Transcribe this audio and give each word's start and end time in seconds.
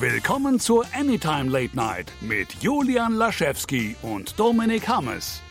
Willkommen 0.00 0.58
zur 0.58 0.86
Anytime 0.94 1.50
Late 1.50 1.76
Night 1.76 2.10
mit 2.22 2.62
Julian 2.62 3.12
Laschewski 3.12 3.96
und 4.00 4.40
Dominik 4.40 4.88
Hammes. 4.88 5.42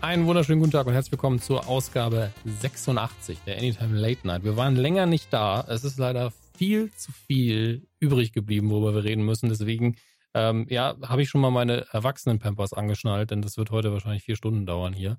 Einen 0.00 0.26
wunderschönen 0.26 0.58
guten 0.58 0.72
Tag 0.72 0.88
und 0.88 0.92
herzlich 0.92 1.12
willkommen 1.12 1.40
zur 1.40 1.68
Ausgabe 1.68 2.32
86 2.46 3.38
der 3.46 3.58
Anytime 3.58 3.96
Late 3.96 4.26
Night. 4.26 4.42
Wir 4.42 4.56
waren 4.56 4.74
länger 4.74 5.06
nicht 5.06 5.32
da. 5.32 5.64
Es 5.68 5.84
ist 5.84 5.98
leider 5.98 6.32
viel 6.56 6.90
zu 6.94 7.12
viel 7.12 7.86
übrig 8.00 8.32
geblieben, 8.32 8.70
worüber 8.70 8.92
wir 8.92 9.04
reden 9.04 9.24
müssen. 9.24 9.50
Deswegen, 9.50 9.94
ähm, 10.34 10.66
ja, 10.68 10.96
habe 11.04 11.22
ich 11.22 11.28
schon 11.28 11.40
mal 11.40 11.52
meine 11.52 11.86
Erwachsenen-Pampers 11.92 12.72
angeschnallt, 12.72 13.30
denn 13.30 13.40
das 13.40 13.56
wird 13.56 13.70
heute 13.70 13.92
wahrscheinlich 13.92 14.24
vier 14.24 14.34
Stunden 14.34 14.66
dauern 14.66 14.94
hier. 14.94 15.18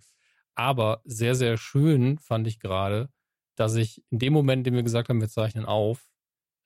Aber 0.55 1.01
sehr, 1.03 1.35
sehr 1.35 1.57
schön 1.57 2.19
fand 2.19 2.47
ich 2.47 2.59
gerade, 2.59 3.09
dass 3.55 3.75
ich 3.75 4.03
in 4.09 4.19
dem 4.19 4.33
Moment, 4.33 4.59
in 4.59 4.73
dem 4.73 4.75
wir 4.75 4.83
gesagt 4.83 5.09
haben, 5.09 5.21
wir 5.21 5.29
zeichnen 5.29 5.65
auf, 5.65 6.07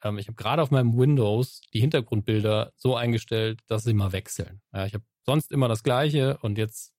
ähm, 0.03 0.17
ich 0.17 0.27
habe 0.27 0.35
gerade 0.35 0.61
auf 0.61 0.71
meinem 0.71 0.97
Windows 0.97 1.61
die 1.73 1.79
Hintergrundbilder 1.79 2.73
so 2.75 2.95
eingestellt, 2.95 3.61
dass 3.67 3.83
sie 3.83 3.93
mal 3.93 4.11
wechseln. 4.11 4.61
Ja, 4.73 4.85
ich 4.85 4.93
habe 4.93 5.03
sonst 5.25 5.51
immer 5.51 5.67
das 5.67 5.83
gleiche 5.83 6.37
und 6.41 6.57
jetzt 6.57 6.93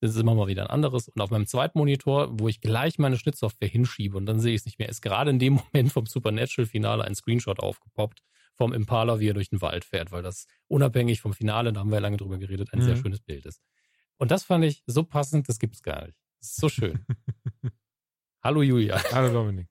ist 0.00 0.10
es 0.10 0.16
immer 0.16 0.34
mal 0.34 0.46
wieder 0.46 0.62
ein 0.62 0.70
anderes. 0.70 1.08
Und 1.08 1.20
auf 1.20 1.30
meinem 1.30 1.46
zweiten 1.46 1.78
Monitor, 1.78 2.28
wo 2.38 2.48
ich 2.48 2.60
gleich 2.60 2.98
meine 2.98 3.16
Schnittsoftware 3.16 3.68
hinschiebe 3.68 4.16
und 4.16 4.26
dann 4.26 4.40
sehe 4.40 4.54
ich 4.54 4.60
es 4.60 4.66
nicht 4.66 4.78
mehr, 4.78 4.88
ist 4.88 5.02
gerade 5.02 5.30
in 5.30 5.38
dem 5.38 5.54
Moment 5.72 5.92
vom 5.92 6.06
Supernatural-Finale 6.06 7.04
ein 7.04 7.14
Screenshot 7.14 7.60
aufgepoppt 7.60 8.22
vom 8.56 8.72
Impala, 8.72 9.18
wie 9.18 9.28
er 9.28 9.34
durch 9.34 9.50
den 9.50 9.62
Wald 9.62 9.84
fährt, 9.84 10.12
weil 10.12 10.22
das 10.22 10.46
unabhängig 10.68 11.20
vom 11.20 11.32
Finale, 11.32 11.72
da 11.72 11.80
haben 11.80 11.90
wir 11.90 11.96
ja 11.96 12.02
lange 12.02 12.18
drüber 12.18 12.38
geredet, 12.38 12.72
ein 12.72 12.80
mhm. 12.80 12.84
sehr 12.84 12.96
schönes 12.96 13.20
Bild 13.20 13.46
ist. 13.46 13.60
Und 14.16 14.30
das 14.30 14.44
fand 14.44 14.64
ich 14.64 14.82
so 14.86 15.02
passend, 15.02 15.48
das 15.48 15.58
gibt 15.58 15.74
es 15.74 15.82
gar 15.82 16.06
nicht. 16.06 16.18
So 16.44 16.68
schön. 16.68 17.04
Hallo 18.44 18.60
Julia. 18.60 19.02
Hallo 19.12 19.32
Dominik. 19.32 19.66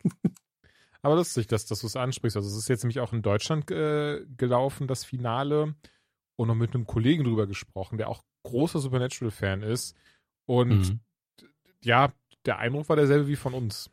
Aber 1.04 1.16
lustig, 1.16 1.46
dass, 1.46 1.68
dass 1.68 1.82
du 1.82 1.88
es 1.88 1.96
ansprichst. 1.96 2.36
Also 2.36 2.50
es 2.50 2.56
ist 2.56 2.68
jetzt 2.68 2.84
nämlich 2.84 3.00
auch 3.00 3.14
in 3.14 3.22
Deutschland 3.22 3.70
äh, 3.70 4.26
gelaufen, 4.38 4.88
das 4.88 5.06
Finale. 5.06 5.76
Und 6.36 6.48
noch 6.48 6.56
mit 6.56 6.74
einem 6.74 6.88
Kollegen 6.88 7.26
drüber 7.26 7.46
gesprochen, 7.46 8.00
der 8.00 8.10
auch 8.10 8.24
großer 8.42 8.80
Supernatural-Fan 8.80 9.62
ist. 9.62 9.96
Und 10.46 10.70
mhm. 10.90 11.00
ja, 11.84 12.12
der 12.46 12.58
Eindruck 12.58 12.90
war 12.90 12.96
derselbe 12.96 13.28
wie 13.28 13.36
von 13.36 13.54
uns. 13.54 13.92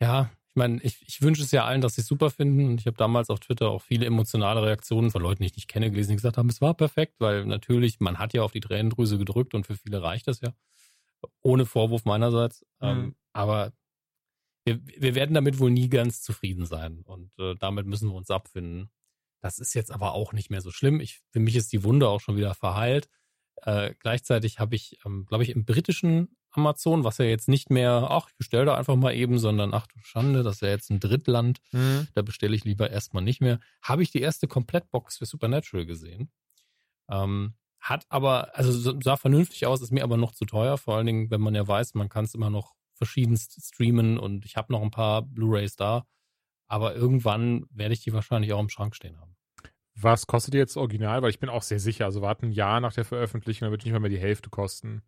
Ja, 0.00 0.30
ich 0.50 0.54
meine, 0.54 0.80
ich, 0.82 1.02
ich 1.02 1.20
wünsche 1.20 1.42
es 1.42 1.50
ja 1.50 1.64
allen, 1.64 1.80
dass 1.80 1.96
sie 1.96 2.02
es 2.02 2.06
super 2.06 2.30
finden. 2.30 2.68
Und 2.68 2.80
ich 2.80 2.86
habe 2.86 2.96
damals 2.96 3.28
auf 3.28 3.40
Twitter 3.40 3.70
auch 3.70 3.82
viele 3.82 4.06
emotionale 4.06 4.62
Reaktionen 4.62 5.10
von 5.10 5.22
Leuten, 5.22 5.42
die 5.42 5.48
ich 5.48 5.56
nicht 5.56 5.68
kenne, 5.68 5.90
gelesen, 5.90 6.10
die 6.10 6.16
gesagt 6.16 6.38
haben, 6.38 6.48
es 6.48 6.60
war 6.60 6.74
perfekt, 6.74 7.16
weil 7.18 7.44
natürlich, 7.44 7.98
man 7.98 8.20
hat 8.20 8.34
ja 8.34 8.42
auf 8.42 8.52
die 8.52 8.60
Tränendrüse 8.60 9.18
gedrückt 9.18 9.54
und 9.54 9.66
für 9.66 9.76
viele 9.76 10.00
reicht 10.00 10.28
das 10.28 10.40
ja 10.40 10.54
ohne 11.42 11.66
Vorwurf 11.66 12.04
meinerseits. 12.04 12.64
Ähm, 12.80 12.96
mhm. 12.96 13.04
Ähm, 13.04 13.16
aber 13.32 13.72
wir, 14.64 14.80
wir 14.84 15.14
werden 15.14 15.34
damit 15.34 15.58
wohl 15.58 15.70
nie 15.70 15.88
ganz 15.88 16.22
zufrieden 16.22 16.66
sein 16.66 17.02
und 17.04 17.30
äh, 17.38 17.54
damit 17.56 17.86
müssen 17.86 18.08
wir 18.08 18.14
uns 18.14 18.30
abfinden. 18.30 18.90
Das 19.40 19.58
ist 19.58 19.74
jetzt 19.74 19.92
aber 19.92 20.12
auch 20.12 20.32
nicht 20.32 20.50
mehr 20.50 20.60
so 20.60 20.70
schlimm. 20.70 21.00
Ich, 21.00 21.20
für 21.30 21.40
mich 21.40 21.56
ist 21.56 21.72
die 21.72 21.84
Wunde 21.84 22.08
auch 22.08 22.20
schon 22.20 22.36
wieder 22.36 22.54
verheilt. 22.54 23.08
Äh, 23.62 23.94
gleichzeitig 23.98 24.58
habe 24.58 24.74
ich, 24.74 24.98
ähm, 25.04 25.26
glaube 25.26 25.44
ich, 25.44 25.50
im 25.50 25.64
britischen 25.64 26.36
Amazon, 26.50 27.04
was 27.04 27.18
ja 27.18 27.24
jetzt 27.24 27.48
nicht 27.48 27.70
mehr, 27.70 28.08
ach, 28.10 28.28
ich 28.30 28.36
bestelle 28.36 28.66
da 28.66 28.74
einfach 28.76 28.96
mal 28.96 29.14
eben, 29.14 29.38
sondern 29.38 29.74
ach 29.74 29.86
du 29.86 29.98
Schande, 30.00 30.42
das 30.42 30.56
ist 30.56 30.62
ja 30.62 30.68
jetzt 30.68 30.90
ein 30.90 31.00
Drittland, 31.00 31.60
mhm. 31.72 32.08
da 32.14 32.22
bestelle 32.22 32.56
ich 32.56 32.64
lieber 32.64 32.90
erstmal 32.90 33.22
nicht 33.22 33.40
mehr, 33.40 33.60
habe 33.82 34.02
ich 34.02 34.10
die 34.10 34.20
erste 34.20 34.48
Komplettbox 34.48 35.18
für 35.18 35.26
Supernatural 35.26 35.86
gesehen. 35.86 36.30
Ähm, 37.10 37.54
hat 37.88 38.06
aber, 38.08 38.56
also 38.56 38.98
sah 39.00 39.16
vernünftig 39.16 39.66
aus, 39.66 39.80
ist 39.80 39.92
mir 39.92 40.04
aber 40.04 40.16
noch 40.16 40.32
zu 40.32 40.44
teuer, 40.44 40.78
vor 40.78 40.96
allen 40.96 41.06
Dingen, 41.06 41.30
wenn 41.30 41.40
man 41.40 41.54
ja 41.54 41.66
weiß, 41.66 41.94
man 41.94 42.08
kann 42.08 42.24
es 42.24 42.34
immer 42.34 42.50
noch 42.50 42.74
verschiedenst 42.94 43.58
streamen 43.64 44.18
und 44.18 44.44
ich 44.44 44.56
habe 44.56 44.72
noch 44.72 44.82
ein 44.82 44.90
paar 44.90 45.22
Blu-rays 45.22 45.76
da, 45.76 46.06
aber 46.66 46.94
irgendwann 46.94 47.64
werde 47.70 47.94
ich 47.94 48.00
die 48.00 48.12
wahrscheinlich 48.12 48.52
auch 48.52 48.60
im 48.60 48.68
Schrank 48.68 48.94
stehen 48.94 49.18
haben. 49.20 49.36
Was 49.94 50.26
kostet 50.26 50.54
die 50.54 50.58
jetzt 50.58 50.76
original? 50.76 51.22
Weil 51.22 51.30
ich 51.30 51.40
bin 51.40 51.48
auch 51.48 51.62
sehr 51.62 51.80
sicher, 51.80 52.04
also 52.04 52.22
warten 52.22 52.46
ein 52.46 52.52
Jahr 52.52 52.80
nach 52.80 52.92
der 52.92 53.04
Veröffentlichung, 53.04 53.66
dann 53.66 53.72
wird 53.72 53.84
nicht 53.84 53.92
mal 53.92 54.00
mehr 54.00 54.10
die 54.10 54.18
Hälfte 54.18 54.50
kosten. 54.50 55.02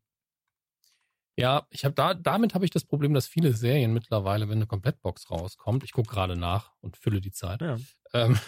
Ja, 1.37 1.67
ich 1.71 1.85
habe 1.85 1.95
da, 1.95 2.15
damit 2.15 2.55
habe 2.55 2.65
ich 2.65 2.71
das 2.71 2.85
Problem, 2.85 3.15
dass 3.15 3.27
viele 3.27 3.53
Serien 3.53 3.93
mittlerweile, 3.93 4.49
wenn 4.49 4.59
eine 4.59 4.67
Komplettbox 4.67 5.31
rauskommt, 5.31 5.85
ich 5.85 5.93
gucke 5.93 6.11
gerade 6.11 6.37
nach 6.37 6.73
und 6.81 6.97
fülle 6.97 7.21
die 7.21 7.31
Zeit, 7.31 7.61
ja. 7.61 7.77
ähm, 8.13 8.39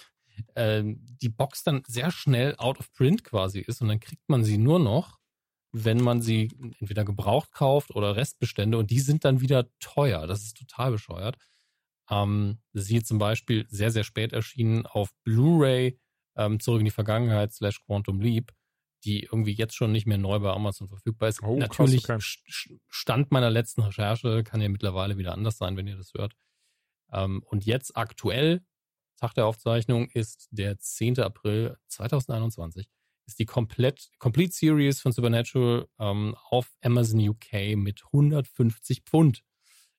äh, 0.54 0.82
die 0.84 1.28
Box 1.28 1.64
dann 1.64 1.82
sehr 1.86 2.10
schnell 2.10 2.56
out 2.56 2.78
of 2.78 2.92
print 2.92 3.24
quasi 3.24 3.60
ist 3.60 3.80
und 3.82 3.88
dann 3.88 4.00
kriegt 4.00 4.28
man 4.28 4.44
sie 4.44 4.58
nur 4.58 4.78
noch, 4.78 5.18
wenn 5.72 6.02
man 6.02 6.20
sie 6.20 6.50
entweder 6.80 7.04
gebraucht 7.04 7.52
kauft 7.52 7.90
oder 7.92 8.16
Restbestände 8.16 8.76
und 8.78 8.90
die 8.90 9.00
sind 9.00 9.24
dann 9.24 9.40
wieder 9.40 9.66
teuer. 9.80 10.26
Das 10.26 10.42
ist 10.42 10.56
total 10.56 10.92
bescheuert. 10.92 11.36
Ähm, 12.10 12.58
sie 12.72 13.02
zum 13.02 13.18
Beispiel 13.18 13.66
sehr, 13.68 13.90
sehr 13.90 14.04
spät 14.04 14.32
erschienen 14.32 14.86
auf 14.86 15.10
Blu-ray 15.24 15.98
ähm, 16.36 16.60
zurück 16.60 16.80
in 16.80 16.84
die 16.84 16.90
Vergangenheit 16.90 17.52
slash 17.52 17.80
Quantum 17.84 18.20
Leap, 18.20 18.52
die 19.04 19.24
irgendwie 19.24 19.52
jetzt 19.52 19.74
schon 19.74 19.92
nicht 19.92 20.06
mehr 20.06 20.18
neu 20.18 20.38
bei 20.38 20.50
Amazon 20.50 20.88
verfügbar 20.88 21.28
ist. 21.28 21.42
Oh, 21.42 21.58
Natürlich 21.58 22.06
Stand 22.88 23.30
meiner 23.30 23.50
letzten 23.50 23.82
Recherche 23.82 24.44
kann 24.44 24.60
ja 24.60 24.68
mittlerweile 24.68 25.16
wieder 25.16 25.32
anders 25.32 25.58
sein, 25.58 25.76
wenn 25.76 25.86
ihr 25.86 25.96
das 25.96 26.12
hört. 26.14 26.34
Ähm, 27.12 27.42
und 27.46 27.64
jetzt 27.64 27.96
aktuell 27.96 28.62
Tag 29.22 29.34
der 29.34 29.46
Aufzeichnung 29.46 30.08
ist 30.08 30.48
der 30.50 30.80
10. 30.80 31.20
April 31.20 31.78
2021. 31.86 32.88
Ist 33.24 33.38
die 33.38 33.46
komplett, 33.46 34.10
Complete 34.18 34.52
Series 34.52 35.00
von 35.00 35.12
Supernatural 35.12 35.86
ähm, 36.00 36.34
auf 36.50 36.72
Amazon 36.82 37.28
UK 37.28 37.76
mit 37.76 38.02
150 38.06 39.02
Pfund 39.02 39.44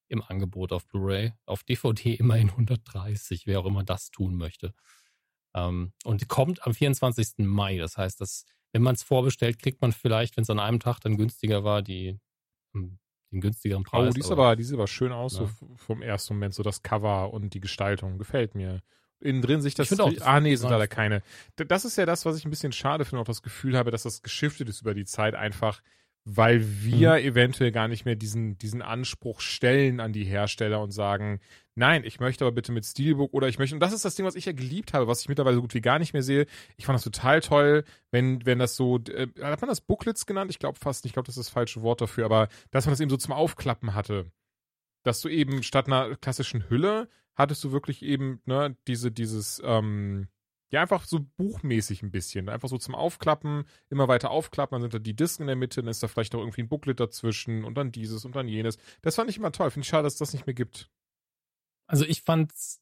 im 0.10 0.22
Angebot 0.22 0.74
auf 0.74 0.86
Blu-ray. 0.88 1.32
Auf 1.46 1.64
DVD 1.64 2.16
immerhin 2.16 2.50
130, 2.50 3.48
wer 3.48 3.62
auch 3.62 3.66
immer 3.66 3.86
das 3.86 4.12
tun 4.12 4.36
möchte. 4.36 4.74
Ähm, 5.56 5.94
und 6.04 6.28
kommt 6.28 6.68
am 6.68 6.74
24. 6.74 7.46
Mai. 7.48 7.78
Das 7.78 7.96
heißt, 7.96 8.20
dass, 8.20 8.44
wenn 8.74 8.82
man 8.82 8.96
es 8.96 9.04
vorbestellt, 9.04 9.58
kriegt 9.58 9.82
man 9.82 9.94
vielleicht, 9.94 10.36
wenn 10.36 10.42
es 10.42 10.50
an 10.50 10.60
einem 10.60 10.82
Tag 10.82 11.00
dann 11.00 11.16
günstiger 11.16 11.64
war, 11.64 11.82
die, 11.82 12.20
hm, 12.74 13.00
den 13.32 13.40
günstigeren 13.40 13.84
Preis. 13.86 14.10
Oh, 14.10 14.14
die, 14.14 14.20
ist 14.20 14.32
aber, 14.32 14.48
aber 14.48 14.56
die 14.58 14.64
sieht 14.64 14.74
aber 14.76 14.88
schön 14.88 15.14
aus, 15.14 15.40
ja. 15.40 15.46
so 15.46 15.76
vom 15.78 16.02
ersten 16.02 16.34
Moment, 16.34 16.56
so 16.56 16.62
das 16.62 16.82
Cover 16.82 17.32
und 17.32 17.54
die 17.54 17.62
Gestaltung. 17.62 18.18
Gefällt 18.18 18.54
mir 18.54 18.82
innen 19.24 19.42
drin 19.42 19.62
sich 19.62 19.76
das. 19.76 19.92
Ich 19.92 20.00
auch, 20.00 20.12
ah, 20.22 20.40
nee, 20.40 20.56
sind 20.56 20.70
leider 20.70 20.88
keine. 20.88 21.22
Das 21.56 21.86
ist 21.86 21.98
ja 21.98 22.06
das, 22.06 22.26
was 22.26 22.38
ich 22.38 22.46
ein 22.46 22.50
bisschen 22.50 22.72
schade 22.72 23.06
finde, 23.06 23.22
auch 23.22 23.26
das 23.26 23.42
Gefühl 23.42 23.78
habe, 23.78 23.92
dass 23.92 24.04
das 24.04 24.22
geschiftet 24.22 24.70
ist 24.70 24.82
über 24.82 24.94
die 24.94 25.06
Zeit 25.06 25.36
einfach, 25.36 25.82
weil 26.26 26.64
wir 26.84 27.12
mhm. 27.14 27.26
eventuell 27.26 27.72
gar 27.72 27.88
nicht 27.88 28.06
mehr 28.06 28.16
diesen, 28.16 28.58
diesen 28.58 28.82
Anspruch 28.82 29.42
stellen 29.42 30.00
an 30.00 30.14
die 30.14 30.24
Hersteller 30.24 30.82
und 30.82 30.92
sagen, 30.92 31.42
nein, 31.76 32.04
ich 32.06 32.20
möchte 32.20 32.46
aber 32.46 32.54
bitte 32.54 32.72
mit 32.72 32.86
Steelbook 32.86 33.34
oder 33.34 33.48
ich 33.50 33.60
möchte, 33.60 33.76
und 33.76 33.82
das 33.82 33.94
ist 33.94 34.06
das 34.06 34.16
Ding, 34.16 34.26
was 34.26 34.36
ich 34.36 34.46
ja 34.46 34.54
geliebt 34.54 34.94
habe, 34.94 35.08
was 35.08 35.22
ich 35.22 35.30
mittlerweile 35.30 35.56
so 35.56 35.62
gut 35.62 35.74
wie 35.74 35.82
gar 35.82 36.00
nicht 36.00 36.14
mehr 36.14 36.24
sehe. 36.24 36.46
Ich 36.78 36.86
fand 36.86 36.96
das 36.96 37.04
total 37.04 37.42
toll, 37.42 37.84
wenn, 38.12 38.46
wenn 38.46 38.60
das 38.60 38.76
so, 38.76 39.00
äh, 39.00 39.28
hat 39.42 39.62
man 39.62 39.70
das 39.70 39.82
Booklets 39.82 40.26
genannt? 40.26 40.50
Ich 40.50 40.60
glaube 40.60 40.80
fast 40.80 41.04
nicht, 41.04 41.12
ich 41.12 41.14
glaube, 41.14 41.26
das 41.26 41.38
ist 41.38 41.48
das 41.48 41.54
falsche 41.54 41.82
Wort 41.82 42.00
dafür, 42.00 42.26
aber 42.26 42.48
dass 42.72 42.86
man 42.86 42.94
das 42.94 43.02
eben 43.02 43.10
so 43.10 43.18
zum 43.18 43.34
Aufklappen 43.34 43.94
hatte. 43.94 44.32
Dass 45.04 45.20
du 45.20 45.28
eben 45.28 45.64
statt 45.64 45.88
einer 45.88 46.16
klassischen 46.16 46.70
Hülle 46.70 47.10
hattest 47.36 47.64
du 47.64 47.72
wirklich 47.72 48.04
eben, 48.04 48.42
ne, 48.46 48.76
diese, 48.88 49.12
dieses, 49.12 49.62
ähm, 49.64 50.28
ja, 50.74 50.82
einfach 50.82 51.06
so 51.06 51.20
buchmäßig 51.38 52.02
ein 52.02 52.10
bisschen. 52.10 52.50
Einfach 52.50 52.68
so 52.68 52.80
zum 52.80 52.96
Aufklappen, 52.96 53.66
immer 53.90 54.08
weiter 54.08 54.32
aufklappen, 54.32 54.76
dann 54.76 54.82
sind 54.82 54.94
da 54.96 55.00
die 55.00 55.16
Disken 55.16 55.44
in 55.44 55.48
der 55.48 55.56
Mitte, 55.56 55.82
dann 55.82 55.92
ist 55.92 56.02
da 56.02 56.08
vielleicht 56.08 56.34
noch 56.34 56.40
irgendwie 56.40 56.64
ein 56.64 56.68
Booklet 56.68 57.00
dazwischen 57.00 57.64
und 57.64 57.76
dann 57.76 57.92
dieses 57.92 58.26
und 58.26 58.36
dann 58.36 58.48
jenes. 58.48 58.78
Das 59.04 59.16
fand 59.16 59.30
ich 59.30 59.38
immer 59.38 59.52
toll. 59.52 59.70
Finde 59.70 59.84
ich 59.84 59.90
schade, 59.90 60.04
dass 60.04 60.14
es 60.14 60.20
das 60.20 60.34
nicht 60.34 60.48
mehr 60.48 60.56
gibt. 60.56 60.90
Also 61.86 62.06
ich 62.06 62.24
fand's 62.24 62.82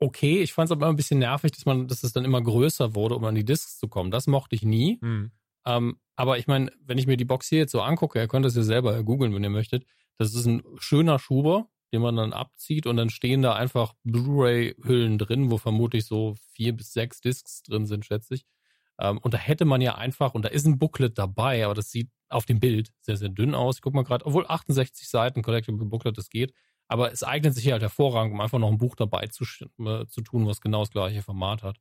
okay. 0.00 0.42
Ich 0.42 0.52
fand's 0.52 0.70
aber 0.70 0.84
immer 0.84 0.92
ein 0.92 0.96
bisschen 0.96 1.18
nervig, 1.18 1.52
dass 1.52 1.64
man, 1.64 1.88
dass 1.88 2.04
es 2.04 2.12
dann 2.12 2.26
immer 2.26 2.42
größer 2.42 2.94
wurde, 2.94 3.14
um 3.14 3.24
an 3.24 3.34
die 3.34 3.44
Discs 3.44 3.78
zu 3.78 3.88
kommen. 3.88 4.10
Das 4.10 4.26
mochte 4.26 4.54
ich 4.54 4.62
nie. 4.62 4.98
Hm. 5.00 5.32
Ähm, 5.64 5.98
aber 6.16 6.36
ich 6.36 6.46
meine, 6.46 6.72
wenn 6.80 6.98
ich 6.98 7.06
mir 7.06 7.16
die 7.16 7.24
Box 7.24 7.48
hier 7.48 7.60
jetzt 7.60 7.72
so 7.72 7.80
angucke, 7.80 8.18
ihr 8.18 8.28
könnt 8.28 8.44
das 8.44 8.54
ja 8.54 8.62
selber 8.62 9.02
googeln, 9.02 9.34
wenn 9.34 9.42
ihr 9.42 9.50
möchtet. 9.50 9.86
Das 10.18 10.34
ist 10.34 10.44
ein 10.46 10.62
schöner 10.76 11.18
Schuber, 11.18 11.70
den 11.92 12.02
man 12.02 12.16
dann 12.16 12.32
abzieht 12.32 12.86
und 12.86 12.96
dann 12.96 13.10
stehen 13.10 13.42
da 13.42 13.54
einfach 13.54 13.94
Blu-ray-Hüllen 14.04 15.18
drin, 15.18 15.50
wo 15.50 15.58
vermutlich 15.58 16.06
so 16.06 16.34
vier 16.52 16.72
bis 16.74 16.92
sechs 16.92 17.20
Discs 17.20 17.62
drin 17.62 17.86
sind, 17.86 18.04
schätze 18.04 18.34
ich. 18.34 18.44
Ähm, 18.98 19.18
und 19.18 19.34
da 19.34 19.38
hätte 19.38 19.64
man 19.64 19.80
ja 19.80 19.96
einfach, 19.96 20.34
und 20.34 20.44
da 20.44 20.48
ist 20.48 20.66
ein 20.66 20.78
Booklet 20.78 21.18
dabei, 21.18 21.64
aber 21.64 21.74
das 21.74 21.90
sieht 21.90 22.10
auf 22.28 22.46
dem 22.46 22.60
Bild 22.60 22.92
sehr, 23.00 23.16
sehr 23.16 23.28
dünn 23.28 23.54
aus. 23.54 23.80
Guck 23.80 23.94
mal 23.94 24.04
gerade, 24.04 24.26
obwohl 24.26 24.46
68 24.46 25.08
Seiten 25.08 25.42
Collectible 25.42 25.86
Booklet, 25.86 26.18
das 26.18 26.30
geht. 26.30 26.52
Aber 26.88 27.12
es 27.12 27.22
eignet 27.22 27.54
sich 27.54 27.70
halt 27.70 27.82
hervorragend, 27.82 28.34
um 28.34 28.40
einfach 28.40 28.58
noch 28.58 28.70
ein 28.70 28.78
Buch 28.78 28.94
dabei 28.96 29.26
zu, 29.28 29.44
äh, 29.80 30.06
zu 30.06 30.20
tun, 30.22 30.46
was 30.46 30.60
genau 30.60 30.80
das 30.80 30.90
gleiche 30.90 31.22
Format 31.22 31.62
hat. 31.62 31.78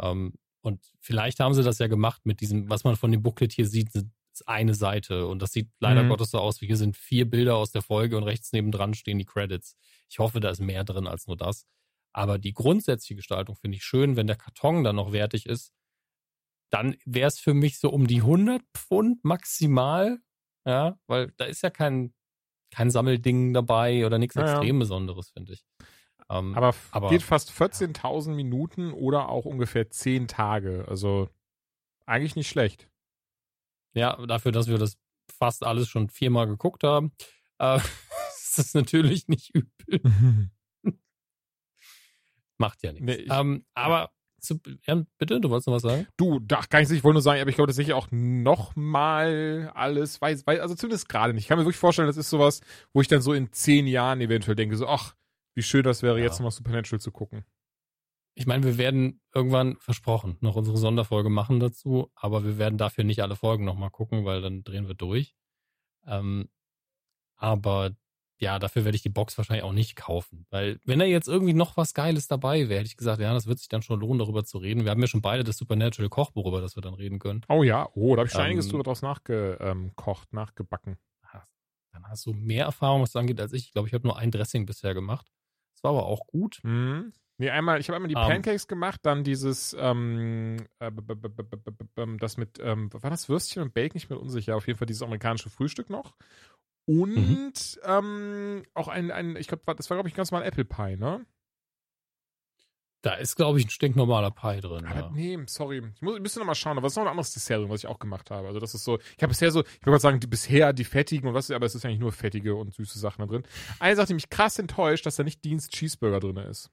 Ähm, 0.00 0.34
und 0.62 0.80
vielleicht 1.00 1.40
haben 1.40 1.54
sie 1.54 1.62
das 1.62 1.78
ja 1.78 1.86
gemacht 1.86 2.22
mit 2.24 2.40
diesem, 2.40 2.68
was 2.70 2.84
man 2.84 2.96
von 2.96 3.12
dem 3.12 3.22
Booklet 3.22 3.52
hier 3.52 3.66
sieht, 3.66 3.92
sind 3.92 4.12
eine 4.42 4.74
Seite 4.74 5.26
und 5.26 5.40
das 5.42 5.52
sieht 5.52 5.68
leider 5.80 6.02
mhm. 6.04 6.10
Gottes 6.10 6.30
so 6.30 6.38
aus, 6.38 6.60
wie 6.60 6.66
hier 6.66 6.76
sind 6.76 6.96
vier 6.96 7.28
Bilder 7.28 7.56
aus 7.56 7.70
der 7.72 7.82
Folge 7.82 8.16
und 8.16 8.22
rechts 8.24 8.52
nebendran 8.52 8.94
stehen 8.94 9.18
die 9.18 9.24
Credits. 9.24 9.76
Ich 10.08 10.18
hoffe, 10.18 10.40
da 10.40 10.50
ist 10.50 10.60
mehr 10.60 10.84
drin 10.84 11.06
als 11.06 11.26
nur 11.26 11.36
das. 11.36 11.66
Aber 12.12 12.38
die 12.38 12.52
grundsätzliche 12.52 13.16
Gestaltung 13.16 13.56
finde 13.56 13.76
ich 13.76 13.84
schön, 13.84 14.16
wenn 14.16 14.26
der 14.26 14.36
Karton 14.36 14.82
dann 14.84 14.96
noch 14.96 15.12
wertig 15.12 15.46
ist. 15.46 15.72
Dann 16.70 16.96
wäre 17.04 17.28
es 17.28 17.38
für 17.38 17.54
mich 17.54 17.78
so 17.78 17.90
um 17.90 18.06
die 18.06 18.20
100 18.22 18.62
Pfund 18.74 19.24
maximal. 19.24 20.18
ja, 20.66 20.98
weil 21.06 21.32
da 21.36 21.44
ist 21.46 21.62
ja 21.62 21.70
kein, 21.70 22.12
kein 22.70 22.90
Sammelding 22.90 23.54
dabei 23.54 24.04
oder 24.04 24.18
nichts 24.18 24.34
Ja, 24.34 24.44
ja. 24.44 24.52
extrem 24.52 24.78
Besonderes, 24.78 25.30
finde 25.30 25.54
ich. 25.54 25.64
Ähm, 26.30 26.54
Aber, 26.54 26.74
aber- 26.90 27.08
geht 27.08 27.22
fast 27.22 27.50
14.000 27.50 28.34
Minuten 28.34 28.92
oder 28.92 29.30
auch 29.30 29.46
ungefähr 29.46 29.88
10 29.90 30.28
Tage. 30.28 30.84
Also 30.88 31.30
eigentlich 32.04 32.36
nicht 32.36 32.48
schlecht. 32.48 32.88
Ja, 33.94 34.16
dafür, 34.26 34.52
dass 34.52 34.68
wir 34.68 34.78
das 34.78 34.96
fast 35.38 35.64
alles 35.64 35.88
schon 35.88 36.08
viermal 36.08 36.46
geguckt 36.46 36.84
haben, 36.84 37.12
äh, 37.58 37.76
ist 38.36 38.58
das 38.58 38.74
natürlich 38.74 39.28
nicht 39.28 39.54
übel. 39.54 40.50
Macht 42.58 42.82
ja 42.82 42.92
nichts. 42.92 43.06
Nee, 43.06 43.14
ich- 43.14 43.30
ähm, 43.30 43.64
aber 43.74 44.10
zu, 44.40 44.60
ja, 44.86 45.02
bitte, 45.18 45.40
du 45.40 45.50
wolltest 45.50 45.66
noch 45.66 45.74
was 45.74 45.82
sagen? 45.82 46.06
Du, 46.16 46.38
da 46.40 46.60
gar 46.68 46.78
nicht, 46.80 46.90
ich 46.92 47.02
wollte 47.02 47.14
nur 47.14 47.22
sagen, 47.22 47.40
aber 47.40 47.50
ich 47.50 47.56
glaube 47.56 47.68
tatsächlich 47.70 47.94
auch 47.94 48.06
nochmal 48.10 49.70
alles, 49.74 50.20
weiß, 50.20 50.46
weiß, 50.46 50.60
also 50.60 50.74
zumindest 50.76 51.08
gerade 51.08 51.34
nicht. 51.34 51.42
Ich 51.44 51.48
kann 51.48 51.58
mir 51.58 51.64
wirklich 51.64 51.76
vorstellen, 51.78 52.06
das 52.06 52.16
ist 52.16 52.30
sowas, 52.30 52.60
wo 52.92 53.00
ich 53.00 53.08
dann 53.08 53.20
so 53.20 53.32
in 53.32 53.52
zehn 53.52 53.86
Jahren 53.88 54.20
eventuell 54.20 54.54
denke, 54.54 54.76
so, 54.76 54.86
ach, 54.86 55.14
wie 55.56 55.62
schön 55.62 55.82
das 55.82 56.02
wäre, 56.02 56.18
Ja. 56.18 56.24
jetzt 56.24 56.34
nochmal 56.38 56.52
Supernatural 56.52 57.00
zu 57.00 57.10
gucken. 57.10 57.44
Ich 58.38 58.46
meine, 58.46 58.62
wir 58.62 58.78
werden 58.78 59.20
irgendwann 59.34 59.76
versprochen 59.80 60.36
noch 60.40 60.54
unsere 60.54 60.76
Sonderfolge 60.76 61.28
machen 61.28 61.58
dazu, 61.58 62.12
aber 62.14 62.44
wir 62.44 62.56
werden 62.56 62.78
dafür 62.78 63.02
nicht 63.02 63.20
alle 63.20 63.34
Folgen 63.34 63.64
nochmal 63.64 63.90
gucken, 63.90 64.24
weil 64.24 64.40
dann 64.40 64.62
drehen 64.62 64.86
wir 64.86 64.94
durch. 64.94 65.34
Ähm, 66.06 66.48
aber 67.34 67.90
ja, 68.38 68.60
dafür 68.60 68.84
werde 68.84 68.94
ich 68.94 69.02
die 69.02 69.08
Box 69.08 69.36
wahrscheinlich 69.36 69.64
auch 69.64 69.72
nicht 69.72 69.96
kaufen. 69.96 70.46
Weil, 70.50 70.78
wenn 70.84 71.00
da 71.00 71.04
jetzt 71.04 71.26
irgendwie 71.26 71.52
noch 71.52 71.76
was 71.76 71.94
Geiles 71.94 72.28
dabei 72.28 72.68
wäre, 72.68 72.78
hätte 72.78 72.86
ich 72.86 72.96
gesagt, 72.96 73.20
ja, 73.20 73.32
das 73.34 73.48
wird 73.48 73.58
sich 73.58 73.68
dann 73.68 73.82
schon 73.82 73.98
lohnen, 73.98 74.20
darüber 74.20 74.44
zu 74.44 74.58
reden. 74.58 74.84
Wir 74.84 74.92
haben 74.92 75.00
ja 75.00 75.08
schon 75.08 75.20
beide 75.20 75.42
das 75.42 75.56
Supernatural 75.56 76.08
Kochbuch, 76.08 76.46
über 76.46 76.60
das 76.60 76.76
wir 76.76 76.80
dann 76.80 76.94
reden 76.94 77.18
können. 77.18 77.44
Oh 77.48 77.64
ja, 77.64 77.88
oh, 77.94 78.14
da 78.14 78.20
habe 78.20 78.28
ich 78.28 78.32
schon 78.32 78.42
Ähm, 78.42 78.46
einiges 78.46 78.68
draus 78.68 79.02
nachgekocht, 79.02 80.32
nachgebacken. 80.32 80.96
Dann 81.90 82.06
hast 82.06 82.24
du 82.26 82.32
mehr 82.32 82.66
Erfahrung, 82.66 83.02
was 83.02 83.10
das 83.10 83.20
angeht, 83.20 83.40
als 83.40 83.52
ich. 83.52 83.64
Ich 83.64 83.72
glaube, 83.72 83.88
ich 83.88 83.94
habe 83.94 84.06
nur 84.06 84.16
ein 84.16 84.30
Dressing 84.30 84.64
bisher 84.64 84.94
gemacht. 84.94 85.26
Das 85.74 85.82
war 85.82 85.90
aber 85.90 86.06
auch 86.06 86.28
gut. 86.28 86.60
Mhm. 86.62 87.12
Nee, 87.40 87.50
einmal, 87.50 87.78
ich 87.80 87.88
habe 87.88 87.96
einmal 87.96 88.08
die 88.08 88.16
Ähm. 88.16 88.22
Pancakes 88.26 88.66
gemacht, 88.66 89.00
dann 89.04 89.22
dieses, 89.22 89.74
ähm, 89.78 90.56
äh, 90.80 90.90
das 92.18 92.36
mit, 92.36 92.58
ähm, 92.60 92.92
war 92.92 93.10
das 93.10 93.28
Würstchen 93.28 93.62
und 93.62 93.74
Bacon? 93.74 93.96
Ich 93.96 94.08
bin 94.08 94.16
unsicher. 94.16 94.56
Auf 94.56 94.66
jeden 94.66 94.76
Fall 94.78 94.86
dieses 94.86 95.02
amerikanische 95.02 95.48
Frühstück 95.48 95.88
noch. 95.88 96.16
Und 96.88 97.14
Mhm. 97.16 97.52
ähm, 97.84 98.62
auch 98.74 98.88
ein, 98.88 99.10
ein 99.12 99.36
ich 99.36 99.46
glaube, 99.46 99.62
das 99.76 99.88
war, 99.88 99.96
glaube 99.96 100.08
ich, 100.08 100.14
ganz 100.14 100.30
normal 100.32 100.46
Apple 100.48 100.64
Pie, 100.64 100.96
ne? 100.96 101.24
Da 103.02 103.14
ist, 103.14 103.36
glaube 103.36 103.60
ich, 103.60 103.66
ein 103.66 103.70
stinknormaler 103.70 104.32
Pie 104.32 104.60
drin. 104.60 104.84
Aber 104.84 105.00
Ja. 105.00 105.10
nee, 105.10 105.38
sorry. 105.46 105.82
Ich 105.94 106.02
muss 106.02 106.16
ein 106.16 106.22
bisschen 106.24 106.40
nochmal 106.40 106.56
schauen, 106.56 106.76
aber 106.76 106.88
es 106.88 106.94
ist 106.94 106.96
noch 106.96 107.04
ein 107.04 107.10
anderes 107.10 107.32
Dessert 107.32 107.60
drin, 107.60 107.68
was 107.70 107.84
ich 107.84 107.86
auch 107.86 108.00
gemacht 108.00 108.32
habe. 108.32 108.48
Also 108.48 108.58
das 108.58 108.74
ist 108.74 108.82
so, 108.82 108.98
ich 108.98 109.22
habe 109.22 109.28
bisher 109.28 109.52
so, 109.52 109.60
ich 109.60 109.80
würde 109.82 109.92
mal 109.92 110.00
sagen, 110.00 110.18
die, 110.18 110.26
bisher 110.26 110.72
die 110.72 110.82
fettigen 110.84 111.28
und 111.28 111.34
was, 111.34 111.48
aber 111.52 111.66
es 111.66 111.76
ist 111.76 111.84
eigentlich 111.84 112.00
nur 112.00 112.10
fettige 112.10 112.56
und 112.56 112.74
süße 112.74 112.98
Sachen 112.98 113.20
da 113.20 113.26
drin. 113.26 113.44
Eine 113.78 113.94
Sache, 113.94 114.08
die 114.08 114.14
mich 114.14 114.30
krass 114.30 114.58
enttäuscht, 114.58 115.06
dass 115.06 115.14
da 115.14 115.22
nicht 115.22 115.44
Dienst 115.44 115.72
Cheeseburger 115.72 116.18
drin 116.18 116.38
ist. 116.38 116.70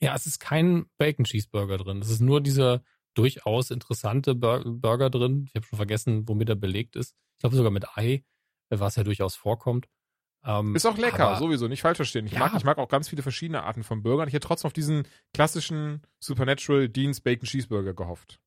Ja, 0.00 0.14
es 0.14 0.26
ist 0.26 0.38
kein 0.40 0.86
Bacon 0.98 1.24
Cheeseburger 1.24 1.78
drin. 1.78 2.00
Es 2.00 2.10
ist 2.10 2.20
nur 2.20 2.40
dieser 2.40 2.82
durchaus 3.14 3.70
interessante 3.70 4.34
Bur 4.34 4.62
Burger 4.66 5.08
drin. 5.10 5.44
Ich 5.48 5.54
habe 5.54 5.66
schon 5.66 5.76
vergessen, 5.78 6.28
womit 6.28 6.48
er 6.50 6.54
belegt 6.56 6.96
ist. 6.96 7.14
Ich 7.36 7.40
glaube 7.40 7.56
sogar 7.56 7.70
mit 7.70 7.96
Ei, 7.96 8.24
äh, 8.70 8.78
was 8.78 8.96
ja 8.96 9.04
durchaus 9.04 9.36
vorkommt. 9.36 9.86
Ähm, 10.44 10.76
Ist 10.76 10.86
auch 10.86 10.98
lecker, 10.98 11.28
aber- 11.28 11.38
sowieso, 11.38 11.66
nicht 11.66 11.80
falsch 11.82 11.96
verstehen. 11.96 12.26
Ich, 12.26 12.32
Ja. 12.32 12.38
mag, 12.40 12.52
ich 12.56 12.62
mag 12.64 12.78
auch 12.78 12.88
ganz 12.88 13.08
viele 13.08 13.22
verschiedene 13.22 13.62
Arten 13.64 13.82
von 13.84 14.02
Burgern. 14.02 14.28
Ich 14.28 14.34
hätte 14.34 14.46
trotzdem 14.46 14.66
auf 14.68 14.72
diesen 14.74 15.08
klassischen 15.32 16.02
Supernatural 16.20 16.88
Deans 16.88 17.20
Bacon 17.22 17.46
Cheeseburger 17.48 17.94
gehofft. 17.94 18.38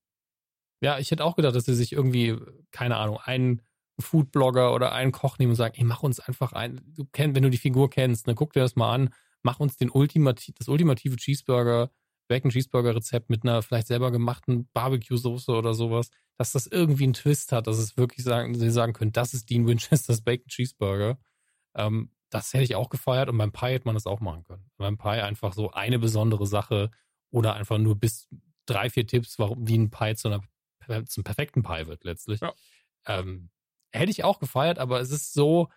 Ja, 0.81 0.97
ich 0.99 1.11
hätte 1.11 1.25
auch 1.25 1.35
gedacht, 1.35 1.55
dass 1.55 1.65
sie 1.65 1.73
sich 1.73 1.91
irgendwie, 1.91 2.37
keine 2.71 2.95
Ahnung, 2.97 3.17
einen 3.17 3.61
Foodblogger 3.99 4.73
oder 4.73 4.93
einen 4.93 5.11
Koch 5.11 5.39
nehmen 5.39 5.49
und 5.51 5.55
sagen, 5.57 5.75
ey, 5.77 5.83
mach 5.83 6.03
uns 6.03 6.21
einfach 6.21 6.53
ein, 6.53 6.79
du 6.95 7.05
kennst, 7.11 7.35
wenn 7.35 7.43
du 7.43 7.49
die 7.49 7.57
Figur 7.57 7.89
kennst, 7.89 8.27
dann 8.29 8.35
guck 8.35 8.53
dir 8.53 8.61
das 8.61 8.77
mal 8.77 8.93
an, 8.93 9.13
mach 9.43 9.59
uns 9.59 9.77
den 9.77 9.89
ultimati 9.89 10.53
das 10.57 10.67
ultimative 10.67 11.15
Cheeseburger, 11.15 11.91
Bacon 12.27 12.51
Cheeseburger 12.51 12.95
Rezept 12.95 13.29
mit 13.29 13.43
einer 13.43 13.61
vielleicht 13.61 13.87
selber 13.87 14.11
gemachten 14.11 14.69
Barbecue-Soße 14.73 15.51
oder 15.51 15.73
sowas, 15.73 16.09
dass 16.37 16.51
das 16.51 16.67
irgendwie 16.67 17.05
einen 17.05 17.13
Twist 17.13 17.51
hat, 17.51 17.67
dass 17.67 17.77
es 17.77 17.97
wirklich 17.97 18.23
sagen, 18.23 18.55
sie 18.55 18.71
sagen 18.71 18.93
können, 18.93 19.11
das 19.11 19.33
ist 19.33 19.49
Dean 19.49 19.67
Winchesters 19.67 20.21
Bacon 20.23 20.47
Cheeseburger. 20.47 21.19
Ähm, 21.75 22.11
das 22.29 22.53
hätte 22.53 22.63
ich 22.63 22.75
auch 22.75 22.89
gefeiert 22.89 23.29
und 23.29 23.37
beim 23.37 23.51
Pie 23.51 23.67
hätte 23.67 23.87
man 23.87 23.95
das 23.95 24.05
auch 24.05 24.19
machen 24.19 24.43
können. 24.43 24.69
Beim 24.77 24.97
Pie 24.97 25.21
einfach 25.21 25.53
so 25.53 25.71
eine 25.71 25.97
besondere 25.97 26.45
Sache 26.45 26.91
oder 27.31 27.55
einfach 27.55 27.79
nur 27.79 27.95
bis 27.95 28.29
drei, 28.65 28.89
vier 28.89 29.07
Tipps, 29.07 29.39
warum, 29.39 29.67
wie 29.67 29.77
ein 29.77 29.89
Pie 29.89 30.15
zu 30.15 30.27
einer 30.27 30.41
zum 31.07 31.23
perfekten 31.23 31.63
Pie 31.63 31.87
wird 31.87 32.03
letztlich. 32.03 32.41
Ja. 32.41 32.53
Ähm, 33.05 33.49
hätte 33.91 34.11
ich 34.11 34.23
auch 34.23 34.39
gefeiert, 34.39 34.79
aber 34.79 34.99
es 34.99 35.11
ist 35.11 35.33
so 35.33 35.69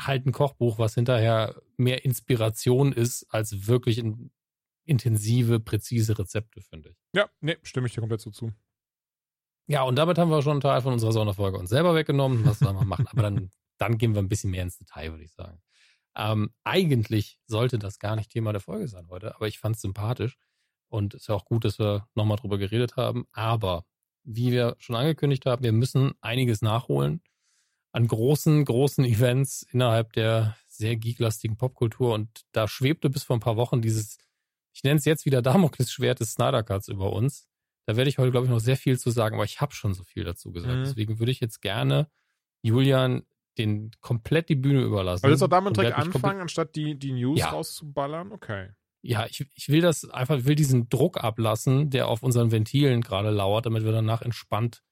halt 0.00 0.26
ein 0.26 0.32
Kochbuch, 0.32 0.78
was 0.78 0.94
hinterher 0.94 1.60
mehr 1.76 2.04
Inspiration 2.04 2.92
ist, 2.92 3.26
als 3.30 3.66
wirklich 3.66 3.98
in, 3.98 4.30
intensive, 4.84 5.60
präzise 5.60 6.18
Rezepte, 6.18 6.60
finde 6.60 6.90
ich. 6.90 6.96
Ja, 7.14 7.28
nee, 7.40 7.56
stimme 7.62 7.86
ich 7.86 7.94
dir 7.94 8.00
komplett 8.00 8.20
so 8.20 8.30
zu. 8.30 8.52
Ja, 9.66 9.82
und 9.82 9.96
damit 9.96 10.18
haben 10.18 10.30
wir 10.30 10.42
schon 10.42 10.52
einen 10.52 10.60
Teil 10.60 10.82
von 10.82 10.92
unserer 10.92 11.12
Sonderfolge 11.12 11.58
uns 11.58 11.70
selber 11.70 11.94
weggenommen. 11.94 12.44
Was 12.44 12.60
wir 12.60 12.72
machen? 12.72 13.06
Aber 13.08 13.22
dann, 13.22 13.50
dann 13.78 13.98
gehen 13.98 14.14
wir 14.14 14.20
ein 14.20 14.28
bisschen 14.28 14.50
mehr 14.50 14.62
ins 14.62 14.78
Detail, 14.78 15.12
würde 15.12 15.24
ich 15.24 15.32
sagen. 15.32 15.62
Ähm, 16.16 16.52
eigentlich 16.64 17.38
sollte 17.46 17.78
das 17.78 17.98
gar 17.98 18.14
nicht 18.14 18.30
Thema 18.30 18.52
der 18.52 18.60
Folge 18.60 18.88
sein 18.88 19.08
heute, 19.08 19.34
aber 19.34 19.48
ich 19.48 19.58
fand 19.58 19.76
es 19.76 19.82
sympathisch 19.82 20.38
und 20.88 21.14
es 21.14 21.22
ist 21.22 21.28
ja 21.28 21.34
auch 21.34 21.44
gut, 21.44 21.64
dass 21.64 21.78
wir 21.78 22.06
nochmal 22.14 22.36
drüber 22.36 22.58
geredet 22.58 22.96
haben. 22.96 23.26
Aber 23.32 23.84
wie 24.22 24.52
wir 24.52 24.76
schon 24.78 24.96
angekündigt 24.96 25.44
haben, 25.46 25.64
wir 25.64 25.72
müssen 25.72 26.12
einiges 26.20 26.62
nachholen 26.62 27.20
an 27.94 28.08
großen, 28.08 28.64
großen 28.64 29.04
Events 29.04 29.64
innerhalb 29.70 30.12
der 30.14 30.56
sehr 30.68 30.96
geeklastigen 30.96 31.56
Popkultur 31.56 32.12
und 32.12 32.44
da 32.50 32.66
schwebte 32.66 33.08
bis 33.08 33.22
vor 33.22 33.36
ein 33.36 33.40
paar 33.40 33.56
Wochen 33.56 33.82
dieses, 33.82 34.18
ich 34.72 34.82
nenne 34.82 34.98
es 34.98 35.04
jetzt 35.04 35.24
wieder 35.26 35.42
Damoklesschwert 35.42 36.18
des 36.18 36.32
Snyder 36.32 36.64
Cuts 36.64 36.88
über 36.88 37.12
uns. 37.12 37.46
Da 37.86 37.96
werde 37.96 38.10
ich 38.10 38.18
heute, 38.18 38.32
glaube 38.32 38.46
ich, 38.46 38.50
noch 38.50 38.58
sehr 38.58 38.76
viel 38.76 38.98
zu 38.98 39.10
sagen, 39.10 39.36
aber 39.36 39.44
ich 39.44 39.60
habe 39.60 39.72
schon 39.74 39.94
so 39.94 40.02
viel 40.02 40.24
dazu 40.24 40.50
gesagt. 40.50 40.74
Mhm. 40.74 40.84
Deswegen 40.84 41.20
würde 41.20 41.30
ich 41.30 41.38
jetzt 41.38 41.62
gerne 41.62 42.10
Julian 42.62 43.22
den 43.58 43.92
komplett 44.00 44.48
die 44.48 44.56
Bühne 44.56 44.82
überlassen. 44.82 45.24
Aber 45.24 45.32
jetzt 45.32 45.42
auch 45.42 45.48
damit 45.48 45.76
direkt 45.76 45.96
anfangen, 45.96 46.40
anstatt 46.40 46.74
die, 46.74 46.98
die 46.98 47.12
News 47.12 47.38
Ja. 47.38 47.50
rauszuballern? 47.50 48.32
Okay. 48.32 48.70
Ja, 49.02 49.26
ich, 49.26 49.46
ich 49.54 49.68
will 49.68 49.82
das 49.82 50.08
einfach, 50.10 50.38
ich 50.38 50.46
will 50.46 50.56
diesen 50.56 50.88
Druck 50.88 51.22
ablassen, 51.22 51.90
der 51.90 52.08
auf 52.08 52.24
unseren 52.24 52.50
Ventilen 52.50 53.02
gerade 53.02 53.30
lauert, 53.30 53.66
damit 53.66 53.84
wir 53.84 53.92
danach 53.92 54.22
entspannt 54.22 54.82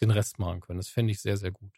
den 0.00 0.10
Rest 0.10 0.38
machen 0.38 0.60
können. 0.60 0.78
Das 0.78 0.88
fände 0.88 1.12
ich 1.12 1.20
sehr, 1.20 1.36
sehr 1.36 1.50
gut. 1.50 1.72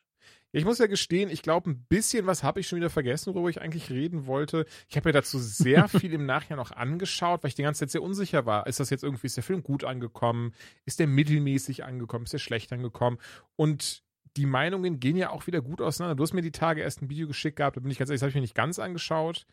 Ja, 0.52 0.60
ich 0.60 0.64
muss 0.64 0.78
ja 0.78 0.86
gestehen, 0.86 1.28
ich 1.28 1.42
glaube, 1.42 1.70
ein 1.70 1.84
bisschen 1.88 2.26
was 2.26 2.42
habe 2.42 2.60
ich 2.60 2.68
schon 2.68 2.78
wieder 2.78 2.90
vergessen, 2.90 3.34
worüber 3.34 3.50
ich 3.50 3.60
eigentlich 3.60 3.90
reden 3.90 4.26
wollte. 4.26 4.64
Ich 4.88 4.96
habe 4.96 5.08
mir 5.08 5.12
dazu 5.12 5.38
sehr 5.38 5.88
viel 5.88 6.12
im 6.12 6.24
Nachhinein 6.26 6.58
auch 6.58 6.70
angeschaut, 6.70 7.42
weil 7.42 7.48
ich 7.48 7.54
die 7.54 7.62
ganze 7.62 7.80
Zeit 7.80 7.90
sehr 7.90 8.02
unsicher 8.02 8.46
war. 8.46 8.66
Ist 8.66 8.80
das 8.80 8.90
jetzt 8.90 9.04
irgendwie, 9.04 9.26
ist 9.26 9.36
der 9.36 9.44
Film 9.44 9.62
gut 9.62 9.84
angekommen? 9.84 10.54
Ist 10.86 11.00
der 11.00 11.06
mittelmäßig 11.06 11.84
angekommen? 11.84 12.24
Ist 12.24 12.32
der 12.32 12.38
schlecht 12.38 12.72
angekommen? 12.72 13.18
Und 13.56 14.02
die 14.36 14.46
Meinungen 14.46 15.00
gehen 15.00 15.16
ja 15.16 15.30
auch 15.30 15.46
wieder 15.46 15.60
gut 15.60 15.82
auseinander. 15.82 16.14
Du 16.14 16.22
hast 16.22 16.32
mir 16.32 16.42
die 16.42 16.52
Tage 16.52 16.80
erst 16.80 17.02
ein 17.02 17.10
Video 17.10 17.26
geschickt 17.26 17.56
gehabt, 17.56 17.76
da 17.76 17.80
bin 17.80 17.90
ich 17.90 17.98
ganz 17.98 18.08
ehrlich, 18.08 18.20
das 18.20 18.22
habe 18.22 18.30
ich 18.30 18.36
mir 18.36 18.42
nicht 18.42 18.54
ganz 18.54 18.78
angeschaut. 18.78 19.46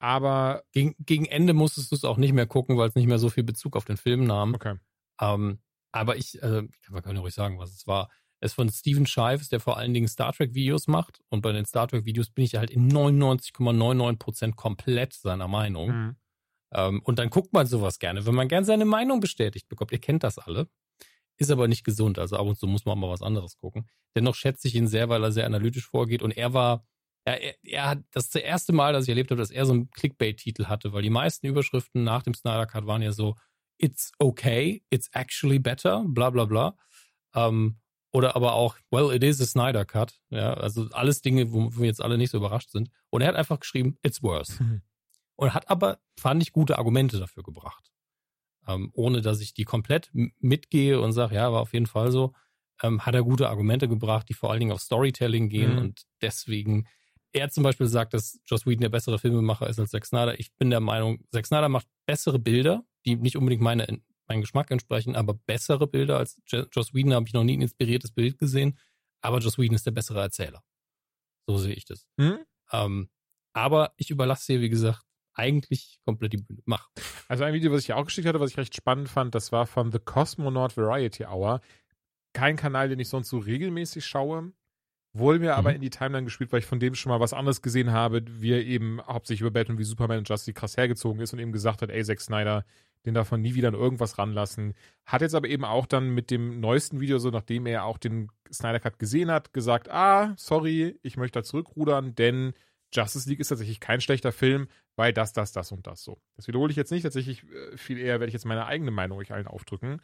Aber, 0.00 0.62
Gegen, 0.72 0.94
gegen 1.00 1.24
Ende 1.26 1.54
musstest 1.54 1.90
du 1.90 1.96
es 1.96 2.04
auch 2.04 2.18
nicht 2.18 2.32
mehr 2.32 2.46
gucken, 2.46 2.76
weil 2.78 2.88
es 2.88 2.94
nicht 2.94 3.08
mehr 3.08 3.18
so 3.18 3.30
viel 3.30 3.42
Bezug 3.42 3.76
auf 3.76 3.84
den 3.84 3.96
Film 3.96 4.24
nahm. 4.24 4.54
okay. 4.54 4.76
Ähm, 5.20 5.58
aber 5.90 6.16
ich, 6.16 6.40
äh, 6.42 6.62
man 6.88 7.02
kann 7.02 7.16
ja 7.16 7.20
ruhig 7.22 7.34
sagen, 7.34 7.58
was 7.58 7.74
es 7.74 7.86
war. 7.86 8.10
Es 8.40 8.52
ist 8.52 8.54
von 8.54 8.70
Steven 8.70 9.06
Shives, 9.06 9.48
der 9.48 9.60
vor 9.60 9.78
allen 9.78 9.94
Dingen 9.94 10.08
Star 10.08 10.32
Trek 10.32 10.54
Videos 10.54 10.86
macht. 10.86 11.20
Und 11.28 11.42
bei 11.42 11.52
den 11.52 11.64
Star 11.64 11.88
Trek 11.88 12.04
Videos 12.04 12.30
bin 12.30 12.44
ich 12.44 12.54
halt 12.54 12.70
in 12.70 12.90
99,99% 12.90 14.54
komplett 14.54 15.12
seiner 15.12 15.48
Meinung. 15.48 15.88
Mhm. 15.88 16.16
Ähm, 16.72 17.00
und 17.04 17.18
dann 17.18 17.30
guckt 17.30 17.52
man 17.52 17.66
sowas 17.66 17.98
gerne, 17.98 18.26
wenn 18.26 18.34
man 18.34 18.48
gern 18.48 18.64
seine 18.64 18.84
Meinung 18.84 19.20
bestätigt 19.20 19.68
bekommt. 19.68 19.92
Ihr 19.92 20.00
kennt 20.00 20.22
das 20.22 20.38
alle. 20.38 20.68
Ist 21.36 21.50
aber 21.50 21.68
nicht 21.68 21.84
gesund. 21.84 22.18
Also 22.18 22.36
ab 22.36 22.46
und 22.46 22.58
zu 22.58 22.66
muss 22.66 22.84
man 22.84 22.98
mal 22.98 23.10
was 23.10 23.22
anderes 23.22 23.56
gucken. 23.56 23.88
Dennoch 24.14 24.34
schätze 24.34 24.68
ich 24.68 24.74
ihn 24.74 24.88
sehr, 24.88 25.08
weil 25.08 25.22
er 25.22 25.32
sehr 25.32 25.46
analytisch 25.46 25.86
vorgeht. 25.86 26.22
Und 26.22 26.36
er 26.36 26.52
war, 26.52 26.84
er, 27.24 27.42
er, 27.42 27.54
er 27.62 27.88
hat 27.90 27.98
das 28.12 28.24
ist 28.24 28.34
das 28.34 28.42
erste 28.42 28.72
Mal, 28.72 28.92
dass 28.92 29.04
ich 29.04 29.08
erlebt 29.08 29.30
habe, 29.30 29.40
dass 29.40 29.50
er 29.50 29.66
so 29.66 29.72
einen 29.72 29.90
Clickbait-Titel 29.90 30.66
hatte, 30.66 30.92
weil 30.92 31.02
die 31.02 31.10
meisten 31.10 31.46
Überschriften 31.46 32.04
nach 32.04 32.22
dem 32.22 32.34
Snyder 32.34 32.66
Cut 32.66 32.86
waren 32.86 33.02
ja 33.02 33.12
so, 33.12 33.36
it's 33.78 34.12
okay, 34.18 34.82
it's 34.90 35.08
actually 35.12 35.58
better, 35.58 36.04
bla 36.06 36.30
bla 36.30 36.44
bla. 36.44 36.76
Ähm, 37.34 37.78
oder 38.12 38.36
aber 38.36 38.54
auch, 38.54 38.76
well, 38.90 39.14
it 39.14 39.22
is 39.22 39.40
a 39.40 39.46
Snyder 39.46 39.84
Cut. 39.84 40.18
Ja, 40.30 40.54
also 40.54 40.88
alles 40.92 41.20
Dinge, 41.20 41.52
wo 41.52 41.70
wir 41.76 41.86
jetzt 41.86 42.02
alle 42.02 42.16
nicht 42.18 42.30
so 42.30 42.38
überrascht 42.38 42.70
sind. 42.70 42.90
Und 43.10 43.20
er 43.22 43.28
hat 43.28 43.36
einfach 43.36 43.60
geschrieben, 43.60 43.98
it's 44.02 44.22
worse. 44.22 44.62
Mhm. 44.62 44.82
Und 45.36 45.54
hat 45.54 45.70
aber, 45.70 45.98
fand 46.18 46.42
ich, 46.42 46.52
gute 46.52 46.78
Argumente 46.78 47.18
dafür 47.18 47.42
gebracht. 47.42 47.92
Ähm, 48.66 48.90
ohne 48.94 49.20
dass 49.20 49.40
ich 49.40 49.54
die 49.54 49.64
komplett 49.64 50.10
mitgehe 50.38 51.00
und 51.00 51.12
sage, 51.12 51.34
ja, 51.36 51.52
war 51.52 51.60
auf 51.60 51.72
jeden 51.72 51.86
Fall 51.86 52.10
so, 52.10 52.32
ähm, 52.82 53.04
hat 53.06 53.14
er 53.14 53.22
gute 53.22 53.48
Argumente 53.48 53.88
gebracht, 53.88 54.28
die 54.28 54.34
vor 54.34 54.50
allen 54.50 54.60
Dingen 54.60 54.72
auf 54.72 54.80
Storytelling 54.80 55.48
gehen 55.48 55.72
Mhm. 55.72 55.78
und 55.78 56.02
deswegen, 56.22 56.86
er 57.32 57.50
zum 57.50 57.62
Beispiel 57.62 57.86
sagt, 57.86 58.14
dass 58.14 58.40
Joss 58.46 58.66
Whedon 58.66 58.82
der 58.82 58.88
bessere 58.88 59.18
Filmemacher 59.18 59.68
ist 59.68 59.78
als 59.78 59.90
Zack 59.90 60.06
Snyder. 60.06 60.38
Ich 60.40 60.54
bin 60.56 60.70
der 60.70 60.80
Meinung, 60.80 61.24
Zack 61.30 61.46
Snyder 61.46 61.68
macht 61.68 61.86
bessere 62.06 62.38
Bilder, 62.38 62.84
die 63.04 63.16
nicht 63.16 63.36
unbedingt 63.36 63.62
meine, 63.62 64.00
meinen 64.28 64.40
Geschmack 64.42 64.70
entsprechen, 64.70 65.16
aber 65.16 65.34
bessere 65.34 65.86
Bilder 65.86 66.18
als 66.18 66.40
Jo- 66.46 66.66
Joss 66.72 66.94
Whedon 66.94 67.14
habe 67.14 67.26
ich 67.26 67.32
noch 67.34 67.44
nie 67.44 67.56
ein 67.56 67.62
inspiriertes 67.62 68.12
Bild 68.12 68.38
gesehen, 68.38 68.78
aber 69.22 69.38
Joss 69.38 69.58
Whedon 69.58 69.74
ist 69.74 69.86
der 69.86 69.90
bessere 69.92 70.20
Erzähler. 70.20 70.62
So 71.46 71.56
sehe 71.58 71.74
ich 71.74 71.84
das. 71.84 72.06
Hm? 72.20 72.38
Ähm, 72.72 73.08
aber 73.54 73.92
ich 73.96 74.10
überlasse 74.10 74.52
dir, 74.52 74.60
wie 74.60 74.68
gesagt, 74.68 75.02
eigentlich 75.34 76.00
komplett 76.04 76.32
die 76.32 76.38
Bühne. 76.38 76.60
Mach. 76.66 76.88
Also 77.28 77.44
ein 77.44 77.54
Video, 77.54 77.72
was 77.72 77.82
ich 77.82 77.88
ja 77.88 77.96
auch 77.96 78.04
geschickt 78.04 78.26
hatte, 78.26 78.40
was 78.40 78.50
ich 78.50 78.58
recht 78.58 78.74
spannend 78.74 79.08
fand, 79.08 79.34
das 79.34 79.52
war 79.52 79.66
von 79.66 79.92
The 79.92 79.98
Cosmonaut 79.98 80.76
Variety 80.76 81.24
Hour. 81.24 81.60
Kein 82.34 82.56
Kanal, 82.56 82.88
den 82.88 82.98
ich 82.98 83.08
sonst 83.08 83.28
so 83.30 83.38
regelmäßig 83.38 84.04
schaue. 84.04 84.52
Wurde 85.14 85.38
mir 85.38 85.54
aber 85.54 85.70
Mhm. 85.70 85.76
in 85.76 85.82
die 85.82 85.90
Timeline 85.90 86.24
gespielt, 86.24 86.52
weil 86.52 86.58
ich 86.60 86.66
von 86.66 86.80
dem 86.80 86.94
schon 86.94 87.10
mal 87.10 87.18
was 87.20 87.32
anderes 87.32 87.62
gesehen 87.62 87.92
habe, 87.92 88.22
wie 88.26 88.52
er 88.52 88.64
eben 88.64 89.00
hauptsächlich 89.06 89.40
über 89.40 89.50
Batman 89.50 89.78
wie 89.78 89.84
Superman 89.84 90.18
und 90.18 90.28
Justice 90.28 90.52
krass 90.52 90.76
hergezogen 90.76 91.20
ist 91.22 91.32
und 91.32 91.38
eben 91.38 91.50
gesagt 91.52 91.80
hat, 91.82 91.90
ey, 91.90 92.04
Zack 92.04 92.20
Snyder, 92.20 92.64
den 93.04 93.14
darf 93.14 93.30
man 93.30 93.40
nie 93.40 93.54
wieder 93.54 93.68
an 93.68 93.74
irgendwas 93.74 94.18
ranlassen. 94.18 94.74
Hat 95.06 95.22
jetzt 95.22 95.34
aber 95.34 95.48
eben 95.48 95.64
auch 95.64 95.86
dann 95.86 96.10
mit 96.10 96.30
dem 96.30 96.60
neuesten 96.60 97.00
Video, 97.00 97.18
so 97.18 97.30
nachdem 97.30 97.66
er 97.66 97.84
auch 97.84 97.98
den 97.98 98.30
Snyder 98.52 98.80
Cut 98.80 98.98
gesehen 98.98 99.30
hat, 99.30 99.52
gesagt, 99.52 99.88
ah, 99.88 100.34
sorry, 100.36 100.98
ich 101.02 101.16
möchte 101.16 101.40
da 101.40 101.44
zurückrudern, 101.44 102.14
denn 102.14 102.54
Justice 102.92 103.28
League 103.28 103.40
ist 103.40 103.48
tatsächlich 103.48 103.80
kein 103.80 104.00
schlechter 104.00 104.32
Film, 104.32 104.68
weil 104.96 105.12
das, 105.12 105.32
das, 105.32 105.52
das 105.52 105.72
und 105.72 105.86
das 105.86 106.02
so. 106.02 106.20
Das 106.36 106.48
wiederhole 106.48 106.70
ich 106.70 106.76
jetzt 106.76 106.90
nicht, 106.90 107.02
tatsächlich 107.02 107.44
äh, 107.44 107.76
viel 107.76 107.98
eher 107.98 108.20
werde 108.20 108.26
ich 108.26 108.32
jetzt 108.32 108.46
meine 108.46 108.66
eigene 108.66 108.90
Meinung 108.90 109.18
euch 109.18 109.32
allen 109.32 109.46
aufdrücken. 109.46 110.00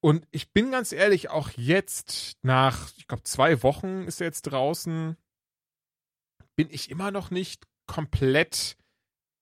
Und 0.00 0.26
ich 0.30 0.52
bin 0.52 0.70
ganz 0.70 0.92
ehrlich, 0.92 1.30
auch 1.30 1.50
jetzt 1.56 2.38
nach, 2.42 2.90
ich 2.96 3.06
glaube, 3.06 3.22
zwei 3.24 3.62
Wochen 3.62 4.04
ist 4.04 4.20
er 4.20 4.26
jetzt 4.26 4.42
draußen, 4.42 5.16
bin 6.56 6.68
ich 6.70 6.90
immer 6.90 7.10
noch 7.10 7.30
nicht 7.30 7.66
komplett 7.86 8.76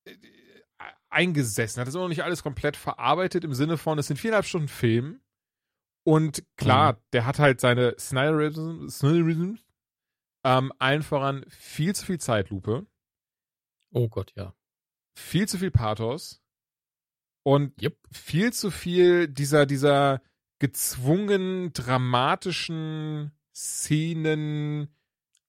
äh, 0.05 0.15
eingesessen. 1.11 1.81
Hat 1.81 1.89
das 1.89 1.95
immer 1.95 2.05
noch 2.05 2.09
nicht 2.09 2.25
alles 2.25 2.43
komplett 2.43 2.77
verarbeitet 2.77 3.45
im 3.45 3.55
Sinne 3.55 3.77
von, 3.77 3.99
es 3.99 4.07
sind 4.07 4.19
viereinhalb 4.19 4.47
Stunden 4.47 4.69
Film. 4.69 5.21
Und 6.05 6.45
klar, 6.57 7.01
der 7.13 7.27
hat 7.27 7.39
halt 7.39 7.61
seine 7.61 7.95
Snyderism, 7.99 8.89
Snyderism 8.89 9.55
ähm, 10.45 10.73
allen 10.79 11.03
voran 11.03 11.45
viel 11.49 11.95
zu 11.95 12.07
viel 12.07 12.19
Zeitlupe, 12.19 12.87
Oh 13.93 14.09
Gott, 14.09 14.33
ja. 14.37 14.55
viel 15.15 15.49
zu 15.49 15.59
viel 15.59 15.71
Pathos 15.71 16.43
und 17.43 17.81
Yep. 17.83 17.99
viel 18.13 18.53
zu 18.53 18.71
viel 18.71 19.29
dieser, 19.29 19.67
dieser 19.67 20.21
gezwungen 20.59 21.73
dramatischen 21.73 23.33
Szenen, 23.55 24.95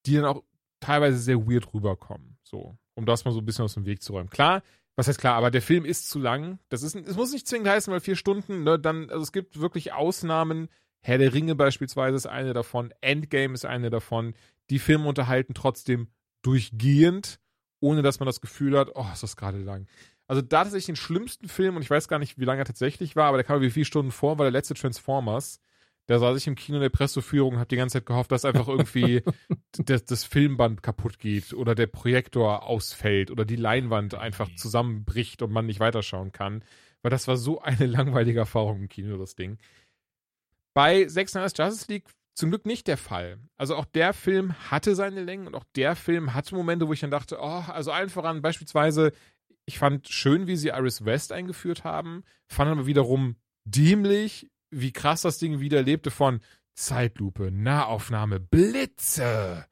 die 0.06 0.16
dann 0.16 0.26
auch 0.26 0.44
teilweise 0.80 1.18
sehr 1.20 1.48
weird 1.48 1.74
rüberkommen. 1.74 2.38
So, 2.44 2.78
um 2.96 3.06
das 3.06 3.26
mal 3.26 3.32
so 3.32 3.40
ein 3.40 3.46
bisschen 3.46 3.66
aus 3.66 3.74
dem 3.74 3.86
Weg 3.86 4.02
zu 4.02 4.14
räumen. 4.14 4.30
Klar, 4.30 4.64
was 5.00 5.08
heißt 5.08 5.20
klar, 5.20 5.36
aber 5.36 5.50
der 5.50 5.62
Film 5.62 5.86
ist 5.86 6.10
zu 6.10 6.20
lang. 6.20 6.60
Das 6.68 6.84
ist, 6.84 6.94
es 6.94 7.16
muss 7.16 7.32
nicht 7.32 7.48
zwingend 7.48 7.70
heißen, 7.70 7.92
weil 7.92 8.02
vier 8.02 8.18
Stunden, 8.18 8.64
ne, 8.64 8.78
dann, 8.78 9.10
also 9.10 9.24
es 9.24 9.32
gibt 9.32 9.60
wirklich 9.60 9.94
Ausnahmen. 9.94 10.68
Herr 11.02 11.18
der 11.18 11.34
Ringe 11.34 11.56
beispielsweise 11.56 12.18
ist 12.18 12.28
eine 12.28 12.52
davon, 12.54 12.94
Endgame 13.00 13.54
ist 13.54 13.66
eine 13.66 13.90
davon. 13.90 14.34
Die 14.70 14.78
Filme 14.78 15.08
unterhalten 15.08 15.54
trotzdem 15.54 16.10
durchgehend, 16.42 17.40
ohne 17.80 18.02
dass 18.02 18.20
man 18.20 18.28
das 18.28 18.42
Gefühl 18.42 18.78
hat, 18.78 18.92
oh, 18.96 19.06
ist 19.14 19.24
das 19.24 19.38
gerade 19.38 19.60
lang. 19.60 19.88
Also 20.28 20.42
da 20.42 20.64
tatsächlich 20.64 20.88
den 20.88 20.96
schlimmsten 20.98 21.48
Film, 21.48 21.78
und 21.78 21.82
ich 21.82 21.90
weiß 21.90 22.10
gar 22.10 22.20
nicht, 22.20 22.38
wie 22.38 22.46
lange 22.46 22.62
er 22.62 22.66
tatsächlich 22.66 23.16
war, 23.16 23.28
aber 23.28 23.38
der 23.38 23.46
kam 23.46 23.60
mir 23.60 23.66
wie 23.66 23.72
vier 23.72 23.86
Stunden 23.86 24.12
vor, 24.12 24.38
war 24.38 24.46
der 24.46 24.52
letzte 24.52 24.74
Transformers. 24.74 25.62
Da 26.10 26.18
saß 26.18 26.36
ich 26.38 26.48
im 26.48 26.56
Kino 26.56 26.78
in 26.78 26.82
der 26.82 26.90
Presseführung 26.90 27.54
und 27.54 27.60
habe 27.60 27.68
die 27.68 27.76
ganze 27.76 28.00
Zeit 28.00 28.08
gehofft, 28.08 28.32
dass 28.32 28.44
einfach 28.44 28.68
irgendwie 28.68 29.22
das, 29.78 30.06
das 30.06 30.24
Filmband 30.24 30.82
kaputt 30.82 31.20
geht 31.20 31.54
oder 31.54 31.76
der 31.76 31.86
Projektor 31.86 32.64
ausfällt 32.64 33.30
oder 33.30 33.46
die 33.46 33.56
Leinwand 33.56 34.16
einfach 34.16 34.50
zusammenbricht 34.56 35.44
und 35.44 35.52
man 35.52 35.68
nicht 35.68 35.80
weiterschauen 35.80 36.32
kann. 36.32 36.64
Weil 37.04 37.12
das 37.12 37.28
war 37.28 37.38
so 37.38 37.62
eine 37.62 37.86
langweilige 37.86 38.40
Erfahrung 38.40 38.80
im 38.80 38.90
Kino, 38.90 39.20
das 39.20 39.36
Ding. 39.36 39.60
Bei 40.74 41.06
Zack 41.06 41.30
Snyder's 41.30 41.54
Justice 41.56 41.92
League 41.92 42.08
zum 42.34 42.50
Glück 42.50 42.66
nicht 42.66 42.88
der 42.88 42.98
Fall. 42.98 43.38
Also 43.56 43.76
auch 43.76 43.86
der 43.86 44.14
Film 44.14 44.56
hatte 44.72 44.96
seine 44.96 45.22
Längen 45.22 45.46
und 45.46 45.54
auch 45.54 45.66
der 45.76 45.96
Film 45.96 46.34
hatte 46.34 46.56
Momente, 46.56 46.88
wo 46.88 46.94
ich 46.94 47.02
dann 47.02 47.12
dachte, 47.12 47.38
oh, 47.40 47.64
also 47.68 47.92
allen 47.92 48.10
voran 48.10 48.42
beispielsweise, 48.42 49.12
ich 49.68 49.78
fand 49.78 50.10
schön, 50.10 50.48
wie 50.48 50.56
sie 50.56 50.70
Iris 50.70 51.06
West 51.06 51.32
eingeführt 51.32 51.84
haben, 51.84 52.24
fand 52.48 52.72
aber 52.72 52.88
wiederum 52.88 53.36
dämlich, 53.66 54.50
wie 54.72 54.92
krass 54.92 55.22
das 55.24 55.38
Ding 55.38 55.60
wieder 55.60 55.82
lebte 55.82 56.12
von 56.12 56.42
Zeitlupe, 56.74 57.52
Nahaufnahme, 57.52 58.40
Blitze. 58.40 59.66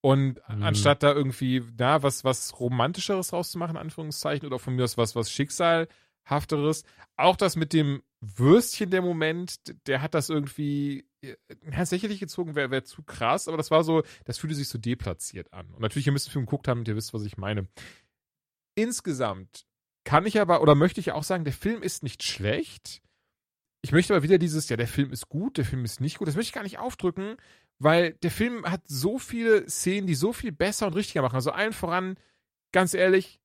Und 0.00 0.40
Mhm. 0.48 0.62
anstatt 0.62 1.02
da 1.02 1.12
irgendwie, 1.12 1.62
na, 1.78 2.02
was, 2.02 2.24
was 2.24 2.58
Romantischeres 2.58 3.32
rauszumachen, 3.32 3.76
Anführungszeichen, 3.76 4.46
oder 4.46 4.58
von 4.58 4.74
mir 4.74 4.84
aus 4.84 4.96
was, 4.98 5.14
was 5.14 5.30
Schicksalhafteres, 5.30 6.84
auch 7.16 7.36
das 7.36 7.54
mit 7.56 7.72
dem 7.72 8.02
Würstchen 8.20 8.90
der 8.90 9.02
Moment, 9.02 9.56
der 9.86 10.02
hat 10.02 10.14
das 10.14 10.28
irgendwie, 10.28 11.06
äh, 11.22 11.36
ja, 11.70 11.86
sicherlich 11.86 12.20
gezogen, 12.20 12.54
wäre 12.54 12.70
wär 12.70 12.84
zu 12.84 13.02
krass, 13.02 13.48
aber 13.48 13.56
das 13.56 13.70
war 13.70 13.84
so, 13.84 14.02
das 14.24 14.38
fühlte 14.38 14.54
sich 14.56 14.68
so 14.68 14.78
deplatziert 14.78 15.52
an. 15.52 15.68
Und 15.70 15.80
natürlich, 15.80 16.06
ihr 16.06 16.12
müsst 16.12 16.26
den 16.28 16.32
Film 16.32 16.46
geguckt 16.46 16.68
haben 16.68 16.80
und 16.80 16.88
ihr 16.88 16.96
wisst, 16.96 17.14
was 17.14 17.24
ich 17.24 17.36
meine. 17.36 17.66
Insgesamt 18.74 19.66
kann 20.04 20.26
ich 20.26 20.40
aber, 20.40 20.62
oder 20.62 20.74
möchte 20.74 21.00
ich 21.00 21.12
auch 21.12 21.24
sagen, 21.24 21.44
der 21.44 21.52
Film 21.52 21.82
ist 21.82 22.02
nicht 22.02 22.22
schlecht. 22.22 23.02
Ich 23.82 23.92
möchte 23.92 24.14
aber 24.14 24.22
wieder 24.22 24.38
dieses, 24.38 24.68
ja, 24.68 24.76
der 24.76 24.86
Film 24.86 25.10
ist 25.10 25.28
gut, 25.28 25.58
der 25.58 25.64
Film 25.64 25.84
ist 25.84 26.00
nicht 26.00 26.18
gut, 26.18 26.28
das 26.28 26.36
möchte 26.36 26.50
ich 26.50 26.54
gar 26.54 26.62
nicht 26.62 26.78
aufdrücken, 26.78 27.36
weil 27.78 28.12
der 28.14 28.30
Film 28.30 28.64
hat 28.64 28.82
so 28.86 29.18
viele 29.18 29.68
Szenen, 29.68 30.06
die 30.06 30.14
so 30.14 30.32
viel 30.32 30.52
besser 30.52 30.86
und 30.86 30.94
richtiger 30.94 31.22
machen. 31.22 31.34
Also 31.34 31.50
allen 31.50 31.72
voran, 31.72 32.16
ganz 32.72 32.94
ehrlich, 32.94 33.40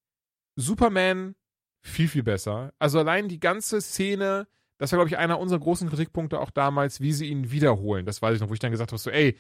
Superman 0.56 1.36
viel, 1.82 2.08
viel 2.08 2.24
besser. 2.24 2.74
Also 2.78 3.00
allein 3.00 3.28
die 3.28 3.40
ganze 3.40 3.82
Szene, 3.82 4.48
das 4.78 4.92
war, 4.92 4.98
glaube 4.98 5.10
ich, 5.10 5.18
einer 5.18 5.40
unserer 5.40 5.60
großen 5.60 5.90
Kritikpunkte 5.90 6.40
auch 6.40 6.52
damals, 6.52 7.02
wie 7.02 7.14
sie 7.14 7.28
ihn 7.28 7.50
wiederholen. 7.50 8.06
Das 8.06 8.22
weiß 8.22 8.36
ich 8.36 8.42
noch, 8.42 8.50
wo 8.50 8.54
ich 8.54 8.60
dann 8.60 8.72
gesagt 8.72 8.92
habe, 8.92 9.00
so, 9.00 9.10
ey, 9.10 9.40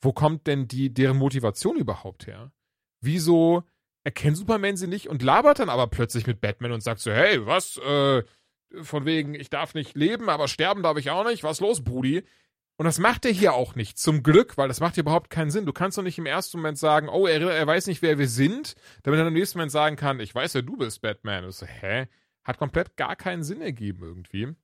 wo 0.00 0.14
kommt 0.14 0.46
denn 0.46 0.68
die, 0.68 0.92
deren 0.92 1.18
Motivation 1.18 1.76
überhaupt 1.76 2.26
her? 2.26 2.50
Wieso 3.02 3.64
erkennt 4.04 4.38
Superman 4.38 4.78
sie 4.78 4.86
nicht 4.86 5.08
und 5.08 5.22
labert 5.22 5.58
dann 5.58 5.68
aber 5.68 5.86
plötzlich 5.88 6.26
mit 6.26 6.40
Batman 6.40 6.72
und 6.72 6.82
sagt 6.82 7.00
so, 7.00 7.10
hey, 7.10 7.44
was, 7.44 7.76
äh, 7.76 8.22
von 8.82 9.04
wegen, 9.04 9.34
ich 9.34 9.50
darf 9.50 9.74
nicht 9.74 9.96
leben, 9.96 10.28
aber 10.28 10.48
sterben 10.48 10.82
darf 10.82 10.96
ich 10.96 11.10
auch 11.10 11.24
nicht, 11.24 11.42
was 11.42 11.60
los, 11.60 11.82
Brudi? 11.82 12.24
Und 12.76 12.86
das 12.86 12.98
macht 12.98 13.26
er 13.26 13.30
hier 13.30 13.52
auch 13.52 13.74
nicht, 13.74 13.98
zum 13.98 14.22
Glück, 14.22 14.56
weil 14.56 14.68
das 14.68 14.80
macht 14.80 14.94
hier 14.94 15.02
überhaupt 15.02 15.28
keinen 15.28 15.50
Sinn. 15.50 15.66
Du 15.66 15.72
kannst 15.72 15.98
doch 15.98 16.02
nicht 16.02 16.16
im 16.16 16.24
ersten 16.24 16.56
Moment 16.56 16.78
sagen, 16.78 17.10
oh, 17.10 17.26
er, 17.26 17.42
er 17.42 17.66
weiß 17.66 17.86
nicht, 17.88 18.00
wer 18.00 18.18
wir 18.18 18.28
sind, 18.28 18.74
damit 19.02 19.20
er 19.20 19.26
im 19.26 19.34
nächsten 19.34 19.58
Moment 19.58 19.72
sagen 19.72 19.96
kann, 19.96 20.18
ich 20.18 20.34
weiß, 20.34 20.54
wer 20.54 20.62
du 20.62 20.78
bist, 20.78 21.02
Batman. 21.02 21.44
Das 21.44 21.62
hä? 21.62 22.06
Hat 22.42 22.56
komplett 22.56 22.96
gar 22.96 23.16
keinen 23.16 23.42
Sinn 23.42 23.60
ergeben 23.60 24.02
irgendwie. 24.02 24.54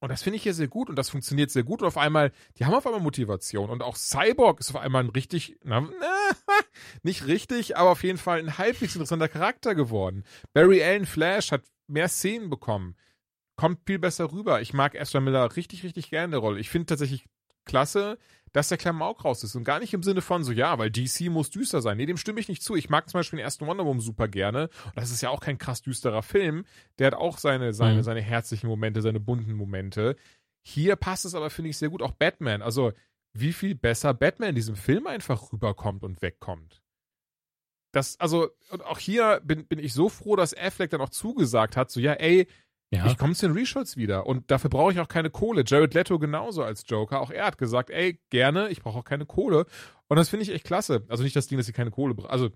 Und 0.00 0.08
das 0.08 0.22
finde 0.22 0.38
ich 0.38 0.42
hier 0.42 0.54
sehr 0.54 0.68
gut 0.68 0.88
und 0.88 0.96
das 0.96 1.10
funktioniert 1.10 1.50
sehr 1.50 1.62
gut. 1.62 1.82
Und 1.82 1.88
auf 1.88 1.98
einmal, 1.98 2.32
die 2.56 2.64
haben 2.64 2.72
auf 2.72 2.86
einmal 2.86 3.02
Motivation. 3.02 3.68
Und 3.68 3.82
auch 3.82 3.96
Cyborg 3.96 4.60
ist 4.60 4.70
auf 4.70 4.80
einmal 4.80 5.04
ein 5.04 5.10
richtig, 5.10 5.58
na, 5.62 5.86
nicht 7.02 7.26
richtig, 7.26 7.76
aber 7.76 7.90
auf 7.90 8.02
jeden 8.02 8.16
Fall 8.16 8.38
ein 8.38 8.56
halbwegs 8.56 8.94
interessanter 8.94 9.28
Charakter 9.28 9.74
geworden. 9.74 10.24
Barry 10.54 10.82
Allen 10.82 11.04
Flash 11.04 11.52
hat 11.52 11.64
mehr 11.90 12.08
Szenen 12.08 12.50
bekommen. 12.50 12.96
Kommt 13.56 13.80
viel 13.86 13.98
besser 13.98 14.32
rüber. 14.32 14.60
Ich 14.62 14.72
mag 14.72 14.94
Ezra 14.94 15.20
Miller 15.20 15.54
richtig, 15.56 15.82
richtig 15.84 16.10
gerne 16.10 16.26
in 16.26 16.30
der 16.32 16.40
Rolle. 16.40 16.60
Ich 16.60 16.70
finde 16.70 16.86
tatsächlich 16.86 17.26
klasse, 17.66 18.18
dass 18.52 18.68
der 18.68 18.78
Klamauk 18.78 19.24
raus 19.24 19.44
ist. 19.44 19.54
Und 19.54 19.64
gar 19.64 19.78
nicht 19.80 19.92
im 19.92 20.02
Sinne 20.02 20.22
von 20.22 20.42
so, 20.42 20.50
ja, 20.50 20.78
weil 20.78 20.90
DC 20.90 21.28
muss 21.30 21.50
düster 21.50 21.82
sein. 21.82 21.98
Nee, 21.98 22.06
dem 22.06 22.16
stimme 22.16 22.40
ich 22.40 22.48
nicht 22.48 22.62
zu. 22.62 22.74
Ich 22.74 22.88
mag 22.88 23.08
zum 23.08 23.18
Beispiel 23.18 23.36
den 23.36 23.44
ersten 23.44 23.66
Wonder 23.66 23.84
Woman 23.84 24.00
super 24.00 24.28
gerne. 24.28 24.70
Und 24.86 24.96
das 24.96 25.10
ist 25.10 25.20
ja 25.20 25.28
auch 25.28 25.40
kein 25.40 25.58
krass 25.58 25.82
düsterer 25.82 26.22
Film. 26.22 26.64
Der 26.98 27.08
hat 27.08 27.14
auch 27.14 27.38
seine, 27.38 27.72
seine, 27.74 27.98
Mhm. 27.98 28.02
seine 28.02 28.22
herzlichen 28.22 28.66
Momente, 28.66 29.02
seine 29.02 29.20
bunten 29.20 29.52
Momente. 29.52 30.16
Hier 30.62 30.96
passt 30.96 31.24
es 31.26 31.34
aber, 31.34 31.50
finde 31.50 31.70
ich, 31.70 31.76
sehr 31.78 31.90
gut. 31.90 32.02
Auch 32.02 32.12
Batman. 32.12 32.62
Also, 32.62 32.92
wie 33.34 33.52
viel 33.52 33.74
besser 33.76 34.14
Batman 34.14 34.50
in 34.50 34.54
diesem 34.56 34.74
Film 34.74 35.06
einfach 35.06 35.52
rüberkommt 35.52 36.02
und 36.02 36.20
wegkommt. 36.22 36.79
Das, 37.92 38.18
also, 38.20 38.48
und 38.70 38.84
auch 38.84 38.98
hier 38.98 39.40
bin, 39.44 39.66
bin 39.66 39.78
ich 39.78 39.92
so 39.92 40.08
froh, 40.08 40.36
dass 40.36 40.54
Affleck 40.56 40.90
dann 40.90 41.00
auch 41.00 41.08
zugesagt 41.10 41.76
hat, 41.76 41.90
so, 41.90 41.98
ja, 42.00 42.12
ey, 42.12 42.46
Ja. 42.92 43.06
ich 43.06 43.16
komme 43.18 43.34
zu 43.34 43.46
den 43.48 43.56
Reshots 43.56 43.96
wieder 43.96 44.26
und 44.26 44.50
dafür 44.50 44.70
brauche 44.70 44.92
ich 44.92 45.00
auch 45.00 45.08
keine 45.08 45.30
Kohle. 45.30 45.64
Jared 45.66 45.94
Leto 45.94 46.18
genauso 46.18 46.62
als 46.62 46.84
Joker. 46.86 47.20
Auch 47.20 47.30
er 47.30 47.46
hat 47.46 47.58
gesagt, 47.58 47.90
ey, 47.90 48.20
gerne, 48.30 48.68
ich 48.68 48.80
brauche 48.82 48.98
auch 48.98 49.04
keine 49.04 49.26
Kohle. 49.26 49.66
Und 50.08 50.16
das 50.16 50.28
finde 50.28 50.42
ich 50.44 50.50
echt 50.50 50.64
klasse. 50.64 51.04
Also 51.08 51.22
nicht 51.22 51.36
das 51.36 51.46
Ding, 51.48 51.56
dass 51.58 51.66
sie 51.66 51.72
keine 51.72 51.90
Kohle 51.90 52.14
brauchen. 52.14 52.30
Also, 52.30 52.50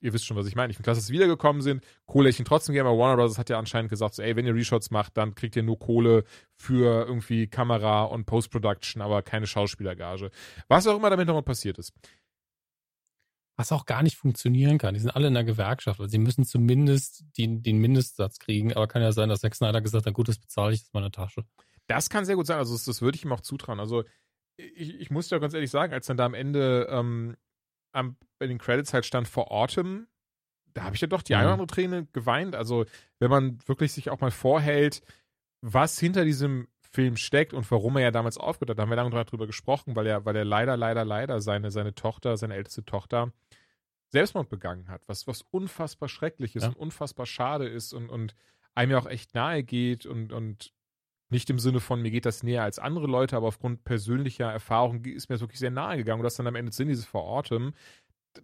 ihr 0.00 0.12
wisst 0.12 0.24
schon, 0.26 0.36
was 0.36 0.46
ich 0.48 0.56
meine. 0.56 0.70
Ich 0.70 0.76
finde 0.76 0.86
klasse, 0.86 0.98
dass 1.00 1.06
sie 1.06 1.12
wiedergekommen 1.12 1.62
sind. 1.62 1.84
Kohle 2.06 2.28
ich 2.28 2.38
ihnen 2.40 2.46
trotzdem 2.46 2.74
gerne, 2.74 2.88
aber 2.88 2.98
Warner 2.98 3.16
Bros. 3.22 3.38
hat 3.38 3.50
ja 3.50 3.58
anscheinend 3.58 3.88
gesagt, 3.90 4.14
so, 4.14 4.22
ey, 4.22 4.34
wenn 4.34 4.46
ihr 4.46 4.54
Reshots 4.54 4.90
macht, 4.90 5.16
dann 5.16 5.34
kriegt 5.36 5.54
ihr 5.54 5.62
nur 5.62 5.78
Kohle 5.78 6.24
für 6.56 7.06
irgendwie 7.06 7.46
Kamera 7.46 8.02
und 8.04 8.24
Post-Production, 8.26 9.00
aber 9.02 9.22
keine 9.22 9.46
Schauspielergage. 9.46 10.30
Was 10.68 10.86
auch 10.88 10.96
immer 10.96 11.10
damit 11.10 11.28
nochmal 11.28 11.42
passiert 11.44 11.78
ist. 11.78 11.92
Was 13.56 13.70
auch 13.70 13.84
gar 13.84 14.02
nicht 14.02 14.16
funktionieren 14.16 14.78
kann. 14.78 14.94
Die 14.94 15.00
sind 15.00 15.10
alle 15.10 15.28
in 15.28 15.34
der 15.34 15.44
Gewerkschaft. 15.44 16.00
Also 16.00 16.10
sie 16.10 16.18
müssen 16.18 16.44
zumindest 16.44 17.24
den, 17.36 17.62
den 17.62 17.78
Mindestsatz 17.78 18.38
kriegen. 18.38 18.72
Aber 18.72 18.88
kann 18.88 19.02
ja 19.02 19.12
sein, 19.12 19.28
dass 19.28 19.40
Zack 19.40 19.54
Snyder 19.54 19.80
gesagt 19.82 20.06
hat, 20.06 20.14
gut, 20.14 20.28
das 20.28 20.38
bezahle 20.38 20.72
ich 20.74 20.82
aus 20.82 20.92
meiner 20.92 21.10
Tasche. 21.10 21.44
Das 21.86 22.08
kann 22.08 22.24
sehr 22.24 22.36
gut 22.36 22.46
sein. 22.46 22.58
Also, 22.58 22.72
das, 22.74 22.84
das 22.84 23.02
würde 23.02 23.16
ich 23.16 23.24
ihm 23.24 23.32
auch 23.32 23.40
zutrauen. 23.40 23.80
Also, 23.80 24.04
ich, 24.56 25.00
ich 25.00 25.10
muss 25.10 25.28
ja 25.30 25.38
ganz 25.38 25.52
ehrlich 25.52 25.70
sagen, 25.70 25.92
als 25.92 26.06
dann 26.06 26.16
da 26.16 26.24
am 26.24 26.34
Ende 26.34 26.86
ähm, 26.90 27.36
am, 27.92 28.16
bei 28.38 28.46
den 28.46 28.58
Credits 28.58 28.94
halt 28.94 29.04
stand 29.04 29.28
for 29.28 29.50
Autumn, 29.52 30.06
da 30.72 30.84
habe 30.84 30.94
ich 30.94 31.02
ja 31.02 31.08
doch 31.08 31.22
die 31.22 31.32
Mhm. 31.32 31.38
eine 31.38 31.46
oder 31.48 31.52
andere 31.54 31.66
Träne 31.66 32.06
geweint. 32.12 32.54
Also, 32.54 32.86
wenn 33.18 33.30
man 33.30 33.58
wirklich 33.66 33.92
sich 33.92 34.08
auch 34.10 34.20
mal 34.20 34.30
vorhält, 34.30 35.02
was 35.60 35.98
hinter 35.98 36.24
diesem 36.24 36.68
Film 36.92 37.16
steckt 37.16 37.54
und 37.54 37.70
warum 37.70 37.96
er 37.96 38.02
ja 38.02 38.10
damals 38.10 38.36
aufgehört 38.36 38.70
hat. 38.70 38.78
Da 38.78 38.82
haben 38.82 38.90
wir 38.90 38.96
lange 38.96 39.24
drüber 39.24 39.46
gesprochen, 39.46 39.96
weil 39.96 40.06
er, 40.06 40.24
weil 40.24 40.36
er 40.36 40.44
leider, 40.44 40.76
leider, 40.76 41.04
leider 41.04 41.40
seine, 41.40 41.70
seine 41.70 41.94
Tochter, 41.94 42.36
seine 42.36 42.54
älteste 42.54 42.84
Tochter 42.84 43.32
Selbstmord 44.08 44.50
begangen 44.50 44.88
hat, 44.88 45.02
was, 45.06 45.26
was 45.26 45.42
unfassbar 45.50 46.08
schrecklich 46.08 46.54
ist 46.54 46.64
ja. 46.64 46.68
und 46.68 46.76
unfassbar 46.76 47.24
schade 47.24 47.66
ist 47.66 47.94
und, 47.94 48.10
und 48.10 48.34
einem 48.74 48.92
ja 48.92 48.98
auch 48.98 49.06
echt 49.06 49.34
nahe 49.34 49.62
geht 49.62 50.04
und, 50.04 50.32
und 50.32 50.74
nicht 51.30 51.48
im 51.48 51.58
Sinne 51.58 51.80
von, 51.80 52.02
mir 52.02 52.10
geht 52.10 52.26
das 52.26 52.42
näher 52.42 52.62
als 52.62 52.78
andere 52.78 53.06
Leute, 53.06 53.36
aber 53.36 53.48
aufgrund 53.48 53.84
persönlicher 53.84 54.52
Erfahrung 54.52 55.02
ist 55.06 55.30
mir 55.30 55.36
das 55.36 55.40
wirklich 55.40 55.58
sehr 55.58 55.70
nahe 55.70 55.96
gegangen. 55.96 56.20
Und 56.20 56.24
das 56.24 56.36
dann 56.36 56.46
am 56.46 56.56
Ende 56.56 56.72
sind 56.72 56.88
diese 56.88 57.06
Verortem. 57.06 57.72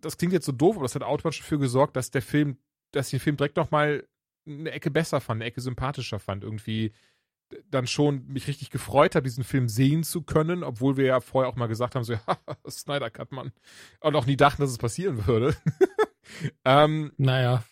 Das 0.01 0.17
klingt 0.17 0.33
jetzt 0.33 0.47
so 0.47 0.53
doof, 0.53 0.77
aber 0.77 0.85
das 0.85 0.95
hat 0.95 1.03
automatisch 1.03 1.41
dafür 1.41 1.59
gesorgt, 1.59 1.97
dass 1.97 2.11
der 2.11 2.23
Film, 2.23 2.57
dass 2.93 3.09
ich 3.09 3.11
den 3.11 3.21
Film 3.21 3.37
direkt 3.37 3.59
nochmal 3.59 4.09
eine 4.47 4.71
Ecke 4.71 4.91
besser 4.91 5.21
fand, 5.21 5.43
eine 5.43 5.51
Ecke 5.51 5.61
sympathischer 5.61 6.19
fand. 6.19 6.45
Irgendwie 6.45 6.93
dann 7.71 7.87
schon 7.87 8.27
mich 8.27 8.47
richtig 8.47 8.71
gefreut 8.71 9.15
habe, 9.15 9.25
diesen 9.25 9.45
Film 9.45 9.69
sehen 9.69 10.05
zu 10.05 10.23
können, 10.23 10.63
obwohl 10.63 10.97
wir 10.97 11.07
ja 11.07 11.21
vorher 11.21 11.51
auch 11.51 11.57
mal 11.57 11.67
gesagt 11.67 11.95
haben, 11.95 12.05
so, 12.05 12.13
ja, 12.27 12.39
Snyder 12.69 13.11
Cut, 13.11 13.33
Mann. 13.33 13.53
Und 14.01 14.17
auch 14.17 14.27
nie 14.27 14.37
dachten, 14.37 14.63
dass 14.63 14.71
es 14.71 14.79
passieren 14.79 15.27
würde. 15.27 15.57
ähm, 16.65 17.13
naja, 17.17 17.65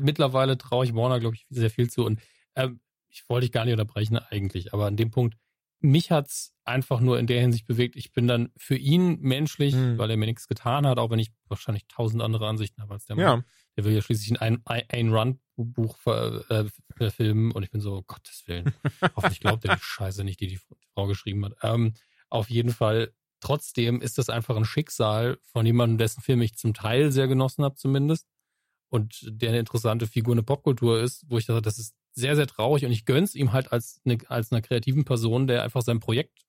mittlerweile 0.00 0.58
traue 0.58 0.84
ich 0.84 0.94
Warner, 0.94 1.20
glaube 1.20 1.36
ich, 1.36 1.46
sehr 1.50 1.70
viel 1.70 1.90
zu. 1.90 2.04
Und 2.04 2.20
ähm, 2.54 2.80
ich 3.08 3.28
wollte 3.28 3.46
dich 3.46 3.52
gar 3.52 3.64
nicht 3.64 3.72
unterbrechen 3.74 4.18
eigentlich, 4.18 4.72
aber 4.72 4.86
an 4.86 4.96
dem 4.96 5.10
Punkt, 5.10 5.36
mich 5.80 6.10
hat's 6.10 6.54
einfach 6.64 7.00
nur 7.00 7.18
in 7.18 7.26
der 7.26 7.40
Hinsicht 7.40 7.66
bewegt. 7.66 7.96
Ich 7.96 8.12
bin 8.12 8.26
dann 8.26 8.50
für 8.56 8.76
ihn 8.76 9.18
menschlich, 9.20 9.74
hm. 9.74 9.98
weil 9.98 10.10
er 10.10 10.16
mir 10.16 10.26
nichts 10.26 10.46
getan 10.46 10.86
hat, 10.86 10.98
auch 10.98 11.10
wenn 11.10 11.18
ich 11.18 11.30
wahrscheinlich 11.48 11.86
tausend 11.88 12.22
andere 12.22 12.46
Ansichten 12.46 12.82
habe 12.82 12.94
als 12.94 13.06
der 13.06 13.16
Mann. 13.16 13.24
Ja. 13.24 13.44
Der 13.80 13.86
will 13.86 13.94
ja 13.94 14.02
schließlich 14.02 14.38
ein 14.42 14.60
Ein-Run-Buch 14.66 15.96
äh, 16.04 16.64
verfilmen 16.98 17.50
und 17.52 17.62
ich 17.62 17.70
bin 17.70 17.80
so, 17.80 17.94
oh 17.94 18.02
Gottes 18.06 18.42
Willen. 18.44 18.74
Hoffentlich 19.16 19.40
glaubt 19.40 19.64
er 19.64 19.76
die 19.76 19.82
Scheiße 19.82 20.22
nicht, 20.22 20.38
die 20.40 20.48
die 20.48 20.60
Frau 20.92 21.06
geschrieben 21.06 21.46
hat. 21.46 21.54
Ähm, 21.62 21.94
auf 22.28 22.50
jeden 22.50 22.72
Fall, 22.72 23.14
trotzdem 23.40 24.02
ist 24.02 24.18
das 24.18 24.28
einfach 24.28 24.58
ein 24.58 24.66
Schicksal 24.66 25.38
von 25.44 25.64
jemandem, 25.64 25.96
dessen 25.96 26.20
Film 26.20 26.42
ich 26.42 26.58
zum 26.58 26.74
Teil 26.74 27.10
sehr 27.10 27.26
genossen 27.26 27.64
habe 27.64 27.76
zumindest 27.76 28.26
und 28.90 29.18
der 29.26 29.48
eine 29.48 29.60
interessante 29.60 30.06
Figur 30.06 30.34
in 30.34 30.38
der 30.38 30.44
Popkultur 30.44 31.00
ist, 31.00 31.24
wo 31.30 31.38
ich 31.38 31.46
dachte, 31.46 31.62
das 31.62 31.78
ist 31.78 31.94
sehr, 32.12 32.36
sehr 32.36 32.48
traurig 32.48 32.84
und 32.84 32.92
ich 32.92 33.06
gönn's 33.06 33.34
ihm 33.34 33.52
halt 33.52 33.72
als, 33.72 34.02
eine, 34.04 34.18
als 34.28 34.52
einer 34.52 34.60
kreativen 34.60 35.06
Person, 35.06 35.46
der 35.46 35.62
einfach 35.62 35.80
sein 35.80 36.00
Projekt 36.00 36.44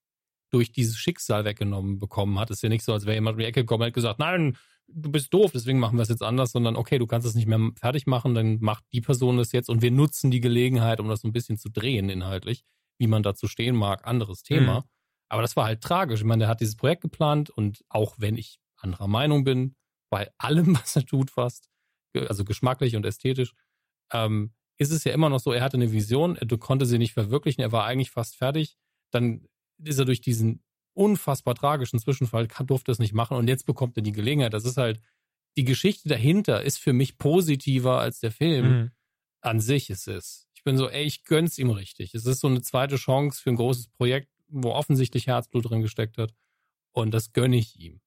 durch 0.49 0.73
dieses 0.73 0.97
Schicksal 0.97 1.45
weggenommen 1.45 1.97
bekommen 1.97 2.37
hat. 2.39 2.49
Ist 2.49 2.61
ja 2.61 2.67
nicht 2.67 2.83
so, 2.83 2.91
als 2.91 3.05
wäre 3.05 3.15
jemand 3.15 3.35
um 3.35 3.39
die 3.39 3.45
Ecke 3.45 3.61
gekommen 3.61 3.83
und 3.83 3.87
hat 3.87 3.93
gesagt, 3.93 4.19
nein, 4.19 4.57
du 4.87 5.11
bist 5.11 5.33
doof, 5.33 5.51
deswegen 5.53 5.79
machen 5.79 5.97
wir 5.97 6.03
es 6.03 6.09
jetzt 6.09 6.23
anders, 6.23 6.51
sondern 6.51 6.75
okay, 6.75 6.99
du 6.99 7.07
kannst 7.07 7.27
es 7.27 7.35
nicht 7.35 7.47
mehr 7.47 7.71
fertig 7.79 8.07
machen, 8.07 8.33
dann 8.35 8.59
macht 8.59 8.83
die 8.91 9.01
Person 9.01 9.37
das 9.37 9.51
jetzt 9.51 9.69
und 9.69 9.81
wir 9.81 9.91
nutzen 9.91 10.31
die 10.31 10.41
Gelegenheit, 10.41 10.99
um 10.99 11.07
das 11.07 11.21
so 11.21 11.27
ein 11.27 11.33
bisschen 11.33 11.57
zu 11.57 11.69
drehen 11.69 12.09
inhaltlich, 12.09 12.63
wie 12.97 13.07
man 13.07 13.23
dazu 13.23 13.47
stehen 13.47 13.75
mag, 13.75 14.05
anderes 14.05 14.43
Thema. 14.43 14.81
Mhm. 14.81 14.85
Aber 15.29 15.41
das 15.41 15.55
war 15.55 15.65
halt 15.65 15.81
tragisch. 15.81 16.19
Ich 16.19 16.25
meine, 16.25 16.41
der 16.41 16.49
hat 16.49 16.59
dieses 16.59 16.75
Projekt 16.75 17.01
geplant 17.03 17.49
und 17.49 17.83
auch 17.89 18.15
wenn 18.17 18.35
ich 18.37 18.59
anderer 18.75 19.07
Meinung 19.07 19.43
bin, 19.43 19.75
bei 20.09 20.29
allem, 20.37 20.75
was 20.81 20.95
er 20.95 21.05
tut 21.05 21.31
fast, 21.31 21.69
also 22.13 22.43
geschmacklich 22.43 22.95
und 22.95 23.05
ästhetisch, 23.05 23.53
ähm, 24.11 24.53
ist 24.77 24.91
es 24.91 25.03
ja 25.03 25.13
immer 25.13 25.29
noch 25.29 25.39
so, 25.39 25.53
er 25.53 25.63
hatte 25.63 25.77
eine 25.77 25.91
Vision, 25.91 26.35
er 26.35 26.47
konnte 26.57 26.85
sie 26.85 26.97
nicht 26.97 27.13
verwirklichen, 27.13 27.61
er 27.61 27.71
war 27.71 27.85
eigentlich 27.85 28.11
fast 28.11 28.35
fertig. 28.35 28.77
Dann 29.11 29.47
ist 29.83 29.99
er 29.99 30.05
durch 30.05 30.21
diesen 30.21 30.63
unfassbar 30.93 31.55
tragischen 31.55 31.99
Zwischenfall, 31.99 32.47
kann, 32.47 32.67
durfte 32.67 32.91
es 32.91 32.99
nicht 32.99 33.13
machen 33.13 33.37
und 33.37 33.47
jetzt 33.47 33.65
bekommt 33.65 33.97
er 33.97 34.03
die 34.03 34.11
Gelegenheit. 34.11 34.53
Das 34.53 34.65
ist 34.65 34.77
halt, 34.77 34.99
die 35.57 35.63
Geschichte 35.63 36.09
dahinter 36.09 36.63
ist 36.63 36.77
für 36.77 36.93
mich 36.93 37.17
positiver 37.17 37.99
als 37.99 38.19
der 38.19 38.31
Film 38.31 38.65
mhm. 38.65 38.91
an 39.41 39.59
sich 39.59 39.89
es 39.89 40.07
ist. 40.07 40.47
Ich 40.53 40.63
bin 40.63 40.77
so, 40.77 40.89
ey, 40.89 41.03
ich 41.03 41.23
gönn's 41.23 41.57
ihm 41.57 41.69
richtig. 41.69 42.13
Es 42.13 42.25
ist 42.25 42.39
so 42.39 42.47
eine 42.47 42.61
zweite 42.61 42.97
Chance 42.97 43.41
für 43.41 43.49
ein 43.49 43.55
großes 43.55 43.89
Projekt, 43.89 44.29
wo 44.47 44.71
offensichtlich 44.71 45.27
Herzblut 45.27 45.69
drin 45.69 45.81
gesteckt 45.81 46.17
hat 46.17 46.33
und 46.91 47.13
das 47.13 47.33
gönne 47.33 47.57
ich 47.57 47.79
ihm. 47.79 48.01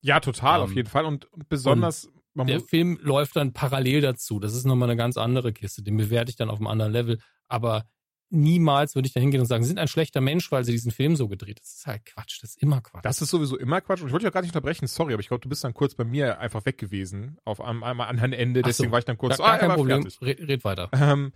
Ja, 0.00 0.20
total, 0.20 0.60
um, 0.60 0.64
auf 0.64 0.70
ähm, 0.70 0.76
jeden 0.76 0.88
Fall 0.88 1.04
und 1.04 1.28
besonders 1.48 2.08
und 2.34 2.48
der 2.48 2.60
Film 2.60 2.98
läuft 3.02 3.36
dann 3.36 3.52
parallel 3.52 4.00
dazu. 4.00 4.40
Das 4.40 4.54
ist 4.54 4.64
nochmal 4.64 4.88
eine 4.88 4.96
ganz 4.96 5.16
andere 5.16 5.52
Kiste. 5.52 5.82
Den 5.82 5.96
bewerte 5.96 6.30
ich 6.30 6.36
dann 6.36 6.50
auf 6.50 6.58
einem 6.58 6.66
anderen 6.66 6.92
Level. 6.92 7.18
Aber 7.46 7.84
niemals 8.32 8.94
würde 8.94 9.06
ich 9.06 9.12
da 9.12 9.20
hingehen 9.20 9.40
und 9.40 9.46
sagen, 9.46 9.62
sie 9.62 9.68
sind 9.68 9.78
ein 9.78 9.88
schlechter 9.88 10.20
Mensch, 10.20 10.50
weil 10.50 10.64
sie 10.64 10.72
diesen 10.72 10.90
Film 10.90 11.16
so 11.16 11.28
gedreht. 11.28 11.60
Das 11.60 11.74
ist 11.74 11.86
halt 11.86 12.04
Quatsch. 12.04 12.42
Das 12.42 12.50
ist 12.50 12.62
immer 12.62 12.80
Quatsch. 12.80 13.04
Das 13.04 13.22
ist 13.22 13.30
sowieso 13.30 13.56
immer 13.56 13.80
Quatsch. 13.80 14.00
Und 14.00 14.06
ich 14.06 14.12
wollte 14.12 14.24
dich 14.24 14.30
auch 14.30 14.34
gar 14.34 14.42
nicht 14.42 14.50
unterbrechen. 14.50 14.86
Sorry, 14.86 15.12
aber 15.12 15.20
ich 15.20 15.28
glaube, 15.28 15.42
du 15.42 15.48
bist 15.48 15.62
dann 15.64 15.74
kurz 15.74 15.94
bei 15.94 16.04
mir 16.04 16.40
einfach 16.40 16.64
weg 16.64 16.78
gewesen. 16.78 17.38
Auf 17.44 17.60
einem, 17.60 17.82
einem 17.82 18.00
anderen 18.00 18.32
Ende. 18.32 18.62
Deswegen 18.62 18.88
so, 18.88 18.92
war 18.92 18.98
ich 18.98 19.04
dann 19.04 19.18
kurz. 19.18 19.38
Gar, 19.38 19.46
gar 19.46 19.54
ah, 19.54 19.58
kein 19.58 19.76
Problem. 19.76 20.08
Red, 20.20 20.48
red, 20.48 20.64
weiter. 20.64 20.90
Ähm, 20.92 21.32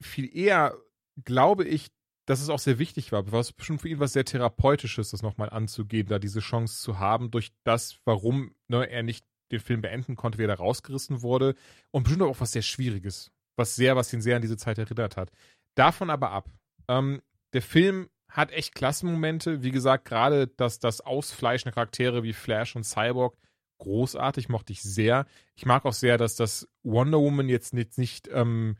viel 0.00 0.34
eher 0.34 0.76
glaube 1.24 1.64
ich, 1.64 1.88
dass 2.26 2.40
es 2.40 2.50
auch 2.50 2.58
sehr 2.58 2.78
wichtig 2.78 3.10
war, 3.12 3.30
was 3.32 3.52
bestimmt 3.52 3.80
für 3.80 3.88
ihn 3.88 4.00
was 4.00 4.12
sehr 4.12 4.24
Therapeutisches, 4.24 5.10
das 5.10 5.22
nochmal 5.22 5.50
anzugehen, 5.50 6.08
da 6.08 6.18
diese 6.18 6.40
Chance 6.40 6.82
zu 6.82 6.98
haben, 6.98 7.30
durch 7.30 7.52
das, 7.64 7.98
warum 8.04 8.54
ne, 8.68 8.88
er 8.88 9.02
nicht 9.02 9.24
den 9.50 9.60
Film 9.60 9.80
beenden 9.80 10.14
konnte, 10.14 10.38
wie 10.38 10.44
er 10.44 10.48
da 10.48 10.54
rausgerissen 10.54 11.22
wurde. 11.22 11.54
Und 11.90 12.02
bestimmt 12.02 12.22
auch 12.22 12.40
was 12.40 12.52
sehr 12.52 12.62
Schwieriges. 12.62 13.30
Was 13.56 13.74
sehr, 13.74 13.96
was 13.96 14.12
ihn 14.12 14.20
sehr 14.20 14.36
an 14.36 14.42
diese 14.42 14.56
Zeit 14.56 14.78
erinnert 14.78 15.16
hat. 15.16 15.30
Davon 15.78 16.10
aber 16.10 16.32
ab. 16.32 16.50
Ähm, 16.88 17.22
der 17.52 17.62
Film 17.62 18.08
hat 18.28 18.50
echt 18.50 18.74
Klassenmomente. 18.74 19.62
Wie 19.62 19.70
gesagt, 19.70 20.06
gerade 20.06 20.48
das, 20.48 20.80
das 20.80 21.00
Ausfleischen 21.00 21.68
der 21.68 21.74
Charaktere 21.74 22.24
wie 22.24 22.32
Flash 22.32 22.74
und 22.74 22.82
Cyborg, 22.82 23.36
großartig, 23.78 24.48
mochte 24.48 24.72
ich 24.72 24.82
sehr. 24.82 25.24
Ich 25.54 25.66
mag 25.66 25.84
auch 25.84 25.92
sehr, 25.92 26.18
dass 26.18 26.34
das 26.34 26.68
Wonder 26.82 27.20
Woman 27.20 27.48
jetzt 27.48 27.74
nicht, 27.74 27.96
nicht 27.96 28.28
ähm, 28.32 28.76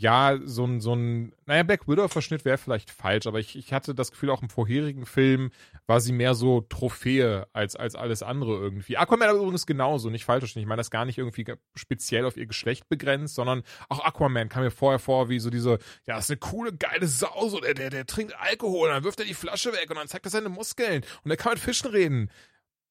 ja, 0.00 0.38
so 0.44 0.64
ein, 0.64 0.80
so 0.80 0.94
ein, 0.94 1.32
naja, 1.46 1.64
Black 1.64 1.88
Widow-Verschnitt 1.88 2.44
wäre 2.44 2.56
vielleicht 2.56 2.88
falsch, 2.88 3.26
aber 3.26 3.40
ich, 3.40 3.56
ich 3.56 3.72
hatte 3.72 3.96
das 3.96 4.12
Gefühl, 4.12 4.30
auch 4.30 4.42
im 4.42 4.48
vorherigen 4.48 5.06
Film 5.06 5.50
war 5.88 6.00
sie 6.00 6.12
mehr 6.12 6.34
so 6.34 6.60
Trophäe 6.60 7.48
als, 7.52 7.74
als 7.74 7.96
alles 7.96 8.22
andere 8.22 8.52
irgendwie. 8.52 8.96
Aquaman 8.96 9.28
aber 9.28 9.40
übrigens 9.40 9.66
genauso, 9.66 10.08
nicht 10.08 10.24
falsch. 10.24 10.54
Ich 10.54 10.66
meine 10.66 10.78
das 10.78 10.92
gar 10.92 11.04
nicht 11.04 11.18
irgendwie 11.18 11.44
speziell 11.74 12.26
auf 12.26 12.36
ihr 12.36 12.46
Geschlecht 12.46 12.88
begrenzt, 12.88 13.34
sondern 13.34 13.64
auch 13.88 14.04
Aquaman 14.04 14.48
kam 14.48 14.62
mir 14.62 14.70
vorher 14.70 15.00
vor 15.00 15.28
wie 15.30 15.40
so 15.40 15.50
diese, 15.50 15.80
ja, 16.06 16.14
das 16.14 16.26
ist 16.26 16.30
eine 16.30 16.38
coole, 16.38 16.72
geile 16.72 17.08
Sau, 17.08 17.48
so 17.48 17.58
der, 17.58 17.74
der, 17.74 17.90
der 17.90 18.06
trinkt 18.06 18.38
Alkohol 18.38 18.90
und 18.90 18.94
dann 18.94 19.04
wirft 19.04 19.18
er 19.18 19.26
die 19.26 19.34
Flasche 19.34 19.72
weg 19.72 19.90
und 19.90 19.96
dann 19.96 20.06
zeigt 20.06 20.26
er 20.26 20.30
seine 20.30 20.48
Muskeln 20.48 21.04
und 21.24 21.30
er 21.32 21.36
kann 21.36 21.54
mit 21.54 21.58
Fischen 21.60 21.90
reden. 21.90 22.30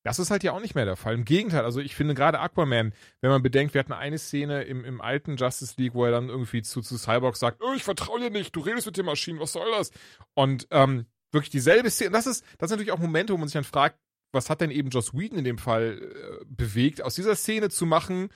Das 0.07 0.19
ist 0.19 0.31
halt 0.31 0.43
ja 0.43 0.53
auch 0.53 0.61
nicht 0.61 0.73
mehr 0.73 0.85
der 0.85 0.95
Fall. 0.95 1.13
Im 1.13 1.25
Gegenteil, 1.25 1.65
also 1.65 1.81
ich 1.81 1.95
finde 1.95 2.13
gerade 2.13 2.39
Aquaman, 2.39 2.93
wenn 3.21 3.29
man 3.29 3.43
bedenkt, 3.43 3.73
wir 3.73 3.79
hatten 3.79 3.91
eine 3.91 4.17
Szene 4.17 4.63
im, 4.63 4.85
im 4.85 5.01
alten 5.01 5.35
Justice 5.35 5.75
League, 5.77 5.93
wo 5.93 6.05
er 6.05 6.11
dann 6.11 6.29
irgendwie 6.29 6.61
zu, 6.61 6.81
zu 6.81 6.97
Cyborg 6.97 7.35
sagt, 7.35 7.61
oh, 7.61 7.73
ich 7.75 7.83
vertraue 7.83 8.19
dir 8.19 8.29
nicht, 8.29 8.55
du 8.55 8.61
redest 8.61 8.85
mit 8.85 8.95
den 8.95 9.05
Maschinen, 9.05 9.39
was 9.39 9.51
soll 9.51 9.69
das? 9.71 9.91
Und 10.33 10.67
ähm, 10.71 11.05
wirklich 11.31 11.49
dieselbe 11.49 11.89
Szene. 11.89 12.11
Das 12.11 12.25
ist, 12.25 12.45
das 12.57 12.69
sind 12.69 12.77
natürlich 12.77 12.93
auch 12.93 12.99
Momente, 12.99 13.33
wo 13.33 13.37
man 13.37 13.47
sich 13.47 13.53
dann 13.53 13.63
fragt, 13.63 13.99
was 14.31 14.49
hat 14.49 14.61
denn 14.61 14.71
eben 14.71 14.89
Joss 14.89 15.13
Whedon 15.13 15.39
in 15.39 15.45
dem 15.45 15.57
Fall 15.57 15.99
äh, 16.01 16.45
bewegt, 16.45 17.01
aus 17.01 17.15
dieser 17.15 17.35
Szene 17.35 17.69
zu 17.69 17.85
machen, 17.85 18.29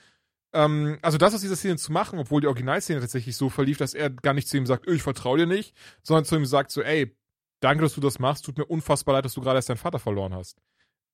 ähm, 0.54 1.00
also 1.02 1.18
das 1.18 1.34
aus 1.34 1.42
dieser 1.42 1.56
Szene 1.56 1.78
zu 1.78 1.92
machen, 1.92 2.20
obwohl 2.20 2.42
die 2.42 2.48
Originalszene 2.48 3.00
tatsächlich 3.00 3.38
so 3.38 3.50
verlief, 3.50 3.78
dass 3.78 3.94
er 3.94 4.10
gar 4.10 4.34
nicht 4.34 4.48
zu 4.48 4.58
ihm 4.58 4.66
sagt, 4.66 4.88
oh, 4.88 4.92
ich 4.92 5.04
vertraue 5.04 5.38
dir 5.38 5.46
nicht, 5.48 5.76
sondern 6.04 6.26
zu 6.26 6.36
ihm 6.36 6.46
sagt 6.46 6.72
so, 6.72 6.82
ey, 6.82 7.16
danke, 7.62 7.84
dass 7.84 7.96
du 7.96 8.02
das 8.02 8.20
machst, 8.20 8.46
tut 8.46 8.58
mir 8.58 8.66
unfassbar 8.66 9.16
leid, 9.16 9.26
dass 9.26 9.34
du 9.34 9.42
gerade 9.42 9.58
erst 9.58 9.70
deinen 9.70 9.78
Vater 9.78 10.00
verloren 10.00 10.34
hast. 10.34 10.58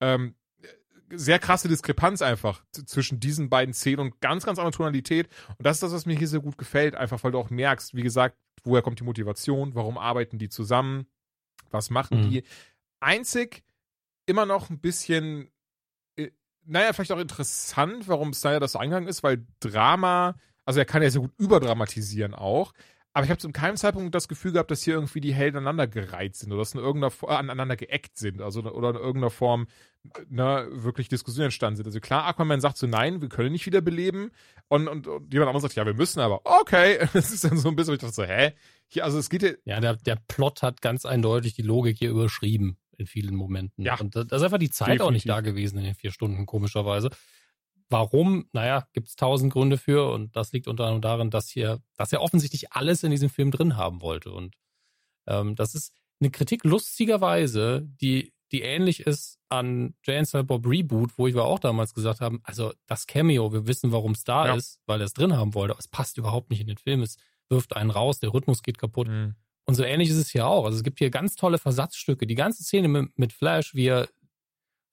Ähm, 0.01 0.35
sehr 1.09 1.39
krasse 1.39 1.67
Diskrepanz 1.67 2.21
einfach 2.21 2.63
zwischen 2.71 3.19
diesen 3.19 3.49
beiden 3.49 3.73
Szenen 3.73 3.99
und 3.99 4.21
ganz, 4.21 4.45
ganz 4.45 4.59
andere 4.59 4.75
Tonalität. 4.75 5.27
Und 5.57 5.65
das 5.65 5.77
ist 5.77 5.83
das, 5.83 5.93
was 5.93 6.05
mir 6.05 6.17
hier 6.17 6.27
sehr 6.27 6.41
gut 6.41 6.57
gefällt, 6.57 6.95
einfach 6.95 7.23
weil 7.23 7.31
du 7.31 7.39
auch 7.39 7.49
merkst, 7.49 7.95
wie 7.95 8.03
gesagt, 8.03 8.37
woher 8.63 8.81
kommt 8.81 8.99
die 8.99 9.03
Motivation, 9.03 9.75
warum 9.75 9.97
arbeiten 9.97 10.37
die 10.37 10.49
zusammen, 10.49 11.07
was 11.71 11.89
machen 11.89 12.25
mhm. 12.25 12.29
die. 12.29 12.43
Einzig 12.99 13.63
immer 14.25 14.45
noch 14.45 14.69
ein 14.69 14.79
bisschen, 14.79 15.49
äh, 16.17 16.31
naja, 16.65 16.93
vielleicht 16.93 17.11
auch 17.11 17.19
interessant, 17.19 18.07
warum 18.07 18.33
Snyder 18.33 18.59
das 18.59 18.73
so 18.73 18.79
eingegangen 18.79 19.09
ist, 19.09 19.23
weil 19.23 19.45
Drama, 19.59 20.35
also 20.65 20.79
er 20.79 20.85
kann 20.85 21.01
ja 21.01 21.09
sehr 21.09 21.21
gut 21.21 21.33
überdramatisieren 21.37 22.33
auch, 22.33 22.73
aber 23.17 23.25
ich 23.25 23.31
habe 23.31 23.39
zu 23.39 23.49
keinem 23.49 23.77
Zeitpunkt 23.77 24.13
das 24.13 24.27
Gefühl 24.27 24.51
gehabt, 24.51 24.69
dass 24.69 24.83
hier 24.83 24.93
irgendwie 24.93 25.21
die 25.21 25.33
Helden 25.33 25.57
aneinander 25.57 25.87
gereiht 25.87 26.35
sind 26.35 26.51
oder 26.51 26.59
dass 26.59 26.75
in 26.75 26.79
irgendeiner 26.79 27.09
Form, 27.09 27.31
äh, 27.31 27.35
aneinander 27.35 27.75
geeckt 27.75 28.15
sind, 28.15 28.41
also 28.41 28.61
oder 28.61 28.91
in 28.91 28.95
irgendeiner 28.97 29.31
Form 29.31 29.65
ne, 30.29 30.67
wirklich 30.69 31.09
Diskussionen 31.09 31.45
entstanden 31.45 31.77
sind. 31.77 31.87
Also 31.87 31.99
klar, 31.99 32.25
Aquaman 32.25 32.61
sagt 32.61 32.77
so, 32.77 32.85
nein, 32.85 33.19
wir 33.19 33.27
können 33.27 33.53
nicht 33.53 33.65
wiederbeleben. 33.65 34.29
Und, 34.67 34.87
und, 34.87 35.07
und 35.07 35.33
jemand 35.33 35.49
anderes 35.49 35.63
sagt, 35.63 35.73
ja, 35.73 35.85
wir 35.87 35.95
müssen 35.95 36.19
aber. 36.19 36.41
Okay. 36.43 36.99
Das 37.13 37.31
ist 37.31 37.43
dann 37.43 37.57
so 37.57 37.69
ein 37.69 37.75
bisschen, 37.75 37.95
ich 37.95 38.01
dachte 38.01 38.13
so, 38.13 38.23
hä? 38.23 38.53
Hier, 38.87 39.03
also 39.03 39.17
es 39.17 39.31
geht 39.31 39.41
ja. 39.41 39.53
Ja, 39.65 39.79
der, 39.79 39.95
der 39.95 40.19
Plot 40.27 40.61
hat 40.61 40.83
ganz 40.83 41.03
eindeutig 41.03 41.55
die 41.55 41.63
Logik 41.63 41.97
hier 41.97 42.11
überschrieben 42.11 42.77
in 42.99 43.07
vielen 43.07 43.33
Momenten. 43.33 43.83
Ja. 43.83 43.99
Und 43.99 44.15
da 44.15 44.21
ist 44.21 44.43
einfach 44.43 44.59
die 44.59 44.69
Zeit 44.69 44.89
Definitiv. 44.89 45.07
auch 45.07 45.11
nicht 45.11 45.27
da 45.27 45.41
gewesen 45.41 45.79
in 45.79 45.85
den 45.85 45.95
vier 45.95 46.11
Stunden, 46.11 46.45
komischerweise. 46.45 47.09
Warum? 47.89 48.49
Naja, 48.51 48.87
gibt 48.93 49.07
es 49.07 49.15
tausend 49.15 49.53
Gründe 49.53 49.77
für 49.77 50.11
und 50.11 50.35
das 50.35 50.51
liegt 50.51 50.67
unter 50.67 50.83
anderem 50.83 51.01
darin, 51.01 51.29
dass 51.29 51.49
hier, 51.49 51.81
dass 51.95 52.11
er 52.11 52.21
offensichtlich 52.21 52.73
alles 52.73 53.03
in 53.03 53.11
diesem 53.11 53.29
Film 53.29 53.51
drin 53.51 53.77
haben 53.77 54.01
wollte. 54.01 54.31
Und 54.31 54.55
ähm, 55.25 55.55
das 55.55 55.73
ist 55.73 55.93
eine 56.19 56.31
Kritik 56.31 56.63
lustigerweise, 56.65 57.87
die, 58.01 58.33
die 58.51 58.61
ähnlich 58.61 59.01
ist 59.01 59.39
an 59.49 59.95
Jay 60.03 60.17
and 60.17 60.47
Bob 60.47 60.65
Reboot, 60.65 61.17
wo 61.17 61.27
ich 61.27 61.35
wir 61.35 61.45
auch 61.45 61.59
damals 61.59 61.93
gesagt 61.93 62.19
haben, 62.19 62.41
also 62.43 62.73
das 62.87 63.07
Cameo, 63.07 63.53
wir 63.53 63.67
wissen, 63.67 63.91
warum 63.91 64.11
es 64.11 64.23
da 64.23 64.47
ja. 64.47 64.55
ist, 64.55 64.79
weil 64.85 65.01
er 65.01 65.05
es 65.05 65.13
drin 65.13 65.37
haben 65.37 65.53
wollte, 65.53 65.71
aber 65.71 65.79
es 65.79 65.87
passt 65.87 66.17
überhaupt 66.17 66.49
nicht 66.49 66.59
in 66.59 66.67
den 66.67 66.77
Film. 66.77 67.01
Es 67.01 67.17
wirft 67.49 67.75
einen 67.75 67.91
raus, 67.91 68.19
der 68.19 68.33
Rhythmus 68.33 68.63
geht 68.63 68.77
kaputt. 68.77 69.07
Mhm. 69.07 69.35
Und 69.65 69.75
so 69.75 69.83
ähnlich 69.83 70.09
ist 70.09 70.17
es 70.17 70.29
hier 70.29 70.47
auch. 70.47 70.65
Also 70.65 70.77
es 70.77 70.83
gibt 70.83 70.99
hier 70.99 71.09
ganz 71.09 71.35
tolle 71.35 71.57
Versatzstücke. 71.57 72.25
Die 72.25 72.35
ganze 72.35 72.63
Szene 72.63 72.87
mit, 72.87 73.17
mit 73.17 73.33
Flash, 73.33 73.75
wie 73.75 73.87
er 73.87 74.07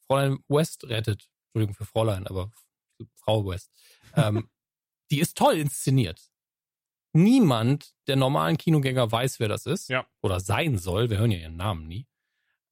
Fräulein 0.07 0.39
West 0.49 0.85
rettet. 0.85 1.31
Entschuldigung 1.47 1.75
für 1.75 1.85
Fräulein, 1.85 2.27
aber 2.27 2.51
Frau 3.15 3.47
West. 3.47 3.71
ähm, 4.15 4.49
die 5.11 5.21
ist 5.21 5.37
toll 5.37 5.55
inszeniert. 5.55 6.31
Niemand 7.13 7.95
der 8.09 8.17
normalen 8.17 8.57
Kinogänger 8.57 9.11
weiß, 9.11 9.39
wer 9.39 9.49
das 9.49 9.67
ist. 9.67 9.89
Ja. 9.89 10.07
Oder 10.21 10.41
sein 10.41 10.79
soll. 10.79 11.11
Wir 11.11 11.19
hören 11.19 11.31
ja 11.31 11.39
ihren 11.39 11.57
Namen 11.57 11.87
nie. 11.87 12.09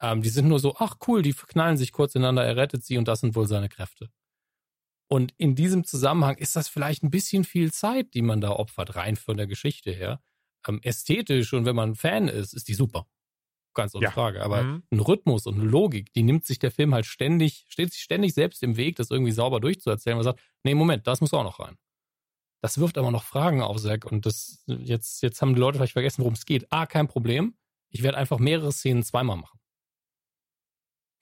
Ähm, 0.00 0.22
die 0.22 0.30
sind 0.30 0.48
nur 0.48 0.58
so, 0.58 0.74
ach 0.78 0.96
cool, 1.06 1.22
die 1.22 1.32
verknallen 1.32 1.76
sich 1.76 1.92
kurz 1.92 2.14
ineinander, 2.14 2.44
er 2.44 2.56
rettet 2.56 2.84
sie 2.84 2.98
und 2.98 3.06
das 3.06 3.20
sind 3.20 3.36
wohl 3.36 3.46
seine 3.46 3.68
Kräfte. 3.68 4.10
Und 5.06 5.32
in 5.36 5.54
diesem 5.54 5.84
Zusammenhang 5.84 6.36
ist 6.38 6.56
das 6.56 6.68
vielleicht 6.68 7.04
ein 7.04 7.10
bisschen 7.10 7.44
viel 7.44 7.72
Zeit, 7.72 8.14
die 8.14 8.22
man 8.22 8.40
da 8.40 8.50
opfert, 8.50 8.96
rein 8.96 9.16
von 9.16 9.36
der 9.36 9.46
Geschichte 9.46 9.92
her 9.92 10.20
ähm, 10.68 10.80
ästhetisch 10.82 11.52
und 11.52 11.64
wenn 11.64 11.76
man 11.76 11.94
Fan 11.94 12.28
ist, 12.28 12.54
ist 12.54 12.68
die 12.68 12.74
super. 12.74 13.06
Ganz 13.74 13.94
ohne 13.94 14.04
ja. 14.04 14.10
Frage. 14.10 14.42
Aber 14.42 14.62
mhm. 14.62 14.82
ein 14.90 15.00
Rhythmus 15.00 15.46
und 15.46 15.60
eine 15.60 15.68
Logik, 15.68 16.12
die 16.12 16.22
nimmt 16.22 16.44
sich 16.44 16.58
der 16.58 16.70
Film 16.70 16.94
halt 16.94 17.06
ständig, 17.06 17.64
steht 17.68 17.92
sich 17.92 18.02
ständig 18.02 18.34
selbst 18.34 18.62
im 18.62 18.76
Weg, 18.76 18.96
das 18.96 19.10
irgendwie 19.10 19.32
sauber 19.32 19.60
durchzuerzählen. 19.60 20.16
Man 20.16 20.24
sagt, 20.24 20.40
nee, 20.62 20.74
Moment, 20.74 21.06
das 21.06 21.20
muss 21.20 21.32
auch 21.32 21.44
noch 21.44 21.60
rein. 21.60 21.76
Das 22.60 22.78
wirft 22.78 22.96
aber 22.96 23.10
noch 23.10 23.24
Fragen 23.24 23.60
auf, 23.60 23.78
Zack. 23.78 24.04
Und 24.04 24.24
das, 24.24 24.62
jetzt, 24.66 25.22
jetzt 25.22 25.42
haben 25.42 25.54
die 25.54 25.60
Leute 25.60 25.78
vielleicht 25.78 25.94
vergessen, 25.94 26.20
worum 26.20 26.34
es 26.34 26.46
geht. 26.46 26.66
Ah, 26.70 26.86
kein 26.86 27.08
Problem. 27.08 27.56
Ich 27.88 28.02
werde 28.02 28.18
einfach 28.18 28.38
mehrere 28.38 28.72
Szenen 28.72 29.02
zweimal 29.02 29.36
machen. 29.36 29.58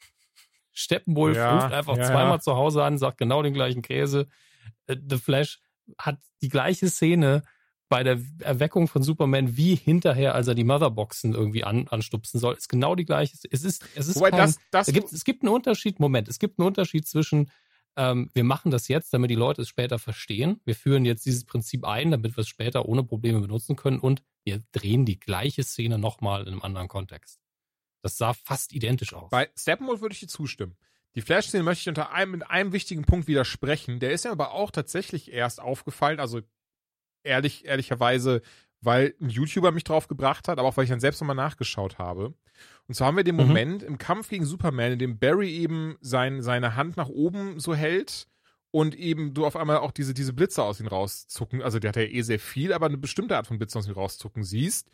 Steppenwolf 0.73 1.37
ja, 1.37 1.55
ruft 1.55 1.73
einfach 1.73 1.97
ja, 1.97 2.05
zweimal 2.05 2.37
ja. 2.37 2.41
zu 2.41 2.57
Hause 2.57 2.85
an, 2.85 2.99
sagt 2.99 3.19
genau 3.19 3.43
den 3.43 3.55
gleichen 3.55 3.83
Käse. 3.83 4.29
Äh, 4.87 4.97
The 5.09 5.17
Flash 5.17 5.61
hat 5.99 6.19
die 6.43 6.49
gleiche 6.49 6.89
Szene 6.89 7.43
bei 7.91 8.05
der 8.05 8.21
Erweckung 8.39 8.87
von 8.87 9.03
Superman 9.03 9.57
wie 9.57 9.75
hinterher, 9.75 10.37
als 10.37 10.47
er 10.47 10.55
die 10.55 10.65
Motherboxen 10.65 11.35
irgendwie 11.35 11.65
an, 11.65 11.89
anstupsen 11.89 12.39
soll, 12.39 12.55
ist 12.55 12.69
genau 12.69 12.95
die 12.95 13.05
gleiche. 13.05 13.37
Es 13.51 13.65
ist, 13.65 13.85
es 13.97 14.07
ist 14.07 14.17
Wobei 14.17 14.31
kein, 14.31 14.39
das, 14.39 14.59
das 14.71 14.89
es, 14.89 14.95
gibt, 14.95 15.13
es 15.13 15.25
gibt 15.25 15.43
einen 15.43 15.53
Unterschied, 15.53 15.99
Moment, 15.99 16.29
es 16.29 16.39
gibt 16.39 16.59
einen 16.59 16.69
Unterschied 16.69 17.07
zwischen, 17.09 17.51
ähm, 17.97 18.31
wir 18.33 18.45
machen 18.45 18.71
das 18.71 18.87
jetzt, 18.87 19.13
damit 19.13 19.31
die 19.31 19.35
Leute 19.35 19.63
es 19.63 19.69
später 19.69 19.99
verstehen. 19.99 20.61
Wir 20.65 20.77
führen 20.77 21.05
jetzt 21.05 21.27
dieses 21.27 21.45
Prinzip 21.45 21.85
ein, 21.85 22.13
damit 22.13 22.37
wir 22.37 22.43
es 22.43 22.49
später 22.49 22.87
ohne 22.87 23.03
Probleme 23.03 23.41
benutzen 23.41 23.75
können 23.75 23.99
und 23.99 24.23
wir 24.45 24.63
drehen 24.71 25.05
die 25.05 25.19
gleiche 25.19 25.65
Szene 25.65 25.99
nochmal 25.99 26.43
in 26.43 26.53
einem 26.53 26.63
anderen 26.63 26.87
Kontext. 26.87 27.41
Das 28.03 28.17
sah 28.17 28.35
fast 28.35 28.73
identisch 28.73 29.15
aus. 29.15 29.31
Bei 29.31 29.51
Steppenwolf 29.57 30.01
würde 30.01 30.13
ich 30.13 30.21
dir 30.21 30.29
zustimmen. 30.29 30.77
Die 31.17 31.23
Flash-Szene 31.23 31.65
möchte 31.65 31.83
ich 31.83 31.89
unter 31.89 32.13
einem, 32.13 32.31
mit 32.31 32.49
einem 32.49 32.73
wichtigen 32.73 33.03
Punkt 33.03 33.27
widersprechen. 33.27 33.99
Der 33.99 34.13
ist 34.13 34.25
ja 34.25 34.31
aber 34.31 34.53
auch 34.53 34.71
tatsächlich 34.71 35.33
erst 35.33 35.61
aufgefallen. 35.61 36.21
Also 36.21 36.41
ehrlich, 37.23 37.65
ehrlicherweise, 37.65 38.43
weil 38.81 39.15
ein 39.21 39.29
YouTuber 39.29 39.73
mich 39.73 39.85
drauf 39.85 40.09
gebracht 40.09 40.49
hat, 40.49 40.59
aber 40.59 40.69
auch 40.69 40.77
weil 40.77 40.85
ich 40.85 40.91
dann 40.91 41.01
selbst 41.01 41.21
nochmal 41.21 41.37
nachgeschaut 41.37 41.99
habe. 41.99 42.35
Und 42.89 42.95
zwar 42.95 43.09
haben 43.09 43.17
wir 43.17 43.25
den 43.25 43.37
mhm. 43.37 43.47
Moment 43.47 43.83
im 43.83 43.99
Kampf 43.99 44.29
gegen 44.29 44.45
Superman, 44.45 44.93
in 44.93 44.99
dem 44.99 45.19
Barry 45.19 45.51
eben 45.51 45.97
sein, 46.01 46.43
seine 46.43 46.77
Hand 46.77 46.97
nach 46.97 47.09
oben 47.09 47.61
so 47.61 47.75
hält 47.75 48.27
und 48.71 48.95
eben 48.95 49.35
du 49.35 49.47
auf 49.47 49.57
einmal 49.57 49.79
auch 49.79 49.91
diese, 49.91 50.15
diese 50.15 50.33
Blitze 50.33 50.63
aus 50.63 50.81
ihm 50.81 50.87
rauszucken, 50.87 51.63
also 51.63 51.79
der 51.79 51.91
hat 51.91 51.97
ja 51.97 52.03
eh 52.03 52.23
sehr 52.23 52.39
viel, 52.39 52.73
aber 52.73 52.87
eine 52.87 52.99
bestimmte 52.99 53.37
Art 53.37 53.47
von 53.47 53.59
Blitze 53.59 53.79
aus 53.79 53.87
ihm 53.87 53.95
rauszucken 53.95 54.45
siehst. 54.45 54.91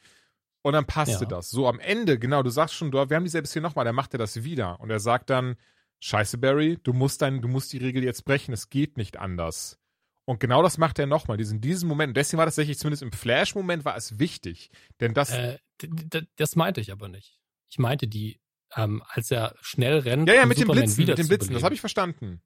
Und 0.63 0.73
dann 0.73 0.87
passte 0.87 1.25
ja. 1.25 1.29
das. 1.29 1.51
So 1.51 1.69
am 1.69 1.79
Ende, 1.79 2.19
genau, 2.19 2.43
du 2.43 2.51
sagst 2.51 2.75
schon, 2.75 2.93
wir 2.93 3.01
haben 3.01 3.25
dieselbe 3.25 3.47
Szene 3.47 3.63
nochmal, 3.69 3.85
dann 3.85 3.95
macht 3.95 4.15
er 4.15 4.19
das 4.19 4.43
wieder. 4.43 4.81
Und 4.81 4.91
er 4.91 4.99
sagt 4.99 5.31
dann, 5.31 5.57
Scheiße, 6.01 6.39
Barry, 6.39 6.79
du 6.83 6.93
musst 6.93 7.23
dein, 7.23 7.41
du 7.41 7.49
musst 7.49 7.73
die 7.73 7.79
Regel 7.79 8.03
jetzt 8.03 8.25
brechen, 8.25 8.53
es 8.53 8.69
geht 8.69 8.97
nicht 8.97 9.17
anders. 9.17 9.79
Und 10.27 10.41
genau 10.41 10.63
das 10.63 10.77
macht 10.77 10.99
er 10.99 11.07
nochmal, 11.07 11.37
diesen, 11.37 11.61
diesen 11.61 11.89
Moment. 11.89 12.11
Und 12.11 12.17
deswegen 12.17 12.39
war 12.39 12.47
das 12.47 12.57
tatsächlich, 12.57 12.79
zumindest 12.79 13.03
im 13.03 13.13
Flash-Moment, 13.13 13.85
war 13.85 13.97
es 13.97 14.19
wichtig. 14.19 14.71
Denn 15.01 15.15
das. 15.15 15.31
Äh, 15.31 15.59
das 16.37 16.57
meinte 16.57 16.81
ich 16.81 16.91
aber 16.91 17.09
nicht. 17.09 17.39
Ich 17.69 17.79
meinte 17.79 18.09
die, 18.09 18.41
ähm, 18.75 19.03
als 19.09 19.31
er 19.31 19.55
schnell 19.61 20.01
rennt. 20.01 20.29
Ja, 20.29 20.35
ja, 20.35 20.47
mit 20.47 20.59
Superman 20.59 20.83
den 20.83 20.87
Blitzen, 20.87 21.07
mit 21.07 21.19
den 21.19 21.29
Blitzen, 21.29 21.55
das 21.55 21.63
habe 21.63 21.75
ich 21.75 21.81
verstanden. 21.81 22.43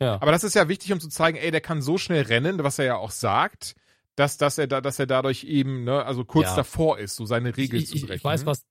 Ja. 0.00 0.14
Aber 0.14 0.32
das 0.32 0.44
ist 0.44 0.54
ja 0.54 0.68
wichtig, 0.68 0.92
um 0.92 1.00
zu 1.00 1.08
zeigen, 1.08 1.38
ey, 1.38 1.50
der 1.50 1.60
kann 1.60 1.82
so 1.82 1.98
schnell 1.98 2.22
rennen, 2.22 2.62
was 2.62 2.78
er 2.78 2.84
ja 2.84 2.96
auch 2.96 3.10
sagt, 3.10 3.74
dass, 4.16 4.36
dass 4.36 4.58
er 4.58 4.66
da, 4.66 4.80
dass 4.80 4.98
er 4.98 5.06
dadurch 5.06 5.44
eben, 5.44 5.84
ne, 5.84 6.04
also 6.04 6.24
kurz 6.24 6.48
ja. 6.48 6.56
davor 6.56 6.98
ist, 6.98 7.16
so 7.16 7.24
seine 7.24 7.56
Regeln 7.56 7.82
ich, 7.82 7.88
zu 7.88 8.00
brechen. 8.00 8.16
Ich 8.16 8.24
weiß, 8.24 8.46
was, 8.46 8.64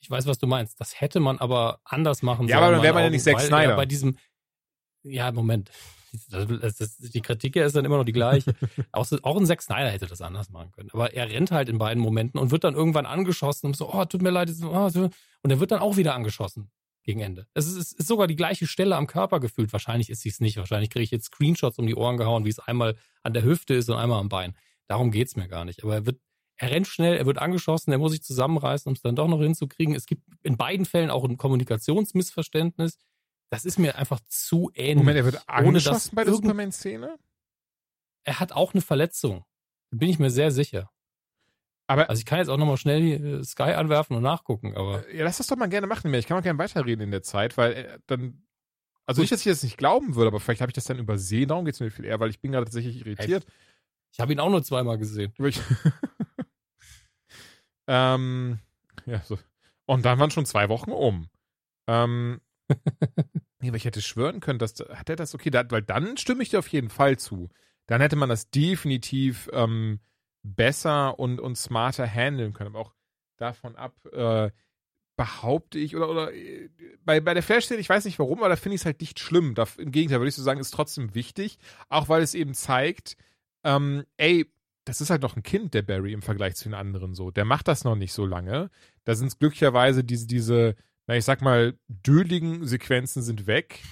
ich 0.00 0.10
weiß, 0.10 0.26
was 0.26 0.38
du 0.38 0.46
meinst. 0.46 0.80
Das 0.80 1.00
hätte 1.00 1.20
man 1.20 1.38
aber 1.38 1.80
anders 1.84 2.22
machen 2.22 2.48
ja, 2.48 2.56
sollen. 2.56 2.62
Ja, 2.62 2.66
aber 2.66 2.76
dann 2.76 2.82
wäre 2.82 2.94
man 2.94 3.04
ja 3.04 3.10
nicht 3.10 3.24
Zack 3.24 3.40
Snyder. 3.40 3.76
Bei 3.76 3.86
diesem, 3.86 4.16
ja, 5.02 5.32
Moment. 5.32 5.70
Das, 6.30 6.76
das, 6.76 6.98
die 6.98 7.20
Kritik 7.20 7.56
ist 7.56 7.76
dann 7.76 7.84
immer 7.84 7.96
noch 7.96 8.04
die 8.04 8.12
gleiche. 8.12 8.54
auch, 8.92 9.06
auch 9.22 9.36
ein 9.36 9.46
Zack 9.46 9.62
Snyder 9.62 9.90
hätte 9.90 10.06
das 10.06 10.20
anders 10.20 10.50
machen 10.50 10.70
können. 10.72 10.90
Aber 10.92 11.12
er 11.12 11.28
rennt 11.28 11.50
halt 11.50 11.68
in 11.68 11.78
beiden 11.78 12.02
Momenten 12.02 12.38
und 12.38 12.50
wird 12.50 12.64
dann 12.64 12.74
irgendwann 12.74 13.06
angeschossen 13.06 13.66
und 13.66 13.76
so, 13.76 13.92
oh, 13.92 14.04
tut 14.04 14.22
mir 14.22 14.30
leid. 14.30 14.50
Oh, 14.62 14.90
und 15.42 15.50
er 15.50 15.60
wird 15.60 15.70
dann 15.70 15.80
auch 15.80 15.96
wieder 15.96 16.14
angeschossen 16.14 16.70
gegen 17.04 17.20
Ende. 17.20 17.46
Es 17.54 17.66
ist, 17.66 17.92
ist 17.92 18.08
sogar 18.08 18.26
die 18.26 18.36
gleiche 18.36 18.66
Stelle 18.66 18.96
am 18.96 19.06
Körper 19.06 19.38
gefühlt. 19.38 19.72
Wahrscheinlich 19.72 20.10
ist 20.10 20.22
sie 20.22 20.30
es 20.30 20.40
nicht. 20.40 20.56
Wahrscheinlich 20.56 20.90
kriege 20.90 21.04
ich 21.04 21.10
jetzt 21.10 21.26
Screenshots 21.26 21.78
um 21.78 21.86
die 21.86 21.94
Ohren 21.94 22.16
gehauen, 22.16 22.44
wie 22.44 22.50
es 22.50 22.58
einmal 22.58 22.96
an 23.22 23.34
der 23.34 23.44
Hüfte 23.44 23.74
ist 23.74 23.88
und 23.90 23.96
einmal 23.96 24.20
am 24.20 24.28
Bein. 24.28 24.56
Darum 24.88 25.10
geht's 25.10 25.36
mir 25.36 25.48
gar 25.48 25.64
nicht. 25.64 25.84
Aber 25.84 25.94
er 25.94 26.06
wird, 26.06 26.20
er 26.56 26.70
rennt 26.70 26.86
schnell, 26.86 27.16
er 27.16 27.26
wird 27.26 27.38
angeschossen, 27.38 27.92
er 27.92 27.98
muss 27.98 28.12
sich 28.12 28.22
zusammenreißen, 28.22 28.88
um 28.88 28.94
es 28.94 29.02
dann 29.02 29.16
doch 29.16 29.28
noch 29.28 29.40
hinzukriegen. 29.40 29.94
Es 29.94 30.06
gibt 30.06 30.22
in 30.42 30.56
beiden 30.56 30.86
Fällen 30.86 31.10
auch 31.10 31.24
ein 31.24 31.36
Kommunikationsmissverständnis 31.36 32.98
das 33.54 33.64
ist 33.64 33.78
mir 33.78 33.96
einfach 33.96 34.20
zu 34.26 34.70
ähnlich. 34.74 34.96
Moment, 34.96 35.16
er 35.16 35.24
wird 35.24 35.48
angeschossen 35.48 36.14
bei 36.14 36.24
der 36.24 36.34
Superman-Szene? 36.34 37.18
Er 38.24 38.40
hat 38.40 38.52
auch 38.52 38.74
eine 38.74 38.80
Verletzung. 38.80 39.44
Bin 39.90 40.08
ich 40.08 40.18
mir 40.18 40.30
sehr 40.30 40.50
sicher. 40.50 40.90
Aber 41.86 42.08
also 42.08 42.18
ich 42.18 42.26
kann 42.26 42.38
jetzt 42.38 42.48
auch 42.48 42.56
nochmal 42.56 42.78
schnell 42.78 43.02
äh, 43.02 43.44
Sky 43.44 43.74
anwerfen 43.74 44.16
und 44.16 44.22
nachgucken, 44.22 44.74
aber. 44.76 45.06
Äh, 45.08 45.18
ja, 45.18 45.24
lass 45.24 45.38
das 45.38 45.46
doch 45.46 45.56
mal 45.56 45.68
gerne 45.68 45.86
machen. 45.86 46.12
Ich 46.14 46.26
kann 46.26 46.36
mal 46.36 46.42
gerne 46.42 46.58
weiterreden 46.58 47.02
in 47.02 47.10
der 47.10 47.22
Zeit, 47.22 47.56
weil 47.56 47.72
äh, 47.72 47.98
dann. 48.06 48.42
Also 49.06 49.20
nicht, 49.20 49.32
dass 49.32 49.40
ich 49.40 49.52
das 49.52 49.62
nicht 49.62 49.76
glauben 49.76 50.14
würde, 50.14 50.28
aber 50.28 50.40
vielleicht 50.40 50.62
habe 50.62 50.70
ich 50.70 50.74
das 50.74 50.84
dann 50.84 50.98
übersehen. 50.98 51.48
Darum 51.48 51.66
geht 51.66 51.74
es 51.74 51.80
mir 51.80 51.90
viel 51.90 52.06
eher, 52.06 52.20
weil 52.20 52.30
ich 52.30 52.40
bin 52.40 52.52
gerade 52.52 52.64
tatsächlich 52.64 53.00
irritiert. 53.00 53.44
Ich 54.12 54.20
habe 54.20 54.32
ihn 54.32 54.40
auch 54.40 54.48
nur 54.48 54.62
zweimal 54.62 54.96
gesehen. 54.96 55.34
ähm, 57.86 58.60
ja, 59.04 59.20
so. 59.20 59.38
Und 59.84 60.06
dann 60.06 60.18
waren 60.18 60.30
schon 60.30 60.46
zwei 60.46 60.70
Wochen 60.70 60.90
um. 60.90 61.28
Ähm, 61.86 62.40
nee, 63.64 63.68
aber 63.68 63.76
ich 63.76 63.84
hätte 63.84 64.02
schwören 64.02 64.40
können, 64.40 64.58
dass 64.58 64.74
hat 64.80 65.08
er 65.08 65.16
das 65.16 65.34
okay, 65.34 65.50
da, 65.50 65.64
weil 65.70 65.82
dann 65.82 66.16
stimme 66.16 66.42
ich 66.42 66.50
dir 66.50 66.58
auf 66.58 66.68
jeden 66.68 66.90
Fall 66.90 67.18
zu. 67.18 67.48
Dann 67.86 68.00
hätte 68.00 68.16
man 68.16 68.28
das 68.28 68.50
definitiv 68.50 69.48
ähm, 69.52 70.00
besser 70.42 71.18
und, 71.18 71.40
und 71.40 71.56
smarter 71.56 72.06
handeln 72.06 72.52
können. 72.52 72.68
Aber 72.68 72.80
auch 72.80 72.94
davon 73.36 73.76
ab, 73.76 73.94
äh, 74.12 74.50
behaupte 75.16 75.78
ich, 75.78 75.96
oder, 75.96 76.08
oder 76.08 76.34
äh, 76.34 76.70
bei, 77.04 77.20
bei 77.20 77.34
der 77.34 77.42
Flash-Szene, 77.42 77.80
ich 77.80 77.88
weiß 77.88 78.04
nicht 78.04 78.18
warum, 78.18 78.38
aber 78.38 78.48
da 78.48 78.56
finde 78.56 78.74
ich 78.74 78.82
es 78.82 78.86
halt 78.86 79.00
nicht 79.00 79.18
schlimm. 79.18 79.54
Da, 79.54 79.66
Im 79.78 79.90
Gegenteil, 79.90 80.20
würde 80.20 80.28
ich 80.28 80.34
so 80.34 80.42
sagen, 80.42 80.60
ist 80.60 80.70
trotzdem 80.70 81.14
wichtig, 81.14 81.58
auch 81.88 82.08
weil 82.08 82.22
es 82.22 82.34
eben 82.34 82.54
zeigt, 82.54 83.16
ähm, 83.64 84.04
ey, 84.16 84.50
das 84.84 85.00
ist 85.00 85.10
halt 85.10 85.22
noch 85.22 85.36
ein 85.36 85.42
Kind, 85.42 85.72
der 85.72 85.82
Barry 85.82 86.12
im 86.12 86.22
Vergleich 86.22 86.56
zu 86.56 86.64
den 86.64 86.74
anderen 86.74 87.14
so. 87.14 87.30
Der 87.30 87.44
macht 87.44 87.68
das 87.68 87.84
noch 87.84 87.96
nicht 87.96 88.12
so 88.12 88.26
lange. 88.26 88.70
Da 89.04 89.14
sind 89.14 89.28
es 89.28 89.38
glücklicherweise 89.38 90.04
diese, 90.04 90.26
diese 90.26 90.76
na, 91.06 91.16
ich 91.16 91.24
sag 91.24 91.42
mal, 91.42 91.78
dödeligen 91.88 92.66
Sequenzen 92.66 93.22
sind 93.22 93.46
weg, 93.46 93.82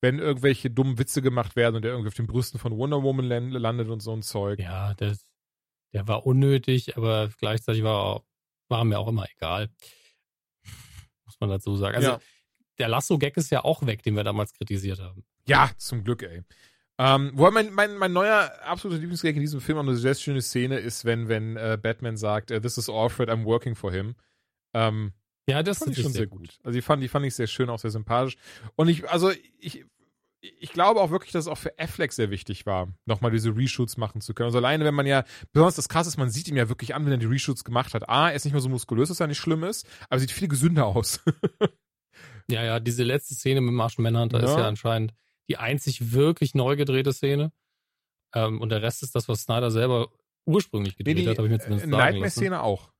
wenn 0.00 0.18
irgendwelche 0.18 0.70
dummen 0.70 0.98
Witze 0.98 1.22
gemacht 1.22 1.56
werden 1.56 1.76
und 1.76 1.82
der 1.82 1.92
irgendwie 1.92 2.08
auf 2.08 2.14
den 2.14 2.26
Brüsten 2.26 2.58
von 2.58 2.76
Wonder 2.76 3.02
Woman 3.02 3.26
landet 3.26 3.88
und 3.88 4.00
so 4.00 4.12
ein 4.12 4.22
Zeug. 4.22 4.60
Ja, 4.60 4.94
das, 4.94 5.26
der 5.92 6.06
war 6.08 6.26
unnötig, 6.26 6.96
aber 6.96 7.30
gleichzeitig 7.38 7.82
war, 7.82 8.22
war 8.68 8.84
mir 8.84 8.98
auch 8.98 9.08
immer 9.08 9.26
egal. 9.36 9.68
Muss 11.24 11.40
man 11.40 11.50
dazu 11.50 11.76
sagen. 11.76 11.96
Also, 11.96 12.10
ja. 12.10 12.20
der 12.78 12.88
Lasso-Gag 12.88 13.36
ist 13.36 13.50
ja 13.50 13.64
auch 13.64 13.84
weg, 13.84 14.02
den 14.02 14.14
wir 14.14 14.24
damals 14.24 14.52
kritisiert 14.52 15.00
haben. 15.00 15.24
Ja, 15.46 15.70
zum 15.76 16.04
Glück, 16.04 16.22
ey. 16.22 16.42
Ähm, 16.98 17.32
wo 17.34 17.50
mein, 17.50 17.72
mein, 17.72 17.96
mein 17.96 18.12
neuer 18.12 18.52
absoluter 18.62 19.00
Lieblingsgag 19.00 19.34
in 19.34 19.40
diesem 19.40 19.62
Film 19.62 19.78
eine 19.78 19.96
sehr 19.96 20.14
schöne 20.14 20.42
Szene 20.42 20.78
ist, 20.78 21.06
wenn, 21.06 21.28
wenn 21.28 21.56
äh, 21.56 21.78
Batman 21.80 22.18
sagt, 22.18 22.50
uh, 22.50 22.60
This 22.60 22.76
is 22.76 22.90
Alfred, 22.90 23.30
I'm 23.30 23.44
working 23.44 23.74
for 23.74 23.90
him. 23.90 24.14
Ähm, 24.74 25.14
ja, 25.50 25.62
das 25.62 25.78
fand 25.78 25.96
ich 25.96 26.02
schon 26.02 26.12
sehr 26.12 26.26
gut. 26.26 26.40
gut. 26.40 26.58
Also 26.62 26.76
die 26.76 26.82
fand, 26.82 27.02
die 27.02 27.08
fand 27.08 27.26
ich 27.26 27.34
sehr 27.34 27.46
schön, 27.46 27.68
auch 27.70 27.78
sehr 27.78 27.90
sympathisch. 27.90 28.36
Und 28.76 28.88
ich, 28.88 29.08
also 29.08 29.30
ich, 29.58 29.84
ich 30.40 30.72
glaube 30.72 31.00
auch 31.00 31.10
wirklich, 31.10 31.32
dass 31.32 31.44
es 31.44 31.48
auch 31.48 31.58
für 31.58 31.78
Affleck 31.78 32.12
sehr 32.12 32.30
wichtig 32.30 32.66
war, 32.66 32.88
nochmal 33.04 33.30
diese 33.30 33.54
Reshoots 33.54 33.96
machen 33.96 34.20
zu 34.20 34.34
können. 34.34 34.46
Also 34.46 34.58
alleine, 34.58 34.84
wenn 34.84 34.94
man 34.94 35.06
ja, 35.06 35.24
besonders 35.52 35.76
das 35.76 35.88
krass 35.88 36.06
ist, 36.06 36.16
man 36.16 36.30
sieht 36.30 36.48
ihm 36.48 36.56
ja 36.56 36.68
wirklich 36.68 36.94
an, 36.94 37.04
wenn 37.04 37.12
er 37.12 37.18
die 37.18 37.26
Reshoots 37.26 37.64
gemacht 37.64 37.94
hat. 37.94 38.08
A, 38.08 38.30
er 38.30 38.36
ist 38.36 38.44
nicht 38.44 38.54
mehr 38.54 38.62
so 38.62 38.68
muskulös, 38.68 39.10
was 39.10 39.18
ja 39.18 39.26
nicht 39.26 39.38
schlimm 39.38 39.64
ist, 39.64 39.86
aber 40.08 40.18
sieht 40.18 40.30
viel 40.30 40.48
gesünder 40.48 40.86
aus. 40.86 41.20
ja, 42.50 42.64
ja, 42.64 42.80
diese 42.80 43.04
letzte 43.04 43.34
Szene 43.34 43.60
mit 43.60 43.74
Martian 43.74 44.02
Manhunter 44.04 44.38
ja. 44.38 44.44
ist 44.44 44.56
ja 44.56 44.66
anscheinend 44.66 45.12
die 45.48 45.58
einzig 45.58 46.12
wirklich 46.12 46.54
neu 46.54 46.76
gedrehte 46.76 47.12
Szene. 47.12 47.52
Ähm, 48.34 48.60
und 48.60 48.70
der 48.70 48.82
Rest 48.82 49.02
ist 49.02 49.14
das, 49.14 49.28
was 49.28 49.42
Snyder 49.42 49.70
selber 49.70 50.08
ursprünglich 50.46 50.96
gedreht 50.96 51.16
nee, 51.16 51.22
die, 51.22 51.28
hat, 51.28 51.38
habe 51.38 51.48
ich 51.48 51.52
mir 51.52 51.58
zumindest 51.58 51.86
äh, 51.86 51.90
sagen 51.90 52.02
Nightmare-Szene 52.02 52.62
auch. 52.62 52.92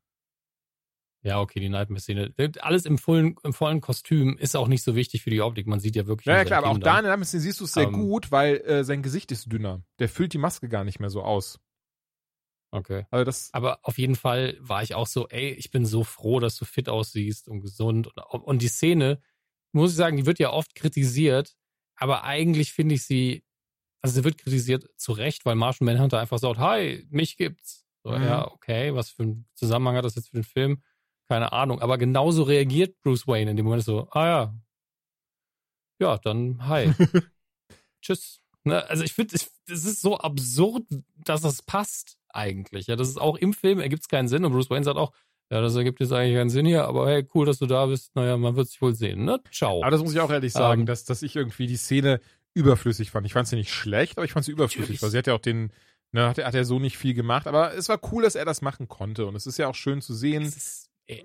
Ja, 1.23 1.41
okay, 1.41 1.61
die 1.61 1.69
Nightmare-Szene. 1.69 2.33
Alles 2.61 2.87
im 2.87 2.97
vollen, 2.97 3.37
im 3.45 3.53
vollen 3.53 3.83
Kostüm 3.83 4.39
ist 4.39 4.57
auch 4.57 4.69
nicht 4.69 4.83
so 4.83 4.95
wichtig 4.95 5.23
für 5.23 5.29
die 5.29 5.43
Optik. 5.43 5.67
Man 5.67 5.79
sieht 5.79 5.95
ja 5.95 6.07
wirklich. 6.07 6.27
Ja, 6.27 6.37
ja 6.37 6.45
klar, 6.45 6.61
aber 6.61 6.71
auch 6.71 6.79
da 6.79 6.99
in 6.99 7.05
der 7.05 7.13
Nightmare-Szene 7.13 7.43
siehst 7.43 7.61
du 7.61 7.65
es 7.65 7.75
sehr 7.75 7.89
um, 7.89 7.95
ähm, 7.95 8.01
gut, 8.01 8.33
weil 8.33 8.57
äh, 8.63 8.85
sein 8.85 9.03
Gesicht 9.03 9.31
ist 9.31 9.53
dünner. 9.53 9.83
Der 9.99 10.09
füllt 10.09 10.33
die 10.33 10.39
Maske 10.39 10.69
gar 10.69 10.85
nicht 10.85 10.99
mehr 10.99 11.11
so 11.11 11.23
aus. 11.23 11.61
Okay. 12.73 13.07
Also 13.11 13.25
das, 13.25 13.51
Aber 13.53 13.81
auf 13.83 13.99
jeden 13.99 14.15
Fall 14.15 14.57
war 14.61 14.83
ich 14.83 14.95
auch 14.95 15.07
so, 15.07 15.29
ey, 15.29 15.51
ich 15.51 15.71
bin 15.71 15.85
so 15.85 16.05
froh, 16.05 16.41
dass 16.41 16.57
du 16.57 16.65
fit 16.65 16.89
aussiehst 16.89 17.49
und 17.49 17.61
gesund. 17.61 18.09
Und, 18.31 18.41
und 18.43 18.63
die 18.63 18.69
Szene, 18.69 19.21
muss 19.73 19.91
ich 19.91 19.97
sagen, 19.97 20.17
die 20.17 20.27
wird 20.27 20.39
ja 20.39 20.51
oft 20.53 20.75
kritisiert, 20.75 21.57
aber 21.97 22.25
eigentlich 22.25 22.73
finde 22.73 22.95
ich 22.95 23.05
sie, 23.05 23.45
also 24.01 24.15
sie 24.15 24.25
wird 24.25 24.39
kritisiert 24.39 24.89
zu 24.97 25.13
Recht, 25.13 25.45
weil 25.45 25.57
Martian 25.57 25.87
Manhunter 25.87 26.21
einfach 26.21 26.39
sagt, 26.39 26.59
hi, 26.59 27.07
mich 27.11 27.37
gibt's. 27.37 27.85
So, 28.05 28.13
Mhm. 28.13 28.23
ja, 28.23 28.51
okay, 28.51 28.95
was 28.95 29.11
für 29.11 29.25
einen 29.25 29.49
Zusammenhang 29.55 29.97
hat 29.97 30.05
das 30.05 30.15
jetzt 30.15 30.29
für 30.31 30.37
den 30.39 30.45
Film? 30.45 30.83
Keine 31.31 31.53
Ahnung. 31.53 31.81
Aber 31.81 31.97
genauso 31.97 32.43
reagiert 32.43 33.01
Bruce 33.03 33.29
Wayne 33.29 33.53
in 33.53 33.57
dem 33.57 33.65
Moment 33.65 33.85
so, 33.85 34.09
ah 34.11 34.27
ja. 34.27 34.55
Ja, 36.01 36.19
dann 36.19 36.67
hi. 36.67 36.93
Tschüss. 38.03 38.41
Ne, 38.65 38.85
also 38.91 39.05
ich 39.05 39.13
finde, 39.13 39.37
es 39.37 39.49
ist 39.69 40.01
so 40.01 40.19
absurd, 40.19 40.83
dass 41.25 41.43
das 41.43 41.63
passt 41.63 42.19
eigentlich. 42.31 42.89
Ja, 42.89 42.97
das 42.97 43.09
ist 43.09 43.21
auch 43.21 43.37
im 43.37 43.53
Film, 43.55 43.79
ergibt 43.79 44.03
es 44.03 44.09
keinen 44.09 44.27
Sinn. 44.27 44.45
Und 44.45 44.51
Bruce 44.53 44.71
Wayne 44.71 44.85
sagt 44.85 44.97
auch, 44.99 45.13
ja, 45.53 45.61
das 45.61 45.77
ergibt 45.77 46.01
jetzt 46.01 46.13
eigentlich 46.13 46.37
keinen 46.37 46.51
Sinn 46.51 46.67
hier, 46.67 46.85
aber 46.87 47.09
hey, 47.09 47.25
cool, 47.33 47.47
dass 47.47 47.59
du 47.59 47.67
da 47.67 47.87
bist. 47.87 48.15
Naja, 48.17 48.37
man 48.37 48.57
wird 48.57 48.67
sich 48.69 48.83
wohl 48.83 48.95
sehen, 48.95 49.25
ne? 49.25 49.41
Ciao. 49.53 49.83
aber 49.83 49.93
das 49.93 50.03
muss 50.03 50.13
ich 50.13 50.21
auch 50.21 50.31
ehrlich 50.31 50.53
sagen, 50.53 50.81
Ähm, 50.83 50.87
dass, 50.87 51.05
dass 51.05 51.23
ich 51.23 51.37
irgendwie 51.37 51.69
die 51.69 51.77
Szene 51.77 52.21
überflüssig 52.55 53.13
fand. 53.13 53.25
Ich 53.25 53.35
fand 53.35 53.47
sie 53.47 53.55
nicht 53.57 53.73
schlecht, 53.73 54.19
aber 54.19 54.25
ich 54.25 54.33
fand 54.33 54.45
sie 54.45 54.53
überflüssig, 54.53 54.81
Natürlich. 54.81 55.03
weil 55.03 55.11
sie 55.11 55.19
hat 55.19 55.27
ja 55.29 55.35
auch 55.35 55.41
den, 55.41 55.73
ne, 56.11 56.27
hat, 56.29 56.39
er- 56.39 56.47
hat 56.49 56.55
er 56.57 56.65
so 56.65 56.81
nicht 56.81 56.99
viel 56.99 57.15
gemacht, 57.15 57.47
aber 57.47 57.73
es 57.75 57.89
war 57.89 58.01
cool, 58.13 58.25
dass 58.25 58.35
er 58.35 58.45
das 58.45 58.63
machen 58.63 58.89
konnte 58.89 59.27
und 59.27 59.37
es 59.37 59.47
ist 59.47 59.59
ja 59.59 59.69
auch 59.69 59.75
schön 59.77 60.01
zu 60.03 60.13
sehen. 60.15 60.53
Äh, 61.11 61.25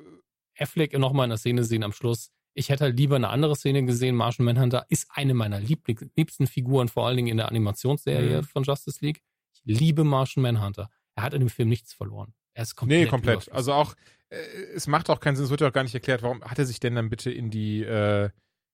Affleck 0.58 0.98
nochmal 0.98 1.26
in 1.26 1.30
der 1.32 1.38
Szene 1.38 1.64
sehen 1.64 1.84
am 1.84 1.92
Schluss. 1.92 2.32
Ich 2.54 2.70
hätte 2.70 2.86
halt 2.86 2.98
lieber 2.98 3.18
eine 3.18 3.28
andere 3.28 3.56
Szene 3.58 3.84
gesehen. 3.84 4.16
Martian 4.16 4.46
Manhunter 4.46 4.86
ist 4.90 5.08
eine 5.10 5.34
meiner 5.34 5.60
liebling, 5.60 6.10
liebsten 6.16 6.48
Figuren, 6.48 6.88
vor 6.88 7.06
allen 7.06 7.18
Dingen 7.18 7.28
in 7.28 7.38
der 7.38 7.50
Animationsserie 7.50 8.38
Mhm. 8.42 8.46
von 8.46 8.64
Justice 8.64 9.00
League. 9.04 9.22
Ich 9.54 9.62
liebe 9.66 10.04
Martian 10.06 10.44
Manhunter. 10.44 10.90
Er 11.16 11.24
hat 11.24 11.34
in 11.34 11.42
dem 11.42 11.50
Film 11.50 11.68
nichts 11.70 11.94
verloren. 11.94 12.34
Er 12.54 12.64
ist 12.64 12.76
komplett. 12.76 13.02
Nee, 13.04 13.10
komplett. 13.10 13.52
Also 13.52 13.74
auch, 13.74 13.96
äh, 14.30 14.38
es 14.74 14.88
macht 14.88 15.10
auch 15.10 15.20
keinen 15.20 15.36
Sinn, 15.36 15.44
es 15.46 15.52
wird 15.52 15.60
ja 15.60 15.68
auch 15.68 15.74
gar 15.74 15.84
nicht 15.84 15.94
erklärt, 15.94 16.24
warum 16.24 16.42
hat 16.44 16.58
er 16.58 16.66
sich 16.66 16.80
denn 16.80 16.96
dann 16.96 17.10
bitte 17.10 17.30
in 17.32 17.50
die, 17.50 17.84
äh, 17.84 18.30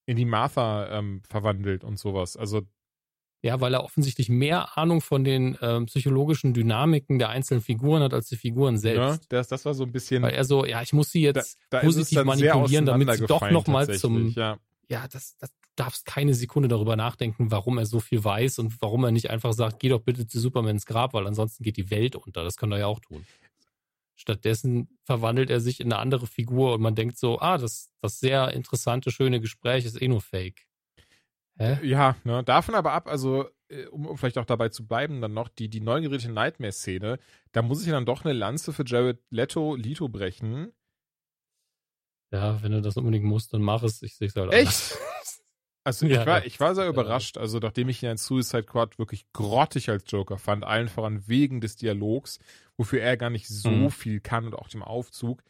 in 0.06 0.17
die 0.17 0.26
Martha 0.26 0.88
ähm, 1.00 1.24
verwandelt 1.28 1.84
und 1.84 1.97
sowas. 1.97 2.38
Also, 2.38 2.62
Ja, 3.44 3.60
weil 3.60 3.74
er 3.74 3.84
offensichtlich 3.84 4.30
mehr 4.30 4.78
Ahnung 4.78 5.02
von 5.02 5.24
den 5.24 5.58
ähm, 5.62 5.88
psychologischen 5.88 6.54
Dynamiken 6.54 7.18
der 7.18 7.30
einzelnen 7.30 7.62
Figuren 7.62 8.04
hat 8.04 8.14
als 8.14 8.28
die 8.28 8.38
Figuren 8.38 8.78
selbst. 8.78 9.26
das, 9.30 9.48
das 9.48 9.66
war 9.66 9.74
so 9.74 9.84
ein 9.84 9.92
bisschen. 9.92 10.22
Weil 10.22 10.34
er 10.34 10.46
so, 10.46 10.64
ja, 10.64 10.82
ich 10.84 10.94
muss 10.94 11.10
sie 11.10 11.24
da, 11.24 11.40
jetzt 11.40 11.58
da 11.72 11.80
es 11.80 11.86
positiv 11.86 12.24
manipulieren, 12.24 12.86
damit 12.86 13.12
sie 13.14 13.26
doch 13.26 13.50
nochmal 13.50 13.90
zum, 13.98 14.30
Ja. 14.36 14.58
ja, 14.90 15.08
das, 15.08 15.38
das, 15.38 15.50
darfst 15.76 16.06
keine 16.06 16.34
Sekunde 16.34 16.70
darüber 16.70 16.96
nachdenken, 16.96 17.52
warum 17.52 17.78
er 17.78 17.86
so 17.86 18.00
viel 18.00 18.24
weiß 18.24 18.60
und 18.60 18.82
warum 18.82 19.04
er 19.04 19.12
nicht 19.12 19.30
einfach 19.30 19.54
sagt, 19.54 19.80
geh 19.80 19.90
doch 19.90 20.02
bitte 20.02 20.28
zu 20.28 20.40
Supermans 20.40 20.86
Grab, 20.86 21.14
weil 21.14 21.26
ansonsten 21.26 21.64
geht 21.64 21.78
die 21.78 21.90
Welt 21.90 22.16
unter. 22.16 22.44
Das 22.44 22.58
kann 22.58 22.72
er 22.72 22.80
ja 22.80 22.88
auch 22.88 23.00
tun. 23.00 23.26
Stattdessen 24.16 25.00
verwandelt 25.04 25.50
er 25.50 25.60
sich 25.60 25.80
in 25.80 25.92
eine 25.92 26.00
andere 26.00 26.28
Figur 26.28 26.76
und 26.76 26.82
man 26.82 26.94
denkt 26.94 27.18
so, 27.18 27.40
ah, 27.40 27.58
das, 27.58 27.90
das 28.02 28.20
sehr 28.20 28.52
interessante, 28.54 29.12
schöne 29.12 29.40
Gespräch 29.40 29.86
ist 29.86 30.00
eh 30.00 30.08
nur 30.08 30.22
Fake. 30.22 30.68
Hä? 31.62 31.78
Ja, 31.84 32.15
ne, 32.24 32.43
davon 32.43 32.74
aber 32.74 32.91
ab, 32.93 33.08
also 33.08 33.47
äh, 33.69 33.86
um, 33.88 34.08
um 34.08 34.17
vielleicht 34.17 34.39
auch 34.39 34.45
dabei 34.45 34.69
zu 34.69 34.88
bleiben, 34.88 35.21
dann 35.21 35.34
noch 35.36 35.47
die, 35.47 35.69
die 35.69 35.80
neugerätige 35.80 36.34
Nightmare-Szene, 36.34 37.19
da 37.52 37.62
muss 37.62 37.84
ich 37.84 37.89
dann 37.91 38.06
doch 38.06 38.26
eine 38.26 38.34
Lanze 38.34 38.74
für 38.74 38.84
Jared 38.84 39.19
Leto, 39.30 39.76
Lito 39.76 40.10
brechen. 40.10 40.71
Ja, 42.34 42.63
wenn 42.63 42.71
du 42.71 42.82
das 42.82 42.97
unbedingt 42.97 43.26
musst, 43.26 43.54
dann 43.54 43.62
mach 43.62 43.84
es. 43.84 44.02
Ich 44.02 44.15
sehe 44.15 44.28
es 44.28 44.36
halt 44.36 44.52
Echt? 44.54 44.97
Also 45.84 46.06
ich, 46.06 46.13
Ja, 46.13 46.28
war, 46.28 46.39
ja. 46.41 46.45
ich 46.45 46.60
war 46.60 46.76
sehr 46.76 46.84
Ja. 46.86 46.91
überrascht, 46.91 47.39
also 47.39 47.58
nachdem 47.58 47.89
ich 47.89 48.04
ihn 48.04 48.12
in 48.12 48.17
Suicide 48.17 48.62
Squad 48.63 49.00
wirklich 49.00 49.26
grottig 49.34 49.89
als 49.89 50.04
Joker 50.06 50.38
fand, 50.38 50.63
allen 50.63 50.89
voran 50.89 51.28
wegen 51.28 51.60
des 51.60 51.76
Dialogs, 51.76 52.38
wofür 52.78 53.02
er 53.02 53.17
gar 53.17 53.32
nicht 53.32 53.47
so 53.47 53.71
Mhm. 53.71 53.89
viel 53.89 54.19
kann 54.19 54.45
und 54.45 54.54
auch 54.54 54.69
dem 54.69 54.84
Aufzug. 54.84 55.41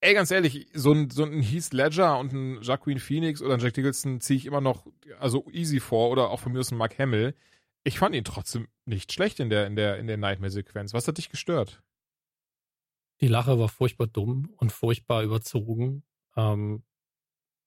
Ey, 0.00 0.14
ganz 0.14 0.30
ehrlich, 0.30 0.68
so 0.74 0.92
ein, 0.92 1.10
so 1.10 1.24
ein 1.24 1.40
Heath 1.40 1.72
Ledger 1.72 2.18
und 2.18 2.32
ein 2.32 2.62
Jacqueline 2.62 3.00
Phoenix 3.00 3.40
oder 3.40 3.54
ein 3.54 3.60
Jack 3.60 3.76
Nicholson 3.76 4.20
ziehe 4.20 4.36
ich 4.36 4.46
immer 4.46 4.60
noch 4.60 4.86
also 5.18 5.46
easy 5.50 5.80
vor 5.80 6.10
oder 6.10 6.30
auch 6.30 6.40
von 6.40 6.52
mir 6.52 6.60
aus 6.60 6.70
ein 6.70 6.78
Mark 6.78 6.98
Hamill. 6.98 7.34
Ich 7.82 7.98
fand 7.98 8.14
ihn 8.14 8.24
trotzdem 8.24 8.68
nicht 8.84 9.12
schlecht 9.12 9.40
in 9.40 9.48
der, 9.48 9.66
in 9.66 9.76
der, 9.76 9.98
in 9.98 10.06
der 10.06 10.16
Nightmare-Sequenz. 10.16 10.92
Was 10.92 11.08
hat 11.08 11.18
dich 11.18 11.30
gestört? 11.30 11.82
Die 13.20 13.28
Lache 13.28 13.58
war 13.58 13.68
furchtbar 13.68 14.06
dumm 14.06 14.52
und 14.56 14.72
furchtbar 14.72 15.22
überzogen. 15.22 16.02
Ähm, 16.36 16.82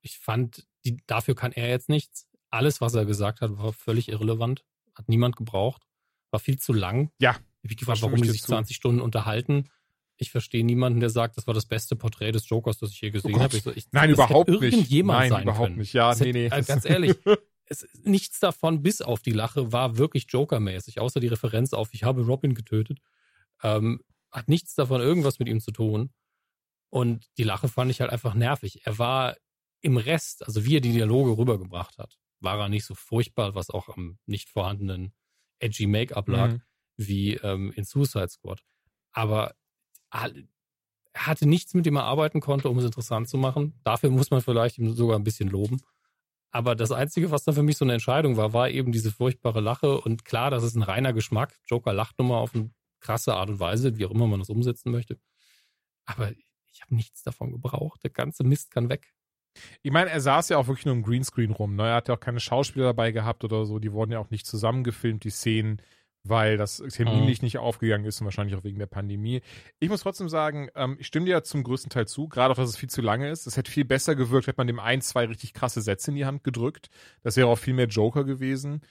ich 0.01 0.19
fand, 0.19 0.67
die, 0.85 0.97
dafür 1.07 1.35
kann 1.35 1.51
er 1.51 1.69
jetzt 1.69 1.89
nichts. 1.89 2.27
Alles, 2.49 2.81
was 2.81 2.93
er 2.93 3.05
gesagt 3.05 3.41
hat, 3.41 3.57
war 3.57 3.73
völlig 3.73 4.09
irrelevant. 4.09 4.63
Hat 4.95 5.09
niemand 5.09 5.35
gebraucht. 5.35 5.87
War 6.31 6.39
viel 6.39 6.59
zu 6.59 6.73
lang. 6.73 7.11
Ja, 7.19 7.31
Ich 7.31 7.35
habe 7.37 7.47
mich 7.63 7.77
gefragt, 7.77 8.01
warum 8.01 8.21
die 8.21 8.29
sich 8.29 8.41
zu. 8.41 8.47
20 8.47 8.75
Stunden 8.75 9.01
unterhalten. 9.01 9.69
Ich 10.21 10.31
verstehe 10.31 10.65
niemanden, 10.65 10.99
der 10.99 11.09
sagt, 11.09 11.37
das 11.37 11.47
war 11.47 11.53
das 11.53 11.65
beste 11.65 11.95
Porträt 11.95 12.31
des 12.33 12.47
Jokers, 12.49 12.77
das 12.77 12.91
ich 12.91 13.01
je 13.01 13.09
gesehen 13.09 13.31
Gott. 13.31 13.41
habe. 13.41 13.57
Ich 13.57 13.63
so, 13.63 13.71
ich, 13.71 13.85
Nein, 13.91 14.09
das 14.09 14.17
überhaupt 14.17 14.49
nicht. 14.49 14.61
Irgendjemand 14.61 15.19
Nein, 15.19 15.29
sein 15.29 15.43
überhaupt 15.43 15.67
können. 15.67 15.77
nicht. 15.79 15.93
Ja, 15.93 16.09
Das 16.09 16.19
nee, 16.19 16.27
hätte, 16.27 16.37
nee. 16.39 16.45
Äh, 16.47 16.63
ganz 16.63 16.85
ehrlich, 16.85 17.15
es, 17.65 17.87
nichts 18.03 18.39
davon, 18.39 18.81
bis 18.83 19.01
auf 19.01 19.21
die 19.21 19.31
Lache, 19.31 19.71
war 19.71 19.97
wirklich 19.97 20.25
Joker-mäßig, 20.29 20.99
außer 20.99 21.19
die 21.19 21.27
Referenz 21.27 21.73
auf, 21.73 21.89
ich 21.93 22.03
habe 22.03 22.25
Robin 22.25 22.53
getötet. 22.53 22.99
Ähm, 23.63 24.01
hat 24.31 24.47
nichts 24.49 24.75
davon 24.75 25.01
irgendwas 25.01 25.39
mit 25.39 25.47
ihm 25.47 25.59
zu 25.61 25.71
tun. 25.71 26.11
Und 26.89 27.25
die 27.37 27.43
Lache 27.43 27.67
fand 27.67 27.89
ich 27.91 28.01
halt 28.01 28.11
einfach 28.11 28.33
nervig. 28.33 28.81
Er 28.85 28.97
war 28.99 29.37
im 29.81 29.97
Rest, 29.97 30.45
also 30.45 30.65
wie 30.65 30.75
er 30.77 30.81
die 30.81 30.91
Dialoge 30.91 31.37
rübergebracht 31.37 31.97
hat, 31.97 32.17
war 32.41 32.59
er 32.59 32.67
nicht 32.69 32.85
so 32.85 32.93
furchtbar, 32.95 33.55
was 33.55 33.69
auch 33.69 33.87
am 33.89 34.17
nicht 34.25 34.49
vorhandenen 34.49 35.13
edgy 35.59 35.87
Make-up 35.87 36.27
lag, 36.27 36.51
Mhm. 36.53 36.61
wie 36.97 37.33
ähm, 37.35 37.71
in 37.75 37.83
Suicide 37.85 38.29
Squad. 38.29 38.61
Aber 39.11 39.47
er 39.49 39.55
hatte 40.11 41.47
nichts, 41.47 41.73
mit 41.73 41.85
dem 41.85 41.95
er 41.95 42.03
arbeiten 42.03 42.39
konnte, 42.39 42.69
um 42.69 42.77
es 42.79 42.85
interessant 42.85 43.29
zu 43.29 43.37
machen. 43.37 43.73
Dafür 43.83 44.09
muss 44.09 44.31
man 44.31 44.41
vielleicht 44.41 44.77
ihm 44.77 44.93
sogar 44.93 45.17
ein 45.17 45.23
bisschen 45.23 45.49
loben. 45.49 45.81
Aber 46.51 46.75
das 46.75 46.91
Einzige, 46.91 47.31
was 47.31 47.43
da 47.43 47.51
für 47.51 47.63
mich 47.63 47.77
so 47.77 47.85
eine 47.85 47.93
Entscheidung 47.93 48.37
war, 48.37 48.53
war 48.53 48.69
eben 48.69 48.91
diese 48.91 49.11
furchtbare 49.11 49.59
Lache. 49.59 50.01
Und 50.01 50.25
klar, 50.25 50.49
das 50.49 50.63
ist 50.63 50.75
ein 50.75 50.83
reiner 50.83 51.13
Geschmack. 51.13 51.59
Joker 51.67 51.93
lacht 51.93 52.17
nun 52.17 52.29
mal 52.29 52.39
auf 52.39 52.55
eine 52.55 52.71
krasse 52.99 53.35
Art 53.35 53.49
und 53.49 53.59
Weise, 53.59 53.97
wie 53.97 54.05
auch 54.05 54.11
immer 54.11 54.27
man 54.27 54.39
das 54.39 54.49
umsetzen 54.49 54.91
möchte. 54.91 55.19
Aber 56.05 56.31
ich 56.71 56.81
habe 56.81 56.95
nichts 56.95 57.23
davon 57.23 57.51
gebraucht. 57.51 58.03
Der 58.03 58.09
ganze 58.09 58.43
Mist 58.43 58.71
kann 58.71 58.89
weg. 58.89 59.13
Ich 59.81 59.91
meine, 59.91 60.09
er 60.09 60.21
saß 60.21 60.49
ja 60.49 60.57
auch 60.57 60.67
wirklich 60.67 60.85
nur 60.85 60.95
im 60.95 61.03
Greenscreen 61.03 61.51
rum. 61.51 61.75
Ne? 61.75 61.87
Er 61.87 61.95
hat 61.95 62.07
ja 62.07 62.15
auch 62.15 62.19
keine 62.19 62.39
Schauspieler 62.39 62.85
dabei 62.85 63.11
gehabt 63.11 63.43
oder 63.43 63.65
so. 63.65 63.79
Die 63.79 63.91
wurden 63.91 64.11
ja 64.11 64.19
auch 64.19 64.29
nicht 64.29 64.45
zusammengefilmt, 64.45 65.23
die 65.23 65.29
Szenen, 65.29 65.81
weil 66.29 66.57
das 66.57 66.77
terminlich 66.77 67.41
nicht 67.41 67.57
aufgegangen 67.57 68.05
ist 68.05 68.21
und 68.21 68.25
wahrscheinlich 68.25 68.55
auch 68.55 68.63
wegen 68.63 68.79
der 68.79 68.85
Pandemie. 68.87 69.41
Ich 69.79 69.89
muss 69.89 70.01
trotzdem 70.01 70.29
sagen, 70.29 70.69
ähm, 70.75 70.97
ich 70.99 71.07
stimme 71.07 71.25
dir 71.25 71.31
ja 71.33 71.43
zum 71.43 71.63
größten 71.63 71.89
Teil 71.89 72.07
zu, 72.07 72.27
gerade 72.27 72.51
auch, 72.51 72.57
dass 72.57 72.69
es 72.69 72.77
viel 72.77 72.89
zu 72.89 73.01
lange 73.01 73.29
ist. 73.29 73.47
Es 73.47 73.57
hätte 73.57 73.71
viel 73.71 73.85
besser 73.85 74.15
gewirkt, 74.15 74.47
hätte 74.47 74.59
man 74.59 74.67
dem 74.67 74.79
ein, 74.79 75.01
zwei 75.01 75.25
richtig 75.25 75.53
krasse 75.53 75.81
Sätze 75.81 76.11
in 76.11 76.15
die 76.15 76.25
Hand 76.25 76.43
gedrückt. 76.43 76.89
Das 77.23 77.35
wäre 77.37 77.47
auch 77.47 77.57
viel 77.57 77.73
mehr 77.73 77.87
Joker 77.87 78.23
gewesen. 78.23 78.81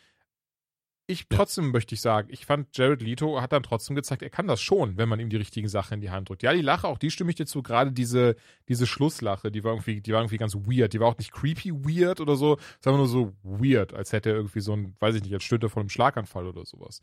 Ich 1.11 1.27
Ja. 1.31 1.39
trotzdem 1.39 1.71
möchte 1.71 1.95
ich 1.95 2.03
sagen, 2.03 2.29
ich 2.31 2.45
fand 2.45 2.77
Jared 2.77 3.01
Leto 3.01 3.41
hat 3.41 3.53
dann 3.53 3.63
trotzdem 3.63 3.97
gezeigt, 3.97 4.23
er 4.23 4.29
kann 4.29 4.47
das 4.47 4.61
schon, 4.61 4.99
wenn 4.99 5.09
man 5.09 5.19
ihm 5.21 5.31
die 5.31 5.39
richtigen 5.39 5.69
Sachen 5.69 5.95
in 5.95 6.01
die 6.03 6.11
Hand 6.11 6.29
drückt. 6.29 6.43
Ja, 6.43 6.53
die 6.53 6.61
Lache, 6.61 6.87
auch 6.87 6.99
die 6.99 7.11
stimme 7.11 7.31
ich 7.31 7.37
dir 7.37 7.47
zu, 7.47 7.63
gerade 7.63 7.93
diese, 7.93 8.37
diese 8.69 8.87
Schlusslache, 8.87 9.51
die 9.51 9.65
war 9.65 9.73
irgendwie, 9.73 10.03
die 10.03 10.13
war 10.13 10.21
irgendwie 10.21 10.37
ganz 10.37 10.55
weird. 10.55 10.93
Die 10.93 11.01
war 11.01 11.09
auch 11.09 11.17
nicht 11.17 11.33
creepy 11.33 11.73
weird 11.73 12.21
oder 12.21 12.37
so, 12.37 12.59
sondern 12.81 13.01
nur 13.01 13.09
so 13.09 13.33
weird, 13.43 13.95
als 13.95 14.13
hätte 14.13 14.29
er 14.29 14.37
irgendwie 14.37 14.61
so 14.61 14.75
ein, 14.75 14.97
weiß 15.01 15.15
ich 15.15 15.23
nicht, 15.23 15.33
als 15.33 15.45
stünde 15.45 15.71
vor 15.71 15.81
einem 15.81 15.89
Schlaganfall 15.89 16.47
oder 16.47 16.67
sowas. 16.67 17.01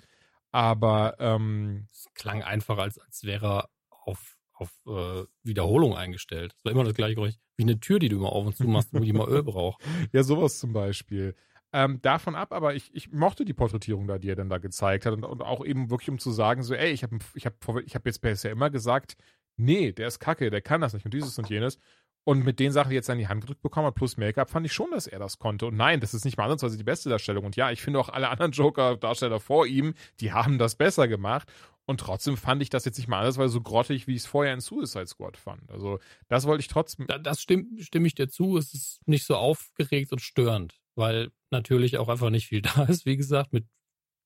Aber, 0.55 1.17
ähm, 1.19 1.89
Es 1.91 2.07
klang 2.13 2.41
einfach, 2.41 2.77
als, 2.77 2.97
als 2.97 3.25
wäre 3.25 3.45
er 3.45 3.69
auf, 3.89 4.37
auf 4.53 4.71
äh, 4.87 5.25
Wiederholung 5.43 5.97
eingestellt. 5.97 6.53
Es 6.57 6.63
war 6.63 6.71
immer 6.71 6.85
das 6.85 6.93
gleiche 6.93 7.15
Geräusch. 7.15 7.33
Wie 7.57 7.63
eine 7.63 7.77
Tür, 7.81 7.99
die 7.99 8.07
du 8.07 8.15
immer 8.15 8.31
auf 8.31 8.45
und 8.45 8.55
zu 8.55 8.63
machst, 8.63 8.93
wo 8.93 8.99
die 8.99 9.11
mal 9.11 9.27
Öl 9.27 9.43
braucht. 9.43 9.83
ja, 10.13 10.23
sowas 10.23 10.57
zum 10.59 10.71
Beispiel. 10.71 11.35
Ähm, 11.73 12.01
davon 12.01 12.35
ab, 12.35 12.53
aber 12.53 12.73
ich, 12.73 12.95
ich 12.95 13.11
mochte 13.11 13.43
die 13.43 13.53
Porträtierung 13.53 14.07
da, 14.07 14.17
die 14.17 14.29
er 14.29 14.37
dann 14.37 14.47
da 14.47 14.59
gezeigt 14.59 15.05
hat 15.05 15.13
und, 15.13 15.25
und 15.25 15.41
auch 15.41 15.65
eben 15.65 15.89
wirklich, 15.89 16.09
um 16.09 16.19
zu 16.19 16.31
sagen, 16.31 16.63
so, 16.63 16.73
ey, 16.73 16.91
ich 16.91 17.03
habe 17.03 17.17
ich 17.33 17.45
hab, 17.45 17.55
ich 17.85 17.95
hab 17.95 18.05
jetzt 18.05 18.21
bisher 18.21 18.51
immer 18.51 18.69
gesagt, 18.69 19.17
nee, 19.57 19.91
der 19.91 20.07
ist 20.07 20.19
kacke, 20.19 20.49
der 20.49 20.61
kann 20.61 20.79
das 20.79 20.93
nicht 20.93 21.03
und 21.03 21.13
dieses 21.13 21.37
und 21.37 21.49
jenes. 21.49 21.79
Und 22.25 22.43
mit 22.43 22.59
den 22.59 22.71
Sachen, 22.71 22.89
die 22.89 22.95
jetzt 22.95 23.09
an 23.09 23.19
die 23.19 23.27
Hand 23.27 23.41
gedrückt 23.41 23.61
bekommen 23.61 23.85
hat, 23.85 23.95
plus 23.95 24.17
Make-up, 24.17 24.49
fand 24.49 24.65
ich 24.65 24.73
schon, 24.73 24.89
dass 24.91 25.05
er 25.05 25.19
das 25.19 25.37
konnte. 25.37 25.67
Und 25.67 25.77
nein, 25.77 25.99
das 25.99 26.15
ist 26.15 26.25
nicht 26.25 26.37
mal 26.37 26.45
ansatzweise 26.45 26.75
die 26.75 26.83
beste 26.83 27.07
Darstellung. 27.07 27.45
Und 27.45 27.55
ja, 27.55 27.69
ich 27.69 27.83
finde 27.83 27.99
auch 27.99 28.09
alle 28.09 28.29
anderen 28.29 28.51
Joker-Darsteller 28.51 29.39
vor 29.39 29.67
ihm, 29.67 29.93
die 30.19 30.33
haben 30.33 30.57
das 30.57 30.75
besser 30.75 31.07
gemacht. 31.07 31.47
Und 31.85 31.99
trotzdem 31.99 32.35
fand 32.35 32.63
ich 32.63 32.71
das 32.71 32.83
jetzt 32.83 32.97
nicht 32.97 33.07
mal 33.07 33.19
ansatzweise 33.19 33.53
so 33.53 33.61
grottig, 33.61 34.07
wie 34.07 34.15
ich 34.15 34.21
es 34.21 34.25
vorher 34.25 34.55
in 34.55 34.59
Suicide 34.59 35.05
Squad 35.05 35.37
fand. 35.37 35.69
Also, 35.69 35.99
das 36.27 36.47
wollte 36.47 36.61
ich 36.61 36.67
trotzdem. 36.67 37.05
Da, 37.05 37.19
das 37.19 37.39
stimm, 37.39 37.77
stimme 37.79 38.07
ich 38.07 38.15
dir 38.15 38.27
zu. 38.27 38.57
Es 38.57 38.73
ist 38.73 39.07
nicht 39.07 39.23
so 39.23 39.35
aufgeregt 39.35 40.11
und 40.11 40.19
störend, 40.19 40.79
weil 40.95 41.29
natürlich 41.51 41.99
auch 41.99 42.09
einfach 42.09 42.31
nicht 42.31 42.47
viel 42.47 42.61
da 42.63 42.85
ist, 42.85 43.05
wie 43.05 43.17
gesagt. 43.17 43.53
Mit, 43.53 43.67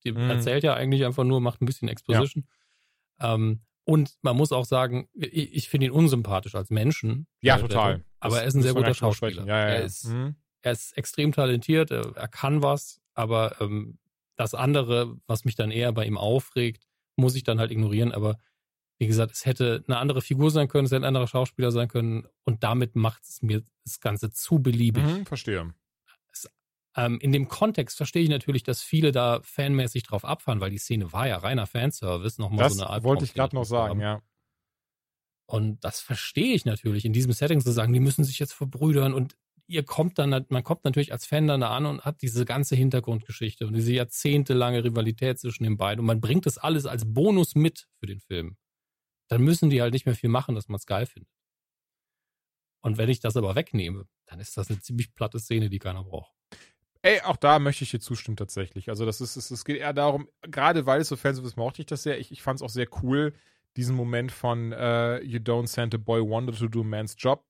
die 0.04 0.12
Mhm. 0.12 0.30
erzählt 0.30 0.64
ja 0.64 0.72
eigentlich 0.72 1.04
einfach 1.04 1.24
nur, 1.24 1.42
macht 1.42 1.60
ein 1.60 1.66
bisschen 1.66 1.88
Exposition. 1.88 2.46
Ähm, 3.20 3.60
und 3.84 4.14
man 4.22 4.36
muss 4.36 4.52
auch 4.52 4.64
sagen, 4.64 5.08
ich, 5.14 5.54
ich 5.54 5.68
finde 5.68 5.86
ihn 5.86 5.92
unsympathisch 5.92 6.54
als 6.54 6.70
Menschen. 6.70 7.26
Ja, 7.40 7.58
total. 7.58 8.04
Aber 8.20 8.34
Das 8.36 8.42
er 8.42 8.48
ist 8.48 8.54
ein 8.54 8.62
sehr 8.62 8.74
guter. 8.74 8.94
Schauspieler. 8.94 9.46
Ja, 9.46 9.58
ja. 9.58 9.66
Er, 9.74 9.84
ist, 9.84 10.04
Mhm. 10.06 10.36
er 10.62 10.72
ist 10.72 10.96
extrem 10.96 11.32
talentiert, 11.32 11.90
er, 11.90 12.14
er 12.16 12.28
kann 12.28 12.62
was, 12.62 13.00
aber 13.14 13.60
ähm, 13.60 13.98
das 14.36 14.54
andere, 14.54 15.16
was 15.26 15.44
mich 15.44 15.54
dann 15.54 15.70
eher 15.70 15.92
bei 15.92 16.06
ihm 16.06 16.16
aufregt, 16.18 16.84
muss 17.16 17.34
ich 17.34 17.42
dann 17.44 17.58
halt 17.58 17.70
ignorieren, 17.70 18.12
aber 18.12 18.36
wie 18.98 19.06
gesagt, 19.06 19.32
es 19.32 19.46
hätte 19.46 19.82
eine 19.86 19.96
andere 19.96 20.20
Figur 20.20 20.50
sein 20.50 20.68
können, 20.68 20.84
es 20.84 20.90
hätte 20.92 21.02
ein 21.02 21.08
anderer 21.08 21.26
Schauspieler 21.26 21.72
sein 21.72 21.88
können 21.88 22.26
und 22.44 22.62
damit 22.62 22.96
macht 22.96 23.24
es 23.24 23.40
mir 23.42 23.62
das 23.84 24.00
Ganze 24.00 24.30
zu 24.30 24.58
beliebig. 24.60 25.02
Mhm, 25.04 25.26
verstehe. 25.26 25.72
Ähm, 26.96 27.20
in 27.20 27.30
dem 27.32 27.48
Kontext 27.48 27.96
verstehe 27.96 28.22
ich 28.22 28.28
natürlich, 28.28 28.62
dass 28.64 28.82
viele 28.82 29.12
da 29.12 29.40
fanmäßig 29.42 30.02
drauf 30.02 30.24
abfahren, 30.24 30.60
weil 30.60 30.70
die 30.70 30.78
Szene 30.78 31.12
war 31.12 31.28
ja 31.28 31.36
reiner 31.36 31.66
Fanservice, 31.66 32.40
nochmal 32.40 32.64
das 32.64 32.74
so 32.74 32.82
eine 32.82 32.90
Art. 32.90 33.04
wollte 33.04 33.24
ich 33.24 33.34
gerade 33.34 33.54
noch 33.54 33.64
sagen, 33.64 33.90
haben. 33.90 34.00
ja. 34.00 34.22
Und 35.46 35.84
das 35.84 36.00
verstehe 36.00 36.54
ich 36.54 36.64
natürlich, 36.64 37.04
in 37.04 37.12
diesem 37.12 37.32
Setting 37.32 37.60
zu 37.60 37.72
sagen, 37.72 37.92
die 37.92 38.00
müssen 38.00 38.24
sich 38.24 38.38
jetzt 38.38 38.52
verbrüdern 38.52 39.14
und 39.14 39.36
ihr 39.66 39.84
kommt 39.84 40.18
dann, 40.18 40.46
man 40.48 40.64
kommt 40.64 40.84
natürlich 40.84 41.12
als 41.12 41.26
Fan 41.26 41.46
dann 41.46 41.60
da 41.60 41.70
an 41.70 41.86
und 41.86 42.04
hat 42.04 42.22
diese 42.22 42.44
ganze 42.44 42.74
Hintergrundgeschichte 42.74 43.66
und 43.66 43.74
diese 43.74 43.92
jahrzehntelange 43.92 44.82
Rivalität 44.82 45.38
zwischen 45.38 45.62
den 45.62 45.76
beiden 45.76 46.00
und 46.00 46.06
man 46.06 46.20
bringt 46.20 46.46
das 46.46 46.58
alles 46.58 46.86
als 46.86 47.04
Bonus 47.12 47.54
mit 47.54 47.88
für 47.98 48.06
den 48.06 48.20
Film. 48.20 48.56
Dann 49.28 49.42
müssen 49.42 49.70
die 49.70 49.80
halt 49.80 49.92
nicht 49.92 50.06
mehr 50.06 50.16
viel 50.16 50.30
machen, 50.30 50.56
dass 50.56 50.68
man 50.68 50.76
es 50.76 50.86
geil 50.86 51.06
findet. 51.06 51.30
Und 52.82 52.98
wenn 52.98 53.08
ich 53.08 53.20
das 53.20 53.36
aber 53.36 53.54
wegnehme, 53.54 54.08
dann 54.26 54.40
ist 54.40 54.56
das 54.56 54.70
eine 54.70 54.80
ziemlich 54.80 55.14
platte 55.14 55.38
Szene, 55.38 55.68
die 55.70 55.78
keiner 55.78 56.02
braucht. 56.02 56.32
Ey, 57.02 57.20
auch 57.22 57.36
da 57.36 57.58
möchte 57.58 57.84
ich 57.84 57.90
dir 57.90 58.00
zustimmen 58.00 58.36
tatsächlich. 58.36 58.90
Also 58.90 59.06
das 59.06 59.20
ist, 59.20 59.36
es, 59.36 59.64
geht 59.64 59.78
eher 59.78 59.92
darum, 59.94 60.28
gerade 60.42 60.84
weil 60.84 61.00
es 61.00 61.08
so 61.08 61.16
Fanservice 61.16 61.56
mochte 61.56 61.80
ich 61.80 61.86
das 61.86 62.02
sehr. 62.02 62.18
Ich, 62.18 62.30
ich 62.30 62.42
fand 62.42 62.58
es 62.58 62.62
auch 62.62 62.68
sehr 62.68 62.88
cool, 63.02 63.32
diesen 63.76 63.96
Moment 63.96 64.32
von 64.32 64.72
uh, 64.72 65.18
You 65.22 65.38
don't 65.38 65.66
send 65.66 65.94
a 65.94 65.98
boy 65.98 66.20
wonder 66.20 66.52
to 66.52 66.68
do 66.68 66.82
a 66.82 66.84
man's 66.84 67.16
job. 67.18 67.44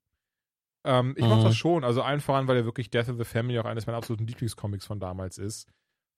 Ähm, 0.84 1.14
ich 1.16 1.24
mhm. 1.24 1.30
mochte 1.30 1.44
das 1.44 1.56
schon. 1.56 1.82
Also 1.82 2.02
allen 2.02 2.20
voran, 2.20 2.46
weil 2.46 2.58
er 2.58 2.64
wirklich 2.64 2.90
Death 2.90 3.08
of 3.08 3.18
the 3.18 3.24
Family 3.24 3.58
auch 3.58 3.64
eines 3.64 3.86
meiner 3.86 3.98
absoluten 3.98 4.26
Lieblingscomics 4.26 4.86
von 4.86 5.00
damals 5.00 5.36
ist. 5.38 5.68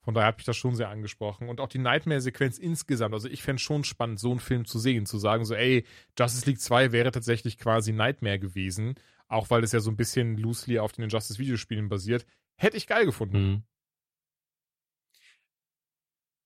Von 0.03 0.15
daher 0.15 0.29
hat 0.29 0.37
mich 0.37 0.47
das 0.47 0.57
schon 0.57 0.75
sehr 0.75 0.89
angesprochen. 0.89 1.49
Und 1.49 1.61
auch 1.61 1.69
die 1.69 1.79
Nightmare-Sequenz 1.79 2.59
insgesamt. 2.59 3.15
Also 3.15 3.29
ich 3.29 3.43
fände 3.43 3.57
es 3.57 3.63
schon 3.63 3.85
spannend, 3.85 4.19
so 4.19 4.31
einen 4.31 4.41
Film 4.41 4.65
zu 4.65 4.79
sehen. 4.79 5.07
Zu 5.07 5.19
sagen 5.19 5.45
so, 5.45 5.55
ey, 5.55 5.87
Justice 6.19 6.45
League 6.47 6.61
2 6.61 6.93
wäre 6.93 7.13
tatsächlich 7.13 7.57
quasi 7.57 7.93
Nightmare 7.93 8.41
gewesen. 8.41 8.97
Auch 9.29 9.49
weil 9.51 9.63
es 9.63 9.73
ja 9.73 9.81
so 9.81 9.91
ein 9.91 9.97
bisschen 9.97 10.37
loosely 10.37 10.81
auf 10.81 10.93
den 10.93 11.05
Injustice-Videospielen 11.05 11.89
basiert. 11.89 12.27
Hätte 12.57 12.77
ich 12.77 12.87
geil 12.87 13.07
gefunden. 13.07 13.51
Mhm. 13.51 13.63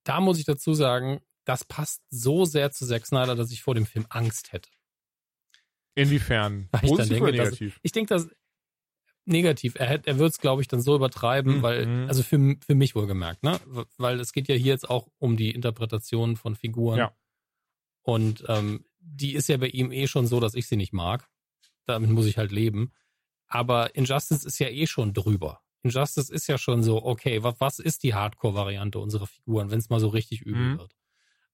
Da 0.04 0.20
muss 0.20 0.38
ich 0.38 0.44
dazu 0.44 0.72
sagen, 0.72 1.20
das 1.44 1.64
passt 1.64 2.02
so 2.10 2.44
sehr 2.44 2.70
zu 2.70 2.86
Zack 2.86 3.06
Snyder, 3.06 3.34
dass 3.34 3.50
ich 3.50 3.62
vor 3.62 3.74
dem 3.74 3.86
Film 3.86 4.06
Angst 4.08 4.52
hätte. 4.52 4.70
Inwiefern? 5.94 6.68
Weil 6.72 6.80
Positiv 6.80 7.08
denke, 7.08 7.30
negativ? 7.32 7.74
Dass, 7.74 7.80
ich 7.82 7.92
denke, 7.92 8.14
dass 8.14 8.28
negativ. 9.24 9.74
Er, 9.76 10.06
er 10.06 10.18
wird 10.18 10.32
es, 10.32 10.38
glaube 10.38 10.62
ich, 10.62 10.68
dann 10.68 10.80
so 10.80 10.94
übertreiben, 10.94 11.58
mhm. 11.58 11.62
weil, 11.62 12.08
also 12.08 12.22
für, 12.22 12.56
für 12.64 12.74
mich 12.74 12.94
wohlgemerkt, 12.94 13.42
ne? 13.42 13.58
Weil 13.96 14.20
es 14.20 14.32
geht 14.32 14.48
ja 14.48 14.54
hier 14.54 14.72
jetzt 14.72 14.88
auch 14.88 15.08
um 15.18 15.36
die 15.36 15.50
Interpretation 15.50 16.36
von 16.36 16.54
Figuren. 16.54 16.98
Ja. 16.98 17.16
Und 18.02 18.44
ähm, 18.48 18.84
die 19.00 19.34
ist 19.34 19.48
ja 19.48 19.56
bei 19.56 19.68
ihm 19.68 19.90
eh 19.90 20.06
schon 20.06 20.26
so, 20.26 20.38
dass 20.38 20.54
ich 20.54 20.68
sie 20.68 20.76
nicht 20.76 20.92
mag. 20.92 21.28
Damit 21.86 22.10
muss 22.10 22.26
ich 22.26 22.38
halt 22.38 22.52
leben. 22.52 22.92
Aber 23.48 23.94
Injustice 23.94 24.44
ist 24.44 24.58
ja 24.58 24.68
eh 24.68 24.86
schon 24.86 25.12
drüber. 25.12 25.62
Injustice 25.86 26.30
ist 26.30 26.46
ja 26.46 26.58
schon 26.58 26.82
so, 26.82 27.04
okay, 27.04 27.42
was, 27.42 27.54
was 27.58 27.78
ist 27.78 28.02
die 28.02 28.14
Hardcore-Variante 28.14 28.98
unserer 28.98 29.26
Figuren, 29.26 29.70
wenn 29.70 29.78
es 29.78 29.88
mal 29.88 30.00
so 30.00 30.08
richtig 30.08 30.42
übel 30.42 30.62
mhm. 30.62 30.78
wird? 30.78 30.96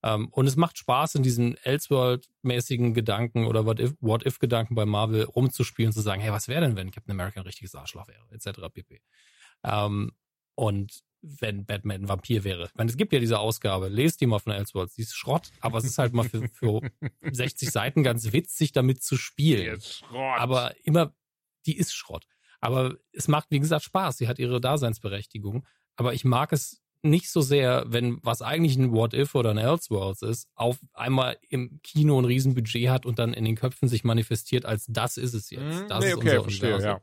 Um, 0.05 0.11
ähm, 0.11 0.29
und 0.31 0.47
es 0.49 0.57
macht 0.57 0.79
Spaß, 0.79 1.15
in 1.15 1.23
diesen 1.23 1.57
Elseworld-mäßigen 1.59 2.93
Gedanken 2.93 3.47
oder 3.47 3.65
What-If-Gedanken 3.65 4.75
bei 4.75 4.85
Marvel 4.85 5.23
rumzuspielen 5.23 5.91
und 5.91 5.93
zu 5.93 6.01
sagen, 6.01 6.21
hey, 6.21 6.33
was 6.33 6.49
wäre 6.49 6.63
denn, 6.63 6.77
wenn 6.77 6.91
Captain 6.91 7.13
America 7.13 7.41
ein 7.41 7.47
richtiges 7.47 7.77
Arschloch 7.77 8.09
wäre, 8.09 8.27
etc. 8.33 8.63
pp. 8.73 9.01
Um, 9.63 9.71
ähm, 9.71 10.13
und 10.57 11.05
wenn 11.23 11.65
Batman 11.65 12.03
ein 12.03 12.09
Vampir 12.09 12.43
wäre. 12.43 12.65
Ich 12.65 12.75
meine, 12.75 12.91
es 12.91 12.97
gibt 12.97 13.13
ja 13.13 13.21
diese 13.21 13.39
Ausgabe, 13.39 13.89
lest 13.89 14.21
die 14.21 14.27
mal 14.27 14.41
von 14.41 14.53
Elseworlds, 14.53 14.95
die 14.95 15.03
ist 15.03 15.15
Schrott, 15.15 15.53
aber 15.61 15.79
es 15.79 15.85
ist 15.85 15.99
halt 15.99 16.13
mal 16.13 16.29
für, 16.29 16.49
für 16.49 16.81
60 17.31 17.71
Seiten 17.71 18.03
ganz 18.03 18.33
witzig, 18.33 18.73
damit 18.73 19.03
zu 19.03 19.17
spielen. 19.17 19.81
Aber 20.13 20.75
immer, 20.85 21.15
die 21.65 21.77
ist 21.77 21.95
Schrott. 21.95 22.27
Aber 22.63 22.97
es 23.13 23.29
macht, 23.29 23.51
wie 23.51 23.61
gesagt, 23.61 23.83
Spaß. 23.83 24.17
Sie 24.17 24.29
hat 24.29 24.39
ihre 24.39 24.61
Daseinsberechtigung. 24.61 25.67
Aber 25.97 26.15
ich 26.15 26.25
mag 26.25 26.53
es 26.53 26.81
nicht 27.03 27.29
so 27.29 27.41
sehr, 27.41 27.85
wenn 27.89 28.21
was 28.23 28.41
eigentlich 28.41 28.77
ein 28.77 28.93
What 28.93 29.13
If 29.13 29.35
oder 29.35 29.51
ein 29.51 29.59
Elseworlds 29.59 30.23
ist, 30.23 30.49
auf 30.55 30.79
einmal 30.93 31.37
im 31.49 31.81
Kino 31.83 32.21
ein 32.21 32.25
Riesenbudget 32.25 32.89
hat 32.89 33.05
und 33.05 33.19
dann 33.19 33.35
in 33.35 33.45
den 33.45 33.57
Köpfen 33.57 33.89
sich 33.89 34.05
manifestiert, 34.05 34.65
als 34.65 34.87
das 34.89 35.17
ist 35.17 35.35
es 35.35 35.51
jetzt. 35.51 35.83
Mhm. 35.83 35.89
Das 35.89 36.05
nee, 36.05 36.11
ist 36.11 36.17
okay, 36.17 36.29
unser 36.31 36.43
verstehe, 36.43 36.75
Universum. 36.75 37.01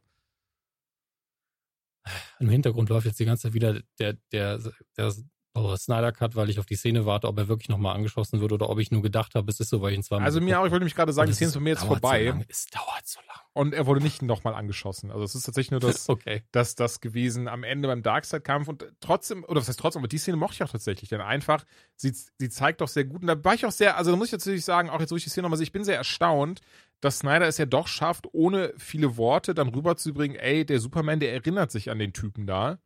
Ja. 2.06 2.15
Im 2.39 2.50
Hintergrund 2.50 2.88
läuft 2.88 3.06
jetzt 3.06 3.19
die 3.19 3.26
ganze 3.26 3.43
Zeit 3.43 3.54
wieder 3.54 3.82
der, 4.00 4.13
der, 4.32 4.60
der 4.95 5.13
oh, 5.60 5.76
Snyder 5.76 6.12
Cut, 6.12 6.36
weil 6.36 6.50
ich 6.50 6.60
auf 6.60 6.65
die 6.65 6.76
Szene 6.76 7.06
warte, 7.06 7.28
ob 7.28 7.38
er 7.38 7.48
wirklich 7.48 7.69
nochmal 7.69 7.95
angeschossen 7.95 8.41
wird 8.41 8.52
oder 8.52 8.69
ob 8.69 8.80
ich 8.80 8.91
nur 8.91 9.02
gedacht 9.02 9.36
habe, 9.36 9.50
es 9.52 9.60
ist 9.60 9.69
so, 9.69 9.82
weil 9.82 9.91
ich 9.91 9.98
ihn 9.98 10.04
zweimal. 10.04 10.26
Also 10.26 10.41
mir 10.41 10.60
auch, 10.60 10.65
ich 10.65 10.72
wollte 10.72 10.86
mich 10.86 10.95
gerade 10.95 11.13
sagen, 11.13 11.28
die 11.28 11.34
Szene 11.34 11.50
ist 11.50 11.54
von 11.54 11.63
mir 11.63 11.72
jetzt 11.72 11.84
vorbei. 11.84 12.32
So 12.32 12.45
es 12.48 12.65
dauert 12.67 13.06
so 13.08 13.19
lang. 13.28 13.38
Und 13.54 13.74
er 13.74 13.86
wurde 13.86 14.02
nicht 14.02 14.22
nochmal 14.22 14.54
angeschossen. 14.56 15.12
Also 15.12 15.24
es 15.24 15.36
ist 15.36 15.43
tatsächlich 15.43 15.72
nur 15.72 15.80
das, 15.80 16.08
okay. 16.10 16.43
das, 16.52 16.76
das 16.76 17.02
gewesen 17.02 17.48
am 17.48 17.63
Ende 17.63 17.88
beim 17.88 18.04
Darkseid-Kampf 18.04 18.67
und 18.67 18.86
trotzdem, 19.00 19.43
oder 19.43 19.62
was 19.62 19.67
heißt 19.67 19.80
trotzdem, 19.80 20.02
aber 20.02 20.08
die 20.08 20.17
Szene 20.17 20.38
mochte 20.38 20.56
ich 20.56 20.63
auch 20.63 20.72
tatsächlich, 20.72 21.10
denn 21.10 21.22
einfach, 21.22 21.65
sie, 21.95 22.13
sie 22.13 22.50
zeigt 22.50 22.82
doch 22.82 22.88
sehr 22.88 23.06
gut, 23.06 23.22
und 23.22 23.28
da 23.28 23.43
war 23.43 23.54
ich 23.54 23.65
auch 23.65 23.72
sehr, 23.72 23.98
also 23.98 24.12
da 24.12 24.17
muss 24.17 24.28
ich 24.28 24.34
natürlich 24.34 24.65
sagen, 24.65 24.89
auch 24.89 25.00
jetzt, 25.00 25.12
wo 25.12 25.15
ich 25.15 25.24
die 25.24 25.30
Szene 25.30 25.43
nochmal 25.43 25.58
sehe, 25.58 25.65
ich 25.65 25.72
bin 25.72 25.84
sehr 25.84 25.98
erstaunt, 25.98 26.62
dass 27.02 27.19
Snyder 27.19 27.48
es 27.48 27.58
ja 27.58 27.65
doch 27.65 27.88
schafft, 27.88 28.28
ohne 28.34 28.74
viele 28.78 29.17
Worte 29.17 29.54
dann 29.54 29.69
rüberzubringen, 29.69 30.38
ey, 30.38 30.65
der 30.65 30.80
Superman, 30.80 31.19
der 31.19 31.34
erinnert 31.34 31.72
sich 31.72 31.89
an 31.89 32.00
den 32.00 32.13
Typen 32.13 32.45
da 32.45 32.80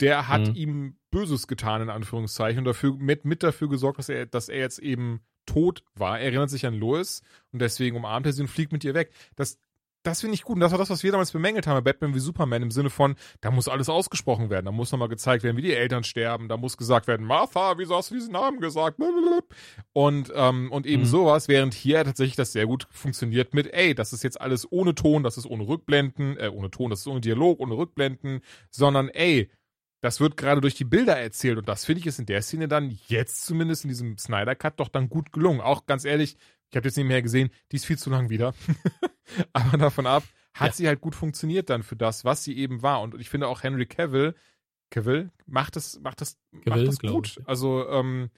der 0.00 0.28
hat 0.28 0.48
mhm. 0.48 0.54
ihm 0.54 0.96
Böses 1.10 1.46
getan, 1.46 1.82
in 1.82 1.90
Anführungszeichen, 1.90 2.58
und 2.58 2.64
dafür, 2.64 2.94
mit, 2.94 3.24
mit 3.24 3.42
dafür 3.42 3.68
gesorgt, 3.68 3.98
dass 3.98 4.08
er, 4.08 4.26
dass 4.26 4.48
er 4.48 4.58
jetzt 4.58 4.78
eben 4.78 5.20
tot 5.46 5.84
war. 5.94 6.18
Er 6.18 6.26
erinnert 6.26 6.50
sich 6.50 6.66
an 6.66 6.74
Lois 6.74 7.22
und 7.52 7.62
deswegen 7.62 7.96
umarmt 7.96 8.26
er 8.26 8.32
sie 8.32 8.42
und 8.42 8.48
fliegt 8.48 8.72
mit 8.72 8.84
ihr 8.84 8.94
weg. 8.94 9.12
Das, 9.36 9.58
das 10.06 10.20
finde 10.20 10.34
ich 10.34 10.42
gut. 10.42 10.54
Und 10.54 10.60
das 10.60 10.72
war 10.72 10.78
das, 10.78 10.90
was 10.90 11.02
wir 11.02 11.10
damals 11.10 11.32
bemängelt 11.32 11.66
haben 11.66 11.82
bei 11.82 11.92
Batman 11.92 12.14
wie 12.14 12.20
Superman 12.20 12.62
im 12.62 12.70
Sinne 12.70 12.90
von, 12.90 13.16
da 13.40 13.50
muss 13.50 13.68
alles 13.68 13.88
ausgesprochen 13.88 14.50
werden. 14.50 14.66
Da 14.66 14.72
muss 14.72 14.92
nochmal 14.92 15.08
gezeigt 15.08 15.42
werden, 15.42 15.56
wie 15.56 15.62
die 15.62 15.74
Eltern 15.74 16.04
sterben. 16.04 16.48
Da 16.48 16.56
muss 16.56 16.76
gesagt 16.76 17.06
werden, 17.06 17.26
Martha, 17.26 17.78
wieso 17.78 17.96
hast 17.96 18.10
du 18.10 18.14
diesen 18.14 18.32
Namen 18.32 18.60
gesagt? 18.60 19.00
Und, 19.92 20.32
ähm, 20.34 20.70
und 20.70 20.86
eben 20.86 21.02
mhm. 21.02 21.06
sowas, 21.06 21.48
während 21.48 21.74
hier 21.74 22.04
tatsächlich 22.04 22.36
das 22.36 22.52
sehr 22.52 22.66
gut 22.66 22.86
funktioniert 22.90 23.54
mit, 23.54 23.72
ey, 23.72 23.94
das 23.94 24.12
ist 24.12 24.22
jetzt 24.22 24.40
alles 24.40 24.70
ohne 24.70 24.94
Ton, 24.94 25.22
das 25.22 25.38
ist 25.38 25.46
ohne 25.46 25.66
Rückblenden, 25.66 26.36
äh, 26.36 26.50
ohne 26.52 26.70
Ton, 26.70 26.90
das 26.90 27.00
ist 27.00 27.06
ohne 27.08 27.20
Dialog, 27.20 27.60
ohne 27.60 27.76
Rückblenden, 27.76 28.40
sondern 28.70 29.08
ey, 29.08 29.50
das 30.00 30.20
wird 30.20 30.36
gerade 30.36 30.60
durch 30.60 30.74
die 30.74 30.84
Bilder 30.84 31.16
erzählt 31.16 31.58
und 31.58 31.68
das 31.68 31.84
finde 31.84 32.00
ich 32.00 32.06
ist 32.06 32.18
in 32.18 32.26
der 32.26 32.42
Szene 32.42 32.68
dann 32.68 32.98
jetzt 33.08 33.44
zumindest 33.44 33.84
in 33.84 33.88
diesem 33.88 34.18
Snyder 34.18 34.54
Cut 34.54 34.78
doch 34.78 34.88
dann 34.88 35.08
gut 35.08 35.32
gelungen. 35.32 35.60
Auch 35.60 35.86
ganz 35.86 36.04
ehrlich, 36.04 36.36
ich 36.70 36.76
habe 36.76 36.86
jetzt 36.88 36.96
nicht 36.96 37.06
mehr 37.06 37.22
gesehen, 37.22 37.50
die 37.72 37.76
ist 37.76 37.86
viel 37.86 37.98
zu 37.98 38.10
lang 38.10 38.28
wieder. 38.28 38.54
Aber 39.52 39.78
davon 39.78 40.06
ab 40.06 40.22
hat 40.54 40.68
ja. 40.68 40.74
sie 40.74 40.88
halt 40.88 41.00
gut 41.00 41.14
funktioniert 41.14 41.70
dann 41.70 41.82
für 41.82 41.96
das, 41.96 42.24
was 42.24 42.44
sie 42.44 42.56
eben 42.56 42.82
war 42.82 43.00
und 43.02 43.14
ich 43.20 43.28
finde 43.28 43.48
auch 43.48 43.62
Henry 43.62 43.86
Cavill 43.86 44.34
Cavill 44.90 45.30
macht 45.46 45.76
das 45.76 46.00
macht 46.00 46.20
das 46.20 46.38
Cavill, 46.64 46.86
macht 46.86 46.88
das 46.88 46.98
gut. 46.98 47.36
Ich. 47.38 47.48
Also 47.48 47.88
ähm, 47.88 48.30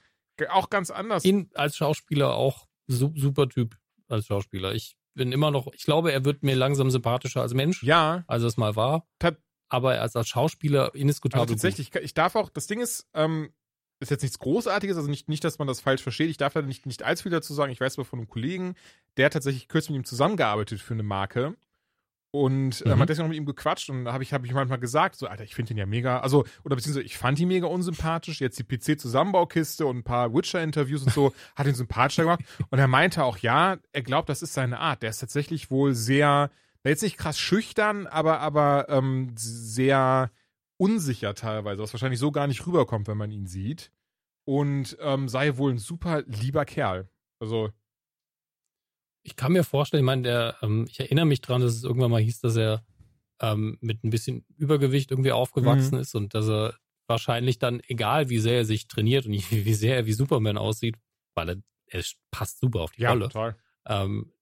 auch 0.50 0.70
ganz 0.70 0.90
anders. 0.90 1.24
Ihn 1.24 1.50
als 1.54 1.76
Schauspieler 1.76 2.34
auch 2.34 2.66
super 2.86 3.48
Typ 3.48 3.76
als 4.08 4.26
Schauspieler. 4.26 4.74
Ich 4.74 4.96
bin 5.14 5.32
immer 5.32 5.50
noch, 5.50 5.72
ich 5.74 5.84
glaube, 5.84 6.12
er 6.12 6.24
wird 6.24 6.42
mir 6.42 6.54
langsam 6.54 6.90
sympathischer 6.90 7.42
als 7.42 7.54
Mensch. 7.54 7.82
Ja. 7.82 8.24
Als 8.26 8.42
es 8.42 8.56
mal 8.56 8.76
war. 8.76 9.06
Ta 9.18 9.32
aber 9.68 10.00
als, 10.00 10.16
als 10.16 10.28
Schauspieler 10.28 10.94
indiskutabel. 10.94 11.42
Also 11.42 11.54
tatsächlich, 11.54 11.94
ich 11.94 12.14
darf 12.14 12.34
auch, 12.36 12.50
das 12.50 12.66
Ding 12.66 12.80
ist, 12.80 13.06
ähm, 13.14 13.50
ist 14.00 14.10
jetzt 14.10 14.22
nichts 14.22 14.38
Großartiges, 14.38 14.96
also 14.96 15.08
nicht, 15.08 15.28
nicht, 15.28 15.44
dass 15.44 15.58
man 15.58 15.66
das 15.66 15.80
falsch 15.80 16.02
versteht. 16.02 16.30
Ich 16.30 16.36
darf 16.36 16.52
da 16.52 16.62
nicht, 16.62 16.86
nicht 16.86 17.02
allzu 17.02 17.24
viel 17.24 17.32
dazu 17.32 17.52
sagen. 17.52 17.72
Ich 17.72 17.80
weiß 17.80 17.98
aber 17.98 18.04
von 18.04 18.20
einem 18.20 18.28
Kollegen, 18.28 18.74
der 19.16 19.26
hat 19.26 19.32
tatsächlich 19.32 19.68
kürzlich 19.68 19.90
mit 19.90 20.02
ihm 20.02 20.08
zusammengearbeitet 20.08 20.80
für 20.80 20.94
eine 20.94 21.02
Marke. 21.02 21.56
Und 22.30 22.82
ähm, 22.84 22.92
mhm. 22.92 23.00
hat 23.00 23.08
deswegen 23.08 23.24
noch 23.24 23.30
mit 23.30 23.38
ihm 23.38 23.46
gequatscht 23.46 23.88
und 23.88 24.04
da 24.04 24.12
habe 24.12 24.22
ich, 24.22 24.34
hab 24.34 24.44
ich 24.44 24.52
manchmal 24.52 24.78
gesagt, 24.78 25.16
so, 25.16 25.26
Alter, 25.26 25.44
ich 25.44 25.54
finde 25.54 25.72
ihn 25.72 25.78
ja 25.78 25.86
mega, 25.86 26.20
also, 26.20 26.44
oder 26.62 26.76
beziehungsweise 26.76 27.06
ich 27.06 27.16
fand 27.16 27.40
ihn 27.40 27.48
mega 27.48 27.66
unsympathisch. 27.66 28.42
Jetzt 28.42 28.58
die 28.58 28.64
PC-Zusammenbaukiste 28.64 29.86
und 29.86 29.96
ein 29.96 30.04
paar 30.04 30.34
Witcher-Interviews 30.34 31.04
und 31.04 31.12
so, 31.12 31.32
hat 31.56 31.66
ihn 31.66 31.74
sympathischer 31.74 32.24
gemacht. 32.24 32.40
Und 32.68 32.78
er 32.78 32.86
meinte 32.86 33.24
auch, 33.24 33.38
ja, 33.38 33.78
er 33.92 34.02
glaubt, 34.02 34.28
das 34.28 34.42
ist 34.42 34.52
seine 34.52 34.78
Art. 34.78 35.02
Der 35.02 35.10
ist 35.10 35.20
tatsächlich 35.20 35.70
wohl 35.70 35.94
sehr, 35.94 36.50
jetzt 36.84 37.02
nicht 37.02 37.16
krass 37.16 37.38
schüchtern, 37.38 38.06
aber, 38.06 38.40
aber 38.40 38.88
ähm, 38.88 39.32
sehr 39.36 40.30
unsicher 40.78 41.34
teilweise, 41.34 41.82
was 41.82 41.92
wahrscheinlich 41.92 42.20
so 42.20 42.30
gar 42.30 42.46
nicht 42.46 42.66
rüberkommt, 42.66 43.08
wenn 43.08 43.18
man 43.18 43.30
ihn 43.30 43.46
sieht. 43.46 43.92
Und 44.44 44.96
ähm, 45.00 45.28
sei 45.28 45.56
wohl 45.58 45.72
ein 45.72 45.78
super 45.78 46.22
lieber 46.22 46.64
Kerl. 46.64 47.10
Also. 47.40 47.70
Ich 49.24 49.36
kann 49.36 49.52
mir 49.52 49.64
vorstellen, 49.64 50.04
ich 50.04 50.06
meine, 50.06 50.22
der, 50.22 50.56
ähm, 50.62 50.86
ich 50.88 51.00
erinnere 51.00 51.26
mich 51.26 51.42
dran, 51.42 51.60
dass 51.60 51.74
es 51.74 51.84
irgendwann 51.84 52.10
mal 52.10 52.22
hieß, 52.22 52.40
dass 52.40 52.56
er 52.56 52.82
ähm, 53.40 53.76
mit 53.80 54.02
ein 54.04 54.10
bisschen 54.10 54.46
Übergewicht 54.56 55.10
irgendwie 55.10 55.32
aufgewachsen 55.32 55.96
mhm. 55.96 56.00
ist 56.00 56.14
und 56.14 56.34
dass 56.34 56.48
er 56.48 56.74
wahrscheinlich 57.08 57.58
dann, 57.58 57.80
egal 57.88 58.28
wie 58.30 58.38
sehr 58.38 58.58
er 58.58 58.64
sich 58.64 58.88
trainiert 58.88 59.26
und 59.26 59.32
wie 59.50 59.74
sehr 59.74 59.96
er 59.96 60.06
wie 60.06 60.12
Superman 60.12 60.56
aussieht, 60.56 60.96
weil 61.34 61.50
er, 61.50 61.56
er 61.88 62.04
passt 62.30 62.60
super 62.60 62.80
auf 62.80 62.92
die 62.92 63.02
ja, 63.02 63.10
Rolle. 63.10 63.26
Total. 63.26 63.56
Ähm, 63.86 64.32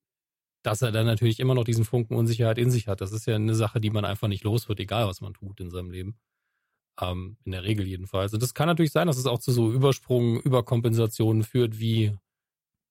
dass 0.67 0.83
er 0.83 0.91
dann 0.91 1.07
natürlich 1.07 1.39
immer 1.39 1.55
noch 1.55 1.63
diesen 1.63 1.85
Funken 1.85 2.17
Unsicherheit 2.17 2.59
in 2.59 2.73
sich 2.73 2.89
hat. 2.89 3.01
Das 3.01 3.13
ist 3.13 3.25
ja 3.27 3.37
eine 3.37 3.55
Sache, 3.55 3.81
die 3.81 3.91
man 3.91 4.05
einfach 4.05 4.27
nicht 4.27 4.43
los 4.43 4.69
wird, 4.69 4.81
egal 4.81 5.07
was 5.07 5.21
man 5.21 5.33
tut 5.33 5.61
in 5.61 5.71
seinem 5.71 5.93
Leben. 5.93 6.19
Ähm, 7.01 7.37
in 7.45 7.53
der 7.53 7.63
Regel 7.63 7.87
jedenfalls. 7.87 8.35
Und 8.35 8.43
das 8.43 8.53
kann 8.53 8.67
natürlich 8.67 8.91
sein, 8.91 9.07
dass 9.07 9.17
es 9.17 9.27
auch 9.27 9.39
zu 9.39 9.53
so 9.53 9.71
Übersprungen, 9.71 10.41
Überkompensationen 10.41 11.45
führt, 11.45 11.79
wie 11.79 12.19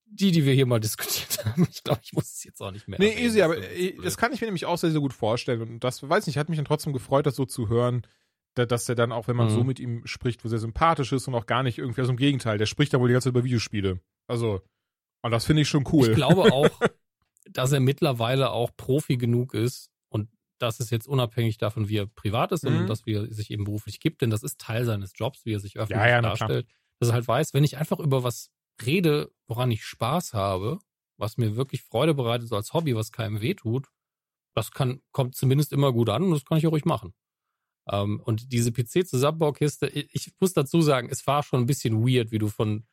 die, 0.06 0.32
die 0.32 0.46
wir 0.46 0.54
hier 0.54 0.68
mal 0.68 0.80
diskutiert 0.80 1.44
haben. 1.44 1.68
Ich 1.70 1.84
glaube, 1.84 2.00
ich 2.02 2.14
muss 2.14 2.32
es 2.32 2.46
jetzt 2.46 2.62
auch 2.62 2.72
nicht 2.72 2.88
mehr. 2.88 2.98
Nee, 2.98 3.10
erwähnen. 3.10 3.26
easy, 3.26 3.42
aber 3.42 3.58
äh, 3.58 3.98
das 4.02 4.16
kann 4.16 4.32
ich 4.32 4.40
mir 4.40 4.48
nämlich 4.48 4.66
auch 4.66 4.78
sehr, 4.78 4.92
sehr 4.92 5.02
gut 5.02 5.14
vorstellen. 5.14 5.62
Und 5.62 5.84
das, 5.84 6.08
weiß 6.08 6.28
nicht, 6.28 6.38
hat 6.38 6.48
mich 6.48 6.58
dann 6.58 6.66
trotzdem 6.66 6.94
gefreut, 6.94 7.26
das 7.26 7.36
so 7.36 7.46
zu 7.46 7.68
hören, 7.68 8.08
dass 8.54 8.88
er 8.88 8.96
dann 8.96 9.12
auch, 9.12 9.28
wenn 9.28 9.36
man 9.36 9.48
mhm. 9.48 9.54
so 9.54 9.64
mit 9.66 9.82
ihm 9.82 10.08
spricht, 10.08 10.46
wo 10.46 10.48
sehr 10.48 10.60
sympathisch 10.60 11.12
ist 11.12 11.28
und 11.28 11.36
auch 11.36 11.46
gar 11.46 11.62
nicht 11.62 11.78
irgendwie, 11.78 12.00
also 12.00 12.12
im 12.12 12.18
Gegenteil, 12.18 12.58
der 12.58 12.68
spricht 12.68 12.94
da 12.94 13.02
wohl 13.02 13.10
die 13.10 13.14
ganze 13.14 13.26
Zeit 13.26 13.34
über 13.34 13.44
Videospiele. 13.44 14.00
Also, 14.28 14.62
und 15.24 15.32
das 15.32 15.44
finde 15.44 15.64
ich 15.64 15.68
schon 15.68 15.84
cool. 15.92 16.08
Ich 16.08 16.16
glaube 16.16 16.54
auch, 16.54 16.70
dass 17.50 17.72
er 17.72 17.80
mittlerweile 17.80 18.52
auch 18.52 18.72
Profi 18.76 19.18
genug 19.18 19.54
ist 19.54 19.89
und 20.10 20.30
das 20.60 20.80
ist 20.80 20.91
jetzt 20.91 21.08
unabhängig 21.08 21.58
davon, 21.58 21.89
wie 21.89 21.98
er 21.98 22.08
privat 22.08 22.52
ist 22.52 22.64
mhm. 22.64 22.78
und 22.78 22.88
dass 22.88 23.06
wie 23.06 23.14
er 23.14 23.32
sich 23.32 23.52
eben 23.52 23.64
beruflich 23.64 24.00
gibt, 24.00 24.22
denn 24.22 24.30
das 24.30 24.43
ist 24.43 24.60
Teil 24.60 24.86
seines 24.86 25.14
Jobs, 25.16 25.46
wie 25.46 25.54
er 25.54 25.60
sich 25.60 25.78
öffentlich 25.78 26.00
ja, 26.00 26.08
ja, 26.08 26.22
darstellt, 26.22 26.68
dass 27.00 27.10
er 27.10 27.16
halt 27.16 27.28
weiß, 27.28 27.54
wenn 27.54 27.64
ich 27.64 27.78
einfach 27.78 28.00
über 28.00 28.24
was 28.24 28.52
rede, 28.86 29.32
woran 29.48 29.72
ich 29.72 29.84
Spaß 29.84 30.34
habe, 30.34 30.80
was 31.18 31.38
mir 31.38 31.56
wirklich 31.56 31.82
Freude 31.84 32.14
bereitet, 32.14 32.48
so 32.50 32.56
als 32.56 32.74
Hobby, 32.74 32.96
was 32.96 33.12
keinem 33.12 33.41
wehtut, 33.41 33.88
das 34.54 34.72
kann, 34.72 35.02
kommt 35.12 35.36
zumindest 35.36 35.72
immer 35.74 35.91
gut 35.91 36.10
an 36.10 36.24
und 36.24 36.32
das 36.32 36.46
kann 36.46 36.58
ich 36.58 36.68
auch 36.68 36.72
ruhig 36.72 36.86
machen. 36.86 37.14
Ähm, 37.89 38.20
und 38.22 38.52
diese 38.52 38.72
PC-Zusammenbaukiste, 38.72 39.88
ich, 39.88 40.10
ich 40.12 40.34
muss 40.39 40.54
dazu 40.54 40.82
sagen, 40.82 41.10
es 41.12 41.26
war 41.28 41.43
schon 41.43 41.62
ein 41.62 41.66
bisschen 41.66 42.06
weird, 42.06 42.32
wie 42.32 42.39
du 42.39 42.48
von, 42.48 42.86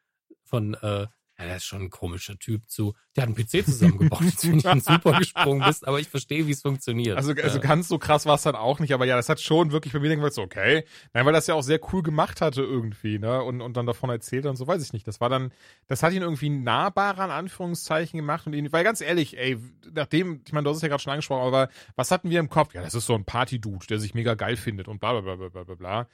von 0.44 0.74
äh, 0.74 1.06
ja, 1.42 1.48
der 1.48 1.56
ist 1.56 1.64
schon 1.64 1.82
ein 1.82 1.90
komischer 1.90 2.38
Typ 2.38 2.68
zu. 2.68 2.94
Der 3.16 3.22
hat 3.22 3.28
einen 3.28 3.36
PC 3.36 3.64
zusammengebaut, 3.64 4.22
jetzt 4.22 4.42
bin 4.42 4.58
ich 4.58 4.64
in 4.64 4.80
super 4.80 5.18
gesprungen 5.18 5.64
bist, 5.66 5.86
aber 5.86 6.00
ich 6.00 6.08
verstehe, 6.08 6.46
wie 6.46 6.52
es 6.52 6.62
funktioniert. 6.62 7.16
Also, 7.16 7.32
also 7.32 7.60
ganz 7.60 7.88
so 7.88 7.98
krass 7.98 8.26
war 8.26 8.36
es 8.36 8.42
dann 8.42 8.54
auch 8.54 8.78
nicht, 8.78 8.94
aber 8.94 9.04
ja, 9.04 9.16
das 9.16 9.28
hat 9.28 9.40
schon 9.40 9.72
wirklich 9.72 9.92
bei 9.92 9.98
mir 9.98 10.14
gedacht, 10.14 10.32
so, 10.32 10.42
okay. 10.42 10.84
Nein, 11.12 11.26
weil 11.26 11.32
das 11.32 11.46
ja 11.46 11.54
auch 11.54 11.62
sehr 11.62 11.80
cool 11.92 12.02
gemacht 12.02 12.40
hatte 12.40 12.62
irgendwie, 12.62 13.18
ne? 13.18 13.42
Und, 13.42 13.60
und 13.60 13.76
dann 13.76 13.86
davon 13.86 14.10
erzählt 14.10 14.46
und 14.46 14.56
so, 14.56 14.66
weiß 14.66 14.82
ich 14.82 14.92
nicht. 14.92 15.06
Das 15.06 15.20
war 15.20 15.28
dann, 15.28 15.52
das 15.88 16.02
hat 16.02 16.12
ihn 16.12 16.22
irgendwie 16.22 16.50
nahbarer, 16.50 17.24
in 17.24 17.30
Anführungszeichen, 17.30 18.16
gemacht 18.18 18.46
und 18.46 18.52
ihn, 18.54 18.72
weil 18.72 18.84
ganz 18.84 19.00
ehrlich, 19.00 19.36
ey, 19.36 19.58
nachdem, 19.92 20.42
ich 20.46 20.52
meine, 20.52 20.64
du 20.64 20.70
hast 20.70 20.76
es 20.76 20.82
ja 20.82 20.88
gerade 20.88 21.02
schon 21.02 21.12
angesprochen, 21.12 21.46
aber 21.46 21.68
was 21.96 22.10
hatten 22.10 22.30
wir 22.30 22.40
im 22.40 22.48
Kopf? 22.48 22.74
Ja, 22.74 22.82
das 22.82 22.94
ist 22.94 23.06
so 23.06 23.14
ein 23.14 23.24
Party-Dude, 23.24 23.86
der 23.86 23.98
sich 23.98 24.14
mega 24.14 24.34
geil 24.34 24.56
findet 24.56 24.88
und 24.88 25.00
bla, 25.00 25.20
bla, 25.20 25.34
bla, 25.34 25.48
bla, 25.48 25.64
bla, 25.64 25.74
bla. 25.74 26.08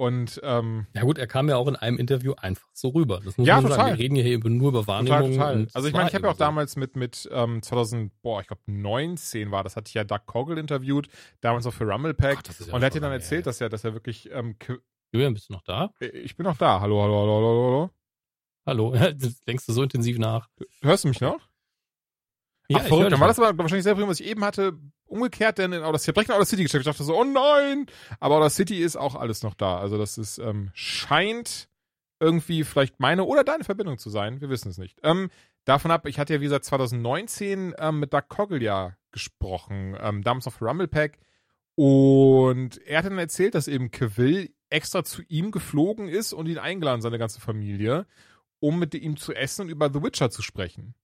Und 0.00 0.40
ähm, 0.42 0.86
ja 0.94 1.02
gut, 1.02 1.18
er 1.18 1.26
kam 1.26 1.50
ja 1.50 1.58
auch 1.58 1.68
in 1.68 1.76
einem 1.76 1.98
Interview 1.98 2.32
einfach 2.32 2.66
so 2.72 2.88
rüber. 2.88 3.20
Das 3.22 3.36
muss 3.36 3.46
ja, 3.46 3.56
man 3.56 3.64
total. 3.64 3.76
sagen. 3.76 3.98
Wir 3.98 4.04
reden 4.04 4.14
hier 4.14 4.24
eben 4.24 4.56
nur 4.56 4.70
über 4.70 4.86
Wahrnehmung. 4.86 5.32
Total, 5.32 5.52
total. 5.56 5.66
Also 5.74 5.88
ich 5.88 5.92
meine, 5.92 6.08
ich 6.08 6.14
habe 6.14 6.24
ja 6.24 6.30
auch 6.30 6.36
so. 6.36 6.38
damals 6.38 6.76
mit 6.76 6.96
mit 6.96 7.28
ähm, 7.30 7.62
2000, 7.62 8.10
boah, 8.22 8.40
ich 8.40 8.46
glaube 8.46 8.62
19 8.64 9.50
war, 9.50 9.62
das 9.62 9.76
hatte 9.76 9.88
ich 9.88 9.94
ja 9.94 10.04
Doug 10.04 10.20
Coggle 10.24 10.58
interviewt, 10.58 11.10
damals 11.42 11.66
auch 11.66 11.74
für 11.74 11.84
Rumblepack. 11.84 12.38
Ja 12.66 12.72
und 12.72 12.80
er 12.80 12.86
hat 12.86 12.94
dir 12.94 13.02
dann 13.02 13.12
erzählt, 13.12 13.44
dass 13.46 13.60
er, 13.60 13.68
dass 13.68 13.84
er 13.84 13.92
wirklich. 13.92 14.30
Ähm, 14.32 14.56
Julian, 15.12 15.34
bist 15.34 15.50
du 15.50 15.52
noch 15.52 15.64
da? 15.64 15.92
Äh, 16.00 16.06
ich 16.06 16.34
bin 16.34 16.44
noch 16.44 16.56
da. 16.56 16.80
Hallo, 16.80 17.02
hallo, 17.02 17.20
hallo, 17.20 17.36
hallo, 17.36 17.90
hallo. 18.64 18.92
Hallo, 18.94 19.10
denkst 19.46 19.66
du 19.66 19.72
so 19.74 19.82
intensiv 19.82 20.18
nach? 20.18 20.48
Hörst 20.80 21.04
du 21.04 21.08
mich 21.08 21.20
noch? 21.20 21.46
Ja, 22.70 22.78
Ach, 22.80 22.86
verrückt. 22.86 23.12
Dann 23.12 23.20
war 23.20 23.28
das 23.28 23.38
aber 23.38 23.58
wahrscheinlich 23.58 23.84
sehr 23.84 23.96
früh, 23.96 24.08
was 24.08 24.20
ich 24.20 24.26
eben 24.28 24.44
hatte. 24.46 24.78
Umgekehrt 25.10 25.58
denn 25.58 25.72
in 25.72 25.82
Outer 25.82 25.98
City, 25.98 26.12
direkt 26.12 26.30
in 26.30 26.36
Outer 26.36 26.46
City 26.46 26.62
gecheckt. 26.62 26.86
Ich 26.86 26.90
dachte 26.90 27.04
so, 27.04 27.18
oh 27.18 27.24
nein! 27.24 27.86
Aber 28.20 28.36
Outer 28.36 28.50
City 28.50 28.82
ist 28.82 28.96
auch 28.96 29.16
alles 29.16 29.42
noch 29.42 29.54
da. 29.54 29.78
Also 29.78 29.98
das 29.98 30.18
ist, 30.18 30.38
ähm, 30.38 30.70
scheint 30.72 31.68
irgendwie 32.20 32.64
vielleicht 32.64 33.00
meine 33.00 33.24
oder 33.24 33.42
deine 33.42 33.64
Verbindung 33.64 33.98
zu 33.98 34.10
sein. 34.10 34.40
Wir 34.40 34.50
wissen 34.50 34.68
es 34.68 34.78
nicht. 34.78 34.98
Ähm, 35.02 35.30
davon 35.64 35.90
ab, 35.90 36.06
ich 36.06 36.18
hatte 36.18 36.34
ja 36.34 36.40
wie 36.40 36.44
gesagt 36.44 36.64
2019 36.66 37.74
ähm, 37.78 37.98
mit 37.98 38.12
Doug 38.12 38.28
Coggle 38.28 38.62
ja 38.62 38.96
gesprochen, 39.10 39.96
ähm, 40.00 40.22
damals 40.22 40.48
für 40.48 40.64
Rumble 40.64 40.88
Pack. 40.88 41.18
Und 41.74 42.78
er 42.86 42.98
hat 42.98 43.06
dann 43.06 43.18
erzählt, 43.18 43.54
dass 43.54 43.66
eben 43.66 43.90
Cavill 43.90 44.52
extra 44.68 45.02
zu 45.02 45.22
ihm 45.28 45.50
geflogen 45.50 46.08
ist 46.08 46.32
und 46.32 46.46
ihn 46.46 46.58
eingeladen, 46.58 47.00
seine 47.00 47.18
ganze 47.18 47.40
Familie, 47.40 48.06
um 48.60 48.78
mit 48.78 48.94
ihm 48.94 49.16
zu 49.16 49.32
essen 49.32 49.62
und 49.62 49.68
über 49.70 49.90
The 49.92 50.02
Witcher 50.02 50.30
zu 50.30 50.42
sprechen. 50.42 50.94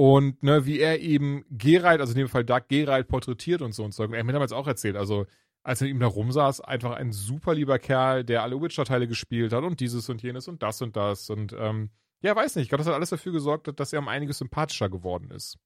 Und 0.00 0.44
ne, 0.44 0.64
wie 0.64 0.78
er 0.78 1.00
eben 1.00 1.44
Geralt, 1.50 2.00
also 2.00 2.12
in 2.12 2.18
dem 2.18 2.28
Fall 2.28 2.44
Doug 2.44 2.68
Geralt 2.68 3.08
porträtiert 3.08 3.62
und 3.62 3.72
so 3.72 3.82
und 3.84 3.92
so. 3.92 4.04
Er 4.04 4.18
hat 4.18 4.26
mir 4.26 4.32
damals 4.32 4.52
auch 4.52 4.68
erzählt, 4.68 4.94
also 4.94 5.26
als 5.64 5.80
er 5.80 5.86
mit 5.86 5.96
ihm 5.96 6.00
da 6.00 6.06
rumsaß, 6.06 6.60
einfach 6.60 6.92
ein 6.92 7.10
super 7.10 7.52
lieber 7.52 7.80
Kerl, 7.80 8.22
der 8.22 8.44
alle 8.44 8.62
Witcher-Teile 8.62 9.08
gespielt 9.08 9.52
hat 9.52 9.64
und 9.64 9.80
dieses 9.80 10.08
und 10.08 10.22
jenes 10.22 10.46
und 10.46 10.62
das 10.62 10.80
und 10.82 10.96
das. 10.96 11.30
Und 11.30 11.52
ähm, 11.52 11.90
ja, 12.22 12.36
weiß 12.36 12.54
nicht, 12.54 12.62
ich 12.62 12.68
glaube, 12.68 12.84
das 12.84 12.86
hat 12.86 12.94
alles 12.94 13.10
dafür 13.10 13.32
gesorgt, 13.32 13.68
dass 13.80 13.92
er 13.92 13.98
um 13.98 14.06
einiges 14.06 14.38
sympathischer 14.38 14.88
geworden 14.88 15.32
ist. 15.32 15.58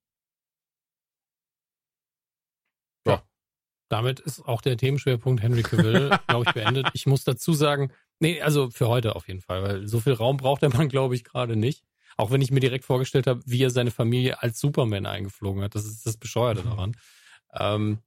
Ja. 3.06 3.22
Damit 3.90 4.18
ist 4.20 4.40
auch 4.46 4.62
der 4.62 4.78
Themenschwerpunkt 4.78 5.42
Henry 5.42 5.62
Cavill, 5.62 6.08
glaube 6.26 6.46
ich, 6.46 6.54
beendet. 6.54 6.88
Ich 6.94 7.04
muss 7.04 7.24
dazu 7.24 7.52
sagen, 7.52 7.92
nee, 8.18 8.40
also 8.40 8.70
für 8.70 8.88
heute 8.88 9.14
auf 9.14 9.28
jeden 9.28 9.42
Fall, 9.42 9.62
weil 9.62 9.86
so 9.86 10.00
viel 10.00 10.14
Raum 10.14 10.38
braucht 10.38 10.62
der 10.62 10.70
Mann, 10.74 10.88
glaube 10.88 11.14
ich, 11.14 11.22
gerade 11.22 11.54
nicht. 11.54 11.84
Auch 12.16 12.30
wenn 12.30 12.40
ich 12.40 12.50
mir 12.50 12.60
direkt 12.60 12.84
vorgestellt 12.84 13.26
habe, 13.26 13.40
wie 13.46 13.62
er 13.62 13.70
seine 13.70 13.90
Familie 13.90 14.42
als 14.42 14.58
Superman 14.58 15.06
eingeflogen 15.06 15.62
hat. 15.62 15.74
Das 15.74 15.84
ist 15.84 16.06
das 16.06 16.16
Bescheuerte 16.16 16.62
mhm. 16.62 16.70
daran. 16.70 16.96
Ähm, 17.54 17.98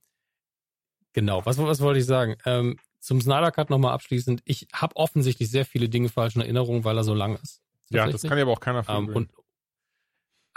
genau, 1.14 1.46
was, 1.46 1.58
was 1.58 1.82
wollte 1.82 2.00
ich 2.00 2.06
sagen? 2.06 2.36
Ähm, 2.46 2.78
zum 3.00 3.22
Snyder 3.22 3.52
Cut 3.52 3.70
nochmal 3.70 3.94
abschließend. 3.94 4.42
Ich 4.46 4.68
habe 4.74 4.96
offensichtlich 4.96 5.50
sehr 5.50 5.66
viele 5.66 5.90
Dinge 5.90 6.10
falsch 6.10 6.36
in 6.36 6.42
Erinnerung, 6.42 6.84
weil 6.84 6.98
er 6.98 7.04
so 7.04 7.14
lang 7.14 7.36
ist. 7.42 7.62
Ja, 7.90 8.08
das 8.08 8.24
kann 8.24 8.38
ja 8.38 8.44
aber 8.44 8.54
auch 8.54 8.60
keiner 8.60 8.84
ähm, 8.90 9.10
und 9.10 9.30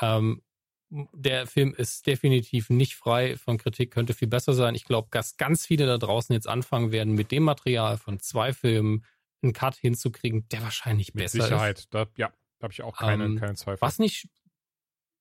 ähm, 0.01 0.43
der 0.91 1.47
Film 1.47 1.75
ist 1.75 2.07
definitiv 2.07 2.71
nicht 2.71 2.95
frei 2.95 3.37
von 3.37 3.59
Kritik, 3.59 3.91
könnte 3.91 4.15
viel 4.15 4.29
besser 4.29 4.55
sein. 4.55 4.75
Ich 4.75 4.85
glaube, 4.85 5.09
dass 5.11 5.37
ganz 5.37 5.67
viele 5.67 5.87
da 5.87 5.99
draußen 5.99 6.33
jetzt 6.33 6.49
anfangen 6.49 6.93
werden, 6.93 7.15
mit 7.15 7.31
dem 7.31 7.43
Material 7.43 7.99
von 7.99 8.19
zwei 8.21 8.53
Filmen 8.55 9.05
einen 9.43 9.53
Cut 9.53 9.77
hinzukriegen, 9.77 10.49
der 10.49 10.63
wahrscheinlich 10.63 11.15
mit 11.15 11.25
besser 11.25 11.45
Sicherheit. 11.45 11.79
ist. 11.79 11.93
Mit 11.93 12.09
Sicherheit, 12.17 12.17
ja. 12.17 12.33
Da 12.59 12.65
habe 12.65 12.73
ich 12.73 12.83
auch 12.83 12.97
keine, 12.97 13.25
ähm, 13.25 13.39
keine 13.39 13.55
Zweifel. 13.55 13.81
Was 13.81 13.99
nicht, 13.99 14.29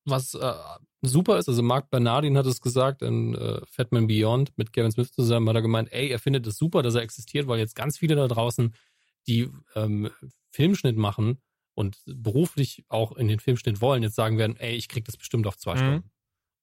was 0.05 0.33
äh, 0.33 0.53
super 1.01 1.37
ist, 1.37 1.49
also 1.49 1.61
Mark 1.61 1.89
Bernardin 1.89 2.37
hat 2.37 2.45
es 2.45 2.61
gesagt 2.61 3.01
in 3.01 3.35
äh, 3.35 3.61
Fatman 3.65 4.07
Beyond 4.07 4.57
mit 4.57 4.73
Kevin 4.73 4.91
Smith 4.91 5.11
zusammen, 5.11 5.47
hat 5.49 5.55
er 5.55 5.61
gemeint, 5.61 5.91
ey, 5.91 6.09
er 6.09 6.19
findet 6.19 6.47
es 6.47 6.57
super, 6.57 6.81
dass 6.81 6.95
er 6.95 7.01
existiert, 7.01 7.47
weil 7.47 7.59
jetzt 7.59 7.75
ganz 7.75 7.97
viele 7.97 8.15
da 8.15 8.27
draußen, 8.27 8.73
die 9.27 9.49
ähm, 9.75 10.09
Filmschnitt 10.51 10.97
machen 10.97 11.41
und 11.73 12.01
beruflich 12.05 12.85
auch 12.87 13.15
in 13.17 13.27
den 13.27 13.39
Filmschnitt 13.39 13.81
wollen, 13.81 14.01
jetzt 14.01 14.15
sagen 14.15 14.37
werden, 14.37 14.57
ey, 14.57 14.75
ich 14.75 14.87
krieg 14.87 15.05
das 15.05 15.17
bestimmt 15.17 15.45
auf 15.45 15.57
zwei 15.57 15.75
mhm. 15.75 15.77
Stunden 15.77 16.11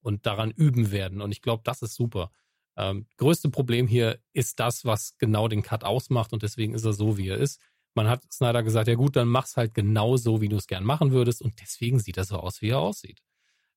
und 0.00 0.26
daran 0.26 0.50
üben 0.50 0.90
werden. 0.90 1.20
Und 1.20 1.30
ich 1.30 1.40
glaube, 1.40 1.62
das 1.64 1.82
ist 1.82 1.94
super. 1.94 2.30
Ähm, 2.76 3.06
größte 3.16 3.48
Problem 3.50 3.86
hier 3.86 4.18
ist 4.32 4.58
das, 4.58 4.84
was 4.84 5.16
genau 5.18 5.46
den 5.46 5.62
Cut 5.62 5.84
ausmacht 5.84 6.32
und 6.32 6.42
deswegen 6.42 6.74
ist 6.74 6.84
er 6.84 6.92
so, 6.92 7.16
wie 7.16 7.28
er 7.28 7.38
ist. 7.38 7.60
Man 7.94 8.08
hat 8.08 8.24
Snyder 8.32 8.62
gesagt, 8.62 8.88
ja 8.88 8.94
gut, 8.94 9.16
dann 9.16 9.28
mach's 9.28 9.56
halt 9.56 9.74
genau 9.74 10.16
so, 10.16 10.40
wie 10.40 10.48
du 10.48 10.56
es 10.56 10.66
gern 10.66 10.84
machen 10.84 11.12
würdest. 11.12 11.42
Und 11.42 11.60
deswegen 11.60 12.00
sieht 12.00 12.16
er 12.16 12.24
so 12.24 12.36
aus, 12.36 12.60
wie 12.60 12.70
er 12.70 12.80
aussieht. 12.80 13.20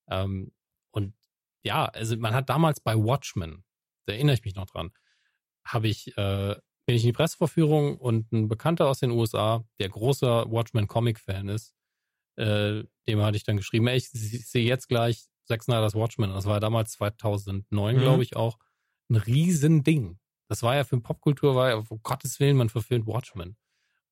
Ähm, 0.09 0.51
und 0.91 1.13
ja, 1.63 1.86
also 1.86 2.18
man 2.18 2.34
hat 2.34 2.49
damals 2.49 2.80
bei 2.80 2.95
Watchmen, 2.95 3.63
da 4.05 4.13
erinnere 4.13 4.36
ich 4.36 4.43
mich 4.43 4.55
noch 4.55 4.65
dran, 4.65 4.91
habe 5.65 5.88
ich, 5.88 6.18
äh, 6.18 6.55
bin 6.86 6.95
ich 6.95 7.03
in 7.03 7.09
die 7.09 7.13
Presseverführung 7.13 7.97
und 7.97 8.32
ein 8.32 8.47
Bekannter 8.47 8.88
aus 8.88 8.99
den 8.99 9.11
USA, 9.11 9.65
der 9.80 9.89
großer 9.89 10.49
Watchmen-Comic-Fan 10.49 11.49
ist, 11.49 11.76
äh, 12.38 12.84
dem 13.07 13.22
hatte 13.22 13.38
ich 13.38 13.43
dann 13.43 13.57
geschrieben, 13.57 13.88
ey, 13.88 13.97
ich 13.97 14.09
sehe 14.09 14.65
jetzt 14.65 14.88
gleich 14.88 15.28
Zack 15.45 15.63
Snyder's 15.63 15.95
Watchmen. 15.95 16.32
Das 16.32 16.45
war 16.45 16.59
damals 16.59 16.91
2009, 16.93 17.95
mhm. 17.95 17.99
glaube 17.99 18.24
ich, 18.24 18.36
auch 18.36 18.57
ein 19.09 19.15
Riesending. 19.15 20.20
Das 20.49 20.63
war 20.63 20.76
ja 20.76 20.84
für 20.84 20.99
Popkultur, 20.99 21.55
war 21.55 21.70
ja, 21.70 21.76
um 21.76 22.01
Gottes 22.03 22.39
Willen, 22.39 22.57
man 22.57 22.70
verfilmt 22.70 23.07
Watchmen. 23.07 23.57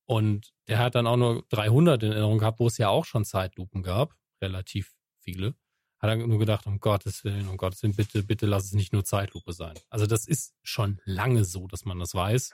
Und 0.05 0.53
der 0.67 0.79
hat 0.79 0.95
dann 0.95 1.07
auch 1.07 1.17
nur 1.17 1.43
300 1.49 2.03
in 2.03 2.11
Erinnerung 2.11 2.37
gehabt, 2.37 2.59
wo 2.59 2.67
es 2.67 2.77
ja 2.77 2.89
auch 2.89 3.05
schon 3.05 3.25
Zeitlupen 3.25 3.81
gab, 3.83 4.15
relativ 4.41 4.95
viele. 5.19 5.55
Hat 5.99 6.09
er 6.09 6.17
nur 6.17 6.39
gedacht, 6.39 6.67
um 6.67 6.79
Gottes 6.79 7.23
Willen, 7.23 7.47
um 7.47 7.57
Gottes 7.57 7.81
Willen, 7.81 7.95
bitte, 7.95 8.21
bitte 8.23 8.45
lass 8.45 8.65
es 8.65 8.73
nicht 8.73 8.93
nur 8.93 9.03
Zeitlupe 9.03 9.53
sein. 9.53 9.73
Also 9.89 10.05
das 10.05 10.27
ist 10.27 10.53
schon 10.61 11.01
lange 11.05 11.45
so, 11.45 11.67
dass 11.67 11.85
man 11.85 11.99
das 11.99 12.13
weiß. 12.13 12.53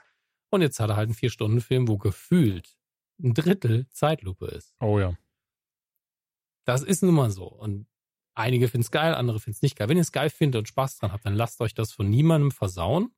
Und 0.50 0.62
jetzt 0.62 0.80
hat 0.80 0.90
er 0.90 0.96
halt 0.96 1.08
einen 1.08 1.14
Vier-Stunden-Film, 1.14 1.88
wo 1.88 1.98
gefühlt 1.98 2.78
ein 3.22 3.34
Drittel 3.34 3.88
Zeitlupe 3.90 4.46
ist. 4.46 4.74
Oh 4.80 4.98
ja. 4.98 5.16
Das 6.64 6.82
ist 6.82 7.02
nun 7.02 7.14
mal 7.14 7.30
so. 7.30 7.46
Und 7.46 7.86
einige 8.34 8.68
finden 8.68 8.84
es 8.84 8.90
geil, 8.90 9.14
andere 9.14 9.40
finden 9.40 9.56
es 9.56 9.62
nicht 9.62 9.76
geil. 9.76 9.88
Wenn 9.88 9.96
ihr 9.96 10.02
es 10.02 10.12
geil 10.12 10.30
findet 10.30 10.58
und 10.60 10.68
Spaß 10.68 10.98
dran 10.98 11.12
habt, 11.12 11.26
dann 11.26 11.34
lasst 11.34 11.60
euch 11.60 11.74
das 11.74 11.92
von 11.92 12.08
niemandem 12.08 12.50
versauen. 12.50 13.14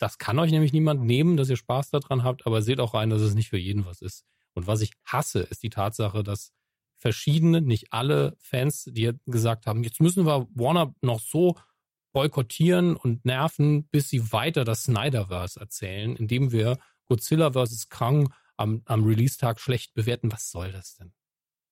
Das 0.00 0.16
kann 0.16 0.38
euch 0.38 0.50
nämlich 0.50 0.72
niemand 0.72 1.02
nehmen, 1.02 1.36
dass 1.36 1.50
ihr 1.50 1.58
Spaß 1.58 1.90
daran 1.90 2.24
habt, 2.24 2.46
aber 2.46 2.62
seht 2.62 2.80
auch 2.80 2.94
rein, 2.94 3.10
dass 3.10 3.20
es 3.20 3.34
nicht 3.34 3.50
für 3.50 3.58
jeden 3.58 3.84
was 3.84 4.00
ist. 4.00 4.24
Und 4.54 4.66
was 4.66 4.80
ich 4.80 4.92
hasse, 5.04 5.40
ist 5.40 5.62
die 5.62 5.68
Tatsache, 5.68 6.22
dass 6.22 6.52
verschiedene, 6.96 7.60
nicht 7.60 7.92
alle 7.92 8.34
Fans, 8.40 8.84
die 8.84 9.12
gesagt 9.26 9.66
haben, 9.66 9.84
jetzt 9.84 10.00
müssen 10.00 10.24
wir 10.24 10.48
Warner 10.54 10.94
noch 11.02 11.20
so 11.20 11.56
boykottieren 12.12 12.96
und 12.96 13.26
nerven, 13.26 13.88
bis 13.88 14.08
sie 14.08 14.32
weiter 14.32 14.64
das 14.64 14.84
Snyderverse 14.84 15.60
erzählen, 15.60 16.16
indem 16.16 16.50
wir 16.50 16.78
Godzilla 17.06 17.52
vs. 17.52 17.90
Kang 17.90 18.32
am, 18.56 18.80
am 18.86 19.04
Release-Tag 19.04 19.60
schlecht 19.60 19.92
bewerten. 19.92 20.32
Was 20.32 20.50
soll 20.50 20.72
das 20.72 20.96
denn? 20.96 21.12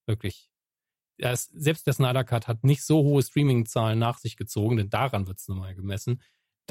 Wirklich. 0.07 0.51
Das, 1.17 1.45
selbst 1.45 1.87
der 1.87 1.95
Snyder 1.95 2.25
Cut 2.25 2.47
hat 2.47 2.63
nicht 2.63 2.85
so 2.85 3.03
hohe 3.03 3.23
Streaming-Zahlen 3.23 3.99
nach 3.99 4.19
sich 4.19 4.37
gezogen, 4.37 4.77
denn 4.77 4.91
daran 4.91 5.27
wird 5.27 5.39
es 5.39 5.49
nun 5.49 5.59
mal 5.59 5.75
gemessen 5.75 6.21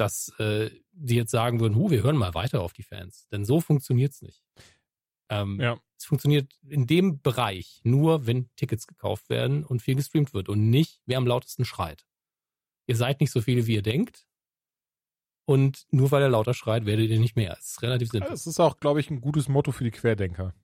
dass 0.00 0.32
äh, 0.38 0.70
die 0.92 1.16
jetzt 1.16 1.30
sagen 1.30 1.60
würden, 1.60 1.76
hu, 1.76 1.90
wir 1.90 2.02
hören 2.02 2.16
mal 2.16 2.34
weiter 2.34 2.62
auf 2.62 2.72
die 2.72 2.82
Fans. 2.82 3.28
Denn 3.28 3.44
so 3.44 3.60
funktioniert's 3.60 4.22
nicht. 4.22 4.42
Ähm, 5.28 5.60
ja. 5.60 5.78
Es 5.96 6.04
funktioniert 6.04 6.52
in 6.66 6.86
dem 6.86 7.20
Bereich 7.20 7.80
nur, 7.82 8.26
wenn 8.26 8.48
Tickets 8.56 8.86
gekauft 8.86 9.28
werden 9.28 9.64
und 9.64 9.82
viel 9.82 9.96
gestreamt 9.96 10.32
wird 10.32 10.48
und 10.48 10.70
nicht, 10.70 11.00
wer 11.06 11.18
am 11.18 11.26
lautesten 11.26 11.64
schreit. 11.64 12.06
Ihr 12.86 12.96
seid 12.96 13.20
nicht 13.20 13.32
so 13.32 13.40
viele, 13.40 13.66
wie 13.66 13.74
ihr 13.74 13.82
denkt. 13.82 14.26
Und 15.44 15.86
nur 15.90 16.10
weil 16.10 16.22
er 16.22 16.28
lauter 16.28 16.54
schreit, 16.54 16.84
werdet 16.84 17.10
ihr 17.10 17.18
nicht 17.18 17.34
mehr. 17.34 17.56
Es 17.58 17.70
ist 17.70 17.82
relativ 17.82 18.10
simpel. 18.10 18.30
Das 18.30 18.46
ist 18.46 18.60
auch, 18.60 18.78
glaube 18.80 19.00
ich, 19.00 19.10
ein 19.10 19.20
gutes 19.20 19.48
Motto 19.48 19.72
für 19.72 19.84
die 19.84 19.90
Querdenker. 19.90 20.54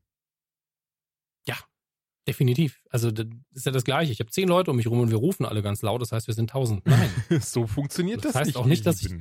Definitiv. 2.27 2.83
Also 2.89 3.11
das 3.11 3.27
ist 3.53 3.67
ja 3.67 3.73
das 3.73 3.85
Gleiche. 3.85 4.13
Ich 4.13 4.21
habe 4.21 4.31
zehn 4.31 4.49
Leute 4.49 4.71
um 4.71 4.77
mich 4.77 4.87
rum 4.87 5.01
und 5.01 5.11
wir 5.11 5.19
rufen 5.19 5.45
alle 5.45 5.63
ganz 5.63 5.83
laut. 5.83 6.01
Das 6.01 6.13
heißt, 6.13 6.27
wir 6.27 6.35
sind 6.35 6.51
tausend. 6.51 6.87
Nein. 6.87 7.11
so 7.41 7.67
funktioniert 7.67 8.25
das, 8.25 8.33
das 8.33 8.41
heißt 8.41 8.47
nicht. 8.49 8.57
auch 8.57 8.67
nicht, 8.67 8.87
dass 8.87 9.03
ich. 9.03 9.15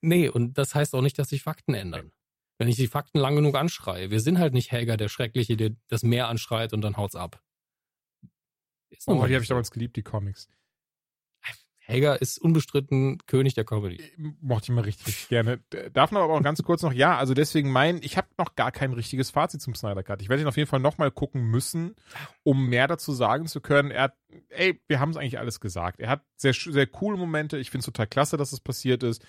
Nee, 0.00 0.28
und 0.28 0.58
das 0.58 0.74
heißt 0.74 0.94
auch 0.94 1.02
nicht, 1.02 1.18
dass 1.18 1.28
sich 1.28 1.42
Fakten 1.42 1.74
ändern. 1.74 2.12
Wenn 2.58 2.68
ich 2.68 2.76
die 2.76 2.88
Fakten 2.88 3.18
lang 3.18 3.36
genug 3.36 3.54
anschreie. 3.56 4.10
Wir 4.10 4.20
sind 4.20 4.38
halt 4.38 4.54
nicht 4.54 4.72
Helga, 4.72 4.96
der 4.96 5.08
Schreckliche, 5.08 5.56
der 5.56 5.70
das 5.88 6.02
Meer 6.02 6.28
anschreit 6.28 6.72
und 6.72 6.82
dann 6.82 6.96
haut's 6.96 7.16
ab. 7.16 7.42
oh, 9.06 9.26
die 9.26 9.34
habe 9.34 9.42
ich 9.42 9.48
damals 9.48 9.70
geliebt, 9.70 9.96
die 9.96 10.02
Comics. 10.02 10.48
Helga 11.86 12.14
ist 12.14 12.38
unbestritten 12.38 13.18
König 13.26 13.54
der 13.54 13.64
Comedy. 13.64 13.96
Äh, 13.96 14.32
mochte 14.40 14.66
ich 14.66 14.74
mal 14.74 14.84
richtig 14.84 15.28
gerne. 15.28 15.60
Darf 15.92 16.12
man 16.12 16.22
aber 16.22 16.34
auch 16.34 16.42
ganz 16.42 16.62
kurz 16.62 16.82
noch, 16.82 16.92
ja, 16.92 17.16
also 17.18 17.34
deswegen 17.34 17.70
mein, 17.70 18.00
ich 18.02 18.16
habe 18.16 18.28
noch 18.38 18.54
gar 18.54 18.72
kein 18.72 18.92
richtiges 18.92 19.30
Fazit 19.30 19.60
zum 19.60 19.74
Snyder 19.74 20.02
Cut. 20.02 20.22
Ich 20.22 20.30
werde 20.30 20.42
ihn 20.42 20.48
auf 20.48 20.56
jeden 20.56 20.68
Fall 20.68 20.80
nochmal 20.80 21.10
gucken 21.10 21.42
müssen, 21.42 21.94
um 22.42 22.68
mehr 22.68 22.88
dazu 22.88 23.12
sagen 23.12 23.46
zu 23.46 23.60
können. 23.60 23.90
Er 23.90 24.04
hat, 24.04 24.14
ey, 24.48 24.80
wir 24.88 24.98
haben 24.98 25.10
es 25.10 25.16
eigentlich 25.16 25.38
alles 25.38 25.60
gesagt. 25.60 26.00
Er 26.00 26.08
hat 26.08 26.22
sehr, 26.36 26.54
sehr 26.54 26.86
coole 26.86 27.18
Momente. 27.18 27.58
Ich 27.58 27.70
finde 27.70 27.80
es 27.80 27.86
total 27.86 28.06
klasse, 28.06 28.38
dass 28.38 28.52
es 28.52 28.60
passiert 28.60 29.02
ist. 29.02 29.24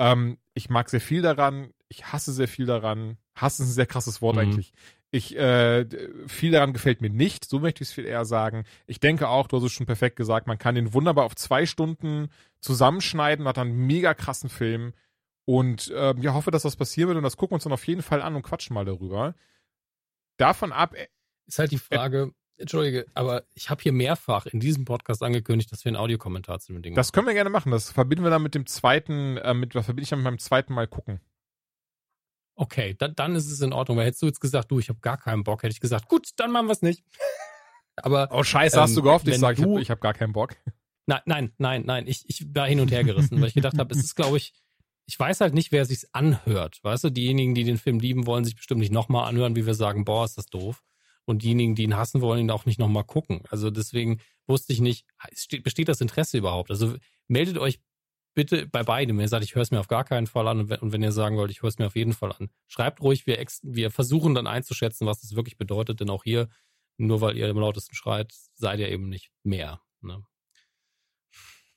Ähm, 0.00 0.38
ich 0.54 0.68
mag 0.68 0.90
sehr 0.90 1.00
viel 1.00 1.22
daran. 1.22 1.72
Ich 1.88 2.06
hasse 2.12 2.32
sehr 2.32 2.48
viel 2.48 2.66
daran. 2.66 3.18
Hass 3.36 3.60
ist 3.60 3.68
ein 3.68 3.72
sehr 3.72 3.86
krasses 3.86 4.20
Wort 4.20 4.34
mhm. 4.34 4.42
eigentlich. 4.42 4.72
Ich, 5.12 5.36
äh, 5.36 5.86
viel 6.28 6.52
daran 6.52 6.72
gefällt 6.72 7.00
mir 7.00 7.10
nicht, 7.10 7.44
so 7.44 7.58
möchte 7.58 7.82
ich 7.82 7.88
es 7.88 7.94
viel 7.94 8.04
eher 8.04 8.24
sagen. 8.24 8.64
Ich 8.86 9.00
denke 9.00 9.28
auch, 9.28 9.48
du 9.48 9.56
hast 9.56 9.64
es 9.64 9.72
schon 9.72 9.86
perfekt 9.86 10.16
gesagt, 10.16 10.46
man 10.46 10.58
kann 10.58 10.76
den 10.76 10.94
wunderbar 10.94 11.24
auf 11.24 11.34
zwei 11.34 11.66
Stunden 11.66 12.28
zusammenschneiden, 12.60 13.48
hat 13.48 13.56
dann 13.56 13.68
einen 13.68 13.86
mega 13.86 14.14
krassen 14.14 14.48
Film. 14.48 14.92
Und 15.46 15.90
äh, 15.90 16.14
ja, 16.20 16.34
hoffe, 16.34 16.52
dass 16.52 16.62
das 16.62 16.76
passieren 16.76 17.08
wird 17.08 17.16
und 17.16 17.24
das 17.24 17.36
gucken 17.36 17.52
wir 17.52 17.56
uns 17.56 17.64
dann 17.64 17.72
auf 17.72 17.86
jeden 17.86 18.02
Fall 18.02 18.22
an 18.22 18.36
und 18.36 18.42
quatschen 18.42 18.74
mal 18.74 18.84
darüber. 18.84 19.34
Davon 20.36 20.70
ab. 20.70 20.94
Äh, 20.94 21.08
ist 21.46 21.58
halt 21.58 21.72
die 21.72 21.78
Frage, 21.78 22.32
äh, 22.56 22.62
Entschuldige, 22.62 23.06
aber 23.14 23.44
ich 23.54 23.70
habe 23.70 23.82
hier 23.82 23.92
mehrfach 23.92 24.46
in 24.46 24.60
diesem 24.60 24.84
Podcast 24.84 25.22
angekündigt, 25.22 25.72
dass 25.72 25.84
wir 25.84 25.90
einen 25.90 25.96
Audiokommentar 25.96 26.60
zu 26.60 26.72
dem 26.72 26.82
Ding 26.82 26.92
machen. 26.92 26.96
Das 26.96 27.12
können 27.12 27.26
wir 27.26 27.34
gerne 27.34 27.50
machen. 27.50 27.72
Das 27.72 27.90
verbinden 27.90 28.22
wir 28.22 28.30
dann 28.30 28.42
mit 28.42 28.54
dem 28.54 28.66
zweiten, 28.66 29.38
äh, 29.38 29.54
mit 29.54 29.74
was 29.74 29.86
verbinde 29.86 30.04
ich 30.04 30.10
dann 30.10 30.20
mit 30.20 30.24
meinem 30.24 30.38
zweiten 30.38 30.74
Mal 30.74 30.86
gucken. 30.86 31.20
Okay, 32.60 32.94
dann, 32.98 33.14
dann 33.14 33.34
ist 33.36 33.50
es 33.50 33.62
in 33.62 33.72
Ordnung. 33.72 33.96
Weil 33.96 34.04
hättest 34.04 34.20
du 34.20 34.26
jetzt 34.26 34.40
gesagt, 34.40 34.70
du, 34.70 34.78
ich 34.78 34.90
habe 34.90 35.00
gar 35.00 35.16
keinen 35.16 35.44
Bock, 35.44 35.62
hätte 35.62 35.72
ich 35.72 35.80
gesagt, 35.80 36.08
gut, 36.08 36.28
dann 36.36 36.52
machen 36.52 36.66
wir 36.66 36.72
es 36.72 36.82
nicht. 36.82 37.02
Aber 37.96 38.28
oh 38.32 38.42
Scheiße, 38.42 38.76
ähm, 38.76 38.82
hast 38.82 38.94
du 38.94 39.00
gehofft, 39.00 39.26
ich 39.28 39.38
sage, 39.38 39.62
ich 39.62 39.64
habe 39.64 39.82
hab 39.82 40.00
gar 40.02 40.12
keinen 40.12 40.34
Bock. 40.34 40.56
Nein, 41.06 41.20
nein, 41.24 41.52
nein, 41.56 41.82
nein. 41.86 42.06
Ich, 42.06 42.28
ich 42.28 42.54
war 42.54 42.66
hin 42.66 42.80
und 42.80 42.90
her 42.90 43.02
gerissen, 43.02 43.40
weil 43.40 43.48
ich 43.48 43.54
gedacht 43.54 43.78
habe, 43.78 43.94
es 43.94 44.04
ist, 44.04 44.14
glaube 44.14 44.36
ich, 44.36 44.52
ich 45.06 45.18
weiß 45.18 45.40
halt 45.40 45.54
nicht, 45.54 45.72
wer 45.72 45.86
sich's 45.86 46.06
anhört. 46.12 46.80
Weißt 46.82 47.02
du, 47.04 47.08
diejenigen, 47.08 47.54
die 47.54 47.64
den 47.64 47.78
Film 47.78 47.98
lieben, 47.98 48.26
wollen 48.26 48.44
sich 48.44 48.56
bestimmt 48.56 48.80
nicht 48.80 48.92
nochmal 48.92 49.26
anhören, 49.26 49.56
wie 49.56 49.64
wir 49.64 49.74
sagen, 49.74 50.04
boah, 50.04 50.26
ist 50.26 50.36
das 50.36 50.46
doof. 50.46 50.82
Und 51.24 51.42
diejenigen, 51.42 51.74
die 51.74 51.84
ihn 51.84 51.96
hassen, 51.96 52.20
wollen 52.20 52.40
ihn 52.40 52.50
auch 52.50 52.66
nicht 52.66 52.78
nochmal 52.78 53.04
gucken. 53.04 53.40
Also 53.48 53.70
deswegen 53.70 54.20
wusste 54.46 54.74
ich 54.74 54.80
nicht, 54.80 55.06
besteht 55.62 55.88
das 55.88 56.02
Interesse 56.02 56.36
überhaupt? 56.36 56.70
Also 56.70 56.94
meldet 57.26 57.56
euch 57.56 57.80
bitte 58.34 58.66
bei 58.66 58.82
beidem. 58.82 59.16
Wenn 59.16 59.24
ihr 59.24 59.28
sagt, 59.28 59.44
ich 59.44 59.54
höre 59.54 59.62
es 59.62 59.70
mir 59.70 59.80
auf 59.80 59.88
gar 59.88 60.04
keinen 60.04 60.26
Fall 60.26 60.48
an 60.48 60.60
und 60.60 60.70
wenn, 60.70 60.80
und 60.80 60.92
wenn 60.92 61.02
ihr 61.02 61.12
sagen 61.12 61.36
wollt, 61.36 61.50
ich 61.50 61.62
höre 61.62 61.68
es 61.68 61.78
mir 61.78 61.86
auf 61.86 61.96
jeden 61.96 62.12
Fall 62.12 62.32
an, 62.32 62.50
schreibt 62.68 63.00
ruhig. 63.00 63.26
Wir, 63.26 63.44
wir 63.62 63.90
versuchen 63.90 64.34
dann 64.34 64.46
einzuschätzen, 64.46 65.06
was 65.06 65.20
das 65.20 65.34
wirklich 65.34 65.56
bedeutet, 65.56 66.00
denn 66.00 66.10
auch 66.10 66.24
hier, 66.24 66.48
nur 66.96 67.20
weil 67.20 67.36
ihr 67.36 67.48
am 67.48 67.58
lautesten 67.58 67.94
schreit, 67.94 68.32
seid 68.54 68.78
ihr 68.80 68.88
eben 68.88 69.08
nicht 69.08 69.30
mehr. 69.42 69.80
Ne? 70.00 70.24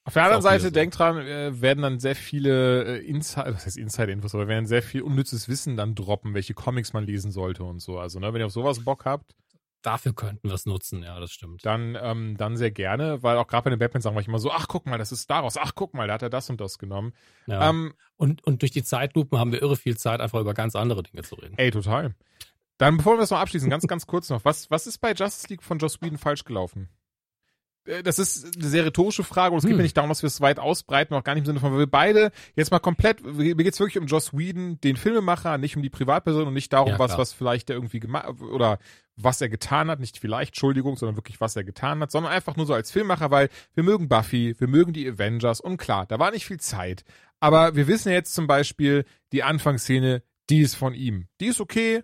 Auf 0.06 0.14
der 0.14 0.24
anderen 0.24 0.42
Seite, 0.42 0.66
so. 0.66 0.70
denkt 0.70 1.00
dran, 1.00 1.18
äh, 1.18 1.62
werden 1.62 1.82
dann 1.82 2.00
sehr 2.00 2.16
viele 2.16 3.00
äh, 3.00 3.06
Inside, 3.06 3.54
was 3.56 3.66
heißt 3.66 3.78
Inside-Infos, 3.78 4.36
aber 4.36 4.50
werden 4.50 4.66
sehr 4.66 4.84
viel 4.84 5.02
unnützes 5.02 5.48
Wissen 5.48 5.78
dann 5.78 5.96
droppen, 5.96 6.34
welche 6.34 6.54
Comics 6.54 6.92
man 6.92 7.06
lesen 7.06 7.32
sollte 7.32 7.64
und 7.64 7.80
so. 7.80 8.00
Also, 8.00 8.20
ne, 8.20 8.34
wenn 8.34 8.42
ihr 8.42 8.48
auf 8.48 8.52
sowas 8.52 8.84
Bock 8.84 9.06
habt, 9.06 9.34
Dafür 9.84 10.14
könnten 10.14 10.48
wir 10.48 10.56
es 10.56 10.66
nutzen, 10.66 11.04
ja, 11.04 11.20
das 11.20 11.32
stimmt. 11.32 11.66
Dann, 11.66 11.98
ähm, 12.02 12.38
dann 12.38 12.56
sehr 12.56 12.72
gerne, 12.72 13.22
weil 13.22 13.38
auch 13.38 13.48
gerade 13.48 13.66
bei 13.66 13.70
den 13.70 13.80
Batman-Sachen 13.80 14.16
war 14.16 14.22
ich 14.22 14.30
immer 14.30 14.40
so, 14.40 14.50
ach 14.50 14.68
guck 14.68 14.86
mal, 14.86 14.98
das 14.98 15.12
ist 15.12 15.30
daraus, 15.30 15.58
ach 15.58 15.74
guck 15.76 15.94
mal, 15.94 16.08
da 16.08 16.14
hat 16.14 16.22
er 16.22 16.30
das 16.30 16.50
und 16.50 16.62
das 16.62 16.78
genommen. 16.78 17.14
Ja. 17.48 17.70
Ähm, 17.70 17.94
und, 18.16 18.44
und 18.46 18.62
durch 18.62 18.72
die 18.72 18.84
Zeitlupen 18.84 19.38
haben 19.38 19.52
wir 19.52 19.62
irre 19.62 19.76
viel 19.76 19.98
Zeit, 19.98 20.22
einfach 20.22 20.40
über 20.40 20.54
ganz 20.54 20.76
andere 20.76 21.04
Dinge 21.04 21.24
zu 21.24 21.36
reden. 21.36 21.56
Ey, 21.58 21.70
total. 21.70 22.16
Dann, 22.78 22.98
bevor 22.98 23.16
wir 23.16 23.20
das 23.20 23.32
noch 23.32 23.40
abschließen, 23.40 23.70
ganz, 23.70 23.86
ganz 23.86 24.08
kurz 24.08 24.30
noch, 24.30 24.46
was, 24.46 24.72
was 24.72 24.88
ist 24.88 25.00
bei 25.00 25.12
Justice 25.14 25.48
League 25.50 25.64
von 25.64 25.78
Joss 25.78 26.02
Whedon 26.02 26.18
falsch 26.18 26.46
gelaufen? 26.46 26.90
Äh, 27.86 28.04
das 28.04 28.20
ist 28.20 28.56
eine 28.56 28.68
sehr 28.68 28.86
rhetorische 28.86 29.24
Frage 29.24 29.54
und 29.54 29.60
es 29.60 29.64
hm. 29.64 29.70
geht 29.70 29.78
mir 29.78 29.84
nicht 29.84 29.98
darum, 29.98 30.10
dass 30.10 30.24
wir 30.24 30.28
es 30.28 30.42
weit 30.42 30.60
ausbreiten, 30.60 31.14
auch 31.14 31.24
gar 31.24 31.34
nicht 31.34 31.42
im 31.42 31.46
Sinne 31.48 31.60
von, 31.60 31.72
weil 31.72 31.80
wir 31.80 31.88
beide 31.88 32.32
jetzt 32.56 32.72
mal 32.72 32.80
komplett, 32.80 33.24
mir 33.24 33.56
geht 33.56 33.74
es 33.74 33.80
wirklich 33.80 34.00
um 34.00 34.08
Joss 34.08 34.34
Whedon, 34.34 34.80
den 34.82 34.96
Filmemacher, 34.96 35.58
nicht 35.58 35.76
um 35.76 35.84
die 35.84 35.90
Privatperson 35.90 36.48
und 36.48 36.54
nicht 36.54 36.74
darum, 36.74 36.94
ja, 36.94 37.00
was, 37.00 37.18
was 37.18 37.34
vielleicht 37.34 37.70
der 37.70 37.76
irgendwie 37.76 38.00
gemacht 38.00 38.42
oder 38.42 38.80
was 39.16 39.42
er 39.42 39.50
getan 39.50 39.90
hat, 39.90 40.00
nicht 40.00 40.18
vielleicht, 40.18 40.50
Entschuldigung, 40.50 40.96
sondern 40.96 41.16
wirklich, 41.16 41.40
was 41.40 41.56
er 41.56 41.64
getan 41.64 42.00
hat, 42.00 42.12
sondern 42.12 42.32
einfach 42.32 42.56
nur 42.56 42.66
so 42.66 42.74
als 42.74 42.92
Filmmacher, 42.92 43.32
weil 43.32 43.50
wir 43.76 43.84
mögen 43.84 44.10
Buffy, 44.10 44.56
wir 44.60 44.68
mögen 44.68 44.94
die 44.94 45.08
Avengers 45.08 45.62
und 45.62 45.78
klar, 45.78 46.06
da 46.06 46.20
war 46.20 46.32
nicht 46.32 46.46
viel 46.46 46.60
Zeit. 46.60 47.04
Aber 47.40 47.76
wir 47.76 47.88
wissen 47.88 48.12
jetzt 48.12 48.34
zum 48.34 48.48
Beispiel, 48.48 49.06
die 49.32 49.44
Anfangsszene, 49.44 50.24
die 50.50 50.62
ist 50.62 50.76
von 50.76 50.94
ihm. 50.94 51.28
Die 51.40 51.48
ist 51.48 51.62
okay, 51.62 52.04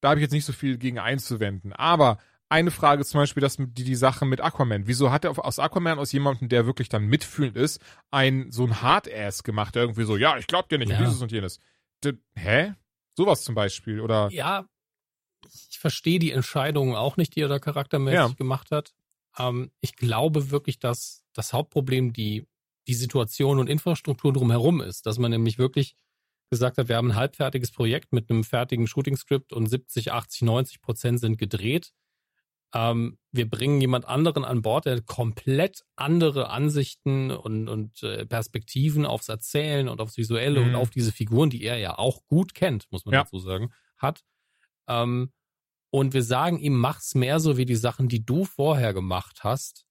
da 0.00 0.10
habe 0.10 0.20
ich 0.20 0.22
jetzt 0.22 0.32
nicht 0.32 0.44
so 0.44 0.52
viel 0.52 0.78
gegen 0.78 0.98
einzuwenden. 0.98 1.72
Aber 1.72 2.18
eine 2.48 2.70
Frage 2.70 3.04
zum 3.04 3.20
Beispiel, 3.20 3.40
dass 3.40 3.56
die, 3.56 3.84
die 3.84 3.94
Sache 3.94 4.24
mit 4.24 4.40
Aquaman. 4.40 4.86
Wieso 4.86 5.10
hat 5.10 5.24
er 5.24 5.44
aus 5.44 5.58
Aquaman, 5.58 5.98
aus 5.98 6.12
jemandem, 6.12 6.48
der 6.48 6.64
wirklich 6.64 6.88
dann 6.88 7.06
mitfühlend 7.06 7.56
ist, 7.56 7.80
ein 8.10 8.50
so 8.50 8.64
ein 8.64 8.80
Hardass 8.80 9.42
gemacht, 9.42 9.74
der 9.74 9.82
irgendwie 9.82 10.04
so, 10.04 10.16
ja, 10.16 10.38
ich 10.38 10.46
glaub 10.46 10.68
dir 10.68 10.78
nicht, 10.78 10.90
ja. 10.90 10.98
dieses 10.98 11.20
und 11.20 11.30
jenes. 11.30 11.60
D 12.02 12.14
hä? 12.36 12.74
Sowas 13.16 13.42
zum 13.42 13.54
Beispiel, 13.54 14.00
oder? 14.00 14.28
Ja, 14.30 14.66
ich 15.70 15.78
verstehe 15.78 16.18
die 16.18 16.32
Entscheidungen 16.32 16.94
auch 16.94 17.16
nicht, 17.16 17.36
die 17.36 17.40
er 17.40 17.48
da 17.48 17.58
charaktermäßig 17.58 18.18
ja. 18.18 18.28
gemacht 18.36 18.70
hat. 18.70 18.94
Ähm, 19.38 19.70
ich 19.80 19.96
glaube 19.96 20.50
wirklich, 20.50 20.78
dass 20.78 21.24
das 21.34 21.52
Hauptproblem 21.52 22.12
die, 22.12 22.46
die 22.86 22.94
Situation 22.94 23.58
und 23.58 23.68
Infrastruktur 23.68 24.32
drumherum 24.32 24.80
ist, 24.80 25.06
dass 25.06 25.18
man 25.18 25.30
nämlich 25.30 25.58
wirklich 25.58 25.96
gesagt 26.50 26.78
hat, 26.78 26.88
wir 26.88 26.96
haben 26.96 27.10
ein 27.10 27.16
halbfertiges 27.16 27.70
Projekt 27.70 28.12
mit 28.12 28.30
einem 28.30 28.44
fertigen 28.44 28.86
Shooting-Script 28.86 29.52
und 29.52 29.66
70, 29.66 30.12
80, 30.12 30.42
90 30.42 30.80
Prozent 30.80 31.20
sind 31.20 31.36
gedreht. 31.36 31.92
Ähm, 32.74 33.18
wir 33.32 33.48
bringen 33.48 33.80
jemand 33.80 34.06
anderen 34.06 34.44
an 34.44 34.62
Bord, 34.62 34.86
der 34.86 35.00
komplett 35.00 35.84
andere 35.96 36.50
Ansichten 36.50 37.30
und, 37.30 37.68
und 37.68 38.02
äh, 38.02 38.26
Perspektiven 38.26 39.06
aufs 39.06 39.28
Erzählen 39.28 39.88
und 39.88 40.00
aufs 40.00 40.16
Visuelle 40.16 40.60
mhm. 40.60 40.68
und 40.68 40.74
auf 40.74 40.90
diese 40.90 41.12
Figuren, 41.12 41.50
die 41.50 41.62
er 41.62 41.78
ja 41.78 41.98
auch 41.98 42.26
gut 42.26 42.54
kennt, 42.54 42.86
muss 42.90 43.04
man 43.04 43.14
ja. 43.14 43.22
dazu 43.22 43.38
sagen, 43.38 43.72
hat. 43.96 44.24
Ähm, 44.86 45.32
und 45.90 46.12
wir 46.14 46.22
sagen 46.22 46.58
ihm, 46.58 46.76
mach's 46.76 47.14
mehr 47.14 47.40
so 47.40 47.56
wie 47.56 47.64
die 47.64 47.76
Sachen, 47.76 48.08
die 48.08 48.24
du 48.24 48.44
vorher 48.44 48.92
gemacht 48.92 49.42
hast. 49.42 49.86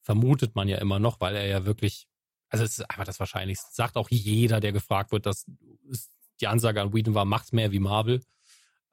Vermutet 0.00 0.54
man 0.54 0.68
ja 0.68 0.78
immer 0.78 0.98
noch, 0.98 1.20
weil 1.20 1.36
er 1.36 1.46
ja 1.46 1.66
wirklich, 1.66 2.06
also 2.48 2.64
es 2.64 2.78
ist 2.78 2.90
einfach 2.90 3.04
das 3.04 3.20
Wahrscheinlichste. 3.20 3.68
Sagt 3.72 3.96
auch 3.96 4.08
jeder, 4.10 4.60
der 4.60 4.72
gefragt 4.72 5.12
wird, 5.12 5.26
dass 5.26 5.44
die 6.40 6.46
Ansage 6.46 6.80
an 6.80 6.94
Whedon 6.94 7.14
war, 7.14 7.24
mach's 7.24 7.52
mehr 7.52 7.72
wie 7.72 7.80
Marvel 7.80 8.22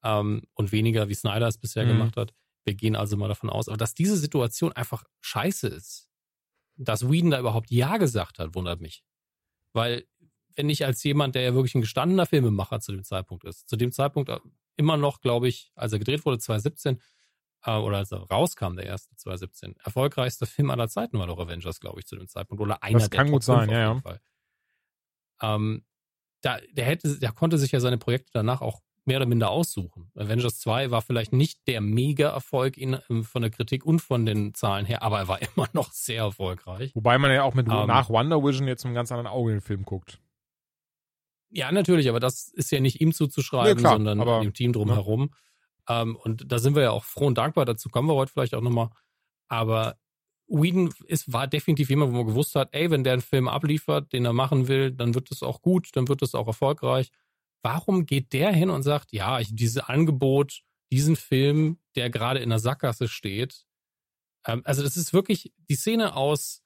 ähm, 0.03 0.43
und 0.53 0.71
weniger 0.71 1.07
wie 1.07 1.13
Snyder 1.13 1.47
es 1.47 1.57
bisher 1.57 1.85
mhm. 1.85 1.89
gemacht 1.89 2.17
hat. 2.17 2.33
Wir 2.65 2.73
gehen 2.73 2.95
also 2.95 3.15
mal 3.15 3.27
davon 3.27 3.49
aus, 3.49 3.69
aber 3.69 3.77
dass 3.77 3.93
diese 3.93 4.17
Situation 4.17 4.73
einfach 4.73 5.03
scheiße 5.21 5.67
ist, 5.67 6.09
dass 6.75 7.09
Whedon 7.09 7.31
da 7.31 7.39
überhaupt 7.39 7.71
Ja 7.71 7.97
gesagt 7.97 8.39
hat, 8.39 8.55
wundert 8.55 8.81
mich. 8.81 9.03
Weil 9.71 10.05
wenn 10.55 10.69
ich 10.69 10.85
als 10.85 11.03
jemand, 11.03 11.35
der 11.35 11.43
ja 11.43 11.53
wirklich 11.53 11.75
ein 11.75 11.81
gestandener 11.81 12.25
Filmemacher 12.25 12.79
zu 12.79 12.91
dem 12.91 13.03
Zeitpunkt 13.03 13.43
ist, 13.45 13.69
zu 13.69 13.75
dem 13.75 13.91
Zeitpunkt 13.91 14.29
äh, 14.29 14.39
immer 14.77 14.97
noch, 14.97 15.21
glaube 15.21 15.47
ich, 15.47 15.71
als 15.75 15.93
er 15.93 15.99
gedreht 15.99 16.25
wurde, 16.25 16.39
2017, 16.39 17.01
äh, 17.65 17.71
oder 17.71 17.97
als 17.97 18.11
er 18.11 18.19
rauskam, 18.19 18.75
der 18.75 18.85
erste 18.85 19.15
2017, 19.15 19.75
erfolgreichster 19.83 20.45
Film 20.45 20.69
aller 20.69 20.87
Zeiten 20.87 21.19
war 21.19 21.27
doch 21.27 21.39
Avengers, 21.39 21.79
glaube 21.79 21.99
ich, 21.99 22.05
zu 22.05 22.15
dem 22.15 22.27
Zeitpunkt. 22.27 22.61
Oder 22.61 22.83
einer 22.83 22.99
das 22.99 23.09
der 23.09 23.17
kann 23.17 23.27
Top 23.27 23.33
gut 23.33 23.43
sein, 23.43 23.69
ja, 23.69 23.79
ja. 23.79 24.19
Ähm, 25.41 25.83
da, 26.41 26.59
der 26.71 26.85
hätte, 26.85 27.19
der 27.19 27.31
konnte 27.31 27.57
sich 27.57 27.71
ja 27.71 27.79
seine 27.79 27.97
Projekte 27.97 28.31
danach 28.33 28.61
auch 28.61 28.81
mehr 29.05 29.17
oder 29.17 29.25
minder 29.25 29.49
aussuchen. 29.49 30.11
Avengers 30.15 30.59
2 30.59 30.91
war 30.91 31.01
vielleicht 31.01 31.31
nicht 31.31 31.67
der 31.67 31.81
Mega-Erfolg 31.81 32.77
ähm, 32.77 33.23
von 33.23 33.41
der 33.41 33.51
Kritik 33.51 33.85
und 33.85 33.99
von 33.99 34.25
den 34.25 34.53
Zahlen 34.53 34.85
her, 34.85 35.03
aber 35.03 35.19
er 35.19 35.27
war 35.27 35.39
immer 35.55 35.67
noch 35.73 35.91
sehr 35.91 36.23
erfolgreich. 36.23 36.91
Wobei 36.95 37.17
man 37.17 37.31
ja 37.31 37.43
auch 37.43 37.53
mit 37.53 37.67
um, 37.67 37.87
nach 37.87 38.09
Wonder 38.09 38.43
Vision 38.43 38.67
jetzt 38.67 38.83
mit 38.83 38.89
einem 38.89 38.95
ganz 38.95 39.11
anderen 39.11 39.27
Auge 39.27 39.51
den 39.51 39.61
Film 39.61 39.83
guckt. 39.83 40.19
Ja, 41.55 41.71
natürlich, 41.71 42.09
aber 42.09 42.19
das 42.19 42.49
ist 42.49 42.69
ja 42.71 42.81
nicht 42.81 42.99
ihm 42.99 43.13
zuzuschreiben, 43.13 43.77
nee, 43.77 43.79
klar, 43.79 43.93
sondern 43.93 44.19
aber, 44.19 44.41
dem 44.41 44.53
Team 44.53 44.73
drumherum. 44.73 45.31
Ja. 45.87 46.01
Ähm, 46.01 46.17
und 46.17 46.51
da 46.51 46.59
sind 46.59 46.75
wir 46.75 46.83
ja 46.83 46.91
auch 46.91 47.05
froh 47.05 47.27
und 47.27 47.37
dankbar, 47.37 47.63
dazu 47.63 47.87
kommen 47.87 48.09
wir 48.09 48.15
heute 48.15 48.33
vielleicht 48.33 48.53
auch 48.53 48.61
nochmal. 48.61 48.89
Aber 49.47 49.97
Whedon 50.47 50.93
ist, 51.05 51.31
war 51.31 51.47
definitiv 51.47 51.89
jemand, 51.89 52.11
wo 52.11 52.17
man 52.17 52.27
gewusst 52.27 52.55
hat, 52.55 52.73
ey, 52.73 52.91
wenn 52.91 53.05
der 53.05 53.13
einen 53.13 53.21
Film 53.21 53.47
abliefert, 53.47 54.11
den 54.11 54.25
er 54.25 54.33
machen 54.33 54.67
will, 54.67 54.91
dann 54.91 55.15
wird 55.15 55.31
es 55.31 55.43
auch 55.43 55.61
gut, 55.61 55.89
dann 55.93 56.09
wird 56.09 56.21
es 56.23 56.35
auch 56.35 56.47
erfolgreich. 56.47 57.09
Warum 57.63 58.05
geht 58.05 58.33
der 58.33 58.51
hin 58.51 58.69
und 58.69 58.83
sagt, 58.83 59.13
ja, 59.13 59.39
ich, 59.39 59.55
dieses 59.55 59.77
Angebot, 59.77 60.61
diesen 60.91 61.15
Film, 61.15 61.79
der 61.95 62.09
gerade 62.09 62.41
in 62.41 62.49
der 62.49 62.59
Sackgasse 62.59 63.07
steht, 63.07 63.65
ähm, 64.45 64.61
also 64.65 64.83
das 64.83 64.97
ist 64.97 65.13
wirklich 65.13 65.53
die 65.69 65.75
Szene 65.75 66.17
aus 66.17 66.63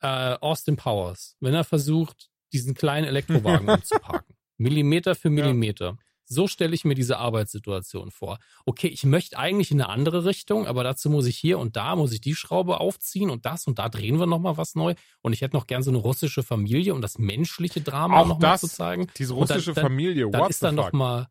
äh, 0.00 0.06
Austin 0.40 0.76
Powers, 0.76 1.36
wenn 1.40 1.52
er 1.52 1.64
versucht, 1.64 2.29
diesen 2.52 2.74
kleinen 2.74 3.06
Elektrowagen 3.06 3.68
umzuparken. 3.68 4.34
Millimeter 4.56 5.14
für 5.14 5.30
Millimeter. 5.30 5.86
Ja. 5.86 5.96
So 6.32 6.46
stelle 6.46 6.74
ich 6.76 6.84
mir 6.84 6.94
diese 6.94 7.18
Arbeitssituation 7.18 8.12
vor. 8.12 8.38
Okay, 8.64 8.86
ich 8.86 9.04
möchte 9.04 9.36
eigentlich 9.36 9.72
in 9.72 9.80
eine 9.80 9.90
andere 9.90 10.24
Richtung, 10.24 10.68
aber 10.68 10.84
dazu 10.84 11.10
muss 11.10 11.26
ich 11.26 11.36
hier 11.36 11.58
und 11.58 11.74
da, 11.74 11.96
muss 11.96 12.12
ich 12.12 12.20
die 12.20 12.36
Schraube 12.36 12.78
aufziehen 12.78 13.30
und 13.30 13.46
das 13.46 13.66
und 13.66 13.80
da 13.80 13.88
drehen 13.88 14.20
wir 14.20 14.26
nochmal 14.26 14.56
was 14.56 14.76
neu. 14.76 14.94
Und 15.22 15.32
ich 15.32 15.40
hätte 15.40 15.56
noch 15.56 15.66
gern 15.66 15.82
so 15.82 15.90
eine 15.90 15.98
russische 15.98 16.44
Familie, 16.44 16.94
um 16.94 17.00
das 17.00 17.18
menschliche 17.18 17.80
Drama 17.80 18.24
nochmal 18.24 18.60
zu 18.60 18.68
zeigen. 18.68 19.08
Diese 19.16 19.32
russische 19.32 19.72
dann, 19.72 19.82
Familie, 19.82 20.30
dann, 20.30 20.40
dann 20.42 20.50
ist 20.50 20.62
dann 20.62 20.74
nochmal 20.76 21.26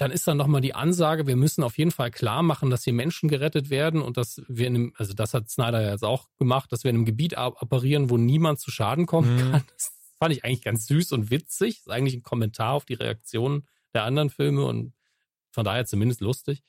dann 0.00 0.10
ist 0.12 0.26
dann 0.26 0.38
nochmal 0.38 0.62
die 0.62 0.74
Ansage, 0.74 1.26
wir 1.26 1.36
müssen 1.36 1.62
auf 1.62 1.76
jeden 1.76 1.90
Fall 1.90 2.10
klar 2.10 2.42
machen, 2.42 2.70
dass 2.70 2.84
hier 2.84 2.94
Menschen 2.94 3.28
gerettet 3.28 3.68
werden 3.68 4.00
und 4.00 4.16
dass 4.16 4.40
wir 4.48 4.66
in 4.66 4.74
einem, 4.74 4.92
also 4.96 5.12
das 5.12 5.34
hat 5.34 5.50
Snyder 5.50 5.82
ja 5.82 5.90
jetzt 5.90 6.04
auch 6.04 6.28
gemacht, 6.38 6.72
dass 6.72 6.84
wir 6.84 6.90
in 6.90 6.96
einem 6.96 7.04
Gebiet 7.04 7.36
operieren, 7.36 8.08
wo 8.08 8.16
niemand 8.16 8.60
zu 8.60 8.70
Schaden 8.70 9.04
kommen 9.04 9.34
mhm. 9.34 9.38
kann. 9.38 9.64
Das 9.76 9.92
fand 10.20 10.34
ich 10.34 10.44
eigentlich 10.44 10.62
ganz 10.62 10.86
süß 10.86 11.12
und 11.12 11.30
witzig. 11.30 11.76
Das 11.76 11.86
ist 11.86 11.92
eigentlich 11.92 12.14
ein 12.14 12.22
Kommentar 12.22 12.74
auf 12.74 12.84
die 12.84 12.94
Reaktionen 12.94 13.66
der 13.94 14.04
anderen 14.04 14.30
Filme 14.30 14.64
und 14.64 14.92
von 15.50 15.64
daher 15.64 15.86
zumindest 15.86 16.20
lustig. 16.20 16.62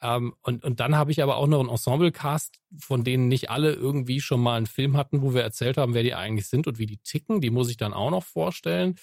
Ähm, 0.00 0.34
und, 0.42 0.64
und 0.64 0.80
dann 0.80 0.96
habe 0.96 1.12
ich 1.12 1.22
aber 1.22 1.36
auch 1.36 1.46
noch 1.46 1.60
einen 1.60 1.68
Ensemble-Cast, 1.68 2.60
von 2.78 3.04
denen 3.04 3.28
nicht 3.28 3.50
alle 3.50 3.74
irgendwie 3.74 4.20
schon 4.20 4.40
mal 4.40 4.56
einen 4.56 4.66
Film 4.66 4.96
hatten, 4.96 5.22
wo 5.22 5.34
wir 5.34 5.42
erzählt 5.42 5.76
haben, 5.76 5.94
wer 5.94 6.02
die 6.02 6.14
eigentlich 6.14 6.48
sind 6.48 6.66
und 6.66 6.78
wie 6.78 6.86
die 6.86 6.98
ticken. 6.98 7.40
Die 7.40 7.50
muss 7.50 7.70
ich 7.70 7.76
dann 7.76 7.92
auch 7.92 8.10
noch 8.10 8.24
vorstellen. 8.24 8.96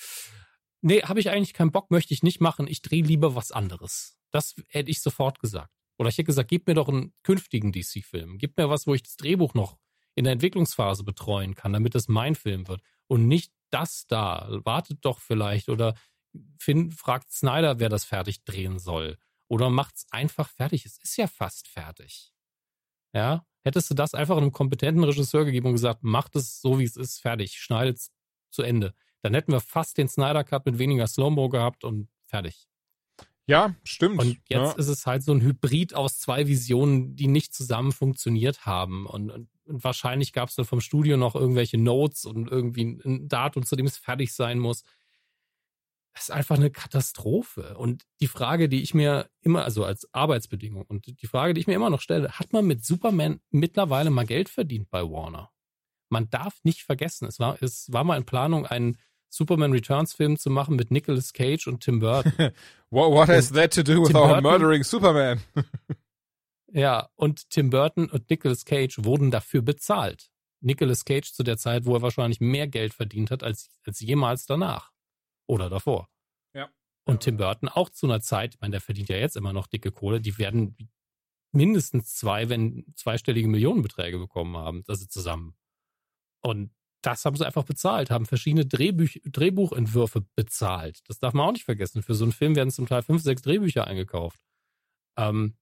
Nee, 0.82 1.04
habe 1.04 1.20
ich 1.20 1.30
eigentlich 1.30 1.54
keinen 1.54 1.72
Bock, 1.72 1.92
möchte 1.92 2.14
ich 2.14 2.24
nicht 2.24 2.42
machen. 2.42 2.68
Ich 2.68 2.82
drehe 2.82 3.04
lieber 3.04 3.36
was 3.36 3.52
anderes. 3.52 4.18
Das 4.32 4.56
hätte 4.68 4.90
ich 4.90 5.02
sofort 5.02 5.40
gesagt. 5.40 5.72
Oder 5.98 6.10
ich 6.10 6.18
hätte 6.18 6.26
gesagt, 6.26 6.50
gib 6.50 6.68
mir 6.68 6.74
doch 6.74 6.90
einen 6.90 7.14
künftigen 7.22 7.72
DC-Film. 7.72 8.40
Gib 8.40 8.58
mir 8.58 8.70
was, 8.70 8.88
wo 8.88 8.96
ich 8.96 9.04
das 9.04 9.16
Drehbuch 9.16 9.54
noch 9.54 9.78
in 10.16 10.24
der 10.24 10.34
Entwicklungsphase 10.34 11.04
betreuen 11.04 11.56
kann, 11.56 11.74
damit 11.74 11.96
es 11.96 12.08
mein 12.08 12.36
Film 12.36 12.68
wird. 12.68 12.82
Und 13.08 13.28
nicht 13.28 13.54
das 13.72 14.06
da. 14.08 14.48
Wartet 14.64 15.00
doch 15.02 15.20
vielleicht. 15.20 15.70
Oder 15.70 15.96
Finn 16.60 16.92
fragt 16.92 17.32
Snyder, 17.32 17.80
wer 17.80 17.90
das 17.90 18.04
fertig 18.04 18.44
drehen 18.44 18.80
soll. 18.80 19.18
Oder 19.48 19.70
macht's 19.70 20.06
einfach 20.12 20.50
fertig. 20.50 20.86
Es 20.86 20.98
ist 20.98 21.18
ja 21.18 21.28
fast 21.28 21.68
fertig. 21.68 22.32
Ja, 23.14 23.46
hättest 23.64 23.90
du 23.90 23.94
das 23.94 24.14
einfach 24.14 24.38
einem 24.38 24.52
kompetenten 24.52 25.04
Regisseur 25.04 25.46
gegeben 25.46 25.68
und 25.68 25.74
gesagt, 25.74 26.04
macht 26.04 26.36
es 26.36 26.62
so, 26.62 26.80
wie 26.80 26.86
es 26.86 26.96
ist, 26.96 27.20
fertig, 27.20 27.60
schneidet 27.60 27.98
es 27.98 28.12
zu 28.50 28.62
Ende. 28.62 28.94
Dann 29.22 29.34
hätten 29.34 29.52
wir 29.52 29.60
fast 29.60 29.98
den 29.98 30.08
Snyder 30.08 30.44
Cut 30.44 30.66
mit 30.66 30.80
weniger 30.80 31.08
Slow-Mo 31.08 31.50
gehabt 31.50 31.84
und 31.84 32.08
fertig. 32.24 32.68
Ja, 33.48 33.76
stimmt. 33.84 34.20
Und 34.20 34.40
jetzt 34.48 34.50
ja. 34.50 34.72
ist 34.72 34.88
es 34.88 35.06
halt 35.06 35.24
so 35.24 35.34
ein 35.34 35.42
Hybrid 35.42 35.94
aus 35.94 36.20
zwei 36.20 36.48
Visionen, 36.48 37.16
die 37.16 37.28
nicht 37.28 37.54
zusammen 37.54 37.92
funktioniert 37.92 38.66
haben. 38.66 39.06
Und, 39.06 39.30
und, 39.30 39.50
und 39.72 39.84
wahrscheinlich 39.84 40.34
gab 40.34 40.50
es 40.50 40.56
dann 40.56 40.66
vom 40.66 40.82
Studio 40.82 41.18
noch 41.18 41.36
irgendwelche 41.36 41.78
Notes 41.78 42.26
und 42.26 42.50
irgendwie 42.50 43.00
ein 43.04 43.28
Datum, 43.28 43.64
zu 43.64 43.76
dem 43.76 43.86
es 43.86 43.98
fertig 43.98 44.34
sein 44.34 44.60
muss. 44.60 44.84
Das 46.14 46.24
ist 46.24 46.32
einfach 46.32 46.58
eine 46.58 46.72
Katastrophe. 46.72 47.78
Und 47.78 48.04
die 48.20 48.28
Frage, 48.28 48.68
die 48.68 48.82
ich 48.82 48.94
mir 48.94 49.30
immer, 49.42 49.64
also 49.64 49.86
als 49.86 50.08
Arbeitsbedingung, 50.14 50.84
und 50.84 51.06
die 51.08 51.28
Frage, 51.28 51.54
die 51.54 51.62
ich 51.62 51.68
mir 51.68 51.74
immer 51.74 51.90
noch 51.90 52.02
stelle, 52.02 52.32
hat 52.34 52.52
man 52.52 52.66
mit 52.66 52.84
Superman 52.84 53.40
mittlerweile 53.50 54.10
mal 54.10 54.26
Geld 54.26 54.50
verdient 54.50 54.90
bei 54.90 55.04
Warner? 55.04 55.50
Man 56.10 56.30
darf 56.30 56.60
nicht 56.64 56.84
vergessen, 56.84 57.28
es 57.28 57.40
war, 57.40 57.62
es 57.62 57.88
war 57.92 58.04
mal 58.04 58.18
in 58.18 58.26
Planung, 58.26 58.66
einen 58.66 58.98
Superman 59.30 59.72
Returns 59.72 60.14
Film 60.14 60.38
zu 60.38 60.50
machen 60.50 60.76
mit 60.76 60.92
Nicolas 60.92 61.32
Cage 61.32 61.68
und 61.68 61.82
Tim 61.82 62.00
Burton. 62.00 62.34
what, 62.90 63.12
what 63.12 63.30
has 63.30 63.50
that 63.54 63.74
to 63.74 63.82
do 63.82 64.02
with 64.02 64.10
Tim 64.10 64.18
our 64.18 64.28
Burton, 64.28 64.44
murdering 64.44 64.84
Superman? 64.84 65.40
ja, 66.74 67.10
und 67.16 67.50
Tim 67.50 67.70
Burton 67.70 68.10
und 68.10 68.30
Nicolas 68.30 68.66
Cage 68.66 69.00
wurden 69.04 69.32
dafür 69.32 69.62
bezahlt. 69.62 70.32
Nicolas 70.62 71.06
Cage 71.06 71.32
zu 71.32 71.44
der 71.44 71.58
Zeit, 71.58 71.86
wo 71.86 71.96
er 71.96 72.02
wahrscheinlich 72.02 72.40
mehr 72.40 72.68
Geld 72.68 72.94
verdient 72.94 73.32
hat 73.32 73.44
als, 73.44 73.70
als 73.86 74.00
jemals 74.00 74.46
danach. 74.46 74.92
Oder 75.48 75.70
davor. 75.70 76.08
Ja. 76.54 76.70
Und 77.06 77.22
Tim 77.22 77.38
Burton 77.38 77.68
auch 77.68 77.90
zu 77.90 78.06
einer 78.06 78.22
Zeit, 78.22 78.56
ich 78.56 78.62
meine, 78.62 78.72
der 78.72 78.82
verdient 78.82 79.10
ja 79.10 79.18
jetzt 79.18 79.36
immer 79.36 79.54
noch 79.54 79.68
dicke 79.68 79.92
Kohle, 79.92 80.22
die 80.22 80.38
werden 80.38 80.78
mindestens 81.52 82.16
zwei, 82.16 82.48
wenn 82.48 82.86
zweistellige 82.96 83.48
Millionenbeträge 83.48 84.18
bekommen 84.18 84.56
haben, 84.56 84.84
also 84.88 85.06
zusammen. 85.08 85.58
Und 86.42 86.72
das 87.02 87.26
haben 87.26 87.36
sie 87.36 87.46
einfach 87.46 87.64
bezahlt, 87.66 88.12
haben 88.12 88.26
verschiedene 88.26 88.66
Drehbuch, 88.66 89.10
Drehbuchentwürfe 89.26 90.22
bezahlt. 90.36 91.02
Das 91.08 91.20
darf 91.20 91.34
man 91.34 91.48
auch 91.48 91.52
nicht 91.52 91.66
vergessen. 91.66 92.04
Für 92.04 92.14
so 92.14 92.24
einen 92.24 92.32
Film 92.32 92.56
werden 92.56 92.70
zum 92.70 92.88
Teil 92.88 93.02
fünf, 93.02 93.24
sechs 93.24 93.42
Drehbücher 93.42 93.88
eingekauft. 93.88 94.40
Ähm, 95.18 95.58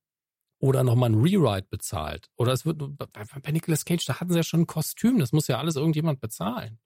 oder 0.60 0.84
nochmal 0.84 1.10
ein 1.10 1.22
Rewrite 1.22 1.68
bezahlt. 1.70 2.30
Oder 2.36 2.54
es 2.54 2.66
wird, 2.66 2.78
bei, 2.98 3.08
bei 3.42 3.52
Nicolas 3.52 3.86
Cage, 3.86 4.06
da 4.06 4.20
hatten 4.20 4.32
sie 4.32 4.38
ja 4.38 4.44
schon 4.44 4.62
ein 4.62 4.68
Kostüm. 4.68 5.20
Das 5.20 5.32
muss 5.32 5.48
ja 5.48 5.58
alles 5.58 5.76
irgendjemand 5.76 6.22
bezahlen 6.22 6.80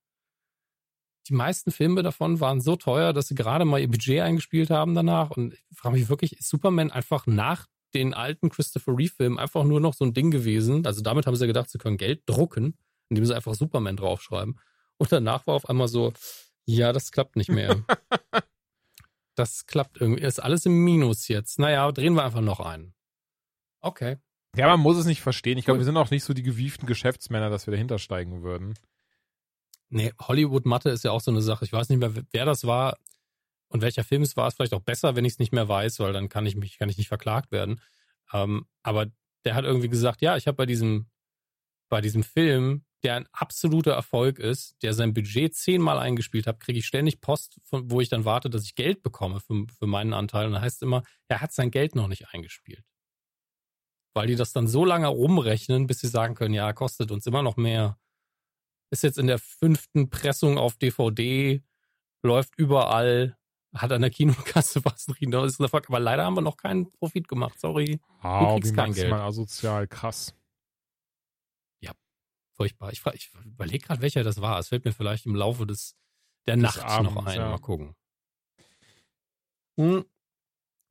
die 1.28 1.34
meisten 1.34 1.72
Filme 1.72 2.04
davon 2.04 2.40
waren 2.40 2.62
so 2.62 2.76
teuer, 2.76 3.14
dass 3.14 3.28
sie 3.28 3.36
gerade 3.36 3.66
mal 3.66 3.80
ihr 3.80 3.90
Budget 3.90 4.22
eingespielt 4.22 4.70
haben 4.70 4.94
danach. 4.94 5.32
Und 5.32 5.54
ich 5.54 5.78
frage 5.78 5.96
mich 5.96 6.10
wirklich, 6.10 6.38
ist 6.38 6.50
Superman 6.50 6.92
einfach 6.92 7.28
nach 7.28 7.68
den 7.94 8.14
alten 8.14 8.50
Christopher 8.50 8.98
Reeve-Filmen 8.98 9.40
einfach 9.40 9.64
nur 9.64 9.80
noch 9.80 9.94
so 9.94 10.04
ein 10.04 10.14
Ding 10.14 10.32
gewesen? 10.32 10.86
Also 10.86 11.02
damit 11.02 11.26
haben 11.26 11.36
sie 11.36 11.48
gedacht, 11.48 11.70
sie 11.70 11.78
können 11.78 11.98
Geld 11.98 12.24
drucken, 12.26 12.78
indem 13.10 13.26
sie 13.26 13.36
einfach 13.36 13.54
Superman 13.54 13.96
draufschreiben. 13.96 14.60
Und 14.98 15.12
danach 15.12 15.48
war 15.48 15.56
auf 15.56 15.70
einmal 15.70 15.88
so, 15.88 16.14
ja, 16.66 16.92
das 16.92 17.12
klappt 17.12 17.36
nicht 17.36 17.50
mehr. 17.50 17.84
das 19.36 19.66
klappt 19.66 20.02
irgendwie, 20.02 20.24
ist 20.24 20.42
alles 20.42 20.66
im 20.66 20.84
Minus 20.84 21.28
jetzt. 21.28 21.58
Naja, 21.58 21.92
drehen 21.92 22.16
wir 22.16 22.24
einfach 22.24 22.42
noch 22.42 22.60
einen. 22.60 22.94
Okay. 23.84 24.18
Ja, 24.56 24.68
man 24.68 24.80
muss 24.80 24.98
es 24.98 25.06
nicht 25.06 25.22
verstehen. 25.22 25.58
Ich 25.58 25.66
glaube, 25.66 25.80
wir 25.80 25.86
sind 25.86 25.98
auch 25.98 26.10
nicht 26.10 26.24
so 26.24 26.34
die 26.34 26.44
gewieften 26.44 26.88
Geschäftsmänner, 26.88 27.50
dass 27.50 27.68
wir 27.68 27.72
dahinter 27.72 28.00
steigen 28.00 28.44
würden. 28.44 28.76
Nee, 29.90 30.14
Hollywood-Matte 30.20 30.90
ist 30.90 31.04
ja 31.04 31.12
auch 31.12 31.22
so 31.22 31.32
eine 31.32 31.42
Sache. 31.42 31.66
Ich 31.66 31.74
weiß 31.74 31.90
nicht 31.90 32.00
mehr, 32.00 32.14
wer 32.32 32.46
das 32.46 32.66
war 32.66 32.98
und 33.68 33.82
welcher 33.82 34.04
Film 34.04 34.22
es 34.22 34.38
war. 34.38 34.48
Ist 34.48 34.56
vielleicht 34.56 34.74
auch 34.74 34.82
besser, 34.82 35.16
wenn 35.16 35.26
ich 35.26 35.34
es 35.34 35.40
nicht 35.40 35.52
mehr 35.52 35.68
weiß, 35.68 36.00
weil 36.00 36.14
dann 36.14 36.30
kann 36.30 36.46
ich 36.46 36.56
mich, 36.56 36.78
kann 36.78 36.90
ich 36.90 36.98
nicht 36.98 37.10
verklagt 37.10 37.52
werden. 37.52 37.82
Ähm, 38.32 38.66
aber 38.84 39.08
der 39.44 39.56
hat 39.56 39.66
irgendwie 39.66 39.90
gesagt, 39.90 40.22
ja, 40.22 40.38
ich 40.38 40.48
habe 40.48 40.56
bei 40.56 40.66
diesem, 40.66 41.08
bei 41.90 42.00
diesem 42.00 42.24
Film, 42.24 42.86
der 43.04 43.16
ein 43.16 43.28
absoluter 43.34 43.94
Erfolg 43.94 44.40
ist, 44.40 44.76
der 44.82 44.94
sein 44.94 45.14
Budget 45.14 45.56
zehnmal 45.56 46.00
eingespielt 46.00 46.48
hat, 46.48 46.60
kriege 46.60 46.80
ich 46.80 46.86
ständig 46.86 47.20
Post, 47.20 47.60
von, 47.64 47.92
wo 47.92 48.00
ich 48.00 48.10
dann 48.10 48.24
warte, 48.24 48.50
dass 48.50 48.64
ich 48.64 48.76
Geld 48.76 49.04
bekomme 49.04 49.42
für, 49.42 49.66
für 49.78 49.88
meinen 49.88 50.14
Anteil. 50.14 50.48
Und 50.48 50.54
da 50.54 50.62
heißt 50.62 50.78
es 50.78 50.82
immer, 50.84 51.04
er 51.28 51.42
hat 51.42 51.52
sein 51.52 51.70
Geld 51.70 51.96
noch 51.96 52.08
nicht 52.08 52.30
eingespielt. 52.30 52.86
Weil 54.14 54.28
die 54.28 54.36
das 54.36 54.54
dann 54.54 54.68
so 54.68 54.86
lange 54.86 55.08
rumrechnen, 55.08 55.88
bis 55.88 56.00
sie 56.00 56.08
sagen 56.08 56.36
können, 56.36 56.54
ja, 56.54 56.72
kostet 56.74 57.12
uns 57.12 57.26
immer 57.26 57.42
noch 57.42 57.58
mehr 57.58 57.98
ist 58.94 59.04
jetzt 59.04 59.18
in 59.18 59.28
der 59.28 59.40
fünften 59.40 60.10
Pressung 60.10 60.58
auf 60.58 60.78
DVD, 60.78 61.62
läuft 62.22 62.56
überall, 62.58 63.38
hat 63.74 63.92
an 63.92 64.02
der 64.02 64.12
Kinokasse 64.12 64.86
was 64.86 65.06
drin. 65.08 65.34
Aber 65.34 66.00
leider 66.00 66.24
haben 66.24 66.38
wir 66.38 66.42
noch 66.42 66.58
keinen 66.58 66.92
Profit 66.92 67.28
gemacht. 67.28 67.60
Sorry. 67.60 68.00
Oh, 68.24 68.40
du 68.40 68.54
kriegst 68.54 68.76
kein 68.76 68.94
Geld. 68.94 69.12
asozial, 69.12 69.88
krass. 69.88 70.36
Ja, 71.82 71.92
furchtbar. 72.52 72.94
Ich, 72.94 73.04
ich 73.14 73.32
überlege 73.44 73.88
gerade, 73.88 74.02
welcher 74.02 74.24
das 74.24 74.40
war. 74.40 74.60
Es 74.60 74.70
fällt 74.70 74.86
mir 74.86 74.94
vielleicht 74.94 75.26
im 75.26 75.36
Laufe 75.36 75.66
des 75.66 75.96
der 76.46 76.56
des 76.56 76.64
Nacht 76.64 76.84
Abends, 76.84 77.16
noch 77.16 77.26
ein. 77.26 77.38
Ja. 77.38 77.50
Mal 77.50 77.60
gucken. 77.60 77.96
Hm. 79.78 80.06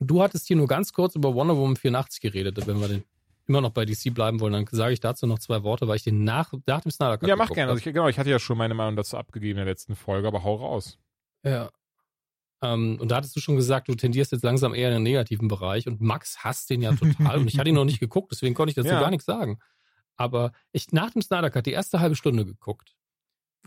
Du 0.01 0.21
hattest 0.21 0.49
hier 0.49 0.57
nur 0.57 0.67
ganz 0.67 0.93
kurz 0.93 1.15
über 1.15 1.35
Wonder 1.35 1.57
Woman 1.57 1.77
84 1.77 2.21
geredet, 2.21 2.67
wenn 2.67 2.81
wir 2.81 2.89
den 2.89 3.05
immer 3.47 3.61
noch 3.61 3.71
bei 3.71 3.85
DC 3.85 4.15
bleiben 4.15 4.41
wollen, 4.41 4.53
dann 4.53 4.67
sage 4.71 4.93
ich 4.93 5.01
dazu 5.01 5.27
noch 5.27 5.39
zwei 5.39 5.63
Worte, 5.63 5.89
weil 5.89 5.97
ich 5.97 6.05
den 6.05 6.25
nach, 6.25 6.53
nach 6.67 6.81
dem 6.81 6.91
Snyder 6.91 7.19
Cut 7.19 7.29
Ja, 7.29 7.37
mach 7.37 7.51
gerne. 7.51 7.73
Also 7.73 7.79
ich, 7.79 7.85
genau, 7.85 8.09
ich 8.09 8.19
hatte 8.19 8.31
ja 8.31 8.39
schon 8.39 8.59
meine 8.59 8.75
Meinung 8.75 8.97
dazu 8.97 9.17
abgegeben 9.17 9.59
in 9.59 9.65
der 9.65 9.73
letzten 9.73 9.97
Folge, 9.97 10.29
aber 10.29 10.45
hau 10.45 10.57
raus. 10.57 10.99
Ja. 11.45 11.71
Ähm, 12.63 12.99
und 13.01 13.11
da 13.11 13.17
hattest 13.17 13.35
du 13.35 13.41
schon 13.41 13.57
gesagt, 13.57 13.89
du 13.89 13.95
tendierst 13.95 14.33
jetzt 14.33 14.45
langsam 14.45 14.73
eher 14.73 14.89
in 14.89 14.95
den 14.95 15.03
negativen 15.03 15.49
Bereich 15.49 15.89
und 15.89 16.01
Max 16.01 16.45
hasst 16.45 16.71
den 16.71 16.81
ja 16.81 16.93
total 16.95 17.39
und 17.39 17.49
ich 17.49 17.59
hatte 17.59 17.71
ihn 17.71 17.75
noch 17.75 17.85
nicht 17.85 18.01
geguckt, 18.01 18.31
deswegen 18.31 18.55
konnte 18.55 18.71
ich 18.71 18.77
dazu 18.77 18.89
ja. 18.89 19.01
gar 19.01 19.11
nichts 19.11 19.27
sagen. 19.27 19.59
Aber 20.17 20.53
ich 20.71 20.93
nach 20.93 21.11
dem 21.11 21.23
Snyder 21.23 21.51
Cut 21.51 21.67
die 21.67 21.73
erste 21.73 22.01
halbe 22.01 22.15
Stunde 22.15 22.45
geguckt. 22.45 22.95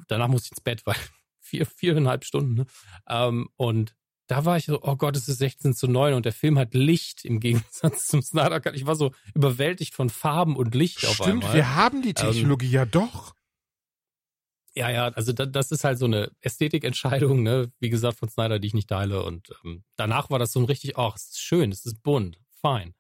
Danach 0.08 0.28
musste 0.28 0.48
ich 0.48 0.52
ins 0.52 0.62
Bett, 0.62 0.86
weil 0.86 0.96
vier, 1.40 1.66
viereinhalb 1.66 2.24
Stunden. 2.24 2.54
Ne? 2.54 2.66
Ähm, 3.08 3.50
und 3.58 3.96
da 4.28 4.46
war 4.46 4.58
ich 4.58 4.66
so, 4.66 4.82
oh 4.82 4.96
Gott, 4.96 5.16
es 5.16 5.28
ist 5.28 5.38
16 5.38 5.74
zu 5.74 5.88
9 5.88 6.14
und 6.14 6.26
der 6.26 6.34
Film 6.34 6.58
hat 6.58 6.74
Licht 6.74 7.26
im 7.26 7.40
Gegensatz 7.40 8.06
zum 8.08 8.22
Snyder 8.22 8.60
Cut. 8.60 8.76
Ich 8.76 8.86
war 8.86 8.96
so 8.96 9.12
überwältigt 9.34 9.94
von 9.94 10.10
Farben 10.10 10.56
und 10.56 10.74
Licht 10.76 11.00
Stimmt, 11.00 11.12
auf 11.12 11.22
einmal. 11.22 11.42
Stimmt, 11.42 11.54
wir 11.54 11.76
haben 11.76 12.02
die 12.02 12.10
ähm, 12.10 12.16
Technologie 12.16 12.68
ähm, 12.68 12.74
ja 12.74 12.86
doch. 12.86 13.36
Ja, 14.74 14.90
ja, 14.90 15.08
also 15.08 15.32
da, 15.32 15.46
das 15.46 15.72
ist 15.72 15.86
halt 15.86 16.00
so 16.00 16.06
eine 16.06 16.32
Ästhetikentscheidung, 16.42 17.44
ne, 17.44 17.72
wie 17.80 17.90
gesagt, 17.90 18.20
von 18.20 18.28
Snyder, 18.28 18.60
die 18.60 18.68
ich 18.68 18.74
nicht 18.74 18.90
teile. 18.90 19.24
Und 19.24 19.50
ähm, 19.64 19.84
danach 19.96 20.30
war 20.30 20.40
das 20.40 20.52
so 20.52 20.60
ein 20.60 20.66
richtig, 20.66 20.98
oh, 20.98 21.12
es 21.16 21.28
ist 21.28 21.40
schön, 21.40 21.72
es 21.72 21.86
ist 21.86 22.04
bunt, 22.04 22.40
fein. 22.62 22.94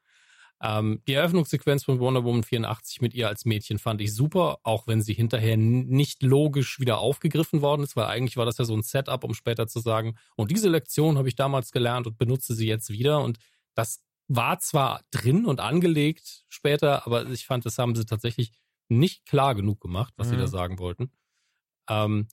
Ähm, 0.61 1.01
die 1.07 1.13
Eröffnungssequenz 1.13 1.83
von 1.83 1.99
Wonder 1.99 2.23
Woman 2.23 2.43
84 2.43 3.01
mit 3.01 3.13
ihr 3.13 3.27
als 3.27 3.45
Mädchen 3.45 3.77
fand 3.77 3.99
ich 4.01 4.13
super, 4.13 4.59
auch 4.63 4.87
wenn 4.87 5.01
sie 5.01 5.13
hinterher 5.13 5.57
nicht 5.57 6.23
logisch 6.23 6.79
wieder 6.79 6.99
aufgegriffen 6.99 7.61
worden 7.61 7.83
ist, 7.83 7.95
weil 7.95 8.05
eigentlich 8.05 8.37
war 8.37 8.45
das 8.45 8.57
ja 8.57 8.65
so 8.65 8.75
ein 8.75 8.83
Setup, 8.83 9.23
um 9.23 9.33
später 9.33 9.67
zu 9.67 9.79
sagen, 9.79 10.17
und 10.35 10.51
diese 10.51 10.69
Lektion 10.69 11.17
habe 11.17 11.27
ich 11.27 11.35
damals 11.35 11.71
gelernt 11.71 12.07
und 12.07 12.17
benutze 12.17 12.55
sie 12.55 12.67
jetzt 12.67 12.89
wieder. 12.89 13.21
Und 13.21 13.37
das 13.73 14.01
war 14.27 14.59
zwar 14.59 15.01
drin 15.11 15.45
und 15.45 15.59
angelegt 15.59 16.45
später, 16.47 17.05
aber 17.05 17.29
ich 17.29 17.45
fand, 17.45 17.65
das 17.65 17.77
haben 17.77 17.95
sie 17.95 18.05
tatsächlich 18.05 18.51
nicht 18.87 19.25
klar 19.25 19.55
genug 19.55 19.81
gemacht, 19.81 20.13
was 20.17 20.27
mhm. 20.27 20.31
sie 20.31 20.37
da 20.37 20.43
mhm. 20.43 20.51
sagen 20.51 20.79
wollten. 20.79 21.11
Ähm, 21.89 22.27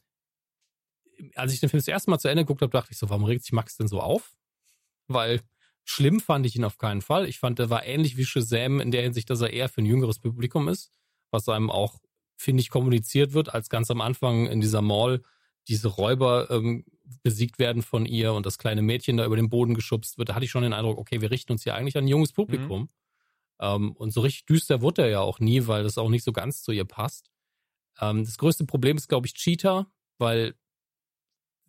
als 1.34 1.52
ich 1.52 1.60
den 1.60 1.68
Film 1.68 1.80
das 1.80 1.88
erste 1.88 2.10
Mal 2.10 2.18
zu 2.18 2.28
Ende 2.28 2.44
geguckt 2.44 2.62
habe, 2.62 2.72
dachte 2.72 2.92
ich 2.92 2.98
so, 2.98 3.10
warum 3.10 3.24
regt 3.24 3.44
sich 3.44 3.52
Max 3.52 3.76
denn 3.76 3.88
so 3.88 4.00
auf? 4.00 4.34
Weil 5.08 5.42
schlimm 5.84 6.20
fand 6.20 6.46
ich 6.46 6.56
ihn 6.56 6.64
auf 6.64 6.78
keinen 6.78 7.02
Fall. 7.02 7.28
Ich 7.28 7.38
fand, 7.38 7.58
er 7.58 7.70
war 7.70 7.84
ähnlich 7.84 8.16
wie 8.16 8.24
Shazam 8.24 8.80
in 8.80 8.90
der 8.90 9.02
Hinsicht, 9.02 9.30
dass 9.30 9.40
er 9.40 9.52
eher 9.52 9.68
für 9.68 9.82
ein 9.82 9.86
jüngeres 9.86 10.18
Publikum 10.18 10.68
ist, 10.68 10.90
was 11.30 11.48
einem 11.48 11.70
auch, 11.70 12.00
finde 12.36 12.60
ich, 12.60 12.70
kommuniziert 12.70 13.32
wird, 13.32 13.52
als 13.54 13.68
ganz 13.68 13.90
am 13.90 14.00
Anfang 14.00 14.46
in 14.46 14.60
dieser 14.60 14.82
Mall 14.82 15.22
diese 15.68 15.88
Räuber 15.88 16.50
ähm, 16.50 16.84
besiegt 17.22 17.58
werden 17.58 17.82
von 17.82 18.06
ihr 18.06 18.32
und 18.32 18.46
das 18.46 18.58
kleine 18.58 18.82
Mädchen 18.82 19.16
da 19.16 19.24
über 19.24 19.36
den 19.36 19.48
Boden 19.48 19.74
geschubst 19.74 20.18
wird. 20.18 20.28
Da 20.28 20.34
hatte 20.34 20.44
ich 20.44 20.50
schon 20.50 20.62
den 20.62 20.72
Eindruck, 20.72 20.98
okay, 20.98 21.20
wir 21.20 21.30
richten 21.30 21.52
uns 21.52 21.62
hier 21.62 21.74
eigentlich 21.74 21.96
an 21.96 22.04
ein 22.04 22.08
junges 22.08 22.32
Publikum. 22.32 22.82
Mhm. 22.82 22.88
Ähm, 23.60 23.92
und 23.92 24.12
so 24.12 24.20
richtig 24.20 24.46
düster 24.46 24.80
wurde 24.80 25.02
er 25.02 25.08
ja 25.08 25.20
auch 25.20 25.38
nie, 25.38 25.66
weil 25.66 25.84
das 25.84 25.98
auch 25.98 26.08
nicht 26.08 26.24
so 26.24 26.32
ganz 26.32 26.62
zu 26.62 26.72
ihr 26.72 26.84
passt. 26.84 27.30
Ähm, 28.00 28.24
das 28.24 28.38
größte 28.38 28.64
Problem 28.64 28.96
ist, 28.96 29.08
glaube 29.08 29.26
ich, 29.26 29.34
Cheetah, 29.34 29.86
weil 30.18 30.54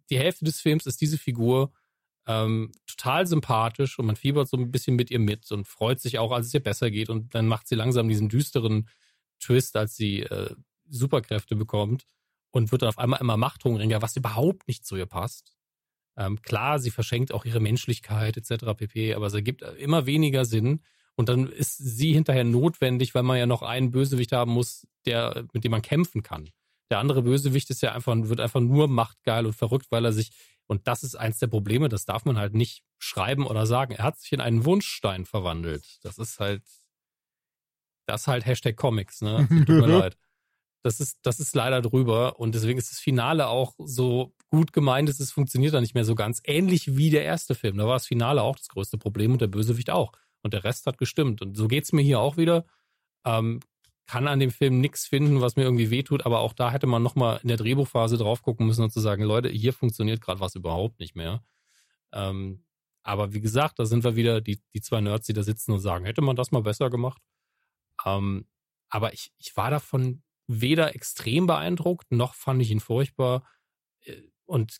die 0.09 0.18
Hälfte 0.18 0.45
des 0.45 0.59
Films 0.59 0.86
ist 0.86 1.01
diese 1.01 1.18
Figur 1.18 1.72
ähm, 2.26 2.71
total 2.88 3.28
sympathisch 3.28 3.99
und 3.99 4.05
man 4.05 4.15
fiebert 4.15 4.47
so 4.47 4.57
ein 4.57 4.71
bisschen 4.71 4.95
mit 4.95 5.11
ihr 5.11 5.19
mit 5.19 5.51
und 5.51 5.67
freut 5.67 5.99
sich 5.99 6.19
auch, 6.19 6.32
als 6.32 6.47
es 6.47 6.53
ihr 6.53 6.63
besser 6.63 6.89
geht 6.89 7.09
und 7.09 7.36
dann 7.36 7.47
macht 7.47 7.67
sie 7.67 7.76
langsam 7.76 8.07
diesen 8.07 8.30
düsteren 8.30 8.89
Twist, 9.39 9.76
als 9.76 9.95
sie 9.95 10.21
äh, 10.21 10.55
Superkräfte 10.89 11.55
bekommt 11.55 12.05
und 12.51 12.71
wird 12.71 12.82
dann 12.82 12.89
auf 12.89 12.97
einmal 12.97 13.19
immer 13.19 13.38
machthungriger, 13.38 14.01
was 14.01 14.15
überhaupt 14.15 14.67
nicht 14.67 14.86
zu 14.86 14.95
ihr 14.95 15.05
passt. 15.05 15.53
Ähm, 16.15 16.41
klar, 16.41 16.80
sie 16.80 16.91
verschenkt 16.91 17.34
auch 17.34 17.43
ihre 17.43 17.59
Menschlichkeit 17.59 18.38
etc. 18.38 18.65
pp, 18.78 19.15
aber 19.15 19.28
es 19.28 19.34
ergibt 19.34 19.63
immer 19.80 20.05
weniger 20.05 20.45
Sinn 20.45 20.82
und 21.15 21.30
dann 21.30 21.47
ist 21.47 21.78
sie 21.78 22.13
hinterher 22.13 22.43
notwendig, 22.43 23.13
weil 23.15 23.24
man 23.24 23.38
ja 23.38 23.45
noch 23.45 23.61
einen 23.61 23.91
Bösewicht 23.91 24.32
haben 24.32 24.51
muss, 24.51 24.88
der 25.05 25.45
mit 25.53 25.63
dem 25.63 25.71
man 25.71 25.82
kämpfen 25.82 26.24
kann. 26.24 26.49
Der 26.89 26.99
andere 26.99 27.24
Bösewicht 27.24 27.69
ist 27.69 27.82
ja 27.82 27.93
einfach, 27.93 28.15
wird 28.15 28.39
einfach 28.39 28.61
nur 28.61 28.88
machtgeil 28.88 29.45
und 29.45 29.53
verrückt, 29.53 29.88
weil 29.89 30.05
er 30.05 30.13
sich, 30.13 30.32
und 30.68 30.88
das 30.88 31.03
ist 31.03 31.16
eins 31.16 31.39
der 31.39 31.47
Probleme, 31.47 31.89
das 31.89 32.05
darf 32.05 32.26
man 32.26 32.38
halt 32.38 32.53
nicht 32.53 32.84
schreiben 32.97 33.45
oder 33.45 33.66
sagen. 33.66 33.93
Er 33.93 34.03
hat 34.03 34.20
sich 34.20 34.32
in 34.32 34.41
einen 34.41 34.66
Wunschstein 34.66 35.26
verwandelt. 35.26 35.99
Das 36.03 36.18
ist 36.18 36.39
halt, 36.39 36.64
das 38.05 38.22
ist 38.22 38.28
halt 38.28 38.45
Hashtag 38.45 38.76
Comics, 38.76 39.22
ne? 39.22 39.47
Tut 39.66 39.68
mir 39.68 39.88
leid. 39.88 40.18
Das 40.84 40.99
ist, 40.99 41.20
das 41.24 41.39
ist 41.39 41.55
leider 41.55 41.82
drüber 41.82 42.39
und 42.39 42.55
deswegen 42.55 42.78
ist 42.78 42.91
das 42.91 42.99
Finale 42.99 43.47
auch 43.47 43.74
so 43.78 44.34
gut 44.49 44.74
gemeint, 44.74 45.07
dass 45.07 45.22
es 45.22 45.32
funktioniert 45.32 45.74
da 45.74 45.80
nicht 45.80 45.95
mehr 45.95 46.03
so 46.03 46.14
ganz. 46.14 46.41
Ähnlich 46.43 46.97
wie 46.97 47.09
der 47.09 47.24
erste 47.24 47.55
Film. 47.55 47.78
Da 47.78 47.86
war 47.86 47.95
das 47.95 48.07
Finale 48.07 48.41
auch 48.41 48.57
das 48.57 48.68
größte 48.68 48.97
Problem 48.97 49.32
und 49.32 49.41
der 49.41 49.47
Bösewicht 49.47 49.89
auch. 49.89 50.11
Und 50.41 50.53
der 50.53 50.66
Rest 50.66 50.86
hat 50.86 50.97
gestimmt. 50.97 51.41
Und 51.41 51.55
so 51.55 51.70
geht's 51.70 51.93
mir 51.93 52.01
hier 52.01 52.20
auch 52.20 52.36
wieder. 52.36 52.66
Ähm, 53.26 53.61
kann 54.06 54.28
an 54.28 54.39
dem 54.39 54.51
Film 54.51 54.82
nichts 54.82 55.08
finden, 55.08 55.41
was 55.41 55.56
mir 55.56 55.64
irgendwie 55.64 55.89
wehtut, 55.89 56.26
aber 56.26 56.39
auch 56.39 56.54
da 56.54 56.72
hätte 56.72 56.88
man 56.88 57.04
nochmal 57.04 57.39
in 57.41 57.47
der 57.47 57.58
Drehbuchphase 57.58 58.18
drauf 58.18 58.41
gucken 58.41 58.68
müssen 58.68 58.84
und 58.84 58.91
zu 58.91 58.99
sagen, 58.99 59.24
Leute, 59.24 59.49
hier 59.49 59.74
funktioniert 59.74 60.22
gerade 60.22 60.39
was 60.39 60.56
überhaupt 60.56 60.99
nicht 60.99 61.16
mehr. 61.16 61.43
Ähm, 62.12 62.66
aber 63.04 63.34
wie 63.34 63.41
gesagt, 63.41 63.80
da 63.80 63.86
sind 63.86 64.04
wir 64.04 64.16
wieder 64.16 64.41
die, 64.41 64.62
die 64.74 64.82
zwei 64.82 65.01
Nerds, 65.01 65.26
die 65.26 65.34
da 65.34 65.43
sitzen 65.43 65.72
und 65.72 65.80
sagen, 65.80 66.06
hätte 66.06 66.22
man 66.22 66.36
das 66.36 66.51
mal 66.51 66.62
besser 66.62 66.89
gemacht. 66.89 67.22
Ähm, 68.06 68.47
aber 68.89 69.14
ich, 69.14 69.32
ich 69.38 69.56
war 69.56 69.70
davon 69.70 70.24
weder 70.47 70.95
extrem 70.95 71.47
beeindruckt, 71.47 72.12
noch 72.12 72.36
fand 72.36 72.62
ich 72.62 72.72
ihn 72.72 72.80
furchtbar. 72.80 73.47
Äh, 74.01 74.22
und 74.45 74.78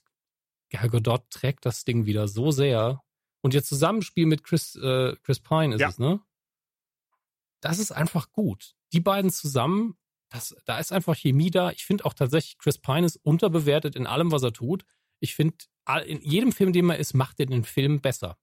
Gal 0.70 0.90
Gadot 0.90 1.30
trägt 1.30 1.66
das 1.66 1.84
Ding 1.84 2.06
wieder 2.06 2.28
so 2.28 2.52
sehr. 2.52 3.02
Und 3.42 3.54
ihr 3.54 3.64
Zusammenspiel 3.64 4.26
mit 4.26 4.44
Chris, 4.44 4.76
äh, 4.76 5.16
Chris 5.24 5.40
Pine 5.40 5.76
ist 5.76 5.82
ja. 5.82 5.90
es, 5.90 6.00
ne? 6.00 6.22
Das 7.64 7.80
ist 7.80 7.92
einfach 7.92 8.32
gut 8.32 8.76
die 8.94 9.02
beiden 9.02 9.32
zusammen, 9.32 9.98
das, 10.30 10.56
da 10.66 10.80
ist 10.80 10.92
einfach 10.92 11.16
Chemie 11.16 11.52
da. 11.52 11.72
Ich 11.72 11.86
finde 11.86 12.06
auch 12.06 12.14
tatsächlich, 12.14 12.58
Chris 12.58 12.78
Pine 12.78 13.06
ist 13.06 13.18
unterbewertet 13.18 13.96
in 13.96 14.08
allem, 14.08 14.32
was 14.32 14.44
er 14.44 14.54
tut. 14.54 14.86
Ich 15.20 15.36
finde, 15.36 15.58
in 16.06 16.22
jedem 16.22 16.52
Film, 16.52 16.74
den 16.74 16.90
er 16.90 16.98
ist, 16.98 17.14
macht 17.14 17.40
er 17.40 17.48
den 17.48 17.64
Film 17.64 18.02
besser. 18.02 18.38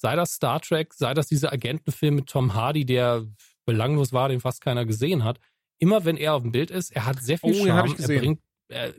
Sei 0.00 0.14
das 0.14 0.32
Star 0.32 0.60
Trek, 0.60 0.94
sei 0.94 1.14
das 1.14 1.26
dieser 1.26 1.52
Agentenfilm 1.52 2.14
mit 2.14 2.28
Tom 2.28 2.54
Hardy, 2.54 2.84
der 2.86 3.26
belanglos 3.66 4.12
war, 4.12 4.28
den 4.28 4.40
fast 4.40 4.60
keiner 4.60 4.84
gesehen 4.84 5.24
hat. 5.24 5.40
Immer 5.80 6.04
wenn 6.04 6.16
er 6.16 6.34
auf 6.34 6.42
dem 6.42 6.52
Bild 6.52 6.70
ist, 6.70 6.90
er 6.90 7.06
hat 7.06 7.20
sehr 7.20 7.38
viel 7.38 7.60
oh, 7.60 7.66
Charme. 7.66 7.94
Er 7.98 8.18
bringt, 8.18 8.42
er, 8.68 8.94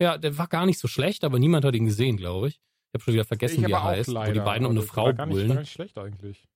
ja, 0.00 0.18
der 0.18 0.36
war 0.38 0.46
gar 0.46 0.66
nicht 0.66 0.78
so 0.78 0.88
schlecht, 0.88 1.24
aber 1.24 1.38
niemand 1.38 1.64
hat 1.64 1.74
ihn 1.74 1.84
gesehen, 1.84 2.16
glaube 2.16 2.48
ich. 2.48 2.54
Ich 2.56 2.94
habe 2.94 3.04
schon 3.04 3.14
wieder 3.14 3.24
vergessen, 3.24 3.62
ich 3.62 3.68
wie 3.68 3.72
er 3.72 3.82
heißt. 3.82 4.08
Leider, 4.08 4.30
wo 4.30 4.34
die 4.34 4.44
beiden 4.44 4.66
um 4.66 4.72
eine 4.72 4.82
Frau 4.82 5.12
gar 5.12 5.26
nicht, 5.26 5.48
Gar 5.48 5.60
nicht 5.60 5.72
schlecht 5.72 5.98
eigentlich. 5.98 6.48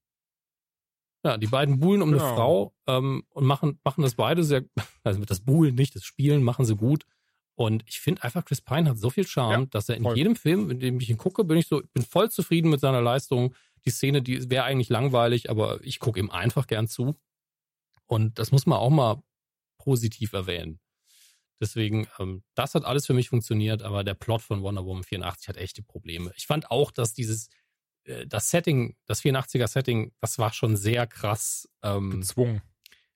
Ja, 1.25 1.37
die 1.37 1.47
beiden 1.47 1.81
buhlen 1.81 2.01
um 2.01 2.13
genau. 2.13 2.25
eine 2.25 2.35
Frau 2.35 2.75
ähm, 2.87 3.25
und 3.31 3.45
machen, 3.45 3.79
machen 3.85 4.03
das 4.03 4.15
beide 4.15 4.43
sehr, 4.43 4.65
also 5.05 5.23
das 5.25 5.41
Buhlen 5.41 5.75
nicht, 5.75 5.95
das 5.95 6.05
Spielen 6.05 6.43
machen 6.43 6.65
sie 6.65 6.77
gut. 6.77 7.05
Und 7.57 7.83
ich 7.87 8.01
finde 8.01 8.23
einfach, 8.23 8.45
Chris 8.45 8.63
Pine 8.63 8.89
hat 8.89 8.99
so 8.99 9.11
viel 9.11 9.27
Charme, 9.27 9.65
ja, 9.65 9.67
dass 9.67 9.91
er 9.91 9.97
in 9.97 10.05
voll. 10.05 10.17
jedem 10.17 10.35
Film, 10.35 10.71
in 10.71 10.81
dem 10.81 10.99
ich 10.99 11.11
ihn 11.11 11.19
gucke, 11.19 11.45
bin 11.45 11.59
ich 11.59 11.67
so, 11.67 11.83
bin 11.93 12.03
voll 12.03 12.31
zufrieden 12.31 12.71
mit 12.71 12.81
seiner 12.81 13.03
Leistung. 13.03 13.55
Die 13.85 13.91
Szene, 13.91 14.23
die 14.23 14.49
wäre 14.51 14.65
eigentlich 14.65 14.89
langweilig, 14.89 15.51
aber 15.51 15.79
ich 15.83 15.99
gucke 15.99 16.19
ihm 16.19 16.31
einfach 16.31 16.67
gern 16.67 16.89
zu. 16.89 17.17
Und 18.07 18.39
das 18.39 18.51
muss 18.51 18.65
man 18.65 18.79
auch 18.79 18.89
mal 18.89 19.23
positiv 19.77 20.33
erwähnen. 20.33 20.81
Deswegen, 21.61 22.09
ähm, 22.19 22.43
das 22.55 22.75
hat 22.75 22.87
alles 22.87 23.05
für 23.05 23.13
mich 23.13 23.29
funktioniert, 23.29 23.83
aber 23.83 24.05
der 24.05 24.15
Plot 24.15 24.41
von 24.41 24.63
Wonder 24.63 24.87
Woman 24.87 25.05
84 25.05 25.49
hat 25.49 25.59
echte 25.59 25.83
Probleme. 25.83 26.33
Ich 26.37 26.47
fand 26.47 26.71
auch, 26.71 26.91
dass 26.91 27.13
dieses, 27.13 27.51
das 28.27 28.51
Setting, 28.51 28.97
das 29.07 29.23
84er 29.23 29.69
Setting, 29.69 30.13
das 30.21 30.39
war 30.39 30.53
schon 30.53 30.77
sehr 30.77 31.07
krass. 31.07 31.69
Ähm, 31.83 32.21
Gezwungen. 32.21 32.63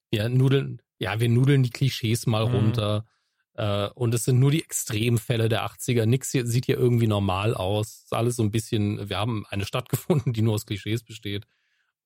Wir 0.09 0.29
nudeln, 0.29 0.81
ja, 0.97 1.19
wir 1.19 1.29
nudeln 1.29 1.63
die 1.63 1.69
Klischees 1.69 2.25
mal 2.25 2.47
mhm. 2.47 2.55
runter. 2.55 3.05
Äh, 3.53 3.89
und 3.89 4.13
es 4.13 4.25
sind 4.25 4.39
nur 4.39 4.51
die 4.51 4.63
Extremfälle 4.63 5.49
der 5.49 5.65
80er. 5.65 6.05
Nix 6.05 6.31
hier, 6.31 6.45
sieht 6.45 6.65
hier 6.65 6.77
irgendwie 6.77 7.07
normal 7.07 7.53
aus. 7.53 8.03
Ist 8.03 8.13
alles 8.13 8.35
so 8.35 8.43
ein 8.43 8.51
bisschen, 8.51 9.09
wir 9.09 9.17
haben 9.17 9.45
eine 9.49 9.65
Stadt 9.65 9.89
gefunden, 9.89 10.33
die 10.33 10.41
nur 10.41 10.55
aus 10.55 10.65
Klischees 10.65 11.03
besteht. 11.03 11.45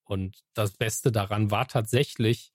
Und 0.04 0.40
das 0.54 0.72
Beste 0.76 1.12
daran 1.12 1.52
war 1.52 1.68
tatsächlich 1.68 2.52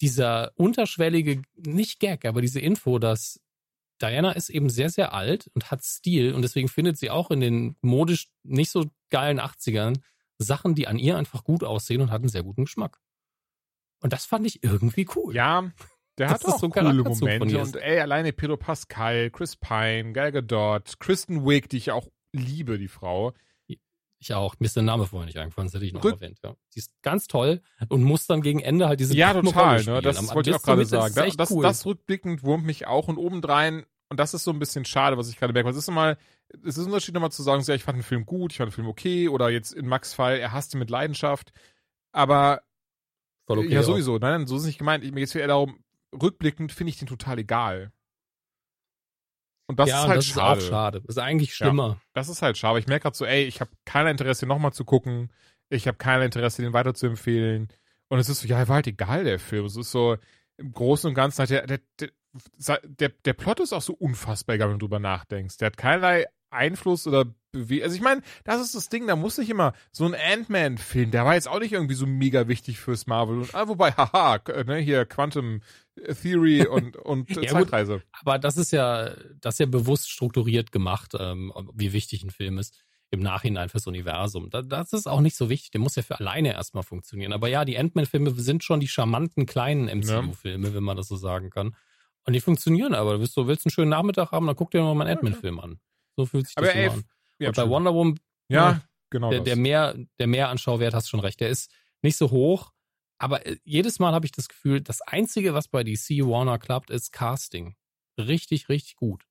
dieser 0.00 0.52
unterschwellige, 0.56 1.42
nicht 1.56 2.00
Gag, 2.00 2.24
aber 2.24 2.40
diese 2.40 2.60
Info, 2.60 2.98
dass 2.98 3.40
Diana 4.00 4.32
ist 4.32 4.48
eben 4.48 4.70
sehr, 4.70 4.90
sehr 4.90 5.12
alt 5.12 5.50
und 5.54 5.70
hat 5.70 5.84
Stil 5.84 6.34
und 6.34 6.42
deswegen 6.42 6.68
findet 6.68 6.98
sie 6.98 7.10
auch 7.10 7.30
in 7.30 7.40
den 7.40 7.76
modisch 7.82 8.28
nicht 8.42 8.70
so 8.70 8.86
geilen 9.10 9.40
80ern 9.40 10.00
Sachen, 10.38 10.74
die 10.74 10.86
an 10.86 10.98
ihr 10.98 11.16
einfach 11.16 11.44
gut 11.44 11.64
aussehen 11.64 12.00
und 12.00 12.10
hat 12.10 12.22
einen 12.22 12.30
sehr 12.30 12.42
guten 12.42 12.64
Geschmack. 12.64 12.98
Und 14.02 14.12
das 14.12 14.24
fand 14.24 14.46
ich 14.46 14.64
irgendwie 14.64 15.06
cool. 15.14 15.34
Ja, 15.34 15.70
der 16.18 16.28
das 16.28 16.44
hat 16.44 16.46
auch 16.46 16.58
so 16.58 16.70
coole 16.70 17.02
Momente. 17.02 17.58
Und 17.58 17.76
ey, 17.76 18.00
alleine 18.00 18.32
Pedro 18.32 18.56
Pascal, 18.56 19.30
Chris 19.30 19.56
Pine, 19.56 20.12
Gal 20.12 20.32
Gadot, 20.32 20.98
Kristen 20.98 21.46
Wiig, 21.46 21.68
die 21.68 21.76
ich 21.76 21.90
auch 21.90 22.08
liebe, 22.32 22.78
die 22.78 22.88
Frau. 22.88 23.34
Ich 24.22 24.34
auch. 24.34 24.54
Mir 24.58 24.66
ist 24.66 24.76
der 24.76 24.82
Name 24.82 25.06
vorher 25.06 25.26
nicht 25.26 25.38
eingefallen, 25.38 25.68
das 25.68 25.74
hätte 25.74 25.86
ich 25.86 25.94
noch 25.94 26.04
Rück 26.04 26.20
erwähnt. 26.20 26.38
Ja. 26.44 26.54
Die 26.74 26.78
ist 26.78 26.92
ganz 27.00 27.26
toll 27.26 27.62
und 27.88 28.04
muss 28.04 28.26
dann 28.26 28.42
gegen 28.42 28.60
Ende 28.60 28.86
halt 28.86 29.00
diese 29.00 29.16
Ja, 29.16 29.32
total. 29.32 29.82
Ne? 29.82 30.02
Das 30.02 30.34
wollte 30.34 30.50
ich 30.50 30.56
auch 30.56 30.62
gerade 30.62 30.84
sagen. 30.84 31.14
Das, 31.14 31.36
das, 31.36 31.50
cool. 31.50 31.62
das, 31.62 31.86
rückblickend 31.86 32.42
wurmt 32.42 32.66
mich 32.66 32.86
auch 32.86 33.08
und 33.08 33.16
obendrein, 33.16 33.86
und 34.10 34.20
das 34.20 34.34
ist 34.34 34.44
so 34.44 34.50
ein 34.50 34.58
bisschen 34.58 34.84
schade, 34.84 35.16
was 35.16 35.30
ich 35.30 35.38
gerade 35.38 35.54
merke. 35.54 35.70
Es 35.70 35.76
ist 35.76 35.88
immer, 35.88 36.18
es 36.64 36.76
ist 36.76 36.84
ein 36.84 36.86
Unterschied, 36.86 37.14
nochmal 37.14 37.32
zu 37.32 37.42
sagen, 37.42 37.62
ja, 37.62 37.74
ich 37.74 37.84
fand 37.84 37.96
den 37.96 38.02
Film 38.02 38.26
gut, 38.26 38.52
ich 38.52 38.58
fand 38.58 38.70
den 38.70 38.74
Film 38.74 38.88
okay, 38.88 39.28
oder 39.28 39.48
jetzt 39.48 39.72
in 39.72 39.86
Max 39.86 40.12
Fall, 40.12 40.38
er 40.38 40.52
hasste 40.52 40.76
mit 40.76 40.90
Leidenschaft. 40.90 41.52
Aber 42.12 42.60
okay, 43.46 43.72
ja, 43.72 43.82
sowieso. 43.82 44.18
Nein, 44.18 44.46
so 44.46 44.56
ist 44.56 44.62
es 44.62 44.66
nicht 44.66 44.78
gemeint. 44.78 45.02
Mir 45.02 45.12
geht 45.12 45.28
es 45.28 45.34
eher 45.34 45.46
darum, 45.46 45.82
rückblickend 46.12 46.72
finde 46.72 46.90
ich 46.90 46.98
den 46.98 47.08
total 47.08 47.38
egal. 47.38 47.92
Und 49.70 49.78
das 49.78 49.88
ja, 49.88 50.02
ist 50.02 50.08
halt 50.08 50.18
das 50.18 50.26
schade. 50.26 50.58
Ist 50.58 50.66
schade. 50.66 51.00
Das 51.02 51.16
ist 51.16 51.22
eigentlich 51.22 51.54
schlimmer. 51.54 51.88
Ja, 51.88 52.00
das 52.12 52.28
ist 52.28 52.42
halt 52.42 52.58
schade. 52.58 52.80
Ich 52.80 52.88
merke 52.88 53.04
gerade 53.04 53.16
so, 53.16 53.24
ey, 53.24 53.44
ich 53.44 53.60
habe 53.60 53.70
kein 53.84 54.08
Interesse, 54.08 54.44
nochmal 54.44 54.72
zu 54.72 54.84
gucken. 54.84 55.30
Ich 55.68 55.86
habe 55.86 55.96
kein 55.96 56.22
Interesse, 56.22 56.60
den 56.60 56.72
weiter 56.72 56.92
zu 56.92 57.06
empfehlen. 57.06 57.68
Und 58.08 58.18
es 58.18 58.28
ist 58.28 58.40
so, 58.40 58.48
ja, 58.48 58.66
war 58.66 58.74
halt 58.74 58.88
egal, 58.88 59.22
der 59.22 59.38
Film. 59.38 59.66
Es 59.66 59.76
ist 59.76 59.92
so, 59.92 60.16
im 60.56 60.72
Großen 60.72 61.06
und 61.06 61.14
Ganzen 61.14 61.42
hat 61.42 61.50
der, 61.50 61.68
der, 61.68 61.78
der, 62.00 62.10
der, 62.82 63.08
der 63.10 63.32
Plot 63.32 63.60
ist 63.60 63.72
auch 63.72 63.80
so 63.80 63.92
unfassbar, 63.92 64.56
egal, 64.56 64.70
wenn 64.70 64.80
du 64.80 64.86
drüber 64.86 64.98
nachdenkst. 64.98 65.58
Der 65.58 65.66
hat 65.66 65.76
keinerlei 65.76 66.26
Einfluss 66.50 67.06
oder 67.06 67.26
Bewegung. 67.52 67.84
Also 67.84 67.96
ich 67.96 68.02
meine, 68.02 68.22
das 68.44 68.60
ist 68.60 68.74
das 68.74 68.88
Ding, 68.88 69.06
da 69.06 69.16
muss 69.16 69.38
nicht 69.38 69.50
immer 69.50 69.72
so 69.92 70.04
ein 70.04 70.14
Ant-Man-Film, 70.14 71.10
der 71.10 71.24
war 71.24 71.34
jetzt 71.34 71.48
auch 71.48 71.60
nicht 71.60 71.72
irgendwie 71.72 71.94
so 71.94 72.06
mega 72.06 72.48
wichtig 72.48 72.78
fürs 72.78 73.06
Marvel. 73.06 73.38
Und, 73.38 73.54
ah, 73.54 73.68
wobei, 73.68 73.92
haha, 73.92 74.40
ne, 74.64 74.76
hier 74.76 75.04
Quantum 75.04 75.60
Theory 76.22 76.66
und, 76.66 76.96
und 76.96 77.30
ja, 77.30 77.48
Zeitreise. 77.52 77.94
Gut, 77.94 78.02
aber 78.20 78.38
das 78.38 78.56
ist 78.56 78.70
ja, 78.70 79.10
das 79.40 79.54
ist 79.54 79.58
ja 79.60 79.66
bewusst 79.66 80.10
strukturiert 80.10 80.72
gemacht, 80.72 81.14
ähm, 81.18 81.52
wie 81.74 81.92
wichtig 81.92 82.22
ein 82.22 82.30
Film 82.30 82.58
ist. 82.58 82.82
im 83.12 83.20
Nachhinein 83.20 83.68
fürs 83.68 83.88
Universum. 83.88 84.50
das 84.50 84.92
ist 84.92 85.08
auch 85.08 85.20
nicht 85.20 85.36
so 85.36 85.50
wichtig. 85.50 85.72
Der 85.72 85.80
muss 85.80 85.96
ja 85.96 86.02
für 86.02 86.20
alleine 86.20 86.52
erstmal 86.52 86.84
funktionieren. 86.84 87.32
Aber 87.32 87.48
ja, 87.48 87.64
die 87.64 87.76
Ant-Man-Filme 87.76 88.30
sind 88.30 88.62
schon 88.62 88.78
die 88.78 88.86
charmanten 88.86 89.46
kleinen 89.46 89.86
MCU-Filme, 89.86 90.68
ja. 90.68 90.74
wenn 90.74 90.84
man 90.84 90.96
das 90.96 91.08
so 91.08 91.16
sagen 91.16 91.50
kann. 91.50 91.74
Und 92.24 92.34
die 92.34 92.40
funktionieren 92.40 92.94
aber. 92.94 93.14
Du 93.14 93.20
willst, 93.20 93.36
du 93.36 93.48
willst 93.48 93.66
einen 93.66 93.72
schönen 93.72 93.90
Nachmittag 93.90 94.30
haben, 94.30 94.46
dann 94.46 94.54
guck 94.54 94.70
dir 94.70 94.82
mal 94.82 94.92
einen 94.92 95.16
Ant-Man-Film 95.16 95.58
an. 95.58 95.80
So 96.16 96.26
fühlt 96.26 96.46
sich 96.46 96.54
das 96.54 96.68
aber 96.68 96.74
ey, 96.74 96.88
an. 96.88 97.04
Ja, 97.38 97.48
Und 97.48 97.56
bei 97.56 97.68
Wonder 97.68 97.94
Woman, 97.94 98.18
ja, 98.48 98.72
ne, 98.72 98.82
genau. 99.10 99.30
Der, 99.30 99.40
der, 99.40 99.56
mehr, 99.56 99.96
der 100.18 100.26
Mehranschauwert 100.26 100.94
hast 100.94 101.08
schon 101.08 101.20
recht. 101.20 101.40
Der 101.40 101.48
ist 101.48 101.72
nicht 102.02 102.16
so 102.16 102.30
hoch, 102.30 102.72
aber 103.18 103.46
äh, 103.46 103.58
jedes 103.64 103.98
Mal 103.98 104.12
habe 104.12 104.26
ich 104.26 104.32
das 104.32 104.48
Gefühl, 104.48 104.80
das 104.80 105.02
Einzige, 105.02 105.54
was 105.54 105.68
bei 105.68 105.84
DC 105.84 106.26
Warner 106.26 106.58
klappt, 106.58 106.90
ist 106.90 107.12
Casting. 107.12 107.76
Richtig, 108.18 108.68
richtig 108.68 108.96
gut. 108.96 109.24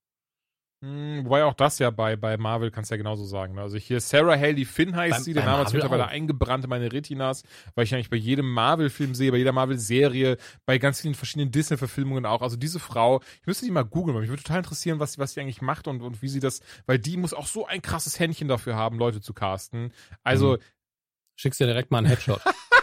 Hm, 0.82 1.26
wobei 1.26 1.44
auch 1.44 1.54
das 1.54 1.78
ja 1.80 1.90
bei, 1.90 2.16
bei 2.16 2.38
Marvel 2.38 2.72
kannst 2.72 2.90
du 2.90 2.94
ja 2.94 2.98
genauso 2.98 3.26
sagen. 3.26 3.56
Ne? 3.56 3.62
Also 3.62 3.78
hier 3.78 4.00
Sarah 4.00 4.38
Haley 4.38 4.64
Finn 4.64 4.96
heißt 4.96 5.18
bei, 5.18 5.24
sie, 5.24 5.34
der 5.34 5.44
Name 5.44 5.64
ist 5.64 5.74
mittlerweile 5.74 6.08
eingebrannt 6.08 6.64
in 6.64 6.70
meine 6.70 6.90
Retinas, 6.90 7.44
weil 7.76 7.84
ich 7.84 7.94
eigentlich 7.94 8.10
bei 8.10 8.16
jedem 8.16 8.50
Marvel-Film 8.50 9.14
sehe, 9.14 9.32
bei 9.32 9.38
jeder 9.38 9.52
Marvel-Serie, 9.52 10.38
bei 10.66 10.78
ganz 10.78 11.02
vielen 11.02 11.16
verschiedenen 11.16 11.52
Disney-Verfilmungen 11.52 12.26
auch. 12.26 12.42
Also 12.42 12.56
diese 12.56 12.80
Frau, 12.80 13.22
ich 13.42 13.48
müsste 13.48 13.66
die 13.66 13.72
mal 13.72 13.84
googeln, 13.84 14.16
weil 14.16 14.22
mich 14.22 14.30
würde 14.30 14.42
total 14.42 14.60
interessieren, 14.60 15.00
was, 15.00 15.20
was 15.20 15.34
sie 15.34 15.42
eigentlich 15.42 15.62
macht 15.62 15.90
und, 15.90 16.02
und 16.02 16.22
wie 16.22 16.30
sie 16.30 16.40
das, 16.40 16.62
weil 16.86 16.98
die 16.98 17.18
muss 17.18 17.34
auch 17.34 17.48
so 17.48 17.66
ein 17.66 17.82
krasses 17.82 18.18
Händchen 18.18 18.48
dafür 18.48 18.76
haben, 18.76 18.98
Leute 18.98 19.20
zu 19.20 19.34
casten. 19.34 19.92
Also. 20.24 20.54
Mhm. 20.54 20.64
Schickst 21.36 21.62
dir 21.62 21.68
direkt 21.68 21.90
mal 21.90 22.00
einen 22.00 22.08
Headshot. 22.08 22.42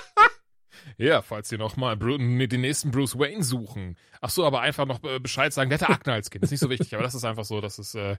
Ja, 0.99 1.23
falls 1.23 1.49
Sie 1.49 1.59
noch 1.59 1.77
mal 1.77 1.97
den 1.97 2.61
nächsten 2.61 2.91
Bruce 2.91 3.19
Wayne 3.19 3.43
suchen. 3.43 3.97
Ach 4.21 4.31
so, 4.31 4.47
aber 4.47 4.61
einfach 4.61 4.87
noch 4.87 5.03
äh, 5.05 5.19
Bescheid 5.19 5.53
sagen, 5.53 5.71
der 5.71 5.79
hatte 5.79 5.93
Akne 5.93 6.13
als 6.13 6.31
Kind. 6.31 6.45
Ist 6.45 6.51
nicht 6.51 6.61
so 6.61 6.71
wichtig, 6.71 6.95
aber 6.95 7.03
das 7.03 7.15
ist 7.15 7.25
einfach 7.25 7.45
so, 7.45 7.61
das 7.61 7.79
ist, 7.79 7.95
äh 7.95 8.17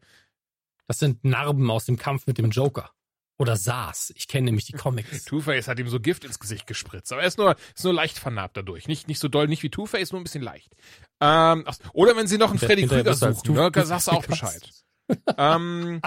Das 0.88 1.00
sind 1.00 1.24
Narben 1.24 1.70
aus 1.72 1.86
dem 1.86 1.98
Kampf 1.98 2.28
mit 2.28 2.38
dem 2.38 2.50
Joker. 2.50 2.92
Oder 3.40 3.56
SARS. 3.56 4.12
Ich 4.16 4.28
kenne 4.28 4.46
nämlich 4.46 4.66
die 4.66 4.74
Comics. 4.74 5.24
Two-Face 5.26 5.68
hat 5.68 5.78
ihm 5.78 5.88
so 5.88 6.00
Gift 6.00 6.26
ins 6.26 6.40
Gesicht 6.40 6.66
gespritzt. 6.66 7.12
Aber 7.12 7.22
er 7.22 7.28
ist 7.28 7.38
nur, 7.38 7.56
ist 7.76 7.84
nur 7.84 7.94
leicht 7.94 8.18
vernarbt 8.18 8.58
dadurch. 8.58 8.88
Nicht, 8.88 9.08
nicht 9.08 9.20
so 9.20 9.28
doll, 9.28 9.48
nicht 9.48 9.62
wie 9.62 9.70
Two-Face, 9.70 10.12
nur 10.12 10.22
ein 10.22 10.24
bisschen 10.24 10.42
leicht. 10.42 10.74
Ähm, 11.22 11.64
ach, 11.68 11.78
oder 11.94 12.16
wenn 12.18 12.28
sie 12.28 12.40
noch 12.40 12.50
einen 12.50 12.60
Freddy 12.60 12.88
Krüger 12.88 13.14
suchen, 13.14 13.54
ne, 13.54 13.72
sagst 13.86 14.08
du 14.08 14.12
auch 14.12 14.26
Bescheid. 14.26 14.70
ähm, 15.38 16.02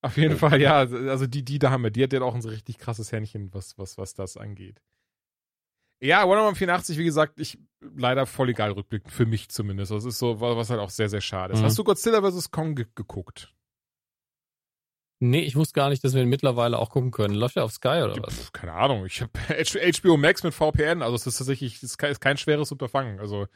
auf 0.00 0.16
jeden 0.16 0.36
Fall, 0.36 0.60
ja. 0.60 0.78
Also 0.78 1.26
die, 1.26 1.44
die 1.44 1.58
Dame, 1.58 1.90
die 1.90 2.02
hat 2.02 2.12
ja 2.12 2.22
auch 2.22 2.34
ein 2.34 2.42
so 2.42 2.48
richtig 2.48 2.78
krasses 2.78 3.10
Händchen, 3.10 3.52
was, 3.52 3.76
was, 3.78 3.98
was 3.98 4.14
das 4.14 4.36
angeht. 4.36 4.80
Ja, 6.02 6.26
Wonder 6.26 6.42
Woman 6.42 6.56
84, 6.56 6.98
wie 6.98 7.04
gesagt, 7.04 7.38
ich 7.38 7.58
leider 7.80 8.26
voll 8.26 8.48
egal 8.48 8.72
rückblickend, 8.72 9.12
für 9.12 9.24
mich 9.24 9.48
zumindest. 9.50 9.92
Das 9.92 10.04
ist 10.04 10.18
so, 10.18 10.40
was 10.40 10.68
halt 10.68 10.80
auch 10.80 10.90
sehr, 10.90 11.08
sehr 11.08 11.20
schade 11.20 11.54
ist. 11.54 11.60
Mhm. 11.60 11.64
Hast 11.64 11.78
du 11.78 11.84
Godzilla 11.84 12.20
vs. 12.28 12.50
Kong 12.50 12.74
ge 12.74 12.86
geguckt? 12.96 13.54
Nee, 15.24 15.42
ich 15.42 15.54
wusste 15.54 15.74
gar 15.74 15.88
nicht, 15.88 16.02
dass 16.02 16.14
wir 16.14 16.22
ihn 16.22 16.28
mittlerweile 16.28 16.80
auch 16.80 16.90
gucken 16.90 17.12
können. 17.12 17.34
Läuft 17.34 17.56
er 17.56 17.62
auf 17.62 17.70
Sky 17.70 18.02
oder 18.02 18.16
was? 18.24 18.34
Pff, 18.34 18.52
keine 18.52 18.72
Ahnung. 18.72 19.06
Ich 19.06 19.22
habe 19.22 19.30
HBO 19.38 20.16
Max 20.16 20.42
mit 20.42 20.52
VPN, 20.52 21.00
also 21.00 21.14
es 21.14 21.28
ist 21.28 21.38
tatsächlich 21.38 21.80
kein, 21.96 22.10
ist 22.10 22.20
kein 22.20 22.36
schweres 22.36 22.72
Unterfangen. 22.72 23.20
Also 23.20 23.46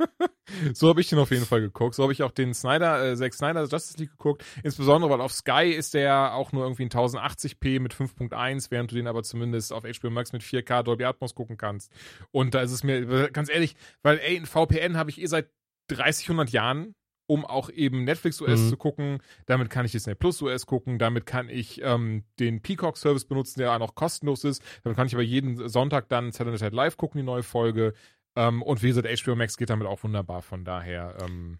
so 0.72 0.88
habe 0.88 1.02
ich 1.02 1.10
den 1.10 1.18
auf 1.18 1.30
jeden 1.32 1.44
Fall 1.44 1.60
geguckt. 1.60 1.96
So 1.96 2.02
habe 2.02 2.14
ich 2.14 2.22
auch 2.22 2.30
den 2.30 2.54
Snyder, 2.54 3.12
äh, 3.12 3.14
Zack 3.14 3.34
Snyder 3.34 3.64
Justice 3.64 3.98
League 3.98 4.12
geguckt. 4.12 4.42
Insbesondere, 4.62 5.10
weil 5.10 5.20
auf 5.20 5.34
Sky 5.34 5.70
ist 5.70 5.92
der 5.92 6.32
auch 6.32 6.52
nur 6.52 6.62
irgendwie 6.62 6.84
in 6.84 6.88
1080p 6.88 7.78
mit 7.78 7.92
5.1, 7.92 8.70
während 8.70 8.90
du 8.90 8.94
den 8.94 9.06
aber 9.06 9.22
zumindest 9.22 9.74
auf 9.74 9.84
HBO 9.84 10.08
Max 10.08 10.32
mit 10.32 10.40
4K 10.40 10.82
Dolby 10.82 11.04
Atmos 11.04 11.34
gucken 11.34 11.58
kannst. 11.58 11.92
Und 12.30 12.54
da 12.54 12.62
ist 12.62 12.72
es 12.72 12.84
mir 12.84 13.30
ganz 13.32 13.50
ehrlich, 13.50 13.76
weil 14.02 14.18
ey, 14.20 14.38
ein 14.38 14.46
VPN 14.46 14.96
habe 14.96 15.10
ich 15.10 15.20
eh 15.20 15.26
seit 15.26 15.50
30, 15.88 16.30
100 16.30 16.48
Jahren 16.48 16.94
um 17.26 17.44
auch 17.44 17.70
eben 17.70 18.04
Netflix 18.04 18.40
US 18.40 18.60
mhm. 18.60 18.68
zu 18.70 18.76
gucken. 18.76 19.18
Damit 19.46 19.70
kann 19.70 19.84
ich 19.84 19.92
Disney 19.92 20.14
Plus 20.14 20.40
US 20.42 20.66
gucken. 20.66 20.98
Damit 20.98 21.26
kann 21.26 21.48
ich 21.48 21.80
ähm, 21.82 22.24
den 22.38 22.62
Peacock 22.62 22.96
Service 22.96 23.24
benutzen, 23.24 23.60
der 23.60 23.72
auch 23.72 23.78
noch 23.78 23.94
kostenlos 23.94 24.44
ist. 24.44 24.62
Damit 24.84 24.96
kann 24.96 25.06
ich 25.06 25.14
aber 25.14 25.22
jeden 25.22 25.68
Sonntag 25.68 26.08
dann 26.08 26.32
Saturday 26.32 26.62
Night 26.62 26.72
Live 26.72 26.96
gucken, 26.96 27.18
die 27.18 27.24
neue 27.24 27.42
Folge. 27.42 27.94
Ähm, 28.36 28.62
und 28.62 28.82
wie 28.82 28.88
gesagt, 28.88 29.08
HBO 29.22 29.34
Max 29.34 29.56
geht 29.56 29.70
damit 29.70 29.86
auch 29.86 30.02
wunderbar. 30.02 30.42
Von 30.42 30.64
daher. 30.64 31.16
Ähm, 31.20 31.58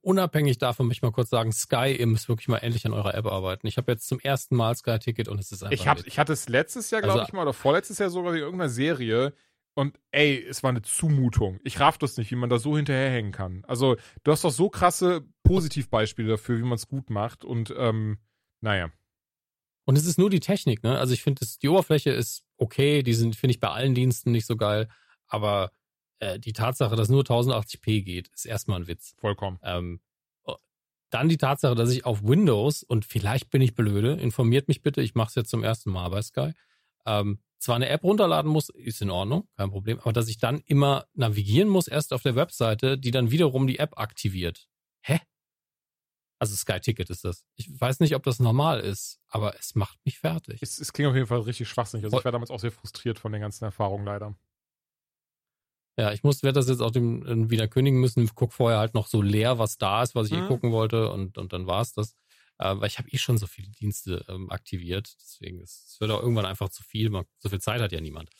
Unabhängig 0.00 0.56
davon 0.56 0.86
möchte 0.86 1.00
ich 1.00 1.02
mal 1.02 1.12
kurz 1.12 1.28
sagen, 1.28 1.52
Sky, 1.52 1.94
ihr 1.98 2.06
müsst 2.06 2.30
wirklich 2.30 2.48
mal 2.48 2.56
endlich 2.56 2.86
an 2.86 2.94
eurer 2.94 3.14
App 3.14 3.26
arbeiten. 3.26 3.66
Ich 3.66 3.76
habe 3.76 3.92
jetzt 3.92 4.08
zum 4.08 4.18
ersten 4.18 4.56
Mal 4.56 4.74
Sky-Ticket 4.74 5.28
und 5.28 5.38
es 5.38 5.52
ist 5.52 5.62
einfach. 5.62 5.74
Ich, 5.74 5.86
hab, 5.86 6.06
ich 6.06 6.18
hatte 6.18 6.32
es 6.32 6.48
letztes 6.48 6.90
Jahr, 6.90 7.02
glaube 7.02 7.20
also, 7.20 7.28
ich 7.28 7.34
mal, 7.34 7.42
oder 7.42 7.52
vorletztes 7.52 7.98
Jahr 7.98 8.08
sogar 8.08 8.32
in 8.32 8.40
irgendeiner 8.40 8.70
Serie 8.70 9.34
und 9.74 9.98
ey, 10.10 10.44
es 10.44 10.62
war 10.62 10.70
eine 10.70 10.82
Zumutung. 10.82 11.60
Ich 11.64 11.80
raff 11.80 11.98
das 11.98 12.16
nicht, 12.16 12.30
wie 12.30 12.36
man 12.36 12.50
da 12.50 12.58
so 12.58 12.76
hinterherhängen 12.76 13.32
kann. 13.32 13.64
Also, 13.66 13.96
du 14.22 14.32
hast 14.32 14.44
doch 14.44 14.50
so 14.50 14.70
krasse 14.70 15.24
Positivbeispiele 15.42 16.28
dafür, 16.28 16.58
wie 16.58 16.62
man 16.62 16.76
es 16.76 16.88
gut 16.88 17.10
macht. 17.10 17.44
Und 17.44 17.74
ähm, 17.76 18.18
naja. 18.60 18.90
Und 19.84 19.98
es 19.98 20.06
ist 20.06 20.18
nur 20.18 20.30
die 20.30 20.40
Technik, 20.40 20.82
ne? 20.82 20.98
Also 20.98 21.12
ich 21.12 21.22
finde, 21.22 21.44
die 21.60 21.68
Oberfläche 21.68 22.10
ist 22.10 22.44
okay, 22.56 23.02
die 23.02 23.12
sind, 23.12 23.36
finde 23.36 23.52
ich, 23.52 23.60
bei 23.60 23.68
allen 23.68 23.94
Diensten 23.94 24.32
nicht 24.32 24.46
so 24.46 24.56
geil. 24.56 24.88
Aber 25.26 25.72
äh, 26.20 26.38
die 26.38 26.54
Tatsache, 26.54 26.96
dass 26.96 27.10
nur 27.10 27.22
1080p 27.22 28.02
geht, 28.02 28.28
ist 28.28 28.46
erstmal 28.46 28.80
ein 28.80 28.86
Witz. 28.86 29.14
Vollkommen. 29.18 29.58
Ähm, 29.62 30.00
dann 31.14 31.28
die 31.28 31.36
Tatsache, 31.36 31.76
dass 31.76 31.92
ich 31.92 32.04
auf 32.04 32.24
Windows, 32.24 32.82
und 32.82 33.04
vielleicht 33.04 33.50
bin 33.50 33.62
ich 33.62 33.76
blöde, 33.76 34.14
informiert 34.14 34.66
mich 34.66 34.82
bitte, 34.82 35.00
ich 35.00 35.14
mache 35.14 35.28
es 35.28 35.34
jetzt 35.36 35.50
zum 35.50 35.62
ersten 35.62 35.90
Mal 35.90 36.08
bei 36.08 36.20
Sky, 36.20 36.52
ähm, 37.06 37.40
zwar 37.58 37.76
eine 37.76 37.88
App 37.88 38.04
runterladen 38.04 38.50
muss, 38.50 38.68
ist 38.68 39.00
in 39.02 39.10
Ordnung, 39.10 39.48
kein 39.56 39.70
Problem, 39.70 39.98
aber 40.00 40.12
dass 40.12 40.28
ich 40.28 40.38
dann 40.38 40.60
immer 40.66 41.06
navigieren 41.14 41.68
muss, 41.68 41.88
erst 41.88 42.12
auf 42.12 42.22
der 42.22 42.36
Webseite, 42.36 42.98
die 42.98 43.10
dann 43.10 43.30
wiederum 43.30 43.66
die 43.66 43.78
App 43.78 43.98
aktiviert. 43.98 44.68
Hä? 45.02 45.20
Also 46.38 46.56
Sky 46.56 46.80
Ticket 46.80 47.08
ist 47.10 47.24
das. 47.24 47.44
Ich 47.56 47.68
weiß 47.80 48.00
nicht, 48.00 48.14
ob 48.14 48.22
das 48.22 48.38
normal 48.38 48.80
ist, 48.80 49.20
aber 49.28 49.58
es 49.58 49.74
macht 49.74 49.98
mich 50.04 50.18
fertig. 50.18 50.60
Es, 50.60 50.78
es 50.78 50.92
klingt 50.92 51.08
auf 51.08 51.14
jeden 51.14 51.26
Fall 51.26 51.40
richtig 51.40 51.68
schwachsinnig. 51.68 52.04
Also 52.04 52.18
ich 52.18 52.24
war 52.24 52.32
damals 52.32 52.50
auch 52.50 52.60
sehr 52.60 52.72
frustriert 52.72 53.18
von 53.18 53.32
den 53.32 53.40
ganzen 53.40 53.64
Erfahrungen 53.64 54.04
leider. 54.04 54.34
Ja, 55.96 56.12
ich 56.12 56.24
muss, 56.24 56.42
werde 56.42 56.58
das 56.58 56.68
jetzt 56.68 56.80
auch 56.80 56.90
dem 56.90 57.24
äh, 57.24 57.50
wieder 57.50 57.68
kündigen 57.68 58.00
müssen. 58.00 58.28
Guck 58.34 58.52
vorher 58.52 58.78
halt 58.78 58.94
noch 58.94 59.06
so 59.06 59.22
leer, 59.22 59.58
was 59.58 59.78
da 59.78 60.02
ist, 60.02 60.14
was 60.14 60.26
ich 60.26 60.32
eh 60.32 60.38
mhm. 60.38 60.44
eh 60.44 60.48
gucken 60.48 60.72
wollte 60.72 61.10
und, 61.10 61.38
und 61.38 61.52
dann 61.52 61.66
war's 61.66 61.92
das. 61.92 62.16
Äh, 62.58 62.74
weil 62.76 62.86
ich 62.86 62.98
habe 62.98 63.08
eh 63.10 63.18
schon 63.18 63.38
so 63.38 63.46
viele 63.46 63.68
Dienste 63.68 64.24
ähm, 64.28 64.50
aktiviert. 64.50 65.14
Deswegen 65.20 65.60
ist 65.60 65.86
es 65.88 66.00
wird 66.00 66.10
auch 66.10 66.22
irgendwann 66.22 66.46
einfach 66.46 66.68
zu 66.68 66.82
viel. 66.82 67.10
Man, 67.10 67.24
so 67.38 67.48
viel 67.48 67.60
Zeit 67.60 67.80
hat 67.80 67.92
ja 67.92 68.00
niemand. 68.00 68.30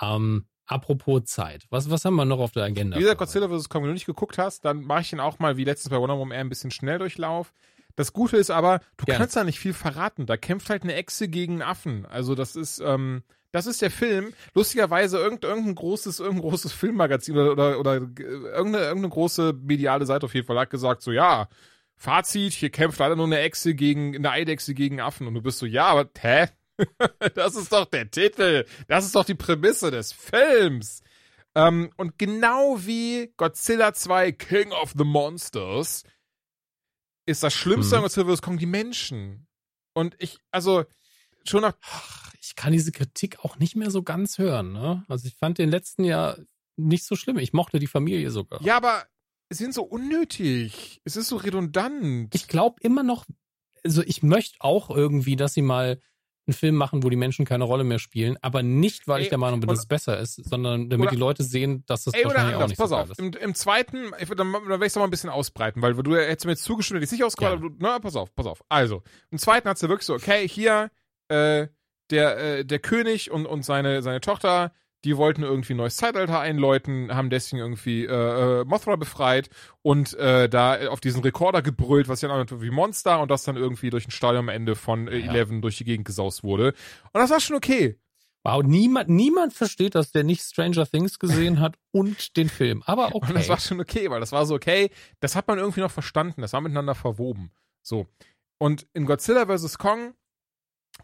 Ähm, 0.00 0.46
apropos 0.66 1.24
Zeit. 1.24 1.66
Was, 1.70 1.90
was 1.90 2.04
haben 2.04 2.16
wir 2.16 2.24
noch 2.24 2.40
auf 2.40 2.52
der 2.52 2.64
Agenda? 2.64 2.96
Wie 2.96 3.00
gesagt, 3.00 3.18
Godzilla 3.18 3.48
vs. 3.48 3.68
Kong, 3.68 3.82
wenn 3.82 3.88
du 3.88 3.94
nicht 3.94 4.06
geguckt 4.06 4.38
hast, 4.38 4.64
dann 4.64 4.82
mache 4.82 5.02
ich 5.02 5.12
ihn 5.12 5.20
auch 5.20 5.38
mal 5.38 5.56
wie 5.56 5.64
letztens 5.64 5.90
bei 5.90 5.98
Wonder 5.98 6.18
Woman 6.18 6.34
eher 6.34 6.40
ein 6.40 6.48
bisschen 6.48 6.70
Schnelldurchlauf. 6.70 7.52
Das 7.94 8.12
Gute 8.12 8.36
ist 8.36 8.50
aber, 8.50 8.80
du 8.98 9.06
Gerne. 9.06 9.20
kannst 9.20 9.36
da 9.36 9.44
nicht 9.44 9.58
viel 9.58 9.72
verraten. 9.72 10.26
Da 10.26 10.36
kämpft 10.36 10.68
halt 10.68 10.82
eine 10.82 10.94
Echse 10.94 11.28
gegen 11.28 11.62
Affen. 11.62 12.04
Also 12.04 12.34
das 12.34 12.54
ist, 12.54 12.78
ähm, 12.80 13.22
das 13.52 13.66
ist 13.66 13.80
der 13.80 13.90
Film. 13.90 14.34
Lustigerweise 14.54 15.18
irgend, 15.18 15.44
irgendein 15.44 15.76
großes, 15.76 16.20
irgendein 16.20 16.50
großes 16.50 16.72
Filmmagazin 16.74 17.38
oder, 17.38 17.52
oder, 17.52 17.80
oder 17.80 17.94
irgendeine, 17.94 18.84
irgendeine 18.84 19.08
große 19.08 19.54
mediale 19.54 20.04
Seite 20.04 20.26
auf 20.26 20.34
jeden 20.34 20.46
Fall 20.46 20.58
hat 20.58 20.68
gesagt, 20.68 21.00
so 21.00 21.10
ja, 21.10 21.48
Fazit, 21.96 22.52
hier 22.52 22.70
kämpft 22.70 22.98
leider 22.98 23.16
nur 23.16 23.26
eine 23.26 23.40
Echse 23.40 23.74
gegen, 23.74 24.14
eine 24.14 24.30
Eidechse 24.30 24.74
gegen 24.74 25.00
Affen. 25.00 25.26
Und 25.26 25.34
du 25.34 25.42
bist 25.42 25.58
so, 25.58 25.66
ja, 25.66 25.86
aber, 25.86 26.10
hä? 26.18 26.48
das 27.34 27.56
ist 27.56 27.72
doch 27.72 27.86
der 27.86 28.10
Titel. 28.10 28.66
Das 28.86 29.06
ist 29.06 29.14
doch 29.14 29.24
die 29.24 29.34
Prämisse 29.34 29.90
des 29.90 30.12
Films. 30.12 31.02
Ähm, 31.54 31.90
und 31.96 32.18
genau 32.18 32.76
wie 32.80 33.32
Godzilla 33.38 33.94
2 33.94 34.32
King 34.32 34.72
of 34.72 34.92
the 34.96 35.04
Monsters 35.04 36.04
ist 37.24 37.42
das 37.42 37.54
Schlimmste 37.54 37.92
hm. 37.92 37.98
an 37.98 38.02
Godzilla 38.02 38.34
vs. 38.34 38.42
Kong 38.42 38.58
die 38.58 38.66
Menschen. 38.66 39.46
Und 39.94 40.14
ich, 40.18 40.38
also, 40.50 40.84
schon 41.44 41.62
nach. 41.62 41.74
Ich 42.40 42.54
kann 42.54 42.72
diese 42.72 42.92
Kritik 42.92 43.44
auch 43.44 43.58
nicht 43.58 43.74
mehr 43.74 43.90
so 43.90 44.02
ganz 44.02 44.38
hören, 44.38 44.72
ne? 44.72 45.04
Also 45.08 45.26
ich 45.26 45.34
fand 45.34 45.58
den 45.58 45.70
letzten 45.70 46.04
Jahr 46.04 46.38
nicht 46.76 47.04
so 47.04 47.16
schlimm. 47.16 47.38
Ich 47.38 47.52
mochte 47.52 47.78
die 47.78 47.86
Familie 47.86 48.30
sogar. 48.30 48.62
Ja, 48.62 48.76
aber 48.76 49.04
sind 49.50 49.74
so 49.74 49.82
unnötig. 49.82 51.00
Es 51.04 51.16
ist 51.16 51.28
so 51.28 51.36
redundant. 51.36 52.34
Ich 52.34 52.48
glaube 52.48 52.76
immer 52.80 53.02
noch, 53.02 53.24
also 53.84 54.02
ich 54.02 54.22
möchte 54.22 54.56
auch 54.60 54.90
irgendwie, 54.90 55.36
dass 55.36 55.54
sie 55.54 55.62
mal 55.62 56.00
einen 56.46 56.54
Film 56.54 56.76
machen, 56.76 57.02
wo 57.02 57.10
die 57.10 57.16
Menschen 57.16 57.44
keine 57.44 57.64
Rolle 57.64 57.82
mehr 57.82 57.98
spielen, 57.98 58.36
aber 58.40 58.62
nicht, 58.62 59.08
weil 59.08 59.18
ey, 59.18 59.22
ich 59.24 59.28
der 59.30 59.38
Meinung 59.38 59.60
bin, 59.60 59.68
dass 59.68 59.80
es 59.80 59.86
besser 59.86 60.18
ist, 60.18 60.36
sondern 60.36 60.88
damit 60.88 61.06
oder, 61.06 61.10
die 61.10 61.20
Leute 61.20 61.42
sehen, 61.42 61.84
dass 61.86 62.04
das 62.04 62.14
ey, 62.14 62.24
wahrscheinlich 62.24 62.54
anders, 62.54 62.64
auch 62.64 62.68
nicht 62.68 62.78
pass 62.78 62.90
so 62.90 62.96
auf, 62.96 63.10
ist. 63.10 63.18
Im, 63.18 63.32
Im, 63.32 63.54
zweiten, 63.54 64.12
ich, 64.18 64.28
dann, 64.28 64.52
dann 64.52 64.68
werde 64.68 64.86
ich 64.86 64.92
es 64.92 64.96
mal 64.96 65.04
ein 65.04 65.10
bisschen 65.10 65.30
ausbreiten, 65.30 65.82
weil 65.82 65.94
du 65.94 66.14
hättest 66.14 66.46
mir 66.46 66.52
jetzt 66.52 66.62
zugestimmt, 66.62 66.98
hätte 66.98 67.06
ich 67.06 67.10
nicht 67.10 67.24
ausgefallen, 67.24 67.62
ja. 67.62 67.70
na, 67.78 67.98
pass 67.98 68.14
auf, 68.14 68.32
pass 68.34 68.46
auf. 68.46 68.62
Also, 68.68 69.02
im 69.30 69.38
zweiten 69.38 69.68
hat 69.68 69.78
sie 69.78 69.88
wirklich 69.88 70.06
so, 70.06 70.14
okay, 70.14 70.46
hier, 70.48 70.90
äh, 71.28 71.66
der, 72.10 72.38
äh, 72.38 72.64
der 72.64 72.78
König 72.78 73.32
und, 73.32 73.46
und 73.46 73.64
seine, 73.64 74.02
seine 74.02 74.20
Tochter, 74.20 74.72
die 75.04 75.16
wollten 75.16 75.42
irgendwie 75.42 75.74
ein 75.74 75.78
neues 75.78 75.96
Zeitalter 75.96 76.40
einläuten, 76.40 77.14
haben 77.14 77.30
deswegen 77.30 77.60
irgendwie 77.60 78.04
äh, 78.04 78.60
äh, 78.60 78.64
Mothra 78.64 78.96
befreit 78.96 79.50
und 79.82 80.14
äh, 80.14 80.48
da 80.48 80.88
auf 80.88 81.00
diesen 81.00 81.22
Rekorder 81.22 81.62
gebrüllt, 81.62 82.08
was 82.08 82.22
ja 82.22 82.30
auch 82.30 82.44
wie 82.60 82.70
Monster 82.70 83.20
und 83.20 83.30
das 83.30 83.44
dann 83.44 83.56
irgendwie 83.56 83.90
durch 83.90 84.08
ein 84.08 84.10
Stadion 84.10 84.44
am 84.44 84.48
Ende 84.48 84.74
von 84.74 85.08
äh, 85.08 85.18
ja. 85.18 85.30
Eleven 85.30 85.62
durch 85.62 85.76
die 85.78 85.84
Gegend 85.84 86.06
gesaust 86.06 86.42
wurde. 86.42 86.74
Und 87.12 87.20
das 87.20 87.30
war 87.30 87.40
schon 87.40 87.56
okay. 87.56 87.96
Wow, 88.46 88.62
niemand, 88.62 89.08
niemand 89.08 89.54
versteht, 89.54 89.96
dass 89.96 90.12
der 90.12 90.22
nicht 90.22 90.40
Stranger 90.40 90.86
Things 90.86 91.18
gesehen 91.18 91.58
hat 91.58 91.76
und 91.90 92.36
den 92.36 92.48
Film. 92.48 92.82
Aber 92.86 93.14
okay. 93.14 93.26
Und 93.28 93.34
das 93.34 93.48
war 93.48 93.58
schon 93.58 93.80
okay, 93.80 94.08
weil 94.08 94.20
das 94.20 94.30
war 94.30 94.46
so 94.46 94.54
okay. 94.54 94.90
Das 95.18 95.34
hat 95.34 95.48
man 95.48 95.58
irgendwie 95.58 95.80
noch 95.80 95.90
verstanden. 95.90 96.42
Das 96.42 96.52
war 96.52 96.60
miteinander 96.60 96.94
verwoben. 96.94 97.50
So. 97.82 98.06
Und 98.58 98.86
in 98.92 99.04
Godzilla 99.04 99.46
vs. 99.46 99.78
Kong, 99.78 100.14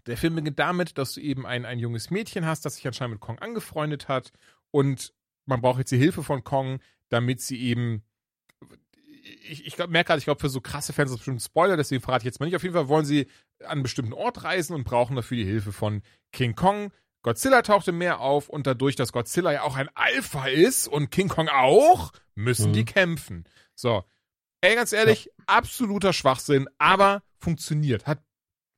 der 0.06 0.16
Film 0.16 0.34
beginnt 0.34 0.58
damit, 0.58 0.98
dass 0.98 1.14
du 1.14 1.20
eben 1.20 1.46
ein, 1.46 1.64
ein 1.64 1.78
junges 1.78 2.10
Mädchen 2.10 2.46
hast, 2.46 2.64
das 2.64 2.76
sich 2.76 2.86
anscheinend 2.86 3.14
mit 3.14 3.20
Kong 3.20 3.38
angefreundet 3.38 4.08
hat 4.08 4.32
und 4.70 5.12
man 5.44 5.60
braucht 5.60 5.78
jetzt 5.78 5.92
die 5.92 5.98
Hilfe 5.98 6.22
von 6.22 6.44
Kong, 6.44 6.80
damit 7.08 7.40
sie 7.40 7.60
eben 7.60 8.04
ich, 9.48 9.66
ich 9.66 9.78
merke 9.78 10.08
gerade, 10.08 10.18
ich 10.18 10.24
glaube, 10.24 10.40
für 10.40 10.48
so 10.48 10.60
krasse 10.60 10.92
Fans 10.92 11.10
ist 11.10 11.14
das 11.14 11.20
bestimmt 11.20 11.38
ein 11.38 11.40
Spoiler, 11.40 11.76
deswegen 11.76 12.02
verrate 12.02 12.22
ich 12.22 12.26
jetzt 12.26 12.40
mal 12.40 12.46
nicht. 12.46 12.56
Auf 12.56 12.62
jeden 12.62 12.74
Fall 12.74 12.88
wollen 12.88 13.04
sie 13.04 13.28
an 13.60 13.70
einen 13.70 13.82
bestimmten 13.82 14.12
Ort 14.12 14.44
reisen 14.44 14.74
und 14.74 14.84
brauchen 14.84 15.16
dafür 15.16 15.36
die 15.36 15.44
Hilfe 15.44 15.72
von 15.72 16.02
King 16.32 16.54
Kong. 16.54 16.92
Godzilla 17.22 17.62
taucht 17.62 17.86
im 17.86 17.98
Meer 17.98 18.20
auf 18.20 18.48
und 18.48 18.66
dadurch, 18.66 18.96
dass 18.96 19.12
Godzilla 19.12 19.52
ja 19.52 19.62
auch 19.62 19.76
ein 19.76 19.88
Alpha 19.94 20.48
ist 20.48 20.88
und 20.88 21.10
King 21.10 21.28
Kong 21.28 21.48
auch, 21.48 22.12
müssen 22.34 22.70
mhm. 22.70 22.74
die 22.74 22.84
kämpfen. 22.84 23.44
So. 23.74 24.04
Ey, 24.60 24.74
ganz 24.74 24.92
ehrlich, 24.92 25.26
ja. 25.26 25.32
absoluter 25.46 26.12
Schwachsinn, 26.12 26.68
aber 26.78 27.22
funktioniert. 27.38 28.06
Hat 28.06 28.22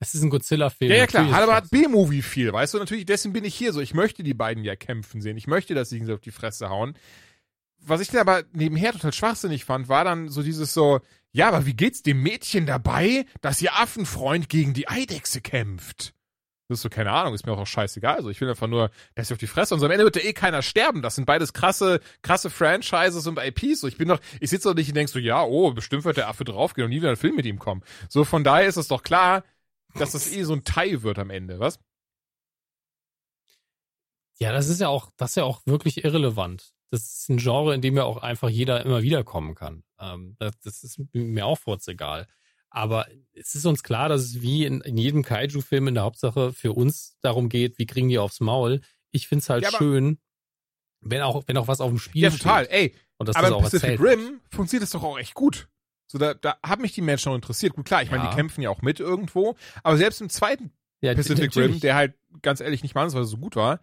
es 0.09 0.14
ist 0.14 0.22
ein 0.22 0.30
Godzilla-Film. 0.30 0.90
Ja, 0.90 0.98
ja, 0.98 1.07
klar, 1.07 1.30
hat 1.30 1.42
aber 1.48 1.66
B-Movie 1.68 2.22
viel, 2.22 2.52
weißt 2.52 2.74
du? 2.74 2.78
Natürlich, 2.78 3.07
deswegen 3.07 3.32
bin 3.32 3.44
ich 3.44 3.55
hier 3.55 3.72
so. 3.72 3.80
Ich 3.80 3.94
möchte 3.94 4.22
die 4.22 4.34
beiden 4.34 4.64
ja 4.64 4.76
kämpfen 4.76 5.20
sehen. 5.20 5.36
Ich 5.36 5.46
möchte, 5.46 5.74
dass 5.74 5.88
sie 5.88 6.00
sich 6.00 6.12
auf 6.12 6.20
die 6.20 6.30
Fresse 6.30 6.68
hauen 6.68 6.94
was 7.86 8.00
ich 8.00 8.09
dann 8.09 8.20
aber 8.20 8.44
nebenher 8.52 8.92
total 8.92 9.12
schwachsinnig 9.12 9.64
fand, 9.64 9.88
war 9.88 10.05
dann 10.05 10.28
so 10.28 10.42
dieses 10.42 10.74
so, 10.74 11.00
ja, 11.32 11.48
aber 11.48 11.66
wie 11.66 11.74
geht's 11.74 12.02
dem 12.02 12.22
Mädchen 12.22 12.66
dabei, 12.66 13.26
dass 13.40 13.61
ihr 13.61 13.74
Affenfreund 13.74 14.48
gegen 14.48 14.74
die 14.74 14.88
Eidechse 14.88 15.40
kämpft? 15.40 16.14
Das 16.68 16.78
ist 16.78 16.82
so, 16.82 16.88
keine 16.88 17.12
Ahnung, 17.12 17.34
ist 17.34 17.44
mir 17.44 17.52
auch 17.52 17.66
scheißegal. 17.66 18.16
Also 18.16 18.30
ich 18.30 18.40
will 18.40 18.48
einfach 18.48 18.68
nur, 18.68 18.90
dass 19.14 19.28
sie 19.28 19.34
auf 19.34 19.38
die 19.38 19.46
Fresse 19.46 19.74
und 19.74 19.80
so 19.80 19.86
am 19.86 19.92
Ende 19.92 20.05
wird 20.05 20.16
ja 20.16 20.22
eh 20.22 20.32
keiner 20.32 20.62
sterben. 20.62 21.02
Das 21.02 21.14
sind 21.14 21.26
beides 21.26 21.52
krasse, 21.52 22.00
krasse 22.22 22.48
Franchises 22.48 23.26
und 23.26 23.38
IPs. 23.38 23.80
So, 23.80 23.86
ich 23.86 23.98
bin 23.98 24.09
doch, 24.09 24.18
ich 24.40 24.48
sitze 24.48 24.70
doch 24.70 24.74
nicht 24.74 24.88
und 24.88 24.94
denk 24.94 25.11
so, 25.11 25.18
ja, 25.18 25.42
oh, 25.42 25.72
bestimmt 25.72 26.07
wird 26.07 26.16
der 26.16 26.28
Affe 26.28 26.44
draufgehen 26.44 26.86
und 26.86 26.90
nie 26.90 27.02
wieder 27.02 27.11
ein 27.11 27.16
Film 27.16 27.36
mit 27.36 27.44
ihm 27.44 27.59
kommen. 27.59 27.82
So, 28.09 28.24
von 28.24 28.44
daher 28.44 28.66
ist 28.66 28.78
es 28.78 28.88
doch 28.88 29.02
klar, 29.02 29.44
dass 29.95 30.12
das 30.12 30.30
eh 30.30 30.42
so 30.45 30.53
ein 30.53 30.64
Teil 30.64 31.03
wird 31.03 31.18
am 31.18 31.30
Ende, 31.30 31.59
was? 31.59 31.78
Ja, 34.38 34.53
das 34.53 34.68
ist 34.68 34.80
ja 34.80 34.88
auch, 34.88 35.11
das 35.16 35.30
ist 35.30 35.36
ja 35.36 35.45
auch 35.45 35.62
wirklich 35.64 36.05
irrelevant 36.05 36.74
das 36.95 37.03
ist 37.03 37.28
ein 37.28 37.38
Genre, 37.38 37.74
in 37.74 37.82
dem 37.82 37.97
ja 37.97 38.05
auch 38.05 38.18
einfach 38.18 38.49
jeder 38.49 38.84
immer 38.84 39.03
wieder 39.03 39.24
kommen 39.24 39.55
kann. 39.55 39.82
Ähm, 39.99 40.36
das, 40.38 40.59
das, 40.62 40.84
ist 40.84 41.01
mir 41.12 41.45
auch 41.45 41.59
egal. 41.86 42.26
Aber 42.70 43.07
es 43.32 43.55
ist 43.55 43.66
uns 43.66 43.82
klar, 43.82 44.09
dass 44.09 44.22
es 44.22 44.42
wie 44.42 44.64
in, 44.64 44.80
in 44.80 44.97
jedem 44.97 45.22
Kaiju-Film 45.22 45.88
in 45.88 45.95
der 45.95 46.05
Hauptsache 46.05 46.53
für 46.53 46.72
uns 46.72 47.16
darum 47.20 47.49
geht, 47.49 47.78
wie 47.78 47.86
kriegen 47.86 48.09
die 48.09 48.18
aufs 48.18 48.40
Maul. 48.40 48.80
Ich 49.11 49.28
finde 49.28 49.42
es 49.42 49.51
halt 49.51 49.64
ja, 49.64 49.70
schön, 49.70 50.18
wenn 51.01 51.22
auch, 51.22 51.45
wenn 51.47 51.57
auch 51.57 51.68
was 51.68 51.80
auf 51.80 51.90
dem 51.90 51.99
Spiel 51.99 52.22
Ja, 52.22 52.30
total, 52.30 52.64
steht. 52.64 52.76
ey. 52.76 52.95
Und 53.16 53.28
das 53.28 53.36
aber 53.36 53.49
das 53.49 53.57
auch 53.57 53.62
Pacific 53.62 54.01
Rim 54.01 54.40
funktioniert 54.51 54.82
das 54.82 54.90
doch 54.90 55.03
auch 55.03 55.18
echt 55.18 55.34
gut. 55.34 55.68
So, 56.14 56.18
da, 56.20 56.32
da 56.32 56.56
haben 56.64 56.82
mich 56.82 56.92
die 56.92 57.02
Menschen 57.02 57.32
auch 57.32 57.34
interessiert. 57.34 57.74
Gut, 57.74 57.86
klar, 57.86 58.00
ich 58.00 58.08
ja. 58.08 58.16
meine, 58.16 58.30
die 58.30 58.36
kämpfen 58.36 58.62
ja 58.62 58.70
auch 58.70 58.82
mit 58.82 59.00
irgendwo. 59.00 59.56
Aber 59.82 59.96
selbst 59.96 60.20
im 60.20 60.28
zweiten 60.28 60.70
ja, 61.00 61.12
Pacific 61.12 61.56
Rim, 61.56 61.80
der 61.80 61.96
halt 61.96 62.14
ganz 62.40 62.60
ehrlich 62.60 62.84
nicht 62.84 62.94
mal 62.94 63.10
so 63.10 63.36
gut 63.36 63.56
war, 63.56 63.80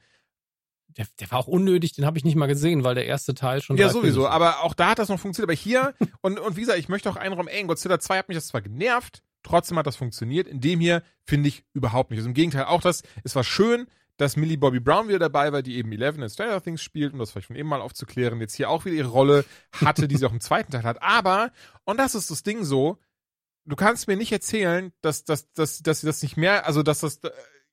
der, 0.87 1.07
der 1.19 1.29
war 1.29 1.39
auch 1.39 1.47
unnötig, 1.47 1.91
den 1.91 2.05
habe 2.05 2.17
ich 2.17 2.23
nicht 2.23 2.37
mal 2.37 2.47
gesehen, 2.47 2.85
weil 2.85 2.95
der 2.95 3.05
erste 3.05 3.35
Teil 3.35 3.61
schon. 3.61 3.75
Ja, 3.75 3.89
sowieso, 3.89 4.29
aber 4.29 4.63
auch 4.63 4.73
da 4.73 4.91
hat 4.91 4.99
das 4.99 5.09
noch 5.09 5.19
funktioniert. 5.19 5.49
Aber 5.49 5.57
hier, 5.57 5.93
und, 6.21 6.39
und 6.39 6.55
wie 6.55 6.61
gesagt, 6.61 6.79
ich 6.79 6.87
möchte 6.87 7.09
auch 7.09 7.17
einräumen, 7.17 7.49
ey, 7.49 7.59
in 7.59 7.67
Godzilla 7.67 7.99
2 7.99 8.19
hat 8.19 8.29
mich 8.29 8.37
das 8.37 8.47
zwar 8.47 8.61
genervt, 8.61 9.23
trotzdem 9.43 9.77
hat 9.77 9.85
das 9.85 9.97
funktioniert. 9.97 10.47
In 10.47 10.61
dem 10.61 10.79
hier 10.79 11.03
finde 11.25 11.49
ich 11.49 11.65
überhaupt 11.73 12.11
nicht. 12.11 12.19
Also 12.19 12.29
im 12.29 12.33
Gegenteil, 12.33 12.63
auch 12.63 12.81
das, 12.81 13.03
es 13.25 13.35
war 13.35 13.43
schön, 13.43 13.87
dass 14.17 14.35
Millie 14.37 14.57
Bobby 14.57 14.79
Brown 14.79 15.07
wieder 15.07 15.19
dabei 15.19 15.51
war, 15.51 15.61
die 15.61 15.77
eben 15.77 15.91
Eleven 15.91 16.21
in 16.21 16.29
Stranger 16.29 16.61
Things 16.61 16.81
spielt, 16.81 17.13
um 17.13 17.19
das 17.19 17.31
vielleicht 17.31 17.47
von 17.47 17.55
eben 17.55 17.69
mal 17.69 17.81
aufzuklären, 17.81 18.39
jetzt 18.39 18.55
hier 18.55 18.69
auch 18.69 18.85
wieder 18.85 18.95
ihre 18.95 19.09
Rolle 19.09 19.45
hatte, 19.73 20.07
die 20.07 20.17
sie 20.17 20.25
auch 20.25 20.33
im 20.33 20.39
zweiten 20.41 20.71
Teil 20.71 20.83
hat. 20.83 21.01
Aber, 21.01 21.51
und 21.85 21.97
das 21.97 22.15
ist 22.15 22.29
das 22.29 22.43
Ding 22.43 22.63
so, 22.63 22.97
du 23.65 23.75
kannst 23.75 24.07
mir 24.07 24.17
nicht 24.17 24.31
erzählen, 24.31 24.91
dass, 25.01 25.23
dass, 25.23 25.51
dass, 25.53 25.81
dass 25.81 26.01
sie 26.01 26.07
das 26.07 26.21
nicht 26.21 26.37
mehr, 26.37 26.65
also 26.65 26.83
dass 26.83 26.99
das 26.99 27.19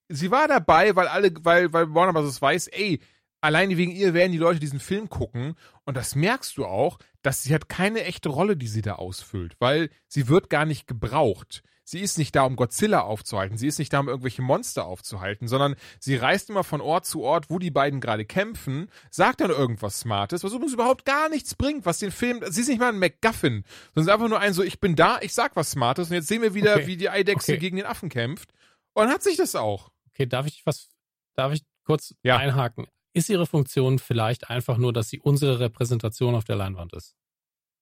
sie 0.08 0.30
war 0.30 0.48
dabei, 0.48 0.96
weil 0.96 1.08
alle, 1.08 1.32
weil, 1.42 1.72
weil 1.72 1.94
Warner 1.94 2.12
Bros. 2.12 2.40
weiß, 2.40 2.68
ey, 2.68 3.00
alleine 3.40 3.76
wegen 3.76 3.92
ihr 3.92 4.14
werden 4.14 4.32
die 4.32 4.38
Leute 4.38 4.60
diesen 4.60 4.80
Film 4.80 5.08
gucken 5.08 5.54
und 5.84 5.96
das 5.96 6.14
merkst 6.14 6.56
du 6.56 6.66
auch, 6.66 6.98
dass 7.22 7.42
sie 7.42 7.54
hat 7.54 7.68
keine 7.68 8.04
echte 8.04 8.28
Rolle, 8.28 8.56
die 8.56 8.66
sie 8.66 8.82
da 8.82 8.94
ausfüllt, 8.94 9.56
weil 9.58 9.90
sie 10.06 10.28
wird 10.28 10.50
gar 10.50 10.64
nicht 10.64 10.86
gebraucht. 10.86 11.62
Sie 11.90 12.00
ist 12.00 12.18
nicht 12.18 12.36
da, 12.36 12.42
um 12.42 12.54
Godzilla 12.54 13.00
aufzuhalten, 13.00 13.56
sie 13.56 13.66
ist 13.66 13.78
nicht 13.78 13.94
da, 13.94 14.00
um 14.00 14.08
irgendwelche 14.08 14.42
Monster 14.42 14.84
aufzuhalten, 14.84 15.48
sondern 15.48 15.74
sie 15.98 16.16
reist 16.16 16.50
immer 16.50 16.62
von 16.62 16.82
Ort 16.82 17.06
zu 17.06 17.22
Ort, 17.22 17.48
wo 17.48 17.58
die 17.58 17.70
beiden 17.70 18.02
gerade 18.02 18.26
kämpfen, 18.26 18.90
sagt 19.10 19.40
dann 19.40 19.48
irgendwas 19.48 20.00
Smartes, 20.00 20.44
was 20.44 20.52
übrigens 20.52 20.74
überhaupt 20.74 21.06
gar 21.06 21.30
nichts 21.30 21.54
bringt, 21.54 21.86
was 21.86 21.98
den 21.98 22.10
Film, 22.10 22.42
sie 22.50 22.60
ist 22.60 22.68
nicht 22.68 22.78
mal 22.78 22.90
ein 22.90 22.98
MacGuffin, 22.98 23.64
sondern 23.94 24.12
einfach 24.12 24.28
nur 24.28 24.38
ein 24.38 24.52
so, 24.52 24.62
ich 24.62 24.80
bin 24.80 24.96
da, 24.96 25.18
ich 25.22 25.32
sag 25.32 25.56
was 25.56 25.70
Smartes 25.70 26.10
und 26.10 26.14
jetzt 26.14 26.28
sehen 26.28 26.42
wir 26.42 26.52
wieder, 26.52 26.74
okay. 26.74 26.86
wie 26.88 26.98
die 26.98 27.08
Eidechse 27.08 27.52
okay. 27.52 27.58
gegen 27.58 27.78
den 27.78 27.86
Affen 27.86 28.10
kämpft. 28.10 28.52
Und 28.92 29.04
dann 29.04 29.14
hat 29.14 29.22
sich 29.22 29.38
das 29.38 29.54
auch. 29.54 29.90
Okay, 30.10 30.26
darf 30.26 30.46
ich 30.46 30.66
was, 30.66 30.90
darf 31.36 31.54
ich 31.54 31.62
kurz 31.84 32.14
ja. 32.22 32.36
einhaken? 32.36 32.86
Ist 33.14 33.30
ihre 33.30 33.46
Funktion 33.46 33.98
vielleicht 33.98 34.50
einfach 34.50 34.76
nur, 34.76 34.92
dass 34.92 35.08
sie 35.08 35.20
unsere 35.20 35.58
Repräsentation 35.58 36.34
auf 36.34 36.44
der 36.44 36.56
Leinwand 36.56 36.92
ist? 36.92 37.16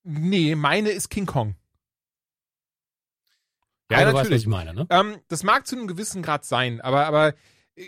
Nee, 0.05 0.55
meine 0.55 0.91
ist 0.91 1.09
King 1.09 1.27
Kong. 1.27 1.57
Ja, 3.91 4.01
ja 4.01 4.07
natürlich. 4.07 4.15
Weißt, 4.15 4.31
was 4.33 4.41
ich 4.41 4.47
meine, 4.47 4.75
ne? 4.75 4.87
Ähm, 4.91 5.19
das 5.29 5.43
mag 5.43 5.67
zu 5.67 5.77
einem 5.77 5.87
gewissen 5.87 6.23
Grad 6.23 6.45
sein, 6.45 6.81
aber, 6.81 7.07
aber 7.07 7.35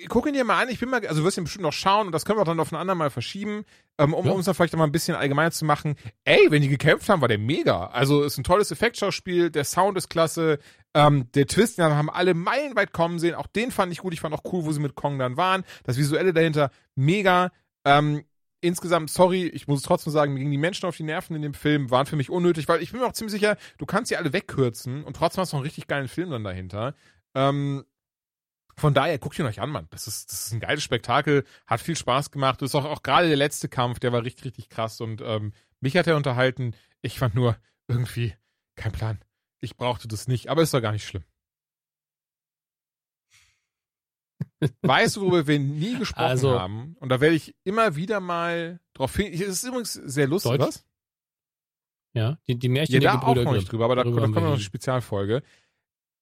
guck 0.09 0.27
ihn 0.27 0.35
dir 0.35 0.45
mal 0.45 0.63
an. 0.63 0.69
Ich 0.69 0.79
bin 0.79 0.91
mal, 0.91 1.05
also 1.07 1.21
du 1.21 1.27
wirst 1.27 1.39
ihn 1.39 1.45
bestimmt 1.45 1.63
noch 1.63 1.73
schauen 1.73 2.07
und 2.07 2.13
das 2.13 2.25
können 2.25 2.39
wir 2.39 2.45
dann 2.45 2.61
auf 2.61 2.73
ein 2.73 2.77
andermal 2.77 3.11
verschieben, 3.11 3.65
ähm, 3.99 4.13
um 4.13 4.27
ja. 4.27 4.33
uns 4.33 4.45
dann 4.45 4.55
vielleicht 4.55 4.77
mal 4.77 4.85
ein 4.85 4.93
bisschen 4.93 5.17
allgemeiner 5.17 5.51
zu 5.51 5.65
machen. 5.65 5.97
Ey, 6.25 6.51
wenn 6.51 6.63
die 6.63 6.69
gekämpft 6.69 7.09
haben, 7.09 7.21
war 7.21 7.29
der 7.29 7.39
mega. 7.39 7.87
Also 7.87 8.23
ist 8.23 8.39
ein 8.39 8.45
tolles 8.45 8.71
Effektschauspiel, 8.71 9.51
der 9.51 9.65
Sound 9.65 9.97
ist 9.97 10.11
klasse, 10.11 10.59
ähm, 10.95 11.31
der 11.33 11.47
Twist, 11.47 11.79
den 11.79 11.85
haben 11.87 12.11
alle 12.11 12.35
meilenweit 12.35 12.93
kommen 12.93 13.19
sehen. 13.19 13.35
Auch 13.35 13.47
den 13.47 13.71
fand 13.71 13.93
ich 13.93 13.99
gut. 13.99 14.13
Ich 14.13 14.21
fand 14.21 14.35
auch 14.35 14.45
cool, 14.53 14.65
wo 14.65 14.73
sie 14.73 14.81
mit 14.81 14.95
Kong 14.95 15.19
dann 15.19 15.37
waren. 15.37 15.65
Das 15.85 15.97
Visuelle 15.97 16.33
dahinter 16.33 16.71
mega. 16.95 17.51
Ähm, 17.85 18.25
insgesamt, 18.61 19.11
sorry, 19.11 19.47
ich 19.47 19.69
muss 19.69 19.81
es 19.81 19.85
trotzdem 19.85 20.13
sagen, 20.13 20.33
mir 20.33 20.41
gingen 20.41 20.51
die 20.51 20.59
Menschen 20.59 20.87
auf 20.87 20.97
die 20.97 21.03
Nerven 21.03 21.37
in 21.37 21.43
dem 21.43 21.55
Film, 21.55 21.91
waren 21.91 22.07
für 22.07 22.17
mich 22.17 22.31
unnötig, 22.31 22.69
weil 22.69 22.83
ich 22.83 22.93
bin 22.93 23.01
mir 23.01 23.07
auch 23.07 23.13
ziemlich 23.13 23.33
sicher, 23.33 23.57
du 23.79 23.87
kannst 23.87 24.09
sie 24.09 24.17
alle 24.17 24.33
wegkürzen 24.33 25.05
und 25.05 25.17
trotzdem 25.17 25.43
hast 25.43 25.53
du 25.53 25.57
noch 25.57 25.61
einen 25.61 25.67
richtig 25.67 25.87
geilen 25.87 26.09
Film 26.09 26.31
dann 26.31 26.45
dahinter. 26.45 26.95
Ähm, 27.35 27.85
von 28.77 28.95
daher, 28.95 29.19
guckt 29.19 29.39
ihn 29.39 29.47
euch 29.47 29.61
an, 29.61 29.71
Mann. 29.71 29.89
Das 29.91 30.07
ist, 30.07 30.31
das 30.31 30.47
ist 30.47 30.53
ein 30.53 30.61
geiles 30.61 30.85
Spektakel, 30.85 31.45
hat 31.67 31.81
viel 31.81 31.97
Spaß 31.97 32.31
gemacht. 32.31 32.63
Das 32.63 32.71
ist 32.71 32.75
auch, 32.77 32.85
auch 32.85 33.03
gerade 33.03 33.27
der 33.27 33.37
letzte 33.37 33.69
Kampf, 33.69 33.99
der 33.99 34.13
war 34.13 34.23
richtig, 34.23 34.45
richtig 34.45 34.69
krass 34.69 35.01
und 35.01 35.21
ähm, 35.21 35.53
mich 35.81 35.97
hat 35.97 36.07
er 36.07 36.17
unterhalten. 36.17 36.75
Ich 37.03 37.19
fand 37.19 37.35
nur 37.35 37.57
irgendwie 37.89 38.35
kein 38.77 38.93
Plan. 38.93 39.19
Ich 39.61 39.77
brauchte 39.77 40.07
das 40.07 40.29
nicht, 40.29 40.49
aber 40.49 40.63
ist 40.63 40.75
doch 40.75 40.81
gar 40.81 40.93
nicht 40.93 41.07
schlimm. 41.07 41.25
Weißt 44.83 45.17
du, 45.17 45.23
worüber 45.23 45.47
wir 45.47 45.59
nie 45.59 45.99
gesprochen 45.99 46.25
also, 46.25 46.59
haben? 46.59 46.97
Und 47.01 47.09
da 47.11 47.21
werde 47.21 47.37
ich 47.37 47.55
immer 47.65 47.97
wieder 47.97 48.21
mal 48.21 48.81
drauf 48.95 49.15
hin. 49.17 49.33
Es 49.33 49.41
ist 49.41 49.65
übrigens 49.65 49.93
sehr 49.93 50.27
lustig, 50.27 50.53
Deutsch? 50.53 50.61
was? 50.61 50.85
Ja, 52.15 52.39
die, 52.49 52.59
die 52.59 52.69
Märchen 52.69 53.01
ja, 53.01 53.17
da 53.17 53.27
auch 53.27 53.35
noch 53.35 53.53
nicht 53.53 53.71
drüber, 53.71 53.85
aber 53.85 53.97
da, 53.97 54.05
da 54.05 54.11
kommt 54.11 54.35
noch 54.35 54.43
eine 54.43 54.61
Spezialfolge. 54.61 55.43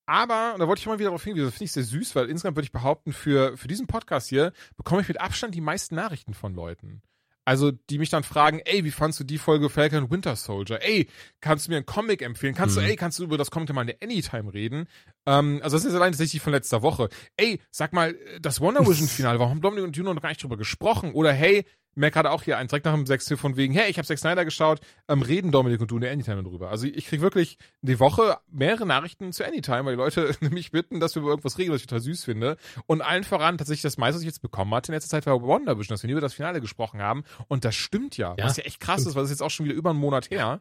Aber, 0.07 0.55
und 0.55 0.61
da 0.61 0.69
wollte 0.69 0.81
ich 0.81 0.87
mal 0.87 0.99
wieder 0.99 1.09
darauf 1.09 1.25
hinweisen, 1.25 1.47
das 1.47 1.55
finde 1.55 1.65
ich 1.65 1.73
sehr 1.73 1.83
süß, 1.83 2.15
weil 2.15 2.29
insgesamt 2.31 2.57
würde 2.57 2.67
ich 2.67 2.73
behaupten, 2.73 3.13
für, 3.13 3.57
für 3.57 3.67
diesen 3.67 3.89
Podcast 3.89 4.29
hier 4.29 4.53
bekomme 4.77 5.01
ich 5.01 5.09
mit 5.09 5.21
Abstand 5.21 5.55
die 5.55 5.61
meisten 5.61 5.97
Nachrichten 5.97 6.33
von 6.33 6.55
Leuten. 6.55 7.03
Also, 7.47 7.71
die 7.71 7.99
mich 7.99 8.11
dann 8.11 8.25
fragen, 8.25 8.61
ey, 8.65 8.85
wie 8.85 8.91
fandst 8.91 9.21
du 9.21 9.25
die 9.25 9.39
Folge 9.39 9.71
Falcon 9.71 10.11
Winter 10.11 10.35
Soldier? 10.35 10.81
Ey, 10.83 11.09
kannst 11.41 11.67
du 11.67 11.71
mir 11.71 11.77
einen 11.77 11.87
Comic 11.87 12.21
empfehlen? 12.21 12.57
Kannst 12.57 12.77
mhm. 12.77 12.81
du, 12.81 12.87
ey, 12.89 12.97
kannst 12.97 13.21
du 13.21 13.25
über 13.25 13.39
das 13.39 13.53
Comic 13.53 13.73
mal 13.73 13.83
in 13.83 13.87
der 13.87 14.03
Anytime 14.03 14.53
reden? 14.53 14.89
Ähm, 15.27 15.61
also, 15.63 15.77
das 15.77 15.85
ist 15.85 15.95
allein 15.95 16.11
tatsächlich 16.11 16.43
von 16.43 16.53
letzter 16.53 16.83
Woche. 16.83 17.09
Ey, 17.37 17.61
sag 17.71 17.93
mal, 17.93 18.17
das 18.41 18.61
Wonder 18.61 18.85
Vision 18.85 19.07
Finale, 19.09 19.39
warum 19.39 19.53
haben 19.53 19.61
Dominik 19.61 19.85
und 19.85 19.97
Juno 19.97 20.13
noch 20.13 20.23
gar 20.23 20.31
nicht 20.31 20.43
drüber 20.43 20.57
gesprochen? 20.57 21.13
Oder 21.13 21.33
hey, 21.33 21.65
merke 21.97 22.15
gerade 22.15 22.31
auch 22.31 22.43
hier 22.43 22.59
einen 22.59 22.69
direkt 22.69 22.87
nach 22.87 22.95
dem 22.95 23.07
6 23.07 23.35
von 23.37 23.57
wegen, 23.57 23.75
hey, 23.75 23.91
ich 23.91 23.99
habe 23.99 24.07
Zack 24.07 24.19
Snyder 24.19 24.45
geschaut, 24.45 24.81
ähm, 25.09 25.23
reden 25.23 25.51
Dominik 25.51 25.81
und 25.81 25.91
du 25.91 25.97
in 25.97 26.03
der 26.03 26.13
Anytime 26.13 26.43
drüber. 26.43 26.71
Also 26.71 26.87
ich 26.87 27.07
kriege 27.07 27.23
wirklich 27.23 27.59
die 27.83 27.99
Woche 27.99 28.39
mehrere 28.51 28.87
Nachrichten 28.87 29.33
zu 29.33 29.45
Anytime, 29.45 29.85
weil 29.87 29.97
die 29.97 30.03
Leute 30.03 30.37
mich 30.51 30.71
bitten, 30.71 31.01
dass 31.01 31.15
wir 31.15 31.23
über 31.23 31.31
irgendwas 31.31 31.59
reden, 31.59 31.73
was 31.73 31.81
ich 31.81 31.87
total 31.87 32.01
süß 32.01 32.25
finde. 32.25 32.57
Und 32.87 33.01
allen 33.01 33.25
voran 33.25 33.59
tatsächlich 33.59 33.83
das 33.83 33.97
meiste, 33.97 34.17
was 34.17 34.23
ich 34.23 34.29
jetzt 34.29 34.43
bekommen 34.43 34.75
hatte 34.75 34.93
in 34.93 34.95
letzter 34.95 35.11
Zeit 35.11 35.27
war 35.27 35.43
Wonder 35.43 35.79
Vision, 35.79 35.95
dass 35.95 36.03
wir 36.03 36.09
nie 36.09 36.13
über 36.13 36.21
das 36.21 36.35
Finale 36.35 36.61
gesprochen 36.61 37.01
haben. 37.01 37.25
Und 37.49 37.65
das 37.65 37.75
stimmt 37.75 38.17
ja, 38.17 38.35
ja 38.39 38.45
was 38.45 38.57
ja 38.57 38.65
echt 38.65 38.81
krass 38.81 39.01
stimmt. 39.01 39.09
ist, 39.09 39.17
weil 39.17 39.25
ist 39.25 39.31
jetzt 39.31 39.43
auch 39.43 39.51
schon 39.51 39.67
wieder 39.67 39.75
über 39.75 39.91
einen 39.91 39.99
Monat 39.99 40.31
her. 40.31 40.61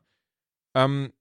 Ähm, 0.73 1.11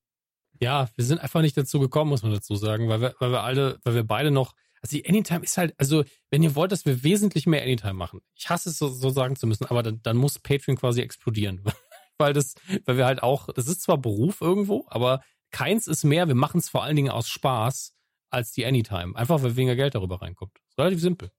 ja, 0.60 0.88
wir 0.94 1.04
sind 1.04 1.20
einfach 1.20 1.40
nicht 1.40 1.56
dazu 1.56 1.80
gekommen, 1.80 2.10
muss 2.10 2.22
man 2.22 2.32
dazu 2.32 2.54
sagen, 2.54 2.88
weil 2.88 3.00
wir, 3.00 3.14
weil 3.18 3.30
wir 3.30 3.42
alle, 3.42 3.78
weil 3.82 3.94
wir 3.94 4.04
beide 4.04 4.30
noch 4.30 4.54
also 4.84 4.98
die 4.98 5.08
Anytime 5.08 5.42
ist 5.42 5.56
halt, 5.56 5.74
also 5.78 6.04
wenn 6.30 6.42
ihr 6.42 6.54
wollt, 6.54 6.70
dass 6.70 6.84
wir 6.84 7.02
wesentlich 7.02 7.46
mehr 7.46 7.62
Anytime 7.62 7.94
machen, 7.94 8.20
ich 8.34 8.50
hasse 8.50 8.68
es 8.68 8.76
so, 8.76 8.88
so 8.88 9.08
sagen 9.08 9.34
zu 9.34 9.46
müssen, 9.46 9.64
aber 9.64 9.82
dann, 9.82 10.02
dann 10.02 10.18
muss 10.18 10.38
Patreon 10.38 10.76
quasi 10.76 11.00
explodieren. 11.00 11.64
weil 12.18 12.34
das, 12.34 12.54
weil 12.84 12.98
wir 12.98 13.06
halt 13.06 13.22
auch, 13.22 13.48
das 13.54 13.66
ist 13.66 13.80
zwar 13.80 13.96
Beruf 13.96 14.42
irgendwo, 14.42 14.84
aber 14.88 15.22
keins 15.50 15.86
ist 15.86 16.04
mehr, 16.04 16.28
wir 16.28 16.34
machen 16.34 16.58
es 16.58 16.68
vor 16.68 16.84
allen 16.84 16.96
Dingen 16.96 17.10
aus 17.10 17.30
Spaß 17.30 17.94
als 18.28 18.52
die 18.52 18.66
Anytime. 18.66 19.16
Einfach 19.16 19.42
weil 19.42 19.56
weniger 19.56 19.74
Geld 19.74 19.94
darüber 19.94 20.20
reinkommt. 20.20 20.58
Relativ 20.76 21.00
simpel. 21.00 21.30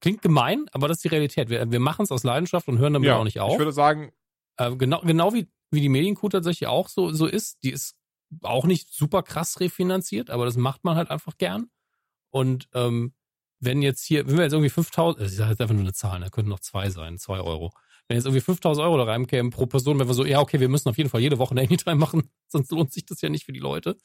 Klingt 0.00 0.20
gemein, 0.20 0.66
aber 0.72 0.88
das 0.88 0.98
ist 0.98 1.04
die 1.04 1.08
Realität. 1.08 1.50
Wir, 1.50 1.70
wir 1.70 1.78
machen 1.78 2.02
es 2.02 2.10
aus 2.10 2.24
Leidenschaft 2.24 2.66
und 2.66 2.78
hören 2.78 2.94
damit 2.94 3.06
ja, 3.06 3.16
auch 3.16 3.24
nicht 3.24 3.38
auf. 3.38 3.52
Ich 3.52 3.58
würde 3.58 3.70
sagen. 3.70 4.10
Äh, 4.56 4.74
genau, 4.74 5.02
genau 5.02 5.32
wie, 5.34 5.46
wie 5.70 5.80
die 5.80 5.88
Medienkuh 5.88 6.30
tatsächlich 6.30 6.66
auch 6.66 6.88
so, 6.88 7.12
so 7.12 7.26
ist. 7.26 7.62
Die 7.62 7.70
ist 7.70 7.94
auch 8.40 8.64
nicht 8.64 8.92
super 8.92 9.22
krass 9.22 9.60
refinanziert, 9.60 10.30
aber 10.30 10.46
das 10.46 10.56
macht 10.56 10.82
man 10.82 10.96
halt 10.96 11.10
einfach 11.10 11.38
gern. 11.38 11.70
Und 12.32 12.68
ähm, 12.72 13.12
wenn 13.60 13.82
jetzt 13.82 14.04
hier, 14.04 14.26
wenn 14.26 14.36
wir 14.36 14.42
jetzt 14.42 14.52
irgendwie 14.52 14.70
5000, 14.70 15.20
also 15.20 15.30
ich 15.30 15.38
sage 15.38 15.50
jetzt 15.50 15.60
einfach 15.60 15.74
nur 15.74 15.84
eine 15.84 15.92
Zahl, 15.92 16.18
da 16.18 16.30
könnten 16.30 16.50
noch 16.50 16.60
zwei 16.60 16.90
sein, 16.90 17.18
zwei 17.18 17.40
Euro. 17.40 17.72
Wenn 18.08 18.16
jetzt 18.16 18.24
irgendwie 18.24 18.40
5000 18.40 18.84
Euro 18.84 18.98
da 18.98 19.04
reinkämen 19.04 19.52
pro 19.52 19.66
Person, 19.66 20.00
wenn 20.00 20.08
wir 20.08 20.14
so, 20.14 20.24
ja, 20.24 20.40
okay, 20.40 20.58
wir 20.58 20.68
müssen 20.68 20.88
auf 20.88 20.98
jeden 20.98 21.10
Fall 21.10 21.20
jede 21.20 21.38
Woche 21.38 21.52
eine 21.52 21.60
Anytime 21.60 21.96
machen, 21.96 22.28
sonst 22.48 22.72
lohnt 22.72 22.92
sich 22.92 23.06
das 23.06 23.20
ja 23.20 23.28
nicht 23.28 23.44
für 23.44 23.52
die 23.52 23.60
Leute. 23.60 23.96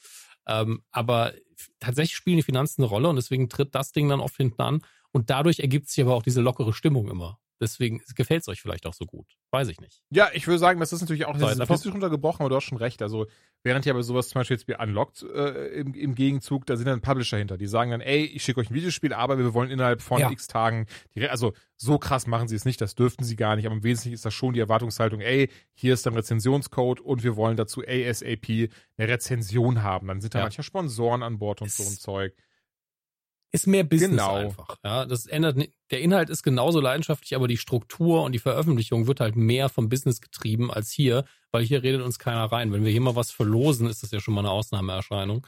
Ähm, 0.46 0.82
aber 0.92 1.32
tatsächlich 1.80 2.14
spielen 2.14 2.36
die 2.36 2.44
Finanzen 2.44 2.82
eine 2.82 2.88
Rolle 2.88 3.08
und 3.08 3.16
deswegen 3.16 3.48
tritt 3.48 3.74
das 3.74 3.90
Ding 3.90 4.08
dann 4.08 4.20
oft 4.20 4.36
hinten 4.36 4.62
an. 4.62 4.82
Und 5.10 5.30
dadurch 5.30 5.58
ergibt 5.58 5.88
sich 5.88 6.04
aber 6.04 6.14
auch 6.14 6.22
diese 6.22 6.42
lockere 6.42 6.72
Stimmung 6.72 7.10
immer. 7.10 7.40
Deswegen 7.60 8.00
gefällt 8.14 8.42
es 8.42 8.48
euch 8.48 8.60
vielleicht 8.60 8.86
auch 8.86 8.94
so 8.94 9.04
gut. 9.04 9.26
Weiß 9.50 9.68
ich 9.68 9.80
nicht. 9.80 10.00
Ja, 10.10 10.28
ich 10.32 10.46
würde 10.46 10.58
sagen, 10.58 10.78
das 10.78 10.92
ist 10.92 11.00
natürlich 11.00 11.26
auch 11.26 11.36
ist 11.36 11.42
ein 11.42 11.90
runtergebrochen, 11.92 12.40
aber 12.40 12.50
du 12.50 12.56
hast 12.56 12.64
schon 12.64 12.78
recht. 12.78 13.02
Also, 13.02 13.26
während 13.62 13.84
ja 13.86 13.92
bei 13.92 14.02
sowas 14.02 14.28
zum 14.28 14.40
Beispiel 14.40 14.56
jetzt 14.56 14.68
wie 14.68 14.74
Unlocked 14.74 15.22
äh, 15.22 15.80
im, 15.80 15.94
im 15.94 16.14
Gegenzug, 16.14 16.66
da 16.66 16.76
sind 16.76 16.86
dann 16.86 17.00
Publisher 17.00 17.38
hinter, 17.38 17.58
die 17.58 17.66
sagen 17.66 17.90
dann, 17.90 18.00
ey, 18.00 18.24
ich 18.24 18.42
schicke 18.42 18.60
euch 18.60 18.70
ein 18.70 18.74
Videospiel, 18.74 19.12
aber 19.12 19.38
wir 19.38 19.54
wollen 19.54 19.70
innerhalb 19.70 20.02
von 20.02 20.20
ja. 20.20 20.30
x 20.30 20.46
Tagen, 20.46 20.86
die, 21.14 21.28
also 21.28 21.52
so 21.76 21.98
krass 21.98 22.26
machen 22.26 22.48
sie 22.48 22.56
es 22.56 22.64
nicht, 22.64 22.80
das 22.80 22.94
dürften 22.94 23.24
sie 23.24 23.36
gar 23.36 23.56
nicht, 23.56 23.66
aber 23.66 23.74
im 23.74 23.82
Wesentlichen 23.82 24.14
ist 24.14 24.24
das 24.24 24.34
schon 24.34 24.54
die 24.54 24.60
Erwartungshaltung, 24.60 25.20
ey, 25.20 25.50
hier 25.74 25.94
ist 25.94 26.06
ein 26.06 26.14
Rezensionscode 26.14 27.00
und 27.00 27.24
wir 27.24 27.36
wollen 27.36 27.56
dazu 27.56 27.82
ASAP 27.86 28.70
eine 28.96 29.08
Rezension 29.08 29.82
haben. 29.82 30.08
Dann 30.08 30.20
sind 30.20 30.34
da 30.34 30.40
ja. 30.40 30.44
manchmal 30.44 30.64
Sponsoren 30.64 31.22
an 31.22 31.38
Bord 31.38 31.60
und 31.60 31.68
es 31.68 31.76
so 31.76 31.84
ein 31.84 31.98
Zeug 31.98 32.34
ist 33.50 33.66
mehr 33.66 33.84
Business 33.84 34.10
genau. 34.10 34.34
einfach. 34.34 34.76
Ja, 34.84 35.06
das 35.06 35.26
ändert 35.26 35.68
der 35.90 36.00
Inhalt 36.00 36.28
ist 36.28 36.42
genauso 36.42 36.80
leidenschaftlich, 36.80 37.34
aber 37.34 37.48
die 37.48 37.56
Struktur 37.56 38.22
und 38.22 38.32
die 38.32 38.38
Veröffentlichung 38.38 39.06
wird 39.06 39.20
halt 39.20 39.36
mehr 39.36 39.68
vom 39.68 39.88
Business 39.88 40.20
getrieben 40.20 40.70
als 40.70 40.90
hier, 40.90 41.24
weil 41.50 41.64
hier 41.64 41.82
redet 41.82 42.02
uns 42.02 42.18
keiner 42.18 42.44
rein. 42.44 42.72
Wenn 42.72 42.84
wir 42.84 42.92
hier 42.92 43.00
mal 43.00 43.16
was 43.16 43.30
verlosen, 43.30 43.88
ist 43.88 44.02
das 44.02 44.10
ja 44.10 44.20
schon 44.20 44.34
mal 44.34 44.40
eine 44.40 44.50
Ausnahmeerscheinung. 44.50 45.46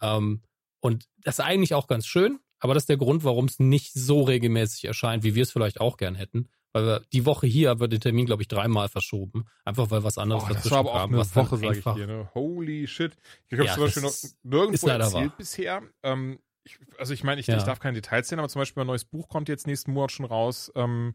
Ähm, 0.00 0.42
und 0.80 1.08
das 1.18 1.38
ist 1.38 1.44
eigentlich 1.44 1.74
auch 1.74 1.88
ganz 1.88 2.06
schön, 2.06 2.38
aber 2.60 2.74
das 2.74 2.84
ist 2.84 2.88
der 2.88 2.96
Grund, 2.96 3.24
warum 3.24 3.46
es 3.46 3.58
nicht 3.58 3.92
so 3.92 4.22
regelmäßig 4.22 4.84
erscheint, 4.84 5.24
wie 5.24 5.34
wir 5.34 5.42
es 5.42 5.50
vielleicht 5.52 5.80
auch 5.80 5.96
gern 5.96 6.14
hätten. 6.14 6.48
Weil 6.72 6.86
wir, 6.86 7.02
die 7.12 7.26
Woche 7.26 7.46
hier 7.46 7.80
wird 7.80 7.92
der 7.92 8.00
Termin, 8.00 8.24
glaube 8.24 8.42
ich, 8.42 8.48
dreimal 8.48 8.88
verschoben. 8.88 9.44
Einfach 9.64 9.90
weil 9.90 10.04
was 10.04 10.16
anderes 10.16 10.44
oh, 10.44 10.52
das 10.52 10.70
war 10.70 10.78
aber 10.78 10.92
auch 10.92 10.98
kam, 11.00 11.14
eine 11.14 11.34
Woche, 11.34 11.56
sage 11.58 11.78
ich 11.78 11.84
dir. 11.84 12.06
Ne? 12.06 12.30
Holy 12.34 12.86
shit. 12.86 13.12
Ich 13.48 13.58
habe 13.58 13.66
ja, 13.66 13.74
zum 13.74 13.84
Beispiel 13.84 14.02
noch 14.02 14.14
nirgendwo 14.42 14.86
erzählt 14.86 15.12
wahr. 15.12 15.34
bisher. 15.36 15.82
Ähm, 16.02 16.38
ich, 16.64 16.78
also 16.98 17.12
ich 17.12 17.24
meine, 17.24 17.40
ich, 17.40 17.46
ja. 17.46 17.56
ich 17.56 17.64
darf 17.64 17.80
keine 17.80 17.94
Details 17.94 18.28
sehen, 18.28 18.38
aber 18.38 18.48
zum 18.48 18.60
Beispiel 18.60 18.82
ein 18.82 18.86
neues 18.86 19.04
Buch 19.04 19.28
kommt 19.28 19.48
jetzt 19.48 19.66
nächsten 19.66 19.92
Monat 19.92 20.12
schon 20.12 20.26
raus. 20.26 20.72
Ähm, 20.74 21.14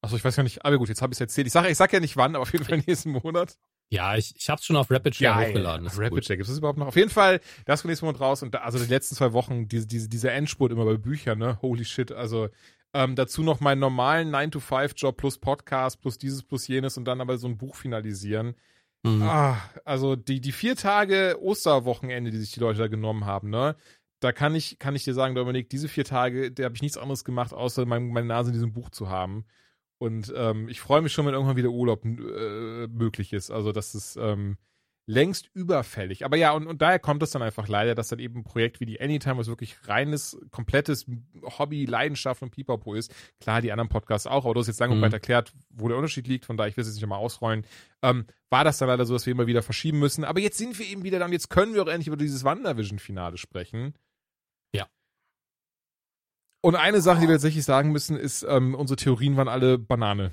achso, 0.00 0.16
ich 0.16 0.24
weiß 0.24 0.36
ja 0.36 0.42
nicht, 0.42 0.64
aber 0.64 0.78
gut, 0.78 0.88
jetzt 0.88 1.02
habe 1.02 1.12
ich 1.12 1.16
es 1.16 1.20
erzählt. 1.20 1.46
Ich 1.46 1.52
sage 1.52 1.68
ich 1.68 1.76
sag 1.76 1.92
ja 1.92 2.00
nicht 2.00 2.16
wann, 2.16 2.34
aber 2.34 2.42
auf 2.42 2.52
jeden 2.52 2.64
Fall 2.64 2.78
nächsten 2.86 3.10
Monat. 3.10 3.56
Ja, 3.90 4.16
ich, 4.16 4.34
ich 4.36 4.48
habe 4.48 4.58
es 4.58 4.64
schon 4.64 4.76
auf 4.76 4.90
Rapid 4.90 5.14
Share 5.14 5.40
ja, 5.42 5.48
hochgeladen. 5.48 5.86
Ja, 5.86 5.92
Rapid 5.96 6.24
Share 6.24 6.36
gibt 6.38 6.48
es 6.48 6.58
überhaupt 6.58 6.78
noch? 6.78 6.86
Auf 6.86 6.96
jeden 6.96 7.10
Fall, 7.10 7.40
das 7.66 7.82
kommt 7.82 7.90
nächsten 7.90 8.06
Monat 8.06 8.20
raus 8.20 8.42
und 8.42 8.54
da, 8.54 8.58
also 8.58 8.78
die 8.78 8.90
letzten 8.90 9.14
zwei 9.14 9.32
Wochen, 9.32 9.68
diese, 9.68 9.86
diese, 9.86 10.08
dieser 10.08 10.32
Endspurt 10.32 10.72
immer 10.72 10.84
bei 10.84 10.96
Büchern, 10.96 11.38
ne? 11.38 11.58
Holy 11.60 11.84
shit, 11.84 12.10
also 12.10 12.48
ähm, 12.94 13.16
dazu 13.16 13.42
noch 13.42 13.60
meinen 13.60 13.80
normalen 13.80 14.34
9-to-5-Job 14.34 15.16
plus 15.16 15.38
Podcast 15.38 16.00
plus 16.00 16.16
dieses 16.16 16.42
plus 16.42 16.66
jenes 16.68 16.96
und 16.96 17.04
dann 17.04 17.20
aber 17.20 17.38
so 17.38 17.48
ein 17.48 17.58
Buch 17.58 17.74
finalisieren. 17.74 18.54
Mhm. 19.02 19.22
Ah, 19.22 19.58
also 19.84 20.16
die, 20.16 20.40
die 20.40 20.52
vier 20.52 20.76
Tage 20.76 21.36
Osterwochenende, 21.40 22.30
die 22.30 22.38
sich 22.38 22.52
die 22.52 22.60
Leute 22.60 22.78
da 22.78 22.86
genommen 22.88 23.26
haben, 23.26 23.50
ne? 23.50 23.76
Da 24.24 24.32
kann 24.32 24.54
ich, 24.54 24.78
kann 24.78 24.96
ich 24.96 25.04
dir 25.04 25.12
sagen, 25.12 25.34
Dominik, 25.34 25.68
diese 25.68 25.86
vier 25.86 26.04
Tage, 26.04 26.50
da 26.50 26.64
habe 26.64 26.74
ich 26.74 26.82
nichts 26.82 26.96
anderes 26.96 27.24
gemacht, 27.24 27.52
außer 27.52 27.84
mein, 27.84 28.08
meine 28.08 28.26
Nase 28.26 28.48
in 28.48 28.54
diesem 28.54 28.72
Buch 28.72 28.88
zu 28.88 29.10
haben. 29.10 29.44
Und 29.98 30.32
ähm, 30.34 30.68
ich 30.68 30.80
freue 30.80 31.02
mich 31.02 31.12
schon, 31.12 31.26
wenn 31.26 31.34
irgendwann 31.34 31.56
wieder 31.56 31.68
Urlaub 31.68 32.04
äh, 32.04 32.86
möglich 32.88 33.34
ist. 33.34 33.50
Also 33.50 33.72
das 33.72 33.94
ist 33.94 34.16
ähm, 34.16 34.56
längst 35.06 35.50
überfällig. 35.52 36.24
Aber 36.24 36.36
ja, 36.36 36.52
und, 36.52 36.66
und 36.66 36.80
daher 36.80 36.98
kommt 36.98 37.22
es 37.22 37.30
dann 37.32 37.42
einfach 37.42 37.68
leider, 37.68 37.94
dass 37.94 38.08
dann 38.08 38.18
eben 38.18 38.38
ein 38.38 38.44
Projekt 38.44 38.80
wie 38.80 38.86
die 38.86 39.00
Anytime, 39.00 39.36
was 39.36 39.46
wirklich 39.46 39.76
reines, 39.86 40.38
komplettes 40.50 41.06
Hobby, 41.58 41.84
Leidenschaft 41.84 42.42
und 42.42 42.50
Pipapo 42.50 42.94
ist. 42.94 43.14
Klar, 43.40 43.60
die 43.60 43.72
anderen 43.72 43.90
Podcasts 43.90 44.26
auch, 44.26 44.46
aber 44.46 44.54
du 44.54 44.60
hast 44.60 44.68
jetzt 44.68 44.80
lange 44.80 44.94
mhm. 44.94 45.02
und 45.02 45.02
breit 45.02 45.12
erklärt, 45.12 45.52
wo 45.68 45.88
der 45.88 45.98
Unterschied 45.98 46.26
liegt, 46.26 46.46
von 46.46 46.56
daher, 46.56 46.70
ich 46.70 46.76
will 46.76 46.82
es 46.82 46.88
jetzt 46.88 46.96
nicht 46.96 47.02
nochmal 47.02 47.18
ausrollen. 47.18 47.66
Ähm, 48.02 48.24
war 48.48 48.64
das 48.64 48.78
dann 48.78 48.88
leider 48.88 49.04
so, 49.04 49.12
dass 49.12 49.26
wir 49.26 49.32
immer 49.32 49.46
wieder 49.46 49.62
verschieben 49.62 49.98
müssen. 49.98 50.24
Aber 50.24 50.40
jetzt 50.40 50.56
sind 50.56 50.78
wir 50.78 50.86
eben 50.86 51.02
wieder 51.04 51.18
da 51.18 51.26
und 51.26 51.32
jetzt 51.32 51.50
können 51.50 51.74
wir 51.74 51.82
auch 51.82 51.88
endlich 51.88 52.08
über 52.08 52.16
dieses 52.16 52.42
WandaVision-Finale 52.42 53.36
sprechen. 53.36 53.94
Und 56.64 56.76
eine 56.76 57.02
Sache, 57.02 57.20
die 57.20 57.28
wir 57.28 57.34
tatsächlich 57.34 57.66
sagen 57.66 57.92
müssen, 57.92 58.16
ist, 58.16 58.42
ähm, 58.48 58.74
unsere 58.74 58.96
Theorien 58.96 59.36
waren 59.36 59.48
alle 59.48 59.76
Banane. 59.76 60.32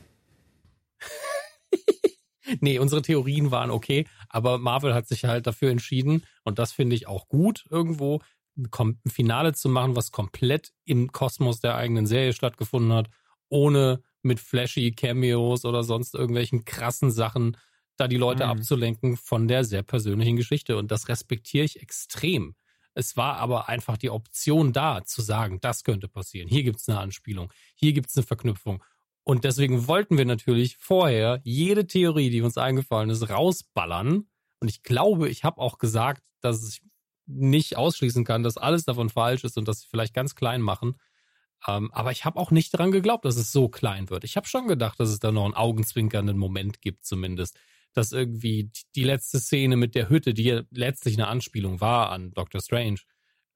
nee, 2.62 2.80
unsere 2.80 3.02
Theorien 3.02 3.52
waren 3.52 3.70
okay, 3.70 4.08
aber 4.30 4.58
Marvel 4.58 4.94
hat 4.94 5.10
sich 5.10 5.26
halt 5.26 5.46
dafür 5.46 5.72
entschieden, 5.72 6.24
und 6.46 6.58
das 6.58 6.72
finde 6.72 6.96
ich 6.96 7.06
auch 7.06 7.28
gut 7.28 7.66
irgendwo, 7.70 8.22
ein 8.56 9.02
Finale 9.10 9.52
zu 9.52 9.68
machen, 9.68 9.98
was 9.98 10.12
komplett 10.12 10.72
im 10.86 11.12
Kosmos 11.12 11.60
der 11.60 11.76
eigenen 11.76 12.08
Serie 12.08 12.32
stattgefunden 12.32 12.94
hat, 12.94 13.10
ohne 13.50 14.02
mit 14.22 14.40
flashy 14.40 14.94
Cameos 14.94 15.66
oder 15.66 15.84
sonst 15.84 16.16
irgendwelchen 16.16 16.64
krassen 16.64 17.12
Sachen 17.12 17.58
da 17.98 18.08
die 18.08 18.16
Leute 18.16 18.46
mhm. 18.46 18.52
abzulenken 18.52 19.18
von 19.18 19.50
der 19.50 19.66
sehr 19.66 19.84
persönlichen 19.84 20.38
Geschichte. 20.38 20.78
Und 20.78 20.92
das 20.92 21.10
respektiere 21.10 21.66
ich 21.66 21.82
extrem. 21.82 22.56
Es 22.94 23.16
war 23.16 23.38
aber 23.38 23.70
einfach 23.70 23.98
die 23.98 24.10
Option 24.10 24.74
da, 24.74 25.04
zu 25.04 25.22
sagen, 25.22 25.60
das 25.62 25.84
könnte 25.84 26.08
passieren. 26.08 26.48
Hier 26.48 26.64
gibt 26.64 26.80
es 26.80 26.89
eine 26.89 27.00
Anspielung, 27.00 27.52
hier 27.76 27.94
gibt 27.94 28.10
es 28.10 28.18
eine 28.18 28.26
Verknüpfung. 28.26 28.84
Und 29.24 29.44
deswegen 29.44 29.88
wollten 29.88 30.18
wir 30.18 30.26
natürlich 30.26 30.78
vorher 30.78 31.42
jede 31.44 31.86
Theorie, 31.88 32.30
die 32.30 32.42
uns 32.42 32.58
eingefallen 32.58 33.10
ist, 33.10 33.30
rausballern. 33.30 34.28
Und 34.60 34.68
ich 34.68 34.84
glaube, 34.84 35.30
ich 35.30 35.44
habe 35.44 35.62
auch 35.62 35.78
gesagt, 35.78 36.24
dass 36.42 36.68
ich 36.68 36.82
nicht 37.28 37.78
ausschließen 37.78 38.26
kann, 38.26 38.44
dass 38.44 38.58
alles 38.58 38.84
davon 38.84 39.10
falsch 39.10 39.44
ist 39.44 39.58
und 39.58 39.68
dass 39.68 39.82
sie 39.82 39.88
vielleicht 39.88 40.14
ganz 40.14 40.36
klein 40.36 40.62
machen. 40.62 40.96
Ähm, 41.68 41.92
aber 41.94 42.12
ich 42.12 42.26
habe 42.26 42.39
auch 42.39 42.52
nicht 42.52 42.74
daran 42.74 42.92
geglaubt, 42.92 43.26
dass 43.26 43.38
es 43.38 43.52
so 43.52 43.70
klein 43.70 44.10
wird. 44.10 44.24
Ich 44.24 44.36
habe 44.36 44.48
schon 44.48 44.68
gedacht, 44.68 45.00
dass 45.00 45.10
es 45.10 45.20
da 45.20 45.32
noch 45.32 45.46
einen 45.46 45.54
augenzwinkernden 45.54 46.38
Moment 46.38 46.82
gibt, 46.82 47.06
zumindest 47.06 47.58
dass 47.94 48.12
irgendwie 48.12 48.72
die 48.96 49.04
letzte 49.04 49.39
Szene 49.39 49.76
mit 49.76 49.96
der 49.96 50.10
Hütte, 50.10 50.34
die 50.34 50.44
ja 50.44 50.62
letztlich 50.72 51.16
eine 51.16 51.28
Anspielung 51.28 51.82
war 51.82 52.12
an 52.12 52.32
Doctor 52.34 52.62
Strange, 52.62 53.00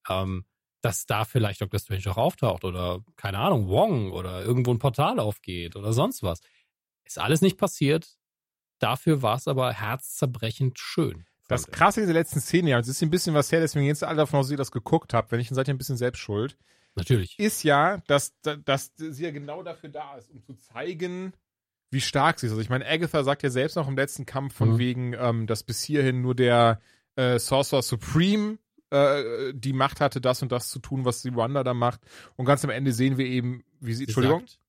ähm, 0.10 0.46
dass 0.82 1.06
da 1.06 1.26
vielleicht 1.26 1.62
Doctor 1.62 1.80
Strange 1.80 2.04
auch 2.12 2.18
auftaucht 2.18 2.64
oder 2.64 3.00
keine 3.16 3.40
Ahnung, 3.40 3.68
Wong 3.68 4.12
oder 4.12 4.44
irgendwo 4.44 4.72
ein 4.72 4.80
Portal 4.80 5.20
aufgeht 5.20 5.76
oder 5.76 5.94
sonst 5.94 6.22
was. 6.22 6.42
Ist 7.04 7.20
alles 7.20 7.42
nicht 7.42 7.58
passiert. 7.58 8.18
Dafür 8.80 9.22
war 9.22 9.38
es 9.38 9.48
aber 9.48 9.74
herzzerbrechend 9.74 10.78
schön. 10.80 11.26
Das 11.48 11.68
krasse 11.68 12.02
in 12.02 12.08
der 12.08 12.16
letzten 12.16 12.40
Szene, 12.40 12.72
ja, 12.72 12.80
es 12.80 12.88
ist 12.88 13.02
ein 13.04 13.12
bisschen 13.12 13.36
was 13.36 13.52
her, 13.52 13.60
deswegen 13.60 13.86
jetzt 13.86 14.04
alle 14.04 14.18
davon 14.18 14.40
aus, 14.40 14.48
dass 14.48 14.52
ihr 14.52 14.58
das 14.58 14.72
geguckt 14.72 15.14
habt. 15.14 15.32
Wenn 15.32 15.40
ich 15.40 15.48
dann 15.48 15.56
seid 15.56 15.68
ihr 15.68 15.74
ein 15.74 15.78
bisschen 15.78 15.98
selbst 15.98 16.20
schuld. 16.20 16.58
Natürlich. 16.96 17.38
Ist 17.38 17.64
ja, 17.64 17.98
dass, 18.08 18.40
dass 18.42 18.94
sie 18.96 19.24
ja 19.24 19.32
genau 19.32 19.62
dafür 19.64 19.90
da 19.90 20.16
ist, 20.16 20.32
um 20.32 20.42
zu 20.42 20.56
zeigen, 20.56 21.34
wie 21.96 22.02
stark 22.02 22.40
sie 22.40 22.48
ist. 22.48 22.52
Also 22.52 22.62
ich 22.62 22.70
meine, 22.70 22.86
Agatha 22.86 23.24
sagt 23.24 23.42
ja 23.42 23.50
selbst 23.50 23.76
noch 23.76 23.88
im 23.88 23.96
letzten 23.96 24.26
Kampf 24.26 24.54
von 24.54 24.74
mhm. 24.74 24.78
wegen, 24.78 25.14
ähm, 25.14 25.48
dass 25.48 25.64
bis 25.64 25.82
hierhin 25.82 26.22
nur 26.22 26.36
der 26.36 26.82
äh, 27.16 27.40
Sorcerer 27.40 27.82
Supreme 27.82 28.58
äh, 28.90 29.54
die 29.54 29.72
Macht 29.72 30.02
hatte, 30.02 30.20
das 30.20 30.42
und 30.42 30.52
das 30.52 30.70
zu 30.70 30.80
tun, 30.80 31.06
was 31.06 31.22
die 31.22 31.34
Wanda 31.36 31.64
da 31.64 31.74
macht. 31.74 32.02
Und 32.36 32.46
ganz 32.46 32.66
am 32.66 32.70
Ende 32.70 32.92
sehen 32.92 33.18
wir 33.18 33.26
eben, 33.26 33.64
wie 33.80 33.94
sie, 33.94 34.00
sie 34.00 34.04
Entschuldigung? 34.04 34.42
Sagt, 34.42 34.60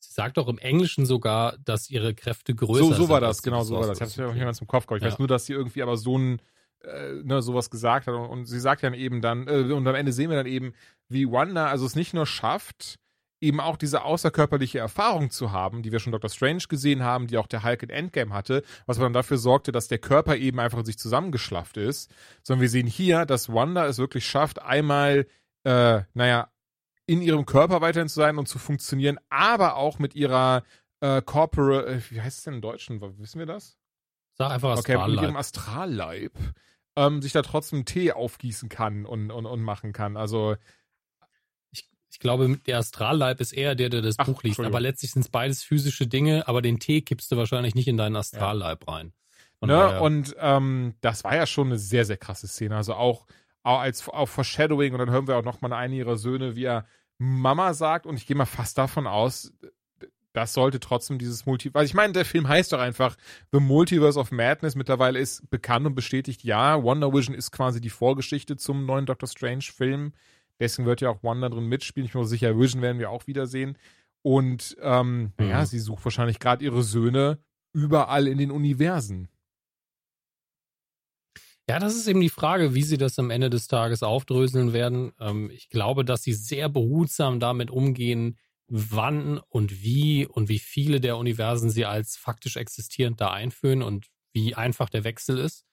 sie 0.00 0.12
sagt 0.12 0.38
auch 0.38 0.48
im 0.48 0.58
Englischen 0.58 1.06
sogar, 1.06 1.56
dass 1.64 1.88
ihre 1.88 2.14
Kräfte 2.14 2.54
größer 2.54 2.84
sind. 2.84 2.94
So, 2.94 3.04
so 3.04 3.08
war 3.08 3.22
das, 3.22 3.42
genau, 3.42 3.62
so 3.64 3.76
war 3.76 3.86
das. 3.86 3.98
Ich 3.98 4.06
es 4.06 4.16
ja 4.16 4.28
auch 4.28 4.34
jemand 4.34 4.56
zum 4.56 4.66
Kopf 4.66 4.86
gehabt. 4.86 5.00
Ich 5.00 5.06
ja. 5.06 5.12
weiß 5.12 5.18
nur, 5.18 5.28
dass 5.28 5.46
sie 5.46 5.54
irgendwie 5.54 5.82
aber 5.82 5.96
so 5.96 6.18
ein 6.18 6.42
äh, 6.84 7.22
ne, 7.24 7.40
sowas 7.40 7.70
gesagt 7.70 8.06
hat 8.06 8.14
und, 8.14 8.26
und 8.26 8.44
sie 8.44 8.60
sagt 8.60 8.82
dann 8.82 8.92
eben 8.92 9.22
dann, 9.22 9.48
äh, 9.48 9.72
und 9.72 9.86
am 9.86 9.94
Ende 9.94 10.12
sehen 10.12 10.28
wir 10.28 10.36
dann 10.36 10.46
eben, 10.46 10.74
wie 11.08 11.30
Wanda 11.32 11.68
also 11.68 11.86
es 11.86 11.96
nicht 11.96 12.12
nur 12.12 12.26
schafft, 12.26 12.98
eben 13.40 13.60
auch 13.60 13.76
diese 13.76 14.02
außerkörperliche 14.02 14.78
Erfahrung 14.78 15.30
zu 15.30 15.52
haben, 15.52 15.82
die 15.82 15.92
wir 15.92 16.00
schon 16.00 16.12
Dr. 16.12 16.30
Strange 16.30 16.64
gesehen 16.68 17.02
haben, 17.02 17.26
die 17.26 17.38
auch 17.38 17.46
der 17.46 17.62
Hulk 17.62 17.82
in 17.82 17.90
Endgame 17.90 18.32
hatte, 18.32 18.62
was 18.86 18.98
dann 18.98 19.12
dafür 19.12 19.36
sorgte, 19.36 19.72
dass 19.72 19.88
der 19.88 19.98
Körper 19.98 20.36
eben 20.36 20.58
einfach 20.58 20.78
in 20.78 20.84
sich 20.84 20.98
zusammengeschlafft 20.98 21.76
ist, 21.76 22.10
sondern 22.42 22.62
wir 22.62 22.70
sehen 22.70 22.86
hier, 22.86 23.26
dass 23.26 23.52
Wanda 23.52 23.86
es 23.86 23.98
wirklich 23.98 24.26
schafft, 24.26 24.62
einmal, 24.62 25.26
äh, 25.64 26.02
naja, 26.14 26.50
in 27.06 27.22
ihrem 27.22 27.46
Körper 27.46 27.80
weiterhin 27.80 28.08
zu 28.08 28.16
sein 28.16 28.38
und 28.38 28.48
zu 28.48 28.58
funktionieren, 28.58 29.18
aber 29.28 29.76
auch 29.76 29.98
mit 29.98 30.14
ihrer 30.14 30.64
äh, 31.00 31.22
Corporate, 31.22 31.86
äh, 31.86 32.00
wie 32.10 32.20
heißt 32.20 32.38
es 32.38 32.44
denn 32.44 32.54
im 32.54 32.60
Deutschen, 32.62 33.00
wissen 33.18 33.38
wir 33.38 33.46
das? 33.46 33.78
Sag 34.34 34.50
einfach 34.50 34.70
Astralleib. 34.70 35.02
Okay, 35.02 35.14
mit 35.14 35.22
ihrem 35.22 35.36
Astralleib 35.36 36.32
ähm, 36.96 37.22
sich 37.22 37.32
da 37.32 37.42
trotzdem 37.42 37.84
Tee 37.84 38.12
aufgießen 38.12 38.68
kann 38.68 39.06
und, 39.06 39.30
und, 39.30 39.46
und 39.46 39.62
machen 39.62 39.92
kann. 39.92 40.16
Also 40.16 40.56
ich 42.16 42.20
glaube, 42.20 42.56
der 42.66 42.78
Astralleib 42.78 43.42
ist 43.42 43.52
eher 43.52 43.74
der, 43.74 43.90
der 43.90 44.00
das 44.00 44.18
Ach, 44.18 44.24
Buch 44.24 44.42
liest. 44.42 44.58
Aber 44.58 44.80
letztlich 44.80 45.10
sind 45.10 45.20
es 45.20 45.28
beides 45.28 45.62
physische 45.62 46.06
Dinge, 46.06 46.48
aber 46.48 46.62
den 46.62 46.78
Tee 46.78 47.02
kippst 47.02 47.30
du 47.30 47.36
wahrscheinlich 47.36 47.74
nicht 47.74 47.88
in 47.88 47.98
deinen 47.98 48.16
Astralleib 48.16 48.84
ja. 48.86 48.94
rein. 48.94 49.12
Ne? 49.60 50.00
Und 50.00 50.34
ähm, 50.38 50.94
das 51.02 51.24
war 51.24 51.36
ja 51.36 51.44
schon 51.44 51.66
eine 51.66 51.78
sehr, 51.78 52.06
sehr 52.06 52.16
krasse 52.16 52.48
Szene. 52.48 52.74
Also 52.74 52.94
auch, 52.94 53.26
auch 53.62 53.80
als 53.80 54.08
auch 54.08 54.30
Foreshadowing 54.30 54.94
und 54.94 54.98
dann 54.98 55.10
hören 55.10 55.26
wir 55.26 55.36
auch 55.36 55.44
nochmal 55.44 55.74
einen 55.74 55.92
ihrer 55.92 56.16
Söhne, 56.16 56.56
wie 56.56 56.64
er 56.64 56.86
Mama 57.18 57.74
sagt. 57.74 58.06
Und 58.06 58.16
ich 58.16 58.26
gehe 58.26 58.34
mal 58.34 58.46
fast 58.46 58.78
davon 58.78 59.06
aus, 59.06 59.52
das 60.32 60.54
sollte 60.54 60.80
trotzdem 60.80 61.18
dieses 61.18 61.44
Multi, 61.44 61.74
weil 61.74 61.84
ich 61.84 61.92
meine, 61.92 62.14
der 62.14 62.24
Film 62.24 62.48
heißt 62.48 62.72
doch 62.72 62.80
einfach 62.80 63.16
The 63.52 63.60
Multiverse 63.60 64.18
of 64.18 64.30
Madness. 64.30 64.74
Mittlerweile 64.74 65.18
ist 65.18 65.50
bekannt 65.50 65.84
und 65.84 65.94
bestätigt, 65.94 66.44
ja, 66.44 66.82
Wonder 66.82 67.12
Vision 67.12 67.36
ist 67.36 67.50
quasi 67.50 67.82
die 67.82 67.90
Vorgeschichte 67.90 68.56
zum 68.56 68.86
neuen 68.86 69.04
Doctor 69.04 69.28
Strange 69.28 69.64
Film. 69.64 70.14
Deswegen 70.60 70.86
wird 70.86 71.00
ja 71.00 71.10
auch 71.10 71.22
Wanda 71.22 71.48
drin 71.48 71.66
mitspielen. 71.66 72.06
Ich 72.06 72.12
bin 72.12 72.22
mir 72.22 72.26
sicher, 72.26 72.58
Vision 72.58 72.82
werden 72.82 72.98
wir 72.98 73.10
auch 73.10 73.26
wiedersehen. 73.26 73.76
Und 74.22 74.76
ähm, 74.80 75.32
mhm. 75.38 75.48
ja, 75.48 75.66
sie 75.66 75.78
sucht 75.78 76.04
wahrscheinlich 76.04 76.38
gerade 76.38 76.64
ihre 76.64 76.82
Söhne 76.82 77.38
überall 77.72 78.26
in 78.26 78.38
den 78.38 78.50
Universen. 78.50 79.28
Ja, 81.68 81.80
das 81.80 81.96
ist 81.96 82.06
eben 82.06 82.20
die 82.20 82.28
Frage, 82.28 82.74
wie 82.74 82.82
sie 82.82 82.96
das 82.96 83.18
am 83.18 83.30
Ende 83.30 83.50
des 83.50 83.66
Tages 83.66 84.02
aufdröseln 84.02 84.72
werden. 84.72 85.12
Ähm, 85.18 85.50
ich 85.50 85.68
glaube, 85.68 86.04
dass 86.04 86.22
sie 86.22 86.32
sehr 86.32 86.68
behutsam 86.68 87.40
damit 87.40 87.70
umgehen, 87.70 88.38
wann 88.68 89.38
und 89.38 89.82
wie 89.82 90.26
und 90.26 90.48
wie 90.48 90.58
viele 90.58 91.00
der 91.00 91.16
Universen 91.16 91.70
sie 91.70 91.84
als 91.84 92.16
faktisch 92.16 92.56
existierend 92.56 93.20
da 93.20 93.32
einführen 93.32 93.82
und 93.82 94.06
wie 94.32 94.54
einfach 94.54 94.88
der 94.88 95.04
Wechsel 95.04 95.38
ist. 95.38 95.66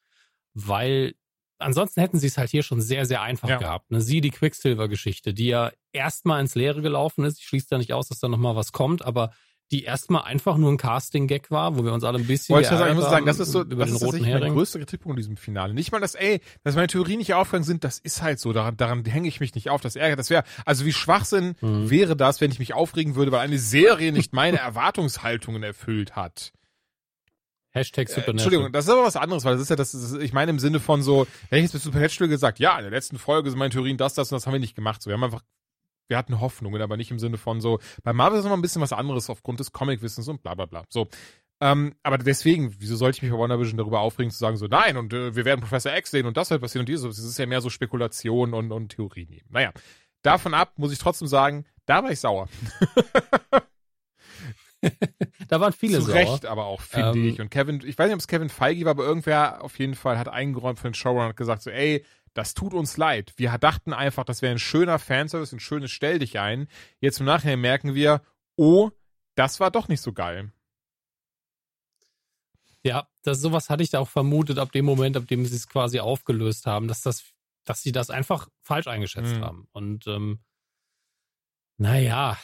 Weil 0.54 1.16
ansonsten 1.64 2.02
hätten 2.02 2.20
sie 2.20 2.28
es 2.28 2.38
halt 2.38 2.50
hier 2.50 2.64
schon 2.64 2.82
sehr, 2.82 3.06
sehr 3.06 3.22
einfach 3.22 3.50
ja. 3.50 3.58
gehabt. 3.58 3.92
Ne? 3.92 4.02
Sie, 4.02 4.22
die 4.22 4.32
Quicksilver-Geschichte, 4.32 5.34
die 5.34 5.48
ja 5.48 5.72
erstmal 5.92 6.42
ins 6.42 6.56
Leere 6.56 6.82
gelaufen 6.82 7.24
ist. 7.26 7.40
Ich 7.40 7.46
schließe 7.46 7.68
da 7.70 7.78
nicht 7.78 7.94
aus, 7.94 8.08
dass 8.08 8.20
da 8.20 8.28
nochmal 8.28 8.56
was 8.56 8.72
kommt, 8.72 9.04
aber 9.06 9.32
die 9.72 9.84
erstmal 9.84 10.24
einfach 10.24 10.58
nur 10.58 10.72
ein 10.72 10.78
Casting-Gag 10.78 11.50
war, 11.50 11.76
wo 11.76 11.84
wir 11.84 11.94
uns 11.94 12.04
alle 12.04 12.20
ein 12.20 12.28
bisschen 12.28 12.54
Wollte 12.54 12.72
ich, 12.72 12.78
sagen, 12.78 12.92
ich 12.92 12.96
muss 12.96 13.10
sagen, 13.10 13.26
das 13.26 13.40
ist 13.40 13.52
so 13.52 13.62
über 13.62 13.86
das 13.86 13.90
den 13.90 13.96
ist 13.96 14.04
roten 14.04 14.24
Hering. 14.24 14.44
mein 14.44 14.54
größter 14.54 14.80
Kritikpunkt 14.80 15.18
in 15.18 15.22
diesem 15.22 15.38
Finale. 15.38 15.74
Nicht 15.74 15.92
mal, 15.92 16.00
dass, 16.00 16.14
ey, 16.14 16.42
dass 16.64 16.76
meine 16.76 16.88
Theorien 16.88 17.18
nicht 17.18 17.34
aufgegangen 17.34 17.64
sind, 17.64 17.84
das 17.84 17.98
ist 17.98 18.22
halt 18.22 18.40
so, 18.40 18.54
daran, 18.54 18.78
daran 18.78 19.04
hänge 19.04 19.28
ich 19.28 19.40
mich 19.40 19.56
nicht 19.56 19.70
auf, 19.70 19.82
das 19.82 19.96
ärgert, 19.96 20.20
das 20.20 20.30
wäre, 20.30 20.44
also 20.66 20.86
wie 20.86 20.94
Schwachsinn 20.94 21.56
mhm. 21.62 21.90
wäre 21.90 22.16
das, 22.16 22.40
wenn 22.40 22.52
ich 22.52 22.60
mich 22.60 22.74
aufregen 22.76 23.16
würde, 23.16 23.32
weil 23.32 23.40
eine 23.40 23.58
Serie 23.58 24.12
nicht 24.12 24.34
meine 24.34 24.60
Erwartungshaltungen 24.60 25.64
erfüllt 25.64 26.16
hat. 26.16 26.54
Hashtag 27.74 28.08
Supernatural. 28.08 28.28
Äh, 28.28 28.32
Entschuldigung, 28.32 28.72
das 28.72 28.86
ist 28.86 28.92
aber 28.92 29.04
was 29.04 29.16
anderes, 29.16 29.46
weil 29.46 29.54
das 29.54 29.62
ist 29.64 29.70
ja 29.70 29.76
das, 29.76 29.94
ist, 29.94 30.16
ich 30.22 30.34
meine 30.34 30.52
im 30.52 30.60
Sinne 30.60 30.80
von 30.80 31.02
so, 31.02 31.28
wenn 31.50 31.60
ich 31.60 31.64
jetzt 31.64 31.74
bei 31.74 31.80
Supernatural 31.80 32.30
gesagt, 32.30 32.60
ja, 32.60 32.78
in 32.78 32.84
der 32.84 32.92
letzten 32.92 33.18
Folge 33.18 33.50
sind 33.50 33.60
meine 33.60 33.72
Theorien 33.72 33.98
das, 33.98 34.14
das 34.14 34.32
und 34.32 34.36
das 34.36 34.46
haben 34.46 34.54
wir 34.54 34.60
nicht 34.60 34.76
gemacht. 34.76 35.02
So, 35.02 35.10
wir 35.10 35.16
haben 35.16 35.24
einfach 35.24 35.44
wir 36.08 36.18
hatten 36.18 36.40
Hoffnungen, 36.40 36.82
aber 36.82 36.98
nicht 36.98 37.12
im 37.12 37.20
Sinne 37.20 37.38
von 37.38 37.62
so, 37.62 37.80
bei 38.04 38.14
Marvel 38.14 38.40
ist 38.40 38.46
immer 38.46 38.56
ein 38.56 38.62
bisschen 38.62 38.82
was 38.82 38.94
anderes 38.94 39.30
aufgrund 39.30 39.60
des 39.60 39.72
Comic-Wissens 39.72 40.28
und 40.28 40.44
bla 40.44 40.54
bla 40.54 40.66
bla. 40.66 40.84
So. 40.90 41.08
Ähm, 41.62 41.96
aber 42.04 42.18
deswegen, 42.18 42.76
wieso 42.80 42.98
sollte 42.98 43.18
ich 43.18 43.22
mich 43.22 43.32
bei 43.32 43.38
WandaVision 43.38 43.78
darüber 43.78 44.02
aufregen, 44.02 44.30
zu 44.30 44.38
sagen, 44.38 44.58
so, 44.58 44.68
nein, 44.68 44.98
und 44.98 45.14
äh, 45.14 45.36
wir 45.36 45.46
werden 45.46 45.62
Professor 45.62 45.96
X 45.96 46.12
sehen 46.12 46.26
und 46.26 46.36
das 46.36 46.50
wird 46.50 46.62
passieren 46.62 46.82
und 46.82 46.90
dieses. 46.90 47.18
Es 47.18 47.24
ist 47.24 47.40
ja 47.40 47.46
mehr 47.46 47.62
so 47.62 47.70
Spekulation 47.70 48.54
und, 48.54 48.72
und 48.72 48.90
Theorien 48.90 49.32
eben. 49.32 49.48
Naja, 49.50 49.72
davon 50.24 50.54
ab 50.54 50.74
muss 50.78 50.92
ich 50.92 51.00
trotzdem 51.00 51.28
sagen, 51.28 51.66
da 51.86 52.04
war 52.04 52.12
ich 52.12 52.20
sauer. 52.20 52.50
da 55.48 55.60
waren 55.60 55.74
viele 55.74 56.00
Zu 56.00 56.06
sauer. 56.06 56.16
Recht 56.16 56.46
aber 56.46 56.66
auch, 56.66 56.82
finde 56.82 57.20
ähm, 57.20 57.28
ich. 57.28 57.42
Und 57.42 57.50
Kevin, 57.50 57.82
ich 57.86 57.98
weiß 57.98 58.08
nicht, 58.08 58.16
ob 58.16 58.20
es 58.20 58.28
Kevin 58.28 58.50
Feige 58.50 58.86
war, 58.86 58.92
aber 58.92 59.04
irgendwer 59.04 59.64
auf 59.64 59.80
jeden 59.80 59.96
Fall 59.96 60.18
hat 60.18 60.28
eingeräumt 60.28 60.80
für 60.80 60.90
den 60.90 60.94
Showrunner 60.94 61.26
und 61.26 61.30
hat 61.30 61.38
gesagt 61.38 61.62
so, 61.62 61.70
ey, 61.70 62.04
das 62.34 62.54
tut 62.54 62.74
uns 62.74 62.98
leid. 62.98 63.34
Wir 63.38 63.58
dachten 63.58 63.94
einfach, 63.94 64.24
das 64.24 64.42
wäre 64.42 64.54
ein 64.54 64.60
schöner 64.60 65.00
Fanservice, 65.00 65.54
ein 65.54 65.60
schönes 65.60 65.92
Stell 65.92 66.20
dich 66.20 66.40
ein. 66.40 66.68
Jetzt 67.00 67.20
im 67.20 67.26
Nachhinein 67.26 67.62
merken 67.62 67.94
wir, 67.94 68.22
oh, 68.56 68.90
das 69.36 69.60
war 69.60 69.72
doch 69.72 69.88
nicht 69.88 70.02
so 70.02 70.14
geil. 70.14 70.52
Ja, 72.84 73.08
das, 73.22 73.40
sowas 73.40 73.70
hatte 73.70 73.84
ich 73.84 73.92
da 73.92 74.00
auch 74.00 74.10
vermutet, 74.10 74.58
ab 74.58 74.72
dem 74.72 74.84
Moment, 74.84 75.16
ab 75.16 75.28
dem 75.28 75.46
sie 75.46 75.56
es 75.56 75.70
quasi 75.70 76.00
aufgelöst 76.00 76.66
haben, 76.66 76.88
dass 76.88 77.02
das, 77.02 77.24
dass 77.64 77.82
sie 77.82 77.94
das 77.94 78.10
einfach 78.10 78.50
falsch 78.62 78.88
eingeschätzt 78.88 79.36
mhm. 79.36 79.44
haben. 79.44 79.68
Und 79.72 80.08
ähm, 80.08 80.40
naja, 81.78 82.38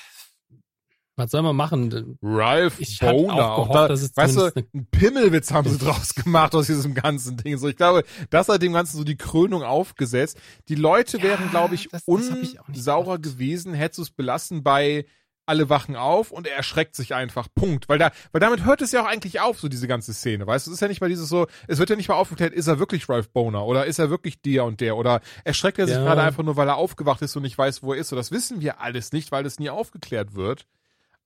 was 1.20 1.32
soll 1.32 1.42
man 1.42 1.56
machen? 1.56 2.18
Ralph 2.22 2.80
ich 2.80 3.00
Boner. 3.00 3.52
Auch 3.52 3.56
gehofft, 3.56 3.76
da, 3.76 3.88
dass 3.88 4.02
es 4.02 4.16
weißt 4.16 4.38
du, 4.38 4.52
einen 4.56 4.88
Pimmelwitz 4.90 5.52
haben 5.52 5.70
sie 5.70 5.78
draus 5.78 6.16
gemacht 6.16 6.56
aus 6.56 6.68
diesem 6.68 6.94
ganzen 6.94 7.38
Ding. 7.38 7.58
So, 7.58 7.68
ich 7.68 7.76
glaube, 7.76 8.04
das 8.30 8.50
hat 8.50 8.62
dem 8.62 8.74
Ganzen 8.74 8.98
so 8.98 9.04
die 9.04 9.18
Krönung 9.18 9.64
aufgesetzt. 9.64 10.38
Die 10.70 10.76
Leute 10.76 11.18
ja, 11.18 11.24
wären, 11.24 11.50
glaube 11.50 11.76
ich, 11.76 11.90
das, 11.90 12.04
unsaurer 12.06 13.20
das 13.20 13.34
gewesen, 13.34 13.74
hättest 13.74 14.00
du 14.00 14.04
es 14.04 14.12
belassen 14.12 14.64
bei 14.64 15.06
alle 15.50 15.68
wachen 15.68 15.96
auf 15.96 16.32
und 16.32 16.46
er 16.46 16.56
erschreckt 16.56 16.96
sich 16.96 17.16
einfach. 17.16 17.48
Punkt. 17.54 17.90
Weil 17.90 17.98
da, 17.98 18.12
weil 18.32 18.40
damit 18.40 18.66
hört 18.66 18.82
es 18.84 18.92
ja 18.92 19.02
auch 19.02 19.08
eigentlich 19.08 19.42
auf, 19.42 19.60
so 19.60 19.68
diese 19.68 19.88
ganze 19.88 20.14
Szene. 20.14 20.46
Weißt 20.46 20.68
du, 20.68 20.72
es 20.72 20.76
ist 20.76 20.82
ja 20.82 20.88
nicht 20.88 21.02
mal 21.02 21.10
dieses 21.10 21.28
so, 21.28 21.48
es 21.68 21.80
wird 21.80 21.90
ja 21.90 21.96
nicht 21.96 22.08
mal 22.08 22.16
aufgeklärt, 22.16 22.54
ist 22.54 22.68
er 22.68 22.78
wirklich 22.78 23.10
Ralph 23.10 23.32
Boner 23.32 23.66
oder 23.66 23.88
ist 23.88 23.98
er 23.98 24.12
wirklich 24.12 24.42
der 24.42 24.64
und 24.66 24.80
der 24.80 24.96
oder 24.96 25.22
erschreckt 25.44 25.80
er 25.80 25.88
sich 25.88 25.96
ja. 25.96 26.04
gerade 26.04 26.22
einfach 26.22 26.44
nur, 26.44 26.56
weil 26.56 26.68
er 26.68 26.76
aufgewacht 26.76 27.24
ist 27.24 27.36
und 27.36 27.42
nicht 27.42 27.58
weiß, 27.58 27.82
wo 27.82 27.94
er 27.94 28.00
ist. 28.00 28.10
So, 28.10 28.16
das 28.16 28.32
wissen 28.32 28.62
wir 28.62 28.80
alles 28.80 29.12
nicht, 29.12 29.32
weil 29.32 29.46
es 29.48 29.58
nie 29.58 29.72
aufgeklärt 29.72 30.36
wird 30.36 30.68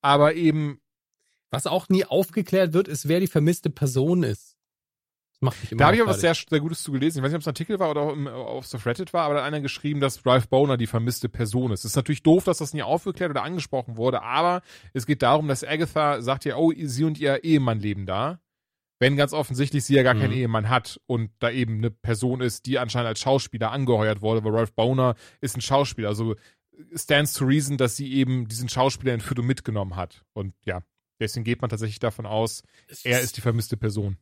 aber 0.03 0.35
eben. 0.35 0.79
Was 1.49 1.67
auch 1.67 1.87
nie 1.87 2.03
aufgeklärt 2.03 2.73
wird, 2.73 2.87
ist, 2.87 3.07
wer 3.07 3.19
die 3.19 3.27
vermisste 3.27 3.69
Person 3.69 4.23
ist. 4.23 4.57
Das 5.33 5.41
macht 5.41 5.61
mich 5.61 5.71
immer 5.71 5.79
Da 5.79 5.85
habe 5.85 5.95
ich 5.95 6.01
aber 6.01 6.09
was 6.09 6.21
sehr, 6.21 6.33
sehr 6.33 6.59
Gutes 6.59 6.81
zu 6.81 6.91
gelesen. 6.91 7.19
Ich 7.19 7.23
weiß 7.23 7.29
nicht, 7.29 7.35
ob 7.35 7.41
es 7.41 7.47
ein 7.47 7.51
Artikel 7.51 7.79
war 7.79 7.91
oder 7.91 8.01
auf 8.35 8.65
the 8.65 8.77
Reddit 8.77 9.13
war, 9.13 9.25
aber 9.25 9.35
da 9.35 9.41
hat 9.41 9.47
einer 9.47 9.61
geschrieben, 9.61 9.99
dass 9.99 10.25
Ralph 10.25 10.49
Boner 10.49 10.77
die 10.77 10.87
vermisste 10.87 11.29
Person 11.29 11.71
ist. 11.71 11.81
Es 11.81 11.91
ist 11.91 11.95
natürlich 11.95 12.23
doof, 12.23 12.43
dass 12.43 12.57
das 12.57 12.73
nie 12.73 12.81
aufgeklärt 12.81 13.29
oder 13.29 13.43
angesprochen 13.43 13.97
wurde, 13.97 14.23
aber 14.23 14.63
es 14.93 15.05
geht 15.05 15.21
darum, 15.21 15.47
dass 15.47 15.63
Agatha 15.63 16.23
sagt 16.23 16.45
ja, 16.45 16.55
oh, 16.55 16.73
sie 16.75 17.03
und 17.03 17.19
ihr 17.19 17.43
Ehemann 17.43 17.79
leben 17.79 18.07
da. 18.07 18.39
Wenn 18.99 19.15
ganz 19.15 19.33
offensichtlich 19.33 19.83
sie 19.83 19.95
ja 19.95 20.01
gar 20.01 20.15
mhm. 20.15 20.21
keinen 20.21 20.33
Ehemann 20.33 20.69
hat 20.69 20.99
und 21.05 21.29
da 21.37 21.51
eben 21.51 21.77
eine 21.77 21.91
Person 21.91 22.41
ist, 22.41 22.65
die 22.65 22.79
anscheinend 22.79 23.09
als 23.09 23.19
Schauspieler 23.19 23.71
angeheuert 23.71 24.21
wurde, 24.21 24.43
weil 24.43 24.55
Ralph 24.55 24.73
Boner 24.73 25.13
ist 25.39 25.55
ein 25.55 25.61
Schauspieler. 25.61 26.09
Also 26.09 26.35
stands 26.95 27.33
to 27.33 27.45
reason, 27.45 27.77
dass 27.77 27.95
sie 27.95 28.13
eben 28.13 28.47
diesen 28.47 28.69
Schauspieler 28.69 29.13
entführt 29.13 29.39
und 29.39 29.45
mitgenommen 29.45 29.95
hat. 29.95 30.23
Und 30.33 30.53
ja, 30.65 30.83
deswegen 31.19 31.43
geht 31.43 31.61
man 31.61 31.69
tatsächlich 31.69 31.99
davon 31.99 32.25
aus, 32.25 32.63
er 33.03 33.21
ist 33.21 33.37
die 33.37 33.41
vermisste 33.41 33.77
Person. 33.77 34.17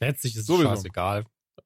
Letztlich 0.00 0.34
ist 0.34 0.42
es 0.42 0.46
Sowieso. 0.46 0.68
scheißegal. 0.68 1.24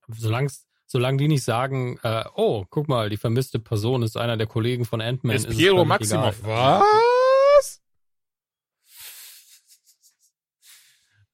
Solange 0.09 0.51
solange 0.87 1.17
die 1.17 1.29
nicht 1.29 1.43
sagen, 1.43 1.99
äh, 2.03 2.25
oh, 2.35 2.67
guck 2.69 2.87
mal, 2.87 3.09
die 3.09 3.17
vermisste 3.17 3.59
Person 3.59 4.03
ist 4.03 4.17
einer 4.17 4.37
der 4.37 4.47
Kollegen 4.47 4.85
von 4.85 5.01
Ant-Man. 5.01 5.37
Ist, 5.37 5.47
ist 5.47 5.57
Piero 5.57 5.85
Maximoff. 5.85 6.41
Egal. 6.41 6.81
Was? 6.81 7.83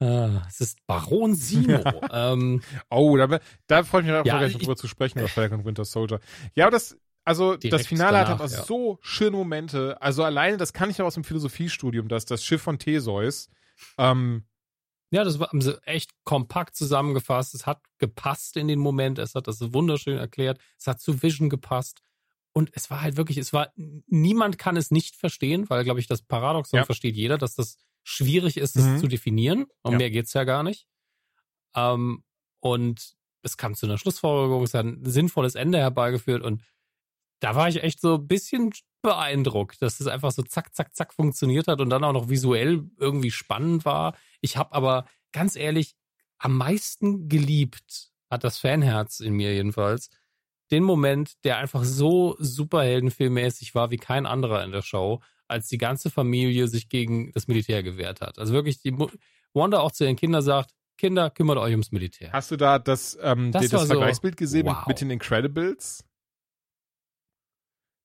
Ah, 0.01 0.47
es 0.49 0.61
ist 0.61 0.87
Baron 0.87 1.35
Simo. 1.35 1.83
ähm, 2.13 2.63
oh, 2.89 3.17
da, 3.17 3.41
da 3.67 3.83
freue 3.83 4.03
ich 4.03 4.07
mich 4.07 4.17
auch 4.17 4.25
ja, 4.25 4.39
gleich 4.39 4.57
drüber 4.57 4.77
zu 4.77 4.87
sprechen, 4.87 5.19
über 5.19 5.29
Falcon 5.29 5.65
Winter 5.65 5.85
Soldier. 5.85 6.21
Ja, 6.55 6.67
aber 6.67 6.71
das, 6.71 6.97
also 7.29 7.57
das 7.57 7.87
Finale 7.87 8.19
danach, 8.19 8.41
hat 8.41 8.51
ja. 8.51 8.65
so 8.65 8.99
schöne 9.03 9.37
Momente. 9.37 10.01
Also 10.01 10.25
alleine, 10.25 10.57
das 10.57 10.73
kann 10.73 10.91
ich 10.91 11.01
auch 11.01 11.07
aus 11.07 11.15
dem 11.15 11.25
Philosophiestudium, 11.25 12.09
dass 12.09 12.25
das 12.25 12.45
Schiff 12.45 12.63
von 12.63 12.79
Theseus. 12.79 13.51
Ähm, 13.99 14.45
ja, 15.11 15.25
das 15.25 15.39
war 15.39 15.51
echt 15.85 16.13
kompakt 16.25 16.77
zusammengefasst. 16.77 17.55
Es 17.55 17.67
hat 17.67 17.83
gepasst 17.99 18.57
in 18.57 18.69
den 18.69 18.79
Moment. 18.79 19.19
Es 19.19 19.35
hat 19.35 19.47
das 19.47 19.73
wunderschön 19.73 20.19
erklärt. 20.19 20.59
Es 20.79 20.87
hat 20.87 21.01
zu 21.01 21.23
Vision 21.23 21.49
gepasst. 21.49 22.01
Und 22.53 22.71
es 22.73 22.91
war 22.91 23.03
halt 23.03 23.17
wirklich, 23.17 23.39
es 23.39 23.53
war, 23.53 23.73
niemand 23.77 24.59
kann 24.59 24.77
es 24.77 24.91
nicht 24.91 25.15
verstehen, 25.15 25.69
weil, 25.71 25.85
glaube 25.85 26.01
ich, 26.01 26.07
das 26.07 26.23
Paradoxon 26.23 26.79
ja. 26.79 26.85
versteht 26.85 27.15
jeder, 27.15 27.39
dass 27.39 27.55
das 27.55 27.77
schwierig 28.03 28.57
ist, 28.57 28.77
es 28.77 28.85
mhm. 28.85 28.99
zu 28.99 29.07
definieren. 29.07 29.67
Um 29.83 29.93
ja. 29.93 29.99
mehr 29.99 30.11
geht's 30.11 30.33
ja 30.33 30.45
gar 30.45 30.63
nicht. 30.63 30.87
Ähm, 31.75 32.25
und 32.61 33.15
es 33.43 33.57
kam 33.57 33.75
zu 33.75 33.87
einer 33.87 33.99
Schlussfolgerung, 33.99 34.63
es 34.63 34.75
hat 34.75 34.87
ein 34.87 35.05
sinnvolles 35.05 35.55
Ende 35.55 35.79
herbeigeführt 35.79 36.43
und 36.43 36.63
da 37.41 37.55
war 37.55 37.69
ich 37.69 37.83
echt 37.83 38.01
so 38.01 38.17
ein 38.17 38.27
bisschen 38.27 38.73
beeindruckt, 39.03 39.81
dass 39.81 40.01
es 40.01 40.07
einfach 40.07 40.33
so 40.33 40.43
zack, 40.43 40.75
zack, 40.75 40.95
zack 40.95 41.15
funktioniert 41.15 41.69
hat 41.69 41.81
und 41.81 41.91
dann 41.91 42.05
auch 42.05 42.13
noch 42.13 42.29
visuell 42.29 42.85
irgendwie 42.99 43.31
spannend 43.31 43.85
war. 43.85 44.17
Ich 44.41 44.57
habe 44.57 44.73
aber 44.73 45.07
ganz 45.33 45.57
ehrlich 45.57 45.95
am 46.39 46.57
meisten 46.57 47.29
geliebt, 47.29 48.11
hat 48.31 48.45
das 48.45 48.59
Fanherz 48.59 49.21
in 49.21 49.35
mir 49.35 49.55
jedenfalls, 49.55 50.11
den 50.71 50.83
Moment, 50.83 51.33
der 51.45 51.59
einfach 51.59 51.85
so 51.85 52.37
superheldenfilmmäßig 52.39 53.75
war 53.75 53.91
wie 53.91 53.97
kein 53.97 54.27
anderer 54.27 54.65
in 54.65 54.73
der 54.73 54.83
Show, 54.83 55.21
als 55.47 55.69
die 55.69 55.79
ganze 55.79 56.11
Familie 56.11 56.69
sich 56.69 56.89
gegen 56.89 57.33
das 57.33 57.49
Militär 57.49 57.83
gewehrt 57.83 58.21
hat. 58.21 58.39
Also 58.39 58.53
wirklich, 58.53 58.83
die 58.83 58.95
Wanda 59.55 59.81
auch 59.81 59.93
zu 59.93 60.05
ihren 60.05 60.17
Kindern 60.17 60.43
sagt, 60.43 60.73
Kinder, 60.99 61.31
kümmert 61.31 61.59
euch 61.59 61.71
ums 61.71 61.93
Militär. 61.93 62.33
Hast 62.33 62.51
du 62.51 62.57
da 62.57 62.79
das, 62.79 63.17
ähm, 63.23 63.53
das, 63.53 63.69
das 63.69 63.87
Vergleichsbild 63.87 64.37
gesehen 64.37 64.67
wow. 64.67 64.87
mit 64.87 65.01
den 65.01 65.11
Incredibles? 65.11 66.05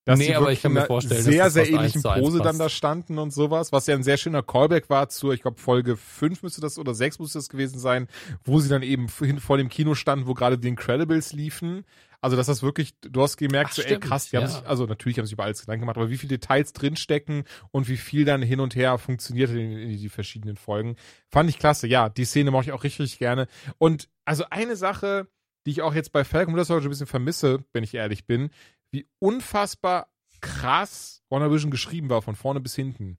Dass 0.06 0.20
nee, 0.20 0.36
aber 0.36 0.52
ich 0.52 0.62
kann 0.62 0.74
mir 0.74 0.86
vorstellen, 0.86 1.22
sehr, 1.22 1.50
sehr 1.50 1.70
ähnlichen 1.70 2.04
Pose 2.04 2.40
dann 2.40 2.58
da 2.58 2.68
standen 2.68 3.18
und 3.18 3.32
sowas, 3.32 3.72
was 3.72 3.88
ja 3.88 3.96
ein 3.96 4.04
sehr 4.04 4.18
schöner 4.18 4.44
Callback 4.44 4.90
war 4.90 5.08
zur, 5.08 5.34
ich 5.34 5.42
glaube, 5.42 5.60
Folge 5.60 5.96
5 5.96 6.44
müsste 6.44 6.60
das 6.60 6.78
oder 6.78 6.94
6 6.94 7.20
müsste 7.20 7.38
das 7.38 7.48
gewesen 7.48 7.80
sein, 7.80 8.08
wo 8.44 8.60
sie 8.60 8.68
dann 8.68 8.84
eben 8.84 9.08
vor 9.08 9.58
dem 9.58 9.70
Kino 9.70 9.96
standen, 9.96 10.28
wo 10.28 10.34
gerade 10.34 10.58
die 10.58 10.68
Incredibles 10.68 11.32
liefen. 11.32 11.86
Also, 12.20 12.38
dass 12.38 12.48
das 12.48 12.64
wirklich, 12.64 12.94
du 13.02 13.22
hast 13.22 13.36
gemerkt, 13.36 13.72
Ach, 13.72 13.76
so, 13.76 13.82
ey, 13.82 14.00
krass, 14.00 14.30
die 14.30 14.36
ja. 14.38 14.42
haben 14.42 14.50
sich, 14.50 14.66
also 14.66 14.86
natürlich 14.86 15.18
haben 15.20 15.26
sich 15.26 15.34
über 15.34 15.44
alles 15.44 15.60
Gedanken 15.60 15.82
gemacht, 15.82 15.98
aber 15.98 16.10
wie 16.10 16.18
viele 16.18 16.38
Details 16.38 16.72
drinstecken 16.72 17.44
und 17.72 17.90
wie 17.90 17.98
viel 17.98 18.24
dann 18.24 18.42
hin 18.42 18.62
und 18.62 18.76
her 18.76 18.98
funktioniert 18.98 19.50
in, 19.50 19.72
in 19.78 19.90
die 19.90 20.10
verschiedenen 20.10 20.56
Folgen. 20.56 20.96
Fand 21.30 21.50
ich 21.50 21.60
klasse, 21.60 21.86
ja, 21.88 22.08
die 22.08 22.24
Szene 22.24 22.52
mache 22.52 22.64
ich 22.64 22.72
auch 22.72 22.84
richtig, 22.86 23.02
richtig 23.02 23.20
gerne. 23.20 23.48
Und 23.78 24.10
also 24.24 24.46
eine 24.50 24.78
Sache, 24.78 25.28
die 25.66 25.72
ich 25.72 25.82
auch 25.82 25.94
jetzt 25.94 26.14
bei 26.14 26.24
Falcon 26.24 26.54
Winter 26.54 26.66
Soldier 26.66 26.88
ein 26.88 26.92
bisschen 26.92 27.08
vermisse, 27.08 27.64
wenn 27.74 27.84
ich 27.84 27.94
ehrlich 27.94 28.26
bin, 28.26 28.52
wie 28.94 29.08
unfassbar 29.20 30.08
krass 30.40 31.24
WandaVision 31.30 31.72
geschrieben 31.72 32.10
war, 32.10 32.22
von 32.22 32.36
vorne 32.36 32.60
bis 32.60 32.76
hinten. 32.76 33.18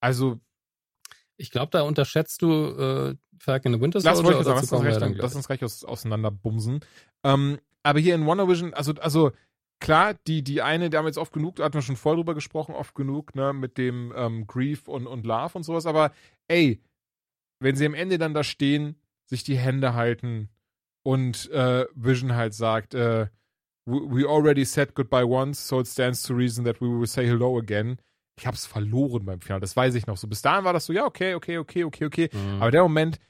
Also 0.00 0.40
ich 1.36 1.50
glaube, 1.50 1.70
da 1.70 1.82
unterschätzt 1.82 2.42
du 2.42 2.52
äh, 2.52 3.16
Falcon 3.38 3.72
in 3.72 3.78
the 3.78 3.82
Winter 3.82 4.00
Soldier. 4.00 4.22
Lass, 4.22 4.44
sagen, 4.44 4.60
lass, 4.60 4.72
uns 4.72 4.84
recht, 4.84 5.16
lass 5.16 5.34
uns 5.34 5.46
gleich 5.46 5.64
aus, 5.64 5.84
auseinanderbumsen. 5.84 6.80
Ähm, 7.24 7.58
aber 7.82 7.98
hier 7.98 8.14
in 8.14 8.26
Wonder 8.26 8.46
Vision, 8.46 8.74
also, 8.74 8.92
also 9.00 9.32
klar, 9.80 10.14
die, 10.26 10.42
die 10.44 10.60
eine, 10.60 10.90
da 10.90 10.98
haben 10.98 11.06
wir 11.06 11.10
jetzt 11.10 11.18
oft 11.18 11.32
genug, 11.32 11.56
da 11.56 11.64
hatten 11.64 11.74
wir 11.74 11.82
schon 11.82 11.96
voll 11.96 12.16
drüber 12.16 12.34
gesprochen, 12.34 12.74
oft 12.74 12.94
genug, 12.94 13.34
ne, 13.34 13.54
mit 13.54 13.78
dem 13.78 14.12
ähm, 14.14 14.46
Grief 14.46 14.86
und, 14.86 15.06
und 15.06 15.24
Love 15.24 15.56
und 15.56 15.62
sowas, 15.62 15.86
aber 15.86 16.12
ey, 16.48 16.82
wenn 17.58 17.76
sie 17.76 17.86
am 17.86 17.94
Ende 17.94 18.18
dann 18.18 18.34
da 18.34 18.44
stehen, 18.44 19.00
sich 19.24 19.44
die 19.44 19.56
Hände 19.56 19.94
halten 19.94 20.50
und 21.02 21.50
äh, 21.50 21.86
Vision 21.94 22.34
halt 22.34 22.52
sagt, 22.52 22.94
äh, 22.94 23.28
we 23.90 24.24
already 24.24 24.64
said 24.64 24.94
goodbye 24.94 25.24
once, 25.24 25.58
so 25.58 25.80
it 25.80 25.86
stands 25.86 26.22
to 26.22 26.34
reason 26.34 26.64
that 26.64 26.80
we 26.80 26.88
will 26.88 27.06
say 27.06 27.26
hello 27.26 27.58
again 27.58 27.98
ich 28.40 28.46
habe 28.46 28.56
es 28.56 28.64
verloren 28.64 29.26
beim 29.26 29.40
Finale. 29.40 29.60
Das 29.60 29.76
weiß 29.76 29.94
ich 29.94 30.06
noch 30.06 30.16
so. 30.16 30.26
Bis 30.26 30.40
dahin 30.40 30.64
war 30.64 30.72
das 30.72 30.86
so, 30.86 30.94
ja, 30.94 31.04
okay, 31.04 31.34
okay, 31.34 31.58
okay, 31.58 31.84
okay, 31.84 32.06
okay. 32.06 32.30
Mhm. 32.32 32.62
Aber 32.62 32.70
der 32.70 32.82
Moment, 32.82 33.20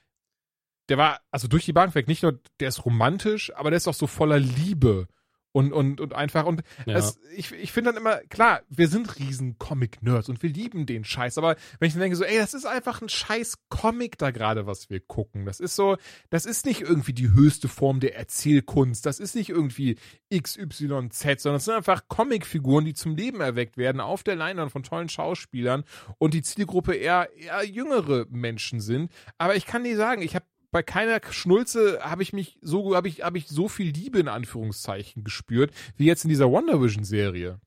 der 0.89 0.99
war, 0.99 1.21
also 1.33 1.49
durch 1.49 1.65
die 1.65 1.73
Bank 1.73 1.97
weg, 1.97 2.07
nicht 2.07 2.23
nur, 2.23 2.39
der 2.61 2.69
ist 2.69 2.85
romantisch, 2.85 3.53
aber 3.57 3.71
der 3.71 3.79
ist 3.79 3.89
auch 3.89 3.95
so 3.95 4.07
voller 4.07 4.39
Liebe 4.39 5.09
und, 5.53 5.73
und, 5.73 6.01
und 6.01 6.15
einfach, 6.15 6.47
und 6.47 6.63
ja. 6.87 6.97
es, 6.97 7.19
ich, 7.35 7.53
ich 7.53 7.73
finde 7.73 7.93
dann 7.93 8.01
immer, 8.01 8.19
klar, 8.29 8.61
wir 8.69 8.89
sind 8.89 9.19
riesen 9.19 9.59
Comic-Nerds 9.59 10.29
und 10.29 10.43
wir 10.43 10.51
lieben 10.51 10.87
den 10.87 11.05
Scheiß, 11.05 11.39
aber 11.39 11.57
wenn 11.79 11.89
ich 11.89 11.95
dann 11.95 12.03
denke 12.03 12.17
so, 12.17 12.25
ey, 12.25 12.39
das 12.39 12.55
ist 12.55 12.67
einfach 12.67 13.03
ein 13.03 13.09
scheiß 13.09 13.59
Comic 13.69 14.19
da 14.19 14.31
gerade, 14.31 14.67
was 14.67 14.91
wir 14.91 15.01
gucken. 15.01 15.47
Das 15.47 15.61
ist 15.61 15.77
so, 15.77 15.97
das 16.31 16.47
ist 16.47 16.67
nicht 16.67 16.83
irgendwie 16.83 17.13
die 17.13 17.31
höchste 17.31 17.69
Form 17.69 18.01
der 18.01 18.17
Erzählkunst, 18.17 19.05
das 19.07 19.19
ist 19.19 19.35
nicht 19.35 19.51
irgendwie 19.51 19.97
XYZ, 20.33 21.43
sondern 21.43 21.57
es 21.57 21.65
sind 21.65 21.75
einfach 21.75 22.05
Comicfiguren, 22.09 22.85
die 22.85 22.95
zum 22.95 23.17
Leben 23.17 23.41
erweckt 23.41 23.77
werden 23.77 24.01
auf 24.01 24.23
der 24.23 24.37
Leinwand 24.37 24.71
von 24.71 24.83
tollen 24.83 25.09
Schauspielern 25.09 25.85
und 26.19 26.35
die 26.35 26.43
Zielgruppe 26.43 26.95
eher, 26.95 27.29
eher 27.37 27.65
jüngere 27.65 28.27
Menschen 28.31 28.81
sind. 28.81 29.11
Aber 29.39 29.57
ich 29.57 29.67
kann 29.67 29.85
dir 29.85 29.97
sagen, 29.97 30.23
ich 30.23 30.35
habe 30.35 30.45
bei 30.71 30.83
keiner 30.83 31.21
Schnulze 31.31 32.01
habe 32.03 32.23
ich 32.23 32.33
mich 32.33 32.59
so, 32.63 32.95
habe 32.95 33.09
ich, 33.09 33.23
habe 33.23 33.39
ich 33.39 33.49
so 33.49 33.69
viel 33.69 33.91
Liebe 33.91 34.21
in 34.21 34.29
Anführungszeichen 34.29 35.25
gespürt, 35.25 35.73
wie 35.97 36.07
jetzt 36.07 36.25
in 36.25 36.29
dieser 36.29 36.51
Wonder 36.51 36.81
Vision 36.81 37.05
Serie. 37.05 37.61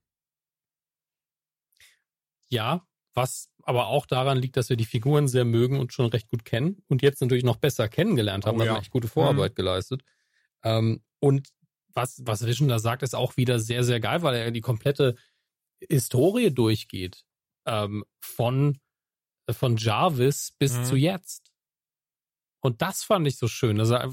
Ja, 2.50 2.88
was 3.14 3.50
aber 3.64 3.88
auch 3.88 4.06
daran 4.06 4.38
liegt, 4.38 4.58
dass 4.58 4.70
wir 4.70 4.78
die 4.78 4.86
Figuren 4.86 5.28
sehr 5.28 5.46
mögen 5.46 5.80
und 5.80 5.94
schon 5.94 6.08
recht 6.08 6.30
gut 6.30 6.46
kennen 6.46 6.84
und 6.88 7.02
jetzt 7.02 7.22
natürlich 7.22 7.44
noch 7.44 7.58
besser 7.58 7.88
kennengelernt 7.88 8.46
haben, 8.46 8.60
oh, 8.60 8.64
ja. 8.64 8.78
echt 8.78 8.92
gute 8.92 9.08
Vorarbeit 9.08 9.52
mhm. 9.52 9.56
geleistet. 9.56 10.04
Ähm, 10.64 11.02
und 11.20 11.50
was, 11.94 12.22
was 12.26 12.46
Vision 12.46 12.68
da 12.68 12.80
sagt, 12.80 13.04
ist 13.04 13.16
auch 13.16 13.38
wieder 13.38 13.60
sehr, 13.60 13.84
sehr 13.84 14.00
geil, 14.00 14.24
weil 14.24 14.36
er 14.36 14.52
die 14.52 14.62
komplette 14.62 15.16
Historie 15.90 16.52
durchgeht. 16.52 17.24
Ähm, 17.66 18.04
von, 18.20 18.80
von 19.50 19.78
Jarvis 19.78 20.54
bis 20.58 20.78
mhm. 20.78 20.86
zu 20.86 20.96
jetzt. 20.96 21.53
Und 22.64 22.82
das 22.82 23.04
fand 23.04 23.28
ich 23.28 23.38
so 23.38 23.50
schön, 23.50 23.78
dass 23.78 23.90
er 23.90 24.10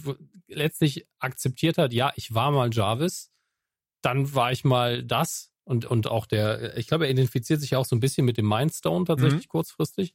letztlich 0.49 1.07
akzeptiert 1.21 1.79
hat, 1.79 1.93
ja, 1.93 2.13
ich 2.17 2.35
war 2.35 2.51
mal 2.51 2.69
Jarvis, 2.73 3.31
dann 4.03 4.35
war 4.35 4.51
ich 4.51 4.65
mal 4.65 5.05
das 5.05 5.53
und, 5.63 5.85
und 5.85 6.09
auch 6.09 6.27
der, 6.27 6.77
ich 6.77 6.89
glaube, 6.89 7.05
er 7.05 7.13
identifiziert 7.13 7.61
sich 7.61 7.71
ja 7.71 7.79
auch 7.79 7.85
so 7.85 7.95
ein 7.95 8.01
bisschen 8.01 8.25
mit 8.25 8.39
dem 8.39 8.49
Mindstone 8.49 9.05
tatsächlich 9.05 9.45
mhm. 9.45 9.51
kurzfristig. 9.51 10.15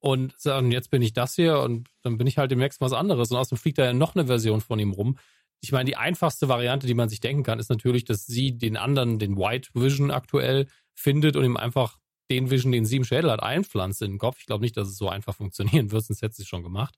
Und 0.00 0.38
sagen, 0.40 0.72
jetzt 0.72 0.90
bin 0.90 1.02
ich 1.02 1.12
das 1.12 1.34
hier 1.34 1.58
und 1.58 1.88
dann 2.02 2.16
bin 2.16 2.26
ich 2.26 2.38
halt 2.38 2.50
demnächst 2.50 2.80
was 2.80 2.92
anderes. 2.92 3.30
Und 3.30 3.36
außerdem 3.36 3.58
fliegt 3.58 3.78
da 3.78 3.84
ja 3.84 3.92
noch 3.92 4.14
eine 4.14 4.26
Version 4.26 4.60
von 4.60 4.78
ihm 4.78 4.92
rum. 4.92 5.18
Ich 5.60 5.72
meine, 5.72 5.86
die 5.86 5.96
einfachste 5.96 6.48
Variante, 6.48 6.86
die 6.86 6.94
man 6.94 7.08
sich 7.08 7.20
denken 7.20 7.42
kann, 7.42 7.58
ist 7.58 7.68
natürlich, 7.68 8.04
dass 8.04 8.24
sie 8.24 8.56
den 8.56 8.76
anderen, 8.76 9.18
den 9.18 9.36
White 9.36 9.70
Vision 9.74 10.12
aktuell 10.12 10.68
findet 10.94 11.36
und 11.36 11.44
ihm 11.44 11.56
einfach 11.56 11.98
den 12.30 12.48
Vision, 12.50 12.72
den 12.72 12.86
sie 12.86 12.96
im 12.96 13.04
Schädel 13.04 13.30
hat, 13.30 13.42
einpflanzt 13.42 14.00
in 14.02 14.12
den 14.12 14.18
Kopf. 14.18 14.38
Ich 14.38 14.46
glaube 14.46 14.62
nicht, 14.62 14.76
dass 14.76 14.88
es 14.88 14.96
so 14.96 15.08
einfach 15.08 15.34
funktionieren 15.34 15.90
wird, 15.90 16.04
sonst 16.04 16.22
hätte 16.22 16.36
sie 16.36 16.42
es 16.42 16.48
schon 16.48 16.62
gemacht. 16.62 16.94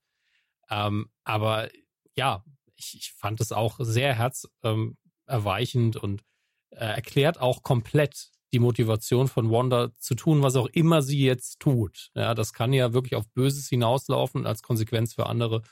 Ähm, 0.70 1.10
aber 1.24 1.68
ja, 2.14 2.44
ich, 2.76 2.94
ich 2.96 3.12
fand 3.12 3.40
es 3.40 3.52
auch 3.52 3.76
sehr 3.80 4.14
herzerweichend 4.14 5.96
ähm, 5.96 6.02
und 6.02 6.22
äh, 6.70 6.84
erklärt 6.84 7.40
auch 7.40 7.62
komplett 7.62 8.30
die 8.52 8.58
Motivation 8.58 9.28
von 9.28 9.50
Wanda 9.50 9.90
zu 9.98 10.14
tun, 10.14 10.42
was 10.42 10.56
auch 10.56 10.66
immer 10.66 11.02
sie 11.02 11.24
jetzt 11.24 11.60
tut. 11.60 12.10
Ja, 12.14 12.34
das 12.34 12.52
kann 12.52 12.72
ja 12.72 12.92
wirklich 12.92 13.14
auf 13.14 13.28
Böses 13.28 13.68
hinauslaufen 13.68 14.46
als 14.46 14.62
Konsequenz 14.62 15.14
für 15.14 15.26
andere. 15.26 15.62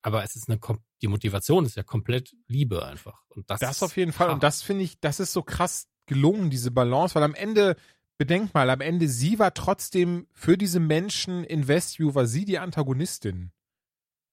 Aber 0.00 0.24
es 0.24 0.34
ist 0.34 0.48
eine, 0.48 0.58
die 1.00 1.08
Motivation 1.08 1.64
ist 1.64 1.76
ja 1.76 1.82
komplett 1.82 2.34
Liebe 2.48 2.84
einfach. 2.84 3.22
Und 3.28 3.48
das, 3.50 3.60
das 3.60 3.82
auf 3.82 3.96
jeden 3.96 4.12
Fall. 4.12 4.28
Hart. 4.28 4.34
Und 4.34 4.42
das 4.42 4.62
finde 4.62 4.84
ich, 4.84 4.98
das 5.00 5.20
ist 5.20 5.32
so 5.32 5.42
krass 5.42 5.88
gelungen, 6.06 6.50
diese 6.50 6.70
Balance, 6.70 7.14
weil 7.14 7.22
am 7.22 7.34
Ende, 7.34 7.76
bedenk 8.18 8.52
mal, 8.54 8.70
am 8.70 8.80
Ende, 8.80 9.08
sie 9.08 9.38
war 9.38 9.54
trotzdem 9.54 10.26
für 10.32 10.58
diese 10.58 10.80
Menschen 10.80 11.44
in 11.44 11.68
Westview, 11.68 12.14
war 12.14 12.26
sie 12.26 12.44
die 12.44 12.58
Antagonistin. 12.58 13.52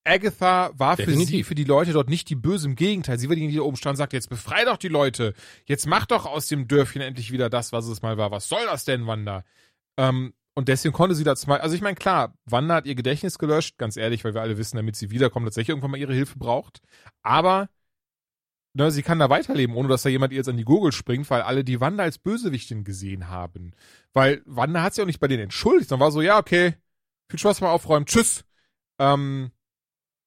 Agatha 0.04 0.70
war 0.74 0.96
Definitiv. 0.96 1.26
für 1.26 1.30
sie, 1.30 1.44
für 1.44 1.54
die 1.54 1.64
Leute 1.64 1.92
dort 1.92 2.08
nicht 2.08 2.28
die 2.30 2.34
Böse, 2.34 2.68
im 2.68 2.74
Gegenteil. 2.74 3.18
Sie 3.18 3.28
war 3.28 3.34
diejenige, 3.34 3.52
die 3.52 3.58
da 3.58 3.64
oben 3.64 3.76
stand 3.76 3.94
und 3.94 3.98
sagte, 3.98 4.16
jetzt 4.16 4.30
befrei 4.30 4.64
doch 4.64 4.76
die 4.76 4.88
Leute. 4.88 5.34
Jetzt 5.66 5.86
mach 5.86 6.06
doch 6.06 6.26
aus 6.26 6.46
dem 6.48 6.68
Dörfchen 6.68 7.02
endlich 7.02 7.32
wieder 7.32 7.50
das, 7.50 7.72
was 7.72 7.86
es 7.86 8.02
mal 8.02 8.16
war. 8.16 8.30
Was 8.30 8.48
soll 8.48 8.64
das 8.66 8.84
denn, 8.84 9.06
Wanda? 9.06 9.44
Ähm, 9.98 10.32
und 10.54 10.68
deswegen 10.68 10.92
konnte 10.92 11.14
sie 11.14 11.24
da 11.24 11.36
zwei, 11.36 11.60
also 11.60 11.74
ich 11.74 11.82
meine, 11.82 11.96
klar, 11.96 12.34
Wanda 12.44 12.74
hat 12.74 12.86
ihr 12.86 12.94
Gedächtnis 12.94 13.38
gelöscht, 13.38 13.78
ganz 13.78 13.96
ehrlich, 13.96 14.24
weil 14.24 14.34
wir 14.34 14.40
alle 14.40 14.58
wissen, 14.58 14.76
damit 14.76 14.96
sie 14.96 15.10
wiederkommt, 15.10 15.46
tatsächlich 15.46 15.70
irgendwann 15.70 15.92
mal 15.92 16.00
ihre 16.00 16.14
Hilfe 16.14 16.38
braucht. 16.38 16.80
Aber 17.22 17.68
ne, 18.74 18.90
sie 18.90 19.02
kann 19.02 19.18
da 19.18 19.30
weiterleben, 19.30 19.76
ohne 19.76 19.88
dass 19.88 20.02
da 20.02 20.08
jemand 20.08 20.32
ihr 20.32 20.38
jetzt 20.38 20.48
an 20.48 20.56
die 20.56 20.64
Gurgel 20.64 20.92
springt, 20.92 21.30
weil 21.30 21.42
alle 21.42 21.62
die 21.64 21.80
Wanda 21.80 22.04
als 22.04 22.18
Bösewichtin 22.18 22.84
gesehen 22.84 23.28
haben. 23.28 23.72
Weil 24.12 24.42
Wanda 24.46 24.82
hat 24.82 24.94
sich 24.94 25.02
auch 25.02 25.06
nicht 25.06 25.20
bei 25.20 25.28
denen 25.28 25.44
entschuldigt, 25.44 25.88
sondern 25.88 26.06
war 26.06 26.12
so, 26.12 26.22
ja, 26.22 26.38
okay, 26.38 26.74
viel 27.30 27.38
Spaß 27.38 27.60
mal 27.60 27.70
aufräumen, 27.70 28.06
tschüss. 28.06 28.44
Ähm, 28.98 29.52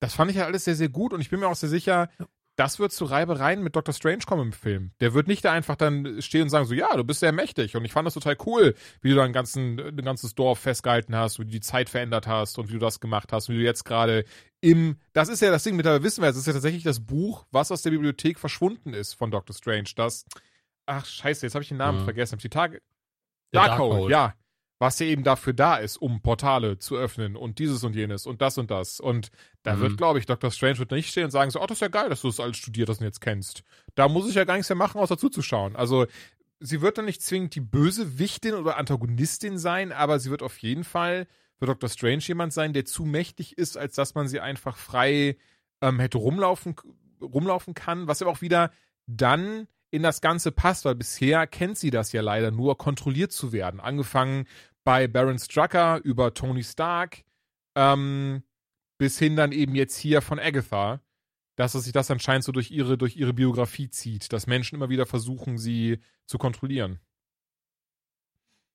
das 0.04 0.14
fand 0.14 0.30
ich 0.30 0.36
ja 0.36 0.44
alles 0.44 0.64
sehr, 0.64 0.76
sehr 0.76 0.90
gut 0.90 1.12
und 1.12 1.20
ich 1.20 1.30
bin 1.30 1.40
mir 1.40 1.48
auch 1.48 1.54
sehr 1.54 1.70
sicher, 1.70 2.10
das 2.56 2.78
wird 2.78 2.92
zu 2.92 3.06
Reibereien 3.06 3.62
mit 3.62 3.74
Dr. 3.74 3.94
Strange 3.94 4.24
kommen 4.26 4.42
im 4.42 4.52
Film. 4.52 4.92
Der 5.00 5.14
wird 5.14 5.26
nicht 5.26 5.44
da 5.44 5.52
einfach 5.52 5.76
dann 5.76 6.20
stehen 6.20 6.42
und 6.42 6.50
sagen 6.50 6.66
so, 6.66 6.74
ja, 6.74 6.94
du 6.94 7.02
bist 7.02 7.20
sehr 7.20 7.32
mächtig 7.32 7.74
und 7.74 7.84
ich 7.84 7.92
fand 7.92 8.06
das 8.06 8.14
total 8.14 8.36
cool, 8.44 8.74
wie 9.00 9.10
du 9.10 9.16
da 9.16 9.24
ein, 9.24 9.32
ganzen, 9.32 9.80
ein 9.80 10.04
ganzes 10.04 10.34
Dorf 10.34 10.60
festgehalten 10.60 11.16
hast, 11.16 11.38
wie 11.38 11.44
du 11.44 11.50
die 11.50 11.60
Zeit 11.60 11.88
verändert 11.88 12.26
hast 12.26 12.58
und 12.58 12.68
wie 12.68 12.74
du 12.74 12.78
das 12.78 13.00
gemacht 13.00 13.32
hast, 13.32 13.48
wie 13.48 13.54
du 13.54 13.62
jetzt 13.62 13.84
gerade 13.84 14.24
im, 14.60 14.98
das 15.14 15.28
ist 15.30 15.40
ja 15.40 15.50
das 15.50 15.64
Ding, 15.64 15.74
mittlerweile 15.74 16.04
wissen 16.04 16.22
wir, 16.22 16.28
es 16.28 16.36
ist 16.36 16.46
ja 16.46 16.52
tatsächlich 16.52 16.84
das 16.84 17.00
Buch, 17.00 17.46
was 17.50 17.72
aus 17.72 17.82
der 17.82 17.90
Bibliothek 17.90 18.38
verschwunden 18.38 18.92
ist 18.92 19.14
von 19.14 19.30
Dr. 19.30 19.56
Strange, 19.56 19.90
das, 19.96 20.26
ach 20.86 21.06
scheiße, 21.06 21.46
jetzt 21.46 21.54
habe 21.54 21.62
ich 21.62 21.68
den 21.68 21.78
Namen 21.78 22.00
mhm. 22.00 22.04
vergessen, 22.04 22.32
hab 22.32 22.38
ich 22.38 22.42
die 22.42 22.50
Tage, 22.50 22.82
Darkhold, 23.52 24.10
Dark 24.10 24.10
ja, 24.10 24.34
was 24.84 24.98
ja 24.98 25.06
eben 25.06 25.24
dafür 25.24 25.54
da 25.54 25.76
ist, 25.76 25.96
um 25.96 26.20
Portale 26.20 26.78
zu 26.78 26.94
öffnen 26.96 27.36
und 27.36 27.58
dieses 27.58 27.84
und 27.84 27.96
jenes 27.96 28.26
und 28.26 28.42
das 28.42 28.58
und 28.58 28.70
das. 28.70 29.00
Und 29.00 29.30
da 29.62 29.76
mhm. 29.76 29.80
wird, 29.80 29.96
glaube 29.96 30.18
ich, 30.18 30.26
Dr. 30.26 30.50
Strange 30.50 30.78
wird 30.78 30.90
nicht 30.90 31.08
stehen 31.08 31.24
und 31.24 31.30
sagen 31.30 31.50
so, 31.50 31.58
oh, 31.62 31.66
das 31.66 31.78
ist 31.78 31.80
ja 31.80 31.88
geil, 31.88 32.10
dass 32.10 32.20
du 32.20 32.28
das 32.28 32.38
alles 32.38 32.58
studiert 32.58 32.90
hast 32.90 33.00
und 33.00 33.06
jetzt 33.06 33.22
kennst. 33.22 33.64
Da 33.94 34.08
muss 34.08 34.28
ich 34.28 34.34
ja 34.34 34.44
gar 34.44 34.56
nichts 34.56 34.68
mehr 34.68 34.76
machen, 34.76 35.00
außer 35.00 35.16
zuzuschauen. 35.16 35.74
Also 35.74 36.06
sie 36.60 36.82
wird 36.82 36.98
dann 36.98 37.06
nicht 37.06 37.22
zwingend 37.22 37.54
die 37.54 37.62
Bösewichtin 37.62 38.52
oder 38.52 38.76
Antagonistin 38.76 39.56
sein, 39.56 39.90
aber 39.90 40.18
sie 40.18 40.30
wird 40.30 40.42
auf 40.42 40.58
jeden 40.58 40.84
Fall 40.84 41.28
für 41.58 41.64
Dr. 41.64 41.88
Strange 41.88 42.22
jemand 42.24 42.52
sein, 42.52 42.74
der 42.74 42.84
zu 42.84 43.06
mächtig 43.06 43.56
ist, 43.56 43.78
als 43.78 43.94
dass 43.94 44.14
man 44.14 44.28
sie 44.28 44.40
einfach 44.40 44.76
frei 44.76 45.38
ähm, 45.80 45.98
hätte 45.98 46.18
rumlaufen, 46.18 46.76
rumlaufen 47.22 47.72
kann, 47.72 48.06
was 48.06 48.20
aber 48.20 48.32
auch 48.32 48.42
wieder 48.42 48.70
dann 49.06 49.66
in 49.94 50.02
das 50.02 50.20
Ganze 50.20 50.50
passt, 50.50 50.84
weil 50.84 50.96
bisher 50.96 51.46
kennt 51.46 51.78
sie 51.78 51.90
das 51.90 52.10
ja 52.10 52.20
leider 52.20 52.50
nur, 52.50 52.76
kontrolliert 52.76 53.30
zu 53.30 53.52
werden. 53.52 53.78
Angefangen 53.78 54.46
bei 54.84 55.08
Baron 55.08 55.38
Strucker 55.38 56.00
über 56.04 56.34
Tony 56.34 56.62
Stark, 56.62 57.24
ähm, 57.74 58.44
bis 58.98 59.18
hin 59.18 59.36
dann 59.36 59.52
eben 59.52 59.74
jetzt 59.74 59.96
hier 59.96 60.22
von 60.22 60.38
Agatha, 60.38 61.00
dass 61.56 61.72
sich 61.72 61.92
das 61.92 62.10
anscheinend 62.10 62.44
so 62.44 62.52
durch 62.52 62.70
ihre, 62.70 62.98
durch 62.98 63.16
ihre 63.16 63.32
Biografie 63.32 63.88
zieht, 63.88 64.32
dass 64.32 64.46
Menschen 64.46 64.76
immer 64.76 64.88
wieder 64.88 65.06
versuchen, 65.06 65.58
sie 65.58 65.98
zu 66.26 66.38
kontrollieren. 66.38 67.00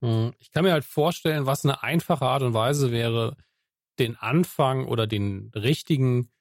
Hm, 0.01 0.33
ich 0.39 0.51
kann 0.51 0.63
mir 0.63 0.73
halt 0.73 0.85
vorstellen, 0.85 1.45
was 1.45 1.63
eine 1.65 1.83
einfache 1.83 2.25
Art 2.25 2.41
und 2.41 2.53
Weise 2.53 2.91
wäre, 2.91 3.37
den 3.99 4.15
Anfang 4.15 4.85
oder 4.85 5.07
den 5.07 5.51
richtigen 5.53 6.31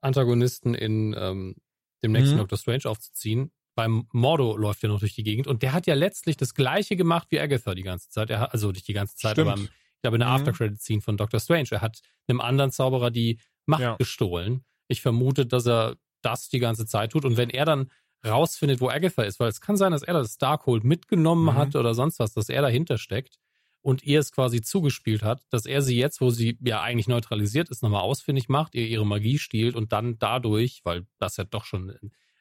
Antagonisten 0.00 0.74
in 0.74 1.14
ähm, 1.18 1.56
dem 2.02 2.12
nächsten 2.12 2.36
mhm. 2.36 2.40
Doctor 2.40 2.58
Strange 2.58 2.84
aufzuziehen, 2.86 3.50
beim 3.78 4.08
Mordo 4.10 4.56
läuft 4.56 4.82
ja 4.82 4.88
noch 4.88 4.98
durch 4.98 5.14
die 5.14 5.22
Gegend 5.22 5.46
und 5.46 5.62
der 5.62 5.72
hat 5.72 5.86
ja 5.86 5.94
letztlich 5.94 6.36
das 6.36 6.52
gleiche 6.52 6.96
gemacht 6.96 7.28
wie 7.30 7.38
Agatha 7.38 7.76
die 7.76 7.84
ganze 7.84 8.08
Zeit. 8.08 8.28
Er 8.28 8.40
hat, 8.40 8.52
also 8.52 8.72
nicht 8.72 8.88
die 8.88 8.92
ganze 8.92 9.14
Zeit, 9.14 9.34
Stimmt. 9.34 9.50
aber 9.50 9.60
ich 9.60 10.02
glaube, 10.02 10.16
eine 10.16 10.24
mhm. 10.24 10.32
After-Credit-Scene 10.32 11.00
von 11.00 11.16
Doctor 11.16 11.38
Strange. 11.38 11.68
Er 11.70 11.80
hat 11.80 12.00
einem 12.26 12.40
anderen 12.40 12.72
Zauberer 12.72 13.12
die 13.12 13.38
Macht 13.66 13.82
ja. 13.82 13.94
gestohlen. 13.94 14.64
Ich 14.88 15.00
vermute, 15.00 15.46
dass 15.46 15.64
er 15.64 15.94
das 16.22 16.48
die 16.48 16.58
ganze 16.58 16.86
Zeit 16.86 17.12
tut. 17.12 17.24
Und 17.24 17.36
wenn 17.36 17.50
er 17.50 17.66
dann 17.66 17.88
rausfindet, 18.26 18.80
wo 18.80 18.88
Agatha 18.88 19.22
ist, 19.22 19.38
weil 19.38 19.48
es 19.48 19.60
kann 19.60 19.76
sein, 19.76 19.92
dass 19.92 20.02
er 20.02 20.14
das 20.14 20.38
Darkhold 20.38 20.82
mitgenommen 20.82 21.44
mhm. 21.44 21.54
hat 21.54 21.76
oder 21.76 21.94
sonst 21.94 22.18
was, 22.18 22.32
dass 22.32 22.48
er 22.48 22.62
dahinter 22.62 22.98
steckt 22.98 23.38
und 23.80 24.02
ihr 24.02 24.18
es 24.18 24.32
quasi 24.32 24.60
zugespielt 24.60 25.22
hat, 25.22 25.44
dass 25.50 25.66
er 25.66 25.82
sie 25.82 25.96
jetzt, 25.96 26.20
wo 26.20 26.30
sie 26.30 26.58
ja 26.64 26.82
eigentlich 26.82 27.06
neutralisiert 27.06 27.68
ist, 27.68 27.84
nochmal 27.84 28.02
ausfindig 28.02 28.48
macht, 28.48 28.74
ihr 28.74 28.88
ihre 28.88 29.06
Magie 29.06 29.38
stiehlt 29.38 29.76
und 29.76 29.92
dann 29.92 30.18
dadurch, 30.18 30.80
weil 30.82 31.06
das 31.20 31.36
ja 31.36 31.44
doch 31.44 31.64
schon 31.64 31.96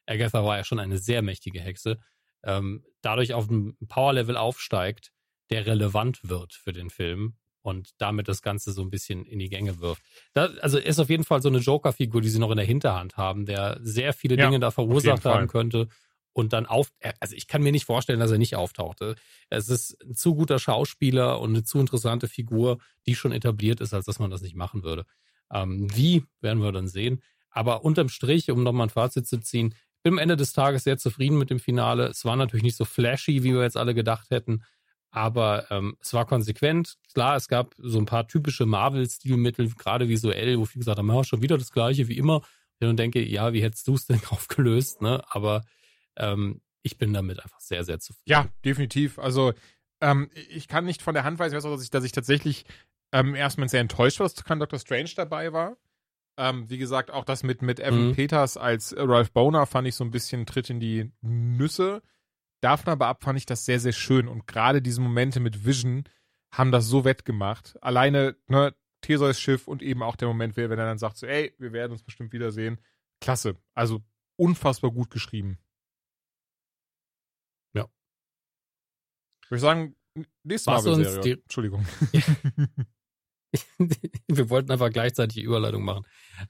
Agatha 0.07 0.43
war 0.43 0.57
ja 0.57 0.63
schon 0.63 0.79
eine 0.79 0.97
sehr 0.97 1.21
mächtige 1.21 1.59
Hexe, 1.59 1.99
ähm, 2.43 2.83
dadurch 3.01 3.33
auf 3.33 3.49
ein 3.49 3.77
Power-Level 3.87 4.37
aufsteigt, 4.37 5.11
der 5.49 5.65
relevant 5.65 6.27
wird 6.27 6.53
für 6.53 6.73
den 6.73 6.89
Film 6.89 7.35
und 7.61 7.89
damit 7.97 8.27
das 8.27 8.41
Ganze 8.41 8.71
so 8.71 8.81
ein 8.81 8.89
bisschen 8.89 9.25
in 9.25 9.39
die 9.39 9.49
Gänge 9.49 9.79
wirft. 9.79 10.01
Das, 10.33 10.57
also 10.59 10.77
ist 10.77 10.99
auf 10.99 11.09
jeden 11.09 11.23
Fall 11.23 11.41
so 11.41 11.49
eine 11.49 11.59
Joker-Figur, 11.59 12.21
die 12.21 12.29
sie 12.29 12.39
noch 12.39 12.51
in 12.51 12.57
der 12.57 12.65
Hinterhand 12.65 13.17
haben, 13.17 13.45
der 13.45 13.79
sehr 13.81 14.13
viele 14.13 14.37
Dinge 14.37 14.59
da 14.59 14.71
verursacht 14.71 15.25
haben 15.25 15.47
könnte 15.47 15.87
und 16.37 16.53
dann 16.53 16.67
auf, 16.67 16.91
also 17.19 17.35
ich 17.35 17.47
kann 17.47 17.63
mir 17.63 17.71
nicht 17.71 17.85
vorstellen, 17.85 18.19
dass 18.19 18.29
er 18.29 18.37
nicht 18.37 18.55
auftauchte. 18.55 19.15
Es 19.49 19.69
ist 19.69 19.99
ein 20.03 20.13
zu 20.13 20.35
guter 20.35 20.59
Schauspieler 20.59 21.41
und 21.41 21.49
eine 21.49 21.63
zu 21.63 21.79
interessante 21.79 22.27
Figur, 22.27 22.77
die 23.07 23.15
schon 23.15 23.31
etabliert 23.31 23.81
ist, 23.81 23.91
als 23.93 24.05
dass 24.05 24.19
man 24.19 24.29
das 24.29 24.41
nicht 24.41 24.55
machen 24.55 24.83
würde. 24.83 25.05
Ähm, 25.51 25.87
wie, 25.95 26.25
werden 26.39 26.61
wir 26.61 26.71
dann 26.71 26.87
sehen. 26.87 27.23
Aber 27.49 27.83
unterm 27.83 28.09
Strich, 28.09 28.51
um 28.51 28.61
nochmal 28.61 28.85
ein 28.85 28.91
Fazit 28.91 29.27
zu 29.27 29.39
ziehen, 29.39 29.73
ich 30.07 30.13
am 30.13 30.17
Ende 30.17 30.37
des 30.37 30.53
Tages 30.53 30.83
sehr 30.83 30.97
zufrieden 30.97 31.37
mit 31.37 31.49
dem 31.49 31.59
Finale. 31.59 32.07
Es 32.07 32.25
war 32.25 32.35
natürlich 32.35 32.63
nicht 32.63 32.77
so 32.77 32.85
flashy, 32.85 33.43
wie 33.43 33.53
wir 33.53 33.61
jetzt 33.61 33.77
alle 33.77 33.93
gedacht 33.93 34.29
hätten, 34.29 34.63
aber 35.11 35.69
ähm, 35.71 35.95
es 36.01 36.13
war 36.13 36.25
konsequent. 36.25 36.95
Klar, 37.13 37.35
es 37.35 37.47
gab 37.47 37.73
so 37.77 37.97
ein 37.99 38.05
paar 38.05 38.27
typische 38.27 38.65
Marvel-Stilmittel, 38.65 39.71
gerade 39.75 40.09
visuell, 40.09 40.59
wo 40.59 40.65
viele 40.65 40.81
gesagt 40.81 40.99
haben, 40.99 41.11
ja, 41.11 41.23
schon 41.23 41.41
wieder 41.41 41.57
das 41.57 41.71
gleiche 41.71 42.07
wie 42.07 42.17
immer. 42.17 42.37
Und 42.79 42.87
dann 42.87 42.97
denke, 42.97 43.23
ja, 43.23 43.53
wie 43.53 43.63
hättest 43.63 43.87
du 43.87 43.95
es 43.95 44.05
denn 44.05 44.21
aufgelöst? 44.29 45.01
Ne? 45.01 45.23
Aber 45.29 45.63
ähm, 46.17 46.61
ich 46.83 46.97
bin 46.97 47.13
damit 47.13 47.43
einfach 47.43 47.59
sehr, 47.59 47.83
sehr 47.83 47.99
zufrieden. 47.99 48.29
Ja, 48.29 48.47
definitiv. 48.63 49.19
Also 49.19 49.53
ähm, 50.01 50.29
ich 50.49 50.67
kann 50.67 50.85
nicht 50.85 51.01
von 51.01 51.13
der 51.13 51.23
Hand 51.23 51.39
weisen, 51.39 51.59
dass 51.59 51.83
ich, 51.83 51.89
dass 51.89 52.03
ich 52.03 52.11
tatsächlich 52.11 52.65
ähm, 53.11 53.35
erstmal 53.35 53.69
sehr 53.69 53.81
enttäuscht 53.81 54.19
war, 54.19 54.27
dass 54.27 54.35
Doctor 54.35 54.79
Strange 54.79 55.11
dabei 55.15 55.53
war. 55.53 55.77
Ähm, 56.37 56.69
wie 56.69 56.77
gesagt, 56.77 57.09
auch 57.09 57.25
das 57.25 57.43
mit, 57.43 57.61
mit 57.61 57.79
Evan 57.79 58.09
mhm. 58.09 58.15
Peters 58.15 58.57
als 58.57 58.93
Ralph 58.95 59.31
Boner 59.31 59.65
fand 59.65 59.87
ich 59.87 59.95
so 59.95 60.03
ein 60.03 60.11
bisschen 60.11 60.45
Tritt 60.45 60.69
in 60.69 60.79
die 60.79 61.11
Nüsse. 61.21 62.03
Davon 62.61 62.91
aber 62.91 63.07
ab 63.07 63.23
fand 63.23 63.37
ich 63.37 63.45
das 63.45 63.65
sehr, 63.65 63.79
sehr 63.79 63.91
schön. 63.91 64.27
Und 64.27 64.45
gerade 64.47 64.81
diese 64.81 65.01
Momente 65.01 65.39
mit 65.39 65.65
Vision 65.65 66.03
haben 66.51 66.71
das 66.71 66.85
so 66.85 67.05
wettgemacht. 67.05 67.77
Alleine, 67.81 68.35
ne, 68.47 68.75
Theseus 69.01 69.39
Schiff 69.39 69.67
und 69.67 69.81
eben 69.81 70.03
auch 70.03 70.15
der 70.15 70.27
Moment, 70.27 70.57
wenn 70.57 70.71
er 70.71 70.77
dann 70.77 70.97
sagt 70.97 71.17
so, 71.17 71.25
ey, 71.25 71.53
wir 71.57 71.73
werden 71.73 71.91
uns 71.91 72.03
bestimmt 72.03 72.33
wiedersehen. 72.33 72.79
Klasse. 73.19 73.57
Also 73.73 74.01
unfassbar 74.37 74.91
gut 74.91 75.09
geschrieben. 75.09 75.57
Ja. 77.73 77.89
Würde 79.49 79.55
ich 79.55 79.61
sagen, 79.61 79.95
nächste 80.43 80.71
Marvel-Serie. 80.71 81.41
Entschuldigung. 81.41 81.85
wir 84.27 84.49
wollten 84.49 84.71
einfach 84.71 84.91
gleichzeitig 84.91 85.35
die 85.35 85.41
Überleitung 85.43 85.83
machen. 85.83 86.05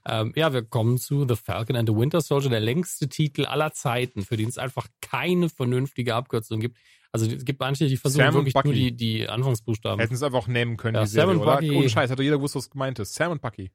Ähm, 0.06 0.32
ja, 0.36 0.52
wir 0.52 0.62
kommen 0.62 0.98
zu 0.98 1.26
The 1.28 1.36
Falcon 1.36 1.76
and 1.76 1.88
the 1.88 1.94
Winter 1.94 2.20
Soldier, 2.20 2.50
der 2.50 2.60
längste 2.60 3.08
Titel 3.08 3.46
aller 3.46 3.72
Zeiten, 3.72 4.22
für 4.22 4.36
den 4.36 4.48
es 4.48 4.58
einfach 4.58 4.88
keine 5.00 5.48
vernünftige 5.48 6.14
Abkürzung 6.14 6.60
gibt. 6.60 6.76
Also 7.12 7.26
es 7.26 7.44
gibt 7.44 7.60
manche, 7.60 7.86
die 7.86 7.96
versuchen 7.96 8.24
Sam 8.24 8.34
wirklich 8.34 8.54
nur 8.54 8.74
die, 8.74 8.94
die 8.94 9.28
Anfangsbuchstaben. 9.28 9.98
Hätten 10.00 10.14
es 10.14 10.22
einfach 10.22 10.40
auch 10.40 10.48
nehmen 10.48 10.76
können, 10.76 10.96
ja, 10.96 11.02
die 11.02 11.08
Serie, 11.08 11.28
Sam 11.28 11.40
und 11.40 11.46
oder? 11.46 11.76
Ohne 11.76 11.88
Scheiß, 11.88 12.10
hätte 12.10 12.22
jeder 12.22 12.36
gewusst, 12.36 12.54
was 12.54 12.68
gemeint 12.68 12.98
ist. 12.98 13.14
Sam 13.14 13.32
und 13.32 13.40
Bucky. 13.40 13.70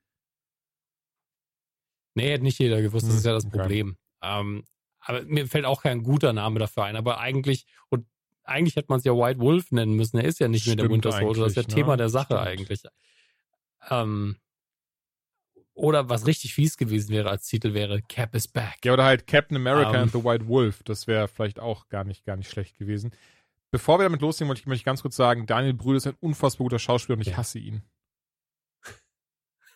Nee, 2.16 2.32
hätte 2.32 2.44
nicht 2.44 2.60
jeder 2.60 2.82
gewusst, 2.82 3.08
das 3.08 3.16
ist 3.16 3.26
ja 3.26 3.34
das 3.34 3.46
okay. 3.46 3.58
Problem. 3.58 3.98
Ähm, 4.22 4.64
aber 5.00 5.24
mir 5.24 5.48
fällt 5.48 5.66
auch 5.66 5.82
kein 5.82 6.04
guter 6.04 6.32
Name 6.32 6.60
dafür 6.60 6.84
ein. 6.84 6.96
Aber 6.96 7.20
eigentlich, 7.20 7.66
und 7.90 8.06
eigentlich 8.44 8.76
hätte 8.76 8.88
man 8.90 9.00
es 9.00 9.06
ja 9.06 9.14
White 9.14 9.40
Wolf 9.40 9.72
nennen 9.72 9.96
müssen. 9.96 10.18
Er 10.18 10.26
ist 10.26 10.40
ja 10.40 10.48
nicht 10.48 10.62
Stimmt 10.62 10.78
mehr 10.78 10.86
der 10.86 10.94
Winter 10.94 11.12
Soldier. 11.12 11.44
Das 11.44 11.54
ist 11.54 11.56
ja 11.56 11.64
ne? 11.64 11.68
Thema 11.68 11.98
der 11.98 12.10
Sache 12.10 12.36
Stimmt. 12.36 12.42
eigentlich. 12.42 12.84
Ähm, 13.90 14.38
oder 15.76 16.10
was 16.10 16.28
richtig 16.28 16.54
fies 16.54 16.78
gewesen 16.78 17.10
wäre 17.10 17.30
als 17.30 17.48
Titel 17.48 17.74
wäre 17.74 18.02
Cap 18.04 18.36
is 18.36 18.48
back. 18.48 18.78
Ja, 18.86 18.94
oder 18.94 19.06
halt 19.06 19.26
Captain 19.28 19.58
America 19.58 19.90
um, 19.90 19.96
ähm. 19.96 20.02
and 20.04 20.12
the 20.12 20.24
White 20.24 20.48
Wolf. 20.48 20.84
Das 20.84 21.08
wäre 21.08 21.28
vielleicht 21.28 21.60
auch 21.60 21.90
gar 21.90 22.04
nicht, 22.04 22.26
gar 22.26 22.36
nicht 22.36 22.50
schlecht 22.50 22.78
gewesen. 22.78 23.12
Bevor 23.72 23.98
wir 23.98 24.04
damit 24.04 24.22
loslegen, 24.22 24.50
möchte 24.50 24.62
ich, 24.62 24.68
möchte 24.68 24.82
ich 24.82 24.86
ganz 24.86 25.02
kurz 25.02 25.16
sagen, 25.16 25.48
Daniel 25.48 25.74
Brühl 25.74 25.98
ist 25.98 26.06
ein 26.06 26.16
unfassbar 26.20 26.66
guter 26.66 26.78
Schauspieler 26.78 27.16
und 27.16 27.22
ich 27.22 27.30
ja. 27.30 27.38
hasse 27.38 27.58
ihn. 27.58 27.82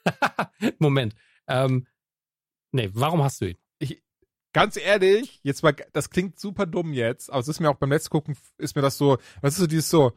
Moment. 0.78 1.16
Ähm, 1.48 1.88
nee, 2.72 2.92
warum 2.94 3.24
hast 3.24 3.42
du 3.42 3.46
ihn? 3.50 3.58
Ich, 3.80 4.04
ganz 4.54 4.78
ehrlich, 4.78 5.40
jetzt 5.42 5.64
mal, 5.64 5.76
das 5.94 6.12
klingt 6.12 6.40
super 6.40 6.68
dumm 6.68 6.94
jetzt, 6.94 7.32
aber 7.32 7.40
es 7.40 7.48
ist 7.48 7.60
mir 7.60 7.72
auch 7.72 7.78
beim 7.78 7.92
letzten 7.92 8.12
Gucken, 8.12 8.38
ist 8.60 8.76
mir 8.76 8.84
das 8.84 9.00
so, 9.00 9.18
was 9.42 9.54
ist 9.54 9.60
so 9.60 9.68
dieses 9.68 9.90
so, 9.90 10.14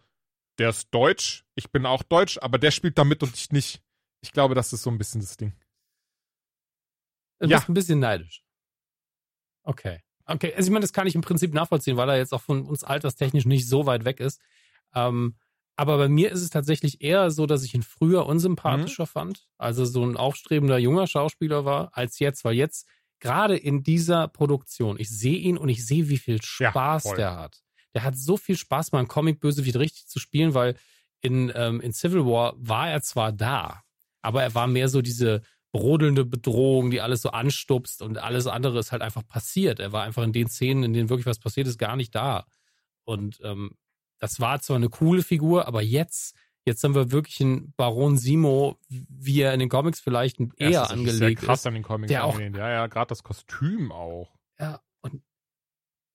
der 0.61 0.69
ist 0.69 0.91
deutsch, 0.91 1.47
ich 1.55 1.73
bin 1.73 1.87
auch 1.87 2.03
deutsch, 2.03 2.39
aber 2.43 2.59
der 2.59 2.71
spielt 2.71 2.99
damit 2.99 3.23
und 3.23 3.35
ich 3.35 3.51
nicht. 3.51 3.83
Ich 4.21 4.31
glaube, 4.31 4.55
das 4.55 4.75
ist 4.75 4.83
so 4.83 4.91
ein 4.91 4.99
bisschen 4.99 5.23
das 5.23 5.39
Ding. 5.39 5.55
Du 7.39 7.49
ja. 7.49 7.57
bist 7.57 7.71
ein 7.71 7.75
bisschen 7.75 7.99
neidisch. 7.99 8.45
Okay. 9.63 10.01
Okay, 10.27 10.53
also 10.55 10.69
ich 10.69 10.71
meine, 10.71 10.83
das 10.83 10.93
kann 10.93 11.07
ich 11.07 11.15
im 11.15 11.23
Prinzip 11.23 11.55
nachvollziehen, 11.55 11.97
weil 11.97 12.11
er 12.11 12.19
jetzt 12.19 12.35
auch 12.35 12.43
von 12.43 12.67
uns 12.67 12.85
alterstechnisch 12.85 13.47
nicht 13.47 13.67
so 13.67 13.87
weit 13.87 14.05
weg 14.05 14.21
ist. 14.21 14.39
Ähm, 14.95 15.39
aber 15.77 15.97
bei 15.97 16.11
mir 16.11 16.31
ist 16.31 16.43
es 16.43 16.51
tatsächlich 16.51 17.01
eher 17.01 17.31
so, 17.31 17.47
dass 17.47 17.65
ich 17.65 17.75
ihn 17.75 17.83
früher 17.83 18.27
unsympathischer 18.27 19.05
mhm. 19.05 19.09
fand, 19.09 19.49
also 19.57 19.87
so 19.87 20.05
ein 20.05 20.19
aufstrebender 20.19 20.77
junger 20.77 21.07
Schauspieler 21.07 21.65
war, 21.65 21.97
als 21.97 22.19
jetzt, 22.19 22.45
weil 22.45 22.55
jetzt 22.55 22.87
gerade 23.19 23.57
in 23.57 23.83
dieser 23.83 24.29
Produktion, 24.29 25.01
ich 25.01 25.09
sehe 25.09 25.39
ihn 25.39 25.57
und 25.57 25.71
ich 25.71 25.87
sehe, 25.87 26.11
wie 26.11 26.19
viel 26.19 26.43
Spaß 26.43 27.05
ja, 27.05 27.15
der 27.15 27.37
hat 27.39 27.63
der 27.95 28.05
hat 28.05 28.17
so 28.17 28.37
viel 28.37 28.57
Spaß, 28.57 28.93
mal 28.93 29.01
einen 29.01 29.09
Comic-Bösewicht 29.09 29.77
richtig 29.77 30.07
zu 30.07 30.19
spielen, 30.19 30.55
weil 30.55 30.77
in, 31.21 31.53
ähm, 31.55 31.81
in 31.81 31.93
Civil 31.93 32.25
War 32.25 32.55
war 32.57 32.91
er 32.91 33.03
zwar 33.03 33.33
da, 33.33 33.83
aber 34.23 34.43
er 34.43 34.55
war 34.55 34.67
mehr 34.67 34.89
so 34.89 35.03
diese 35.03 35.43
brodelnde 35.73 36.25
Bedrohung, 36.25 36.91
die 36.91 37.01
alles 37.01 37.23
so 37.23 37.31
anstupst 37.31 38.03
und 38.03 38.19
alles 38.19 38.47
andere 38.47 38.79
ist 38.79 38.93
halt 38.93 39.03
einfach 39.03 39.27
passiert. 39.27 39.79
Er 39.79 39.93
war 39.93 40.03
einfach 40.03 40.25
in 40.25 40.33
den 40.33 40.49
Szenen, 40.49 40.83
in 40.83 40.93
denen 40.93 41.09
wirklich 41.09 41.27
was 41.27 41.39
passiert 41.39 41.67
ist, 41.67 41.79
gar 41.79 41.97
nicht 41.97 42.15
da. 42.15 42.45
Und 43.05 43.39
ähm, 43.43 43.73
das 44.19 44.41
war 44.41 44.61
zwar 44.61 44.77
eine 44.77 44.89
coole 44.89 45.23
Figur, 45.23 45.69
aber 45.69 45.83
jetzt, 45.83 46.37
jetzt 46.65 46.83
haben 46.83 46.95
wir 46.95 47.13
wirklich 47.13 47.41
einen 47.41 47.73
Baron 47.77 48.19
Simo, 48.19 48.79
wie 48.89 49.41
er 49.41 49.55
in 49.55 49.61
den 49.61 49.69
Comics 49.69 50.01
vielleicht 50.01 50.39
eher 50.57 50.71
ja, 50.71 50.83
angelegt 50.85 51.13
ist. 51.13 51.19
Sehr 51.19 51.35
krass 51.35 51.67
an 51.67 51.75
den 51.75 51.83
Comics 51.83 52.09
der 52.09 52.25
auch, 52.25 52.39
Ja, 52.39 52.71
ja, 52.71 52.87
gerade 52.89 53.09
das 53.09 53.23
Kostüm 53.23 53.93
auch. 53.93 54.35
Ja, 54.59 54.81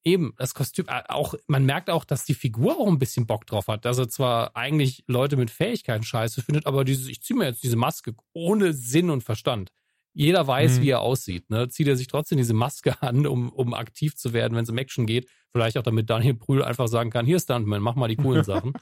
Eben, 0.08 0.36
das 0.38 0.54
Kostüm, 0.54 0.88
auch, 0.88 1.34
man 1.48 1.66
merkt 1.66 1.90
auch, 1.90 2.06
dass 2.06 2.26
die 2.26 2.36
Figur 2.36 2.80
auch 2.80 2.88
ein 2.88 3.00
bisschen 3.00 3.26
Bock 3.26 3.48
drauf 3.48 3.68
hat, 3.68 3.86
dass 3.86 3.98
er 3.98 4.08
zwar 4.08 4.56
eigentlich 4.56 5.04
Leute 5.08 5.36
mit 5.36 5.50
Fähigkeiten 5.50 6.04
scheiße 6.04 6.44
findet, 6.44 6.68
aber 6.68 6.86
dieses, 6.86 7.08
ich 7.08 7.24
ziehe 7.24 7.36
mir 7.36 7.46
jetzt 7.46 7.64
diese 7.64 7.76
Maske 7.76 8.14
ohne 8.32 8.74
Sinn 8.74 9.10
und 9.10 9.24
Verstand. 9.24 9.72
Jeder 10.14 10.46
weiß, 10.46 10.78
mhm. 10.78 10.82
wie 10.84 10.90
er 10.92 11.02
aussieht, 11.02 11.50
ne? 11.50 11.68
Zieht 11.70 11.88
er 11.88 11.98
sich 11.98 12.06
trotzdem 12.06 12.38
diese 12.38 12.54
Maske 12.54 12.96
an, 13.02 13.26
um, 13.26 13.50
um 13.50 13.74
aktiv 13.74 14.16
zu 14.16 14.32
werden, 14.32 14.56
wenn 14.56 14.64
es 14.64 14.70
um 14.70 14.78
Action 14.78 15.08
geht. 15.08 15.28
Vielleicht 15.52 15.76
auch 15.78 15.84
damit 15.84 16.08
Daniel 16.08 16.36
Brühl 16.36 16.64
einfach 16.64 16.88
sagen 16.88 17.10
kann, 17.10 17.26
hier 17.26 17.40
Stuntman, 17.40 17.82
mach 17.82 17.96
mal 17.96 18.08
die 18.08 18.16
coolen 18.16 18.44
Sachen. 18.44 18.74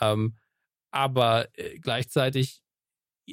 ähm, 0.00 0.34
aber 0.90 1.48
äh, 1.58 1.78
gleichzeitig 1.78 2.63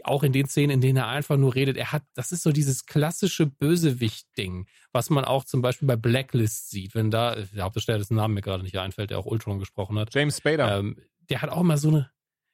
auch 0.03 0.23
in 0.23 0.31
den 0.31 0.47
Szenen, 0.47 0.71
in 0.71 0.81
denen 0.81 0.97
er 0.97 1.07
einfach 1.07 1.37
nur 1.37 1.55
redet, 1.55 1.77
er 1.77 1.91
hat, 1.91 2.03
das 2.13 2.31
ist 2.31 2.43
so 2.43 2.51
dieses 2.51 2.85
klassische 2.85 3.45
Bösewicht-Ding, 3.45 4.67
was 4.91 5.09
man 5.09 5.25
auch 5.25 5.43
zum 5.43 5.61
Beispiel 5.61 5.87
bei 5.87 5.95
Blacklist 5.95 6.69
sieht, 6.69 6.95
wenn 6.95 7.11
da, 7.11 7.35
der 7.35 7.63
Hauptdarsteller, 7.63 7.97
dessen 7.97 8.15
Namen 8.15 8.33
mir 8.33 8.41
gerade 8.41 8.63
nicht 8.63 8.77
einfällt, 8.77 9.09
der 9.09 9.19
auch 9.19 9.25
Ultron 9.25 9.59
gesprochen 9.59 9.99
hat. 9.99 10.13
James 10.13 10.37
Spader. 10.37 10.79
Ähm, 10.79 10.97
der 11.29 11.41
hat 11.41 11.49
auch 11.49 11.63
mal 11.63 11.77
so 11.77 11.89
eine, 11.89 12.11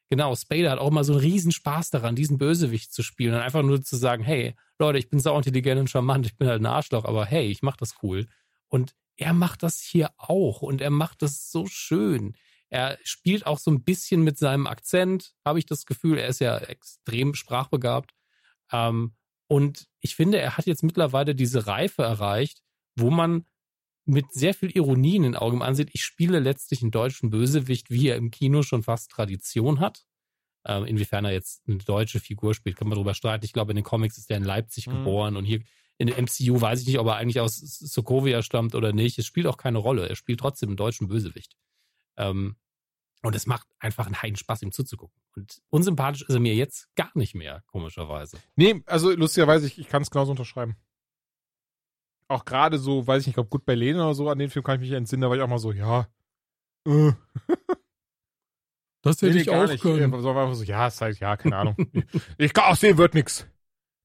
genau, 0.10 0.36
Spader 0.36 0.72
hat 0.72 0.80
auch 0.80 0.92
mal 0.92 1.04
so 1.04 1.14
einen 1.14 1.22
riesen 1.22 1.52
Spaß 1.52 1.92
daran, 1.92 2.16
diesen 2.16 2.38
Bösewicht 2.38 2.94
zu 2.94 3.04
spielen 3.04 3.36
und 3.36 3.42
einfach 3.42 3.64
nur 3.64 3.82
zu 3.82 3.96
sagen, 3.96 4.24
hey, 4.24 4.56
Leute, 4.80 4.98
ich 4.98 5.10
bin 5.10 5.20
sau 5.20 5.38
intelligent 5.38 5.80
und 5.80 5.90
charmant, 5.90 6.26
ich 6.26 6.38
bin 6.38 6.48
halt 6.48 6.62
ein 6.62 6.66
Arschloch, 6.66 7.06
aber 7.06 7.26
hey, 7.26 7.48
ich 7.48 7.62
mach 7.62 7.78
das 7.78 7.96
cool. 8.04 8.28
Und 8.68 8.96
er 9.16 9.34
macht 9.34 9.64
das 9.64 9.80
hier 9.80 10.12
auch 10.18 10.62
und 10.62 10.82
er 10.82 10.92
macht 10.92 11.22
das 11.22 11.52
so 11.52 11.66
schön. 11.68 12.36
Er 12.69 12.98
spielt 13.03 13.45
auch 13.45 13.60
so 13.60 13.72
ein 13.72 13.84
bisschen 13.84 14.23
mit 14.23 14.38
seinem 14.38 14.68
Akzent, 14.68 15.34
habe 15.45 15.60
ich 15.60 15.65
das 15.65 15.85
Gefühl. 15.85 16.18
Er 16.18 16.27
ist 16.27 16.39
ja 16.39 16.57
extrem 16.57 17.34
sprachbegabt. 17.34 18.14
Ähm, 18.72 19.15
und 19.48 19.88
ich 20.02 20.15
finde, 20.15 20.39
er 20.39 20.57
hat 20.57 20.65
jetzt 20.65 20.84
mittlerweile 20.84 21.34
diese 21.34 21.68
Reife 21.68 22.03
erreicht, 22.03 22.61
wo 22.95 23.10
man 23.10 23.45
mit 24.06 24.31
sehr 24.31 24.53
viel 24.53 24.76
Ironie 24.76 25.18
in 25.18 25.23
den 25.23 25.35
Augen 25.35 25.61
ansieht, 25.61 25.89
ich 25.94 26.03
spiele 26.03 26.39
letztlich 26.39 26.81
einen 26.81 26.91
deutschen 26.91 27.30
Bösewicht, 27.30 27.89
wie 27.89 28.07
er 28.07 28.15
im 28.15 28.31
Kino 28.31 28.64
schon 28.64 28.81
fast 28.84 29.11
Tradition 29.11 29.80
hat. 29.80 30.06
Ähm, 30.65 30.85
inwiefern 30.85 31.26
er 31.26 31.31
jetzt 31.31 31.68
eine 31.68 31.77
deutsche 31.77 32.19
Figur 32.19 32.53
spielt, 32.53 32.77
kann 32.77 32.88
man 32.88 32.95
darüber 32.95 33.14
streiten. 33.14 33.45
Ich 33.45 33.53
glaube, 33.53 33.72
in 33.72 33.76
den 33.76 33.84
Comics 33.84 34.18
ist 34.18 34.31
er 34.31 34.38
in 34.38 34.44
Leipzig 34.44 34.88
mhm. 34.88 34.91
geboren 34.91 35.35
und 35.35 35.45
hier 35.45 35.61
in 35.98 36.07
der 36.07 36.22
MCU 36.22 36.61
weiß 36.61 36.81
ich 36.81 36.88
nicht, 36.88 36.99
ob 36.99 37.07
er 37.07 37.15
eigentlich 37.15 37.39
aus 37.39 37.57
Sokovia 37.57 38.41
stammt 38.44 38.76
oder 38.76 38.94
nicht. 38.94 39.18
Es 39.18 39.26
spielt 39.26 39.48
auch 39.48 39.57
keine 39.57 39.80
Rolle. 39.80 40.07
Er 40.07 40.15
spielt 40.15 40.39
trotzdem 40.39 40.69
einen 40.69 40.77
deutschen 40.77 41.07
Bösewicht. 41.07 41.56
Ähm, 42.18 42.56
und 43.23 43.35
es 43.35 43.48
macht 43.48 43.68
einfach 43.80 44.06
einen 44.06 44.22
heiden 44.22 44.35
Spaß, 44.35 44.61
ihm 44.61 44.72
zuzugucken. 44.72 45.19
Und 45.35 45.61
unsympathisch 45.69 46.23
ist 46.23 46.34
er 46.34 46.39
mir 46.39 46.56
jetzt 46.56 46.94
gar 46.95 47.11
nicht 47.15 47.35
mehr, 47.35 47.64
komischerweise. 47.68 48.38
Nee, 48.56 48.84
also 48.85 49.11
lustigerweise, 49.11 49.68
ich, 49.68 49.80
ich 49.80 49.88
kann 49.88 50.02
es 50.02 50.11
genauso 50.11 50.31
unterschreiben. 50.31 50.76
Auch 52.27 52.45
gerade 52.45 52.77
so, 52.77 53.07
weiß 53.07 53.22
ich 53.22 53.27
nicht, 53.27 53.38
ob 53.38 53.49
gut 53.49 53.65
bei 53.65 53.76
Lene 53.76 54.03
oder 54.03 54.14
so, 54.14 54.30
an 54.30 54.39
den 54.39 54.49
Film 54.49 54.64
kann 54.64 54.76
ich 54.76 54.89
mich 54.89 54.98
entsinnen, 54.98 55.22
da 55.22 55.30
war 55.30 55.35
ich 55.35 55.41
auch 55.41 55.48
mal 55.48 55.60
so, 55.60 55.72
ja. 55.72 56.07
Äh. 56.85 57.14
Das 59.03 59.22
hätte 59.22 59.35
nee, 59.35 59.41
ich 59.41 59.49
auch 59.49 59.68
nicht. 59.68 59.81
können. 59.81 60.11
So, 60.22 60.53
so, 60.53 60.64
ja, 60.64 60.88
ist 60.88 60.99
halt, 60.99 61.19
ja, 61.19 61.38
keine 61.38 61.56
Ahnung. 61.56 61.76
ich 62.38 62.53
kann 62.53 62.65
auch 62.65 62.76
sehen, 62.76 62.98
wird 62.98 63.14
nix. 63.14 63.48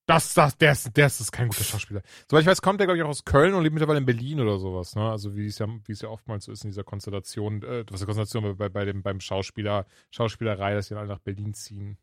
Das, 0.07 0.35
das, 0.35 0.59
der 0.59 0.73
ist, 0.73 0.97
der 0.97 1.07
ist 1.07 1.31
kein 1.31 1.49
guter 1.49 1.63
Schauspieler. 1.63 2.03
Soweit 2.29 2.43
ich 2.43 2.49
weiß, 2.49 2.61
kommt 2.61 2.81
der, 2.81 2.87
glaube 2.87 2.99
ich, 2.99 3.05
auch 3.05 3.09
aus 3.09 3.25
Köln 3.25 3.55
und 3.55 3.63
lebt 3.63 3.75
mittlerweile 3.75 3.99
in 3.99 4.05
Berlin 4.07 4.41
oder 4.41 4.59
sowas, 4.59 4.97
ne? 4.97 5.09
Also 5.09 5.37
wie 5.37 5.47
es 5.47 5.59
ja, 5.59 5.69
wie 5.69 5.93
es 5.93 6.03
ja 6.03 6.09
oftmals 6.09 6.47
so 6.47 6.53
ist 6.53 6.65
in 6.65 6.71
dieser 6.71 6.83
Konstellation, 6.83 7.63
äh, 7.63 7.85
was 7.89 8.01
der 8.01 8.07
Konstellation 8.07 8.57
bei, 8.57 8.69
bei 8.69 8.85
dem, 8.85 9.03
beim 9.03 9.21
Schauspieler, 9.21 9.87
Schauspielerei, 10.11 10.75
dass 10.75 10.89
die 10.89 10.95
alle 10.95 11.07
nach 11.07 11.21
Berlin 11.21 11.55
ziehen. 11.55 11.99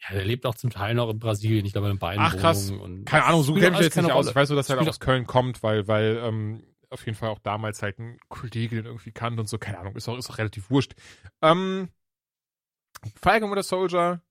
Ja, 0.00 0.14
der 0.14 0.24
lebt 0.24 0.46
auch 0.46 0.54
zum 0.54 0.70
Teil 0.70 0.94
noch 0.94 1.10
in 1.10 1.18
Brasilien, 1.18 1.66
ich 1.66 1.72
glaube 1.72 1.90
in 1.90 1.98
beiden 1.98 2.22
Ach 2.22 2.36
krass. 2.36 2.70
Und 2.70 3.04
keine 3.04 3.24
Ahnung, 3.24 3.42
so 3.42 3.52
kenne 3.54 3.76
ich 3.76 3.82
jetzt 3.82 3.96
nicht 3.96 4.10
aus. 4.10 4.28
Ich 4.28 4.34
weiß 4.34 4.48
nur, 4.48 4.56
dass 4.56 4.70
er 4.70 4.76
Spiel 4.76 4.88
aus 4.88 5.00
Köln 5.00 5.26
kommt, 5.26 5.62
weil, 5.62 5.88
weil, 5.88 6.20
ähm, 6.22 6.64
auf 6.90 7.04
jeden 7.04 7.18
Fall 7.18 7.28
auch 7.28 7.40
damals 7.40 7.82
halt 7.82 7.98
ein 7.98 8.18
Kollege 8.28 8.76
den 8.76 8.86
irgendwie 8.86 9.12
kannte 9.12 9.40
und 9.40 9.48
so, 9.48 9.58
keine 9.58 9.78
Ahnung, 9.78 9.94
ist 9.96 10.08
auch, 10.08 10.16
ist 10.16 10.30
auch 10.30 10.38
relativ 10.38 10.70
wurscht. 10.70 10.94
Ähm, 11.42 11.90
Falcon 13.14 13.50
oder 13.50 13.62
Soldier 13.62 14.22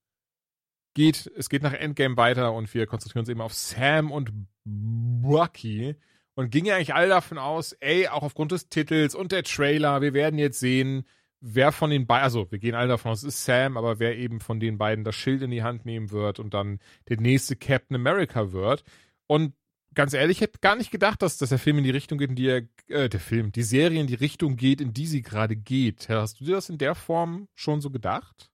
geht, 0.97 1.31
es 1.37 1.47
geht 1.47 1.61
nach 1.61 1.73
Endgame 1.73 2.17
weiter 2.17 2.53
und 2.53 2.73
wir 2.73 2.87
konzentrieren 2.87 3.21
uns 3.21 3.29
eben 3.29 3.39
auf 3.39 3.53
Sam 3.53 4.11
und 4.11 4.31
Bucky 4.65 5.95
und 6.33 6.49
gingen 6.49 6.65
ja 6.65 6.75
eigentlich 6.75 6.95
alle 6.95 7.07
davon 7.07 7.37
aus, 7.37 7.73
ey, 7.73 8.07
auch 8.07 8.23
aufgrund 8.23 8.51
des 8.51 8.67
Titels 8.67 9.13
und 9.13 9.31
der 9.31 9.43
Trailer, 9.43 10.01
wir 10.01 10.15
werden 10.15 10.39
jetzt 10.39 10.59
sehen, 10.59 11.05
wer 11.39 11.71
von 11.71 11.91
den 11.91 12.07
beiden, 12.07 12.23
also 12.23 12.51
wir 12.51 12.57
gehen 12.57 12.73
alle 12.73 12.87
davon 12.87 13.11
aus, 13.11 13.19
es 13.19 13.35
ist 13.35 13.45
Sam, 13.45 13.77
aber 13.77 13.99
wer 13.99 14.17
eben 14.17 14.39
von 14.39 14.59
den 14.59 14.79
beiden 14.79 15.03
das 15.03 15.15
Schild 15.15 15.43
in 15.43 15.51
die 15.51 15.61
Hand 15.61 15.85
nehmen 15.85 16.09
wird 16.09 16.39
und 16.39 16.55
dann 16.55 16.79
der 17.09 17.21
nächste 17.21 17.55
Captain 17.55 17.95
America 17.95 18.51
wird. 18.51 18.83
Und 19.27 19.53
ganz 19.93 20.13
ehrlich, 20.13 20.37
ich 20.37 20.41
hätte 20.41 20.57
gar 20.61 20.75
nicht 20.75 20.89
gedacht, 20.89 21.21
dass, 21.21 21.37
dass 21.37 21.49
der 21.49 21.59
Film 21.59 21.77
in 21.77 21.83
die 21.83 21.91
Richtung 21.91 22.17
geht, 22.17 22.31
in 22.31 22.35
die 22.35 22.47
er, 22.47 22.63
äh, 22.87 23.07
der 23.07 23.19
Film, 23.19 23.51
die 23.51 23.61
Serie 23.61 24.01
in 24.01 24.07
die 24.07 24.15
Richtung 24.15 24.55
geht, 24.55 24.81
in 24.81 24.93
die 24.93 25.05
sie 25.05 25.21
gerade 25.21 25.55
geht. 25.55 26.09
Hast 26.09 26.39
du 26.39 26.45
dir 26.45 26.55
das 26.55 26.69
in 26.69 26.79
der 26.79 26.95
Form 26.95 27.49
schon 27.53 27.81
so 27.81 27.91
gedacht? 27.91 28.49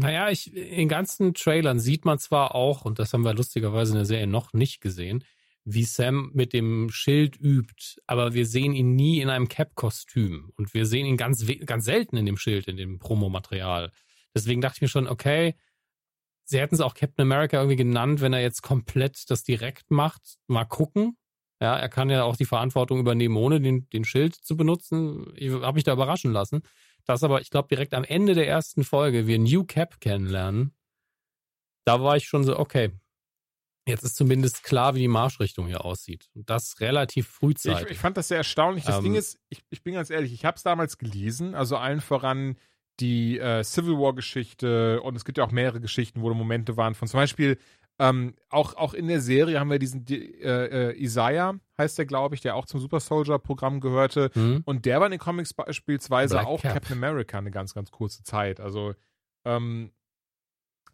Naja, 0.00 0.30
ich, 0.30 0.54
in 0.54 0.88
ganzen 0.88 1.34
Trailern 1.34 1.80
sieht 1.80 2.04
man 2.04 2.20
zwar 2.20 2.54
auch, 2.54 2.84
und 2.84 3.00
das 3.00 3.12
haben 3.12 3.24
wir 3.24 3.34
lustigerweise 3.34 3.92
in 3.92 3.96
der 3.96 4.04
Serie 4.04 4.28
noch 4.28 4.52
nicht 4.52 4.80
gesehen, 4.80 5.24
wie 5.64 5.82
Sam 5.82 6.30
mit 6.34 6.52
dem 6.52 6.88
Schild 6.88 7.36
übt, 7.36 8.00
aber 8.06 8.32
wir 8.32 8.46
sehen 8.46 8.74
ihn 8.74 8.94
nie 8.94 9.20
in 9.20 9.28
einem 9.28 9.48
Cap-Kostüm 9.48 10.52
und 10.56 10.72
wir 10.72 10.86
sehen 10.86 11.04
ihn 11.04 11.16
ganz, 11.16 11.44
ganz 11.66 11.84
selten 11.84 12.16
in 12.16 12.26
dem 12.26 12.36
Schild, 12.36 12.68
in 12.68 12.76
dem 12.76 13.00
Promomaterial. 13.00 13.90
Deswegen 14.36 14.60
dachte 14.60 14.76
ich 14.76 14.82
mir 14.82 14.88
schon, 14.88 15.08
okay, 15.08 15.56
sie 16.44 16.60
hätten 16.60 16.76
es 16.76 16.80
auch 16.80 16.94
Captain 16.94 17.22
America 17.22 17.56
irgendwie 17.56 17.74
genannt, 17.74 18.20
wenn 18.20 18.32
er 18.32 18.40
jetzt 18.40 18.62
komplett 18.62 19.28
das 19.30 19.42
direkt 19.42 19.90
macht. 19.90 20.38
Mal 20.46 20.64
gucken. 20.64 21.16
Ja, 21.60 21.76
er 21.76 21.88
kann 21.88 22.08
ja 22.08 22.22
auch 22.22 22.36
die 22.36 22.44
Verantwortung 22.44 23.00
übernehmen, 23.00 23.36
ohne 23.36 23.60
den, 23.60 23.88
den 23.90 24.04
Schild 24.04 24.36
zu 24.36 24.56
benutzen. 24.56 25.32
Ich 25.34 25.50
habe 25.50 25.74
mich 25.74 25.82
da 25.82 25.92
überraschen 25.92 26.32
lassen. 26.32 26.62
Das 27.08 27.22
aber, 27.24 27.40
ich 27.40 27.48
glaube, 27.48 27.68
direkt 27.68 27.94
am 27.94 28.04
Ende 28.04 28.34
der 28.34 28.46
ersten 28.46 28.84
Folge 28.84 29.26
wir 29.26 29.38
New 29.38 29.64
Cap 29.64 29.98
kennenlernen. 29.98 30.74
Da 31.86 32.02
war 32.02 32.16
ich 32.16 32.26
schon 32.26 32.44
so, 32.44 32.58
okay, 32.58 32.90
jetzt 33.86 34.02
ist 34.02 34.14
zumindest 34.14 34.62
klar, 34.62 34.94
wie 34.94 35.00
die 35.00 35.08
Marschrichtung 35.08 35.66
hier 35.66 35.86
aussieht. 35.86 36.28
Und 36.34 36.50
das 36.50 36.80
relativ 36.80 37.26
frühzeitig. 37.26 37.86
Ich, 37.86 37.92
ich 37.92 37.98
fand 37.98 38.18
das 38.18 38.28
sehr 38.28 38.36
erstaunlich. 38.36 38.84
Das 38.84 38.98
Ähm, 38.98 39.04
Ding 39.04 39.14
ist, 39.14 39.40
ich, 39.48 39.64
ich 39.70 39.82
bin 39.82 39.94
ganz 39.94 40.10
ehrlich, 40.10 40.34
ich 40.34 40.44
habe 40.44 40.56
es 40.56 40.62
damals 40.62 40.98
gelesen, 40.98 41.54
also 41.54 41.78
allen 41.78 42.02
voran 42.02 42.58
die 43.00 43.38
äh, 43.38 43.64
Civil 43.64 43.94
War 43.94 44.14
Geschichte 44.14 45.00
und 45.00 45.16
es 45.16 45.24
gibt 45.24 45.38
ja 45.38 45.44
auch 45.44 45.50
mehrere 45.50 45.80
Geschichten, 45.80 46.20
wo 46.20 46.28
Momente 46.34 46.76
waren 46.76 46.94
von 46.94 47.08
zum 47.08 47.18
Beispiel 47.18 47.58
ähm, 47.98 48.34
auch, 48.48 48.74
auch 48.74 48.94
in 48.94 49.08
der 49.08 49.20
Serie 49.20 49.58
haben 49.58 49.70
wir 49.70 49.78
diesen 49.78 50.04
die, 50.04 50.40
äh, 50.40 50.90
äh, 50.90 51.02
Isaiah, 51.02 51.58
heißt 51.76 51.98
der, 51.98 52.06
glaube 52.06 52.34
ich, 52.34 52.40
der 52.40 52.54
auch 52.54 52.66
zum 52.66 52.80
Super 52.80 53.00
Soldier 53.00 53.38
Programm 53.38 53.80
gehörte. 53.80 54.30
Hm? 54.34 54.62
Und 54.64 54.86
der 54.86 55.00
war 55.00 55.06
in 55.06 55.12
den 55.12 55.20
Comics 55.20 55.52
beispielsweise 55.52 56.36
Black 56.36 56.46
auch 56.46 56.60
Cap. 56.60 56.74
Captain 56.74 56.96
America 56.96 57.38
eine 57.38 57.50
ganz, 57.50 57.74
ganz 57.74 57.90
kurze 57.90 58.22
Zeit. 58.22 58.60
Also, 58.60 58.94
ähm, 59.44 59.92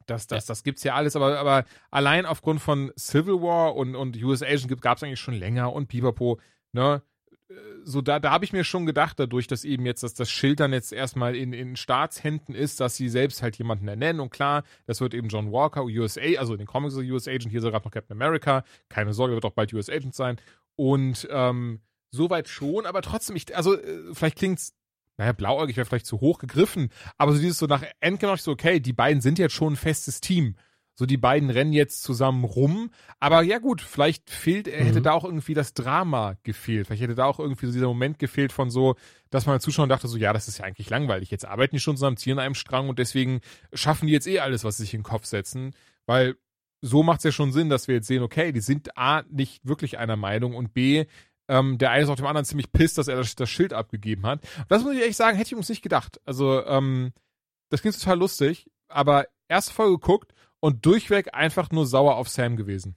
das, 0.06 0.26
das, 0.26 0.46
das 0.46 0.62
gibt's 0.62 0.84
ja 0.84 0.94
alles, 0.94 1.16
aber, 1.16 1.38
aber 1.38 1.64
allein 1.90 2.26
aufgrund 2.26 2.60
von 2.60 2.92
Civil 2.98 3.40
War 3.40 3.74
und, 3.74 3.96
und 3.96 4.22
US 4.22 4.42
Agent 4.42 4.80
gab 4.82 4.98
es 4.98 5.02
eigentlich 5.02 5.20
schon 5.20 5.34
länger 5.34 5.72
und 5.72 5.88
Pipapo, 5.88 6.38
ne? 6.72 7.02
Äh, 7.48 7.54
So, 7.84 8.00
da, 8.00 8.18
da 8.18 8.30
habe 8.30 8.44
ich 8.44 8.52
mir 8.52 8.64
schon 8.64 8.86
gedacht, 8.86 9.18
dadurch, 9.18 9.46
dass 9.46 9.64
eben 9.64 9.86
jetzt 9.86 10.02
dass 10.02 10.14
das 10.14 10.30
Schild 10.30 10.60
dann 10.60 10.72
jetzt 10.72 10.92
erstmal 10.92 11.36
in, 11.36 11.52
in 11.52 11.76
Staatshänden 11.76 12.54
ist, 12.54 12.80
dass 12.80 12.96
sie 12.96 13.08
selbst 13.08 13.42
halt 13.42 13.56
jemanden 13.56 13.88
ernennen. 13.88 14.20
Und 14.20 14.30
klar, 14.30 14.64
das 14.86 15.00
wird 15.00 15.14
eben 15.14 15.28
John 15.28 15.52
Walker, 15.52 15.84
USA, 15.84 16.38
also 16.38 16.54
in 16.54 16.58
den 16.58 16.66
Comics 16.66 16.96
US 16.96 17.28
Agent, 17.28 17.50
hier 17.50 17.62
er 17.62 17.70
gerade 17.70 17.84
noch 17.84 17.92
Captain 17.92 18.16
America. 18.16 18.64
Keine 18.88 19.12
Sorge, 19.14 19.34
wird 19.34 19.44
auch 19.44 19.52
bald 19.52 19.72
US 19.74 19.88
Agent 19.90 20.14
sein. 20.14 20.40
Und 20.76 21.28
ähm, 21.30 21.80
soweit 22.10 22.48
schon, 22.48 22.86
aber 22.86 23.02
trotzdem, 23.02 23.36
ich, 23.36 23.54
also 23.56 23.76
äh, 23.76 24.14
vielleicht 24.14 24.38
klingt's, 24.38 24.74
naja, 25.16 25.32
blauäugig 25.32 25.76
wäre 25.76 25.84
vielleicht 25.86 26.06
zu 26.06 26.20
hoch 26.20 26.38
gegriffen, 26.38 26.90
aber 27.18 27.32
so 27.32 27.38
dieses 27.38 27.58
so 27.58 27.66
nach 27.66 27.84
Endgame 28.00 28.34
ich 28.34 28.42
so, 28.42 28.50
okay, 28.52 28.80
die 28.80 28.92
beiden 28.92 29.20
sind 29.20 29.38
jetzt 29.38 29.54
schon 29.54 29.74
ein 29.74 29.76
festes 29.76 30.20
Team. 30.20 30.56
So, 30.96 31.06
die 31.06 31.16
beiden 31.16 31.50
rennen 31.50 31.72
jetzt 31.72 32.02
zusammen 32.04 32.44
rum. 32.44 32.90
Aber 33.18 33.42
ja 33.42 33.58
gut, 33.58 33.82
vielleicht 33.82 34.30
fehlt, 34.30 34.68
äh, 34.68 34.84
hätte 34.84 35.00
Mhm. 35.00 35.04
da 35.04 35.12
auch 35.12 35.24
irgendwie 35.24 35.54
das 35.54 35.74
Drama 35.74 36.36
gefehlt. 36.44 36.86
Vielleicht 36.86 37.02
hätte 37.02 37.14
da 37.16 37.24
auch 37.24 37.40
irgendwie 37.40 37.66
so 37.66 37.72
dieser 37.72 37.88
Moment 37.88 38.18
gefehlt 38.20 38.52
von 38.52 38.70
so, 38.70 38.94
dass 39.30 39.46
man 39.46 39.54
als 39.54 39.64
Zuschauer 39.64 39.88
dachte 39.88 40.06
so, 40.06 40.16
ja, 40.16 40.32
das 40.32 40.46
ist 40.46 40.58
ja 40.58 40.64
eigentlich 40.64 40.90
langweilig. 40.90 41.30
Jetzt 41.32 41.46
arbeiten 41.46 41.74
die 41.74 41.80
schon 41.80 41.96
zusammen, 41.96 42.16
ziehen 42.16 42.38
an 42.38 42.44
einem 42.44 42.54
Strang 42.54 42.88
und 42.88 42.98
deswegen 43.00 43.40
schaffen 43.72 44.06
die 44.06 44.12
jetzt 44.12 44.28
eh 44.28 44.38
alles, 44.38 44.62
was 44.62 44.76
sie 44.76 44.84
sich 44.84 44.94
in 44.94 45.00
den 45.00 45.04
Kopf 45.04 45.24
setzen. 45.26 45.74
Weil 46.06 46.36
so 46.80 47.02
macht 47.02 47.18
es 47.18 47.24
ja 47.24 47.32
schon 47.32 47.50
Sinn, 47.50 47.70
dass 47.70 47.88
wir 47.88 47.96
jetzt 47.96 48.06
sehen, 48.06 48.22
okay, 48.22 48.52
die 48.52 48.60
sind 48.60 48.96
A, 48.96 49.22
nicht 49.30 49.66
wirklich 49.66 49.98
einer 49.98 50.16
Meinung 50.16 50.54
und 50.54 50.74
B, 50.74 51.06
ähm, 51.48 51.76
der 51.78 51.90
eine 51.90 52.04
ist 52.04 52.08
auf 52.08 52.16
dem 52.16 52.26
anderen 52.26 52.44
ziemlich 52.44 52.70
pisst, 52.72 52.98
dass 52.98 53.08
er 53.08 53.16
das, 53.16 53.34
das 53.34 53.50
Schild 53.50 53.72
abgegeben 53.72 54.26
hat. 54.26 54.42
Und 54.58 54.66
das 54.70 54.82
muss 54.84 54.94
ich 54.94 55.00
ehrlich 55.00 55.16
sagen, 55.16 55.36
hätte 55.36 55.48
ich 55.48 55.56
uns 55.56 55.68
nicht 55.68 55.82
gedacht. 55.82 56.20
Also, 56.24 56.64
ähm, 56.66 57.12
das 57.70 57.80
klingt 57.80 57.98
total 57.98 58.18
lustig, 58.18 58.70
aber 58.88 59.26
erste 59.48 59.72
Folge 59.74 59.94
geguckt 59.98 60.33
und 60.64 60.86
durchweg 60.86 61.34
einfach 61.34 61.70
nur 61.72 61.86
sauer 61.86 62.16
auf 62.16 62.30
Sam 62.30 62.56
gewesen. 62.56 62.96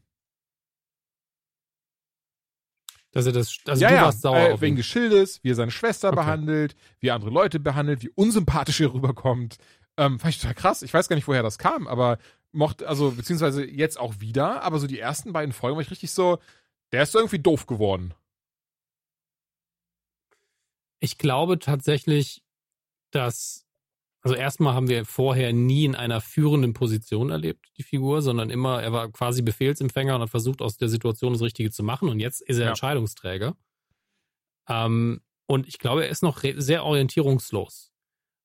Dass 3.11 3.25
er 3.25 3.33
das, 3.33 3.57
also 3.67 3.81
ja, 3.81 3.89
du 3.89 3.95
ja, 3.95 4.01
warst 4.05 4.21
sauer 4.21 4.49
äh, 4.49 4.53
auf 4.53 4.61
wegen 4.61 4.75
ihn. 4.75 4.77
des 4.77 4.85
Schildes, 4.85 5.43
wie 5.43 5.51
er 5.51 5.55
seine 5.55 5.71
Schwester 5.71 6.13
Okay. 6.13 6.15
behandelt, 6.15 6.77
wie 7.01 7.09
er 7.09 7.15
andere 7.15 7.29
Leute 7.31 7.59
behandelt, 7.59 8.01
wie 8.03 8.09
unsympathisch 8.15 8.79
er 8.79 8.93
rüberkommt. 8.93 9.57
Ähm, 9.97 10.17
fand 10.17 10.33
ich 10.33 10.39
total 10.39 10.55
krass. 10.55 10.81
Ich 10.81 10.93
weiß 10.93 11.09
gar 11.09 11.17
nicht, 11.17 11.27
woher 11.27 11.43
das 11.43 11.57
kam, 11.57 11.87
aber 11.89 12.19
mochte, 12.53 12.87
also, 12.87 13.11
beziehungsweise 13.11 13.65
jetzt 13.65 13.99
auch 13.99 14.21
wieder, 14.21 14.63
aber 14.63 14.79
so 14.79 14.87
die 14.87 14.99
ersten 14.99 15.33
beiden 15.33 15.51
Folgen 15.51 15.75
war 15.75 15.81
ich 15.81 15.91
richtig 15.91 16.11
so, 16.11 16.39
der 16.93 17.03
ist 17.03 17.15
irgendwie 17.15 17.39
doof 17.39 17.65
geworden. 17.65 18.13
Ich 21.01 21.17
glaube 21.17 21.59
tatsächlich, 21.59 22.43
dass, 23.11 23.66
also 24.27 24.35
erstmal 24.35 24.73
haben 24.73 24.89
wir 24.89 25.05
vorher 25.05 25.53
nie 25.53 25.85
in 25.85 25.95
einer 25.95 26.19
führenden 26.19 26.73
Position 26.73 27.29
erlebt, 27.29 27.65
die 27.77 27.83
Figur, 27.83 28.21
sondern 28.21 28.49
immer, 28.49 28.83
er 28.83 28.91
war 28.91 29.09
quasi 29.09 29.41
Befehlsempfänger 29.41 30.15
und 30.15 30.21
hat 30.21 30.29
versucht, 30.29 30.61
aus 30.61 30.75
der 30.75 30.89
Situation 30.89 31.31
das 31.31 31.41
Richtige 31.41 31.71
zu 31.71 31.81
machen 31.81 32.09
und 32.09 32.19
jetzt 32.19 32.41
ist 32.41 32.57
er 32.57 32.65
Ja. 32.65 32.69
Entscheidungsträger. 32.69 33.55
Ähm, 34.67 35.21
und 35.45 35.65
ich 35.65 35.79
glaube, 35.79 36.03
er 36.03 36.09
ist 36.09 36.23
noch 36.23 36.41
sehr 36.57 36.83
orientierungslos. 36.83 37.93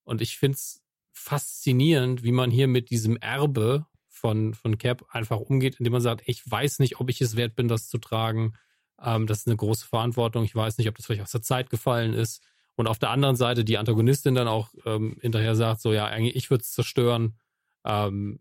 Und 0.05 0.21
ich 0.21 0.39
finde 0.39 0.55
es 0.55 0.83
faszinierend, 1.13 2.23
wie 2.23 2.31
man 2.31 2.53
hier 2.53 2.69
mit 2.69 2.91
diesem 2.91 3.17
Erbe 3.17 3.87
von, 4.07 4.55
von 4.55 4.79
Cap 4.79 5.05
einfach 5.11 5.41
umgeht, 5.41 5.77
indem 5.81 5.95
man 5.95 6.01
sagt, 6.03 6.23
ich 6.27 6.49
weiß 6.49 6.79
nicht, 6.79 7.01
ob 7.01 7.11
ich 7.11 7.21
es 7.21 7.35
wert 7.35 7.57
bin, 7.57 7.67
das 7.67 7.89
zu 7.89 7.99
tragen. 7.99 8.53
Ähm, 9.01 9.27
das 9.27 9.41
ist 9.41 9.47
eine 9.49 9.57
große 9.57 9.85
Verantwortung. 9.87 10.45
Ich 10.45 10.55
weiß 10.55 10.79
nicht, 10.79 10.89
ob 10.89 10.97
das 10.97 11.07
vielleicht 11.07 11.23
aus 11.23 11.33
der 11.33 11.43
Zeit 11.43 11.71
gefallen 11.71 12.15
ist. 12.15 12.41
Und 12.77 12.87
auf 12.87 12.99
der 12.99 13.11
anderen 13.11 13.37
Seite 13.37 13.65
die 13.65 13.79
Antagonistin 13.79 14.35
dann 14.35 14.49
auch 14.49 14.71
ähm, 14.85 15.17
hinterher 15.21 15.55
sagt, 15.55 15.81
so 15.81 15.93
ja, 15.93 16.07
eigentlich 16.07 16.37
ich 16.37 16.51
würde 16.51 16.63
es 16.63 16.73
zerstören. 16.73 17.39
Ähm, 17.85 18.41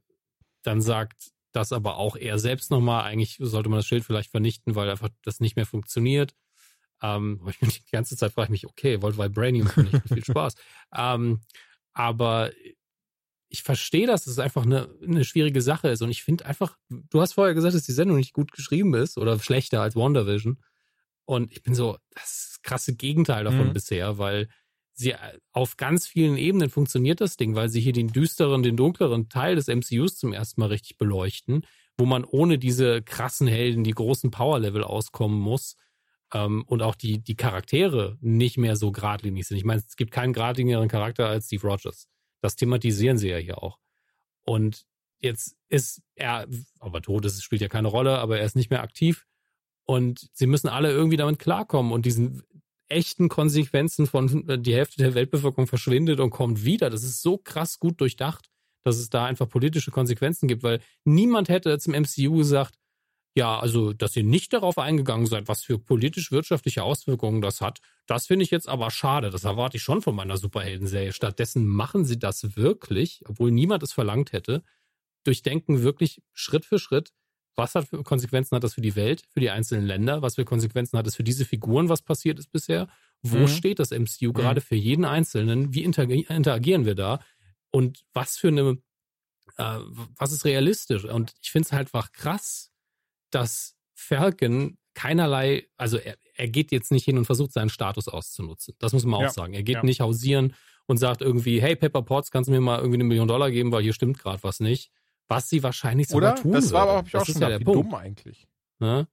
dann 0.64 0.82
sagt 0.82 1.32
das 1.52 1.74
aber 1.74 1.98
auch 1.98 2.16
er 2.16 2.40
selbst 2.40 2.72
nochmal, 2.72 3.04
eigentlich 3.04 3.38
sollte 3.40 3.70
man 3.70 3.80
das 3.80 3.88
Schild 3.88 4.06
vielleicht 4.06 4.32
vernichten, 4.32 4.76
weil 4.76 4.90
einfach 4.90 5.10
das 5.24 5.40
nicht 5.40 5.56
mehr 5.56 5.66
funktioniert. 5.66 6.34
Ähm, 7.02 7.42
ich 7.48 7.58
die 7.60 7.92
ganze 7.92 8.16
Zeit 8.16 8.32
frage 8.34 8.46
ich 8.46 8.64
mich, 8.64 8.68
okay, 8.68 9.02
wollt 9.02 9.18
Vibranium 9.18 9.68
vernichten, 9.68 10.02
viel 10.08 10.26
Spaß. 10.26 10.56
Ähm, 10.94 11.40
aber 11.94 12.52
ich 13.48 13.64
verstehe, 13.64 14.08
dass 14.08 14.28
es 14.28 14.40
einfach 14.40 14.64
eine, 14.66 14.90
eine 15.02 15.24
schwierige 15.24 15.62
Sache 15.62 15.90
ist. 15.90 16.02
Und 16.02 16.10
ich 16.10 16.24
finde 16.24 16.46
einfach, 16.46 16.78
du 16.90 17.22
hast 17.22 17.34
vorher 17.34 17.54
gesagt, 17.54 17.76
dass 17.76 17.84
die 17.84 17.92
Sendung 17.92 18.18
nicht 18.18 18.34
gut 18.34 18.52
geschrieben 18.52 18.94
ist 18.94 19.18
oder 19.18 19.40
schlechter 19.40 19.82
als 19.82 19.96
WandaVision. 19.96 20.62
Und 21.32 21.54
ich 21.54 21.64
bin 21.64 21.74
so, 21.76 21.98
das 22.14 22.60
krasse 22.62 22.94
Gegenteil 22.94 23.46
davon 23.46 23.70
Mhm. 23.70 23.74
bisher, 23.74 24.18
weil 24.18 24.50
sie 24.92 25.16
auf 25.54 25.78
ganz 25.78 26.06
vielen 26.06 26.36
Ebenen 26.36 26.70
funktioniert 26.70 27.22
das 27.22 27.38
Ding, 27.38 27.56
weil 27.56 27.70
sie 27.70 27.80
hier 27.80 27.94
den 27.94 28.10
düsteren, 28.12 28.64
den 28.64 28.76
dunkleren 28.76 29.30
Teil 29.30 29.56
des 29.56 29.70
MCUs 29.70 30.18
zum 30.18 30.34
ersten 30.34 30.60
Mal 30.60 30.68
richtig 30.68 30.98
beleuchten, 30.98 31.66
wo 31.98 32.06
man 32.06 32.26
ohne 32.26 32.60
diese 32.60 33.02
krassen 33.02 33.48
Helden, 33.48 33.86
die 33.86 33.94
großen 33.94 34.30
Power-Level 34.30 34.84
auskommen 34.84 35.40
muss 35.40 35.78
ähm, 36.34 36.66
und 36.68 36.82
auch 36.82 36.96
die, 36.96 37.24
die 37.24 37.36
Charaktere 37.38 38.18
nicht 38.20 38.58
mehr 38.58 38.76
so 38.76 38.92
geradlinig 38.92 39.48
sind. 39.48 39.56
Ich 39.56 39.64
meine, 39.64 39.80
es 39.88 39.96
gibt 39.96 40.12
keinen 40.12 40.34
geradlinigeren 40.34 40.90
Charakter 40.90 41.28
als 41.28 41.46
Steve 41.46 41.66
Rogers. 41.66 42.10
Das 42.42 42.58
thematisieren 42.58 43.18
sie 43.18 43.30
ja 43.30 43.38
hier 43.38 43.64
auch. 43.64 43.80
Und 44.44 44.84
jetzt 45.22 45.56
ist 45.70 46.02
er, 46.16 46.46
aber 46.80 47.02
tot 47.02 47.24
ist, 47.24 47.42
spielt 47.42 47.62
ja 47.62 47.70
keine 47.70 47.88
Rolle, 47.88 48.20
aber 48.20 48.38
er 48.40 48.46
ist 48.46 48.58
nicht 48.58 48.70
mehr 48.70 48.84
aktiv. 48.84 49.26
Und 49.92 50.30
sie 50.32 50.48
müssen 50.48 50.70
alle 50.70 50.90
irgendwie 50.90 51.18
damit 51.18 51.38
klarkommen 51.38 51.92
und 51.92 52.06
diesen 52.06 52.44
echten 52.88 53.28
Konsequenzen 53.28 54.08
von 54.08 54.48
äh, 54.48 54.58
die 54.58 54.74
Hälfte 54.74 54.98
der 55.04 55.16
Weltbevölkerung 55.16 55.68
verschwindet 55.68 56.22
und 56.22 56.30
kommt 56.30 56.64
wieder. 56.64 56.90
Das 56.90 57.04
ist 57.04 57.22
so 57.22 57.38
krass 57.38 57.78
gut 57.78 58.00
durchdacht, 58.00 58.50
dass 58.86 58.98
es 58.98 59.10
da 59.10 59.26
einfach 59.26 59.50
politische 59.50 59.92
Konsequenzen 59.92 60.48
gibt, 60.48 60.64
weil 60.64 60.80
niemand 61.04 61.50
hätte 61.50 61.78
zum 61.80 61.94
MCU 61.94 62.38
gesagt, 62.38 62.76
ja, 63.36 63.60
also, 63.60 63.92
dass 63.92 64.16
ihr 64.16 64.24
nicht 64.24 64.54
darauf 64.54 64.78
eingegangen 64.78 65.26
seid, 65.26 65.50
was 65.50 65.62
für 65.62 65.78
politisch-wirtschaftliche 65.78 66.84
Auswirkungen 66.84 67.42
das 67.42 67.60
hat, 67.60 67.80
das 68.08 68.28
finde 68.28 68.44
ich 68.44 68.52
jetzt 68.52 68.70
aber 68.70 68.92
schade. 68.92 69.30
Das 69.30 69.44
erwarte 69.44 69.76
ich 69.76 69.84
schon 69.84 70.02
von 70.02 70.16
meiner 70.16 70.38
Superhelden-Serie. 70.38 71.12
Stattdessen 71.12 71.68
machen 71.68 72.06
sie 72.06 72.20
das 72.20 72.56
wirklich, 72.56 73.24
obwohl 73.28 73.52
niemand 73.52 73.84
es 73.84 73.92
verlangt 73.92 74.32
hätte, 74.32 74.64
durchdenken 75.26 75.84
wirklich 75.84 76.22
Schritt 76.34 76.66
für 76.66 76.80
Schritt, 76.80 77.12
was 77.56 77.76
hat 77.76 77.88
für 77.88 78.04
Konsequenzen 78.04 78.56
hat 78.56 78.64
das 78.64 78.74
für 78.74 78.82
die 78.82 78.96
Welt, 78.96 79.24
für 79.30 79.40
die 79.40 79.50
einzelnen 79.50 79.86
Länder, 79.86 80.22
was 80.22 80.36
für 80.36 80.46
Konsequenzen 80.46 80.98
hat 80.98 81.08
es 81.08 81.16
für 81.16 81.24
diese 81.24 81.46
Figuren, 81.46 81.90
was 81.90 82.02
passiert 82.02 82.40
ist 82.40 82.52
bisher, 82.52 82.88
wo 83.22 83.40
mhm. 83.40 83.48
steht 83.48 83.80
das 83.80 83.92
MCU 83.92 84.30
mhm. 84.30 84.34
gerade 84.34 84.62
für 84.62 84.76
jeden 84.76 85.06
Einzelnen, 85.06 85.74
wie 85.74 85.84
interagieren 85.84 86.86
wir 86.86 86.96
da 86.96 87.20
und 87.72 88.04
was 88.14 88.38
für 88.38 88.50
eine, 88.50 88.78
äh, 89.58 89.80
was 90.18 90.32
ist 90.32 90.46
realistisch 90.46 91.06
und 91.06 91.34
ich 91.42 91.52
finde 91.52 91.68
es 91.68 91.72
halt 91.72 91.88
einfach 91.88 92.12
krass, 92.12 92.72
dass 93.30 93.76
Falcon 93.94 94.78
keinerlei, 94.94 95.68
also 95.78 95.98
er, 95.98 96.18
er 96.36 96.48
geht 96.48 96.72
jetzt 96.72 96.92
nicht 96.92 97.06
hin 97.06 97.18
und 97.18 97.26
versucht 97.26 97.54
seinen 97.54 97.70
Status 97.70 98.08
auszunutzen. 98.08 98.76
Das 98.80 98.94
muss 98.94 99.06
man 99.06 99.20
auch 99.20 99.24
ja. 99.24 99.30
sagen. 99.30 99.54
Er 99.54 99.64
geht 99.64 99.78
ja. 99.78 99.84
nicht 99.84 100.02
hausieren 100.02 100.54
und 100.86 100.98
sagt 100.98 101.22
irgendwie, 101.22 101.62
hey 101.62 101.76
Pepper 101.76 102.02
Potts, 102.02 102.32
kannst 102.32 102.50
du 102.50 102.52
mir 102.52 102.62
mal 102.62 102.80
irgendwie 102.80 102.98
eine 102.98 103.06
Million 103.06 103.28
Dollar 103.28 103.52
geben, 103.52 103.72
weil 103.72 103.84
hier 103.84 103.94
stimmt 103.94 104.20
gerade 104.20 104.44
was 104.44 104.60
nicht. 104.60 104.92
Was 105.32 105.50
sie 105.50 105.64
wahrscheinlich 105.64 106.08
sogar 106.08 106.34
Oder? 106.34 106.42
tun 106.42 106.52
Das 106.52 106.72
war 106.72 106.82
aber, 106.84 106.94
habe 106.94 107.08
ich 107.08 107.16
auch 107.16 107.26
schon 107.26 107.42
ja 107.42 107.58
gedacht, 107.58 107.62
wie 107.62 107.74
dumm 107.74 107.94
eigentlich. 107.96 108.48
Ne? 108.80 109.08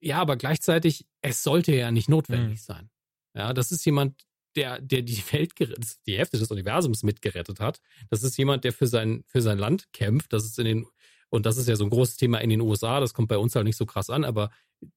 Ja, 0.00 0.18
aber 0.18 0.36
gleichzeitig, 0.36 1.06
es 1.22 1.42
sollte 1.42 1.74
ja 1.74 1.90
nicht 1.90 2.08
notwendig 2.08 2.58
mhm. 2.60 2.64
sein. 2.64 2.90
Ja, 3.34 3.52
das 3.52 3.72
ist 3.72 3.84
jemand, 3.84 4.26
der, 4.56 4.80
der 4.80 5.02
die 5.02 5.22
Welt 5.32 5.56
gerettet, 5.56 5.96
die 6.06 6.16
Hälfte 6.16 6.38
des 6.38 6.50
Universums 6.50 7.02
mitgerettet 7.02 7.60
hat. 7.60 7.80
Das 8.10 8.22
ist 8.22 8.36
jemand, 8.36 8.64
der 8.64 8.72
für 8.72 8.86
sein, 8.86 9.22
für 9.26 9.42
sein 9.42 9.58
Land 9.58 9.92
kämpft. 9.92 10.32
Das 10.32 10.44
ist 10.44 10.58
in 10.58 10.64
den 10.64 10.86
und 11.28 11.44
das 11.44 11.56
ist 11.56 11.68
ja 11.68 11.76
so 11.76 11.84
ein 11.84 11.90
großes 11.90 12.16
Thema 12.16 12.38
in 12.38 12.50
den 12.50 12.60
USA, 12.60 13.00
das 13.00 13.12
kommt 13.12 13.28
bei 13.28 13.38
uns 13.38 13.54
halt 13.56 13.66
nicht 13.66 13.76
so 13.76 13.84
krass 13.84 14.10
an, 14.10 14.24
aber 14.24 14.50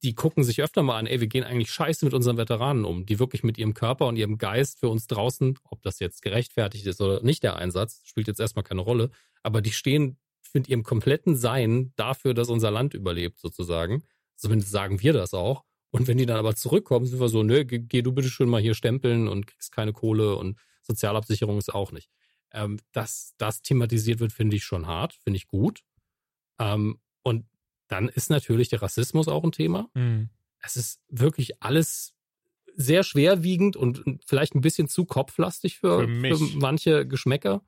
die 0.04 0.14
gucken 0.14 0.44
sich 0.44 0.62
öfter 0.62 0.84
mal 0.84 0.98
an, 0.98 1.08
ey, 1.08 1.20
wir 1.20 1.28
gehen 1.28 1.44
eigentlich 1.44 1.72
scheiße 1.72 2.06
mit 2.06 2.14
unseren 2.14 2.38
Veteranen 2.38 2.86
um, 2.86 3.06
die 3.06 3.20
wirklich 3.20 3.44
mit 3.44 3.58
ihrem 3.58 3.74
Körper 3.74 4.08
und 4.08 4.16
ihrem 4.16 4.38
Geist 4.38 4.80
für 4.80 4.90
uns 4.90 5.08
draußen, 5.08 5.58
ob 5.64 5.82
das 5.82 6.00
jetzt 6.00 6.22
gerechtfertigt 6.22 6.86
ist 6.86 7.02
oder 7.02 7.24
nicht 7.24 7.44
der 7.44 7.56
Einsatz, 7.56 8.02
spielt 8.04 8.28
jetzt 8.28 8.40
erstmal 8.40 8.64
keine 8.64 8.82
Rolle, 8.82 9.10
aber 9.44 9.62
die 9.62 9.72
stehen 9.72 10.18
mit 10.54 10.68
ihrem 10.68 10.84
kompletten 10.84 11.36
Sein 11.36 11.94
dafür, 11.96 12.34
dass 12.34 12.50
unser 12.50 12.72
Land 12.72 12.94
überlebt, 12.94 13.40
sozusagen. 13.40 14.04
Zumindest 14.36 14.72
sagen 14.72 15.02
wir 15.02 15.14
das 15.14 15.34
auch. 15.34 15.64
Und 15.92 16.08
wenn 16.08 16.18
die 16.18 16.26
dann 16.26 16.38
aber 16.38 16.56
zurückkommen, 16.56 17.06
sind 17.06 17.20
wir 17.20 17.30
so, 17.30 17.44
nö, 17.44 17.66
geh, 17.66 17.80
geh 17.80 18.02
du 18.02 18.12
bitte 18.12 18.30
schön 18.30 18.50
mal 18.50 18.62
hier 18.62 18.76
stempeln 18.76 19.28
und 19.28 19.48
kriegst 19.48 19.72
keine 19.72 19.94
Kohle 19.94 20.36
und 20.36 20.60
Sozialabsicherung 20.82 21.58
ist 21.58 21.74
auch 21.74 21.92
nicht. 21.92 22.10
Ähm, 22.52 22.80
dass 22.92 23.34
das 23.38 23.62
thematisiert 23.62 24.20
wird, 24.20 24.32
finde 24.32 24.56
ich 24.56 24.64
schon 24.64 24.88
hart, 24.88 25.14
finde 25.14 25.38
ich 25.38 25.48
gut. 25.48 25.82
Ähm, 26.60 27.00
und 27.22 27.46
dann 27.88 28.08
ist 28.08 28.30
natürlich 28.30 28.70
der 28.70 28.82
Rassismus 28.82 29.28
auch 29.28 29.44
ein 29.44 29.52
Thema. 29.52 29.90
Mhm. 29.94 30.30
Es 30.62 30.76
ist 30.76 31.02
wirklich 31.10 31.62
alles 31.62 32.14
sehr 32.76 33.04
schwerwiegend 33.04 33.76
und 33.76 34.04
vielleicht 34.26 34.56
ein 34.56 34.62
bisschen 34.62 34.88
zu 34.88 35.06
kopflastig 35.06 35.80
für, 35.80 36.08
für, 36.08 36.38
für 36.38 36.58
manche 36.58 37.08
Geschmäcker. 37.08 37.62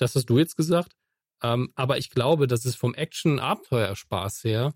Das 0.00 0.14
hast 0.14 0.26
du 0.26 0.38
jetzt 0.38 0.56
gesagt. 0.56 0.96
Ähm, 1.42 1.72
aber 1.74 1.98
ich 1.98 2.10
glaube, 2.10 2.46
dass 2.46 2.64
es 2.64 2.74
vom 2.74 2.94
Action-Abenteuerspaß 2.94 4.44
her 4.44 4.74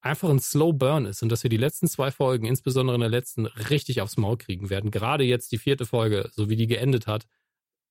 einfach 0.00 0.30
ein 0.30 0.40
Slow 0.40 0.72
Burn 0.72 1.04
ist 1.04 1.22
und 1.22 1.30
dass 1.30 1.42
wir 1.42 1.50
die 1.50 1.56
letzten 1.56 1.88
zwei 1.88 2.10
Folgen, 2.10 2.46
insbesondere 2.46 2.94
in 2.94 3.00
der 3.00 3.10
letzten, 3.10 3.46
richtig 3.46 4.00
aufs 4.00 4.16
Maul 4.16 4.38
kriegen 4.38 4.70
werden. 4.70 4.90
Gerade 4.90 5.24
jetzt 5.24 5.52
die 5.52 5.58
vierte 5.58 5.84
Folge, 5.86 6.30
so 6.32 6.48
wie 6.48 6.56
die 6.56 6.66
geendet 6.66 7.06
hat, 7.06 7.26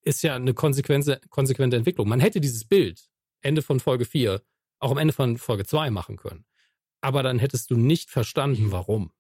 ist 0.02 0.24
ja 0.24 0.36
eine 0.36 0.54
konsequente, 0.54 1.22
konsequente 1.30 1.76
Entwicklung. 1.76 2.08
Man 2.08 2.20
hätte 2.20 2.42
dieses 2.42 2.66
Bild 2.66 3.10
Ende 3.42 3.62
von 3.62 3.80
Folge 3.80 4.06
4 4.06 4.42
auch 4.80 4.92
am 4.92 4.98
Ende 4.98 5.14
von 5.14 5.38
Folge 5.38 5.66
2 5.66 5.92
machen 5.92 6.18
können. 6.18 6.46
Aber 7.02 7.22
dann 7.24 7.40
hättest 7.40 7.70
du 7.70 7.78
nicht 7.78 8.10
verstanden, 8.10 8.72
warum. 8.72 9.12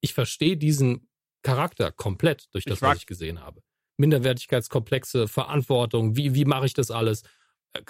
Ich 0.00 0.14
verstehe 0.14 0.56
diesen 0.56 1.08
Charakter 1.42 1.92
komplett 1.92 2.48
durch 2.52 2.64
das, 2.64 2.78
ich 2.78 2.82
was 2.82 2.98
ich 2.98 3.06
gesehen 3.06 3.40
habe. 3.40 3.62
Minderwertigkeitskomplexe, 4.00 5.28
Verantwortung, 5.28 6.16
wie, 6.16 6.34
wie 6.34 6.44
mache 6.44 6.66
ich 6.66 6.74
das 6.74 6.90
alles? 6.90 7.22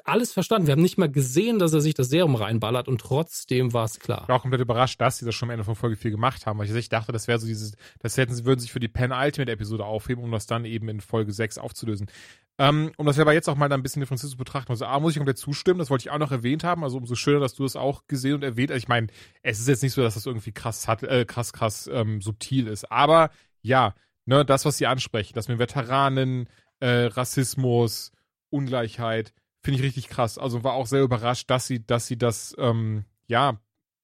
alles 0.05 0.33
verstanden. 0.33 0.67
Wir 0.67 0.73
haben 0.73 0.83
nicht 0.83 0.99
mal 0.99 1.11
gesehen, 1.11 1.59
dass 1.59 1.73
er 1.73 1.81
sich 1.81 1.95
das 1.95 2.11
Serum 2.11 2.35
reinballert 2.35 2.89
und 2.89 3.01
trotzdem 3.01 3.73
war 3.73 3.85
es 3.85 3.99
klar. 3.99 4.23
Ich 4.23 4.29
war 4.29 4.37
auch 4.37 4.43
komplett 4.43 4.61
überrascht, 4.61 5.01
dass 5.01 5.19
sie 5.19 5.25
das 5.25 5.35
schon 5.35 5.49
am 5.49 5.53
Ende 5.53 5.65
von 5.65 5.75
Folge 5.75 5.97
4 5.97 6.11
gemacht 6.11 6.47
haben, 6.47 6.59
weil 6.59 6.77
ich 6.77 6.89
dachte, 6.89 7.13
das 7.13 7.29
wäre 7.29 7.39
so 7.39 7.47
dieses, 7.47 7.77
das 7.99 8.17
hätten 8.17 8.35
sie, 8.35 8.45
würden 8.45 8.61
sich 8.61 8.73
für 8.73 8.81
die 8.81 8.89
Pen 8.89 9.13
Ultimate 9.13 9.51
Episode 9.51 9.85
aufheben, 9.85 10.23
um 10.23 10.31
das 10.31 10.47
dann 10.47 10.65
eben 10.65 10.89
in 10.89 11.01
Folge 11.01 11.33
6 11.33 11.59
aufzulösen. 11.59 12.11
Ähm, 12.59 12.93
um 12.99 13.07
das 13.07 13.19
aber 13.19 13.33
jetzt 13.33 13.49
auch 13.49 13.57
mal 13.57 13.73
ein 13.73 13.83
bisschen 13.83 14.01
differenziert 14.01 14.33
zu 14.33 14.37
betrachten. 14.37 14.71
Also 14.71 14.85
A, 14.85 15.01
muss 15.01 15.13
ich 15.13 15.19
komplett 15.19 15.39
zustimmen, 15.39 15.79
das 15.79 15.89
wollte 15.89 16.03
ich 16.03 16.11
auch 16.11 16.19
noch 16.19 16.33
erwähnt 16.33 16.63
haben, 16.63 16.85
also 16.85 16.99
umso 16.99 17.15
schöner, 17.15 17.41
dass 17.41 17.55
du 17.55 17.63
das 17.63 17.75
auch 17.75 18.07
gesehen 18.07 18.35
und 18.35 18.43
erwähnt. 18.43 18.71
Also 18.71 18.83
ich 18.83 18.89
meine, 18.89 19.07
es 19.43 19.61
ist 19.61 19.69
jetzt 19.69 19.83
nicht 19.83 19.95
so, 19.95 20.03
dass 20.03 20.15
das 20.15 20.27
irgendwie 20.27 20.53
krass, 20.53 20.89
hat, 20.89 21.03
äh, 21.03 21.25
krass, 21.25 21.55
krass 21.55 21.89
ähm, 21.91 22.21
subtil 22.21 22.67
ist, 22.67 22.93
aber 22.93 23.31
ja, 23.63 23.95
ne, 24.27 24.45
das, 24.45 24.65
was 24.65 24.79
sie 24.79 24.87
ansprechen, 24.87 25.35
dass 25.35 25.49
mit 25.49 25.59
Veteranen, 25.59 26.49
äh, 26.81 27.07
Rassismus, 27.07 28.13
Ungleichheit, 28.51 29.33
finde 29.63 29.79
ich 29.79 29.85
richtig 29.85 30.09
krass. 30.09 30.39
Also 30.39 30.65
war 30.65 30.73
auch 30.75 30.87
sehr 30.87 31.03
überrascht, 31.03 31.51
dass 31.51 31.67
sie, 31.67 31.85
dass 31.85 32.07
sie 32.07 32.17
das 32.17 32.55
ähm, 32.59 33.05
ja 33.27 33.61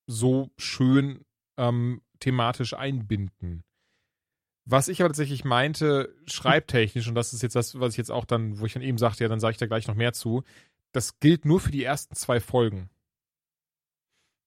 so 0.07 0.51
schön 0.57 1.25
ähm, 1.57 2.03
thematisch 2.21 2.75
einbinden. 2.75 3.65
Was 4.69 4.89
ich 4.89 5.01
aber 5.01 5.11
tatsächlich 5.11 5.45
meinte, 5.45 6.15
schreibtechnisch, 6.27 7.07
und 7.07 7.15
das 7.15 7.33
ist 7.33 7.43
jetzt 7.43 7.55
das, 7.55 7.79
was 7.79 7.93
ich 7.93 7.99
jetzt 7.99 8.11
auch 8.11 8.25
dann, 8.25 8.59
wo 8.59 8.67
ich 8.67 8.73
dann 8.73 8.83
eben 8.83 8.99
sagte, 8.99 9.23
ja, 9.23 9.29
dann 9.29 9.39
sage 9.39 9.53
ich 9.53 9.59
da 9.59 9.67
gleich 9.67 9.87
noch 9.87 9.95
mehr 9.95 10.13
zu, 10.13 10.43
das 10.93 11.21
gilt 11.21 11.45
nur 11.45 11.61
für 11.61 11.71
die 11.71 11.85
ersten 11.85 12.17
zwei 12.17 12.41
Folgen. 12.41 12.91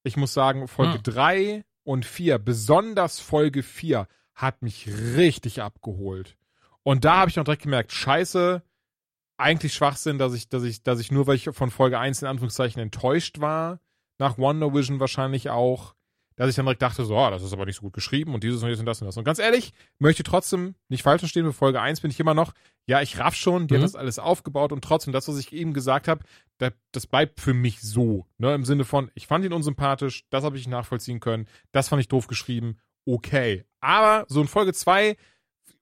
Ich 0.04 0.18
muss 0.18 0.34
sagen, 0.34 0.68
Folge 0.68 0.96
hm. 0.96 1.04
3 1.04 1.66
und 1.84 2.06
4, 2.06 2.38
besonders 2.38 3.20
Folge 3.20 3.64
4, 3.64 4.08
hat 4.40 4.62
mich 4.62 4.88
richtig 4.88 5.62
abgeholt. 5.62 6.38
Und 6.84 7.04
da 7.04 7.18
habe 7.18 7.30
ich 7.30 7.36
noch 7.36 7.44
direkt 7.44 7.64
gemerkt, 7.64 7.92
scheiße, 7.92 8.64
eigentlich 9.38 9.74
Schwachsinn, 9.74 10.18
dass 10.18 10.34
ich, 10.34 10.48
dass 10.48 10.64
ich, 10.64 10.82
dass 10.82 11.00
ich 11.00 11.12
nur, 11.12 11.28
weil 11.28 11.36
ich 11.36 11.50
von 11.52 11.72
Folge 11.72 12.00
1 12.00 12.22
in 12.22 12.28
Anführungszeichen 12.28 12.82
enttäuscht 12.82 13.40
war, 13.40 13.80
nach 14.18 14.38
Wonder 14.38 14.74
Vision 14.74 15.00
wahrscheinlich 15.00 15.50
auch, 15.50 15.94
dass 16.38 16.50
ich 16.50 16.56
dann 16.56 16.66
direkt 16.66 16.82
dachte, 16.82 17.04
so, 17.04 17.18
oh, 17.18 17.30
das 17.30 17.44
ist 17.44 17.52
aber 17.52 17.66
nicht 17.66 17.76
so 17.76 17.82
gut 17.82 17.92
geschrieben 17.92 18.34
und 18.34 18.46
dieses 18.46 18.64
und 18.64 18.70
das 18.70 18.80
und 18.80 18.86
das 18.86 19.02
und 19.02 19.08
das. 19.08 19.18
Und 19.18 19.26
ganz 19.26 19.40
ehrlich, 19.40 19.74
möchte 19.98 20.24
trotzdem 20.24 20.76
nicht 20.88 21.04
falsch 21.04 21.20
verstehen, 21.20 21.46
für 21.46 21.52
Folge 21.52 21.82
1 21.82 22.00
bin 22.00 22.12
ich 22.12 22.20
immer 22.20 22.34
noch, 22.34 22.54
ja, 22.86 23.02
ich 23.02 23.20
raff 23.20 23.36
schon, 23.36 23.68
die 23.68 23.74
mhm. 23.74 23.80
hat 23.80 23.84
das 23.84 23.96
alles 23.96 24.20
aufgebaut 24.20 24.72
und 24.72 24.82
trotzdem 24.82 25.12
das, 25.12 25.28
was 25.28 25.38
ich 25.38 25.52
eben 25.52 25.74
gesagt 25.74 26.08
habe, 26.08 26.24
das, 26.60 26.72
das 26.94 27.08
bleibt 27.08 27.42
für 27.42 27.54
mich 27.54 27.82
so, 27.82 28.26
ne, 28.38 28.56
im 28.56 28.64
Sinne 28.64 28.86
von, 28.86 29.12
ich 29.16 29.28
fand 29.28 29.44
ihn 29.44 29.52
unsympathisch, 29.52 30.26
das 30.30 30.46
habe 30.46 30.58
ich 30.58 30.66
nachvollziehen 30.66 31.20
können, 31.20 31.46
das 31.74 31.90
fand 31.90 32.00
ich 32.00 32.08
doof 32.08 32.28
geschrieben, 32.28 32.78
okay. 33.14 33.66
Aber 33.82 34.26
so 34.28 34.42
in 34.42 34.48
Folge 34.48 34.74
2 34.74 35.16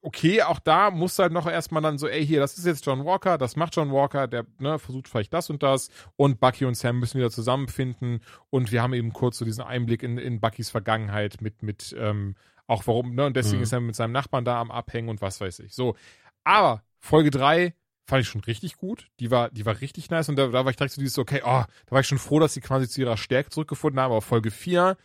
okay, 0.00 0.42
auch 0.42 0.60
da 0.60 0.90
muss 0.90 1.18
halt 1.18 1.32
noch 1.32 1.46
erstmal 1.46 1.82
dann 1.82 1.98
so, 1.98 2.08
ey, 2.08 2.24
hier, 2.24 2.40
das 2.40 2.56
ist 2.56 2.66
jetzt 2.66 2.86
John 2.86 3.04
Walker, 3.04 3.38
das 3.38 3.56
macht 3.56 3.74
John 3.74 3.92
Walker, 3.92 4.26
der 4.26 4.46
ne, 4.58 4.78
versucht 4.78 5.08
vielleicht 5.08 5.34
das 5.34 5.50
und 5.50 5.62
das 5.62 5.90
und 6.16 6.40
Bucky 6.40 6.64
und 6.64 6.76
Sam 6.76 6.98
müssen 6.98 7.18
wieder 7.18 7.30
zusammenfinden 7.30 8.20
und 8.50 8.70
wir 8.70 8.82
haben 8.82 8.94
eben 8.94 9.12
kurz 9.12 9.38
so 9.38 9.44
diesen 9.44 9.64
Einblick 9.64 10.02
in, 10.02 10.18
in 10.18 10.40
Buckys 10.40 10.70
Vergangenheit 10.70 11.40
mit, 11.40 11.62
mit, 11.62 11.94
ähm, 11.98 12.36
auch 12.66 12.86
warum, 12.86 13.14
ne, 13.14 13.26
und 13.26 13.36
deswegen 13.36 13.58
mhm. 13.58 13.62
ist 13.64 13.72
er 13.72 13.80
mit 13.80 13.96
seinem 13.96 14.12
Nachbarn 14.12 14.44
da 14.44 14.60
am 14.60 14.70
Abhängen 14.70 15.08
und 15.08 15.20
was 15.20 15.40
weiß 15.40 15.60
ich. 15.60 15.74
So. 15.74 15.96
Aber 16.44 16.82
Folge 16.98 17.30
3 17.30 17.74
fand 18.06 18.22
ich 18.22 18.28
schon 18.28 18.42
richtig 18.42 18.76
gut. 18.76 19.08
Die 19.20 19.30
war, 19.30 19.50
die 19.50 19.66
war 19.66 19.80
richtig 19.80 20.10
nice 20.10 20.28
und 20.28 20.36
da, 20.36 20.46
da 20.46 20.64
war 20.64 20.70
ich 20.70 20.76
direkt 20.76 20.94
so 20.94 21.00
dieses, 21.00 21.18
okay, 21.18 21.42
oh, 21.44 21.64
da 21.64 21.90
war 21.90 22.00
ich 22.00 22.06
schon 22.06 22.18
froh, 22.18 22.38
dass 22.38 22.54
sie 22.54 22.60
quasi 22.60 22.88
zu 22.88 23.00
ihrer 23.00 23.16
Stärke 23.16 23.50
zurückgefunden 23.50 24.00
haben, 24.00 24.12
aber 24.12 24.22
Folge 24.22 24.50
4, 24.50 24.96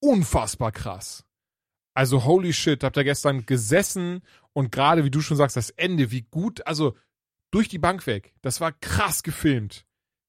unfassbar 0.00 0.72
krass. 0.72 1.25
Also 1.96 2.26
holy 2.26 2.52
shit, 2.52 2.84
habt 2.84 2.98
ihr 2.98 3.04
gestern 3.04 3.46
gesessen 3.46 4.20
und 4.52 4.70
gerade, 4.70 5.04
wie 5.04 5.10
du 5.10 5.22
schon 5.22 5.38
sagst, 5.38 5.56
das 5.56 5.70
Ende, 5.70 6.10
wie 6.10 6.26
gut, 6.30 6.66
also 6.66 6.94
durch 7.50 7.68
die 7.68 7.78
Bank 7.78 8.06
weg. 8.06 8.34
Das 8.42 8.60
war 8.60 8.72
krass 8.72 9.22
gefilmt. 9.22 9.86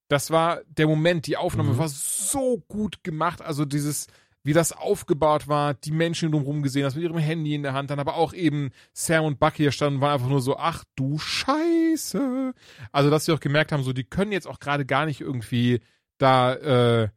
Das 0.07 0.31
war 0.31 0.61
der 0.69 0.87
Moment, 0.87 1.27
die 1.27 1.35
Aufnahme 1.35 1.73
mhm. 1.73 1.77
war 1.77 1.89
so 1.89 2.63
gut 2.69 3.03
gemacht. 3.03 3.41
Also 3.41 3.65
dieses, 3.65 4.07
wie 4.43 4.53
das 4.53 4.71
aufgebaut 4.71 5.49
war, 5.49 5.73
die 5.73 5.91
Menschen 5.91 6.31
drumherum 6.31 6.63
gesehen 6.63 6.85
hast, 6.85 6.95
mit 6.95 7.03
ihrem 7.03 7.17
Handy 7.17 7.53
in 7.53 7.63
der 7.63 7.73
Hand, 7.73 7.89
dann 7.89 7.99
aber 7.99 8.15
auch 8.15 8.31
eben 8.31 8.71
Sam 8.93 9.25
und 9.25 9.37
Bucky 9.37 9.63
hier 9.63 9.73
standen, 9.73 9.99
waren 9.99 10.13
einfach 10.13 10.29
nur 10.29 10.41
so, 10.41 10.55
ach 10.55 10.85
du 10.95 11.17
Scheiße. 11.17 12.53
Also, 12.93 13.09
dass 13.09 13.25
sie 13.25 13.33
auch 13.33 13.41
gemerkt 13.41 13.73
haben, 13.73 13.83
so, 13.83 13.91
die 13.91 14.05
können 14.05 14.31
jetzt 14.31 14.47
auch 14.47 14.61
gerade 14.61 14.85
gar 14.85 15.05
nicht 15.05 15.19
irgendwie 15.19 15.81
da 16.17 16.53
äh, 16.53 17.09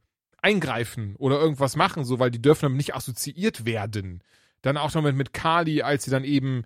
eingreifen 0.42 1.14
oder 1.18 1.38
irgendwas 1.38 1.76
machen, 1.76 2.04
so, 2.04 2.18
weil 2.18 2.32
die 2.32 2.42
dürfen 2.42 2.62
damit 2.62 2.78
nicht 2.78 2.96
assoziiert 2.96 3.64
werden. 3.64 4.24
Dann 4.62 4.76
auch 4.76 4.92
noch 4.94 5.02
mit, 5.02 5.16
mit 5.16 5.32
Kali, 5.32 5.82
als 5.82 6.04
sie 6.04 6.10
dann 6.10 6.24
eben 6.24 6.64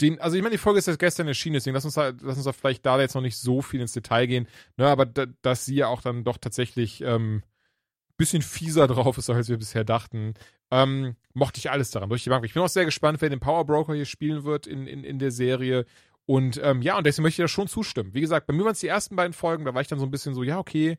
den, 0.00 0.20
also 0.20 0.36
ich 0.36 0.42
meine, 0.42 0.54
die 0.54 0.58
Folge 0.58 0.78
ist 0.78 0.86
jetzt 0.86 0.98
gestern 0.98 1.28
erschienen, 1.28 1.54
deswegen 1.54 1.74
lass 1.74 1.84
uns 1.84 1.94
da, 1.94 2.12
lass 2.20 2.36
uns 2.36 2.44
da 2.44 2.52
vielleicht 2.52 2.84
da 2.84 3.00
jetzt 3.00 3.14
noch 3.14 3.22
nicht 3.22 3.38
so 3.38 3.62
viel 3.62 3.80
ins 3.80 3.92
Detail 3.92 4.26
gehen, 4.26 4.46
ne, 4.76 4.86
aber 4.86 5.06
da, 5.06 5.24
dass 5.40 5.64
sie 5.64 5.76
ja 5.76 5.86
auch 5.86 6.02
dann 6.02 6.24
doch 6.24 6.36
tatsächlich 6.36 7.00
ähm, 7.00 7.42
bisschen 8.18 8.42
fieser 8.42 8.86
drauf 8.86 9.16
ist, 9.16 9.30
als 9.30 9.48
wir 9.48 9.56
bisher 9.56 9.84
dachten, 9.84 10.34
ähm, 10.70 11.16
mochte 11.32 11.58
ich 11.58 11.70
alles 11.70 11.90
daran 11.90 12.10
durch 12.10 12.22
die 12.22 12.30
Bank. 12.30 12.44
Ich 12.44 12.52
bin 12.52 12.62
auch 12.62 12.68
sehr 12.68 12.84
gespannt, 12.84 13.22
wer 13.22 13.30
den 13.30 13.40
Power 13.40 13.64
Broker 13.64 13.94
hier 13.94 14.04
spielen 14.04 14.44
wird 14.44 14.66
in, 14.66 14.86
in, 14.86 15.04
in 15.04 15.18
der 15.18 15.30
Serie 15.30 15.86
Und 16.26 16.60
ähm, 16.62 16.82
ja, 16.82 16.96
und 16.96 17.04
deswegen 17.04 17.24
möchte 17.24 17.42
ich 17.42 17.44
da 17.44 17.48
schon 17.48 17.68
zustimmen. 17.68 18.14
Wie 18.14 18.20
gesagt, 18.20 18.46
bei 18.46 18.52
mir 18.52 18.64
waren 18.64 18.72
es 18.72 18.80
die 18.80 18.86
ersten 18.86 19.16
beiden 19.16 19.32
Folgen, 19.32 19.64
da 19.64 19.74
war 19.74 19.80
ich 19.82 19.88
dann 19.88 19.98
so 19.98 20.06
ein 20.06 20.10
bisschen 20.10 20.34
so, 20.34 20.42
ja, 20.42 20.58
okay, 20.58 20.98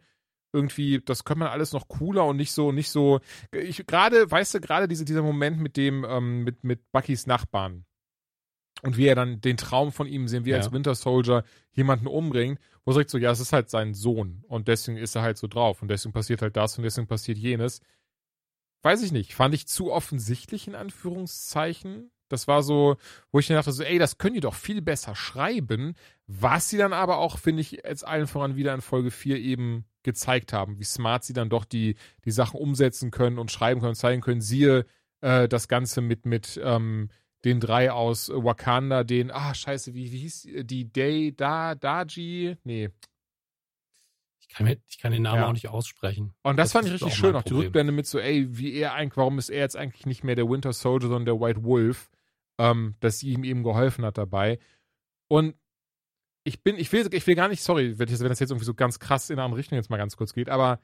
irgendwie, 0.53 1.01
das 1.03 1.25
könnte 1.25 1.39
man 1.39 1.49
alles 1.49 1.73
noch 1.73 1.87
cooler 1.87 2.25
und 2.25 2.37
nicht 2.37 2.51
so, 2.51 2.71
nicht 2.71 2.89
so. 2.89 3.19
Ich 3.51 3.85
gerade, 3.85 4.29
weißt 4.29 4.53
du, 4.53 4.61
gerade 4.61 4.87
diese, 4.87 5.03
dieser 5.03 5.23
Moment 5.23 5.59
mit 5.59 5.75
dem, 5.75 6.05
ähm, 6.07 6.43
mit, 6.43 6.63
mit 6.63 6.91
Buckys 6.91 7.25
Nachbarn 7.25 7.85
und 8.83 8.97
wie 8.97 9.07
er 9.07 9.15
dann 9.15 9.41
den 9.41 9.57
Traum 9.57 9.91
von 9.91 10.07
ihm 10.07 10.27
sehen, 10.27 10.45
wie 10.45 10.51
er 10.51 10.57
ja. 10.57 10.63
als 10.63 10.71
Winter 10.71 10.93
Soldier 10.93 11.43
jemanden 11.71 12.07
umbringt, 12.07 12.59
wo 12.85 12.91
er 12.91 12.95
sagt 12.95 13.09
so, 13.09 13.17
ja, 13.17 13.31
es 13.31 13.39
ist 13.39 13.53
halt 13.53 13.69
sein 13.69 13.93
Sohn 13.93 14.43
und 14.47 14.67
deswegen 14.67 14.97
ist 14.97 15.15
er 15.15 15.23
halt 15.23 15.37
so 15.37 15.47
drauf 15.47 15.81
und 15.81 15.87
deswegen 15.87 16.13
passiert 16.13 16.41
halt 16.41 16.55
das 16.55 16.77
und 16.77 16.83
deswegen 16.83 17.07
passiert 17.07 17.37
jenes. 17.37 17.81
Weiß 18.83 19.01
ich 19.01 19.11
nicht, 19.11 19.33
fand 19.33 19.55
ich 19.55 19.67
zu 19.67 19.91
offensichtlich 19.91 20.67
in 20.67 20.75
Anführungszeichen. 20.75 22.11
Das 22.29 22.47
war 22.47 22.63
so, 22.63 22.97
wo 23.31 23.39
ich 23.39 23.47
dann 23.47 23.57
dachte 23.57 23.71
so, 23.71 23.83
ey, 23.83 23.99
das 23.99 24.17
können 24.17 24.35
die 24.35 24.39
doch 24.39 24.55
viel 24.55 24.81
besser 24.81 25.15
schreiben, 25.15 25.93
was 26.27 26.69
sie 26.69 26.77
dann 26.77 26.93
aber 26.93 27.17
auch, 27.17 27.37
finde 27.37 27.61
ich, 27.61 27.71
jetzt 27.71 28.05
allen 28.05 28.27
voran 28.27 28.55
wieder 28.55 28.73
in 28.73 28.81
Folge 28.81 29.11
4 29.11 29.37
eben 29.37 29.85
gezeigt 30.03 30.53
haben, 30.53 30.79
wie 30.79 30.83
smart 30.83 31.23
sie 31.23 31.33
dann 31.33 31.49
doch 31.49 31.65
die, 31.65 31.95
die 32.25 32.31
Sachen 32.31 32.59
umsetzen 32.59 33.11
können 33.11 33.37
und 33.39 33.51
schreiben 33.51 33.81
können, 33.81 33.95
zeigen 33.95 34.21
können. 34.21 34.41
Siehe 34.41 34.85
äh, 35.21 35.47
das 35.47 35.67
Ganze 35.67 36.01
mit, 36.01 36.25
mit 36.25 36.59
ähm, 36.63 37.09
den 37.45 37.59
drei 37.59 37.91
aus 37.91 38.29
Wakanda, 38.29 39.03
den, 39.03 39.31
ah, 39.31 39.53
scheiße, 39.53 39.93
wie, 39.93 40.11
wie 40.11 40.19
hieß 40.19 40.47
die 40.63 40.91
Day, 40.91 41.33
Da, 41.35 41.75
Daji? 41.75 42.57
Nee. 42.63 42.89
Ich 44.39 44.49
kann, 44.49 44.67
mir, 44.67 44.77
ich 44.87 44.99
kann 44.99 45.11
den 45.11 45.23
Namen 45.23 45.41
ja. 45.41 45.47
auch 45.47 45.53
nicht 45.53 45.69
aussprechen. 45.69 46.33
Und 46.43 46.57
das, 46.57 46.67
das 46.67 46.71
fand 46.73 46.85
ich 46.85 46.93
richtig 46.93 47.15
schön, 47.15 47.35
auch 47.35 47.43
die 47.43 47.53
Rückblende 47.53 47.91
mit 47.91 48.05
so, 48.05 48.19
ey, 48.19 48.47
wie 48.55 48.73
er 48.73 48.93
eigentlich, 48.93 49.17
warum 49.17 49.39
ist 49.39 49.49
er 49.49 49.61
jetzt 49.61 49.75
eigentlich 49.75 50.05
nicht 50.05 50.23
mehr 50.23 50.35
der 50.35 50.47
Winter 50.47 50.73
Soldier, 50.73 51.09
sondern 51.09 51.25
der 51.25 51.39
White 51.39 51.63
Wolf, 51.63 52.11
ähm, 52.57 52.95
dass 52.99 53.19
sie 53.19 53.31
ihm 53.31 53.43
eben 53.43 53.63
geholfen 53.63 54.05
hat 54.05 54.17
dabei. 54.17 54.59
Und 55.27 55.55
ich 56.43 56.61
bin, 56.61 56.77
ich 56.77 56.91
will, 56.91 57.07
ich 57.13 57.25
will 57.25 57.35
gar 57.35 57.47
nicht, 57.47 57.63
sorry, 57.63 57.97
wenn, 57.97 58.07
das 58.07 58.19
jetzt 58.39 58.51
irgendwie 58.51 58.65
so 58.65 58.73
ganz 58.73 58.99
krass 58.99 59.29
in 59.29 59.37
eine 59.37 59.45
andere 59.45 59.59
Richtung 59.59 59.77
jetzt 59.77 59.89
mal 59.89 59.97
ganz 59.97 60.17
kurz 60.17 60.33
geht, 60.33 60.49
aber 60.49 60.79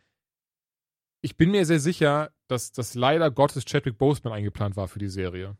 ich 1.21 1.35
bin 1.35 1.51
mir 1.51 1.65
sehr 1.65 1.79
sicher, 1.79 2.31
dass 2.47 2.71
das 2.71 2.95
leider 2.95 3.29
Gottes 3.29 3.65
Chadwick 3.65 3.97
Boseman 3.97 4.33
eingeplant 4.33 4.77
war 4.77 4.87
für 4.87 4.99
die 4.99 5.09
Serie. 5.09 5.57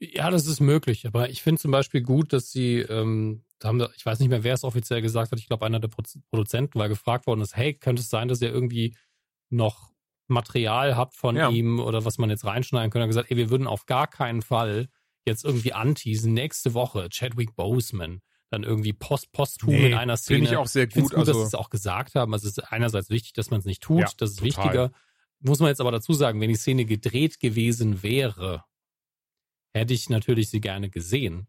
Ja, 0.00 0.30
das 0.30 0.46
ist 0.46 0.60
möglich, 0.60 1.06
aber 1.06 1.30
ich 1.30 1.42
finde 1.42 1.60
zum 1.60 1.70
Beispiel 1.70 2.02
gut, 2.02 2.32
dass 2.32 2.50
sie, 2.50 2.80
ähm, 2.80 3.44
haben, 3.62 3.80
ich 3.96 4.04
weiß 4.04 4.18
nicht 4.18 4.28
mehr, 4.28 4.44
wer 4.44 4.54
es 4.54 4.64
offiziell 4.64 5.00
gesagt 5.00 5.32
hat, 5.32 5.38
ich 5.38 5.46
glaube, 5.46 5.64
einer 5.64 5.80
der 5.80 5.90
Produzenten 6.30 6.78
war 6.78 6.88
gefragt 6.88 7.26
worden 7.26 7.40
ist, 7.40 7.56
hey, 7.56 7.74
könnte 7.74 8.02
es 8.02 8.10
sein, 8.10 8.28
dass 8.28 8.42
ihr 8.42 8.52
irgendwie 8.52 8.96
noch 9.48 9.92
Material 10.28 10.96
habt 10.96 11.14
von 11.14 11.36
ja. 11.36 11.48
ihm 11.50 11.78
oder 11.78 12.04
was 12.04 12.18
man 12.18 12.30
jetzt 12.30 12.44
reinschneiden 12.44 12.90
könnte? 12.90 13.04
Er 13.04 13.04
hat 13.04 13.10
gesagt, 13.10 13.30
ey, 13.30 13.36
wir 13.36 13.50
würden 13.50 13.66
auf 13.66 13.86
gar 13.86 14.08
keinen 14.08 14.42
Fall 14.42 14.88
jetzt 15.26 15.44
irgendwie 15.44 15.72
anteasen, 15.72 16.32
nächste 16.32 16.74
Woche 16.74 17.08
Chadwick 17.10 17.54
Boseman 17.54 18.20
dann 18.52 18.64
irgendwie 18.64 18.92
post 18.92 19.32
posthum 19.32 19.70
nee, 19.70 19.88
in 19.88 19.94
einer 19.94 20.16
Szene. 20.18 20.40
Finde 20.40 20.50
ich 20.52 20.56
auch 20.58 20.66
sehr 20.66 20.86
gut. 20.86 21.04
gut, 21.04 21.14
also, 21.14 21.32
dass 21.32 21.40
sie 21.40 21.46
es 21.46 21.54
auch 21.54 21.70
gesagt 21.70 22.14
haben. 22.14 22.34
Also 22.34 22.48
es 22.48 22.58
ist 22.58 22.64
einerseits 22.70 23.08
wichtig, 23.08 23.32
dass 23.32 23.50
man 23.50 23.60
es 23.60 23.64
nicht 23.64 23.82
tut, 23.82 24.00
ja, 24.00 24.08
das 24.18 24.32
ist 24.32 24.40
total. 24.40 24.64
wichtiger. 24.64 24.92
Muss 25.40 25.58
man 25.58 25.68
jetzt 25.68 25.80
aber 25.80 25.90
dazu 25.90 26.12
sagen, 26.12 26.40
wenn 26.40 26.50
die 26.50 26.56
Szene 26.56 26.84
gedreht 26.84 27.40
gewesen 27.40 28.02
wäre, 28.02 28.64
hätte 29.74 29.94
ich 29.94 30.10
natürlich 30.10 30.50
sie 30.50 30.60
gerne 30.60 30.90
gesehen. 30.90 31.48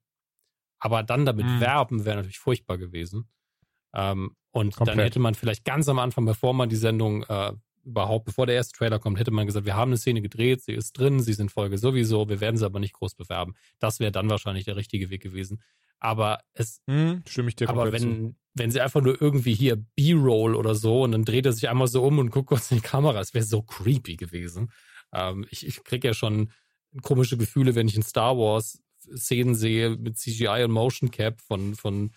Aber 0.79 1.03
dann 1.03 1.25
damit 1.25 1.45
mhm. 1.45 1.59
werben 1.59 2.05
wäre 2.05 2.17
natürlich 2.17 2.39
furchtbar 2.39 2.77
gewesen. 2.77 3.29
Ähm, 3.93 4.35
und 4.51 4.75
Komplett. 4.75 4.97
dann 4.97 5.03
hätte 5.03 5.19
man 5.19 5.35
vielleicht 5.35 5.65
ganz 5.65 5.89
am 5.89 5.99
Anfang, 5.99 6.25
bevor 6.25 6.53
man 6.53 6.69
die 6.69 6.75
Sendung 6.75 7.23
äh, 7.23 7.53
überhaupt, 7.83 8.25
bevor 8.25 8.45
der 8.45 8.55
erste 8.55 8.77
Trailer 8.77 8.99
kommt, 8.99 9.19
hätte 9.19 9.31
man 9.31 9.45
gesagt, 9.45 9.65
wir 9.65 9.75
haben 9.75 9.89
eine 9.89 9.97
Szene 9.97 10.21
gedreht, 10.21 10.61
sie 10.61 10.73
ist 10.73 10.93
drin, 10.93 11.19
sie 11.19 11.33
sind 11.33 11.51
Folge 11.51 11.77
sowieso, 11.77 12.29
wir 12.29 12.39
werden 12.39 12.57
sie 12.57 12.65
aber 12.65 12.79
nicht 12.79 12.93
groß 12.93 13.15
bewerben. 13.15 13.55
Das 13.79 13.99
wäre 13.99 14.11
dann 14.11 14.29
wahrscheinlich 14.29 14.65
der 14.65 14.75
richtige 14.75 15.09
Weg 15.09 15.21
gewesen. 15.21 15.61
Aber 15.99 16.39
es, 16.53 16.81
hm, 16.87 17.23
stimme 17.27 17.49
ich 17.49 17.55
dir 17.55 17.69
aber 17.69 17.91
wenn, 17.91 18.01
zu. 18.01 18.35
wenn 18.53 18.71
sie 18.71 18.81
einfach 18.81 19.01
nur 19.01 19.21
irgendwie 19.21 19.53
hier 19.53 19.77
B-Roll 19.77 20.55
oder 20.55 20.75
so 20.75 21.03
und 21.03 21.13
dann 21.13 21.25
dreht 21.25 21.45
er 21.45 21.53
sich 21.53 21.69
einmal 21.69 21.87
so 21.87 22.03
um 22.03 22.19
und 22.19 22.29
guckt 22.29 22.49
kurz 22.49 22.71
in 22.71 22.77
die 22.77 22.83
Kamera, 22.83 23.19
es 23.19 23.33
wäre 23.33 23.45
so 23.45 23.61
creepy 23.61 24.17
gewesen. 24.17 24.71
Ähm, 25.13 25.45
ich, 25.49 25.65
ich 25.65 25.83
kriege 25.83 26.09
ja 26.09 26.13
schon 26.13 26.51
komische 27.01 27.37
Gefühle, 27.37 27.75
wenn 27.75 27.87
ich 27.87 27.95
in 27.95 28.03
Star 28.03 28.37
Wars 28.37 28.79
Szenen 29.15 29.55
sehe 29.55 29.97
mit 29.97 30.17
CGI 30.17 30.63
und 30.63 30.71
Motion 30.71 31.11
Cap 31.11 31.41
von, 31.41 31.75
von 31.75 32.11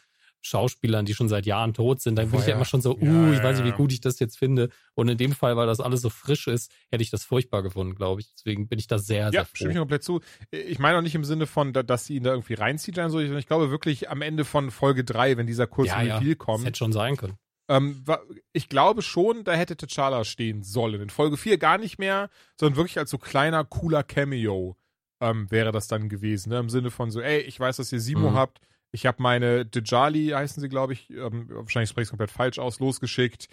Schauspielern, 0.46 1.04
die 1.04 1.14
schon 1.14 1.28
seit 1.28 1.46
Jahren 1.46 1.74
tot 1.74 2.00
sind, 2.00 2.16
dann 2.16 2.30
bin 2.30 2.40
ich 2.40 2.46
ja 2.46 2.54
immer 2.54 2.64
schon 2.64 2.80
so, 2.80 2.96
uh, 2.96 3.04
ja, 3.04 3.32
ich 3.32 3.42
weiß 3.42 3.58
nicht, 3.58 3.72
wie 3.72 3.76
gut 3.76 3.92
ich 3.92 4.00
das 4.00 4.18
jetzt 4.18 4.38
finde. 4.38 4.70
Und 4.94 5.08
in 5.08 5.18
dem 5.18 5.32
Fall, 5.32 5.56
weil 5.56 5.66
das 5.66 5.80
alles 5.80 6.00
so 6.00 6.10
frisch 6.10 6.46
ist, 6.46 6.72
hätte 6.90 7.02
ich 7.02 7.10
das 7.10 7.24
furchtbar 7.24 7.62
gefunden, 7.62 7.94
glaube 7.94 8.20
ich. 8.20 8.32
Deswegen 8.34 8.68
bin 8.68 8.78
ich 8.78 8.86
da 8.86 8.98
sehr, 8.98 9.30
sehr 9.30 9.40
ja, 9.40 9.44
froh. 9.44 9.54
stimme 9.54 9.72
ich 9.72 9.78
komplett 9.78 10.02
zu. 10.02 10.20
Ich 10.50 10.78
meine 10.78 10.98
auch 10.98 11.02
nicht 11.02 11.14
im 11.14 11.24
Sinne 11.24 11.46
von, 11.46 11.72
dass 11.72 12.06
sie 12.06 12.16
ihn 12.16 12.22
da 12.22 12.30
irgendwie 12.30 12.54
reinzieht, 12.54 12.96
so. 13.08 13.20
Ich 13.20 13.46
glaube 13.46 13.70
wirklich 13.70 14.08
am 14.08 14.22
Ende 14.22 14.44
von 14.44 14.70
Folge 14.70 15.04
3, 15.04 15.36
wenn 15.36 15.46
dieser 15.46 15.66
kurze 15.66 15.90
ja, 15.90 16.18
Reveal 16.18 16.36
kommt. 16.36 16.60
Das 16.60 16.66
hätte 16.66 16.78
schon 16.78 16.92
sein 16.92 17.16
können. 17.16 17.38
Ähm, 17.68 18.04
ich 18.52 18.68
glaube 18.68 19.02
schon, 19.02 19.44
da 19.44 19.52
hätte 19.52 19.74
T'Challa 19.74 20.24
stehen 20.24 20.62
sollen. 20.62 21.00
In 21.00 21.10
Folge 21.10 21.36
4 21.36 21.58
gar 21.58 21.78
nicht 21.78 21.98
mehr, 21.98 22.30
sondern 22.58 22.76
wirklich 22.76 22.98
als 22.98 23.10
so 23.10 23.18
kleiner, 23.18 23.64
cooler 23.64 24.02
Cameo 24.02 24.76
ähm, 25.20 25.50
wäre 25.50 25.72
das 25.72 25.88
dann 25.88 26.08
gewesen. 26.08 26.50
Ne? 26.50 26.58
Im 26.58 26.70
Sinne 26.70 26.90
von 26.90 27.10
so, 27.10 27.20
ey, 27.20 27.40
ich 27.40 27.58
weiß, 27.58 27.76
dass 27.76 27.92
ihr 27.92 28.00
Simo 28.00 28.30
mhm. 28.30 28.34
habt. 28.34 28.60
Ich 28.96 29.06
habe 29.06 29.22
meine 29.22 29.66
Dejali, 29.66 30.28
heißen 30.28 30.60
sie, 30.60 30.68
glaube 30.68 30.94
ich, 30.94 31.10
ähm, 31.10 31.48
wahrscheinlich 31.50 31.90
spreche 31.90 32.02
ich 32.02 32.06
es 32.06 32.10
komplett 32.10 32.30
falsch 32.30 32.58
aus, 32.58 32.80
losgeschickt. 32.80 33.48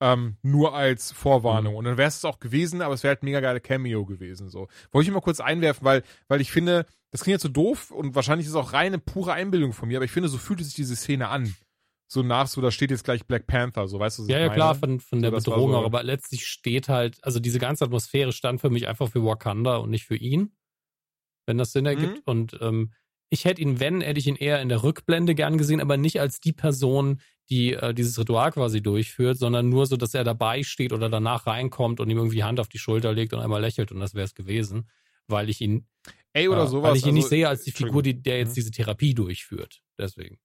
Ähm, 0.00 0.36
nur 0.42 0.74
als 0.74 1.10
Vorwarnung. 1.10 1.72
Mhm. 1.72 1.78
Und 1.78 1.84
dann 1.86 1.96
wäre 1.96 2.08
es 2.08 2.24
auch 2.24 2.38
gewesen, 2.38 2.82
aber 2.82 2.94
es 2.94 3.02
wäre 3.02 3.14
halt 3.14 3.22
mega 3.22 3.40
geile 3.40 3.60
Cameo 3.60 4.04
gewesen. 4.04 4.48
So. 4.48 4.68
Wollte 4.92 5.08
ich 5.08 5.14
mal 5.14 5.20
kurz 5.20 5.40
einwerfen, 5.40 5.84
weil, 5.84 6.02
weil 6.28 6.40
ich 6.40 6.52
finde, 6.52 6.86
das 7.10 7.22
klingt 7.22 7.34
jetzt 7.34 7.42
so 7.42 7.48
doof 7.48 7.90
und 7.90 8.14
wahrscheinlich 8.14 8.46
ist 8.46 8.52
es 8.52 8.56
auch 8.56 8.72
reine 8.72 8.98
pure 8.98 9.32
Einbildung 9.32 9.72
von 9.72 9.88
mir, 9.88 9.98
aber 9.98 10.04
ich 10.04 10.12
finde, 10.12 10.28
so 10.28 10.38
fühlte 10.38 10.62
sich 10.62 10.74
diese 10.74 10.94
Szene 10.94 11.28
an 11.28 11.54
so 12.10 12.22
nach, 12.22 12.46
so 12.46 12.60
da 12.60 12.70
steht 12.70 12.90
jetzt 12.90 13.04
gleich 13.04 13.26
Black 13.26 13.46
Panther, 13.46 13.86
so 13.86 14.00
weißt 14.00 14.18
du, 14.18 14.22
was 14.22 14.28
Ja, 14.30 14.38
ja, 14.38 14.48
klar, 14.48 14.74
von, 14.74 14.98
von 14.98 15.20
der 15.20 15.30
so, 15.40 15.50
Bedrohung, 15.50 15.72
so, 15.72 15.84
aber 15.84 16.02
letztlich 16.02 16.46
steht 16.46 16.88
halt, 16.88 17.18
also 17.22 17.38
diese 17.38 17.58
ganze 17.58 17.84
Atmosphäre 17.84 18.32
stand 18.32 18.60
für 18.60 18.70
mich 18.70 18.88
einfach 18.88 19.10
für 19.10 19.24
Wakanda 19.24 19.76
und 19.76 19.90
nicht 19.90 20.06
für 20.06 20.16
ihn, 20.16 20.52
wenn 21.46 21.58
das 21.58 21.72
Sinn 21.72 21.86
ergibt. 21.86 22.16
Mhm. 22.16 22.22
Und 22.24 22.58
ähm, 22.62 22.92
ich 23.30 23.44
hätte 23.44 23.60
ihn, 23.62 23.80
wenn, 23.80 24.00
hätte 24.00 24.18
ich 24.18 24.26
ihn 24.26 24.36
eher 24.36 24.60
in 24.62 24.68
der 24.68 24.82
Rückblende 24.82 25.34
gern 25.34 25.58
gesehen, 25.58 25.80
aber 25.80 25.96
nicht 25.96 26.20
als 26.20 26.40
die 26.40 26.52
Person, 26.52 27.20
die 27.50 27.74
äh, 27.74 27.94
dieses 27.94 28.18
Ritual 28.18 28.52
quasi 28.52 28.82
durchführt, 28.82 29.38
sondern 29.38 29.68
nur 29.68 29.86
so, 29.86 29.96
dass 29.96 30.14
er 30.14 30.24
dabei 30.24 30.62
steht 30.62 30.92
oder 30.92 31.08
danach 31.08 31.46
reinkommt 31.46 32.00
und 32.00 32.10
ihm 32.10 32.18
irgendwie 32.18 32.44
Hand 32.44 32.60
auf 32.60 32.68
die 32.68 32.78
Schulter 32.78 33.12
legt 33.12 33.32
und 33.32 33.40
einmal 33.40 33.60
lächelt 33.60 33.92
und 33.92 34.00
das 34.00 34.14
wäre 34.14 34.24
es 34.24 34.34
gewesen, 34.34 34.88
weil 35.26 35.48
ich 35.48 35.60
ihn, 35.60 35.86
Ey, 36.32 36.48
oder 36.48 36.64
äh, 36.64 36.68
sowas, 36.68 36.90
weil 36.90 36.96
ich 36.96 37.02
ihn 37.02 37.08
also, 37.08 37.16
nicht 37.16 37.28
sehe 37.28 37.48
als 37.48 37.64
die 37.64 37.72
Figur, 37.72 38.02
die, 38.02 38.22
der 38.22 38.38
jetzt 38.38 38.50
mhm. 38.50 38.54
diese 38.54 38.70
Therapie 38.70 39.14
durchführt. 39.14 39.80
Deswegen. 39.98 40.38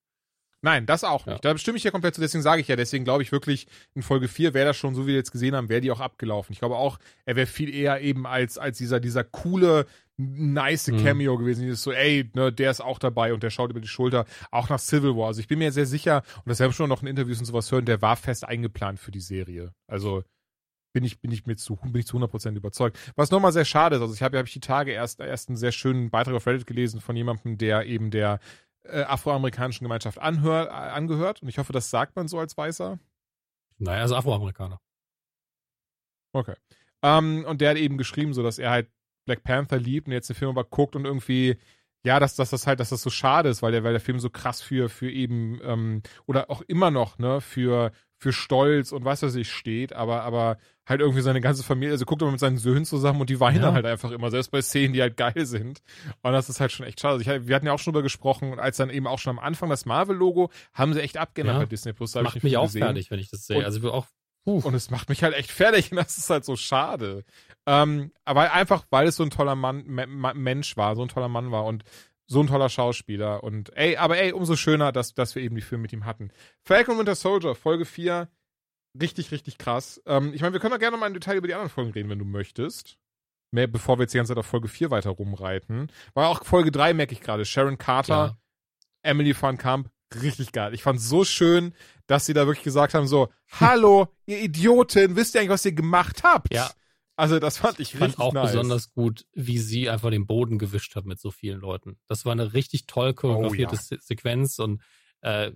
Nein, 0.63 0.85
das 0.85 1.03
auch 1.03 1.25
nicht. 1.25 1.43
Ja. 1.43 1.51
Da 1.53 1.57
stimme 1.57 1.77
ich 1.77 1.83
ja 1.83 1.91
komplett 1.91 2.15
zu, 2.15 2.21
deswegen 2.21 2.41
sage 2.41 2.61
ich 2.61 2.69
ja, 2.69 2.77
deswegen 2.77 3.03
glaube 3.03 3.21
ich 3.21 3.33
wirklich, 3.33 3.67
in 3.95 4.01
Folge 4.01 4.29
4 4.29 4.53
wäre 4.53 4.67
das 4.67 4.77
schon, 4.77 4.95
so 4.95 5.03
wie 5.03 5.07
wir 5.07 5.15
jetzt 5.15 5.33
gesehen 5.33 5.55
haben, 5.55 5.67
wäre 5.67 5.81
die 5.81 5.91
auch 5.91 5.99
abgelaufen. 5.99 6.53
Ich 6.53 6.59
glaube 6.59 6.77
auch, 6.77 6.99
er 7.25 7.35
wäre 7.35 7.47
viel 7.47 7.73
eher 7.73 7.99
eben 7.99 8.25
als, 8.25 8.57
als 8.57 8.77
dieser, 8.77 9.01
dieser 9.01 9.25
coole, 9.25 9.85
nice 10.15 10.87
mhm. 10.87 11.03
Cameo 11.03 11.37
gewesen. 11.37 11.63
Dieses 11.63 11.83
so, 11.83 11.91
ey, 11.91 12.31
ne, 12.33 12.53
der 12.53 12.71
ist 12.71 12.79
auch 12.79 12.97
dabei 12.97 13.33
und 13.33 13.43
der 13.43 13.49
schaut 13.49 13.71
über 13.71 13.81
die 13.81 13.89
Schulter, 13.89 14.25
auch 14.51 14.69
nach 14.69 14.79
Civil 14.79 15.17
War. 15.17 15.27
Also 15.27 15.41
ich 15.41 15.49
bin 15.49 15.59
mir 15.59 15.73
sehr 15.73 15.85
sicher, 15.85 16.23
und 16.37 16.49
das 16.49 16.59
werden 16.59 16.71
wir 16.71 16.75
schon 16.75 16.89
noch 16.89 17.01
in 17.01 17.09
Interviews 17.09 17.39
und 17.39 17.45
sowas 17.45 17.69
hören, 17.69 17.83
der 17.83 18.01
war 18.01 18.15
fest 18.15 18.45
eingeplant 18.45 19.01
für 19.01 19.11
die 19.11 19.19
Serie. 19.19 19.73
Also, 19.87 20.23
bin 20.93 21.03
ich, 21.03 21.19
bin 21.19 21.31
ich 21.31 21.45
mir 21.45 21.57
zu, 21.57 21.75
bin 21.75 21.97
ich 21.97 22.07
zu 22.07 22.17
100% 22.17 22.55
überzeugt. 22.55 22.97
Was 23.15 23.31
nochmal 23.31 23.51
sehr 23.51 23.65
schade 23.65 23.97
ist, 23.97 24.01
also 24.01 24.13
ich 24.13 24.21
habe 24.21 24.37
hab 24.37 24.45
ich 24.45 24.53
die 24.53 24.59
Tage 24.61 24.91
erst, 24.91 25.19
erst 25.19 25.49
einen 25.49 25.57
sehr 25.57 25.71
schönen 25.73 26.09
Beitrag 26.09 26.35
auf 26.35 26.47
Reddit 26.47 26.67
gelesen 26.67 27.01
von 27.01 27.15
jemandem, 27.17 27.57
der 27.57 27.85
eben 27.85 28.11
der 28.11 28.39
äh, 28.83 29.03
afroamerikanischen 29.03 29.85
Gemeinschaft 29.85 30.19
anhör, 30.19 30.67
äh, 30.67 30.69
angehört. 30.69 31.41
Und 31.41 31.49
ich 31.49 31.57
hoffe, 31.57 31.73
das 31.73 31.89
sagt 31.89 32.15
man 32.15 32.27
so 32.27 32.39
als 32.39 32.57
Weißer. 32.57 32.99
Naja, 33.77 33.99
er 33.99 34.05
ist 34.05 34.11
Afroamerikaner. 34.11 34.79
Okay. 36.33 36.55
Ähm, 37.01 37.45
und 37.47 37.61
der 37.61 37.71
hat 37.71 37.77
eben 37.77 37.97
geschrieben, 37.97 38.33
so 38.33 38.43
dass 38.43 38.59
er 38.59 38.71
halt 38.71 38.89
Black 39.25 39.43
Panther 39.43 39.77
liebt 39.77 40.07
und 40.07 40.13
jetzt 40.13 40.29
den 40.29 40.35
Film 40.35 40.51
aber 40.51 40.63
guckt 40.63 40.95
und 40.95 41.05
irgendwie, 41.05 41.57
ja, 42.05 42.19
dass, 42.19 42.35
dass 42.35 42.49
das 42.49 42.67
halt, 42.67 42.79
dass 42.79 42.89
das 42.89 43.01
so 43.01 43.09
schade 43.09 43.49
ist, 43.49 43.61
weil 43.61 43.71
der, 43.71 43.83
weil 43.83 43.93
der 43.93 44.01
Film 44.01 44.19
so 44.19 44.29
krass 44.29 44.61
für, 44.61 44.89
für 44.89 45.09
eben, 45.09 45.59
ähm, 45.63 46.01
oder 46.25 46.49
auch 46.49 46.61
immer 46.61 46.91
noch, 46.91 47.17
ne, 47.17 47.39
für, 47.41 47.91
für 48.17 48.33
Stolz 48.33 48.91
und 48.91 49.05
was 49.05 49.23
weiß 49.23 49.35
ich 49.35 49.51
steht, 49.51 49.93
aber, 49.93 50.23
aber 50.23 50.57
halt 50.85 51.01
irgendwie 51.01 51.21
seine 51.21 51.41
ganze 51.41 51.63
Familie, 51.63 51.93
also 51.93 52.05
guckt 52.05 52.21
er 52.21 52.29
mit 52.29 52.39
seinen 52.39 52.57
Söhnen 52.57 52.85
zusammen 52.85 53.21
und 53.21 53.29
die 53.29 53.39
weinen 53.39 53.61
ja. 53.61 53.73
halt 53.73 53.85
einfach 53.85 54.11
immer, 54.11 54.31
selbst 54.31 54.51
bei 54.51 54.61
Szenen, 54.61 54.93
die 54.93 55.01
halt 55.01 55.17
geil 55.17 55.45
sind. 55.45 55.81
Und 56.21 56.33
das 56.33 56.49
ist 56.49 56.59
halt 56.59 56.71
schon 56.71 56.85
echt 56.85 56.99
schade. 56.99 57.15
Also 57.15 57.29
ich, 57.29 57.47
wir 57.47 57.55
hatten 57.55 57.65
ja 57.65 57.73
auch 57.73 57.79
schon 57.79 57.93
drüber 57.93 58.03
gesprochen, 58.03 58.59
als 58.59 58.77
dann 58.77 58.89
eben 58.89 59.07
auch 59.07 59.19
schon 59.19 59.37
am 59.37 59.39
Anfang 59.39 59.69
das 59.69 59.85
Marvel-Logo, 59.85 60.51
haben 60.73 60.93
sie 60.93 61.01
echt 61.01 61.17
abgeändert 61.17 61.55
ja. 61.55 61.59
bei 61.61 61.65
Disney 61.67 61.93
Plus. 61.93 62.15
Macht 62.15 62.43
mich 62.43 62.57
auch 62.57 62.65
gesehen. 62.65 62.83
fertig, 62.83 63.11
wenn 63.11 63.19
ich 63.19 63.29
das 63.29 63.45
sehe. 63.45 63.57
Und, 63.57 63.65
also 63.65 63.91
auch 63.91 64.07
Puh. 64.45 64.59
Und 64.59 64.73
es 64.73 64.89
macht 64.89 65.09
mich 65.09 65.23
halt 65.23 65.33
echt 65.33 65.51
fertig 65.51 65.91
und 65.91 65.97
das 65.97 66.17
ist 66.17 66.29
halt 66.29 66.45
so 66.45 66.55
schade. 66.55 67.23
Ähm, 67.65 68.11
aber 68.25 68.51
einfach, 68.51 68.85
weil 68.89 69.07
es 69.07 69.15
so 69.15 69.23
ein 69.23 69.29
toller 69.29 69.55
Mann, 69.55 69.85
Mensch 69.85 70.75
war, 70.75 70.95
so 70.95 71.01
ein 71.01 71.07
toller 71.07 71.29
Mann 71.29 71.51
war 71.51 71.65
und 71.65 71.83
so 72.25 72.41
ein 72.41 72.47
toller 72.47 72.69
Schauspieler. 72.69 73.43
Und 73.43 73.75
ey, 73.77 73.97
aber 73.97 74.17
ey, 74.17 74.33
umso 74.33 74.55
schöner, 74.55 74.91
dass, 74.91 75.13
dass 75.13 75.35
wir 75.35 75.43
eben 75.43 75.55
die 75.55 75.61
Filme 75.61 75.83
mit 75.83 75.93
ihm 75.93 76.05
hatten. 76.05 76.31
Falcon 76.61 76.97
Winter 76.97 77.15
Soldier, 77.15 77.55
Folge 77.55 77.85
4. 77.85 78.27
Richtig, 78.99 79.31
richtig 79.31 79.57
krass. 79.57 80.01
Ähm, 80.05 80.33
ich 80.33 80.41
meine, 80.41 80.53
wir 80.53 80.59
können 80.59 80.73
doch 80.73 80.79
gerne 80.79 80.97
mal 80.97 81.07
im 81.07 81.13
Detail 81.13 81.37
über 81.37 81.47
die 81.47 81.53
anderen 81.53 81.69
Folgen 81.69 81.91
reden, 81.91 82.09
wenn 82.09 82.19
du 82.19 82.25
möchtest. 82.25 82.97
Mehr, 83.51 83.67
bevor 83.67 83.97
wir 83.97 84.03
jetzt 84.03 84.13
die 84.13 84.17
ganze 84.17 84.31
Zeit 84.31 84.39
auf 84.39 84.45
Folge 84.45 84.67
4 84.67 84.91
weiter 84.91 85.11
rumreiten. 85.11 85.91
War 86.13 86.29
auch 86.29 86.43
Folge 86.43 86.71
3, 86.71 86.93
merke 86.93 87.13
ich 87.13 87.21
gerade. 87.21 87.45
Sharon 87.45 87.77
Carter, 87.77 88.13
ja. 88.13 88.37
Emily 89.03 89.35
Van 89.39 89.57
Camp, 89.57 89.89
richtig 90.21 90.51
geil. 90.51 90.73
Ich 90.73 90.83
fand 90.83 90.99
so 90.99 91.23
schön, 91.23 91.73
dass 92.07 92.25
sie 92.25 92.33
da 92.33 92.47
wirklich 92.47 92.63
gesagt 92.63 92.93
haben 92.93 93.07
so, 93.07 93.29
hallo, 93.51 94.07
ihr 94.25 94.41
Idioten, 94.41 95.15
wisst 95.15 95.35
ihr 95.35 95.41
eigentlich, 95.41 95.51
was 95.51 95.65
ihr 95.65 95.73
gemacht 95.73 96.23
habt? 96.23 96.53
Ja. 96.53 96.71
Also 97.15 97.37
das 97.37 97.59
fand 97.59 97.79
ich, 97.79 97.93
ich 97.93 97.99
fand 97.99 98.19
auch 98.19 98.33
nice. 98.33 98.51
besonders 98.51 98.91
gut, 98.91 99.27
wie 99.33 99.59
sie 99.59 99.87
einfach 99.87 100.09
den 100.09 100.25
Boden 100.25 100.57
gewischt 100.57 100.95
hat 100.95 101.05
mit 101.05 101.19
so 101.19 101.29
vielen 101.29 101.59
Leuten. 101.59 101.99
Das 102.07 102.25
war 102.25 102.31
eine 102.31 102.53
richtig 102.53 102.87
toll 102.87 103.13
choreografierte 103.13 103.75
Oh, 103.75 103.77
ja. 103.77 103.81
Se 103.81 103.97
Sequenz 103.99 104.57
und 104.57 104.81
äh, 105.21 105.51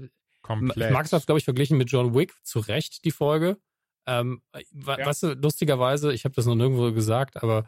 Komplett. 0.48 0.91
Max 0.91 1.11
hat 1.14 1.26
glaube 1.26 1.40
ich, 1.40 1.45
verglichen 1.45 1.78
mit 1.78 1.91
John 1.91 2.14
Wick, 2.15 2.34
zu 2.44 2.60
Recht 2.60 3.03
die 3.06 3.11
Folge. 3.11 3.57
Ähm, 4.06 4.41
Ja. 4.56 5.06
Weißt 5.06 5.24
du, 5.24 5.34
lustigerweise, 5.34 6.14
ich 6.14 6.24
habe 6.26 6.34
das 6.36 6.45
noch 6.45 6.56
nirgendwo 6.56 6.91
gesagt, 6.94 7.41
aber 7.44 7.68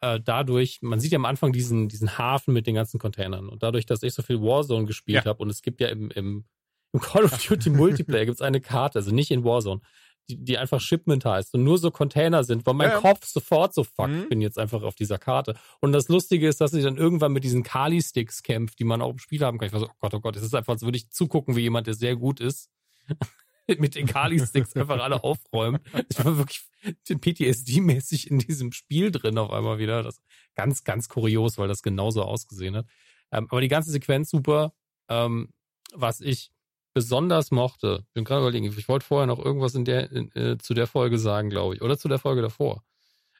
äh, 0.00 0.20
dadurch, 0.22 0.80
man 0.82 1.00
sieht 1.00 1.12
ja 1.12 1.16
am 1.16 1.24
Anfang 1.24 1.52
diesen, 1.52 1.88
diesen 1.88 2.18
Hafen 2.18 2.52
mit 2.52 2.66
den 2.66 2.74
ganzen 2.74 2.98
Containern 2.98 3.48
und 3.48 3.62
dadurch, 3.62 3.86
dass 3.86 4.02
ich 4.02 4.12
so 4.14 4.22
viel 4.22 4.40
Warzone 4.42 4.84
gespielt 4.86 5.24
Ja. 5.24 5.30
habe 5.30 5.42
und 5.42 5.48
es 5.50 5.62
gibt 5.62 5.80
ja 5.80 5.88
im, 5.88 6.10
im, 6.10 6.44
im 6.92 7.00
Call 7.00 7.24
of 7.24 7.42
Duty 7.46 7.70
Multiplayer 7.70 8.24
gibt's 8.26 8.42
eine 8.42 8.60
Karte, 8.60 8.98
also 8.98 9.12
nicht 9.14 9.30
in 9.30 9.44
Warzone, 9.44 9.80
die, 10.28 10.36
die 10.44 10.58
einfach 10.58 10.80
Shipment 10.80 11.24
heißt 11.24 11.54
und 11.54 11.62
nur 11.64 11.78
so 11.78 11.90
Container 11.90 12.42
sind, 12.44 12.66
weil 12.66 12.74
mein 12.74 12.90
Ja. 12.90 13.00
Kopf 13.00 13.26
sofort 13.26 13.72
so 13.74 13.84
fuck, 13.84 14.08
Mhm. 14.08 14.22
ich 14.22 14.28
bin 14.28 14.40
jetzt 14.40 14.58
einfach 14.58 14.82
auf 14.82 14.94
dieser 14.94 15.18
Karte. 15.18 15.54
Und 15.80 15.92
das 15.92 16.08
Lustige 16.08 16.48
ist, 16.48 16.60
dass 16.60 16.72
sie 16.72 16.82
dann 16.82 16.96
irgendwann 16.96 17.32
mit 17.32 17.44
diesen 17.44 17.62
Kali-Sticks 17.62 18.42
kämpft, 18.42 18.78
die 18.78 18.84
man 18.84 19.02
auch 19.02 19.10
im 19.10 19.18
Spiel 19.18 19.44
haben 19.44 19.58
kann. 19.58 19.66
Ich 19.68 19.72
war 19.72 19.80
so, 19.80 19.86
oh 19.88 19.94
Gott, 20.00 20.14
oh 20.14 20.20
Gott, 20.20 20.36
es 20.36 20.42
ist 20.42 20.54
einfach, 20.54 20.72
als 20.74 20.82
würde 20.82 20.98
ich 20.98 21.10
zugucken, 21.10 21.54
wie 21.56 21.60
jemand, 21.62 21.86
der 21.86 21.94
sehr 21.94 22.16
gut 22.16 22.40
ist, 22.40 22.70
mit 23.78 23.94
den 23.94 24.06
Kali-Sticks 24.06 24.74
einfach 24.76 25.00
alle 25.00 25.22
aufräumen. 25.24 25.80
Ich 26.08 26.24
war 26.24 26.36
wirklich 26.38 26.62
PTSD-mäßig 27.08 28.28
in 28.28 28.38
diesem 28.38 28.72
Spiel 28.72 29.10
drin 29.10 29.38
auf 29.38 29.50
einmal 29.50 29.78
wieder. 29.78 30.02
Das 30.02 30.20
ganz, 30.54 30.84
ganz 30.84 31.08
kurios, 31.08 31.58
weil 31.58 31.68
das 31.68 31.82
genauso 31.82 32.22
ausgesehen 32.22 32.76
hat. 32.76 32.86
Ähm, 33.32 33.46
aber 33.50 33.60
die 33.60 33.68
ganze 33.68 33.90
Sequenz 33.90 34.30
super. 34.30 34.72
Ähm, 35.08 35.50
was 35.94 36.20
ich 36.20 36.50
besonders 36.96 37.50
mochte, 37.50 38.06
bin 38.14 38.24
gerade 38.24 38.40
überlegen, 38.40 38.64
ich 38.64 38.88
wollte 38.88 39.04
vorher 39.04 39.26
noch 39.26 39.38
irgendwas 39.38 39.74
in 39.74 39.84
der, 39.84 40.10
in, 40.10 40.34
äh, 40.34 40.56
zu 40.56 40.72
der 40.72 40.86
Folge 40.86 41.18
sagen, 41.18 41.50
glaube 41.50 41.74
ich, 41.74 41.82
oder 41.82 41.98
zu 41.98 42.08
der 42.08 42.18
Folge 42.18 42.40
davor. 42.40 42.82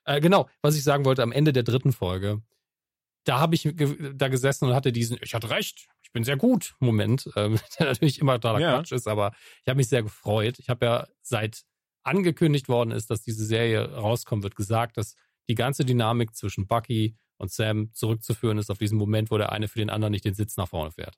Äh, 0.05 0.21
genau, 0.21 0.47
was 0.61 0.77
ich 0.77 0.85
sagen 0.85 1.07
wollte, 1.07 1.23
am 1.23 1.33
Ende 1.33 1.55
der 1.55 1.63
dritten 1.63 1.95
Folge, 1.95 2.43
da 3.25 3.41
habe 3.41 3.55
ich 3.55 3.63
ge 3.63 4.13
da 4.15 4.29
gesessen 4.29 4.67
und 4.67 4.75
hatte 4.75 4.93
diesen, 4.93 5.17
ich 5.23 5.33
hatte 5.33 5.49
recht, 5.49 5.89
ich 6.03 6.13
bin 6.13 6.23
sehr 6.23 6.37
gut 6.37 6.75
Moment, 6.81 7.31
ähm, 7.35 7.59
der 7.79 7.87
natürlich 7.87 8.21
immer 8.21 8.35
totaler 8.35 8.61
Ja. 8.61 8.75
Quatsch 8.75 8.93
ist, 8.93 9.09
aber 9.09 9.33
ich 9.63 9.69
habe 9.69 9.79
mich 9.79 9.89
sehr 9.89 10.03
gefreut. 10.03 10.59
Ich 10.59 10.69
habe 10.69 10.85
ja 10.85 11.07
seit 11.23 11.63
angekündigt 12.03 12.69
worden 12.69 12.91
ist, 12.91 13.09
dass 13.09 13.23
diese 13.23 13.47
Serie 13.47 13.91
rauskommt, 13.91 14.43
wird 14.43 14.55
gesagt, 14.55 14.99
dass 14.99 15.15
die 15.49 15.55
ganze 15.55 15.87
Dynamik 15.87 16.37
zwischen 16.37 16.67
Bucky 16.67 17.17
und 17.39 17.51
Sam 17.51 17.91
zurückzuführen 17.95 18.59
ist 18.59 18.71
auf 18.71 18.77
diesen 18.77 18.99
Moment, 18.99 19.31
wo 19.31 19.39
der 19.39 19.51
eine 19.51 19.67
für 19.67 19.79
den 19.79 19.89
anderen 19.89 20.13
nicht 20.13 20.27
den 20.27 20.35
Sitz 20.35 20.59
nach 20.59 20.69
vorne 20.69 20.91
fährt. 20.91 21.17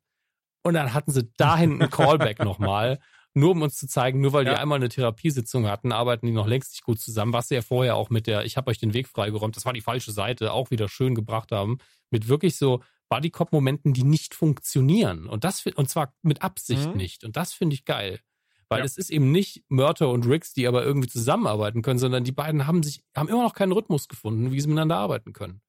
Und 0.63 0.75
dann 0.75 0.93
hatten 0.95 1.13
sie 1.13 1.31
dahin 1.37 1.81
einen 1.81 1.91
Callback 1.91 2.39
nochmal, 2.45 2.99
nur 3.35 3.53
um 3.53 3.63
uns 3.63 3.77
zu 3.77 3.87
zeigen, 3.87 4.21
nur 4.21 4.33
weil 4.33 4.45
die 4.45 4.51
Ja. 4.51 4.59
einmal 4.59 4.77
eine 4.77 4.89
Therapiesitzung 4.89 5.67
hatten, 5.67 5.93
arbeiten 5.93 6.27
die 6.27 6.33
noch 6.33 6.47
längst 6.47 6.73
nicht 6.73 6.85
gut 6.85 6.99
zusammen, 7.01 7.33
was 7.33 7.49
sie 7.49 7.55
ja 7.57 7.63
vorher 7.63 7.95
auch 7.97 8.11
mit 8.11 8.27
der, 8.27 8.45
ich 8.45 8.57
habe 8.57 8.71
euch 8.71 8.79
den 8.79 8.95
Weg 8.95 9.07
freigeräumt, 9.09 9.57
das 9.57 9.65
war 9.65 9.73
die 9.73 9.81
falsche 9.81 10.13
Seite, 10.13 10.53
auch 10.53 10.71
wieder 10.71 10.89
schön 10.89 11.15
gebracht 11.15 11.53
haben, 11.53 11.79
mit 12.11 12.29
wirklich 12.29 12.57
so 12.57 12.83
Bodycop-Momenten, 13.11 13.93
die 13.95 14.03
nicht 14.03 14.35
funktionieren. 14.35 15.27
Und 15.27 15.45
das, 15.45 15.65
und 15.67 15.89
zwar 15.89 16.13
mit 16.23 16.43
Absicht 16.43 16.91
Mhm. 16.91 16.97
nicht. 16.97 17.25
Und 17.25 17.37
das 17.37 17.53
finde 17.53 17.75
ich 17.75 17.85
geil. 17.85 18.21
Weil 18.69 18.81
Ja. 18.81 18.85
es 18.85 18.99
ist 18.99 19.09
eben 19.11 19.33
nicht 19.33 19.63
Murter 19.69 20.11
und 20.11 20.27
Riggs, 20.27 20.53
die 20.53 20.67
aber 20.67 20.85
irgendwie 20.85 21.09
zusammenarbeiten 21.09 21.81
können, 21.81 21.99
sondern 21.99 22.25
die 22.25 22.33
beiden 22.33 22.67
haben 22.67 22.83
sich, 22.83 23.03
haben 23.17 23.29
immer 23.29 23.43
noch 23.43 23.55
keinen 23.55 23.73
Rhythmus 23.73 24.09
gefunden, 24.09 24.53
wie 24.53 24.61
sie 24.61 24.69
miteinander 24.69 24.97
arbeiten 24.99 25.33
können. 25.33 25.63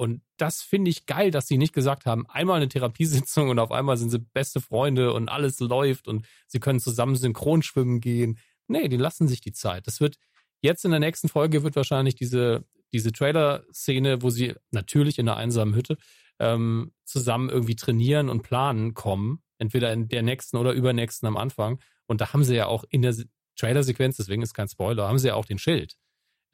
Und 0.00 0.22
das 0.38 0.62
finde 0.62 0.90
ich 0.90 1.04
geil, 1.04 1.30
dass 1.30 1.46
sie 1.46 1.58
nicht 1.58 1.74
gesagt 1.74 2.06
haben, 2.06 2.26
einmal 2.26 2.56
eine 2.56 2.70
Therapiesitzung 2.70 3.50
und 3.50 3.58
auf 3.58 3.70
einmal 3.70 3.98
sind 3.98 4.08
sie 4.08 4.18
beste 4.18 4.58
Freunde 4.62 5.12
und 5.12 5.28
alles 5.28 5.60
läuft 5.60 6.08
und 6.08 6.26
sie 6.46 6.58
können 6.58 6.80
zusammen 6.80 7.16
synchron 7.16 7.60
schwimmen 7.60 8.00
gehen. 8.00 8.38
Nee, 8.66 8.88
die 8.88 8.96
lassen 8.96 9.28
sich 9.28 9.42
die 9.42 9.52
Zeit. 9.52 9.86
Das 9.86 10.00
wird 10.00 10.16
jetzt 10.62 10.86
in 10.86 10.90
der 10.90 11.00
nächsten 11.00 11.28
Folge 11.28 11.62
wird 11.64 11.76
wahrscheinlich 11.76 12.14
diese, 12.14 12.64
diese 12.94 13.12
Trailer-Szene, 13.12 14.22
wo 14.22 14.30
sie 14.30 14.54
natürlich 14.70 15.18
in 15.18 15.28
einer 15.28 15.36
einsamen 15.36 15.74
Hütte 15.74 15.98
ähm, 16.38 16.92
zusammen 17.04 17.50
irgendwie 17.50 17.76
trainieren 17.76 18.30
und 18.30 18.40
planen 18.42 18.94
kommen. 18.94 19.42
Entweder 19.58 19.92
in 19.92 20.08
der 20.08 20.22
nächsten 20.22 20.56
oder 20.56 20.72
übernächsten 20.72 21.28
am 21.28 21.36
Anfang. 21.36 21.78
Und 22.06 22.22
da 22.22 22.32
haben 22.32 22.44
sie 22.44 22.56
ja 22.56 22.68
auch 22.68 22.84
in 22.88 23.02
der 23.02 23.12
Se- 23.12 23.28
Trailer-Sequenz, 23.56 24.16
deswegen 24.16 24.40
ist 24.40 24.54
kein 24.54 24.68
Spoiler, 24.68 25.06
haben 25.06 25.18
sie 25.18 25.28
ja 25.28 25.34
auch 25.34 25.44
den 25.44 25.58
Schild. 25.58 25.96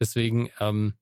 Deswegen, 0.01 0.51
ähm, 0.59 0.95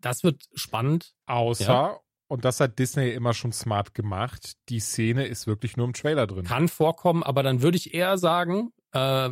das 0.00 0.22
wird 0.24 0.44
spannend. 0.54 1.14
Außer, 1.26 2.00
und 2.28 2.44
das 2.44 2.60
hat 2.60 2.78
Disney 2.78 3.10
immer 3.10 3.34
schon 3.34 3.52
smart 3.52 3.94
gemacht, 3.94 4.54
die 4.68 4.80
Szene 4.80 5.26
ist 5.26 5.46
wirklich 5.46 5.76
nur 5.76 5.86
im 5.86 5.92
Trailer 5.92 6.26
drin. 6.26 6.44
Kann 6.44 6.68
vorkommen, 6.68 7.22
aber 7.22 7.42
dann 7.42 7.62
würde 7.62 7.76
ich 7.76 7.94
eher 7.94 8.18
sagen, 8.18 8.72
äh, 8.92 9.30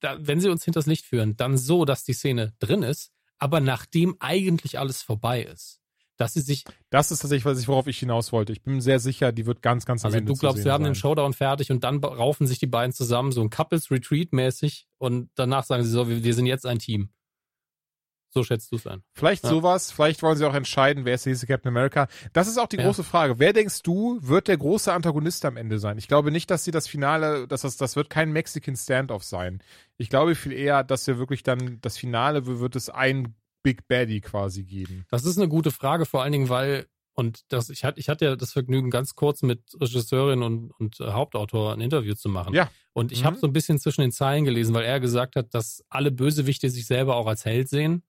da, 0.00 0.16
wenn 0.18 0.40
sie 0.40 0.50
uns 0.50 0.64
hinters 0.64 0.86
Licht 0.86 1.06
führen, 1.06 1.36
dann 1.36 1.56
so, 1.56 1.84
dass 1.84 2.04
die 2.04 2.12
Szene 2.12 2.52
drin 2.58 2.82
ist, 2.82 3.10
aber 3.38 3.60
nachdem 3.60 4.16
eigentlich 4.20 4.78
alles 4.78 5.02
vorbei 5.02 5.42
ist. 5.42 5.80
Dass 6.16 6.34
sie 6.34 6.40
sich, 6.40 6.64
Das 6.90 7.12
ist 7.12 7.20
tatsächlich, 7.20 7.44
was 7.44 7.60
ich, 7.60 7.68
worauf 7.68 7.86
ich 7.86 7.98
hinaus 7.98 8.32
wollte. 8.32 8.52
Ich 8.52 8.62
bin 8.62 8.80
sehr 8.80 8.98
sicher, 8.98 9.30
die 9.30 9.46
wird 9.46 9.62
ganz, 9.62 9.86
ganz 9.86 10.04
am 10.04 10.08
also 10.08 10.18
Ende 10.18 10.32
du 10.32 10.38
glaubst, 10.38 10.64
wir 10.64 10.72
haben 10.72 10.82
sein. 10.82 10.92
den 10.92 10.96
Showdown 10.96 11.32
fertig 11.32 11.70
und 11.70 11.84
dann 11.84 12.02
raufen 12.02 12.48
sich 12.48 12.58
die 12.58 12.66
beiden 12.66 12.92
zusammen, 12.92 13.30
so 13.30 13.40
ein 13.40 13.50
Couples 13.50 13.90
Retreat 13.92 14.32
mäßig 14.32 14.88
und 14.98 15.30
danach 15.36 15.64
sagen 15.64 15.84
sie 15.84 15.90
so, 15.90 16.08
wir, 16.08 16.24
wir 16.24 16.34
sind 16.34 16.46
jetzt 16.46 16.66
ein 16.66 16.80
Team. 16.80 17.10
So 18.30 18.44
schätzt 18.44 18.70
du 18.72 18.76
es 18.76 18.86
ein. 18.86 19.02
Vielleicht 19.14 19.44
Ja. 19.44 19.50
sowas, 19.50 19.90
vielleicht 19.90 20.22
wollen 20.22 20.36
sie 20.36 20.44
auch 20.46 20.54
entscheiden, 20.54 21.04
wer 21.04 21.14
ist 21.14 21.24
der 21.24 21.30
nächste 21.30 21.46
Captain 21.46 21.68
America. 21.70 22.08
Das 22.34 22.46
ist 22.46 22.58
auch 22.58 22.66
die 22.68 22.76
Ja. 22.76 22.84
große 22.84 23.02
Frage. 23.04 23.38
Wer 23.38 23.52
denkst 23.54 23.82
du, 23.82 24.18
wird 24.20 24.48
der 24.48 24.58
große 24.58 24.92
Antagonist 24.92 25.44
am 25.46 25.56
Ende 25.56 25.78
sein? 25.78 25.96
Ich 25.98 26.08
glaube 26.08 26.30
nicht, 26.30 26.50
dass 26.50 26.64
sie 26.64 26.70
das 26.70 26.86
Finale, 26.86 27.48
dass 27.48 27.62
das, 27.62 27.76
das 27.78 27.96
wird 27.96 28.10
kein 28.10 28.30
Mexican 28.32 28.76
Standoff 28.76 29.24
sein. 29.24 29.62
Ich 29.96 30.10
glaube 30.10 30.34
viel 30.34 30.52
eher, 30.52 30.84
dass 30.84 31.06
wir 31.06 31.18
wirklich 31.18 31.42
dann 31.42 31.78
das 31.80 31.96
Finale 31.96 32.46
wird 32.46 32.76
es 32.76 32.90
ein 32.90 33.34
Big 33.62 33.88
Baddy 33.88 34.20
quasi 34.20 34.62
geben. 34.64 35.04
Das 35.10 35.24
ist 35.24 35.38
eine 35.38 35.48
gute 35.48 35.70
Frage, 35.70 36.04
vor 36.06 36.22
allen 36.22 36.32
Dingen, 36.32 36.48
weil, 36.48 36.86
und 37.14 37.40
das, 37.48 37.70
ich 37.70 37.84
hatte, 37.84 37.98
ich 37.98 38.08
hatte 38.08 38.24
ja 38.26 38.36
das 38.36 38.52
Vergnügen, 38.52 38.90
ganz 38.90 39.14
kurz 39.16 39.42
mit 39.42 39.60
Regisseurin 39.80 40.42
und, 40.42 40.70
und 40.78 41.00
äh, 41.00 41.10
Hauptautor 41.12 41.72
ein 41.72 41.80
Interview 41.80 42.14
zu 42.14 42.28
machen. 42.28 42.54
Ja. 42.54 42.70
Und 42.92 43.10
ich 43.10 43.22
Mhm. 43.22 43.26
habe 43.26 43.38
so 43.38 43.46
ein 43.48 43.52
bisschen 43.52 43.78
zwischen 43.80 44.02
den 44.02 44.12
Zeilen 44.12 44.44
gelesen, 44.44 44.74
weil 44.74 44.84
er 44.84 45.00
gesagt 45.00 45.34
hat, 45.34 45.52
dass 45.54 45.84
alle 45.88 46.10
Bösewichte 46.12 46.70
sich 46.70 46.86
selber 46.86 47.16
auch 47.16 47.26
als 47.26 47.44
Held 47.44 47.68
sehen, 47.68 48.02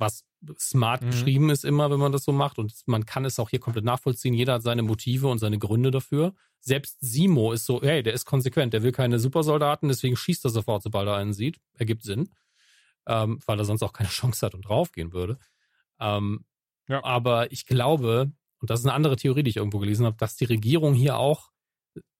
was 0.00 0.24
smart 0.58 1.02
Mhm. 1.02 1.10
geschrieben 1.10 1.50
ist 1.50 1.64
immer, 1.64 1.90
wenn 1.90 2.00
man 2.00 2.12
das 2.12 2.24
so 2.24 2.32
macht. 2.32 2.58
Und 2.58 2.72
man 2.86 3.04
kann 3.06 3.24
es 3.24 3.38
auch 3.38 3.50
hier 3.50 3.60
komplett 3.60 3.84
nachvollziehen. 3.84 4.34
Jeder 4.34 4.54
hat 4.54 4.62
seine 4.62 4.82
Motive 4.82 5.28
und 5.28 5.38
seine 5.38 5.58
Gründe 5.58 5.90
dafür. 5.90 6.34
Selbst 6.60 6.96
Simo 7.00 7.52
ist 7.52 7.66
so, 7.66 7.80
hey, 7.82 8.02
der 8.02 8.12
ist 8.14 8.24
konsequent, 8.24 8.72
der 8.72 8.82
will 8.82 8.92
keine 8.92 9.18
Supersoldaten, 9.18 9.88
deswegen 9.88 10.16
schießt 10.16 10.44
er 10.44 10.50
sofort, 10.50 10.82
sobald 10.82 11.06
er 11.08 11.16
einen 11.16 11.32
sieht. 11.32 11.58
Ergibt 11.78 12.02
Sinn. 12.02 12.30
Ähm, 13.06 13.40
weil 13.46 13.58
er 13.58 13.64
sonst 13.64 13.82
auch 13.82 13.92
keine 13.92 14.08
Chance 14.10 14.44
hat 14.44 14.54
und 14.54 14.62
draufgehen 14.68 15.12
würde. 15.12 15.38
Ähm, 16.00 16.44
Ja. 16.88 17.04
Aber 17.04 17.52
ich 17.52 17.66
glaube, 17.66 18.32
und 18.60 18.68
das 18.70 18.80
ist 18.80 18.86
eine 18.86 18.94
andere 18.94 19.16
Theorie, 19.16 19.42
die 19.42 19.50
ich 19.50 19.56
irgendwo 19.56 19.78
gelesen 19.78 20.04
habe, 20.06 20.16
dass 20.18 20.36
die 20.36 20.44
Regierung 20.44 20.92
hier 20.94 21.16
auch 21.16 21.50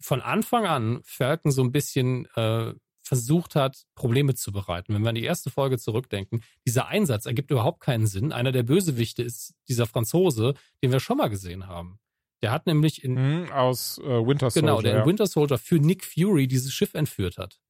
von 0.00 0.20
Anfang 0.22 0.64
an 0.66 1.00
Falcon 1.04 1.52
so 1.52 1.62
ein 1.62 1.72
bisschen 1.72 2.26
äh, 2.36 2.72
versucht 3.10 3.56
hat, 3.56 3.86
Probleme 3.96 4.36
zu 4.36 4.52
bereiten. 4.52 4.94
Wenn 4.94 5.02
wir 5.02 5.08
an 5.08 5.16
die 5.16 5.24
erste 5.24 5.50
Folge 5.50 5.78
zurückdenken, 5.78 6.44
dieser 6.64 6.86
Einsatz 6.86 7.26
ergibt 7.26 7.50
überhaupt 7.50 7.80
keinen 7.80 8.06
Sinn. 8.06 8.30
Einer 8.30 8.52
der 8.52 8.62
Bösewichte 8.62 9.24
ist 9.24 9.52
dieser 9.68 9.88
Franzose, 9.88 10.54
den 10.80 10.92
wir 10.92 11.00
schon 11.00 11.16
mal 11.16 11.28
gesehen 11.28 11.66
haben. 11.66 11.98
Der 12.40 12.52
hat 12.52 12.66
nämlich 12.66 13.02
in, 13.02 13.14
Mhm, 13.14 13.50
aus 13.50 13.98
äh, 13.98 14.04
Winter 14.04 14.48
Soldier. 14.48 14.60
genau, 14.62 14.80
der 14.80 14.92
ja. 14.94 15.00
in 15.00 15.08
Winter 15.08 15.26
Soldier 15.26 15.58
für 15.58 15.80
Nick 15.80 16.04
Fury 16.04 16.46
dieses 16.46 16.72
Schiff 16.72 16.94
entführt 16.94 17.36
hat. 17.36 17.60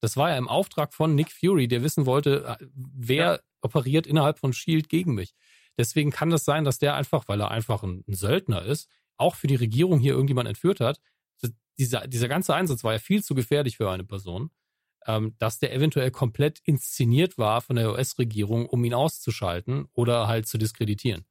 Das 0.00 0.16
war 0.16 0.30
ja 0.30 0.38
im 0.38 0.48
Auftrag 0.48 0.94
von 0.94 1.14
Nick 1.14 1.30
Fury, 1.30 1.68
der 1.68 1.82
wissen 1.82 2.06
wollte, 2.06 2.56
äh, 2.58 2.66
wer 2.72 3.42
operiert 3.60 4.06
innerhalb 4.06 4.38
von 4.38 4.54
Shield 4.54 4.88
gegen 4.88 5.14
mich. 5.14 5.34
Deswegen 5.76 6.10
kann 6.10 6.30
das 6.30 6.46
sein, 6.46 6.64
dass 6.64 6.78
der 6.78 6.94
einfach, 6.94 7.28
weil 7.28 7.38
er 7.42 7.50
einfach 7.50 7.82
ein, 7.82 8.02
Söldner 8.06 8.62
ist, 8.62 8.88
auch 9.18 9.34
für 9.34 9.46
die 9.46 9.56
Regierung 9.56 9.98
hier 9.98 10.14
irgendjemand 10.14 10.48
entführt 10.48 10.80
hat. 10.80 11.00
Dieser, 11.78 12.08
dieser 12.08 12.28
ganze 12.28 12.54
Einsatz 12.54 12.82
war 12.82 12.94
ja 12.94 12.98
viel 12.98 13.22
zu 13.22 13.34
gefährlich 13.34 13.76
für 13.76 13.90
eine 13.90 14.04
Person, 14.04 14.50
ähm, 15.06 15.34
dass 15.38 15.58
der 15.58 15.72
eventuell 15.72 16.10
komplett 16.10 16.60
inszeniert 16.64 17.38
war 17.38 17.60
von 17.60 17.76
der 17.76 17.92
US-Regierung, 17.92 18.66
um 18.66 18.84
ihn 18.84 18.94
auszuschalten 18.94 19.86
oder 19.92 20.26
halt 20.26 20.46
zu 20.48 20.58
diskreditieren. 20.58 21.24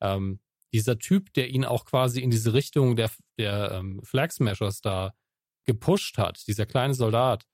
Ähm, 0.00 0.40
dieser 0.72 0.98
Typ, 0.98 1.32
der 1.34 1.48
ihn 1.48 1.64
auch 1.64 1.84
quasi 1.84 2.20
in 2.20 2.30
diese 2.30 2.52
Richtung 2.52 2.96
der, 2.96 3.10
der 3.38 3.72
ähm, 3.72 4.00
Flag 4.04 4.30
Smashers 4.30 4.80
da 4.80 5.14
gepusht 5.64 6.18
hat, 6.18 6.46
dieser 6.46 6.66
kleine 6.66 6.94
Soldat, 6.94 7.44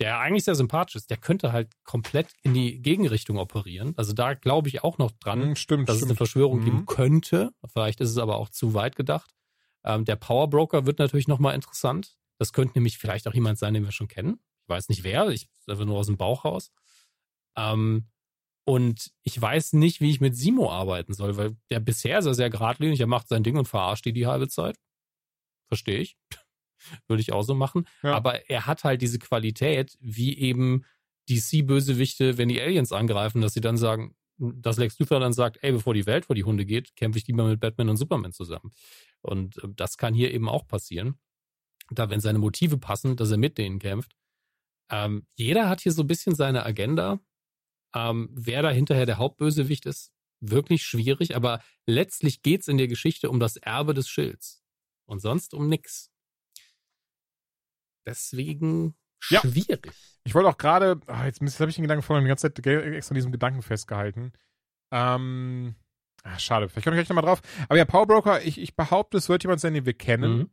der 0.00 0.20
eigentlich 0.20 0.44
sehr 0.44 0.54
sympathisch 0.54 0.94
ist, 0.94 1.10
der 1.10 1.16
könnte 1.16 1.50
halt 1.50 1.72
komplett 1.82 2.32
in 2.42 2.54
die 2.54 2.80
Gegenrichtung 2.80 3.36
operieren. 3.36 3.94
Also 3.96 4.12
da 4.12 4.34
glaube 4.34 4.68
ich 4.68 4.84
auch 4.84 4.96
noch 4.98 5.10
dran, 5.10 5.50
Mhm, 5.50 5.56
stimmt, 5.56 5.88
dass 5.88 5.96
es 5.96 6.02
eine 6.02 6.10
stimmt. 6.10 6.18
Verschwörung 6.18 6.60
Mhm. 6.60 6.64
geben 6.64 6.86
könnte. 6.86 7.50
Vielleicht 7.66 8.00
ist 8.00 8.10
es 8.10 8.18
aber 8.18 8.36
auch 8.36 8.48
zu 8.48 8.74
weit 8.74 8.94
gedacht. 8.94 9.34
Ähm, 9.84 10.04
der 10.04 10.14
Powerbroker 10.16 10.86
wird 10.86 11.00
natürlich 11.00 11.26
nochmal 11.26 11.56
interessant. 11.56 12.16
Das 12.38 12.52
könnte 12.52 12.78
nämlich 12.78 12.98
vielleicht 12.98 13.26
auch 13.26 13.34
jemand 13.34 13.58
sein, 13.58 13.74
den 13.74 13.84
wir 13.84 13.90
schon 13.92 14.06
kennen. 14.06 14.38
Ich 14.68 14.70
weiß 14.70 14.90
nicht 14.90 15.02
wer, 15.02 15.28
ich 15.28 15.48
einfach 15.66 15.86
nur 15.86 15.96
aus 15.96 16.06
dem 16.06 16.18
Bauch 16.18 16.44
raus. 16.44 16.70
Ähm, 17.56 18.10
und 18.66 19.12
ich 19.22 19.40
weiß 19.40 19.72
nicht, 19.72 20.02
wie 20.02 20.10
ich 20.10 20.20
mit 20.20 20.36
Simo 20.36 20.70
arbeiten 20.70 21.14
soll, 21.14 21.38
weil 21.38 21.56
der 21.70 21.80
bisher 21.80 22.18
ist 22.18 22.26
er 22.26 22.34
sehr 22.34 22.50
geradlinig, 22.50 23.00
er 23.00 23.06
macht 23.06 23.28
sein 23.28 23.42
Ding 23.42 23.56
und 23.56 23.66
verarscht 23.66 24.04
die 24.04 24.12
die 24.12 24.26
halbe 24.26 24.46
Zeit. 24.46 24.76
Verstehe 25.68 26.00
ich. 26.00 26.18
Würde 27.08 27.22
ich 27.22 27.32
auch 27.32 27.44
so 27.44 27.54
machen. 27.54 27.88
Ja. 28.02 28.12
Aber 28.12 28.50
er 28.50 28.66
hat 28.66 28.84
halt 28.84 29.00
diese 29.00 29.18
Qualität, 29.18 29.96
wie 30.00 30.36
eben 30.36 30.84
DC-Bösewichte, 31.30 32.36
wenn 32.36 32.50
die 32.50 32.60
Aliens 32.60 32.92
angreifen, 32.92 33.40
dass 33.40 33.54
sie 33.54 33.62
dann 33.62 33.78
sagen, 33.78 34.14
dass 34.36 34.76
Lex 34.76 34.98
Luthor 34.98 35.18
dann 35.18 35.32
sagt, 35.32 35.58
ey, 35.62 35.72
bevor 35.72 35.94
die 35.94 36.04
Welt 36.04 36.26
vor 36.26 36.36
die 36.36 36.44
Hunde 36.44 36.66
geht, 36.66 36.94
kämpfe 36.94 37.18
ich 37.18 37.26
lieber 37.26 37.44
mit 37.44 37.60
Batman 37.60 37.88
und 37.88 37.96
Superman 37.96 38.32
zusammen. 38.32 38.72
Und 39.22 39.56
äh, 39.64 39.68
das 39.76 39.96
kann 39.96 40.12
hier 40.12 40.30
eben 40.34 40.46
auch 40.46 40.66
passieren. 40.66 41.18
Da, 41.90 42.10
wenn 42.10 42.20
seine 42.20 42.38
Motive 42.38 42.76
passen, 42.76 43.16
dass 43.16 43.30
er 43.30 43.38
mit 43.38 43.56
denen 43.56 43.78
kämpft. 43.78 44.17
Ähm, 44.90 45.26
jeder 45.36 45.68
hat 45.68 45.80
hier 45.80 45.92
so 45.92 46.02
ein 46.02 46.06
bisschen 46.06 46.34
seine 46.34 46.64
Agenda. 46.64 47.20
Ähm, 47.94 48.28
wer 48.32 48.62
da 48.62 48.70
hinterher 48.70 49.06
der 49.06 49.18
Hauptbösewicht 49.18 49.86
ist, 49.86 50.12
wirklich 50.40 50.82
schwierig, 50.84 51.34
aber 51.34 51.62
letztlich 51.86 52.42
geht's 52.42 52.68
in 52.68 52.78
der 52.78 52.86
Geschichte 52.88 53.30
um 53.30 53.40
das 53.40 53.56
Erbe 53.56 53.94
des 53.94 54.08
Schilds. 54.08 54.62
Und 55.06 55.20
sonst 55.20 55.54
um 55.54 55.68
nix. 55.68 56.10
Deswegen 58.06 58.94
Ja. 59.30 59.40
schwierig. 59.40 59.92
Ich 60.24 60.34
wollte 60.34 60.48
auch 60.48 60.58
gerade, 60.58 61.00
ah, 61.06 61.24
jetzt, 61.24 61.40
jetzt 61.40 61.58
habe 61.60 61.70
ich 61.70 61.76
den 61.76 61.82
Gedanken 61.82 62.02
vorhin 62.02 62.24
die 62.24 62.28
ganze 62.28 62.52
Zeit 62.52 62.66
extra 62.66 63.12
an 63.12 63.16
diesem 63.16 63.32
Gedanken 63.32 63.62
festgehalten. 63.62 64.32
Ähm, 64.92 65.74
ah, 66.22 66.38
schade, 66.38 66.68
vielleicht 66.68 66.84
komme 66.84 66.96
ich 66.96 67.00
gleich 67.00 67.08
nochmal 67.08 67.24
drauf. 67.24 67.42
Aber 67.68 67.76
ja, 67.78 67.84
Power 67.84 68.06
Broker, 68.06 68.42
ich, 68.44 68.58
ich 68.58 68.76
behaupte, 68.76 69.16
es 69.18 69.28
wird 69.28 69.42
jemand 69.44 69.60
sein, 69.60 69.74
den 69.74 69.86
wir 69.86 69.94
kennen, 69.94 70.38
Mhm. 70.38 70.50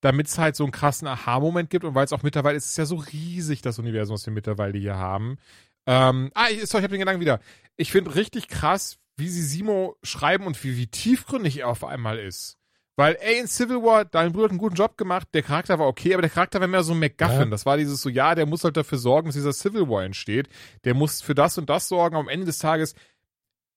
Damit 0.00 0.28
es 0.28 0.38
halt 0.38 0.56
so 0.56 0.64
einen 0.64 0.72
krassen 0.72 1.08
Aha-Moment 1.08 1.70
gibt 1.70 1.84
und 1.84 1.94
weil 1.94 2.04
es 2.04 2.12
auch 2.12 2.22
mittlerweile, 2.22 2.56
es 2.56 2.66
ist 2.66 2.78
ja 2.78 2.86
so 2.86 2.96
riesig, 2.96 3.62
das 3.62 3.78
Universum, 3.78 4.14
was 4.14 4.26
wir 4.26 4.32
mittlerweile 4.32 4.78
hier 4.78 4.96
haben. 4.96 5.38
Ähm, 5.86 6.30
ah, 6.34 6.48
ich, 6.50 6.66
sorry, 6.66 6.82
ich 6.82 6.84
habe 6.84 6.88
den 6.88 7.00
Gedanken 7.00 7.20
wieder. 7.20 7.40
Ich 7.76 7.90
finde 7.90 8.14
richtig 8.14 8.48
krass, 8.48 8.98
wie 9.16 9.28
sie 9.28 9.42
Simo 9.42 9.96
schreiben 10.02 10.46
und 10.46 10.62
wie, 10.62 10.76
wie 10.76 10.86
tiefgründig 10.86 11.58
er 11.58 11.68
auf 11.68 11.84
einmal 11.84 12.18
ist. 12.18 12.58
Weil, 12.98 13.16
ey, 13.20 13.38
in 13.38 13.46
Civil 13.46 13.76
War, 13.76 14.04
dein 14.04 14.32
Bruder 14.32 14.44
hat 14.44 14.50
einen 14.50 14.58
guten 14.58 14.74
Job 14.74 14.96
gemacht, 14.96 15.28
der 15.32 15.44
Charakter 15.44 15.78
war 15.78 15.86
okay, 15.86 16.14
aber 16.14 16.22
der 16.22 16.32
Charakter 16.32 16.60
war 16.60 16.66
mehr 16.66 16.82
so 16.82 16.94
ein 16.94 16.98
MacGuffin. 16.98 17.38
Ja. 17.38 17.44
Das 17.46 17.64
war 17.64 17.76
dieses 17.76 18.02
so, 18.02 18.08
ja, 18.08 18.34
der 18.34 18.44
muss 18.44 18.64
halt 18.64 18.76
dafür 18.76 18.98
sorgen, 18.98 19.28
dass 19.28 19.36
dieser 19.36 19.52
Civil 19.52 19.88
War 19.88 20.02
entsteht. 20.02 20.48
Der 20.84 20.94
muss 20.94 21.22
für 21.22 21.36
das 21.36 21.56
und 21.58 21.70
das 21.70 21.86
sorgen. 21.86 22.16
Am 22.16 22.28
Ende 22.28 22.46
des 22.46 22.58
Tages, 22.58 22.96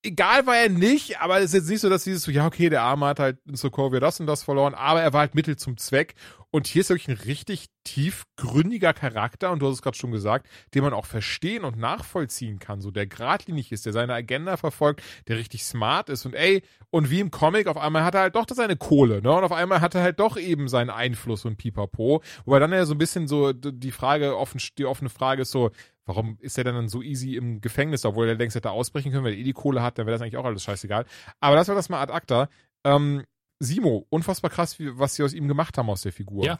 egal 0.04 0.46
war 0.48 0.58
er 0.58 0.70
nicht, 0.70 1.20
aber 1.20 1.40
es 1.40 1.46
ist 1.46 1.54
jetzt 1.54 1.70
nicht 1.70 1.82
so, 1.82 1.90
dass 1.90 2.04
dieses 2.04 2.24
so, 2.24 2.32
ja, 2.32 2.46
okay, 2.46 2.70
der 2.70 2.82
Arme 2.82 3.06
hat 3.06 3.20
halt 3.20 3.38
in 3.48 3.56
Sokovia 3.56 4.00
das 4.00 4.20
und 4.20 4.28
das 4.28 4.44
verloren, 4.44 4.74
aber 4.74 5.02
er 5.02 5.14
war 5.14 5.22
halt 5.22 5.36
Mittel 5.36 5.58
zum 5.58 5.78
Zweck. 5.78 6.16
Und 6.54 6.68
hier 6.68 6.82
ist 6.82 6.90
wirklich 6.90 7.08
ein 7.08 7.24
richtig 7.26 7.68
tiefgründiger 7.86 8.92
Charakter, 8.94 9.52
und 9.52 9.60
du 9.60 9.68
hast 9.68 9.76
es 9.76 9.82
gerade 9.82 9.98
schon 9.98 10.12
gesagt, 10.12 10.48
den 10.74 10.84
man 10.84 10.94
auch 10.94 11.06
verstehen 11.06 11.64
und 11.64 11.78
nachvollziehen 11.78 12.60
kann, 12.60 12.82
so 12.82 12.92
der 12.92 13.08
geradlinig 13.08 13.72
ist, 13.72 13.86
der 13.86 13.94
seine 13.94 14.14
Agenda 14.14 14.58
verfolgt, 14.58 15.02
der 15.30 15.38
richtig 15.38 15.64
smart 15.64 16.10
ist 16.10 16.26
und 16.26 16.36
ey, 16.36 16.62
und 16.90 17.10
wie 17.10 17.22
im 17.22 17.32
Comic, 17.32 17.68
auf 17.68 17.78
einmal 17.78 18.04
hat 18.04 18.16
er 18.16 18.22
halt 18.22 18.36
doch 18.36 18.46
seine 18.52 18.76
Kohle, 18.76 19.22
ne? 19.22 19.32
Und 19.32 19.46
auf 19.46 19.54
einmal 19.54 19.80
hat 19.80 19.96
er 19.96 20.02
halt 20.02 20.20
doch 20.20 20.36
eben 20.36 20.68
seinen 20.68 20.90
Einfluss 20.90 21.46
und 21.46 21.56
Pipapo. 21.56 22.22
Wobei 22.44 22.60
dann 22.60 22.74
ja 22.74 22.86
so 22.86 22.96
ein 22.96 22.98
bisschen 22.98 23.30
so 23.30 23.54
die 23.54 23.92
Frage, 23.92 24.38
offen, 24.38 24.60
die 24.78 24.86
offene 24.86 25.10
Frage 25.10 25.44
ist 25.44 25.52
so, 25.52 25.72
warum 26.06 26.38
ist 26.40 26.58
er 26.58 26.64
dann 26.64 26.90
so 26.90 27.02
easy 27.02 27.36
im 27.36 27.62
Gefängnis, 27.62 28.06
obwohl 28.06 28.28
er 28.28 28.36
längst 28.36 28.56
hätte 28.56 28.72
ausbrechen 28.72 29.12
können, 29.12 29.24
weil 29.24 29.34
er 29.34 29.40
eh 29.40 29.44
die 29.44 29.54
Kohle 29.54 29.82
hat, 29.82 29.98
dann 29.98 30.06
wäre 30.06 30.16
das 30.16 30.22
eigentlich 30.22 30.38
auch 30.38 30.46
alles 30.46 30.64
scheißegal. 30.64 31.06
Aber 31.40 31.56
das 31.56 31.68
war 31.68 31.76
das 31.76 31.90
mal 31.90 32.02
ad 32.02 32.12
acta. 32.12 32.50
Ähm, 32.84 33.24
Simo, 33.60 34.08
unfassbar 34.10 34.50
krass, 34.50 34.80
wie, 34.80 34.98
was 34.98 35.16
sie 35.16 35.24
aus 35.24 35.34
ihm 35.34 35.48
gemacht 35.48 35.78
haben 35.78 35.90
aus 35.90 36.02
der 36.02 36.12
Figur. 36.12 36.44
Ja. 36.44 36.60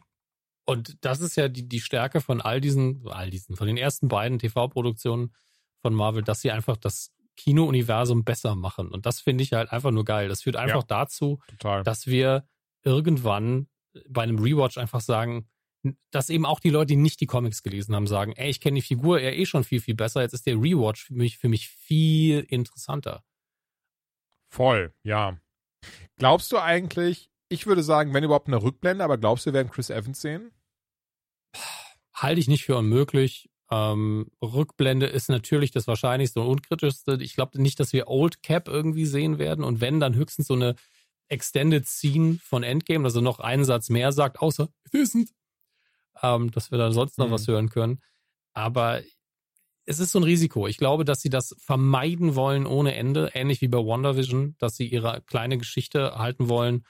Und 0.66 1.04
das 1.04 1.22
ist 1.22 1.36
ja 1.36 1.48
die, 1.48 1.68
die 1.68 1.80
Stärke 1.80 2.22
von 2.22 2.42
all 2.42 2.62
diesen, 2.62 3.08
all 3.08 3.30
diesen, 3.30 3.56
von 3.56 3.68
den 3.68 3.78
ersten 3.78 4.08
beiden 4.08 4.38
TV-Produktionen 4.38 5.34
von 5.82 5.94
Marvel, 5.94 6.22
dass 6.22 6.42
sie 6.42 6.52
einfach 6.52 6.78
das 6.78 7.12
Kino-Universum 7.38 8.24
besser 8.24 8.56
machen. 8.56 8.90
Und 8.90 9.08
das 9.08 9.20
finde 9.20 9.44
ich 9.44 9.54
halt 9.54 9.72
einfach 9.72 9.92
nur 9.92 10.06
geil. 10.06 10.30
Das 10.30 10.44
führt 10.44 10.56
einfach 10.56 10.84
dazu, 10.84 11.40
Total. 11.48 11.84
dass 11.84 12.06
wir 12.06 12.46
irgendwann 12.84 13.68
bei 14.08 14.22
einem 14.22 14.38
Rewatch 14.40 14.78
einfach 14.78 15.02
sagen, 15.02 15.48
dass 16.12 16.30
eben 16.30 16.46
auch 16.46 16.60
die 16.60 16.70
Leute, 16.70 16.88
die 16.88 16.96
nicht 16.98 17.22
die 17.22 17.26
Comics 17.26 17.64
gelesen 17.64 17.96
haben, 17.96 18.08
sagen, 18.08 18.34
ey, 18.34 18.50
ich 18.50 18.62
kenne 18.62 18.76
die 18.76 18.82
Figur 18.86 19.20
ja 19.20 19.32
eh 19.32 19.46
schon 19.46 19.64
viel, 19.64 19.82
viel 19.82 19.96
besser. 19.96 20.22
Jetzt 20.22 20.34
ist 20.34 20.46
der 20.46 20.56
Rewatch 20.56 21.06
für 21.06 21.14
mich, 21.14 21.38
für 21.38 21.50
mich 21.50 21.70
viel 21.70 22.46
interessanter. 22.50 23.24
Voll, 24.50 24.94
ja. 25.04 25.38
Glaubst 26.18 26.52
du 26.52 26.60
eigentlich, 26.60 27.32
ich 27.50 27.66
würde 27.66 27.84
sagen, 27.84 28.14
wenn 28.14 28.24
überhaupt 28.24 28.48
eine 28.48 28.62
Rückblende, 28.62 29.04
aber 29.04 29.18
glaubst 29.18 29.46
du, 29.46 29.50
wir 29.50 29.54
werden 29.54 29.72
Chris 29.72 29.90
Evans 29.90 30.22
sehen? 30.22 30.52
halte 32.22 32.40
ich 32.40 32.48
nicht 32.48 32.64
für 32.64 32.78
unmöglich. 32.78 33.50
Ähm, 33.72 34.30
Rückblende 34.42 35.08
ist 35.08 35.30
natürlich 35.30 35.72
das 35.72 35.88
wahrscheinlichste 35.88 36.42
und 36.42 36.48
unkritischste. 36.48 37.18
Ich 37.22 37.36
glaube 37.36 37.62
nicht, 37.62 37.80
dass 37.80 37.94
wir 37.94 38.08
Old 38.08 38.44
Cap 38.44 38.68
irgendwie 38.68 39.06
sehen 39.06 39.40
werden. 39.40 39.64
Und 39.64 39.82
wenn, 39.82 40.00
dann 40.00 40.16
höchstens 40.16 40.48
so 40.48 40.54
eine 40.54 40.76
Extended 41.30 41.88
Scene 41.88 42.38
von 42.44 42.64
Endgame, 42.64 43.06
also 43.06 43.22
noch 43.22 43.40
einen 43.40 43.64
Satz 43.64 43.90
mehr 43.90 44.12
sagt, 44.12 44.42
außer 44.42 44.70
it 44.86 44.94
isn't. 44.94 45.30
Ähm, 46.24 46.52
dass 46.52 46.72
wir 46.72 46.78
da 46.78 46.92
sonst 46.92 47.18
noch 47.18 47.28
Mhm. 47.28 47.32
was 47.32 47.48
hören 47.48 47.70
können. 47.70 48.02
Aber 48.54 49.02
es 49.86 50.00
ist 50.00 50.12
so 50.12 50.20
ein 50.20 50.24
Risiko. 50.24 50.68
Ich 50.68 50.78
glaube, 50.78 51.06
dass 51.06 51.22
sie 51.22 51.30
das 51.30 51.56
vermeiden 51.60 52.36
wollen 52.36 52.66
ohne 52.66 52.96
Ende, 52.96 53.32
ähnlich 53.34 53.62
wie 53.62 53.68
bei 53.68 53.80
WandaVision, 53.80 54.56
dass 54.60 54.76
sie 54.76 54.88
ihre 54.88 55.22
kleine 55.22 55.58
Geschichte 55.58 56.18
halten 56.18 56.50
wollen. 56.50 56.86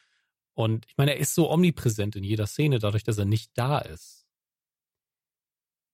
Und 0.54 0.86
ich 0.88 0.98
meine, 0.98 1.14
er 1.14 1.20
ist 1.20 1.34
so 1.34 1.50
omnipräsent 1.50 2.16
in 2.16 2.24
jeder 2.24 2.48
Szene, 2.48 2.80
dadurch, 2.80 3.04
dass 3.04 3.18
er 3.18 3.26
nicht 3.26 3.52
da 3.56 3.80
ist. 3.80 4.28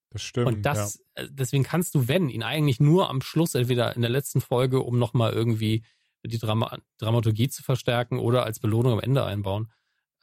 Das 0.09 0.21
stimmt. 0.21 0.47
Und 0.47 0.61
das, 0.63 1.03
äh, 1.15 1.27
deswegen 1.29 1.63
kannst 1.63 1.93
du, 1.93 2.07
wenn, 2.07 2.29
ihn 2.29 2.43
eigentlich 2.43 2.79
nur 2.79 3.09
am 3.09 3.21
Schluss, 3.21 3.55
entweder 3.55 3.95
in 3.95 4.01
der 4.01 4.09
letzten 4.09 4.41
Folge, 4.41 4.81
um 4.81 4.97
nochmal 4.97 5.33
irgendwie 5.33 5.83
die 6.23 6.39
Drama 6.39 6.77
Dramaturgie 6.97 7.49
zu 7.49 7.61
verstärken 7.63 8.17
oder 8.17 8.43
als 8.43 8.59
Belohnung 8.59 8.93
am 8.93 8.99
Ende 8.99 9.23
einbauen. 9.23 9.71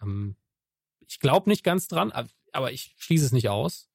Ähm, 0.02 0.36
ich 1.06 1.20
glaube 1.20 1.48
nicht 1.48 1.62
ganz 1.62 1.86
dran, 1.86 2.12
aber 2.54 2.72
ich 2.72 2.94
schließe 2.98 3.26
es 3.26 3.32
nicht 3.32 3.48
aus. 3.48 3.88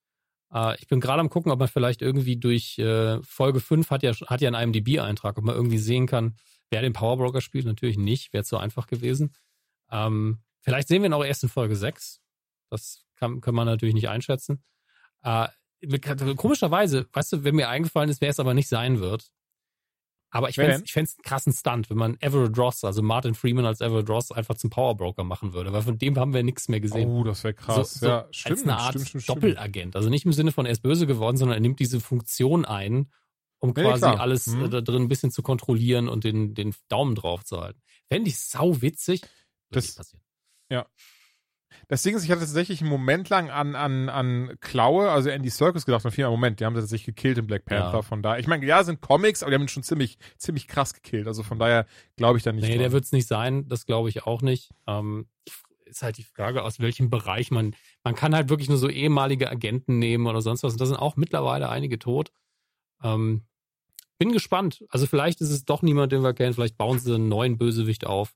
Äh, 0.53 0.75
ich 0.79 0.87
bin 0.87 0.99
gerade 0.99 1.19
am 1.19 1.29
gucken, 1.29 1.51
ob 1.51 1.59
man 1.59 1.67
vielleicht 1.67 2.01
irgendwie 2.01 2.37
durch 2.37 2.77
äh, 2.79 3.21
Folge 3.23 3.59
5 3.59 3.89
hat 3.89 4.03
ja, 4.03 4.13
hat 4.27 4.41
ja 4.41 4.49
einen 4.49 4.73
IMDb-Eintrag, 4.73 5.37
ob 5.37 5.43
man 5.43 5.55
irgendwie 5.55 5.77
sehen 5.77 6.07
kann, 6.07 6.35
wer 6.69 6.81
den 6.81 6.93
Powerbroker 6.93 7.41
spielt. 7.41 7.65
Natürlich 7.65 7.97
nicht, 7.97 8.33
wäre 8.33 8.43
zu 8.43 8.57
einfach 8.57 8.87
gewesen. 8.87 9.33
Ähm, 9.91 10.39
vielleicht 10.61 10.87
sehen 10.87 11.01
wir 11.01 11.09
ihn 11.09 11.13
auch 11.13 11.23
erst 11.23 11.43
in 11.43 11.49
Folge 11.49 11.75
6. 11.75 12.21
Das 12.69 13.05
kann, 13.15 13.41
kann 13.41 13.55
man 13.55 13.65
natürlich 13.65 13.95
nicht 13.95 14.09
einschätzen. 14.09 14.63
Äh, 15.23 15.47
komischerweise, 16.35 17.07
weißt 17.13 17.33
du, 17.33 17.43
wenn 17.43 17.55
mir 17.55 17.69
eingefallen 17.69 18.09
ist, 18.09 18.21
wer 18.21 18.29
es 18.29 18.39
aber 18.39 18.53
nicht 18.53 18.67
sein 18.67 18.99
wird. 18.99 19.31
Aber 20.31 20.49
ich 20.49 20.55
fände 20.55 20.73
denn? 20.73 20.83
ich 20.83 20.93
fänd's 20.93 21.15
einen 21.17 21.23
krassen 21.23 21.53
Stunt, 21.53 21.89
wenn 21.89 21.97
man 21.97 22.17
Everett 22.21 22.57
Ross, 22.57 22.83
also 22.83 23.01
Martin 23.01 23.33
Freeman 23.33 23.65
als 23.65 23.81
Everett 23.81 24.09
Ross, 24.09 24.31
einfach 24.31 24.55
zum 24.55 24.69
Powerbroker 24.69 25.23
machen 25.23 25.53
würde. 25.53 25.73
Weil 25.73 25.81
von 25.81 25.97
dem 25.97 26.17
haben 26.19 26.33
wir 26.33 26.43
nichts 26.43 26.67
mehr 26.69 26.79
gesehen. 26.79 27.09
Oh, 27.09 27.23
das 27.23 27.43
wäre 27.43 27.55
krass. 27.55 27.93
So- 27.95 27.99
so 27.99 28.05
ja, 28.07 28.27
stimmt, 28.31 28.51
als 28.59 28.63
eine 28.63 28.77
Art 28.77 28.91
stimmt, 28.93 29.07
stimmt. 29.07 29.29
Doppelagent. 29.29 29.95
Also 29.95 30.09
nicht 30.09 30.25
im 30.25 30.33
Sinne 30.33 30.51
von, 30.51 30.65
er 30.67 30.71
ist 30.71 30.81
böse 30.83 31.07
geworden, 31.07 31.37
sondern 31.37 31.57
er 31.57 31.61
nimmt 31.61 31.79
diese 31.79 31.99
Funktion 31.99 32.65
ein, 32.65 33.11
um 33.59 33.69
Nee, 33.75 33.81
quasi 33.83 34.01
klar. 34.01 34.19
alles 34.19 34.47
äh, 34.47 34.69
da 34.69 34.81
drin 34.81 35.01
ein 35.03 35.07
bisschen 35.07 35.31
zu 35.31 35.41
kontrollieren 35.41 36.07
und 36.07 36.23
den, 36.23 36.53
den 36.53 36.75
Daumen 36.89 37.15
drauf 37.15 37.43
zu 37.43 37.59
halten. 37.59 37.81
Fände 38.07 38.29
ich 38.29 38.37
sau 38.39 38.81
witzig. 38.81 39.21
Das- 39.71 39.85
nicht 39.85 39.97
passieren. 39.97 40.23
Das 41.87 42.03
Ding 42.03 42.15
ist, 42.15 42.23
ich 42.23 42.31
hatte 42.31 42.41
tatsächlich 42.41 42.81
einen 42.81 42.89
Moment 42.89 43.29
lang 43.29 43.49
an, 43.49 43.75
an, 43.75 44.09
an 44.09 44.57
Klaue, 44.61 45.09
also 45.11 45.29
Andy 45.29 45.49
Circus 45.49 45.85
gedacht 45.85 46.05
und 46.05 46.11
viel 46.11 46.27
Moment, 46.29 46.59
die 46.59 46.65
haben 46.65 46.75
sie 46.75 46.81
tatsächlich 46.81 47.15
gekillt 47.15 47.37
in 47.37 47.47
Black 47.47 47.65
Panther, 47.65 47.93
Ja. 47.97 48.01
von 48.01 48.21
daher. 48.21 48.39
Ich 48.39 48.47
meine, 48.47 48.65
ja, 48.65 48.83
sind 48.83 49.01
Comics, 49.01 49.41
aber 49.43 49.51
die 49.51 49.55
haben 49.55 49.63
ihn 49.63 49.67
schon 49.69 49.83
ziemlich, 49.83 50.17
ziemlich 50.37 50.67
krass 50.67 50.93
gekillt. 50.93 51.27
Also 51.27 51.43
von 51.43 51.59
daher 51.59 51.85
glaube 52.17 52.37
ich 52.37 52.43
da 52.43 52.51
nicht. 52.51 52.63
Nee, 52.63 52.69
dran. 52.71 52.79
der 52.79 52.91
wird 52.91 53.05
es 53.05 53.11
nicht 53.11 53.27
sein, 53.27 53.67
das 53.67 53.85
glaube 53.85 54.09
ich 54.09 54.23
auch 54.25 54.41
nicht. 54.41 54.71
Ähm, 54.87 55.27
ist 55.85 56.03
halt 56.03 56.17
die 56.17 56.23
Frage, 56.23 56.63
aus 56.63 56.79
welchem 56.79 57.09
Bereich 57.09 57.49
man. 57.49 57.75
Man 58.03 58.13
kann 58.13 58.35
halt 58.35 58.49
wirklich 58.49 58.69
nur 58.69 58.77
so 58.77 58.89
ehemalige 58.89 59.49
Agenten 59.49 59.97
nehmen 59.97 60.27
oder 60.27 60.41
sonst 60.41 60.61
was. 60.63 60.73
Und 60.73 60.81
da 60.81 60.85
sind 60.85 60.97
auch 60.97 61.15
mittlerweile 61.15 61.69
einige 61.69 61.97
tot. 61.97 62.31
Ähm, 63.03 63.41
bin 64.19 64.31
gespannt. 64.31 64.83
Also 64.89 65.07
vielleicht 65.07 65.41
ist 65.41 65.49
es 65.49 65.65
doch 65.65 65.81
niemand, 65.81 66.11
den 66.11 66.21
wir 66.21 66.33
kennen. 66.33 66.53
Vielleicht 66.53 66.77
bauen 66.77 66.99
sie 66.99 67.15
einen 67.15 67.27
neuen 67.29 67.57
Bösewicht 67.57 68.05
auf. 68.05 68.35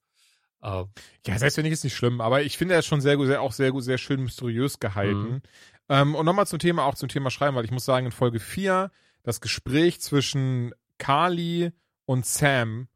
Äh, 0.64 0.86
Ja, 1.28 1.38
selbst 1.38 1.58
wenn 1.58 1.64
nicht, 1.64 1.74
ist 1.74 1.84
nicht 1.84 1.96
schlimm, 1.96 2.22
aber 2.22 2.42
ich 2.44 2.58
finde 2.58 2.74
er 2.74 2.80
ist 2.80 2.86
schon 2.88 3.02
sehr, 3.02 3.18
gut- 3.18 3.28
sehr, 3.28 3.42
auch 3.42 3.52
sehr, 3.52 3.72
gut- 3.72 3.84
sehr 3.84 3.98
schön 3.98 4.22
mysteriös 4.24 4.80
gehalten. 4.80 5.30
Mhm. 5.34 5.42
Ähm, 5.90 6.16
und 6.16 6.26
nochmal 6.26 6.48
zum 6.48 6.60
Thema, 6.60 6.86
auch 6.86 6.96
zum 6.96 7.10
Thema 7.10 7.30
Schreiben, 7.30 7.56
weil 7.56 7.66
ich 7.66 7.72
muss 7.72 7.86
sagen, 7.86 8.06
in 8.06 8.12
Folge 8.12 8.40
4, 8.40 8.90
das 9.24 9.42
Gespräch 9.42 10.00
zwischen 10.02 10.74
Carly 10.98 11.72
und 12.06 12.26
Sam 12.26 12.88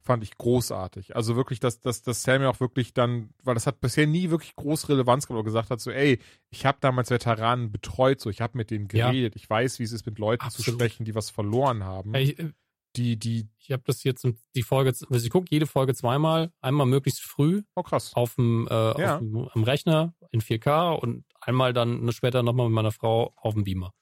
fand 0.00 0.22
ich 0.22 0.38
großartig. 0.38 1.16
Also 1.16 1.34
wirklich, 1.34 1.58
dass, 1.58 1.80
dass, 1.80 2.02
dass 2.02 2.22
Sam 2.22 2.42
ja 2.42 2.48
auch 2.48 2.60
wirklich 2.60 2.94
dann, 2.94 3.30
weil 3.42 3.54
das 3.54 3.66
hat 3.66 3.80
bisher 3.80 4.06
nie 4.06 4.30
wirklich 4.30 4.54
groß 4.54 4.88
Relevanz 4.88 5.26
gehabt, 5.26 5.36
aber 5.38 5.44
gesagt 5.44 5.70
hat 5.70 5.80
so, 5.80 5.90
ey, 5.90 6.20
ich 6.50 6.64
habe 6.64 6.78
damals 6.80 7.10
Veteranen 7.10 7.72
betreut, 7.72 8.20
so, 8.20 8.30
ich 8.30 8.40
habe 8.40 8.56
mit 8.56 8.70
denen 8.70 8.86
Ja. 8.92 9.10
geredet, 9.10 9.34
ich 9.34 9.50
weiß, 9.50 9.80
wie 9.80 9.82
es 9.82 9.90
ist, 9.90 10.06
mit 10.06 10.20
Leuten 10.20 10.42
zu 10.48 10.58
Absolut. 10.60 10.80
sprechen, 10.80 11.04
die 11.04 11.16
was 11.16 11.30
verloren 11.30 11.82
haben. 11.82 12.14
ich 12.14 12.38
äh, 12.38 12.52
Die, 12.96 13.16
die, 13.18 13.48
ich 13.58 13.72
habe 13.72 13.82
das 13.86 14.02
jetzt 14.04 14.26
die 14.54 14.62
Folge, 14.62 14.90
also 14.90 15.24
ich 15.26 15.30
gucke 15.30 15.46
jede 15.50 15.66
Folge 15.66 15.94
zweimal, 15.94 16.52
einmal 16.60 16.86
möglichst 16.86 17.20
früh 17.20 17.62
oh 17.74 17.82
krass. 17.82 18.12
auf 18.14 18.34
dem, 18.36 18.66
äh, 18.68 19.00
Ja. 19.00 19.14
auf 19.14 19.18
dem 19.20 19.48
am 19.52 19.64
Rechner 19.64 20.14
in 20.30 20.40
4K 20.40 20.92
und 20.94 21.24
einmal 21.40 21.72
dann 21.72 22.10
später 22.12 22.42
nochmal 22.42 22.66
mit 22.68 22.74
meiner 22.74 22.92
Frau 22.92 23.32
auf 23.36 23.54
dem 23.54 23.64
Beamer. 23.64 23.92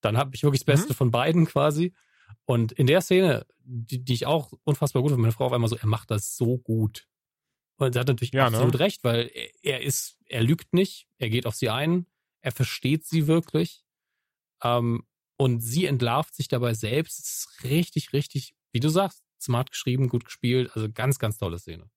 Dann 0.00 0.16
habe 0.16 0.34
ich 0.34 0.42
wirklich 0.42 0.64
das 0.64 0.66
Mhm. 0.66 0.72
Beste 0.80 0.94
von 0.94 1.10
beiden 1.10 1.46
quasi. 1.46 1.94
Und 2.46 2.72
in 2.72 2.86
der 2.86 3.00
Szene, 3.00 3.46
die, 3.64 4.04
die 4.04 4.12
ich 4.14 4.26
auch 4.26 4.52
unfassbar 4.64 5.02
gut 5.02 5.10
finde, 5.10 5.22
meine 5.22 5.32
Frau 5.32 5.46
auf 5.46 5.52
einmal 5.52 5.70
so, 5.70 5.76
er 5.76 5.86
macht 5.86 6.10
das 6.10 6.36
so 6.36 6.58
gut. 6.58 7.06
Und 7.76 7.94
sie 7.94 7.98
hat 7.98 8.08
natürlich 8.08 8.32
ja, 8.32 8.42
ne? 8.50 8.56
absolut 8.56 8.74
ne? 8.74 8.80
recht, 8.80 9.02
weil 9.04 9.30
er 9.62 9.82
ist, 9.82 10.18
er 10.26 10.42
lügt 10.42 10.74
nicht, 10.74 11.06
er 11.18 11.30
geht 11.30 11.46
auf 11.46 11.54
sie 11.54 11.70
ein, 11.70 12.06
er 12.40 12.52
versteht 12.52 13.04
sie 13.06 13.26
wirklich. 13.26 13.84
Ähm, 14.62 15.04
und 15.36 15.60
sie 15.60 15.86
entlarvt 15.86 16.34
sich 16.34 16.48
dabei 16.48 16.74
selbst. 16.74 17.18
Es 17.18 17.28
ist 17.28 17.64
richtig, 17.64 18.12
richtig, 18.12 18.54
wie 18.72 18.80
du 18.80 18.88
sagst, 18.88 19.22
smart 19.40 19.70
geschrieben, 19.70 20.08
gut 20.08 20.24
gespielt. 20.24 20.70
Also 20.74 20.88
ganz, 20.92 21.18
ganz 21.18 21.38
tolle 21.38 21.58
Szene. 21.58 21.88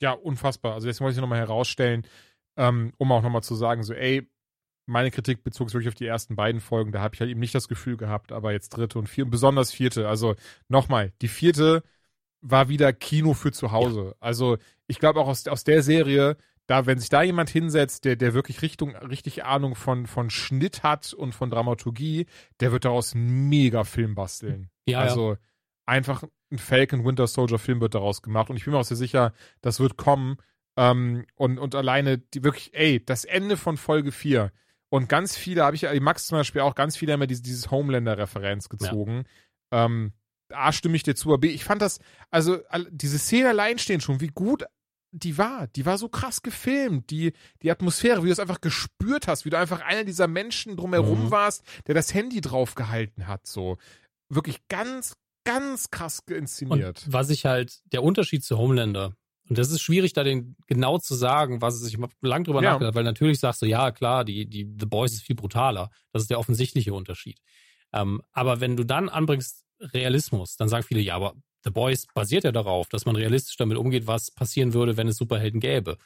Ja, 0.00 0.12
unfassbar. 0.12 0.74
Also 0.74 0.86
deswegen 0.86 1.04
wollte 1.04 1.16
ich 1.16 1.20
nochmal 1.20 1.38
herausstellen, 1.38 2.06
ähm, 2.56 2.92
um 2.98 3.12
auch 3.12 3.22
nochmal 3.22 3.42
zu 3.42 3.54
sagen, 3.54 3.82
so, 3.82 3.94
ey, 3.94 4.28
meine 4.86 5.10
Kritik 5.10 5.42
bezog 5.42 5.68
sich 5.68 5.74
wirklich 5.74 5.88
auf 5.88 5.94
die 5.94 6.06
ersten 6.06 6.36
beiden 6.36 6.60
Folgen. 6.60 6.92
Da 6.92 7.00
habe 7.00 7.14
ich 7.14 7.20
halt 7.20 7.30
eben 7.30 7.40
nicht 7.40 7.54
das 7.54 7.68
Gefühl 7.68 7.96
gehabt, 7.96 8.32
aber 8.32 8.52
jetzt 8.52 8.70
dritte 8.70 8.98
und 8.98 9.08
vierte, 9.08 9.30
besonders 9.30 9.72
vierte. 9.72 10.08
Also 10.08 10.34
nochmal, 10.68 11.12
die 11.22 11.28
vierte 11.28 11.82
war 12.42 12.68
wieder 12.68 12.92
Kino 12.92 13.32
für 13.32 13.52
zu 13.52 13.72
Hause. 13.72 14.08
Ja. 14.08 14.14
Also 14.20 14.58
ich 14.86 14.98
glaube 14.98 15.20
auch 15.20 15.28
aus, 15.28 15.46
aus 15.48 15.64
der 15.64 15.82
Serie, 15.82 16.36
da, 16.66 16.86
wenn 16.86 16.98
sich 16.98 17.08
da 17.08 17.22
jemand 17.22 17.50
hinsetzt, 17.50 18.04
der, 18.04 18.16
der 18.16 18.34
wirklich 18.34 18.62
Richtung, 18.62 18.96
richtig 18.96 19.44
Ahnung 19.44 19.74
von, 19.74 20.06
von 20.06 20.30
Schnitt 20.30 20.82
hat 20.82 21.12
und 21.12 21.34
von 21.34 21.50
Dramaturgie, 21.50 22.26
der 22.60 22.72
wird 22.72 22.84
daraus 22.84 23.14
einen 23.14 23.48
mega 23.48 23.84
Film 23.84 24.14
basteln. 24.14 24.70
Ja, 24.86 25.00
also 25.00 25.32
ja. 25.32 25.38
einfach 25.86 26.24
ein 26.50 26.58
Falcon 26.58 27.04
Winter 27.04 27.26
Soldier 27.26 27.58
Film 27.58 27.80
wird 27.80 27.94
daraus 27.94 28.22
gemacht 28.22 28.50
und 28.50 28.56
ich 28.56 28.64
bin 28.64 28.72
mir 28.72 28.80
auch 28.80 28.84
sehr 28.84 28.96
sicher, 28.96 29.34
das 29.60 29.80
wird 29.80 29.96
kommen. 29.96 30.36
Ähm, 30.76 31.26
und, 31.36 31.58
und 31.58 31.74
alleine 31.74 32.18
die 32.18 32.42
wirklich, 32.42 32.70
ey, 32.74 33.04
das 33.04 33.24
Ende 33.24 33.56
von 33.56 33.76
Folge 33.76 34.10
4 34.10 34.50
und 34.88 35.08
ganz 35.08 35.36
viele, 35.36 35.64
habe 35.64 35.76
ich, 35.76 35.86
Max 36.00 36.26
zum 36.26 36.38
Beispiel 36.38 36.62
auch, 36.62 36.74
ganz 36.74 36.96
viele 36.96 37.12
haben 37.12 37.20
ja 37.20 37.26
dieses, 37.26 37.42
dieses 37.42 37.70
Homelander-Referenz 37.70 38.68
gezogen. 38.68 39.24
Ja. 39.72 39.86
Ähm, 39.86 40.12
A, 40.52 40.72
stimme 40.72 40.96
ich 40.96 41.02
dir 41.02 41.14
zu, 41.14 41.30
aber 41.30 41.38
B, 41.38 41.48
ich 41.48 41.64
fand 41.64 41.82
das, 41.82 41.98
also 42.30 42.58
diese 42.90 43.18
Szene 43.18 43.48
allein 43.48 43.78
stehen 43.78 44.00
schon, 44.00 44.20
wie 44.20 44.28
gut 44.28 44.64
die 45.14 45.38
war. 45.38 45.68
Die 45.68 45.86
war 45.86 45.96
so 45.96 46.08
krass 46.08 46.42
gefilmt. 46.42 47.10
Die, 47.10 47.32
die 47.62 47.70
Atmosphäre, 47.70 48.22
wie 48.22 48.26
du 48.26 48.32
es 48.32 48.40
einfach 48.40 48.60
gespürt 48.60 49.28
hast, 49.28 49.44
wie 49.44 49.50
du 49.50 49.58
einfach 49.58 49.80
einer 49.80 50.04
dieser 50.04 50.26
Menschen 50.26 50.76
drumherum 50.76 51.26
mhm. 51.26 51.30
warst, 51.30 51.62
der 51.86 51.94
das 51.94 52.12
Handy 52.12 52.40
draufgehalten 52.40 53.28
hat. 53.28 53.46
So. 53.46 53.78
Wirklich 54.28 54.66
ganz, 54.68 55.16
ganz 55.44 55.90
krass 55.90 56.20
inszeniert. 56.28 57.04
Und 57.06 57.12
was 57.12 57.30
ich 57.30 57.46
halt, 57.46 57.80
der 57.92 58.02
Unterschied 58.02 58.44
zu 58.44 58.58
Homelander, 58.58 59.14
und 59.48 59.58
das 59.58 59.70
ist 59.70 59.82
schwierig, 59.82 60.14
da 60.14 60.24
den 60.24 60.56
genau 60.66 60.98
zu 60.98 61.14
sagen, 61.14 61.60
was 61.60 61.74
es 61.74 61.82
ist. 61.82 61.88
Ich 61.88 62.00
habe 62.00 62.12
lang 62.22 62.44
drüber 62.44 62.62
ja. 62.62 62.72
nachgedacht, 62.72 62.94
weil 62.94 63.04
natürlich 63.04 63.40
sagst 63.40 63.60
du, 63.60 63.66
ja, 63.66 63.92
klar, 63.92 64.24
die, 64.24 64.46
die 64.46 64.66
The 64.78 64.86
Boys 64.86 65.12
ist 65.12 65.22
viel 65.22 65.36
brutaler. 65.36 65.90
Das 66.12 66.22
ist 66.22 66.30
der 66.30 66.38
offensichtliche 66.38 66.94
Unterschied. 66.94 67.38
Ähm, 67.92 68.22
aber 68.32 68.60
wenn 68.60 68.74
du 68.76 68.84
dann 68.84 69.10
anbringst 69.10 69.64
Realismus, 69.80 70.56
dann 70.56 70.70
sagen 70.70 70.84
viele, 70.84 71.00
ja, 71.00 71.14
aber 71.14 71.34
The 71.64 71.70
Boys 71.70 72.06
basiert 72.14 72.44
ja 72.44 72.52
darauf, 72.52 72.88
dass 72.88 73.06
man 73.06 73.16
realistisch 73.16 73.56
damit 73.56 73.78
umgeht, 73.78 74.06
was 74.06 74.30
passieren 74.30 74.74
würde, 74.74 74.96
wenn 74.96 75.08
es 75.08 75.16
Superhelden 75.16 75.60
gäbe. 75.60 75.98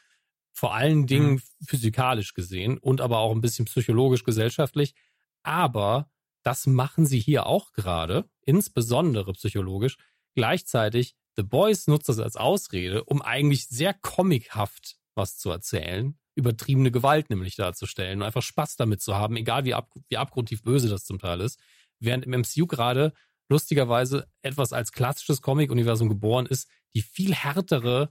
Vor 0.53 0.75
allen 0.75 1.07
Dingen 1.07 1.33
mhm. 1.33 1.43
physikalisch 1.67 2.35
gesehen 2.35 2.79
und 2.79 3.01
aber 3.01 3.19
auch 3.19 3.33
ein 3.33 3.41
bisschen 3.41 3.65
psychologisch, 3.67 4.25
gesellschaftlich. 4.25 4.95
Aber 5.43 6.11
das 6.43 6.67
machen 6.67 7.07
sie 7.07 7.19
hier 7.19 7.47
auch 7.47 7.73
gerade, 7.73 8.29
insbesondere 8.43 9.33
psychologisch. 9.33 9.99
Gleichzeitig, 10.35 11.17
The 11.37 11.43
Boys 11.43 11.87
nutzt 11.87 12.09
das 12.09 12.19
als 12.19 12.37
Ausrede, 12.37 13.05
um 13.05 13.23
eigentlich 13.23 13.69
sehr 13.69 13.95
comichaft 13.95 14.97
was 15.15 15.37
zu 15.37 15.51
erzählen, 15.51 16.17
übertriebene 16.37 16.91
Gewalt 16.91 17.29
nämlich 17.29 17.57
darzustellen 17.57 18.21
und 18.21 18.27
einfach 18.27 18.43
Spaß 18.43 18.77
damit 18.77 19.03
zu 19.03 19.17
haben, 19.17 19.37
egal 19.37 19.65
wie, 19.65 19.75
ab, 19.75 19.93
wie 20.09 20.17
abgrundtief 20.17 20.63
böse 20.63 20.89
das 20.89 21.05
zum 21.05 21.19
Teil 21.19 21.41
ist. 21.41 21.59
Während 21.99 22.25
im 22.25 22.41
MCU 22.41 22.67
gerade 22.67 23.13
lustigerweise 23.49 24.27
etwas 24.43 24.73
als 24.73 24.93
klassisches 24.93 25.43
Comic-Universum 25.43 26.09
geboren 26.09 26.47
ist, 26.47 26.69
die 26.95 27.03
viel 27.03 27.35
härtere, 27.35 28.11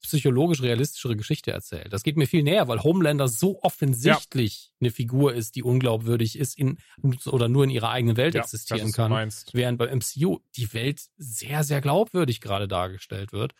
psychologisch 0.00 0.62
realistischere 0.62 1.16
Geschichte 1.16 1.50
erzählt. 1.50 1.92
Das 1.92 2.02
geht 2.02 2.16
mir 2.16 2.26
viel 2.26 2.42
näher, 2.42 2.68
weil 2.68 2.82
Homelander 2.82 3.28
so 3.28 3.62
offensichtlich 3.62 4.66
ja. 4.66 4.72
eine 4.80 4.90
Figur 4.90 5.34
ist, 5.34 5.56
die 5.56 5.62
unglaubwürdig 5.62 6.38
ist 6.38 6.58
in, 6.58 6.78
oder 7.26 7.48
nur 7.48 7.64
in 7.64 7.70
ihrer 7.70 7.90
eigenen 7.90 8.16
Welt 8.16 8.34
ja, 8.34 8.42
existieren 8.42 8.92
kann. 8.92 9.30
Während 9.52 9.78
bei 9.78 9.94
MCU 9.94 10.38
die 10.56 10.72
Welt 10.72 11.02
sehr, 11.16 11.64
sehr 11.64 11.80
glaubwürdig 11.80 12.40
gerade 12.40 12.68
dargestellt 12.68 13.32
wird. 13.32 13.52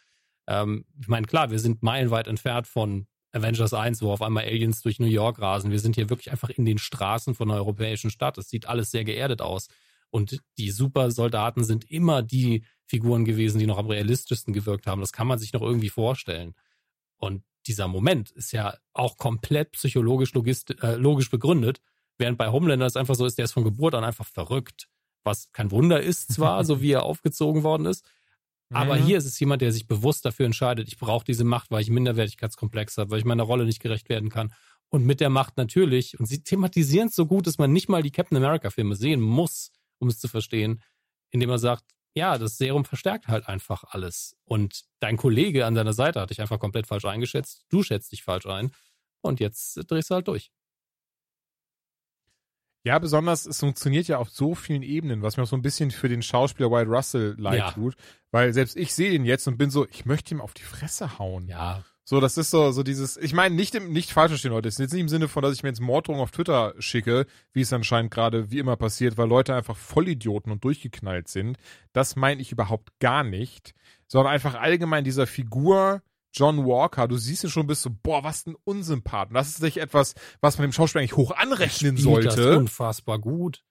Ähm, 0.46 0.86
ich 1.00 1.08
meine, 1.08 1.26
klar, 1.26 1.50
wir 1.50 1.58
sind 1.58 1.82
meilenweit 1.82 2.26
entfernt 2.26 2.66
von 2.66 3.06
Avengers 3.32 3.74
1, 3.74 4.00
wo 4.00 4.12
auf 4.12 4.22
einmal 4.22 4.44
Aliens 4.44 4.80
durch 4.80 5.00
New 5.00 5.06
York 5.06 5.40
rasen. 5.40 5.70
Wir 5.70 5.80
sind 5.80 5.96
hier 5.96 6.08
wirklich 6.08 6.30
einfach 6.30 6.50
in 6.50 6.64
den 6.64 6.78
Straßen 6.78 7.34
von 7.34 7.50
einer 7.50 7.58
europäischen 7.58 8.10
Stadt. 8.10 8.38
Es 8.38 8.48
sieht 8.48 8.66
alles 8.66 8.90
sehr 8.90 9.04
geerdet 9.04 9.42
aus. 9.42 9.68
Und 10.14 10.38
die 10.58 10.70
Supersoldaten 10.70 11.64
sind 11.64 11.90
immer 11.90 12.22
die 12.22 12.64
Figuren 12.84 13.24
gewesen, 13.24 13.58
die 13.58 13.66
noch 13.66 13.78
am 13.78 13.88
realistischsten 13.88 14.54
gewirkt 14.54 14.86
haben. 14.86 15.00
Das 15.00 15.12
kann 15.12 15.26
man 15.26 15.40
sich 15.40 15.52
noch 15.52 15.60
irgendwie 15.60 15.88
vorstellen. 15.88 16.54
Und 17.16 17.42
dieser 17.66 17.88
Moment 17.88 18.30
ist 18.30 18.52
ja 18.52 18.76
auch 18.92 19.16
komplett 19.16 19.72
psychologisch 19.72 20.32
äh, 20.32 20.94
logisch 20.94 21.30
begründet, 21.30 21.80
während 22.16 22.38
bei 22.38 22.48
Homelander 22.52 22.86
es 22.86 22.94
einfach 22.94 23.16
so 23.16 23.26
ist, 23.26 23.38
der 23.38 23.46
ist 23.46 23.54
von 23.54 23.64
Geburt 23.64 23.96
an 23.96 24.04
einfach 24.04 24.28
verrückt. 24.28 24.86
Was 25.24 25.50
kein 25.50 25.72
Wunder 25.72 26.00
ist 26.00 26.32
zwar, 26.32 26.64
so 26.64 26.80
wie 26.80 26.92
er 26.92 27.02
aufgezogen 27.02 27.64
worden 27.64 27.86
ist, 27.86 28.08
aber 28.70 28.94
mhm. 28.94 29.06
hier 29.06 29.18
ist 29.18 29.26
es 29.26 29.40
jemand, 29.40 29.62
der 29.62 29.72
sich 29.72 29.88
bewusst 29.88 30.24
dafür 30.24 30.46
entscheidet, 30.46 30.86
ich 30.86 30.98
brauche 30.98 31.24
diese 31.24 31.42
Macht, 31.42 31.72
weil 31.72 31.82
ich 31.82 31.90
Minderwertigkeitskomplex 31.90 32.98
habe, 32.98 33.10
weil 33.10 33.18
ich 33.18 33.24
meiner 33.24 33.42
Rolle 33.42 33.64
nicht 33.64 33.80
gerecht 33.80 34.08
werden 34.08 34.30
kann. 34.30 34.54
Und 34.90 35.04
mit 35.04 35.18
der 35.18 35.30
Macht 35.30 35.56
natürlich, 35.56 36.20
und 36.20 36.26
sie 36.26 36.44
thematisieren 36.44 37.08
es 37.08 37.16
so 37.16 37.26
gut, 37.26 37.48
dass 37.48 37.58
man 37.58 37.72
nicht 37.72 37.88
mal 37.88 38.04
die 38.04 38.12
Captain 38.12 38.36
America-Filme 38.36 38.94
sehen 38.94 39.20
muss, 39.20 39.72
um 40.04 40.08
es 40.08 40.20
zu 40.20 40.28
verstehen, 40.28 40.82
indem 41.30 41.50
er 41.50 41.58
sagt, 41.58 41.84
ja, 42.14 42.38
das 42.38 42.58
Serum 42.58 42.84
verstärkt 42.84 43.26
halt 43.26 43.48
einfach 43.48 43.84
alles. 43.88 44.36
Und 44.44 44.84
dein 45.00 45.16
Kollege 45.16 45.66
an 45.66 45.74
deiner 45.74 45.92
Seite 45.92 46.20
hat 46.20 46.30
dich 46.30 46.40
einfach 46.40 46.60
komplett 46.60 46.86
falsch 46.86 47.06
eingeschätzt. 47.06 47.64
Du 47.70 47.82
schätzt 47.82 48.12
dich 48.12 48.22
falsch 48.22 48.46
ein. 48.46 48.70
Und 49.20 49.40
jetzt 49.40 49.90
drehst 49.90 50.10
du 50.10 50.14
halt 50.14 50.28
durch. 50.28 50.52
Ja, 52.84 52.98
besonders, 52.98 53.46
es 53.46 53.60
funktioniert 53.60 54.06
ja 54.08 54.18
auf 54.18 54.28
so 54.28 54.54
vielen 54.54 54.82
Ebenen, 54.82 55.22
was 55.22 55.36
mir 55.36 55.44
auch 55.44 55.48
so 55.48 55.56
ein 55.56 55.62
bisschen 55.62 55.90
für 55.90 56.10
den 56.10 56.22
Schauspieler 56.22 56.70
Wild 56.70 56.88
Russell 56.88 57.34
leid 57.38 57.58
ja. 57.58 57.70
tut. 57.72 57.96
Weil 58.30 58.52
selbst 58.52 58.76
ich 58.76 58.94
sehe 58.94 59.12
ihn 59.12 59.24
jetzt 59.24 59.48
und 59.48 59.56
bin 59.56 59.70
so, 59.70 59.88
ich 59.88 60.04
möchte 60.04 60.34
ihm 60.34 60.42
auf 60.42 60.52
die 60.52 60.62
Fresse 60.62 61.18
hauen. 61.18 61.48
Ja. 61.48 61.82
So, 62.06 62.20
das 62.20 62.36
ist 62.36 62.50
so, 62.50 62.70
so 62.70 62.82
dieses, 62.82 63.16
ich 63.16 63.32
meine, 63.32 63.54
nicht 63.54 63.74
im, 63.74 63.92
nicht 63.92 64.12
falsch 64.12 64.32
verstehen, 64.32 64.52
Leute. 64.52 64.68
Es 64.68 64.74
ist 64.74 64.80
jetzt 64.80 64.92
nicht 64.92 65.00
im 65.00 65.08
Sinne 65.08 65.26
von, 65.26 65.42
dass 65.42 65.54
ich 65.54 65.62
mir 65.62 65.70
jetzt 65.70 65.80
Morddrohungen 65.80 66.22
auf 66.22 66.32
Twitter 66.32 66.74
schicke, 66.78 67.26
wie 67.52 67.62
es 67.62 67.72
anscheinend 67.72 68.10
gerade 68.10 68.50
wie 68.50 68.58
immer 68.58 68.76
passiert, 68.76 69.16
weil 69.16 69.28
Leute 69.28 69.54
einfach 69.54 69.76
Vollidioten 69.76 70.52
und 70.52 70.62
durchgeknallt 70.64 71.28
sind. 71.28 71.56
Das 71.94 72.14
meine 72.14 72.42
ich 72.42 72.52
überhaupt 72.52 72.90
gar 73.00 73.24
nicht. 73.24 73.74
Sondern 74.06 74.34
einfach 74.34 74.54
allgemein 74.54 75.02
dieser 75.02 75.26
Figur 75.26 76.02
John 76.34 76.66
Walker, 76.66 77.08
du 77.08 77.16
siehst 77.16 77.44
ihn 77.44 77.50
schon 77.50 77.66
bist 77.66 77.82
so, 77.82 77.90
boah, 77.90 78.24
was 78.24 78.46
ein 78.46 78.56
Unsympath. 78.64 79.28
Und 79.28 79.34
das 79.34 79.48
ist 79.48 79.62
nicht 79.62 79.78
etwas, 79.78 80.14
was 80.40 80.58
man 80.58 80.68
dem 80.68 80.72
Schauspieler 80.72 81.00
eigentlich 81.00 81.16
hoch 81.16 81.30
anrechnen 81.30 81.96
sollte. 81.96 82.28
Das 82.28 82.56
unfassbar 82.56 83.18
gut. 83.18 83.62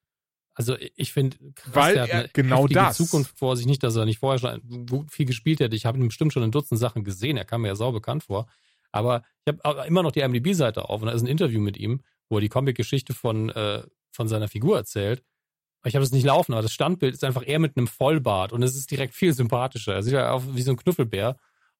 Also 0.56 0.76
ich 0.96 1.14
finde, 1.14 1.38
weil 1.66 1.96
er 1.96 2.28
genau 2.32 2.68
das 2.68 2.98
Zukunft 2.98 3.38
vor 3.38 3.58
sich 3.58 3.66
nicht, 3.66 3.82
dass 3.82 3.96
er 3.96 4.06
nicht 4.06 4.20
vorher 4.20 4.40
schon 4.40 5.08
viel 5.10 5.26
gespielt 5.26 5.60
hätte. 5.60 5.76
Ich 5.76 5.86
habe 5.86 5.98
ihn 5.98 6.08
bestimmt 6.08 6.32
schon 6.32 6.44
in 6.44 6.52
Dutzend 6.52 6.80
Sachen 6.80 7.04
gesehen. 7.04 7.38
Er 7.38 7.46
kam 7.46 7.62
mir 7.62 7.70
ja 7.70 7.76
sau 7.76 7.92
bekannt 7.92 8.24
vor. 8.24 8.48
Aber 8.92 9.24
ich 9.46 9.54
habe 9.54 9.88
immer 9.88 10.04
noch 10.04 10.12
die 10.12 10.22
MDB-Seite 10.22 10.88
auf 10.90 11.02
und 11.02 11.08
da 11.08 11.14
ist 11.14 11.24
ein 11.24 11.28
Interview 11.28 11.60
mit 11.60 11.78
ihm, 11.78 12.02
wo 12.30 12.38
er 12.38 12.42
die 12.42 12.50
Comic-Geschichte 12.50 13.14
von 13.14 13.50
äh, 13.50 13.82
von 14.12 14.28
seiner 14.28 14.48
Figur 14.48 14.78
erzählt. 14.78 15.24
Ich 15.86 15.96
habe 15.96 16.06
es 16.06 16.12
nicht 16.12 16.24
laufen, 16.24 16.54
aber 16.54 16.62
das 16.62 16.72
Standbild 16.72 17.14
ist 17.14 17.24
einfach 17.24 17.46
eher 17.46 17.60
mit 17.60 17.76
einem 17.76 17.88
Vollbart 17.88 18.54
und 18.54 18.64
es 18.64 18.76
ist 18.76 18.90
direkt 18.90 19.14
viel 19.16 19.34
sympathischer. 19.34 19.94
Er 19.94 20.04
sieht 20.04 20.14
ja 20.14 20.32
auch 20.32 20.44
wie 20.52 20.62
so 20.62 20.72
ein 20.72 20.78
Knuffelbär. 20.78 21.38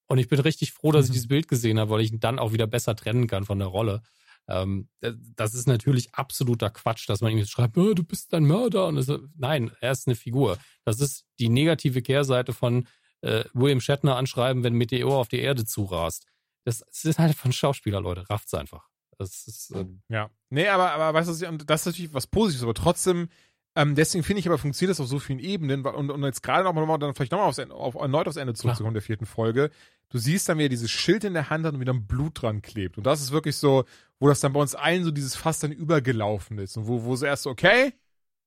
Und 0.08 0.18
ich 0.18 0.28
bin 0.28 0.40
richtig 0.42 0.74
froh, 0.74 0.92
dass 0.92 1.06
ich 1.06 1.12
mhm. 1.12 1.14
dieses 1.14 1.28
Bild 1.30 1.48
gesehen 1.48 1.80
habe, 1.80 1.92
weil 1.92 2.02
ich 2.02 2.12
ihn 2.12 2.20
dann 2.20 2.38
auch 2.38 2.52
wieder 2.52 2.68
besser 2.68 2.96
trennen 2.96 3.28
kann 3.28 3.46
von 3.46 3.60
der 3.60 3.70
Rolle. 3.70 4.02
Ähm, 4.48 4.90
das 5.00 5.54
ist 5.54 5.68
natürlich 5.68 6.14
absoluter 6.14 6.70
Quatsch, 6.70 7.08
dass 7.08 7.22
man 7.22 7.32
ihm 7.32 7.38
jetzt 7.38 7.52
schreibt, 7.52 7.78
oh, 7.78 7.94
du 7.94 8.04
bist 8.04 8.34
ein 8.34 8.46
Mörder. 8.46 8.88
Und 8.88 8.96
das, 8.96 9.12
nein, 9.36 9.72
er 9.82 9.92
ist 9.92 10.08
eine 10.08 10.16
Figur. 10.16 10.58
Das 10.86 11.00
ist 11.00 11.26
die 11.40 11.50
negative 11.50 12.02
Kehrseite 12.02 12.54
von 12.54 12.88
äh, 13.22 13.46
William 13.54 13.82
Shatner 13.82 14.18
anschreiben, 14.18 14.64
wenn 14.64 14.74
Meteor 14.74 15.18
auf 15.18 15.30
die 15.30 15.40
Erde 15.40 15.66
zurast. 15.66 16.26
Das, 16.66 16.80
das 16.80 17.06
ist 17.06 17.20
halt 17.20 17.36
von 17.36 17.52
Schauspieler, 17.52 18.02
Leute. 18.02 18.30
Rafft's 18.30 18.54
einfach. 18.54 18.88
Das 19.18 19.48
ist, 19.48 19.72
ähm, 19.76 20.02
ja. 20.10 20.30
Nee, 20.50 20.68
aber, 20.68 20.92
aber 20.92 21.14
weißt 21.14 21.30
du, 21.30 21.56
das 21.66 21.82
ist 21.82 21.86
natürlich 21.86 22.14
was 22.14 22.28
Positives, 22.28 22.64
aber 22.64 22.74
trotzdem, 22.74 23.30
ähm, 23.76 23.96
deswegen 23.96 24.24
finde 24.24 24.40
ich 24.40 24.48
aber, 24.48 24.58
funktioniert 24.58 24.92
das 24.92 25.00
auf 25.00 25.08
so 25.08 25.20
vielen 25.20 25.40
Ebenen. 25.40 25.86
Und, 25.86 26.12
und 26.12 26.24
jetzt 26.24 26.44
gerade 26.44 26.64
nochmal, 26.64 27.00
dann 27.00 27.16
vielleicht 27.16 27.32
nochmal 27.32 27.48
aufs 27.48 27.58
Ende, 27.58 27.74
auf, 27.74 27.96
erneut 27.96 28.28
aufs 28.28 28.38
Ende 28.38 28.54
zurückzukommen, 28.54 28.94
der 28.94 29.02
vierten 29.02 29.26
Folge. 29.26 29.72
Du 30.10 30.20
siehst 30.20 30.48
dann, 30.48 30.60
wie 30.60 30.66
er 30.66 30.70
dieses 30.70 30.92
Schild 30.92 31.24
in 31.24 31.34
der 31.34 31.50
Hand 31.50 31.66
hat 31.66 31.74
und 31.74 31.80
wieder 31.80 31.94
ein 31.94 32.06
Blut 32.06 32.42
dran 32.42 32.62
klebt. 32.62 32.98
Und 32.98 33.06
das 33.06 33.22
ist 33.22 33.32
wirklich 33.32 33.58
so, 33.58 33.86
wo 34.20 34.28
das 34.28 34.40
dann 34.42 34.54
bei 34.54 34.60
uns 34.60 34.76
allen 34.76 35.04
so 35.04 35.12
dieses 35.12 35.36
Fass 35.36 35.60
dann 35.60 35.72
übergelaufen 35.72 36.60
ist. 36.60 36.78
Und 36.78 36.88
wo, 36.88 37.04
wo 37.04 37.16
so 37.16 37.26
erst 37.26 37.44
so, 37.44 37.50
okay, 37.50 37.94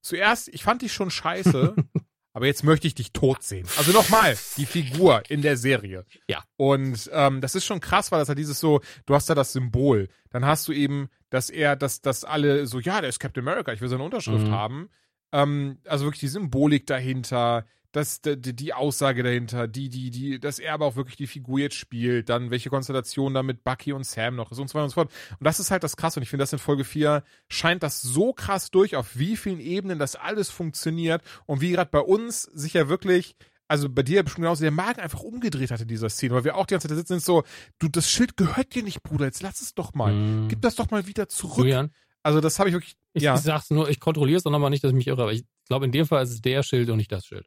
zuerst, 0.00 0.48
ich 0.48 0.62
fand 0.62 0.82
dich 0.82 0.92
schon 0.92 1.10
scheiße, 1.10 1.74
aber 2.32 2.46
jetzt 2.46 2.62
möchte 2.62 2.86
ich 2.86 2.94
dich 2.94 3.12
tot 3.12 3.42
sehen. 3.42 3.66
Also 3.78 3.90
nochmal, 3.90 4.38
die 4.56 4.66
Figur 4.66 5.24
in 5.28 5.42
der 5.42 5.56
Serie. 5.56 6.04
Ja. 6.28 6.44
Und 6.56 7.10
ähm, 7.12 7.40
das 7.40 7.56
ist 7.56 7.64
schon 7.64 7.80
krass, 7.80 8.12
weil 8.12 8.20
das 8.20 8.28
halt 8.28 8.38
dieses 8.38 8.60
so, 8.60 8.80
du 9.06 9.14
hast 9.16 9.28
da 9.28 9.34
das 9.34 9.52
Symbol. 9.52 10.08
Dann 10.30 10.44
hast 10.44 10.68
du 10.68 10.72
eben, 10.72 11.08
dass 11.30 11.50
er, 11.50 11.74
dass, 11.74 12.00
dass 12.00 12.22
alle 12.22 12.66
so, 12.66 12.78
ja, 12.78 13.00
der 13.00 13.10
ist 13.10 13.18
Captain 13.18 13.42
America, 13.42 13.72
ich 13.72 13.80
will 13.80 13.88
seine 13.88 14.04
Unterschrift 14.04 14.46
mhm. 14.46 14.52
haben. 14.52 14.88
Ähm, 15.32 15.78
also 15.86 16.06
wirklich 16.06 16.20
die 16.20 16.28
Symbolik 16.28 16.86
dahinter, 16.86 17.66
das, 17.96 18.20
die, 18.20 18.54
die 18.54 18.74
Aussage 18.74 19.22
dahinter, 19.22 19.66
die, 19.66 19.88
die, 19.88 20.10
die, 20.10 20.38
dass 20.38 20.58
er 20.58 20.74
aber 20.74 20.84
auch 20.84 20.96
wirklich 20.96 21.16
die 21.16 21.26
Figur 21.26 21.60
jetzt 21.60 21.76
spielt, 21.76 22.28
dann 22.28 22.50
welche 22.50 22.68
Konstellation 22.68 23.32
da 23.32 23.42
mit 23.42 23.64
Bucky 23.64 23.92
und 23.92 24.04
Sam 24.04 24.36
noch 24.36 24.52
ist 24.52 24.58
und 24.58 24.68
so 24.68 24.74
weiter 24.74 24.84
und 24.84 24.90
so 24.90 24.94
fort. 24.94 25.10
Und 25.38 25.44
das 25.44 25.60
ist 25.60 25.70
halt 25.70 25.82
das 25.82 25.96
krasse. 25.96 26.20
Und 26.20 26.22
ich 26.22 26.28
finde, 26.28 26.42
das 26.42 26.52
in 26.52 26.58
Folge 26.58 26.84
4 26.84 27.22
scheint 27.48 27.82
das 27.82 28.02
so 28.02 28.34
krass 28.34 28.70
durch, 28.70 28.96
auf 28.96 29.16
wie 29.16 29.36
vielen 29.36 29.60
Ebenen 29.60 29.98
das 29.98 30.14
alles 30.14 30.50
funktioniert 30.50 31.22
und 31.46 31.62
wie 31.62 31.70
gerade 31.70 31.90
bei 31.90 32.00
uns 32.00 32.42
sich 32.42 32.74
ja 32.74 32.88
wirklich 32.88 33.34
also 33.68 33.88
bei 33.88 34.02
dir 34.02 34.22
bestimmt 34.22 34.44
genauso, 34.44 34.62
der 34.62 34.70
Magen 34.70 35.00
einfach 35.00 35.22
umgedreht 35.22 35.70
hat 35.70 35.80
in 35.80 35.88
dieser 35.88 36.08
Szene, 36.08 36.34
weil 36.34 36.44
wir 36.44 36.56
auch 36.56 36.66
die 36.66 36.74
ganze 36.74 36.86
Zeit 36.86 36.92
da 36.92 36.98
sitzen 36.98 37.14
und 37.14 37.24
so, 37.24 37.42
du, 37.80 37.88
das 37.88 38.08
Schild 38.08 38.36
gehört 38.36 38.74
dir 38.74 38.82
nicht, 38.82 39.02
Bruder, 39.02 39.24
jetzt 39.24 39.42
lass 39.42 39.60
es 39.60 39.74
doch 39.74 39.92
mal. 39.94 40.12
Mm. 40.12 40.48
Gib 40.48 40.62
das 40.62 40.76
doch 40.76 40.90
mal 40.90 41.06
wieder 41.08 41.28
zurück. 41.28 41.64
Julian, 41.64 41.90
also 42.26 42.40
das 42.40 42.58
habe 42.58 42.68
ich 42.68 42.74
wirklich, 42.74 42.96
ich, 43.12 43.22
ja. 43.22 43.36
Ich 43.36 43.42
sag's 43.42 43.70
nur, 43.70 43.88
ich 43.88 44.00
kontrolliere 44.00 44.38
es 44.38 44.42
doch 44.42 44.50
nochmal 44.50 44.70
nicht, 44.70 44.82
dass 44.82 44.90
ich 44.90 44.96
mich 44.96 45.06
irre, 45.06 45.22
aber 45.22 45.32
ich 45.32 45.44
glaube, 45.68 45.84
in 45.84 45.92
dem 45.92 46.06
Fall 46.06 46.24
ist 46.24 46.30
es 46.30 46.40
der 46.40 46.64
Schild 46.64 46.90
und 46.90 46.96
nicht 46.96 47.12
das 47.12 47.24
Schild. 47.24 47.46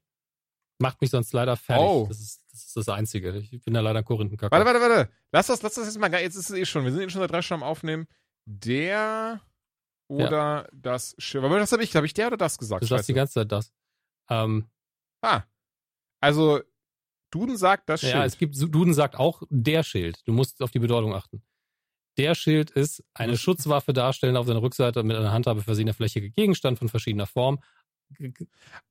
Macht 0.81 1.01
mich 1.01 1.09
sonst 1.09 1.33
leider 1.33 1.57
fertig. 1.57 1.85
Oh. 1.85 2.05
Das, 2.07 2.17
ist, 2.21 2.45
das 2.49 2.63
ist 2.63 2.77
das 2.77 2.87
Einzige. 2.87 3.37
Ich 3.37 3.61
bin 3.61 3.73
da 3.73 3.81
leider 3.81 4.01
Korinthenkacker. 4.03 4.49
Warte, 4.49 4.65
warte, 4.65 4.79
warte. 4.79 5.11
Lass 5.33 5.47
das, 5.47 5.61
lass 5.61 5.73
das 5.73 5.85
jetzt 5.85 5.99
mal, 5.99 6.09
jetzt 6.13 6.37
ist 6.37 6.49
es 6.49 6.55
eh 6.55 6.63
schon, 6.63 6.85
wir 6.85 6.93
sind 6.93 7.01
eh 7.01 7.09
schon 7.09 7.19
seit 7.19 7.29
drei 7.29 7.41
Stunden 7.41 7.63
am 7.63 7.69
Aufnehmen. 7.69 8.07
Der 8.45 9.41
oder 10.07 10.31
ja. 10.31 10.67
das 10.71 11.13
Schild. 11.17 11.43
Aber 11.43 11.59
was 11.59 11.73
habe 11.73 11.83
ich? 11.83 11.93
Habe 11.97 12.05
ich 12.05 12.13
der 12.13 12.27
oder 12.27 12.37
das 12.37 12.57
gesagt? 12.57 12.81
Du 12.81 12.87
sagst 12.87 13.09
die 13.09 13.13
ganze 13.13 13.33
Zeit 13.33 13.51
das. 13.51 13.73
Ähm, 14.29 14.69
ah. 15.21 15.43
Also, 16.21 16.61
Duden 17.31 17.57
sagt 17.57 17.89
das 17.89 17.99
Schild. 17.99 18.13
Ja, 18.13 18.23
es 18.23 18.37
gibt, 18.37 18.55
Duden 18.57 18.93
sagt 18.93 19.17
auch 19.17 19.43
der 19.49 19.83
Schild. 19.83 20.25
Du 20.25 20.31
musst 20.31 20.61
auf 20.61 20.71
die 20.71 20.79
Bedeutung 20.79 21.13
achten. 21.13 21.43
Der 22.19 22.35
Schild 22.35 22.69
ist 22.69 23.01
eine 23.13 23.37
Schutzwaffe 23.37 23.93
darstellen 23.93 24.35
auf 24.35 24.45
seiner 24.45 24.61
Rückseite 24.61 25.03
mit 25.03 25.15
einer 25.15 25.31
Handhabe 25.31 25.61
versehener 25.61 25.93
flächige 25.93 26.29
Gegenstand 26.29 26.77
von 26.77 26.89
verschiedener 26.89 27.27
Form. 27.27 27.59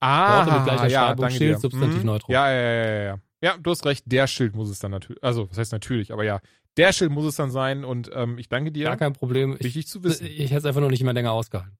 Ah, 0.00 0.46
Worte 0.46 0.52
mit 0.52 0.64
gleicher 0.64 0.88
ja, 0.88 1.06
Schreibung, 1.08 1.30
Schild, 1.30 1.56
dir. 1.56 1.58
Substantiv, 1.58 1.98
hm, 1.98 2.06
Neutrum. 2.06 2.32
Ja, 2.32 2.50
ja, 2.50 2.60
ja, 2.60 3.02
ja, 3.02 3.18
ja. 3.42 3.58
Du 3.58 3.70
hast 3.70 3.84
recht, 3.84 4.04
der 4.06 4.26
Schild 4.28 4.54
muss 4.54 4.70
es 4.70 4.78
dann 4.78 4.92
natürlich, 4.92 5.22
also, 5.22 5.50
was 5.50 5.58
heißt 5.58 5.72
natürlich, 5.72 6.10
aber 6.10 6.24
ja, 6.24 6.40
der 6.78 6.94
Schild 6.94 7.10
muss 7.10 7.26
es 7.26 7.36
dann 7.36 7.50
sein 7.50 7.84
und 7.84 8.10
ähm, 8.14 8.38
ich 8.38 8.48
danke 8.48 8.72
dir. 8.72 8.84
Gar 8.84 8.96
kein 8.96 9.12
Problem. 9.12 9.54
Wichtig 9.54 9.76
ich, 9.76 9.88
zu 9.88 10.02
wissen. 10.04 10.24
Ich, 10.24 10.38
ich 10.38 10.50
hätte 10.50 10.60
es 10.60 10.64
einfach 10.64 10.80
nur 10.80 10.90
nicht 10.90 11.02
mehr 11.02 11.12
länger 11.12 11.32
ausgehalten. 11.32 11.76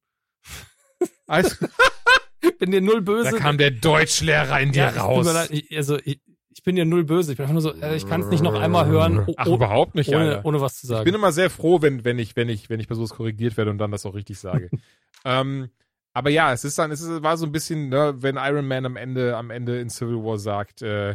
Also, 1.26 1.66
bin 2.58 2.72
dir 2.72 2.82
null 2.82 3.00
böse. 3.00 3.30
Da 3.30 3.38
kam 3.38 3.56
der 3.56 3.70
Deutschlehrer 3.70 4.60
in 4.60 4.72
dir 4.72 4.92
ja, 4.94 5.00
raus. 5.00 5.26
Also 5.26 5.98
ich, 6.04 6.20
ich 6.58 6.64
bin 6.64 6.74
dir 6.74 6.84
null 6.84 7.04
böse. 7.04 7.30
Ich 7.30 7.36
bin 7.36 7.44
einfach 7.44 7.52
nur 7.52 7.62
so, 7.62 7.72
äh, 7.72 7.94
ich 7.94 8.08
kann 8.08 8.20
es 8.20 8.30
nicht 8.30 8.42
noch 8.42 8.54
einmal 8.54 8.86
hören. 8.86 9.24
Ach, 9.36 9.46
überhaupt 9.46 9.94
nicht, 9.94 10.08
ohne, 10.08 10.18
Alter. 10.18 10.44
ohne 10.44 10.60
was 10.60 10.80
zu 10.80 10.88
sagen. 10.88 11.02
Ich 11.02 11.04
bin 11.04 11.14
immer 11.14 11.30
sehr 11.30 11.50
froh, 11.50 11.82
wenn, 11.82 12.04
wenn 12.04 12.18
ich, 12.18 12.34
wenn 12.34 12.48
ich, 12.48 12.68
wenn 12.68 12.80
ich 12.80 12.88
bei 12.88 12.96
sowas 12.96 13.10
korrigiert 13.10 13.56
werde 13.56 13.70
und 13.70 13.78
dann 13.78 13.92
das 13.92 14.04
auch 14.04 14.14
richtig 14.14 14.40
sage. 14.40 14.68
ähm, 15.24 15.70
aber 16.14 16.30
ja, 16.30 16.52
es 16.52 16.64
ist 16.64 16.76
dann, 16.76 16.90
es 16.90 17.00
ist, 17.00 17.22
war 17.22 17.36
so 17.36 17.46
ein 17.46 17.52
bisschen, 17.52 17.90
ne, 17.90 18.16
wenn 18.18 18.34
Iron 18.34 18.66
Man 18.66 18.86
am 18.86 18.96
Ende, 18.96 19.36
am 19.36 19.50
Ende 19.50 19.78
in 19.78 19.88
Civil 19.88 20.16
War 20.16 20.36
sagt, 20.36 20.82
äh, 20.82 21.14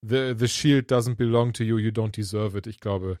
the, 0.00 0.32
the 0.34 0.48
shield 0.48 0.90
doesn't 0.90 1.16
belong 1.16 1.52
to 1.52 1.64
you, 1.64 1.76
you 1.76 1.90
don't 1.90 2.16
deserve 2.16 2.56
it. 2.56 2.66
Ich 2.66 2.80
glaube, 2.80 3.18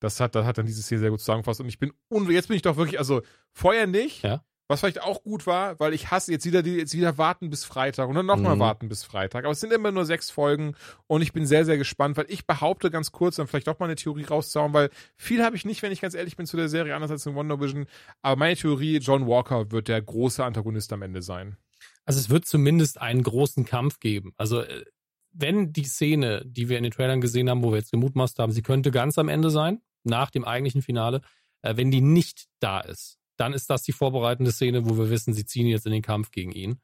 das 0.00 0.20
hat, 0.20 0.34
das 0.34 0.44
hat 0.44 0.58
dann 0.58 0.66
dieses 0.66 0.86
hier 0.86 0.98
sehr 0.98 1.08
gut 1.08 1.20
zusammengefasst. 1.20 1.62
Und 1.62 1.68
ich 1.68 1.78
bin, 1.78 1.94
und 2.08 2.30
jetzt 2.30 2.48
bin 2.48 2.56
ich 2.56 2.62
doch 2.62 2.76
wirklich, 2.76 2.98
also 2.98 3.22
vorher 3.54 3.86
nicht. 3.86 4.22
Ja. 4.22 4.44
Was 4.68 4.80
vielleicht 4.80 5.00
auch 5.00 5.22
gut 5.22 5.46
war, 5.46 5.78
weil 5.78 5.94
ich 5.94 6.10
hasse 6.10 6.32
jetzt 6.32 6.44
wieder 6.44 6.62
die, 6.62 6.74
jetzt 6.74 6.92
wieder 6.92 7.18
warten 7.18 7.50
bis 7.50 7.64
Freitag 7.64 8.08
und 8.08 8.16
dann 8.16 8.26
nochmal 8.26 8.56
mhm. 8.56 8.60
warten 8.60 8.88
bis 8.88 9.04
Freitag. 9.04 9.44
Aber 9.44 9.52
es 9.52 9.60
sind 9.60 9.72
immer 9.72 9.92
nur 9.92 10.04
sechs 10.04 10.30
Folgen 10.30 10.74
und 11.06 11.22
ich 11.22 11.32
bin 11.32 11.46
sehr, 11.46 11.64
sehr 11.64 11.78
gespannt, 11.78 12.16
weil 12.16 12.26
ich 12.28 12.46
behaupte 12.46 12.90
ganz 12.90 13.12
kurz, 13.12 13.36
dann 13.36 13.46
vielleicht 13.46 13.68
doch 13.68 13.78
mal 13.78 13.86
eine 13.86 13.94
Theorie 13.94 14.24
rauszuhauen, 14.24 14.72
weil 14.72 14.90
viel 15.16 15.44
habe 15.44 15.54
ich 15.54 15.64
nicht, 15.64 15.82
wenn 15.82 15.92
ich 15.92 16.00
ganz 16.00 16.14
ehrlich 16.14 16.36
bin 16.36 16.46
zu 16.46 16.56
der 16.56 16.68
Serie, 16.68 16.96
anders 16.96 17.12
als 17.12 17.26
in 17.26 17.36
Wonder 17.36 17.60
Vision. 17.60 17.86
Aber 18.22 18.36
meine 18.36 18.56
Theorie, 18.56 18.96
John 18.98 19.26
Walker 19.26 19.70
wird 19.70 19.86
der 19.86 20.02
große 20.02 20.44
Antagonist 20.44 20.92
am 20.92 21.02
Ende 21.02 21.22
sein. 21.22 21.56
Also 22.04 22.18
es 22.18 22.30
wird 22.30 22.46
zumindest 22.46 23.00
einen 23.00 23.22
großen 23.22 23.64
Kampf 23.64 24.00
geben. 24.00 24.32
Also 24.36 24.62
äh, 24.62 24.84
wenn 25.32 25.72
die 25.72 25.84
Szene, 25.84 26.42
die 26.46 26.68
wir 26.68 26.78
in 26.78 26.84
den 26.84 26.92
Trailern 26.92 27.20
gesehen 27.20 27.50
haben, 27.50 27.62
wo 27.62 27.70
wir 27.70 27.78
jetzt 27.78 27.92
gemutmaßt 27.92 28.38
haben, 28.38 28.52
sie 28.52 28.62
könnte 28.62 28.90
ganz 28.90 29.18
am 29.18 29.28
Ende 29.28 29.50
sein, 29.50 29.80
nach 30.02 30.30
dem 30.30 30.44
eigentlichen 30.44 30.82
Finale, 30.82 31.20
äh, 31.62 31.76
wenn 31.76 31.90
die 31.90 32.00
nicht 32.00 32.46
da 32.60 32.80
ist, 32.80 33.15
dann 33.36 33.52
ist 33.52 33.70
das 33.70 33.82
die 33.82 33.92
vorbereitende 33.92 34.52
Szene, 34.52 34.88
wo 34.88 34.96
wir 34.96 35.10
wissen, 35.10 35.34
sie 35.34 35.44
ziehen 35.44 35.66
jetzt 35.66 35.86
in 35.86 35.92
den 35.92 36.02
Kampf 36.02 36.30
gegen 36.30 36.52
ihn. 36.52 36.80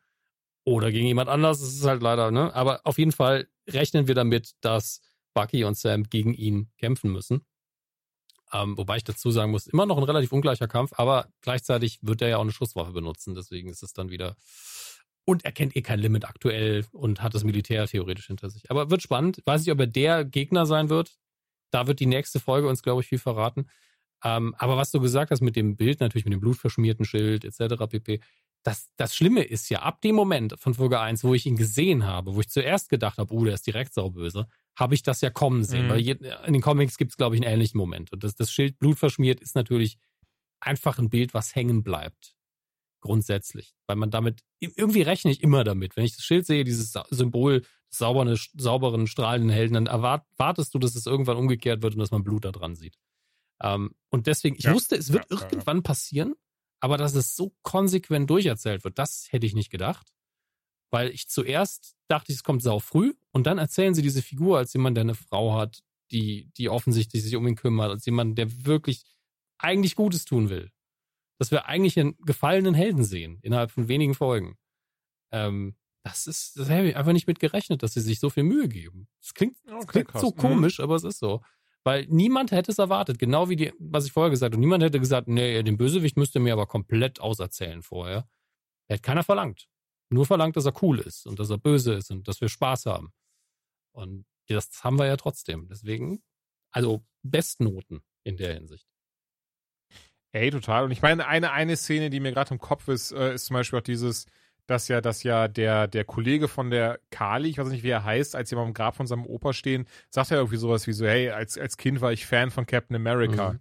Oder 0.64 0.92
gegen 0.92 1.06
jemand 1.06 1.28
anders, 1.28 1.60
das 1.60 1.74
ist 1.74 1.84
halt 1.84 2.02
leider, 2.02 2.30
ne? 2.30 2.54
Aber 2.54 2.80
auf 2.84 2.98
jeden 2.98 3.12
Fall 3.12 3.48
rechnen 3.68 4.06
wir 4.06 4.14
damit, 4.14 4.52
dass 4.60 5.00
Bucky 5.34 5.64
und 5.64 5.76
Sam 5.76 6.04
gegen 6.04 6.34
ihn 6.34 6.70
kämpfen 6.78 7.10
müssen. 7.10 7.44
Ähm, 8.52 8.76
wobei 8.76 8.98
ich 8.98 9.04
dazu 9.04 9.30
sagen 9.30 9.50
muss, 9.50 9.66
immer 9.66 9.86
noch 9.86 9.96
ein 9.96 10.04
relativ 10.04 10.30
ungleicher 10.30 10.68
Kampf, 10.68 10.92
aber 10.96 11.28
gleichzeitig 11.40 11.98
wird 12.02 12.20
er 12.20 12.28
ja 12.28 12.36
auch 12.36 12.42
eine 12.42 12.52
Schusswaffe 12.52 12.92
benutzen, 12.92 13.34
deswegen 13.34 13.70
ist 13.70 13.82
es 13.82 13.94
dann 13.94 14.10
wieder. 14.10 14.36
Und 15.24 15.44
er 15.44 15.52
kennt 15.52 15.74
eh 15.74 15.82
kein 15.82 16.00
Limit 16.00 16.26
aktuell 16.26 16.84
und 16.92 17.22
hat 17.22 17.34
das 17.34 17.44
Militär 17.44 17.86
theoretisch 17.86 18.26
hinter 18.26 18.50
sich. 18.50 18.70
Aber 18.70 18.90
wird 18.90 19.02
spannend. 19.02 19.40
Weiß 19.46 19.60
nicht, 19.60 19.72
ob 19.72 19.80
er 19.80 19.86
der 19.86 20.24
Gegner 20.24 20.66
sein 20.66 20.90
wird. 20.90 21.16
Da 21.70 21.86
wird 21.86 22.00
die 22.00 22.06
nächste 22.06 22.40
Folge 22.40 22.68
uns, 22.68 22.82
glaube 22.82 23.02
ich, 23.02 23.08
viel 23.08 23.20
verraten. 23.20 23.68
Ähm, 24.24 24.54
aber 24.58 24.76
was 24.76 24.90
du 24.90 25.00
gesagt 25.00 25.30
hast 25.30 25.40
mit 25.40 25.56
dem 25.56 25.76
Bild, 25.76 26.00
natürlich 26.00 26.24
mit 26.24 26.32
dem 26.32 26.40
blutverschmierten 26.40 27.04
Schild 27.04 27.44
etc. 27.44 27.74
pp. 27.88 28.20
Das, 28.62 28.90
das 28.96 29.16
Schlimme 29.16 29.42
ist 29.42 29.68
ja, 29.70 29.80
ab 29.80 30.00
dem 30.02 30.14
Moment 30.14 30.54
von 30.58 30.74
Folge 30.74 31.00
1, 31.00 31.24
wo 31.24 31.34
ich 31.34 31.46
ihn 31.46 31.56
gesehen 31.56 32.06
habe, 32.06 32.34
wo 32.34 32.40
ich 32.40 32.48
zuerst 32.48 32.88
gedacht 32.88 33.18
habe, 33.18 33.34
oh, 33.34 33.44
der 33.44 33.54
ist 33.54 33.66
direkt 33.66 33.92
sauböse, 33.92 34.46
habe 34.76 34.94
ich 34.94 35.02
das 35.02 35.20
ja 35.20 35.30
kommen 35.30 35.64
sehen. 35.64 35.86
Mhm. 35.86 35.90
Weil 35.90 36.00
je, 36.00 36.12
in 36.46 36.52
den 36.52 36.62
Comics 36.62 36.96
gibt 36.96 37.10
es, 37.10 37.16
glaube 37.16 37.34
ich, 37.34 37.42
einen 37.42 37.52
ähnlichen 37.52 37.78
Moment. 37.78 38.12
Und 38.12 38.22
das, 38.22 38.36
das 38.36 38.52
Schild 38.52 38.78
blutverschmiert 38.78 39.40
ist 39.40 39.56
natürlich 39.56 39.98
einfach 40.60 40.98
ein 40.98 41.10
Bild, 41.10 41.34
was 41.34 41.56
hängen 41.56 41.82
bleibt. 41.82 42.36
Grundsätzlich. 43.00 43.74
Weil 43.88 43.96
man 43.96 44.10
damit, 44.10 44.42
irgendwie 44.60 45.02
rechne 45.02 45.32
ich 45.32 45.42
immer 45.42 45.64
damit. 45.64 45.96
Wenn 45.96 46.04
ich 46.04 46.14
das 46.14 46.24
Schild 46.24 46.46
sehe, 46.46 46.62
dieses 46.62 46.96
Symbol 47.10 47.60
des 47.60 47.98
sauberen, 47.98 48.38
sauberen 48.56 49.08
strahlenden 49.08 49.50
Helden, 49.50 49.74
dann 49.74 49.86
erwartest 49.86 50.72
du, 50.72 50.78
dass 50.78 50.94
es 50.94 51.06
irgendwann 51.06 51.36
umgekehrt 51.36 51.82
wird 51.82 51.94
und 51.94 52.00
dass 52.00 52.12
man 52.12 52.22
Blut 52.22 52.44
da 52.44 52.52
dran 52.52 52.76
sieht. 52.76 52.96
Ähm, 53.62 53.94
und 54.10 54.26
deswegen, 54.26 54.56
ich 54.56 54.64
ja, 54.64 54.74
wusste, 54.74 54.96
es 54.96 55.12
wird 55.12 55.30
ja, 55.30 55.36
irgendwann 55.36 55.78
ja. 55.78 55.82
passieren, 55.82 56.34
aber 56.80 56.96
dass 56.96 57.14
es 57.14 57.36
so 57.36 57.54
konsequent 57.62 58.28
durcherzählt 58.28 58.84
wird, 58.84 58.98
das 58.98 59.28
hätte 59.30 59.46
ich 59.46 59.54
nicht 59.54 59.70
gedacht. 59.70 60.12
Weil 60.90 61.10
ich 61.10 61.28
zuerst 61.28 61.94
dachte, 62.08 62.32
es 62.32 62.42
kommt 62.42 62.62
sau 62.62 62.78
früh 62.78 63.14
und 63.30 63.46
dann 63.46 63.58
erzählen 63.58 63.94
sie 63.94 64.02
diese 64.02 64.20
Figur 64.20 64.58
als 64.58 64.74
jemand, 64.74 64.96
der 64.96 65.02
eine 65.02 65.14
Frau 65.14 65.54
hat, 65.54 65.82
die, 66.10 66.50
die 66.58 66.68
offensichtlich 66.68 67.22
sich 67.22 67.34
um 67.36 67.46
ihn 67.46 67.54
kümmert, 67.54 67.90
als 67.90 68.04
jemand, 68.04 68.36
der 68.36 68.66
wirklich 68.66 69.04
eigentlich 69.58 69.96
Gutes 69.96 70.26
tun 70.26 70.50
will. 70.50 70.70
Dass 71.38 71.50
wir 71.50 71.66
eigentlich 71.66 71.98
einen 71.98 72.16
gefallenen 72.18 72.74
Helden 72.74 73.04
sehen, 73.04 73.38
innerhalb 73.40 73.70
von 73.70 73.88
wenigen 73.88 74.14
Folgen. 74.14 74.58
Ähm, 75.30 75.76
das 76.04 76.26
ist, 76.26 76.58
das 76.58 76.68
habe 76.68 76.88
ich 76.88 76.96
einfach 76.96 77.12
nicht 77.12 77.28
mit 77.28 77.38
gerechnet, 77.38 77.82
dass 77.82 77.94
sie 77.94 78.00
sich 78.00 78.18
so 78.18 78.28
viel 78.28 78.42
Mühe 78.42 78.68
geben. 78.68 79.08
Das 79.20 79.34
klingt, 79.34 79.56
das 79.64 79.86
klingt 79.86 80.10
so 80.18 80.30
mhm. 80.30 80.36
komisch, 80.36 80.80
aber 80.80 80.96
es 80.96 81.04
ist 81.04 81.18
so. 81.18 81.42
Weil 81.84 82.06
niemand 82.08 82.52
hätte 82.52 82.70
es 82.70 82.78
erwartet, 82.78 83.18
genau 83.18 83.48
wie 83.48 83.56
die, 83.56 83.72
was 83.78 84.06
ich 84.06 84.12
vorher 84.12 84.30
gesagt 84.30 84.54
habe. 84.54 84.60
Niemand 84.60 84.84
hätte 84.84 85.00
gesagt, 85.00 85.26
nee, 85.26 85.62
den 85.62 85.76
Bösewicht 85.76 86.16
müsste 86.16 86.38
mir 86.38 86.52
aber 86.52 86.66
komplett 86.66 87.20
auserzählen 87.20 87.82
vorher. 87.82 88.28
Hätte 88.88 89.02
keiner 89.02 89.24
verlangt. 89.24 89.68
Nur 90.10 90.26
verlangt, 90.26 90.56
dass 90.56 90.66
er 90.66 90.82
cool 90.82 91.00
ist 91.00 91.26
und 91.26 91.38
dass 91.38 91.50
er 91.50 91.58
böse 91.58 91.94
ist 91.94 92.10
und 92.10 92.28
dass 92.28 92.40
wir 92.40 92.48
Spaß 92.48 92.86
haben. 92.86 93.12
Und 93.92 94.26
das 94.46 94.84
haben 94.84 94.98
wir 94.98 95.06
ja 95.06 95.16
trotzdem. 95.16 95.68
Deswegen, 95.68 96.22
also 96.70 97.04
Bestnoten 97.22 98.02
in 98.22 98.36
der 98.36 98.54
Hinsicht. 98.54 98.86
Ey, 100.32 100.50
total. 100.50 100.84
Und 100.84 100.92
ich 100.92 101.02
meine, 101.02 101.26
eine, 101.26 101.52
eine 101.52 101.76
Szene, 101.76 102.10
die 102.10 102.20
mir 102.20 102.32
gerade 102.32 102.54
im 102.54 102.60
Kopf 102.60 102.88
ist, 102.88 103.12
äh, 103.12 103.34
ist 103.34 103.46
zum 103.46 103.54
Beispiel 103.54 103.78
auch 103.78 103.84
dieses, 103.84 104.26
dass 104.66 104.88
ja, 104.88 105.00
dass 105.00 105.22
ja 105.22 105.48
der, 105.48 105.88
der 105.88 106.04
Kollege 106.04 106.48
von 106.48 106.70
der 106.70 107.00
Kali, 107.10 107.48
ich 107.48 107.58
weiß 107.58 107.68
nicht, 107.68 107.82
wie 107.82 107.90
er 107.90 108.04
heißt, 108.04 108.36
als 108.36 108.48
sie 108.48 108.56
mal 108.56 108.62
am 108.62 108.74
Grab 108.74 108.96
von 108.96 109.06
seinem 109.06 109.26
Opa 109.26 109.52
stehen, 109.52 109.86
sagt 110.10 110.30
er 110.30 110.38
irgendwie 110.38 110.56
sowas 110.56 110.86
wie 110.86 110.92
so, 110.92 111.06
hey, 111.06 111.30
als, 111.30 111.58
als 111.58 111.76
Kind 111.76 112.00
war 112.00 112.12
ich 112.12 112.26
Fan 112.26 112.50
von 112.50 112.66
Captain 112.66 112.96
America. 112.96 113.52
Mhm. 113.52 113.60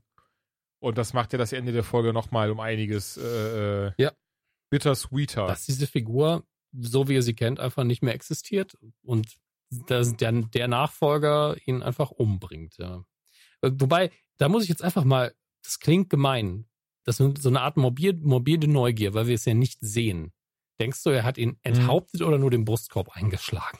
Und 0.80 0.98
das 0.98 1.14
macht 1.14 1.32
ja 1.34 1.38
das 1.38 1.53
Ende 1.53 1.72
der 1.72 1.84
Folge 1.84 2.14
nochmal 2.14 2.49
um 2.49 2.60
einiges 2.60 3.18
äh, 3.18 3.88
äh, 3.88 3.91
ja. 3.98 4.11
bittersweeter. 4.69 5.48
Dass 5.48 5.65
diese 5.65 5.88
Figur, 5.88 6.44
so 6.72 7.07
wie 7.07 7.18
er 7.18 7.22
sie 7.22 7.36
kennt, 7.36 7.60
einfach 7.60 7.84
nicht 7.84 8.02
mehr 8.02 8.15
existiert 8.15 8.78
und 9.03 9.38
dass 9.88 10.15
der, 10.18 10.32
der 10.32 10.68
Nachfolger 10.68 11.56
ihn 11.65 11.82
einfach 11.82 12.11
umbringt, 12.11 12.78
ja. 12.78 13.03
Wobei, 13.61 14.10
da 14.38 14.49
muss 14.49 14.64
ich 14.64 14.69
jetzt 14.69 14.84
einfach 14.84 15.03
mal, 15.03 15.34
das 15.64 15.80
klingt 15.80 16.10
gemein, 16.10 16.65
das 17.06 17.19
ist 17.19 17.41
so 17.41 17.49
eine 17.49 17.61
Art 17.61 17.78
morbide, 17.78 18.19
morbide 18.26 18.68
Neugier, 18.68 19.14
weil 19.14 19.28
wir 19.28 19.36
es 19.36 19.45
ja 19.45 19.53
nicht 19.53 19.80
sehen. 19.82 20.34
Denkst 20.82 21.03
du, 21.03 21.12
er 21.12 21.24
hat 21.24 21.38
ihn 21.38 21.49
mhm. 21.49 21.58
enthauptet 21.62 22.22
mhm. 22.22 22.28
oder 22.28 22.38
nur 22.40 22.49
den 22.49 22.66
Brustkorb 22.66 23.16
eingeschlagen? 23.16 23.78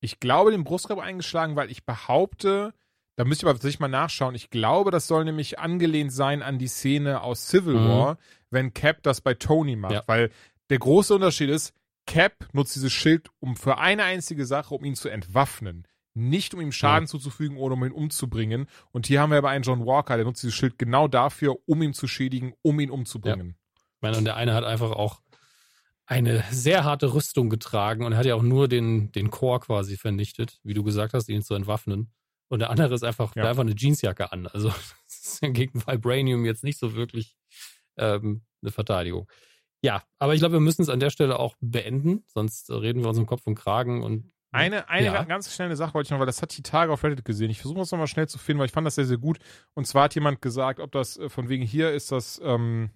Ich 0.00 0.20
glaube, 0.20 0.52
den 0.52 0.64
Brustkorb 0.64 1.00
eingeschlagen, 1.00 1.56
weil 1.56 1.70
ich 1.70 1.84
behaupte, 1.84 2.74
da 3.16 3.24
müsste 3.24 3.44
ich 3.44 3.48
aber 3.48 3.54
tatsächlich 3.54 3.80
mal 3.80 3.88
nachschauen. 3.88 4.34
Ich 4.34 4.50
glaube, 4.50 4.90
das 4.90 5.06
soll 5.06 5.24
nämlich 5.24 5.58
angelehnt 5.58 6.12
sein 6.12 6.42
an 6.42 6.58
die 6.58 6.68
Szene 6.68 7.22
aus 7.22 7.48
Civil 7.48 7.74
mhm. 7.74 7.88
War, 7.88 8.18
wenn 8.50 8.72
Cap 8.72 9.02
das 9.02 9.20
bei 9.20 9.34
Tony 9.34 9.76
macht. 9.76 9.92
Ja. 9.92 10.02
Weil 10.06 10.30
der 10.70 10.78
große 10.78 11.14
Unterschied 11.14 11.50
ist, 11.50 11.74
Cap 12.06 12.48
nutzt 12.52 12.76
dieses 12.76 12.92
Schild 12.92 13.30
um 13.40 13.56
für 13.56 13.78
eine 13.78 14.04
einzige 14.04 14.46
Sache, 14.46 14.74
um 14.74 14.84
ihn 14.84 14.94
zu 14.94 15.08
entwaffnen. 15.08 15.88
Nicht 16.14 16.54
um 16.54 16.60
ihm 16.60 16.70
Schaden 16.70 17.06
ja. 17.06 17.10
zuzufügen 17.10 17.56
oder 17.56 17.74
um 17.74 17.84
ihn 17.84 17.90
umzubringen. 17.90 18.68
Und 18.92 19.06
hier 19.06 19.20
haben 19.20 19.30
wir 19.30 19.38
aber 19.38 19.48
einen 19.48 19.64
John 19.64 19.84
Walker, 19.84 20.16
der 20.16 20.24
nutzt 20.24 20.42
dieses 20.42 20.54
Schild 20.54 20.78
genau 20.78 21.08
dafür, 21.08 21.56
um 21.66 21.82
ihn 21.82 21.94
zu 21.94 22.06
schädigen, 22.06 22.54
um 22.62 22.78
ihn 22.78 22.90
umzubringen. 22.90 23.48
Ja. 23.48 23.82
Ich 23.96 24.02
meine, 24.02 24.18
und 24.18 24.24
der 24.24 24.36
eine 24.36 24.54
hat 24.54 24.64
einfach 24.64 24.92
auch 24.92 25.22
eine 26.06 26.44
sehr 26.50 26.84
harte 26.84 27.14
Rüstung 27.14 27.48
getragen 27.48 28.04
und 28.04 28.16
hat 28.16 28.26
ja 28.26 28.34
auch 28.34 28.42
nur 28.42 28.68
den, 28.68 29.10
den 29.12 29.30
Chor 29.30 29.60
quasi 29.60 29.96
vernichtet, 29.96 30.60
wie 30.62 30.74
du 30.74 30.84
gesagt 30.84 31.14
hast, 31.14 31.28
ihn 31.28 31.42
zu 31.42 31.54
entwaffnen. 31.54 32.12
Und 32.48 32.58
der 32.58 32.70
andere 32.70 32.94
ist 32.94 33.04
einfach, 33.04 33.34
ja. 33.36 33.48
einfach 33.48 33.62
eine 33.62 33.74
Jeansjacke 33.74 34.30
an. 34.30 34.46
Also 34.46 34.68
das 35.06 35.40
ist 35.40 35.40
gegen 35.40 35.86
Vibranium 35.86 36.44
jetzt 36.44 36.64
nicht 36.64 36.78
so 36.78 36.94
wirklich 36.94 37.36
ähm, 37.96 38.42
eine 38.62 38.70
Verteidigung. 38.70 39.30
Ja, 39.82 40.02
aber 40.18 40.34
ich 40.34 40.40
glaube, 40.40 40.54
wir 40.54 40.60
müssen 40.60 40.82
es 40.82 40.88
an 40.88 41.00
der 41.00 41.10
Stelle 41.10 41.38
auch 41.38 41.56
beenden, 41.60 42.24
sonst 42.28 42.70
reden 42.70 43.02
wir 43.02 43.08
uns 43.08 43.18
im 43.18 43.26
Kopf 43.26 43.46
und 43.46 43.54
Kragen 43.54 44.02
und 44.02 44.32
eine, 44.54 44.88
eine 44.88 45.06
ja. 45.06 45.24
ganz 45.24 45.52
schnelle 45.52 45.74
Sache 45.74 45.94
wollte 45.94 46.06
ich 46.06 46.10
noch, 46.12 46.20
weil 46.20 46.26
das 46.26 46.40
hat 46.40 46.56
die 46.56 46.62
Tage 46.62 46.92
auf 46.92 47.02
Reddit 47.02 47.24
gesehen. 47.24 47.50
Ich 47.50 47.60
versuche 47.60 47.80
es 47.80 47.90
nochmal 47.90 48.06
schnell 48.06 48.28
zu 48.28 48.38
finden, 48.38 48.60
weil 48.60 48.66
ich 48.66 48.72
fand 48.72 48.86
das 48.86 48.94
sehr, 48.94 49.04
sehr 49.04 49.18
gut. 49.18 49.38
Und 49.74 49.84
zwar 49.84 50.04
hat 50.04 50.14
jemand 50.14 50.40
gesagt, 50.40 50.78
ob 50.78 50.92
das 50.92 51.16
äh, 51.16 51.28
von 51.28 51.48
wegen 51.48 51.64
hier 51.64 51.90
ist 51.90 52.12
das, 52.12 52.40
ähm, 52.44 52.90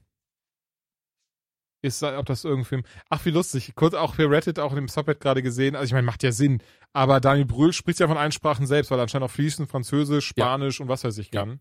ist, 1.83 2.03
ob 2.03 2.27
das 2.27 2.45
irgendwie. 2.45 2.83
Ach, 3.09 3.25
wie 3.25 3.31
lustig. 3.31 3.73
Kurz 3.75 3.95
auch 3.95 4.15
für 4.15 4.31
Reddit, 4.31 4.59
auch 4.59 4.71
in 4.73 4.77
dem 4.77 4.89
Subhead 4.89 5.21
gerade 5.21 5.43
gesehen. 5.43 5.77
Also, 5.77 5.87
ich 5.87 5.93
meine, 5.93 6.07
macht 6.07 6.23
ja 6.23 6.33
Sinn. 6.33 6.63
Aber 6.93 7.21
Daniel 7.21 7.47
Brühl 7.47 7.73
spricht 7.73 8.01
ja 8.01 8.09
von 8.09 8.17
allen 8.17 8.33
Sprachen 8.33 8.67
selbst, 8.67 8.91
weil 8.91 8.99
er 8.99 9.03
anscheinend 9.03 9.29
auch 9.29 9.35
fließend 9.35 9.71
Französisch, 9.71 10.29
Spanisch 10.29 10.79
ja. 10.79 10.85
und 10.85 10.89
was 10.89 11.05
weiß 11.05 11.19
ich 11.19 11.31
kann. 11.31 11.51
Ja. 11.51 11.57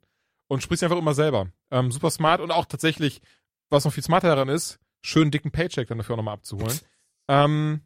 Und 0.48 0.64
spricht 0.64 0.84
einfach 0.84 0.98
immer 0.98 1.14
selber. 1.14 1.48
Ähm, 1.72 1.91
super 1.91 2.10
smart 2.10 2.41
und 2.41 2.52
auch 2.52 2.65
tatsächlich, 2.65 3.22
was 3.69 3.85
noch 3.85 3.94
viel 3.94 4.03
smarter 4.03 4.30
daran 4.30 4.49
ist, 4.49 4.80
schönen 5.02 5.30
dicken 5.30 5.52
Paycheck 5.52 5.88
dann 5.88 5.98
dafür 5.98 6.14
auch 6.14 6.18
nochmal 6.18 6.35
abzuholen. 6.35 6.80
ähm, 7.27 7.81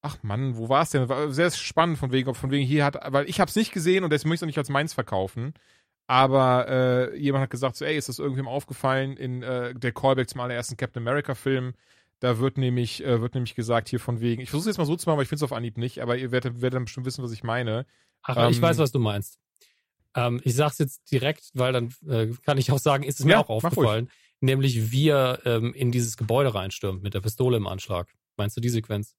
ach 0.00 0.22
Mann, 0.22 0.56
wo 0.56 0.68
war 0.68 0.82
es 0.82 0.90
denn? 0.90 1.08
War 1.08 1.30
sehr 1.30 1.50
spannend 1.50 1.98
von 1.98 2.10
wegen, 2.10 2.34
von 2.34 2.50
wegen 2.50 2.66
hier 2.66 2.84
hat, 2.84 2.96
weil 3.12 3.28
ich 3.28 3.40
habe 3.40 3.50
es 3.50 3.56
nicht 3.56 3.72
gesehen 3.72 4.04
und 4.04 4.10
deswegen 4.10 4.30
möchte 4.30 4.44
ich 4.44 4.48
es 4.48 4.54
auch 4.54 4.58
nicht 4.58 4.58
als 4.58 4.70
meins 4.70 4.94
verkaufen. 4.94 5.52
Aber 6.08 6.66
äh, 6.68 7.18
jemand 7.18 7.42
hat 7.42 7.50
gesagt, 7.50 7.76
so, 7.76 7.84
ey, 7.84 7.96
ist 7.96 8.08
das 8.08 8.18
irgendwem 8.18 8.48
aufgefallen 8.48 9.16
in 9.18 9.42
äh, 9.42 9.74
der 9.74 9.92
Callback 9.92 10.30
zum 10.30 10.40
allerersten 10.40 10.78
Captain 10.78 11.02
America-Film? 11.06 11.74
Da 12.20 12.38
wird 12.38 12.56
nämlich, 12.56 13.04
äh, 13.04 13.20
wird 13.20 13.34
nämlich 13.34 13.54
gesagt, 13.54 13.90
hier 13.90 14.00
von 14.00 14.20
wegen, 14.20 14.40
ich 14.40 14.48
versuche 14.48 14.70
es 14.70 14.74
jetzt 14.74 14.78
mal 14.78 14.86
so 14.86 14.96
zu 14.96 15.06
machen, 15.06 15.16
aber 15.16 15.22
ich 15.22 15.28
finde 15.28 15.44
es 15.44 15.50
auf 15.50 15.52
Anhieb 15.52 15.76
nicht, 15.76 16.00
aber 16.00 16.16
ihr 16.16 16.32
werdet, 16.32 16.62
werdet 16.62 16.76
dann 16.76 16.84
bestimmt 16.86 17.04
wissen, 17.04 17.22
was 17.22 17.30
ich 17.30 17.44
meine. 17.44 17.84
Ach, 18.22 18.38
ähm, 18.38 18.50
ich 18.50 18.60
weiß, 18.60 18.78
was 18.78 18.90
du 18.90 18.98
meinst. 18.98 19.38
Ähm, 20.14 20.40
ich 20.44 20.54
sag's 20.54 20.78
jetzt 20.78 21.10
direkt, 21.12 21.50
weil 21.52 21.74
dann 21.74 21.94
äh, 22.08 22.28
kann 22.44 22.56
ich 22.56 22.72
auch 22.72 22.78
sagen, 22.78 23.04
ist 23.04 23.20
es 23.20 23.26
mir 23.26 23.32
ja, 23.32 23.40
auch 23.40 23.50
aufgefallen. 23.50 24.10
Nämlich, 24.40 24.90
wie 24.90 25.08
er 25.08 25.40
ähm, 25.44 25.74
in 25.74 25.92
dieses 25.92 26.16
Gebäude 26.16 26.54
reinstürmt 26.54 27.02
mit 27.02 27.12
der 27.12 27.20
Pistole 27.20 27.58
im 27.58 27.66
Anschlag. 27.66 28.08
Meinst 28.38 28.56
du 28.56 28.62
die 28.62 28.70
Sequenz? 28.70 29.14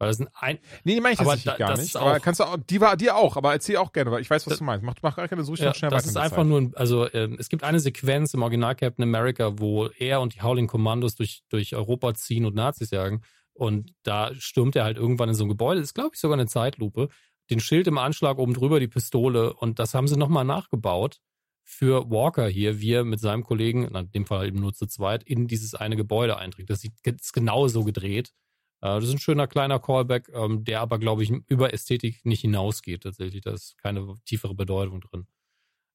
Weil 0.00 0.08
das 0.08 0.16
sind 0.16 0.30
ein. 0.32 0.58
Nee, 0.84 0.94
die 0.94 1.00
meine 1.02 1.12
ich 1.12 1.18
tatsächlich 1.18 1.44
da, 1.44 1.56
gar 1.58 1.76
nicht. 1.76 1.94
Aber 1.94 2.20
kannst 2.20 2.40
du 2.40 2.44
auch, 2.44 2.56
die 2.56 2.80
war 2.80 2.96
dir 2.96 3.16
auch, 3.16 3.36
aber 3.36 3.52
erzähl 3.52 3.76
auch 3.76 3.92
gerne, 3.92 4.10
weil 4.10 4.22
ich 4.22 4.30
weiß, 4.30 4.46
was 4.46 4.52
das, 4.52 4.58
du 4.58 4.64
meinst. 4.64 4.82
Mach, 4.82 4.94
mach 5.02 5.14
gar 5.14 5.28
keine 5.28 5.44
so 5.44 5.54
ja, 5.54 5.74
schnell 5.74 5.90
Das 5.90 6.06
ist 6.06 6.16
einfach 6.16 6.38
Zeit. 6.38 6.46
nur, 6.46 6.58
ein, 6.58 6.72
also 6.74 7.04
äh, 7.04 7.28
es 7.38 7.50
gibt 7.50 7.64
eine 7.64 7.80
Sequenz 7.80 8.32
im 8.32 8.40
Original 8.42 8.74
Captain 8.74 9.02
America, 9.02 9.58
wo 9.58 9.88
er 9.88 10.22
und 10.22 10.34
die 10.34 10.40
Howling 10.40 10.68
Commandos 10.68 11.16
durch, 11.16 11.42
durch 11.50 11.76
Europa 11.76 12.14
ziehen 12.14 12.46
und 12.46 12.54
Nazis 12.54 12.90
jagen. 12.92 13.20
Und 13.52 13.92
da 14.02 14.34
stürmt 14.36 14.74
er 14.74 14.84
halt 14.84 14.96
irgendwann 14.96 15.28
in 15.28 15.34
so 15.34 15.44
ein 15.44 15.50
Gebäude. 15.50 15.80
Das 15.80 15.90
ist, 15.90 15.94
glaube 15.94 16.12
ich, 16.14 16.20
sogar 16.20 16.38
eine 16.38 16.46
Zeitlupe. 16.46 17.10
Den 17.50 17.60
Schild 17.60 17.86
im 17.86 17.98
Anschlag 17.98 18.38
oben 18.38 18.54
drüber, 18.54 18.80
die 18.80 18.88
Pistole. 18.88 19.52
Und 19.52 19.78
das 19.78 19.92
haben 19.92 20.08
sie 20.08 20.16
nochmal 20.16 20.46
nachgebaut 20.46 21.20
für 21.62 22.10
Walker 22.10 22.48
hier, 22.48 22.80
wie 22.80 22.94
er 22.94 23.04
mit 23.04 23.20
seinem 23.20 23.44
Kollegen, 23.44 23.84
in 23.84 24.10
dem 24.12 24.24
Fall 24.24 24.48
eben 24.48 24.60
nur 24.60 24.72
zu 24.72 24.86
zweit, 24.86 25.24
in 25.24 25.46
dieses 25.46 25.74
eine 25.74 25.96
Gebäude 25.96 26.38
einträgt. 26.38 26.70
Das 26.70 26.84
ist 26.84 27.32
genau 27.34 27.68
so 27.68 27.84
gedreht. 27.84 28.32
Äh, 28.80 29.00
das 29.00 29.04
ist 29.04 29.12
ein 29.12 29.18
schöner 29.18 29.46
kleiner 29.46 29.78
Callback, 29.78 30.30
ähm, 30.32 30.64
der 30.64 30.80
aber, 30.80 30.98
glaube 30.98 31.22
ich, 31.22 31.30
über 31.30 31.72
Ästhetik 31.72 32.24
nicht 32.24 32.40
hinausgeht 32.40 33.02
tatsächlich. 33.02 33.42
Da 33.42 33.52
ist 33.52 33.78
keine 33.78 34.14
tiefere 34.24 34.54
Bedeutung 34.54 35.00
drin. 35.00 35.26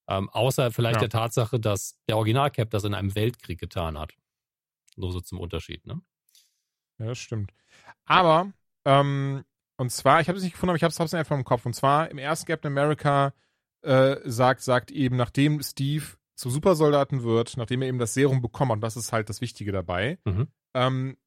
Ähm, 0.08 0.30
außer 0.30 0.72
vielleicht 0.72 0.96
ja. 0.96 1.08
der 1.08 1.10
Tatsache, 1.10 1.60
dass 1.60 2.00
der 2.08 2.18
Original-Cap 2.18 2.70
das 2.70 2.84
in 2.84 2.94
einem 2.94 3.16
Weltkrieg 3.16 3.60
getan 3.60 3.98
hat. 3.98 4.14
Nur 4.96 5.12
so 5.12 5.20
zum 5.20 5.40
Unterschied, 5.40 5.86
ne? 5.86 6.02
Ja, 7.00 7.08
das 7.08 7.18
stimmt. 7.18 7.52
Aber, 8.06 8.54
ähm, 8.86 9.44
und 9.78 9.92
zwar, 9.92 10.22
ich 10.22 10.28
habe 10.28 10.38
es 10.38 10.44
nicht 10.44 10.54
gefunden, 10.54 10.70
aber 10.70 10.78
ich 10.78 10.84
habe 10.84 10.92
es 10.92 11.14
einfach 11.14 11.36
im 11.36 11.44
Kopf. 11.44 11.66
Und 11.66 11.74
zwar 11.74 12.10
im 12.10 12.18
ersten 12.18 12.46
Captain 12.46 12.72
America 12.72 13.34
äh, 13.82 14.18
sagt, 14.24 14.62
sagt 14.62 14.92
eben, 14.92 15.16
nachdem 15.16 15.62
Steve 15.62 16.06
zu 16.36 16.50
Supersoldaten 16.50 17.24
wird, 17.24 17.58
nachdem 17.58 17.82
er 17.82 17.88
eben 17.88 18.00
das 18.00 18.14
Serum 18.14 18.42
bekommt, 18.42 18.72
und 18.72 18.82
das 18.82 18.96
ist 18.96 19.12
halt 19.12 19.30
das 19.30 19.42
Wichtige 19.42 19.72
dabei, 19.72 20.20
mhm. 20.26 20.48
ähm, 20.74 21.18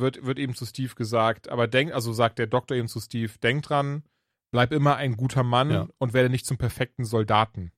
wird, 0.00 0.24
wird 0.24 0.38
eben 0.38 0.54
zu 0.54 0.66
Steve 0.66 0.94
gesagt, 0.94 1.48
aber 1.48 1.66
denk, 1.66 1.92
also 1.92 2.12
sagt 2.12 2.38
der 2.38 2.46
Doktor 2.46 2.76
eben 2.76 2.88
zu 2.88 3.00
Steve, 3.00 3.32
denk 3.42 3.62
dran, 3.64 4.04
bleib 4.50 4.72
immer 4.72 4.96
ein 4.96 5.16
guter 5.16 5.42
Mann 5.42 5.70
ja. 5.70 5.88
und 5.98 6.12
werde 6.12 6.30
nicht 6.30 6.46
zum 6.46 6.58
perfekten 6.58 7.04
Soldaten. 7.04 7.72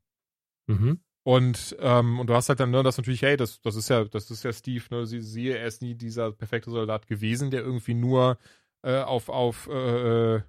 Mhm. 0.66 1.00
Und, 1.22 1.76
ähm, 1.80 2.18
und 2.18 2.28
du 2.28 2.34
hast 2.34 2.48
halt 2.48 2.60
dann 2.60 2.70
ne, 2.70 2.82
das 2.82 2.96
natürlich, 2.96 3.22
hey, 3.22 3.36
das, 3.36 3.60
das 3.60 3.76
ist 3.76 3.90
ja, 3.90 4.04
das 4.04 4.30
ist 4.30 4.42
ja 4.42 4.52
Steve, 4.52 4.84
ne, 4.90 5.06
sie, 5.06 5.20
siehe, 5.20 5.56
er 5.56 5.66
ist 5.66 5.82
nie 5.82 5.94
dieser 5.94 6.32
perfekte 6.32 6.70
Soldat 6.70 7.06
gewesen, 7.06 7.50
der 7.50 7.62
irgendwie 7.62 7.94
nur 7.94 8.38
äh, 8.82 9.00
auf, 9.00 9.28
auf 9.28 9.68
äh, 9.68 10.40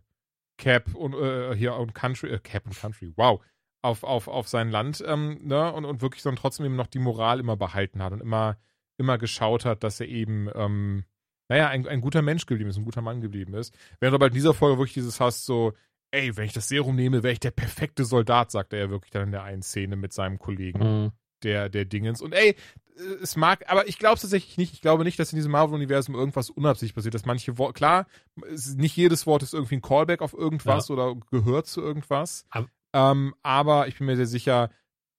Cap 0.58 0.96
und 0.96 1.14
äh, 1.14 1.56
hier 1.56 1.76
und 1.76 1.94
Country, 1.94 2.30
äh, 2.30 2.40
Cap 2.40 2.66
und 2.66 2.80
Country, 2.80 3.12
wow, 3.18 3.42
auf, 3.82 4.04
auf, 4.04 4.28
auf 4.28 4.48
sein 4.48 4.70
Land, 4.70 5.04
ähm, 5.06 5.40
ne, 5.44 5.74
und, 5.74 5.84
und 5.84 6.02
wirklich 6.02 6.24
dann 6.24 6.38
trotzdem 6.38 6.66
eben 6.66 6.76
noch 6.76 6.88
die 6.88 7.00
Moral 7.00 7.40
immer 7.40 7.58
behalten 7.58 8.02
hat 8.02 8.14
und 8.14 8.22
immer, 8.22 8.58
immer 8.98 9.18
geschaut 9.18 9.66
hat, 9.66 9.84
dass 9.84 10.00
er 10.00 10.08
eben, 10.08 10.50
ähm, 10.56 11.04
naja, 11.52 11.68
ein, 11.68 11.86
ein 11.86 12.00
guter 12.00 12.22
Mensch 12.22 12.46
geblieben 12.46 12.70
ist, 12.70 12.78
ein 12.78 12.86
guter 12.86 13.02
Mann 13.02 13.20
geblieben 13.20 13.54
ist. 13.56 13.78
Während 14.00 14.16
aber 14.16 14.28
in 14.28 14.34
dieser 14.34 14.54
Folge 14.54 14.78
wirklich 14.78 14.94
dieses 14.94 15.20
hast, 15.20 15.46
so, 15.46 15.74
ey, 16.12 16.38
wenn 16.38 16.46
ich 16.46 16.54
das 16.54 16.70
Serum 16.70 16.96
nehme, 16.96 17.24
wäre 17.24 17.34
ich 17.34 17.42
der 17.42 17.52
perfekte 17.52 18.06
Soldat, 18.06 18.52
sagt 18.52 18.72
er 18.72 18.80
ja 18.80 18.90
wirklich 18.90 19.12
dann 19.12 19.24
in 19.24 19.32
der 19.32 19.44
einen 19.44 19.62
Szene 19.62 19.98
mit 19.98 20.14
seinem 20.14 20.40
Kollegen, 20.40 20.80
mhm. 20.80 21.12
der, 21.44 21.68
der 21.68 21.84
Dingens. 21.84 22.22
Und 22.22 22.32
ey, 22.32 22.56
es 23.22 23.36
mag, 23.36 23.70
aber 23.70 23.86
ich 23.90 24.00
glaube 24.00 24.16
es 24.16 24.22
tatsächlich 24.22 24.58
nicht. 24.58 24.74
Ich 24.74 24.80
glaube 24.80 25.04
nicht, 25.04 25.20
dass 25.20 25.34
in 25.34 25.36
diesem 25.36 25.52
Marvel-Universum 25.52 26.16
irgendwas 26.16 26.50
unabsichtlich 26.50 26.96
passiert, 26.96 27.16
dass 27.16 27.26
manche 27.26 27.58
Worte, 27.58 27.74
klar, 27.74 28.08
nicht 28.78 28.96
jedes 28.96 29.28
Wort 29.28 29.44
ist 29.44 29.54
irgendwie 29.54 29.76
ein 29.76 29.82
Callback 29.82 30.22
auf 30.22 30.32
irgendwas 30.32 30.88
ja. 30.88 30.94
oder 30.94 31.16
gehört 31.32 31.68
zu 31.68 31.82
irgendwas. 31.82 32.46
Aber, 32.50 32.70
ähm, 32.94 33.36
aber 33.44 33.90
ich 33.90 33.98
bin 33.98 34.08
mir 34.08 34.16
sehr 34.16 34.26
sicher, 34.26 34.70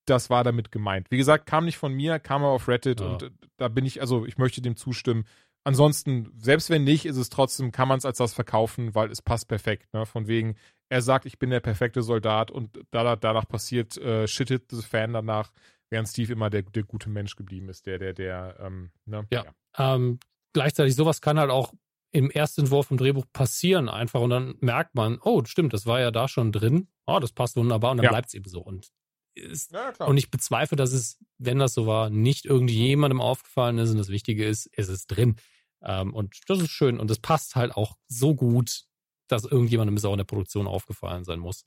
das 0.06 0.30
war 0.30 0.44
damit 0.44 0.72
gemeint. 0.72 1.10
Wie 1.10 1.18
gesagt, 1.18 1.44
kam 1.44 1.66
nicht 1.66 1.76
von 1.76 1.92
mir, 1.92 2.18
kam 2.18 2.42
aber 2.42 2.52
auf 2.52 2.68
Reddit 2.68 3.02
ja. 3.02 3.06
und 3.06 3.30
da 3.58 3.68
bin 3.68 3.84
ich, 3.84 4.00
also 4.00 4.24
ich 4.24 4.38
möchte 4.38 4.62
dem 4.62 4.76
zustimmen 4.76 5.26
ansonsten, 5.64 6.32
selbst 6.38 6.70
wenn 6.70 6.84
nicht, 6.84 7.06
ist 7.06 7.16
es 7.16 7.28
trotzdem, 7.28 7.72
kann 7.72 7.88
man 7.88 7.98
es 7.98 8.04
als 8.04 8.18
das 8.18 8.34
verkaufen, 8.34 8.94
weil 8.94 9.10
es 9.10 9.22
passt 9.22 9.48
perfekt. 9.48 9.92
Ne? 9.92 10.06
Von 10.06 10.26
wegen, 10.26 10.56
er 10.88 11.02
sagt, 11.02 11.26
ich 11.26 11.38
bin 11.38 11.50
der 11.50 11.60
perfekte 11.60 12.02
Soldat 12.02 12.50
und 12.50 12.80
danach, 12.90 13.16
danach 13.16 13.48
passiert, 13.48 13.96
äh, 13.98 14.26
shittet 14.26 14.70
the 14.70 14.82
Fan 14.82 15.12
danach, 15.12 15.52
während 15.90 16.08
Steve 16.08 16.32
immer 16.32 16.50
der, 16.50 16.62
der 16.62 16.84
gute 16.84 17.08
Mensch 17.08 17.36
geblieben 17.36 17.68
ist, 17.68 17.86
der, 17.86 17.98
der, 17.98 18.12
der, 18.12 18.56
ähm, 18.60 18.90
ne? 19.04 19.26
Ja. 19.30 19.44
ja. 19.44 19.94
Ähm, 19.94 20.18
gleichzeitig, 20.52 20.94
sowas 20.94 21.20
kann 21.20 21.38
halt 21.38 21.50
auch 21.50 21.72
im 22.12 22.30
Erstentwurf 22.30 22.90
im 22.90 22.98
Drehbuch 22.98 23.24
passieren 23.32 23.88
einfach 23.88 24.20
und 24.20 24.30
dann 24.30 24.56
merkt 24.60 24.94
man, 24.94 25.18
oh, 25.22 25.42
stimmt, 25.44 25.72
das 25.72 25.86
war 25.86 26.00
ja 26.00 26.10
da 26.10 26.28
schon 26.28 26.52
drin. 26.52 26.88
Oh, 27.06 27.18
das 27.18 27.32
passt 27.32 27.56
wunderbar 27.56 27.92
und 27.92 27.96
dann 27.98 28.04
ja. 28.04 28.10
bleibt 28.10 28.28
es 28.28 28.34
eben 28.34 28.48
so. 28.48 28.60
Und 28.60 28.90
ist, 29.34 29.72
ja, 29.72 29.92
und 30.04 30.18
ich 30.18 30.30
bezweifle, 30.30 30.76
dass 30.76 30.92
es, 30.92 31.18
wenn 31.38 31.58
das 31.58 31.72
so 31.72 31.86
war, 31.86 32.10
nicht 32.10 32.44
irgendjemandem 32.44 33.20
aufgefallen 33.20 33.78
ist 33.78 33.90
und 33.90 33.96
das 33.96 34.10
Wichtige 34.10 34.46
ist, 34.46 34.68
es 34.76 34.88
ist 34.88 35.06
drin. 35.06 35.36
Ähm, 35.84 36.14
und 36.14 36.38
das 36.48 36.60
ist 36.60 36.70
schön 36.70 36.98
und 37.00 37.10
das 37.10 37.18
passt 37.18 37.56
halt 37.56 37.76
auch 37.76 37.96
so 38.08 38.34
gut, 38.34 38.84
dass 39.28 39.44
irgendjemandem 39.44 39.96
es 39.96 40.04
auch 40.04 40.12
in 40.12 40.18
der 40.18 40.24
Produktion 40.24 40.66
aufgefallen 40.66 41.24
sein 41.24 41.38
muss. 41.38 41.64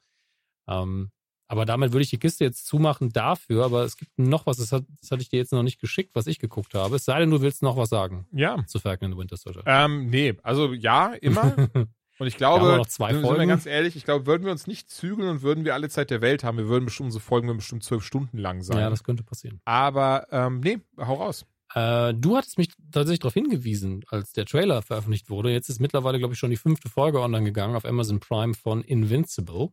Ähm, 0.68 1.12
aber 1.48 1.66
damit 1.66 1.92
würde 1.92 2.04
ich 2.04 2.10
die 2.10 2.18
Kiste 2.18 2.44
jetzt 2.44 2.66
zumachen 2.66 3.10
dafür, 3.10 3.66
aber 3.66 3.84
es 3.84 3.98
gibt 3.98 4.18
noch 4.18 4.46
was, 4.48 4.58
das, 4.58 4.72
hat, 4.72 4.84
das 5.00 5.12
hatte 5.12 5.22
ich 5.22 5.30
dir 5.30 5.38
jetzt 5.38 5.52
noch 5.52 5.62
nicht 5.62 5.80
geschickt, 5.80 6.12
was 6.16 6.26
ich 6.28 6.40
geguckt 6.40 6.74
habe. 6.74 6.96
Es 6.96 7.06
sei 7.06 7.20
denn, 7.20 7.30
du 7.30 7.42
willst 7.42 7.62
noch 7.62 7.78
was 7.78 7.90
sagen. 7.90 8.28
Ja. 8.32 8.66
Zu 8.66 8.80
Falcon 8.80 9.08
and 9.08 9.16
the 9.16 9.20
Winter 9.20 9.38
Soldier. 9.38 9.64
Ähm, 9.66 10.08
nee, 10.08 10.36
also 10.42 10.74
ja, 10.74 11.14
immer. 11.14 11.56
Und 12.18 12.28
ich 12.28 12.38
glaube, 12.38 12.78
noch 12.78 12.88
zwei 12.88 13.10
Folgen. 13.10 13.28
sind 13.28 13.40
wir 13.40 13.48
ganz 13.48 13.66
ehrlich, 13.66 13.96
ich 13.96 14.06
glaube, 14.06 14.26
würden 14.26 14.46
wir 14.46 14.52
uns 14.52 14.68
nicht 14.68 14.90
zügeln 14.90 15.28
und 15.28 15.42
würden 15.42 15.66
wir 15.66 15.74
alle 15.74 15.90
Zeit 15.90 16.10
der 16.10 16.22
Welt 16.22 16.46
haben, 16.46 16.58
wir 16.58 16.70
würden 16.70 16.86
bestimmt, 16.86 17.08
unsere 17.08 17.22
Folgen 17.22 17.48
würden 17.48 17.58
bestimmt 17.58 17.84
zwölf 17.84 18.04
Stunden 18.04 18.38
lang 18.38 18.62
sein. 18.62 18.78
Ja, 18.78 18.90
das 18.90 19.04
könnte 19.04 19.24
passieren. 19.24 19.60
Aber, 19.66 20.26
ähm, 20.32 20.62
nee, 20.62 20.80
hau 20.98 21.16
raus. 21.16 21.46
Äh, 21.76 22.14
du 22.14 22.38
hattest 22.38 22.58
mich 22.58 22.70
tatsächlich 22.92 23.20
darauf 23.20 23.34
hingewiesen, 23.34 24.04
als 24.08 24.32
der 24.32 24.46
Trailer 24.46 24.82
veröffentlicht 24.82 25.30
wurde. 25.30 25.52
Jetzt 25.52 25.70
ist 25.70 25.82
mittlerweile, 25.82 26.18
glaube 26.20 26.34
ich, 26.34 26.40
schon 26.40 26.50
die 26.50 26.58
fünfte 26.58 26.90
Folge 26.90 27.20
online 27.20 27.44
gegangen 27.44 27.76
auf 27.76 27.86
Amazon 27.86 28.22
Prime 28.22 28.54
von 28.54 28.82
Invincible. 28.82 29.70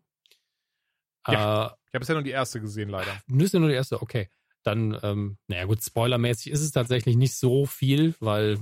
Ja, 1.29 1.66
äh, 1.66 1.70
ich 1.87 1.95
habe 1.95 2.01
bisher 2.01 2.16
nur 2.16 2.24
die 2.24 2.31
erste 2.31 2.61
gesehen, 2.61 2.89
leider. 2.89 3.16
Ist 3.29 3.55
ja 3.55 3.61
nur 3.61 3.69
die 3.69 3.77
erste, 3.77 4.03
okay. 4.03 4.29
Dann, 4.65 4.99
ähm, 5.03 5.39
naja 5.47 5.65
gut, 5.65 5.83
spoilermäßig 5.83 6.53
ist 6.53 6.61
es 6.61 6.73
tatsächlich 6.73 7.16
nicht 7.16 7.35
so 7.35 7.66
viel, 7.66 8.15
weil 8.20 8.59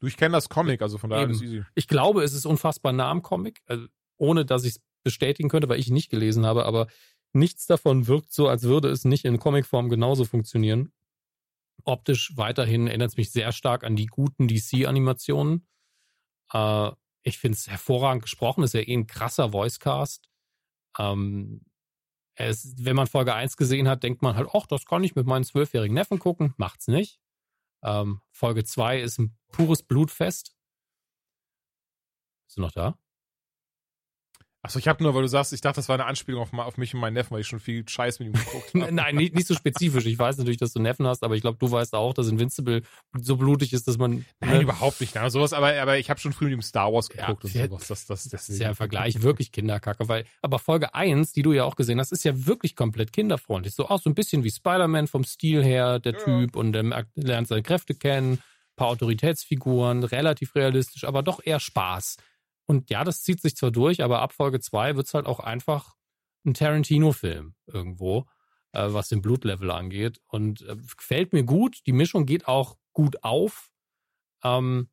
Du, 0.00 0.08
ich 0.08 0.16
kenne 0.16 0.32
das 0.32 0.48
Comic, 0.48 0.82
also 0.82 0.98
von 0.98 1.10
daher 1.10 1.30
ist 1.30 1.36
es 1.36 1.42
easy. 1.42 1.64
Ich 1.76 1.86
glaube, 1.86 2.24
es 2.24 2.32
ist 2.32 2.46
unfassbar 2.46 2.92
nah 2.92 3.10
am 3.10 3.22
Comic, 3.22 3.60
also 3.66 3.86
ohne 4.16 4.44
dass 4.44 4.64
ich 4.64 4.74
es 4.74 4.80
bestätigen 5.04 5.48
könnte, 5.48 5.68
weil 5.68 5.78
ich 5.78 5.88
nicht 5.88 6.10
gelesen 6.10 6.44
habe, 6.44 6.66
aber 6.66 6.88
nichts 7.32 7.66
davon 7.66 8.08
wirkt 8.08 8.32
so, 8.32 8.48
als 8.48 8.64
würde 8.64 8.88
es 8.88 9.04
nicht 9.04 9.24
in 9.24 9.38
Comicform 9.38 9.88
genauso 9.88 10.24
funktionieren. 10.24 10.92
Optisch 11.84 12.32
weiterhin 12.36 12.86
erinnert 12.86 13.10
es 13.10 13.16
mich 13.16 13.32
sehr 13.32 13.52
stark 13.52 13.84
an 13.84 13.96
die 13.96 14.06
guten 14.06 14.48
DC-Animationen. 14.48 15.66
Äh, 16.52 16.90
ich 17.22 17.38
finde 17.38 17.56
es 17.56 17.68
hervorragend 17.68 18.22
gesprochen, 18.22 18.64
ist 18.64 18.74
ja 18.74 18.80
eh 18.80 18.94
ein 18.94 19.06
krasser 19.06 19.52
Voicecast. 19.52 20.28
Ähm, 20.98 21.64
es, 22.34 22.74
wenn 22.78 22.96
man 22.96 23.06
Folge 23.06 23.34
1 23.34 23.56
gesehen 23.56 23.88
hat, 23.88 24.02
denkt 24.02 24.22
man 24.22 24.36
halt, 24.36 24.48
ach, 24.52 24.66
das 24.66 24.84
kann 24.86 25.04
ich 25.04 25.14
mit 25.14 25.26
meinen 25.26 25.44
zwölfjährigen 25.44 25.94
Neffen 25.94 26.18
gucken. 26.18 26.54
Macht's 26.56 26.88
nicht. 26.88 27.20
Ähm, 27.82 28.20
Folge 28.30 28.64
2 28.64 29.00
ist 29.00 29.18
ein 29.18 29.36
pures 29.48 29.82
Blutfest. 29.82 30.56
Bist 32.46 32.56
du 32.56 32.62
noch 32.62 32.72
da? 32.72 32.98
Achso, 34.64 34.78
ich 34.78 34.86
habe 34.86 35.02
nur, 35.02 35.12
weil 35.12 35.22
du 35.22 35.28
sagst, 35.28 35.52
ich 35.52 35.60
dachte, 35.60 35.76
das 35.76 35.88
war 35.88 35.94
eine 35.94 36.04
Anspielung 36.04 36.40
auf, 36.40 36.52
auf 36.52 36.76
mich 36.76 36.94
und 36.94 37.00
meinen 37.00 37.14
Neffen, 37.14 37.32
weil 37.32 37.40
ich 37.40 37.48
schon 37.48 37.58
viel 37.58 37.86
Scheiß 37.88 38.20
mit 38.20 38.28
ihm 38.28 38.34
geguckt 38.34 38.72
habe. 38.80 38.94
Nein, 38.94 39.16
nicht, 39.16 39.34
nicht 39.34 39.48
so 39.48 39.54
spezifisch. 39.54 40.06
Ich 40.06 40.16
weiß 40.16 40.38
natürlich, 40.38 40.58
dass 40.58 40.72
du 40.72 40.80
Neffen 40.80 41.04
hast, 41.04 41.24
aber 41.24 41.34
ich 41.34 41.40
glaube, 41.40 41.58
du 41.58 41.68
weißt 41.68 41.94
auch, 41.96 42.14
dass 42.14 42.28
Invincible 42.28 42.82
so 43.20 43.36
blutig 43.36 43.72
ist, 43.72 43.88
dass 43.88 43.98
man. 43.98 44.24
Nein, 44.38 44.58
ne? 44.58 44.62
überhaupt 44.62 45.00
nicht. 45.00 45.16
Nein, 45.16 45.28
sowas, 45.30 45.52
aber, 45.52 45.74
aber 45.80 45.98
ich 45.98 46.10
habe 46.10 46.20
schon 46.20 46.32
früh 46.32 46.44
mit 46.44 46.52
dem 46.52 46.62
Star 46.62 46.92
Wars 46.92 47.08
geguckt 47.08 47.42
ja, 47.52 47.64
und 47.64 47.70
sowas. 47.70 47.88
Das, 47.88 48.06
das, 48.06 48.28
das 48.28 48.48
ist 48.48 48.60
ja 48.60 48.68
im 48.68 48.76
Vergleich 48.76 49.22
wirklich 49.22 49.50
Kinderkacke, 49.50 50.08
weil, 50.08 50.26
aber 50.42 50.60
Folge 50.60 50.94
1, 50.94 51.32
die 51.32 51.42
du 51.42 51.52
ja 51.52 51.64
auch 51.64 51.74
gesehen 51.74 51.98
hast, 51.98 52.12
ist 52.12 52.22
ja 52.22 52.46
wirklich 52.46 52.76
komplett 52.76 53.12
kinderfreundlich. 53.12 53.74
So 53.74 53.88
auch 53.88 54.00
so 54.00 54.08
ein 54.08 54.14
bisschen 54.14 54.44
wie 54.44 54.50
Spider-Man 54.52 55.08
vom 55.08 55.24
Stil 55.24 55.64
her, 55.64 55.98
der 55.98 56.12
ja. 56.12 56.18
Typ 56.20 56.54
und 56.54 56.76
ähm, 56.76 56.94
lernt 57.16 57.48
seine 57.48 57.64
Kräfte 57.64 57.96
kennen, 57.96 58.38
paar 58.76 58.88
Autoritätsfiguren, 58.88 60.04
relativ 60.04 60.54
realistisch, 60.54 61.02
aber 61.02 61.24
doch 61.24 61.40
eher 61.44 61.58
Spaß. 61.58 62.16
Und 62.66 62.90
ja, 62.90 63.04
das 63.04 63.22
zieht 63.22 63.40
sich 63.40 63.56
zwar 63.56 63.70
durch, 63.70 64.02
aber 64.02 64.20
ab 64.20 64.32
Folge 64.32 64.60
2 64.60 64.96
wird 64.96 65.06
es 65.06 65.14
halt 65.14 65.26
auch 65.26 65.40
einfach 65.40 65.96
ein 66.44 66.54
Tarantino-Film 66.54 67.54
irgendwo, 67.66 68.26
äh, 68.72 68.86
was 68.88 69.08
den 69.08 69.22
Blutlevel 69.22 69.70
angeht. 69.70 70.20
Und 70.28 70.62
äh, 70.62 70.76
gefällt 70.96 71.32
mir 71.32 71.44
gut. 71.44 71.80
Die 71.86 71.92
Mischung 71.92 72.26
geht 72.26 72.48
auch 72.48 72.76
gut 72.92 73.22
auf. 73.24 73.70
Ähm, 74.42 74.88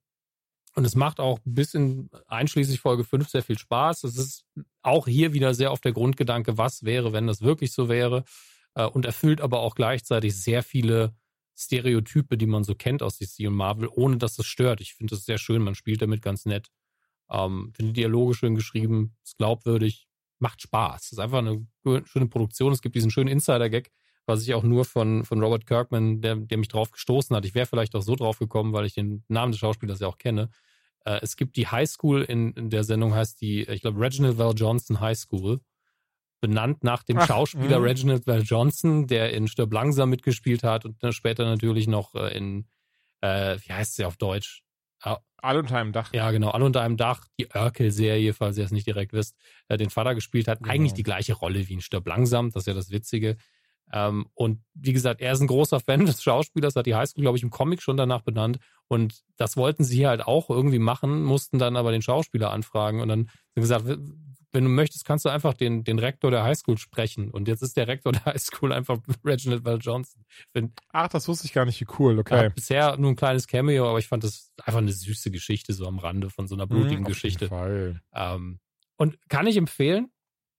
und 0.76 0.86
es 0.86 0.96
macht 0.96 1.20
auch 1.20 1.40
bis 1.46 1.74
in 1.74 2.10
einschließlich 2.28 2.80
Folge 2.80 3.04
5 3.04 3.28
sehr 3.28 3.44
viel 3.44 3.58
Spaß. 3.58 4.04
Es 4.04 4.18
ist 4.18 4.46
auch 4.82 5.08
hier 5.08 5.34
wieder 5.34 5.54
sehr 5.54 5.72
auf 5.72 5.82
der 5.82 5.94
Grundgedanke, 5.94 6.58
was 6.58 6.84
wäre, 6.84 7.12
wenn 7.12 7.28
das 7.28 7.42
wirklich 7.42 7.72
so 7.72 7.90
wäre. 7.90 8.24
Äh, 8.76 8.86
und 8.86 9.06
erfüllt 9.06 9.42
aber 9.42 9.60
auch 9.60 9.76
gleichzeitig 9.76 10.40
sehr 10.40 10.64
viele 10.64 11.16
Stereotype, 11.58 12.38
die 12.38 12.46
man 12.46 12.64
so 12.64 12.76
kennt 12.76 13.04
aus 13.04 13.18
DC 13.18 13.48
und 13.48 13.56
Marvel, 13.56 13.90
ohne 13.92 14.18
dass 14.18 14.36
das 14.36 14.46
stört. 14.46 14.80
Ich 14.80 14.94
finde 14.94 15.16
das 15.16 15.26
sehr 15.26 15.38
schön. 15.38 15.62
Man 15.62 15.76
spielt 15.76 16.02
damit 16.02 16.22
ganz 16.22 16.46
nett. 16.46 16.70
Ähm, 17.32 17.72
finde 17.76 17.94
die 17.94 18.02
Dialoge 18.02 18.34
schön 18.34 18.56
geschrieben, 18.56 19.16
ist 19.24 19.38
glaubwürdig, 19.38 20.08
macht 20.40 20.62
Spaß. 20.62 21.04
Es 21.04 21.12
ist 21.14 21.20
einfach 21.20 21.40
eine 21.40 21.66
schöne 22.06 22.28
Produktion. 22.28 22.72
Es 22.74 22.82
gibt 22.82 22.96
diesen 22.96 23.12
schönen 23.12 23.30
Insider-Gag, 23.30 23.92
was 24.26 24.44
ich 24.44 24.54
auch 24.54 24.64
nur 24.64 24.86
von, 24.86 25.26
von 25.26 25.42
Robert 25.42 25.66
Kirkman, 25.66 26.22
der, 26.22 26.36
der 26.36 26.58
mich 26.58 26.70
drauf 26.70 26.92
gestoßen 26.92 27.36
hat. 27.36 27.46
Ich 27.46 27.56
wäre 27.56 27.66
vielleicht 27.66 27.96
auch 27.96 28.02
so 28.02 28.16
drauf 28.16 28.40
gekommen, 28.40 28.74
weil 28.74 28.86
ich 28.86 28.94
den 28.94 29.24
Namen 29.28 29.52
des 29.52 29.60
Schauspielers 29.60 30.00
ja 30.00 30.08
auch 30.08 30.18
kenne. 30.18 30.50
Äh, 31.06 31.20
es 31.22 31.36
gibt 31.36 31.56
die 31.58 31.68
High 31.68 31.90
School 31.90 32.24
in, 32.24 32.54
in 32.54 32.70
der 32.70 32.84
Sendung, 32.84 33.14
heißt 33.14 33.42
die, 33.42 33.64
ich 33.64 33.82
glaube, 33.82 34.00
Reginald 34.00 34.38
Val 34.38 34.54
Johnson 34.56 35.00
High 35.00 35.18
School. 35.18 35.60
Benannt 36.42 36.86
nach 36.86 37.04
dem 37.04 37.18
Ach, 37.18 37.28
Schauspieler 37.28 37.80
mh. 37.80 37.86
Reginald 37.86 38.28
Val 38.28 38.44
Johnson, 38.44 39.08
der 39.08 39.34
in 39.34 39.50
Stirb 39.50 39.74
langsam 39.74 40.10
mitgespielt 40.10 40.64
hat 40.64 40.86
und 40.86 41.04
dann 41.04 41.12
später 41.12 41.44
natürlich 41.44 41.88
noch 41.88 42.16
äh, 42.16 42.36
in, 42.36 42.66
äh, 43.20 43.58
wie 43.60 43.74
heißt 43.74 43.96
sie 43.96 44.06
auf 44.06 44.16
Deutsch? 44.16 44.64
Alle 45.42 45.60
unter 45.60 45.78
einem 45.78 45.94
Dach. 45.94 46.14
Ja, 46.14 46.32
genau, 46.32 46.50
alle 46.50 46.66
unter 46.66 46.82
einem 46.82 46.98
Dach. 46.98 47.26
Die 47.40 47.48
Urkel-Serie, 47.48 48.34
falls 48.34 48.58
ihr 48.58 48.66
es 48.66 48.72
nicht 48.72 48.88
direkt 48.88 49.14
wisst, 49.14 49.36
äh, 49.68 49.78
den 49.78 49.90
Vater 49.90 50.16
gespielt 50.16 50.48
hat. 50.48 50.60
Genau. 50.60 50.72
Eigentlich 50.72 50.94
die 50.94 51.04
gleiche 51.04 51.34
Rolle 51.34 51.68
wie 51.68 51.74
in 51.74 51.82
Stirb 51.82 52.08
langsam, 52.08 52.52
das 52.52 52.64
ist 52.64 52.68
ja 52.68 52.74
das 52.74 52.92
Witzige. 52.92 53.38
Ähm, 53.92 54.28
und 54.34 54.62
wie 54.74 54.94
gesagt, 54.94 55.22
er 55.22 55.32
ist 55.32 55.42
ein 55.42 55.48
großer 55.48 55.80
Fan 55.80 56.06
des 56.06 56.22
Schauspielers, 56.22 56.76
hat 56.76 56.86
die 56.86 56.96
Highschool, 56.96 57.22
glaube 57.22 57.38
ich, 57.38 57.44
im 57.44 57.50
Comic 57.50 57.82
schon 57.82 57.98
danach 57.98 58.22
benannt. 58.22 58.60
Und 58.88 59.22
das 59.38 59.58
wollten 59.58 59.84
sie 59.84 59.98
hier 59.98 60.10
halt 60.10 60.26
auch 60.26 60.50
irgendwie 60.50 60.80
machen, 60.80 61.24
mussten 61.24 61.58
dann 61.58 61.76
aber 61.76 61.92
den 61.92 62.02
Schauspieler 62.02 62.52
anfragen 62.52 63.02
und 63.02 63.08
dann 63.08 63.30
gesagt, 63.56 63.86
wenn 64.52 64.64
du 64.64 64.70
möchtest, 64.70 65.06
kannst 65.06 65.26
du 65.26 65.30
einfach 65.30 65.54
den, 65.54 65.84
den 65.84 66.00
Rektor 66.00 66.32
der 66.32 66.44
Highschool 66.44 66.78
sprechen. 66.78 67.30
Und 67.30 67.48
jetzt 67.48 67.62
ist 67.62 67.78
der 67.78 67.88
Rektor 67.88 68.12
der 68.12 68.26
Highschool 68.34 68.74
einfach 68.74 69.00
Reginald 69.26 69.64
Val 69.66 69.80
Johnson. 69.80 70.24
Find, 70.52 70.80
Ach, 70.92 71.08
das 71.08 71.28
wusste 71.28 71.46
ich 71.46 71.54
gar 71.54 71.66
nicht, 71.66 71.80
wie 71.80 71.88
cool, 72.00 72.20
okay. 72.20 72.50
bisher 72.54 72.98
nur 72.98 73.12
ein 73.12 73.16
kleines 73.16 73.48
Cameo, 73.48 73.88
aber 73.88 74.00
ich 74.00 74.08
fand 74.08 74.24
das 74.24 74.52
einfach 74.64 74.80
eine 74.80 74.92
süße 74.92 75.32
Geschichte, 75.32 75.74
so 75.74 75.86
am 75.86 76.00
Rande 76.00 76.30
von 76.30 76.48
so 76.48 76.56
einer 76.56 76.68
blutigen 76.68 77.02
mhm, 77.02 77.08
Geschichte. 77.08 77.48
Fall. 77.48 78.02
Ähm, 78.14 78.60
und 78.98 79.18
kann 79.30 79.48
ich 79.48 79.58
empfehlen. 79.58 80.12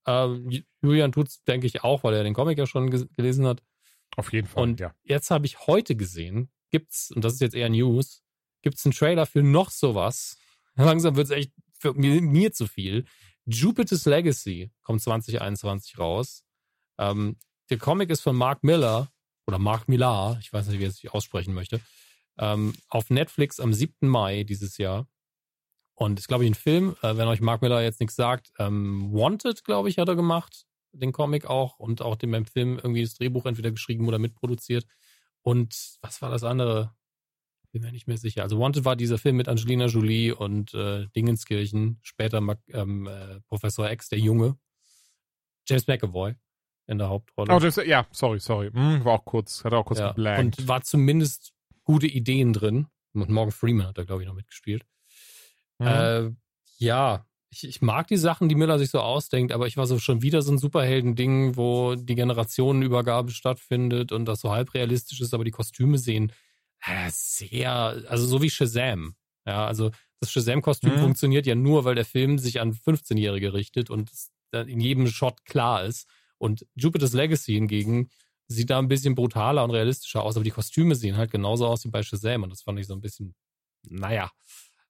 Ähm, 0.06 0.50
Julian 0.80 1.12
tut's, 1.12 1.42
denke 1.44 1.66
ich, 1.66 1.84
auch, 1.84 2.04
weil 2.04 2.14
er 2.14 2.24
den 2.24 2.34
Comic 2.34 2.58
ja 2.58 2.66
schon 2.66 2.90
gelesen 2.90 3.46
hat. 3.46 3.62
Auf 4.16 4.32
jeden 4.32 4.46
Fall. 4.46 4.62
Und 4.62 4.80
ja. 4.80 4.94
jetzt 5.04 5.30
habe 5.30 5.46
ich 5.46 5.66
heute 5.66 5.94
gesehen, 5.94 6.50
gibt's, 6.70 7.10
und 7.10 7.24
das 7.24 7.34
ist 7.34 7.40
jetzt 7.40 7.54
eher 7.54 7.68
News, 7.68 8.22
gibt's 8.62 8.84
einen 8.84 8.92
Trailer 8.92 9.26
für 9.26 9.42
noch 9.42 9.70
sowas. 9.70 10.38
Langsam 10.74 11.16
wird's 11.16 11.30
echt 11.30 11.52
für 11.78 11.94
mir, 11.94 12.20
mir 12.20 12.52
zu 12.52 12.66
viel. 12.66 13.04
Jupiter's 13.46 14.04
Legacy 14.04 14.70
kommt 14.82 15.02
2021 15.02 15.98
raus. 15.98 16.44
Ähm, 16.98 17.36
der 17.70 17.78
Comic 17.78 18.10
ist 18.10 18.20
von 18.20 18.36
Mark 18.36 18.62
Miller 18.62 19.10
oder 19.46 19.58
Mark 19.58 19.88
Millar, 19.88 20.38
ich 20.40 20.52
weiß 20.52 20.68
nicht, 20.68 20.78
wie 20.78 20.84
er 20.84 20.90
sich 20.90 21.12
aussprechen 21.12 21.54
möchte, 21.54 21.80
ähm, 22.38 22.74
auf 22.88 23.10
Netflix 23.10 23.60
am 23.60 23.72
7. 23.72 24.08
Mai 24.08 24.44
dieses 24.44 24.78
Jahr. 24.78 25.08
Und 25.94 26.18
ist, 26.18 26.28
glaube 26.28 26.44
ich, 26.44 26.50
ein 26.50 26.54
Film, 26.54 26.96
äh, 27.02 27.16
wenn 27.16 27.28
euch 27.28 27.40
Mark 27.40 27.60
Miller 27.60 27.82
jetzt 27.82 28.00
nichts 28.00 28.16
sagt. 28.16 28.52
Ähm, 28.58 29.12
Wanted, 29.12 29.64
glaube 29.64 29.90
ich, 29.90 29.98
hat 29.98 30.08
er 30.08 30.16
gemacht, 30.16 30.64
den 30.92 31.12
Comic 31.12 31.44
auch 31.44 31.78
und 31.78 32.00
auch 32.00 32.16
dem 32.16 32.46
Film 32.46 32.78
irgendwie 32.78 33.02
das 33.02 33.14
Drehbuch 33.14 33.44
entweder 33.44 33.70
geschrieben 33.70 34.08
oder 34.08 34.18
mitproduziert. 34.18 34.86
Und 35.42 35.98
was 36.00 36.22
war 36.22 36.30
das 36.30 36.42
andere? 36.42 36.94
Bin 37.70 37.82
mir 37.82 37.92
nicht 37.92 38.08
mehr 38.08 38.18
sicher. 38.18 38.42
Also 38.42 38.58
Wanted 38.58 38.84
war 38.84 38.96
dieser 38.96 39.18
Film 39.18 39.36
mit 39.36 39.48
Angelina 39.48 39.86
Jolie 39.86 40.32
und 40.32 40.74
äh, 40.74 41.06
Dingenskirchen, 41.14 41.98
später 42.02 42.42
ähm, 42.72 43.06
äh, 43.06 43.40
Professor 43.48 43.90
X, 43.90 44.08
der 44.08 44.18
Junge. 44.18 44.56
James 45.68 45.86
McAvoy 45.86 46.34
in 46.86 46.98
der 46.98 47.08
Hauptrolle. 47.08 47.54
Oh, 47.54 47.58
das, 47.58 47.76
ja, 47.76 48.06
sorry, 48.10 48.40
sorry. 48.40 48.70
Hm, 48.72 49.04
war 49.04 49.14
auch 49.14 49.24
kurz, 49.24 49.64
hat 49.64 49.72
auch 49.72 49.84
kurz 49.84 50.00
ja, 50.00 50.08
geblankt. 50.08 50.58
Und 50.58 50.68
war 50.68 50.82
zumindest 50.82 51.52
gute 51.84 52.06
Ideen 52.06 52.52
drin. 52.52 52.88
Und 53.12 53.30
Morgan 53.30 53.52
Freeman 53.52 53.86
hat 53.86 53.98
da, 53.98 54.04
glaube 54.04 54.22
ich, 54.22 54.28
noch 54.28 54.34
mitgespielt. 54.34 54.84
Mhm. 55.78 55.86
Äh, 55.86 56.30
ja, 56.78 57.26
ich, 57.50 57.66
ich 57.66 57.82
mag 57.82 58.06
die 58.06 58.16
Sachen, 58.16 58.48
die 58.48 58.54
Miller 58.54 58.78
sich 58.78 58.90
so 58.90 59.00
ausdenkt, 59.00 59.52
aber 59.52 59.66
ich 59.66 59.76
war 59.76 59.86
so 59.86 59.98
schon 59.98 60.22
wieder 60.22 60.42
so 60.42 60.52
ein 60.52 60.58
Superhelden-Ding, 60.58 61.56
wo 61.56 61.96
die 61.96 62.14
Generationenübergabe 62.14 63.32
stattfindet 63.32 64.12
und 64.12 64.24
das 64.24 64.40
so 64.40 64.50
halb 64.50 64.74
realistisch 64.74 65.20
ist, 65.20 65.34
aber 65.34 65.44
die 65.44 65.50
Kostüme 65.50 65.98
sehen 65.98 66.32
sehr, 67.10 67.70
also 68.08 68.26
so 68.26 68.42
wie 68.42 68.50
Shazam. 68.50 69.14
Ja, 69.46 69.66
also 69.66 69.90
das 70.20 70.30
Shazam-Kostüm 70.32 70.94
mhm. 70.94 71.00
funktioniert 71.00 71.46
ja 71.46 71.54
nur, 71.54 71.84
weil 71.84 71.94
der 71.94 72.04
Film 72.04 72.38
sich 72.38 72.60
an 72.60 72.74
15-Jährige 72.74 73.52
richtet 73.52 73.90
und 73.90 74.10
es 74.10 74.30
in 74.52 74.80
jedem 74.80 75.06
Shot 75.06 75.44
klar 75.44 75.84
ist. 75.84 76.08
Und 76.38 76.66
Jupiter's 76.74 77.12
Legacy 77.12 77.54
hingegen 77.54 78.10
sieht 78.48 78.70
da 78.70 78.78
ein 78.78 78.88
bisschen 78.88 79.14
brutaler 79.14 79.62
und 79.62 79.70
realistischer 79.70 80.22
aus, 80.22 80.36
aber 80.36 80.44
die 80.44 80.50
Kostüme 80.50 80.94
sehen 80.94 81.16
halt 81.16 81.30
genauso 81.30 81.66
aus 81.66 81.84
wie 81.84 81.90
bei 81.90 82.02
Shazam 82.02 82.42
und 82.42 82.50
das 82.50 82.62
fand 82.62 82.78
ich 82.80 82.86
so 82.86 82.94
ein 82.94 83.00
bisschen, 83.00 83.34
naja. 83.88 84.30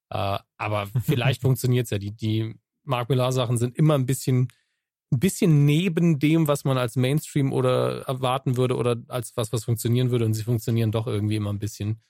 Äh, 0.08 0.38
aber 0.56 0.88
vielleicht 1.04 1.42
funktioniert 1.42 1.84
es 1.84 1.90
ja. 1.90 1.98
Die, 1.98 2.12
die 2.12 2.54
Mark 2.84 3.08
Millar-Sachen 3.08 3.58
sind 3.58 3.76
immer 3.76 3.94
ein 3.94 4.06
bisschen 4.06 4.48
ein 5.12 5.18
bisschen 5.18 5.64
neben 5.64 6.18
dem, 6.18 6.46
was 6.46 6.64
man 6.64 6.78
als 6.78 6.96
Mainstream 6.96 7.52
oder 7.52 8.02
erwarten 8.02 8.56
würde 8.56 8.76
oder 8.76 8.96
als 9.08 9.36
was, 9.36 9.52
was 9.52 9.64
funktionieren 9.64 10.10
würde. 10.10 10.24
Und 10.24 10.34
sie 10.34 10.44
funktionieren 10.44 10.92
doch 10.92 11.06
irgendwie 11.06 11.36
immer 11.36 11.52
ein 11.52 11.58
bisschen. 11.58 12.00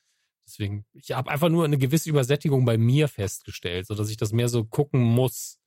Deswegen, 0.46 0.84
ich 0.92 1.12
habe 1.12 1.30
einfach 1.30 1.48
nur 1.48 1.64
eine 1.64 1.78
gewisse 1.78 2.10
Übersättigung 2.10 2.64
bei 2.64 2.76
mir 2.76 3.08
festgestellt, 3.08 3.86
so 3.86 3.94
dass 3.94 4.10
ich 4.10 4.16
das 4.16 4.32
mehr 4.32 4.48
so 4.48 4.64
gucken 4.64 5.00
muss, 5.00 5.58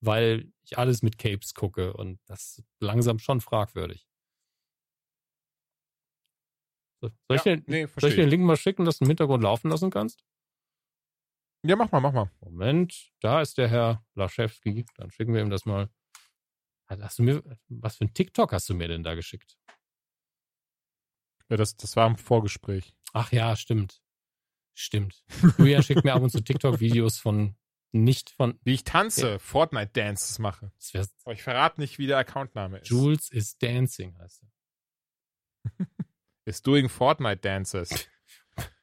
weil 0.00 0.50
ich 0.62 0.78
alles 0.78 1.02
mit 1.02 1.18
Capes 1.18 1.54
gucke 1.54 1.92
und 1.92 2.18
das 2.26 2.62
langsam 2.80 3.18
schon 3.18 3.40
fragwürdig. 3.40 4.06
So, 7.02 7.10
soll, 7.28 7.36
ich 7.36 7.44
ja, 7.44 7.56
den, 7.56 7.64
nee, 7.66 7.86
soll 7.96 8.10
ich 8.10 8.16
den 8.16 8.28
Link 8.28 8.44
mal 8.44 8.56
schicken, 8.56 8.84
dass 8.84 8.98
du 8.98 9.04
im 9.04 9.10
Hintergrund 9.10 9.42
laufen 9.42 9.70
lassen 9.70 9.90
kannst? 9.90 10.24
Ja, 11.62 11.76
mach 11.76 11.92
mal, 11.92 12.00
mach 12.00 12.12
mal. 12.12 12.30
Moment, 12.40 13.12
da 13.20 13.42
ist 13.42 13.58
der 13.58 13.68
Herr 13.68 14.04
Laschewski. 14.14 14.86
Dann 14.96 15.10
schicken 15.10 15.34
wir 15.34 15.42
ihm 15.42 15.50
das 15.50 15.66
mal. 15.66 15.90
Hast 16.90 17.18
du 17.18 17.22
mir, 17.22 17.42
was 17.68 17.96
für 17.96 18.04
ein 18.04 18.14
TikTok 18.14 18.52
hast 18.52 18.68
du 18.68 18.74
mir 18.74 18.88
denn 18.88 19.04
da 19.04 19.14
geschickt? 19.14 19.56
Ja, 21.48 21.56
das, 21.56 21.76
das 21.76 21.96
war 21.96 22.06
im 22.06 22.16
Vorgespräch. 22.16 22.94
Ach 23.12 23.32
ja, 23.32 23.54
stimmt. 23.56 24.02
Stimmt. 24.74 25.24
Julia 25.58 25.82
schickt 25.82 26.04
mir 26.04 26.14
ab 26.14 26.22
und 26.22 26.30
zu 26.30 26.42
TikTok-Videos 26.42 27.18
von 27.18 27.56
nicht 27.92 28.30
von. 28.30 28.58
Wie 28.62 28.74
ich 28.74 28.84
tanze, 28.84 29.32
ja. 29.32 29.38
Fortnite-Dances 29.38 30.38
mache. 30.38 30.72
Aber 31.24 31.34
ich 31.34 31.42
verrate 31.42 31.80
nicht, 31.80 31.98
wie 31.98 32.06
der 32.06 32.18
Accountname 32.18 32.78
ist. 32.78 32.88
Jules 32.88 33.30
is 33.30 33.58
dancing 33.58 34.16
heißt 34.18 34.44
er. 34.44 35.86
is 36.44 36.62
doing 36.62 36.88
Fortnite 36.88 37.40
Dances. 37.40 38.08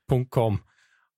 .com. 0.29 0.63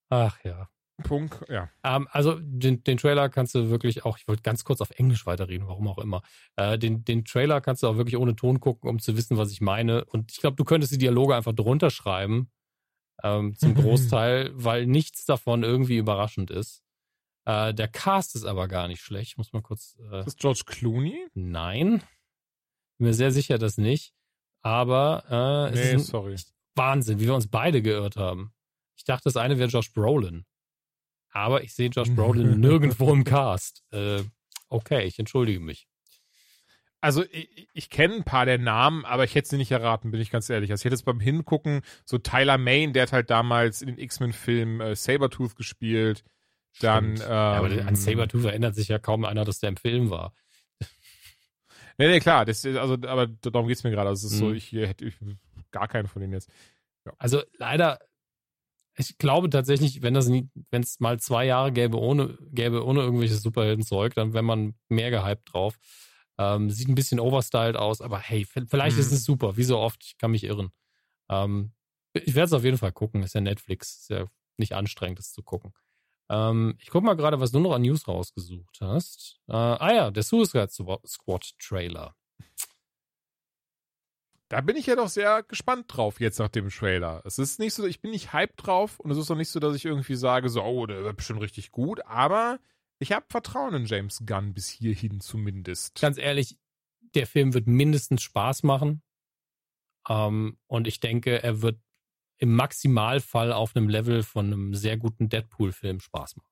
Ach 0.08 0.42
ja. 0.44 0.70
Punkt, 1.02 1.48
ja. 1.48 1.68
Ähm, 1.82 2.08
also 2.10 2.38
den, 2.40 2.82
den 2.84 2.96
Trailer 2.96 3.28
kannst 3.28 3.54
du 3.54 3.70
wirklich 3.70 4.04
auch, 4.04 4.18
ich 4.18 4.28
wollte 4.28 4.42
ganz 4.42 4.64
kurz 4.64 4.80
auf 4.80 4.90
Englisch 4.90 5.26
weiterreden, 5.26 5.66
warum 5.66 5.88
auch 5.88 5.98
immer. 5.98 6.22
Äh, 6.56 6.78
den, 6.78 7.04
den 7.04 7.24
Trailer 7.24 7.60
kannst 7.60 7.82
du 7.82 7.88
auch 7.88 7.96
wirklich 7.96 8.16
ohne 8.16 8.36
Ton 8.36 8.60
gucken, 8.60 8.88
um 8.88 8.98
zu 8.98 9.16
wissen, 9.16 9.36
was 9.36 9.52
ich 9.52 9.60
meine. 9.60 10.04
Und 10.04 10.32
ich 10.32 10.40
glaube, 10.40 10.56
du 10.56 10.64
könntest 10.64 10.92
die 10.92 10.98
Dialoge 10.98 11.34
einfach 11.34 11.52
drunter 11.52 11.90
schreiben, 11.90 12.50
ähm, 13.22 13.54
zum 13.56 13.74
Großteil, 13.76 14.50
weil 14.54 14.86
nichts 14.86 15.24
davon 15.24 15.62
irgendwie 15.62 15.96
überraschend 15.96 16.50
ist. 16.50 16.82
Äh, 17.46 17.74
der 17.74 17.88
Cast 17.88 18.36
ist 18.36 18.44
aber 18.44 18.68
gar 18.68 18.88
nicht 18.88 19.00
schlecht. 19.00 19.32
Ich 19.32 19.36
muss 19.36 19.52
mal 19.52 19.62
kurz. 19.62 19.98
Äh, 20.10 20.20
ist 20.20 20.26
das 20.26 20.36
George 20.36 20.62
Clooney? 20.66 21.26
Nein. 21.34 22.02
Bin 22.98 23.08
mir 23.08 23.14
sehr 23.14 23.32
sicher, 23.32 23.58
dass 23.58 23.78
nicht. 23.78 24.12
Aber 24.62 25.70
äh, 25.70 25.74
nee, 25.74 25.80
es 25.80 26.02
ist 26.02 26.06
sorry. 26.08 26.36
Wahnsinn, 26.76 27.18
wie 27.18 27.26
wir 27.26 27.34
uns 27.34 27.48
beide 27.48 27.82
geirrt 27.82 28.16
haben. 28.16 28.52
Ich 28.96 29.04
dachte, 29.04 29.24
das 29.24 29.36
eine 29.36 29.58
wäre 29.58 29.68
Josh 29.68 29.92
Brolin. 29.92 30.44
Aber 31.30 31.62
ich 31.62 31.74
sehe 31.74 31.88
Josh 31.88 32.10
Brolin 32.10 32.60
nirgendwo 32.60 33.12
im 33.12 33.24
Cast. 33.24 33.82
Äh, 33.92 34.22
okay, 34.68 35.04
ich 35.04 35.18
entschuldige 35.18 35.60
mich. 35.60 35.86
Also 37.02 37.24
ich, 37.30 37.68
ich 37.72 37.88
kenne 37.88 38.16
ein 38.16 38.24
paar 38.24 38.44
der 38.44 38.58
Namen, 38.58 39.04
aber 39.06 39.24
ich 39.24 39.34
hätte 39.34 39.48
sie 39.48 39.56
nicht 39.56 39.70
erraten, 39.70 40.10
bin 40.10 40.20
ich 40.20 40.30
ganz 40.30 40.50
ehrlich. 40.50 40.70
Also 40.70 40.82
ich 40.82 40.84
hätte 40.84 40.96
es 40.96 41.02
beim 41.02 41.20
Hingucken, 41.20 41.80
so 42.04 42.18
Tyler 42.18 42.58
Main, 42.58 42.92
der 42.92 43.04
hat 43.04 43.12
halt 43.12 43.30
damals 43.30 43.80
in 43.80 43.88
den 43.88 43.98
X-Men-Filmen 43.98 44.80
äh, 44.80 44.96
Sabertooth 44.96 45.56
gespielt. 45.56 46.24
Dann, 46.80 47.12
ähm, 47.12 47.16
ja, 47.16 47.52
aber 47.54 47.86
an 47.86 47.96
Sabertooth 47.96 48.44
erinnert 48.44 48.74
sich 48.74 48.88
ja 48.88 48.98
kaum 48.98 49.24
einer, 49.24 49.44
dass 49.44 49.60
der 49.60 49.70
im 49.70 49.76
Film 49.76 50.10
war. 50.10 50.34
Nee, 52.00 52.08
nee, 52.08 52.20
klar, 52.20 52.46
das, 52.46 52.64
also, 52.64 52.94
aber 52.94 53.26
darum 53.26 53.68
geht's 53.68 53.84
mir 53.84 53.90
gerade. 53.90 54.08
Also 54.08 54.26
es 54.26 54.32
ist 54.32 54.40
mhm. 54.40 54.46
so, 54.46 54.52
ich 54.52 54.72
hätte 54.72 55.12
gar 55.70 55.86
keinen 55.86 56.06
von 56.06 56.20
denen 56.22 56.32
jetzt. 56.32 56.50
Ja. 57.04 57.12
Also 57.18 57.42
leider, 57.58 57.98
ich 59.00 59.18
glaube 59.18 59.50
tatsächlich, 59.50 60.02
wenn 60.02 60.14
das 60.14 60.28
wenn 60.28 60.82
es 60.82 61.00
mal 61.00 61.18
zwei 61.18 61.46
Jahre 61.46 61.72
gäbe 61.72 61.98
ohne, 61.98 62.38
gäbe 62.52 62.84
ohne 62.84 63.00
irgendwelches 63.00 63.42
Superheldenzeug, 63.42 64.14
dann 64.14 64.34
wäre 64.34 64.42
man 64.42 64.74
mehr 64.88 65.10
gehypt 65.10 65.52
drauf. 65.52 65.78
Ähm, 66.38 66.70
sieht 66.70 66.88
ein 66.88 66.94
bisschen 66.94 67.20
overstyled 67.20 67.76
aus, 67.76 68.00
aber 68.00 68.18
hey, 68.18 68.44
vielleicht 68.44 68.96
mhm. 68.96 69.02
ist 69.02 69.12
es 69.12 69.24
super, 69.24 69.56
wie 69.56 69.64
so 69.64 69.78
oft, 69.78 70.04
ich 70.04 70.18
kann 70.18 70.30
mich 70.30 70.44
irren. 70.44 70.70
Ähm, 71.28 71.72
ich 72.12 72.34
werde 72.34 72.46
es 72.46 72.52
auf 72.52 72.64
jeden 72.64 72.78
Fall 72.78 72.92
gucken, 72.92 73.22
ist 73.22 73.34
ja 73.34 73.40
Netflix, 73.40 74.00
ist 74.00 74.10
ja 74.10 74.26
nicht 74.56 74.74
anstrengend, 74.74 75.18
das 75.18 75.32
zu 75.32 75.42
gucken. 75.42 75.72
Ähm, 76.30 76.76
ich 76.78 76.90
guck 76.90 77.02
mal 77.02 77.14
gerade, 77.14 77.40
was 77.40 77.52
du 77.52 77.58
noch 77.58 77.72
an 77.72 77.82
News 77.82 78.06
rausgesucht 78.06 78.78
hast. 78.80 79.40
Äh, 79.48 79.52
ah 79.52 79.92
ja, 79.92 80.10
der 80.10 80.22
Suicide 80.22 80.68
Squad 80.70 81.50
Trailer. 81.58 82.14
Da 84.50 84.60
bin 84.60 84.76
ich 84.76 84.86
ja 84.86 84.96
doch 84.96 85.08
sehr 85.08 85.44
gespannt 85.44 85.84
drauf 85.86 86.20
jetzt 86.20 86.40
nach 86.40 86.48
dem 86.48 86.70
Trailer. 86.70 87.22
Es 87.24 87.38
ist 87.38 87.60
nicht 87.60 87.72
so, 87.72 87.86
ich 87.86 88.00
bin 88.00 88.10
nicht 88.10 88.32
hyped 88.32 88.54
drauf 88.56 88.98
und 88.98 89.12
es 89.12 89.16
ist 89.16 89.30
auch 89.30 89.36
nicht 89.36 89.48
so, 89.48 89.60
dass 89.60 89.76
ich 89.76 89.84
irgendwie 89.84 90.16
sage, 90.16 90.48
so, 90.48 90.62
oh, 90.64 90.86
der 90.86 91.04
wird 91.04 91.16
bestimmt 91.16 91.40
richtig 91.40 91.70
gut, 91.70 92.04
aber 92.04 92.58
ich 92.98 93.12
habe 93.12 93.24
Vertrauen 93.28 93.74
in 93.74 93.86
James 93.86 94.24
Gunn 94.26 94.52
bis 94.52 94.68
hierhin 94.68 95.20
zumindest. 95.20 96.00
Ganz 96.00 96.18
ehrlich, 96.18 96.58
der 97.14 97.28
Film 97.28 97.54
wird 97.54 97.68
mindestens 97.68 98.22
Spaß 98.22 98.64
machen. 98.64 99.02
Ähm, 100.08 100.58
und 100.66 100.88
ich 100.88 100.98
denke, 100.98 101.40
er 101.40 101.62
wird 101.62 101.80
im 102.38 102.56
Maximalfall 102.56 103.52
auf 103.52 103.76
einem 103.76 103.88
Level 103.88 104.24
von 104.24 104.46
einem 104.46 104.74
sehr 104.74 104.96
guten 104.96 105.28
Deadpool-Film 105.28 106.00
Spaß 106.00 106.36
machen. 106.36 106.49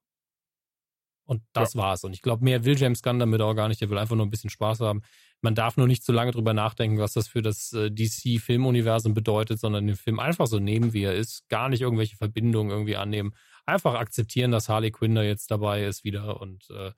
Und 1.29 1.43
das 1.53 1.75
ja. 1.75 1.83
war's. 1.83 2.05
Und 2.05 2.15
ich 2.15 2.23
glaube, 2.23 2.43
mehr 2.43 2.65
will 2.65 2.79
James 2.79 3.03
Gunn 3.03 3.19
damit 3.19 3.43
auch 3.43 3.53
gar 3.53 3.69
nicht. 3.69 3.83
Er 3.83 3.91
will 3.91 3.99
einfach 3.99 4.17
nur 4.17 4.25
ein 4.25 4.31
bisschen 4.31 4.49
Spaß 4.49 4.81
haben. 4.81 5.03
Man 5.43 5.55
darf 5.55 5.77
nur 5.77 5.87
nicht 5.87 6.03
zu 6.03 6.11
lange 6.11 6.31
drüber 6.33 6.55
nachdenken, 6.55 6.99
was 6.99 7.13
das 7.13 7.29
für 7.29 7.43
das 7.43 7.75
äh, 7.75 7.91
DC-Filmuniversum 7.91 9.13
bedeutet, 9.13 9.61
sondern 9.61 9.87
den 9.87 9.97
Film 9.97 10.21
einfach 10.21 10.47
so 10.47 10.59
nehmen, 10.59 10.95
wie 10.95 11.03
er 11.03 11.15
ist. 11.15 11.47
Gar 11.51 11.69
nicht 11.69 11.83
irgendwelche 11.83 12.17
Verbindungen 12.17 12.71
irgendwie 12.71 12.97
annehmen. 12.97 13.35
Einfach 13.67 13.93
akzeptieren, 13.93 14.53
dass 14.53 14.71
Harley 14.71 14.91
Quinn 14.91 15.15
da 15.15 15.23
jetzt 15.23 15.51
dabei 15.51 15.85
ist 15.85 16.03
wieder 16.03 16.41
und 16.41 16.71
äh, 16.71 16.93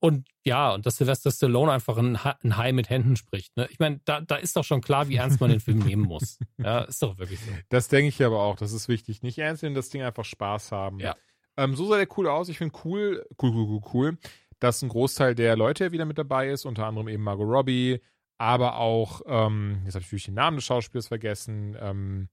und 0.00 0.28
ja, 0.44 0.72
und 0.72 0.86
dass 0.86 0.96
Sylvester 0.96 1.32
Stallone 1.32 1.72
einfach 1.72 1.96
ein, 1.96 2.16
ein 2.16 2.56
Hai 2.56 2.70
mit 2.70 2.88
Händen 2.88 3.16
spricht. 3.16 3.56
Ne? 3.56 3.66
Ich 3.72 3.80
meine, 3.80 4.00
da, 4.04 4.20
da 4.20 4.36
ist 4.36 4.54
doch 4.54 4.62
schon 4.62 4.80
klar, 4.80 5.08
wie 5.08 5.16
ernst 5.16 5.40
man 5.40 5.50
den 5.50 5.58
Film 5.58 5.80
nehmen 5.80 6.02
muss. 6.02 6.38
Ja, 6.58 6.82
ist 6.82 7.02
doch 7.02 7.18
wirklich 7.18 7.40
so. 7.40 7.50
Das 7.68 7.88
denke 7.88 8.08
ich 8.08 8.22
aber 8.22 8.40
auch. 8.40 8.56
Das 8.56 8.72
ist 8.72 8.88
wichtig. 8.88 9.22
Nicht 9.22 9.38
ernst 9.38 9.62
nehmen, 9.62 9.74
das 9.74 9.90
Ding 9.90 10.02
einfach 10.02 10.24
Spaß 10.24 10.70
haben. 10.70 11.00
Ja. 11.00 11.16
Ähm, 11.58 11.74
so 11.74 11.86
sah 11.86 11.96
der 11.96 12.08
cool 12.16 12.28
aus. 12.28 12.48
Ich 12.48 12.58
finde 12.58 12.74
cool, 12.84 13.26
cool, 13.42 13.50
cool, 13.50 13.66
cool, 13.66 13.80
cool, 13.92 14.18
dass 14.60 14.80
ein 14.80 14.88
Großteil 14.88 15.34
der 15.34 15.56
Leute 15.56 15.92
wieder 15.92 16.04
mit 16.04 16.16
dabei 16.16 16.48
ist. 16.48 16.64
Unter 16.64 16.86
anderem 16.86 17.08
eben 17.08 17.24
Margot 17.24 17.48
Robbie, 17.48 18.00
aber 18.38 18.76
auch, 18.76 19.22
ähm, 19.26 19.82
jetzt 19.84 19.94
habe 19.94 20.02
ich 20.02 20.06
natürlich 20.06 20.26
den 20.26 20.34
Namen 20.34 20.56
des 20.58 20.64
Schauspielers 20.64 21.08
vergessen, 21.08 21.76
ähm, 21.80 22.28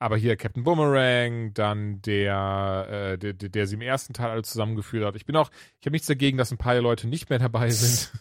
aber 0.00 0.16
hier 0.16 0.36
Captain 0.36 0.62
Boomerang, 0.62 1.54
dann 1.54 2.00
der, 2.02 2.86
äh, 2.88 3.18
der, 3.18 3.32
der, 3.32 3.66
sie 3.66 3.74
im 3.74 3.80
ersten 3.80 4.12
Teil 4.12 4.30
alle 4.30 4.42
zusammengeführt 4.42 5.04
hat. 5.04 5.16
Ich 5.16 5.26
bin 5.26 5.34
auch, 5.34 5.50
ich 5.80 5.86
habe 5.86 5.94
nichts 5.94 6.06
dagegen, 6.06 6.38
dass 6.38 6.52
ein 6.52 6.58
paar 6.58 6.78
Leute 6.80 7.08
nicht 7.08 7.30
mehr 7.30 7.40
dabei 7.40 7.70
sind. 7.70 8.12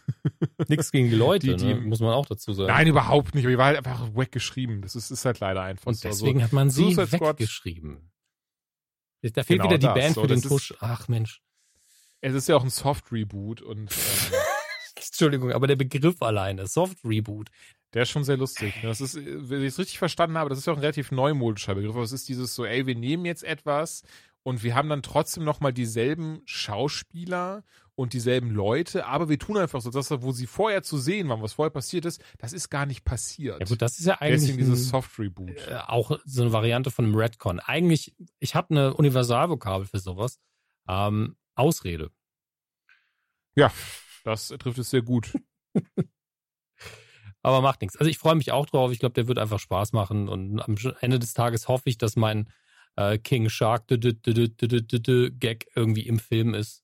nichts 0.68 0.92
gegen 0.92 1.10
die 1.10 1.16
Leute, 1.16 1.48
die, 1.48 1.56
die, 1.56 1.74
ne? 1.76 1.82
muss 1.82 2.00
man 2.00 2.14
auch 2.14 2.26
dazu 2.26 2.54
sagen. 2.54 2.70
Nein, 2.70 2.88
überhaupt 2.88 3.36
nicht. 3.36 3.44
Aber 3.44 3.52
die 3.52 3.58
war 3.60 3.68
halt 3.68 3.78
einfach 3.78 4.16
weggeschrieben. 4.16 4.82
Das 4.82 4.96
ist, 4.96 5.12
ist 5.12 5.26
halt 5.26 5.40
leider 5.40 5.62
einfach 5.62 5.88
Und 5.88 5.96
so. 5.96 6.08
deswegen 6.08 6.40
also, 6.40 6.46
hat 6.46 6.54
man 6.54 6.72
sie 6.72 6.98
weggeschrieben. 6.98 8.10
Da 9.34 9.44
fehlt 9.44 9.62
genau 9.62 9.70
wieder 9.70 9.78
die 9.78 9.86
das. 9.86 9.94
Band 9.96 10.16
so, 10.16 10.22
für 10.22 10.28
den 10.28 10.42
Tusch. 10.42 10.74
Ach 10.80 11.08
Mensch. 11.08 11.42
Es 12.22 12.34
ist 12.34 12.48
ja 12.48 12.56
auch 12.56 12.64
ein 12.64 12.70
Soft-Reboot 12.70 13.62
und 13.62 13.92
ähm, 13.92 14.40
Entschuldigung, 14.96 15.52
aber 15.52 15.68
der 15.68 15.76
Begriff 15.76 16.22
alleine, 16.22 16.68
Soft-Reboot, 16.68 17.50
der 17.94 18.04
ist 18.04 18.10
schon 18.10 18.24
sehr 18.24 18.38
lustig. 18.38 18.74
Das 18.82 19.02
ist, 19.02 19.16
wenn 19.16 19.62
ich 19.62 19.70
es 19.70 19.80
richtig 19.80 20.00
verstanden 20.00 20.38
habe, 20.38 20.50
das 20.50 20.60
ist 20.60 20.66
ja 20.66 20.74
auch 20.74 20.78
ein 20.78 20.82
relativ 20.82 21.12
neumodischer 21.12 21.76
Begriff. 21.76 21.96
Aber 21.96 22.04
es 22.04 22.12
ist 22.12 22.28
dieses 22.28 22.54
so, 22.54 22.66
ey, 22.66 22.86
wir 22.86 22.96
nehmen 22.96 23.26
jetzt 23.26 23.44
etwas 23.44 24.04
und 24.44 24.64
wir 24.64 24.76
haben 24.76 24.90
dann 24.90 25.04
trotzdem 25.04 25.44
nochmal 25.44 25.74
dieselben 25.74 26.42
Schauspieler 26.46 27.64
und 27.98 28.14
dieselben 28.14 28.52
Leute, 28.52 29.08
aber 29.08 29.28
wir 29.28 29.40
tun 29.40 29.58
einfach 29.58 29.82
so, 29.82 29.90
dass 29.90 30.12
wo 30.22 30.32
sie 30.32 30.46
vorher 30.46 30.84
zu 30.84 31.00
sehen 31.00 31.30
waren, 31.30 31.42
was 31.42 31.54
vorher 31.54 31.72
passiert 31.72 32.06
ist, 32.06 32.22
das 32.38 32.54
ist 32.54 32.70
gar 32.70 32.86
nicht 32.86 33.04
passiert. 33.04 33.60
Ja 33.60 33.66
gut, 33.66 33.82
das 33.82 33.98
ist 33.98 34.06
ja 34.06 34.22
eigentlich 34.22 34.42
Deswegen 34.42 34.60
dieses 34.60 34.90
Soft 34.90 35.18
Reboot. 35.18 35.58
Äh, 35.68 35.80
auch 35.88 36.12
so 36.24 36.44
eine 36.44 36.54
Variante 36.54 36.92
von 36.92 37.06
einem 37.06 37.16
Redcon. 37.16 37.60
Eigentlich, 37.60 38.16
ich 38.40 38.54
habe 38.54 38.70
eine 38.70 38.94
Universalvokabel 38.94 39.88
für 39.88 39.98
sowas. 39.98 40.40
Ähm, 40.88 41.38
Ausrede. 41.56 42.12
Ja, 43.56 43.74
das 44.24 44.50
trifft 44.60 44.78
es 44.78 44.92
sehr 44.92 45.02
gut. 45.02 45.34
Aber 47.42 47.62
macht 47.62 47.82
nichts. 47.82 47.98
Also 47.98 48.12
ich 48.12 48.20
freue 48.20 48.36
mich 48.36 48.52
auch 48.52 48.68
drauf. 48.68 48.92
Ich 48.92 49.00
glaube, 49.00 49.14
der 49.14 49.28
wird 49.28 49.40
einfach 49.40 49.60
Spaß 49.60 49.94
machen. 49.94 50.30
Und 50.30 50.60
am 50.60 50.76
Ende 51.02 51.18
des 51.18 51.34
Tages 51.34 51.68
hoffe 51.68 51.90
ich, 51.90 51.98
dass 51.98 52.16
mein 52.16 52.48
äh, 52.96 53.18
King 53.18 53.50
Shark 53.50 53.88
Gag 53.88 55.68
irgendwie 55.74 56.08
im 56.08 56.20
Film 56.20 56.54
ist. 56.54 56.84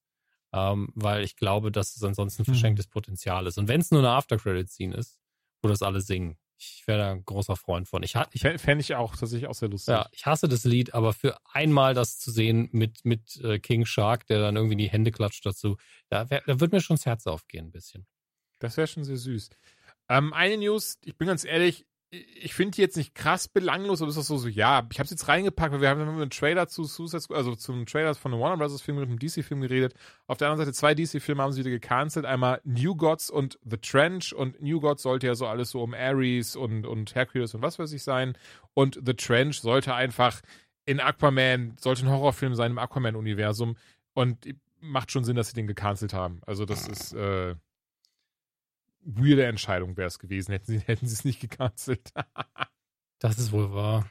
Ähm, 0.54 0.90
weil 0.94 1.24
ich 1.24 1.36
glaube, 1.36 1.72
dass 1.72 1.96
es 1.96 2.04
ansonsten 2.04 2.46
verschenktes 2.46 2.88
Potenzial 2.88 3.48
ist. 3.48 3.58
Und 3.58 3.68
wenn 3.68 3.82
es 3.82 3.92
nur 3.92 4.02
eine 4.02 4.12
After-Credit-Scene 4.12 4.96
ist, 4.96 5.20
wo 5.62 5.68
das 5.68 5.82
alle 5.82 6.02
singen, 6.02 6.38
ich 6.58 6.84
wäre 6.88 7.00
da 7.00 7.12
ein 7.12 7.26
großer 7.26 7.56
Freund 7.56 7.88
von. 7.88 8.04
Ich, 8.04 8.16
ich 8.32 8.42
fände 8.42 8.80
ich 8.80 8.96
auch 8.96 9.16
tatsächlich 9.16 9.48
auch 9.48 9.56
sehr 9.56 9.70
lustig. 9.70 9.94
Ja, 9.94 10.08
ich 10.12 10.26
hasse 10.26 10.48
das 10.48 10.64
Lied, 10.64 10.94
aber 10.94 11.14
für 11.14 11.38
einmal 11.52 11.94
das 11.94 12.20
zu 12.20 12.32
sehen 12.32 12.70
mit, 12.72 13.04
mit 13.04 13.38
äh, 13.38 13.60
King 13.60 13.86
Shark, 13.86 14.28
der 14.28 14.40
dann 14.40 14.56
irgendwie 14.56 14.76
die 14.76 14.90
Hände 14.90 15.12
klatscht 15.12 15.46
dazu, 15.46 15.78
da, 16.10 16.30
wär, 16.30 16.42
da 16.46 16.60
wird 16.60 16.72
mir 16.72 16.82
schon 16.82 16.96
das 16.96 17.06
Herz 17.06 17.28
aufgehen 17.28 17.68
ein 17.68 17.72
bisschen. 17.72 18.06
Das 18.60 18.78
wäre 18.78 18.88
schon 18.88 19.04
sehr 19.04 19.18
süß. 19.18 19.50
Ähm, 20.10 20.34
eine 20.34 20.58
News, 20.58 21.00
ich 21.04 21.18
bin 21.18 21.28
ganz 21.28 21.44
ehrlich, 21.44 21.86
ich 22.14 22.53
finde 22.53 22.76
die 22.76 22.81
jetzt 22.81 22.95
nicht 22.95 23.15
krass 23.15 23.48
belanglos, 23.48 24.02
aber 24.02 24.11
es 24.11 24.18
ist 24.18 24.27
so, 24.27 24.38
so, 24.38 24.48
ja, 24.48 24.88
ich 24.91 24.99
habe 24.99 25.06
es 25.06 25.10
jetzt 25.10 25.27
reingepackt, 25.27 25.73
weil 25.73 25.81
wir 25.81 25.90
haben 25.90 26.02
einen 26.02 26.30
Trailer 26.30 26.68
zu 26.68 26.84
Suicide 26.84 27.34
also 27.34 27.56
zum 27.56 27.88
Trailer 27.88 28.14
von 28.14 28.31
einem 28.31 28.41
Warner 28.41 28.57
Bros. 28.57 28.81
Film 28.81 28.99
mit 28.99 29.10
einem 29.10 29.18
DC-Film 29.18 29.61
geredet. 29.61 29.95
Auf 30.27 30.38
der 30.38 30.49
anderen 30.49 30.64
Seite 30.65 30.76
zwei 30.76 30.94
DC-Filme 30.94 31.41
haben 31.41 31.53
sie 31.53 31.61
wieder 31.61 31.72
gecancelt. 31.72 32.26
Einmal 32.26 32.61
New 32.65 32.95
Gods 32.95 33.31
und 33.31 33.57
The 33.64 33.77
Trench 33.77 34.34
und 34.34 34.61
New 34.61 34.80
Gods 34.80 35.02
sollte 35.02 35.26
ja 35.26 35.34
so 35.34 35.48
alles 35.48 35.72
so 35.72 35.81
um 35.81 35.95
Ares 35.95 36.56
und, 36.56 36.85
und 36.85 37.15
Hercules 37.15 37.56
und 37.56 37.64
was 37.64 37.80
weiß 37.80 37.91
ich 37.94 38.03
sein. 38.03 38.38
Und 38.76 38.99
The 39.03 39.15
Trench 39.15 39.61
sollte 39.61 39.95
einfach 39.95 40.41
in 40.85 40.99
Aquaman, 40.99 41.77
sollte 41.80 42.06
ein 42.06 42.11
Horrorfilm 42.11 42.53
sein 42.53 42.72
im 42.72 42.77
Aquaman-Universum 42.77 43.76
und 44.14 44.38
macht 44.80 45.11
schon 45.11 45.23
Sinn, 45.23 45.35
dass 45.35 45.48
sie 45.48 45.56
den 45.56 45.68
gecancelt 45.68 46.14
haben. 46.14 46.41
Also 46.45 46.65
das 46.65 46.88
ist, 46.88 47.14
äh, 47.14 47.56
weirde 49.06 49.46
Entscheidung 49.46 49.98
wäre 49.98 50.08
es 50.08 50.20
gewesen, 50.20 50.52
hätten 50.52 50.72
sie, 50.72 50.80
hätten 50.86 51.08
sie 51.08 51.14
es 51.14 51.26
nicht 51.26 51.40
gecancelt. 51.40 52.12
das 53.20 53.38
ist 53.38 53.52
wohl 53.52 53.72
wahr. 53.74 54.10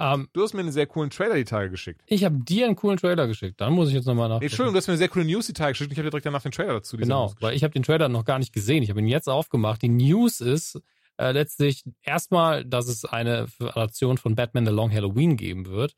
Um, 0.00 0.06
ähm, 0.06 0.28
du 0.32 0.42
hast 0.42 0.54
mir 0.54 0.60
einen 0.60 0.72
sehr 0.72 0.86
coolen 0.86 1.10
Trailer 1.10 1.34
die 1.34 1.44
Tage 1.44 1.68
geschickt. 1.68 2.00
Ich 2.06 2.24
habe 2.24 2.38
dir 2.38 2.64
einen 2.64 2.74
coolen 2.74 2.96
Trailer 2.96 3.26
geschickt. 3.26 3.60
Dann 3.60 3.74
muss 3.74 3.88
ich 3.88 3.94
jetzt 3.94 4.06
nochmal 4.06 4.30
nach. 4.30 4.40
Entschuldigung, 4.40 4.72
du 4.72 4.78
hast 4.78 4.86
mir 4.86 4.92
eine 4.92 4.98
sehr 4.98 5.08
coole 5.08 5.26
News 5.26 5.46
die 5.46 5.52
Tage 5.52 5.72
geschickt. 5.72 5.92
Ich 5.92 5.98
habe 5.98 6.06
dir 6.06 6.10
direkt 6.10 6.24
danach 6.24 6.40
den 6.40 6.52
Trailer 6.52 6.72
dazu. 6.72 6.96
Genau, 6.96 7.34
weil 7.40 7.54
ich 7.54 7.62
habe 7.64 7.74
den 7.74 7.82
Trailer 7.82 8.08
noch 8.08 8.24
gar 8.24 8.38
nicht 8.38 8.54
gesehen. 8.54 8.82
Ich 8.82 8.88
habe 8.88 9.00
ihn 9.00 9.08
jetzt 9.08 9.28
aufgemacht. 9.28 9.82
Die 9.82 9.90
News 9.90 10.40
ist 10.40 10.80
äh, 11.18 11.32
letztlich 11.32 11.84
erstmal, 12.00 12.64
dass 12.64 12.88
es 12.88 13.04
eine 13.04 13.46
Adaption 13.58 14.16
von 14.16 14.34
Batman 14.34 14.64
The 14.64 14.72
Long 14.72 14.90
Halloween 14.90 15.36
geben 15.36 15.66
wird. 15.66 15.94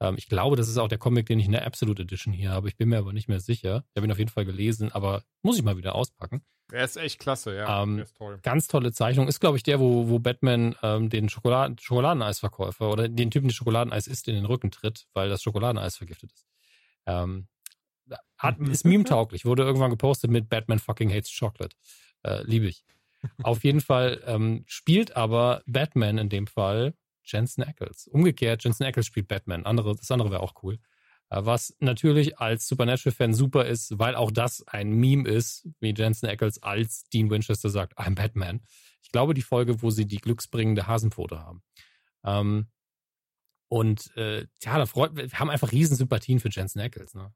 Ähm, 0.00 0.16
ich 0.18 0.28
glaube, 0.28 0.56
das 0.56 0.68
ist 0.68 0.76
auch 0.76 0.88
der 0.88 0.98
Comic, 0.98 1.24
den 1.24 1.38
ich 1.38 1.46
in 1.46 1.52
der 1.52 1.66
Absolute 1.66 2.02
Edition 2.02 2.34
hier 2.34 2.50
habe. 2.50 2.68
Ich 2.68 2.76
bin 2.76 2.90
mir 2.90 2.98
aber 2.98 3.14
nicht 3.14 3.28
mehr 3.28 3.40
sicher. 3.40 3.84
Ich 3.88 3.96
habe 3.96 4.06
ihn 4.06 4.12
auf 4.12 4.18
jeden 4.18 4.30
Fall 4.30 4.44
gelesen, 4.44 4.92
aber 4.92 5.22
muss 5.40 5.56
ich 5.56 5.64
mal 5.64 5.78
wieder 5.78 5.94
auspacken. 5.94 6.42
Er 6.72 6.84
ist 6.84 6.96
echt 6.96 7.20
klasse, 7.20 7.54
ja. 7.54 7.82
Ähm, 7.82 8.00
ist 8.00 8.16
toll. 8.16 8.38
Ganz 8.42 8.66
tolle 8.66 8.92
Zeichnung. 8.92 9.28
Ist, 9.28 9.40
glaube 9.40 9.56
ich, 9.56 9.62
der, 9.62 9.78
wo, 9.78 10.08
wo 10.08 10.18
Batman 10.18 10.74
ähm, 10.82 11.10
den 11.10 11.28
Schokoladen 11.28 11.78
Schokoladeneisverkäufer 11.78 12.90
oder 12.90 13.08
den 13.08 13.30
Typen, 13.30 13.48
der 13.48 13.54
Schokoladeneis 13.54 14.08
isst, 14.08 14.26
in 14.26 14.34
den 14.34 14.46
Rücken 14.46 14.70
tritt, 14.70 15.06
weil 15.14 15.28
das 15.28 15.42
Schokoladeneis 15.42 15.96
vergiftet 15.96 16.32
ist. 16.32 16.46
Ähm, 17.06 17.46
hat, 18.36 18.58
ist 18.68 18.84
meme-tauglich. 18.84 19.44
Wurde 19.44 19.62
irgendwann 19.62 19.90
gepostet 19.90 20.30
mit 20.30 20.48
Batman 20.48 20.78
fucking 20.78 21.10
hates 21.10 21.30
chocolate. 21.36 21.76
Äh, 22.24 22.42
Liebe 22.42 22.66
ich. 22.66 22.84
Auf 23.42 23.64
jeden 23.64 23.80
Fall 23.80 24.22
ähm, 24.26 24.64
spielt 24.66 25.16
aber 25.16 25.62
Batman 25.66 26.18
in 26.18 26.28
dem 26.28 26.46
Fall 26.46 26.94
Jensen 27.24 27.62
Ackles. 27.62 28.08
Umgekehrt, 28.08 28.62
Jensen 28.64 28.84
Ackles 28.84 29.06
spielt 29.06 29.28
Batman. 29.28 29.66
Andere, 29.66 29.96
das 29.96 30.10
andere 30.10 30.30
wäre 30.30 30.42
auch 30.42 30.54
cool. 30.62 30.78
Äh, 31.30 31.44
was 31.44 31.76
natürlich 31.80 32.38
als 32.38 32.66
Supernatural-Fan 32.68 33.34
super 33.34 33.64
ist, 33.66 33.98
weil 33.98 34.14
auch 34.14 34.30
das 34.30 34.66
ein 34.68 34.90
Meme 34.90 35.28
ist, 35.28 35.68
wie 35.80 35.94
Jensen 35.94 36.28
Ackles 36.28 36.62
als 36.62 37.04
Dean 37.08 37.30
Winchester 37.30 37.70
sagt, 37.70 37.98
I'm 37.98 38.14
Batman. 38.14 38.62
Ich 39.02 39.12
glaube, 39.12 39.34
die 39.34 39.42
Folge, 39.42 39.82
wo 39.82 39.90
sie 39.90 40.06
die 40.06 40.18
glücksbringende 40.18 40.86
Hasenpfote 40.86 41.38
haben. 41.40 41.62
Ähm, 42.24 42.68
Und 43.68 44.16
äh, 44.16 44.46
ja, 44.62 44.78
da 44.78 44.86
freut, 44.86 45.16
wir 45.16 45.28
haben 45.32 45.50
einfach 45.50 45.72
riesen 45.72 45.96
Sympathien 45.96 46.38
für 46.40 46.50
Jensen 46.50 46.80
Ackles, 46.80 47.14
ne? 47.14 47.32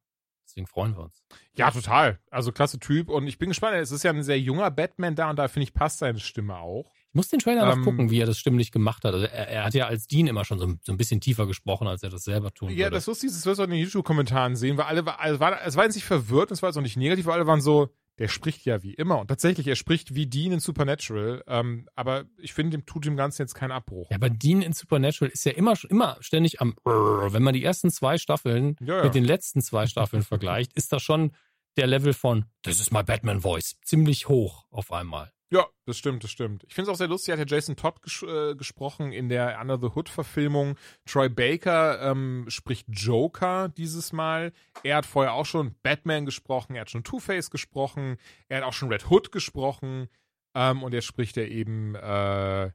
Deswegen 0.47 0.67
freuen 0.67 0.97
wir 0.97 1.05
uns. 1.05 1.23
Ja, 1.57 1.71
total. 1.71 2.19
Also 2.31 2.51
klasse 2.53 2.81
Typ. 2.81 3.09
Und 3.09 3.29
ich 3.29 3.39
bin 3.39 3.51
gespannt. 3.51 3.77
Es 3.77 3.93
ist 3.93 4.03
ja 4.03 4.11
ein 4.13 4.25
sehr 4.25 4.41
junger 4.41 4.71
Batman 4.73 5.15
da 5.15 5.31
und 5.31 5.37
da 5.37 5.47
finde 5.47 5.65
ich 5.65 5.75
passt 5.75 5.99
seine 5.99 6.19
Stimme 6.19 6.57
auch. 6.59 6.93
Ich 7.11 7.15
muss 7.15 7.29
den 7.29 7.41
Trailer 7.41 7.71
ähm, 7.71 7.79
noch 7.79 7.85
gucken, 7.85 8.11
wie 8.11 8.21
er 8.21 8.27
das 8.27 8.39
stimmlich 8.39 8.71
gemacht 8.71 9.05
hat. 9.05 9.15
Also 9.15 9.27
er, 9.27 9.49
er 9.49 9.65
hat 9.65 9.75
ja 9.75 9.87
als 9.87 10.07
Dean 10.07 10.29
immer 10.29 10.45
schon 10.45 10.61
so, 10.61 10.75
so, 10.83 10.93
ein 10.93 10.97
bisschen 10.97 11.21
tiefer 11.21 11.47
gesprochen, 11.47 11.89
als 11.89 12.05
er 12.05 12.11
das 12.11 12.23
selber 12.23 12.53
tun 12.53 12.71
Ja, 12.71 12.87
würde. 12.87 12.91
das 12.91 13.09
ist 13.09 13.23
dieses, 13.23 13.45
was 13.47 13.59
wir 13.59 13.65
in 13.65 13.71
den 13.71 13.81
YouTube-Kommentaren 13.81 14.55
sehen, 14.55 14.77
weil 14.77 14.85
alle, 14.85 15.19
also 15.19 15.41
war, 15.41 15.61
es 15.65 15.77
war 15.77 15.85
jetzt 15.85 15.97
nicht 15.97 16.05
verwirrt, 16.05 16.53
es 16.53 16.63
war 16.63 16.69
jetzt 16.69 16.77
auch 16.77 16.83
nicht 16.83 16.97
negativ, 16.97 17.27
weil 17.27 17.35
alle 17.35 17.49
waren 17.49 17.61
so, 17.61 17.89
der 18.21 18.29
spricht 18.29 18.65
ja 18.65 18.83
wie 18.83 18.95
immer. 18.95 19.19
Und 19.19 19.29
tatsächlich, 19.29 19.67
er 19.67 19.77
spricht 19.77 20.15
wie 20.15 20.27
Dean 20.27 20.53
in 20.53 20.61
Supernatural. 20.61 21.43
Ähm, 21.49 21.89
aber 21.97 22.27
ich 22.37 22.53
finde, 22.53 22.77
dem 22.77 22.87
tut 22.87 23.07
dem 23.07 23.17
Ganzen 23.17 23.43
jetzt 23.43 23.55
keinen 23.55 23.73
Abbruch. 23.73 24.09
Ja, 24.11 24.17
aber 24.17 24.29
Dean 24.29 24.63
in 24.63 24.73
Supernatural 24.73 25.33
ist 25.33 25.45
ja 25.45 25.53
immer, 25.53 25.75
immer 25.89 26.17
ständig 26.21 26.61
am, 26.61 26.75
wenn 26.85 27.43
man 27.43 27.55
die 27.55 27.65
ersten 27.65 27.91
zwei 27.91 28.19
Staffeln 28.19 28.77
ja, 28.81 28.99
ja. 28.99 29.05
mit 29.05 29.15
den 29.15 29.25
letzten 29.25 29.63
zwei 29.63 29.87
Staffeln 29.87 30.23
vergleicht, 30.23 30.75
ist 30.75 30.93
das 30.93 31.03
schon 31.03 31.33
der 31.77 31.87
Level 31.87 32.13
von, 32.13 32.45
das 32.63 32.79
ist 32.79 32.93
my 32.93 33.03
Batman 33.03 33.41
Voice, 33.41 33.77
ziemlich 33.83 34.29
hoch 34.29 34.67
auf 34.71 34.93
einmal. 34.93 35.33
Ja, 35.53 35.67
das 35.85 35.99
stimmt, 35.99 36.23
das 36.23 36.31
stimmt. 36.31 36.63
Ich 36.69 36.75
finde 36.75 36.91
es 36.91 36.95
auch 36.95 36.99
sehr 36.99 37.09
lustig, 37.09 37.33
hat 37.33 37.41
ja 37.41 37.57
Jason 37.57 37.75
Todd 37.75 38.03
ges 38.03 38.23
äh, 38.23 38.55
gesprochen 38.55 39.13
in 39.13 39.29
der 39.29 39.59
Under 39.61 39.79
the 39.81 39.89
Hood-Verfilmung. 39.89 40.77
Troy 41.07 41.29
Baker 41.29 42.01
ähm, 42.03 42.45
spricht 42.49 42.87
Joker 42.89 43.69
dieses 43.69 44.13
Mal. 44.13 44.53
Er 44.85 44.97
hat 44.97 45.07
vorher 45.07 45.33
auch 45.33 45.47
schon 45.47 45.75
Batman 45.83 46.25
gesprochen, 46.25 46.77
er 46.77 46.83
hat 46.83 46.91
schon 46.91 47.03
Two-Face 47.03 47.51
gesprochen, 47.51 48.17
er 48.49 48.59
hat 48.59 48.65
auch 48.65 48.73
schon 48.73 48.93
Red 48.93 49.11
Hood 49.11 49.33
gesprochen 49.33 50.09
ähm, 50.55 50.85
und 50.85 50.95
er 50.95 51.03
spricht 51.03 51.37
ja 51.37 51.43
eben 51.43 51.97
äh, 51.97 52.71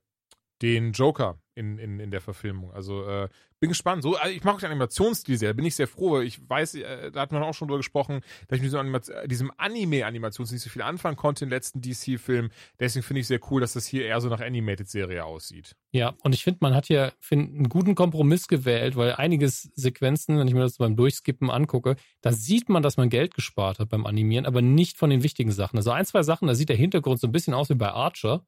den 0.61 0.91
Joker 0.93 1.37
in, 1.55 1.77
in, 1.77 1.99
in 1.99 2.11
der 2.11 2.21
Verfilmung. 2.21 2.71
Also 2.73 3.07
äh, 3.07 3.29
bin 3.59 3.69
gespannt. 3.69 4.03
So, 4.03 4.15
also 4.15 4.33
ich 4.33 4.43
mag 4.43 4.59
den 4.59 4.69
Animationsstil 4.69 5.37
sehr, 5.37 5.53
bin 5.53 5.65
ich 5.65 5.75
sehr 5.75 5.87
froh. 5.87 6.19
Ich 6.19 6.47
weiß, 6.47 6.75
äh, 6.75 7.11
da 7.11 7.21
hat 7.21 7.31
man 7.31 7.41
auch 7.43 7.53
schon 7.53 7.67
drüber 7.69 7.79
gesprochen, 7.79 8.21
dass 8.47 8.57
ich 8.57 8.61
mit 8.61 8.65
diesem, 8.65 8.79
Anima 8.79 8.99
diesem 9.25 9.51
Anime-Animationsstil 9.57 10.55
nicht 10.55 10.63
so 10.63 10.69
viel 10.69 10.81
anfangen 10.81 11.15
konnte 11.15 11.45
im 11.45 11.49
letzten 11.49 11.81
DC-Film. 11.81 12.51
Deswegen 12.79 13.03
finde 13.03 13.21
ich 13.21 13.27
sehr 13.27 13.39
cool, 13.49 13.61
dass 13.61 13.73
das 13.73 13.85
hier 13.85 14.05
eher 14.05 14.19
so 14.19 14.27
nach 14.27 14.41
Animated-Serie 14.41 15.23
aussieht. 15.23 15.75
Ja, 15.91 16.13
und 16.23 16.35
ich 16.35 16.43
finde, 16.43 16.59
man 16.61 16.75
hat 16.75 16.87
hier 16.87 17.13
find, 17.19 17.55
einen 17.55 17.69
guten 17.69 17.95
Kompromiss 17.95 18.47
gewählt, 18.47 18.97
weil 18.97 19.13
einiges 19.13 19.71
Sequenzen, 19.75 20.37
wenn 20.37 20.47
ich 20.47 20.53
mir 20.53 20.61
das 20.61 20.77
beim 20.77 20.97
Durchskippen 20.97 21.49
angucke, 21.49 21.95
da 22.21 22.33
sieht 22.33 22.67
man, 22.67 22.83
dass 22.83 22.97
man 22.97 23.09
Geld 23.09 23.33
gespart 23.33 23.79
hat 23.79 23.89
beim 23.89 24.05
Animieren, 24.05 24.45
aber 24.45 24.61
nicht 24.61 24.97
von 24.97 25.09
den 25.09 25.23
wichtigen 25.23 25.51
Sachen. 25.51 25.77
Also 25.77 25.91
ein, 25.91 26.05
zwei 26.05 26.23
Sachen, 26.23 26.49
da 26.49 26.55
sieht 26.55 26.69
der 26.69 26.75
Hintergrund 26.75 27.21
so 27.21 27.27
ein 27.27 27.31
bisschen 27.31 27.53
aus 27.53 27.69
wie 27.69 27.75
bei 27.75 27.91
Archer 27.91 28.45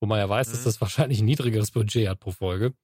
wo 0.00 0.06
man 0.06 0.18
ja 0.18 0.28
weiß, 0.28 0.48
mhm. 0.48 0.52
dass 0.52 0.64
das 0.64 0.80
wahrscheinlich 0.80 1.20
ein 1.20 1.26
niedrigeres 1.26 1.70
Budget 1.70 2.08
hat 2.08 2.20
pro 2.20 2.32
Folge. 2.32 2.74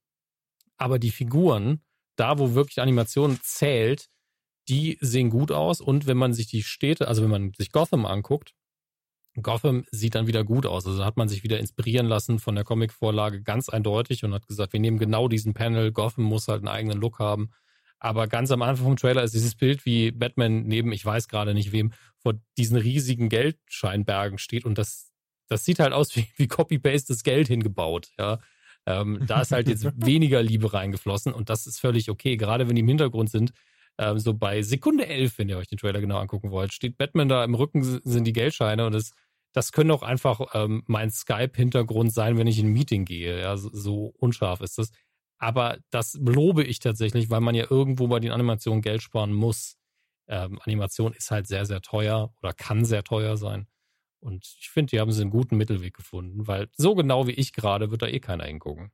Aber 0.77 0.99
die 0.99 1.11
Figuren, 1.11 1.83
da 2.17 2.39
wo 2.39 2.55
wirklich 2.55 2.81
Animation 2.81 3.39
zählt, 3.43 4.09
die 4.69 4.99
sehen 5.01 5.31
gut 5.31 5.53
aus. 5.53 5.81
Und 5.81 6.07
wenn 6.07 6.17
man 6.17 6.33
sich 6.33 6.47
die 6.47 6.63
Städte, 6.63 7.09
also 7.09 7.23
wenn 7.23 7.31
man 7.31 7.53
sich 7.57 7.71
Gotham 7.71 8.07
anguckt, 8.07 8.55
Gotham 9.43 9.85
sieht 9.91 10.15
dann 10.15 10.27
wieder 10.27 10.45
gut 10.45 10.65
aus. 10.65 10.87
Also 10.87 11.05
hat 11.05 11.17
man 11.17 11.29
sich 11.29 11.43
wieder 11.43 11.59
inspirieren 11.59 12.07
lassen 12.07 12.39
von 12.39 12.55
der 12.55 12.65
Comicvorlage 12.65 13.43
ganz 13.43 13.69
eindeutig 13.69 14.25
und 14.25 14.33
hat 14.33 14.47
gesagt, 14.47 14.73
wir 14.73 14.81
nehmen 14.81 14.99
genau 14.99 15.29
diesen 15.29 15.55
Panel. 15.55 15.93
Gotham 15.93 16.25
muss 16.25 16.49
halt 16.49 16.61
einen 16.61 16.69
eigenen 16.69 17.01
Look 17.01 17.19
haben. 17.19 17.51
Aber 17.99 18.29
ganz 18.29 18.51
am 18.51 18.63
Anfang 18.63 18.87
vom 18.87 18.97
Trailer 18.97 19.23
ist 19.23 19.35
dieses 19.35 19.55
Bild, 19.55 19.85
wie 19.87 20.13
Batman 20.13 20.65
neben, 20.65 20.93
ich 20.93 21.05
weiß 21.05 21.27
gerade 21.27 21.55
nicht 21.55 21.73
wem, 21.73 21.93
vor 22.19 22.35
diesen 22.57 22.77
riesigen 22.77 23.29
Geldscheinbergen 23.29 24.39
steht 24.39 24.65
und 24.65 24.79
das 24.79 25.04
das 25.49 25.65
sieht 25.65 25.79
halt 25.79 25.93
aus 25.93 26.15
wie, 26.17 26.27
wie 26.37 26.49
Copy-Paste 26.49 27.13
das 27.13 27.23
Geld 27.23 27.49
hingebaut, 27.49 28.11
ja. 28.19 28.39
Ähm, 28.87 29.25
da 29.27 29.41
ist 29.41 29.53
halt 29.53 29.69
jetzt 29.69 29.85
weniger 29.97 30.43
Liebe 30.43 30.73
reingeflossen 30.73 31.33
und 31.33 31.49
das 31.49 31.67
ist 31.67 31.81
völlig 31.81 32.11
okay, 32.11 32.37
gerade 32.37 32.69
wenn 32.69 32.77
die 32.77 32.81
im 32.81 32.89
Hintergrund 32.89 33.31
sind. 33.31 33.53
Ähm, 33.97 34.19
so 34.19 34.35
bei 34.35 34.63
Sekunde 34.63 35.07
11, 35.07 35.39
wenn 35.39 35.49
ihr 35.49 35.57
euch 35.57 35.69
den 35.69 35.79
Trailer 35.79 36.01
genau 36.01 36.19
angucken 36.19 36.51
wollt, 36.51 36.73
steht 36.73 36.99
Batman 36.99 37.29
da 37.29 37.45
im 37.45 37.55
Rücken, 37.55 37.83
sind 37.83 38.25
die 38.25 38.33
Geldscheine 38.33 38.87
und 38.87 38.93
das, 38.93 39.13
das 39.53 39.73
könnte 39.73 39.95
auch 39.95 40.03
einfach 40.03 40.41
ähm, 40.53 40.83
mein 40.87 41.11
Skype-Hintergrund 41.11 42.13
sein, 42.13 42.37
wenn 42.37 42.47
ich 42.47 42.59
in 42.59 42.67
ein 42.67 42.73
Meeting 42.73 43.05
gehe. 43.05 43.41
Ja, 43.41 43.57
so, 43.57 43.71
so 43.73 44.13
unscharf 44.19 44.61
ist 44.61 44.79
das. 44.79 44.91
Aber 45.39 45.79
das 45.91 46.19
lobe 46.21 46.65
ich 46.65 46.79
tatsächlich, 46.81 47.31
weil 47.31 47.41
man 47.41 47.55
ja 47.55 47.67
irgendwo 47.71 48.09
bei 48.09 48.21
den 48.21 48.33
Animationen 48.33 48.83
Geld 48.83 49.03
sparen 49.03 49.33
muss. 49.33 49.77
Ähm, 50.27 50.59
Animation 50.63 51.13
ist 51.13 51.31
halt 51.31 51.47
sehr, 51.47 51.67
sehr 51.67 51.81
teuer 51.83 52.33
oder 52.43 52.53
kann 52.53 52.85
sehr 52.85 53.05
teuer 53.05 53.37
sein. 53.37 53.69
Und 54.25 54.57
ich 54.59 54.71
finde, 54.71 54.91
die 54.91 55.01
haben 55.01 55.13
sie 55.13 55.21
einen 55.21 55.31
guten 55.31 55.59
Mittelweg 55.59 55.95
gefunden, 55.95 56.47
weil 56.47 56.71
so 56.75 56.95
genau 56.95 57.27
wie 57.27 57.33
ich 57.33 57.53
gerade 57.53 57.91
wird 57.91 58.01
da 58.01 58.07
eh 58.07 58.21
keiner 58.21 58.45
hingucken. 58.45 58.91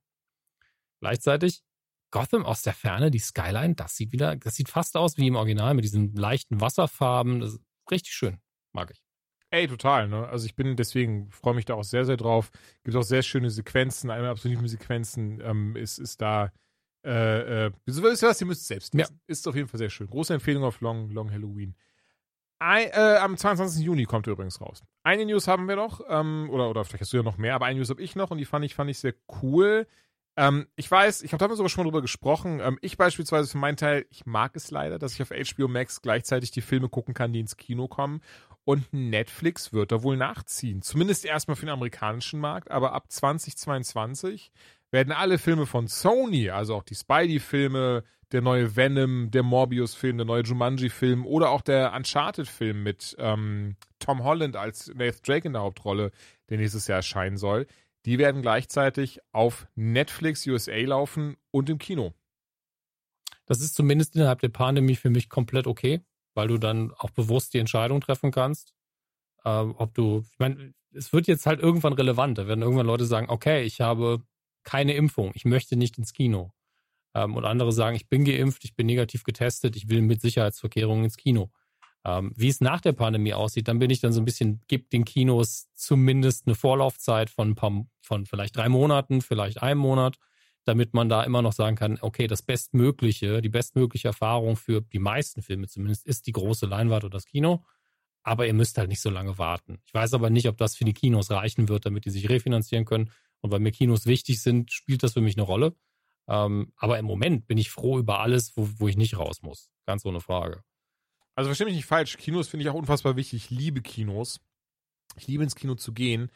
Gleichzeitig 0.99 1.63
Gotham 2.11 2.45
aus 2.45 2.63
der 2.63 2.75
Ferne, 2.75 3.13
die 3.13 3.21
Skyline, 3.21 3.77
das 3.77 3.95
sieht 3.95 4.11
wieder, 4.11 4.35
das 4.35 4.57
sieht 4.57 4.69
fast 4.69 4.97
aus 4.97 5.17
wie 5.19 5.29
im 5.29 5.37
Original 5.37 5.75
mit 5.75 5.85
diesen 5.85 6.17
leichten 6.17 6.61
Wasserfarben. 6.61 7.39
Das 7.39 7.55
ist 7.55 7.61
richtig 7.93 8.13
schön. 8.13 8.41
Mag 8.73 8.91
ich. 8.91 9.05
Ey, 9.51 9.69
total, 9.69 10.09
ne? 10.09 10.29
Also 10.29 10.47
ich 10.47 10.57
bin 10.57 10.75
deswegen, 10.75 11.31
freue 11.31 11.55
mich 11.55 11.65
da 11.65 11.75
auch 11.75 11.85
sehr, 11.85 12.05
sehr 12.05 12.17
drauf. 12.17 12.51
Gibt 12.83 12.97
auch 12.97 13.03
sehr 13.03 13.23
schöne 13.23 13.51
Sequenzen, 13.51 14.11
einmal 14.11 14.31
absolute 14.31 14.69
Sequenzen 14.69 15.41
ähm, 15.41 15.77
ist, 15.77 15.99
ist 15.99 16.21
da. 16.21 16.53
Äh, 17.07 17.67
äh, 17.67 17.73
wisst 17.87 17.99
ihr 17.99 18.29
was? 18.29 18.41
Ihr 18.41 18.47
müsst 18.49 18.63
es 18.63 18.69
selbst 18.69 18.95
lesen. 18.95 19.13
Ja. 19.13 19.19
Ist 19.29 19.47
auf 19.47 19.55
jeden 19.55 19.69
Fall 19.69 19.79
sehr 19.79 19.91
schön. 19.91 20.09
Große 20.09 20.35
Empfehlung 20.35 20.65
auf 20.65 20.81
Long, 20.81 21.11
Long 21.11 21.31
Halloween. 21.31 21.77
Ein, 22.61 22.89
äh, 22.93 23.17
am 23.17 23.39
22. 23.39 23.83
Juni 23.83 24.05
kommt 24.05 24.27
er 24.27 24.35
übrigens 24.35 24.61
raus. 24.61 24.83
Eine 25.03 25.25
News 25.25 25.49
haben 25.49 25.67
wir 25.67 25.77
noch, 25.77 26.03
ähm, 26.09 26.49
oder, 26.51 26.69
oder 26.69 26.85
vielleicht 26.85 27.01
hast 27.01 27.13
du 27.13 27.17
ja 27.17 27.23
noch 27.23 27.39
mehr, 27.39 27.55
aber 27.55 27.67
eine 27.67 27.79
News 27.79 27.89
habe 27.89 28.03
ich 28.03 28.17
noch 28.17 28.31
und 28.31 28.37
die 28.37 28.45
fand 28.45 28.65
ich, 28.67 28.75
fand 28.75 28.91
ich 28.91 28.99
sehr 28.99 29.15
cool. 29.43 29.87
Ähm, 30.37 30.67
ich 30.77 30.91
weiß, 30.91 31.23
ich 31.23 31.33
habe 31.33 31.39
damals 31.41 31.57
sogar 31.57 31.71
schon 31.71 31.85
mal 31.85 31.91
drüber 31.91 32.03
gesprochen. 32.03 32.61
Ähm, 32.61 32.79
ich 32.83 32.99
beispielsweise 32.99 33.51
für 33.51 33.57
meinen 33.57 33.79
Teil, 33.79 34.05
ich 34.11 34.27
mag 34.27 34.55
es 34.57 34.71
leider, 34.71 34.99
dass 34.99 35.15
ich 35.15 35.23
auf 35.23 35.31
HBO 35.31 35.69
Max 35.69 36.03
gleichzeitig 36.03 36.51
die 36.51 36.61
Filme 36.61 36.91
gucken 36.91 37.15
kann, 37.15 37.33
die 37.33 37.41
ins 37.41 37.57
Kino 37.57 37.89
kommen. 37.89 38.21
Und 38.65 38.93
Netflix 38.93 39.73
wird 39.73 39.91
da 39.91 40.03
wohl 40.03 40.19
nachziehen. 40.19 40.83
Zumindest 40.83 41.25
erstmal 41.25 41.57
für 41.57 41.65
den 41.65 41.73
amerikanischen 41.73 42.41
Markt, 42.41 42.71
aber 42.71 42.93
ab 42.93 43.11
2022 43.11 44.53
werden 44.91 45.13
alle 45.13 45.39
Filme 45.39 45.65
von 45.65 45.89
Sony, 45.89 46.51
also 46.51 46.75
auch 46.75 46.83
die 46.83 46.95
Spidey-Filme, 46.95 48.05
der 48.33 48.43
neue 48.43 48.77
Venom, 48.77 49.31
der 49.31 49.43
Morbius-Film, 49.43 50.19
der 50.19 50.27
neue 50.27 50.43
Jumanji-Film 50.43 51.27
oder 51.27 51.51
auch 51.51 51.63
der 51.63 51.93
Uncharted-Film 51.95 52.83
mit 52.83 53.17
ähm, 53.19 53.77
Tom 53.99 54.23
Holland 54.25 54.57
als 54.57 54.89
Nathan 54.89 55.21
Drake 55.25 55.47
in 55.47 55.53
der 55.55 55.63
Hauptrolle, 55.63 56.13
der 56.49 56.59
nächstes 56.59 56.87
Jahr 56.87 56.99
erscheinen 56.99 57.37
soll, 57.37 57.67
die 58.07 58.19
werden 58.19 58.43
gleichzeitig 58.43 59.21
auf 59.33 59.67
Netflix 59.75 60.47
USA 60.47 60.77
laufen 60.77 61.37
und 61.51 61.69
im 61.69 61.79
Kino. 61.79 62.15
Das 63.47 63.61
ist 63.61 63.75
zumindest 63.75 64.15
innerhalb 64.15 64.41
der 64.41 64.49
Pandemie 64.49 64.97
für 64.97 65.11
mich 65.11 65.29
komplett 65.29 65.67
okay, 65.67 66.01
weil 66.35 66.49
du 66.49 66.59
dann 66.59 66.93
auch 66.93 67.11
bewusst 67.11 67.53
die 67.53 67.59
Entscheidung 67.59 68.01
treffen 68.01 68.31
kannst, 68.31 68.75
äh, 69.45 69.51
ob 69.51 69.93
du, 69.95 70.25
ich 70.31 70.39
meine, 70.39 70.73
es 70.93 71.13
wird 71.13 71.27
jetzt 71.27 71.47
halt 71.47 71.61
irgendwann 71.61 71.93
relevant. 71.93 72.39
Da 72.39 72.47
werden 72.47 72.63
irgendwann 72.63 72.87
Leute 72.87 73.05
sagen, 73.05 73.29
okay, 73.29 73.63
ich 73.63 73.81
habe 73.81 74.23
keine 74.63 74.95
Impfung, 74.95 75.33
ich 75.35 75.45
möchte 75.45 75.77
nicht 75.77 75.99
ins 75.99 76.13
Kino. 76.13 76.53
Ähm, 77.15 77.37
und 77.37 77.45
andere 77.45 77.73
sagen, 77.73 77.97
ich 77.97 78.09
bin 78.09 78.25
geimpft, 78.25 78.65
ich 78.65 78.75
bin 78.75 78.87
negativ 78.87 79.25
getestet, 79.25 79.77
ich 79.77 79.89
will 79.89 80.03
mit 80.03 80.21
Sicherheitsverkehrungen 80.21 81.05
ins 81.05 81.17
Kino. 81.17 81.51
Ähm, 82.05 82.33
wie 82.35 82.49
es 82.49 82.61
nach 82.61 82.81
der 82.81 82.93
Pandemie 82.93 83.35
aussieht, 83.35 83.69
dann 83.69 83.79
bin 83.79 83.91
ich 83.91 84.01
dann 84.01 84.13
so 84.13 84.21
ein 84.21 84.25
bisschen, 84.25 84.63
gibt 84.69 84.93
den 84.93 85.05
Kinos 85.05 85.69
zumindest 85.75 86.47
eine 86.47 86.55
Vorlaufzeit 86.55 87.29
von 87.29 87.51
ein 87.51 87.55
paar, 87.55 87.85
von 88.01 88.27
vielleicht 88.27 88.57
drei 88.57 88.69
Monaten, 88.69 89.21
vielleicht 89.21 89.63
einem 89.63 89.81
Monat, 89.81 90.17
damit 90.65 90.95
man 90.95 91.09
da 91.09 91.23
immer 91.25 91.43
noch 91.43 91.53
sagen 91.53 91.77
kann, 91.77 91.99
okay, 92.01 92.27
das 92.27 92.43
Bestmögliche, 92.43 93.43
die 93.43 93.49
bestmögliche 93.49 94.09
Erfahrung 94.09 94.57
für 94.57 94.81
die 94.81 94.99
meisten 94.99 95.43
Filme 95.43 95.67
zumindest 95.69 96.07
ist 96.07 96.27
die 96.27 96.33
große 96.33 96.67
Leinwand 96.67 97.05
oder 97.05 97.17
das 97.17 97.27
Kino. 97.27 97.65
Aber 98.23 98.47
ihr 98.47 98.55
müsst 98.55 98.77
halt 98.79 98.89
nicht 98.89 99.01
so 99.01 99.11
lange 99.11 99.39
warten. 99.39 99.79
Ich 99.87 99.95
weiß 99.95 100.13
aber 100.15 100.29
nicht, 100.31 100.49
ob 100.49 100.59
das 100.59 100.77
für 100.77 100.85
die 100.85 100.93
Kinos 100.93 101.31
reichen 101.31 101.69
wird, 101.69 101.87
damit 101.87 102.05
die 102.05 102.11
sich 102.11 102.29
refinanzieren 102.29 102.85
können. 102.85 103.11
Und 103.41 103.51
weil 103.51 103.61
mir 103.61 103.73
Kinos 103.73 104.05
wichtig 104.05 104.43
sind, 104.43 104.71
spielt 104.71 105.03
das 105.03 105.15
für 105.15 105.23
mich 105.23 105.37
eine 105.37 105.45
Rolle. 105.45 105.75
Ähm, 106.29 106.73
aber 106.77 106.99
im 106.99 107.07
Moment 107.07 107.47
bin 107.47 107.59
ich 107.59 107.71
froh 107.71 107.99
über 107.99 108.21
alles, 108.21 108.57
wo, 108.57 108.69
wo 108.79 108.89
ich 108.89 108.97
nicht 108.97 109.19
raus 109.19 109.43
muss. 109.43 109.71
Ganz 109.87 110.05
ohne 110.05 110.21
Frage. 110.21 110.63
Also 111.35 111.49
verstehe 111.49 111.67
mich 111.67 111.77
nicht 111.77 111.87
falsch. 111.87 112.17
Kinos 112.19 112.49
finde 112.49 112.65
ich 112.65 112.71
auch 112.71 112.75
unfassbar 112.75 113.17
wichtig. 113.17 113.45
Ich 113.45 113.51
liebe 113.51 113.83
Kinos. 113.83 114.41
Ich 115.17 115.27
liebe 115.27 115.43
ins 115.43 115.57
Kino 115.57 115.75
zu 115.75 115.93
gehen. 115.93 116.31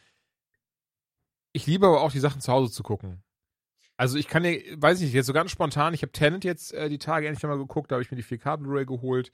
Ich 1.52 1.66
liebe 1.66 1.86
aber 1.86 2.02
auch 2.02 2.10
die 2.10 2.20
Sachen 2.20 2.40
zu 2.40 2.52
Hause 2.52 2.72
zu 2.72 2.82
gucken. 2.82 3.22
Also 3.96 4.18
ich 4.18 4.26
kann 4.26 4.44
ja, 4.44 4.52
weiß 4.76 4.98
ich 4.98 5.04
nicht, 5.04 5.14
jetzt 5.14 5.26
so 5.26 5.32
ganz 5.32 5.52
spontan, 5.52 5.94
ich 5.94 6.02
habe 6.02 6.10
Tenet 6.10 6.42
jetzt 6.44 6.74
äh, 6.74 6.88
die 6.88 6.98
Tage 6.98 7.28
endlich 7.28 7.44
mal 7.44 7.56
geguckt, 7.56 7.90
da 7.90 7.94
habe 7.94 8.02
ich 8.02 8.10
mir 8.10 8.16
die 8.16 8.24
4K 8.24 8.56
Blu-ray 8.56 8.86
geholt 8.86 9.30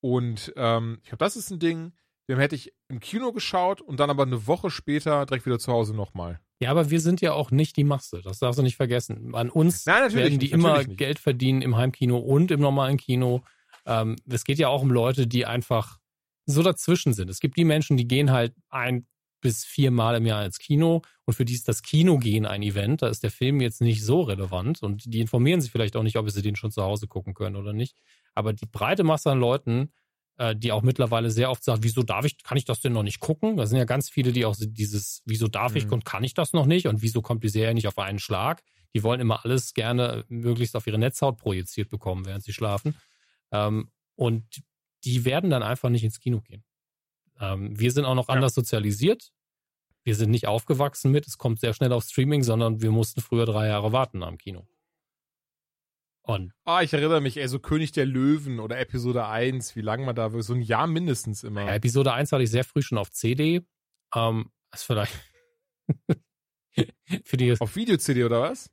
und 0.00 0.52
ähm, 0.56 0.98
ich 1.02 1.08
glaube, 1.08 1.24
das 1.24 1.34
ist 1.34 1.50
ein 1.50 1.58
Ding, 1.58 1.92
dem 2.28 2.38
hätte 2.38 2.54
ich 2.54 2.72
im 2.88 3.00
Kino 3.00 3.32
geschaut 3.32 3.80
und 3.80 3.98
dann 3.98 4.10
aber 4.10 4.22
eine 4.22 4.46
Woche 4.46 4.70
später 4.70 5.26
direkt 5.26 5.46
wieder 5.46 5.58
zu 5.58 5.72
Hause 5.72 5.94
nochmal. 5.94 6.40
Ja, 6.60 6.70
aber 6.70 6.90
wir 6.90 7.00
sind 7.00 7.20
ja 7.20 7.32
auch 7.32 7.50
nicht 7.50 7.76
die 7.76 7.84
Masse. 7.84 8.20
Das 8.22 8.38
darfst 8.38 8.58
du 8.58 8.62
nicht 8.62 8.76
vergessen. 8.76 9.34
An 9.34 9.50
uns 9.50 9.86
Nein, 9.86 10.12
werden 10.14 10.38
die 10.38 10.46
nicht, 10.46 10.52
immer 10.52 10.78
nicht. 10.78 10.96
Geld 10.96 11.18
verdienen 11.18 11.62
im 11.62 11.76
Heimkino 11.76 12.18
und 12.18 12.50
im 12.50 12.60
normalen 12.60 12.96
Kino. 12.96 13.42
Ähm, 13.86 14.16
es 14.28 14.44
geht 14.44 14.58
ja 14.58 14.68
auch 14.68 14.82
um 14.82 14.90
Leute, 14.90 15.26
die 15.26 15.46
einfach 15.46 15.98
so 16.46 16.62
dazwischen 16.62 17.12
sind. 17.12 17.28
Es 17.28 17.40
gibt 17.40 17.56
die 17.56 17.64
Menschen, 17.64 17.96
die 17.96 18.06
gehen 18.06 18.30
halt 18.30 18.54
ein 18.70 19.06
bis 19.40 19.64
viermal 19.64 20.16
im 20.16 20.24
Jahr 20.24 20.44
ins 20.44 20.58
Kino 20.58 21.02
und 21.26 21.34
für 21.34 21.44
die 21.44 21.52
ist 21.52 21.68
das 21.68 21.82
Kinogehen 21.82 22.46
ein 22.46 22.62
Event. 22.62 23.02
Da 23.02 23.08
ist 23.08 23.22
der 23.22 23.30
Film 23.30 23.60
jetzt 23.60 23.82
nicht 23.82 24.02
so 24.02 24.22
relevant 24.22 24.82
und 24.82 25.12
die 25.12 25.20
informieren 25.20 25.60
sich 25.60 25.70
vielleicht 25.70 25.96
auch 25.96 26.02
nicht, 26.02 26.16
ob 26.16 26.30
sie 26.30 26.40
den 26.40 26.56
schon 26.56 26.70
zu 26.70 26.82
Hause 26.82 27.08
gucken 27.08 27.34
können 27.34 27.56
oder 27.56 27.74
nicht. 27.74 27.94
Aber 28.34 28.54
die 28.54 28.66
breite 28.66 29.04
Masse 29.04 29.30
an 29.30 29.40
Leuten, 29.40 29.92
äh, 30.36 30.56
die 30.56 30.72
auch 30.72 30.82
mittlerweile 30.82 31.30
sehr 31.30 31.50
oft 31.50 31.62
sagt, 31.62 31.82
wieso 31.82 32.02
darf 32.02 32.24
ich, 32.24 32.42
kann 32.42 32.56
ich 32.56 32.64
das 32.64 32.80
denn 32.80 32.92
noch 32.92 33.02
nicht 33.02 33.20
gucken? 33.20 33.56
Da 33.56 33.66
sind 33.66 33.78
ja 33.78 33.84
ganz 33.84 34.10
viele, 34.10 34.32
die 34.32 34.44
auch 34.44 34.56
dieses, 34.58 35.22
wieso 35.24 35.48
darf 35.48 35.76
ich 35.76 35.86
mhm. 35.86 35.92
und 35.94 36.04
kann 36.04 36.24
ich 36.24 36.34
das 36.34 36.52
noch 36.52 36.66
nicht 36.66 36.86
und 36.86 37.02
wieso 37.02 37.22
kommt 37.22 37.44
die 37.44 37.48
Serie 37.48 37.74
nicht 37.74 37.88
auf 37.88 37.98
einen 37.98 38.18
Schlag? 38.18 38.62
Die 38.94 39.02
wollen 39.02 39.20
immer 39.20 39.44
alles 39.44 39.74
gerne 39.74 40.24
möglichst 40.28 40.76
auf 40.76 40.86
ihre 40.86 40.98
Netzhaut 40.98 41.36
projiziert 41.36 41.88
bekommen, 41.88 42.26
während 42.26 42.44
sie 42.44 42.52
schlafen. 42.52 42.96
Ähm, 43.52 43.90
und 44.16 44.44
die 45.04 45.24
werden 45.24 45.50
dann 45.50 45.62
einfach 45.62 45.88
nicht 45.88 46.04
ins 46.04 46.20
Kino 46.20 46.40
gehen. 46.40 46.64
Ähm, 47.40 47.78
wir 47.78 47.90
sind 47.90 48.04
auch 48.04 48.14
noch 48.14 48.28
ja. 48.28 48.34
anders 48.34 48.54
sozialisiert. 48.54 49.30
Wir 50.04 50.14
sind 50.14 50.30
nicht 50.30 50.46
aufgewachsen 50.46 51.10
mit, 51.10 51.26
es 51.26 51.38
kommt 51.38 51.60
sehr 51.60 51.72
schnell 51.72 51.92
auf 51.92 52.04
Streaming, 52.04 52.42
sondern 52.42 52.82
wir 52.82 52.90
mussten 52.90 53.20
früher 53.20 53.46
drei 53.46 53.68
Jahre 53.68 53.92
warten 53.92 54.22
am 54.22 54.36
Kino. 54.36 54.66
Und 56.26 56.52
ah, 56.64 56.82
ich 56.82 56.92
erinnere 56.94 57.20
mich, 57.20 57.36
ey, 57.36 57.46
so 57.48 57.58
König 57.58 57.92
der 57.92 58.06
Löwen 58.06 58.58
oder 58.58 58.78
Episode 58.78 59.26
1, 59.26 59.76
wie 59.76 59.82
lange 59.82 60.06
man 60.06 60.16
da, 60.16 60.30
so 60.42 60.54
ein 60.54 60.62
Jahr 60.62 60.86
mindestens 60.86 61.44
immer. 61.44 61.66
Ja, 61.66 61.74
Episode 61.74 62.14
1 62.14 62.32
hatte 62.32 62.42
ich 62.42 62.50
sehr 62.50 62.64
früh 62.64 62.80
schon 62.80 62.96
auf 62.96 63.10
CD. 63.10 63.60
Ähm, 64.14 64.50
ist 64.72 64.84
vielleicht. 64.84 65.12
für 67.24 67.36
die, 67.36 67.54
auf 67.60 67.76
Video-CD 67.76 68.24
oder 68.24 68.40
was? 68.40 68.70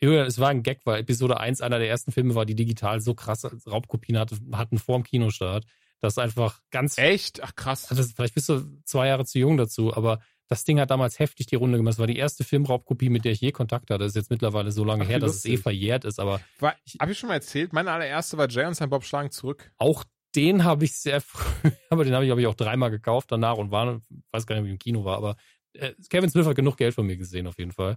es 0.00 0.38
war 0.38 0.48
ein 0.48 0.64
Gag, 0.64 0.80
weil 0.84 1.00
Episode 1.00 1.38
1 1.38 1.60
einer 1.60 1.78
der 1.78 1.88
ersten 1.88 2.10
Filme 2.10 2.34
war, 2.34 2.44
die 2.44 2.56
digital 2.56 3.00
so 3.00 3.14
krass 3.14 3.46
Raubkopien 3.66 4.18
hatte, 4.18 4.36
hatten 4.52 4.78
vor 4.78 4.98
dem 4.98 5.04
Kinostart. 5.04 5.64
Das 6.00 6.18
einfach 6.18 6.60
ganz. 6.70 6.98
Echt? 6.98 7.42
Ach 7.42 7.54
krass. 7.54 7.90
Also 7.90 8.02
vielleicht 8.02 8.34
bist 8.34 8.48
du 8.48 8.62
zwei 8.84 9.06
Jahre 9.06 9.24
zu 9.24 9.38
jung 9.38 9.56
dazu, 9.56 9.96
aber 9.96 10.20
das 10.48 10.64
Ding 10.64 10.78
hat 10.80 10.90
damals 10.90 11.18
heftig 11.18 11.46
die 11.46 11.56
Runde 11.56 11.78
gemacht. 11.78 11.94
Das 11.94 11.98
war 11.98 12.06
die 12.06 12.16
erste 12.16 12.44
Filmraubkopie, 12.44 13.08
mit 13.08 13.24
der 13.24 13.32
ich 13.32 13.40
je 13.40 13.52
Kontakt 13.52 13.90
hatte. 13.90 13.98
Das 14.04 14.12
ist 14.12 14.16
jetzt 14.16 14.30
mittlerweile 14.30 14.70
so 14.72 14.84
lange 14.84 15.04
Ach, 15.04 15.08
her, 15.08 15.18
dass 15.18 15.32
lustig. 15.32 15.54
es 15.54 15.60
eh 15.60 15.62
verjährt 15.62 16.04
ist, 16.04 16.20
aber. 16.20 16.40
War, 16.60 16.74
ich, 16.84 16.96
hab 17.00 17.10
ich 17.10 17.18
schon 17.18 17.28
mal 17.28 17.34
erzählt? 17.34 17.72
Meine 17.72 17.90
allererste 17.90 18.38
war 18.38 18.48
Jay 18.48 18.66
und 18.66 18.74
sein 18.74 18.90
Bob 18.90 19.04
schlagen 19.04 19.30
zurück. 19.30 19.72
Auch 19.78 20.04
den 20.34 20.64
habe 20.64 20.84
ich 20.84 20.96
sehr 20.96 21.20
früh, 21.22 21.70
aber 21.90 22.04
den 22.04 22.14
habe 22.14 22.24
ich, 22.24 22.28
glaube 22.28 22.40
ich, 22.40 22.46
auch 22.46 22.54
dreimal 22.54 22.90
gekauft 22.90 23.32
danach 23.32 23.56
und 23.56 23.70
war, 23.70 24.00
weiß 24.32 24.46
gar 24.46 24.56
nicht, 24.56 24.66
wie 24.66 24.70
im 24.70 24.78
Kino 24.78 25.04
war, 25.04 25.16
aber 25.16 25.36
äh, 25.72 25.92
Kevin 26.10 26.30
Smith 26.30 26.46
hat 26.46 26.56
genug 26.56 26.76
Geld 26.76 26.94
von 26.94 27.06
mir 27.06 27.16
gesehen, 27.16 27.46
auf 27.46 27.58
jeden 27.58 27.72
Fall. 27.72 27.96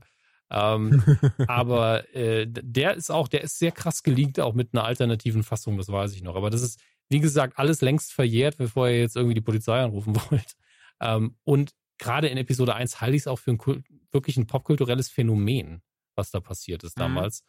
Ähm, 0.51 1.03
aber 1.47 2.13
äh, 2.15 2.47
der 2.47 2.95
ist 2.95 3.11
auch, 3.11 3.27
der 3.27 3.41
ist 3.41 3.59
sehr 3.59 3.71
krass 3.71 4.03
geleakt, 4.03 4.39
auch 4.39 4.53
mit 4.53 4.73
einer 4.73 4.83
alternativen 4.83 5.43
Fassung, 5.43 5.77
das 5.77 5.89
weiß 5.89 6.13
ich 6.13 6.23
noch. 6.23 6.35
Aber 6.35 6.49
das 6.49 6.61
ist, 6.61 6.79
wie 7.09 7.19
gesagt, 7.19 7.57
alles 7.57 7.81
längst 7.81 8.13
verjährt, 8.13 8.57
bevor 8.57 8.87
ihr 8.89 8.99
jetzt 8.99 9.15
irgendwie 9.15 9.35
die 9.35 9.41
Polizei 9.41 9.79
anrufen 9.81 10.15
wollt. 10.29 10.53
Ähm, 11.01 11.35
und 11.43 11.71
gerade 11.99 12.27
in 12.27 12.37
Episode 12.37 12.73
1 12.73 13.01
halte 13.01 13.15
ich 13.15 13.23
es 13.23 13.27
auch 13.27 13.37
für 13.37 13.51
ein 13.51 13.83
wirklich 14.11 14.37
ein 14.37 14.47
popkulturelles 14.47 15.09
Phänomen, 15.09 15.83
was 16.15 16.31
da 16.31 16.39
passiert 16.39 16.83
ist 16.83 16.97
mhm. 16.97 17.01
damals. 17.01 17.43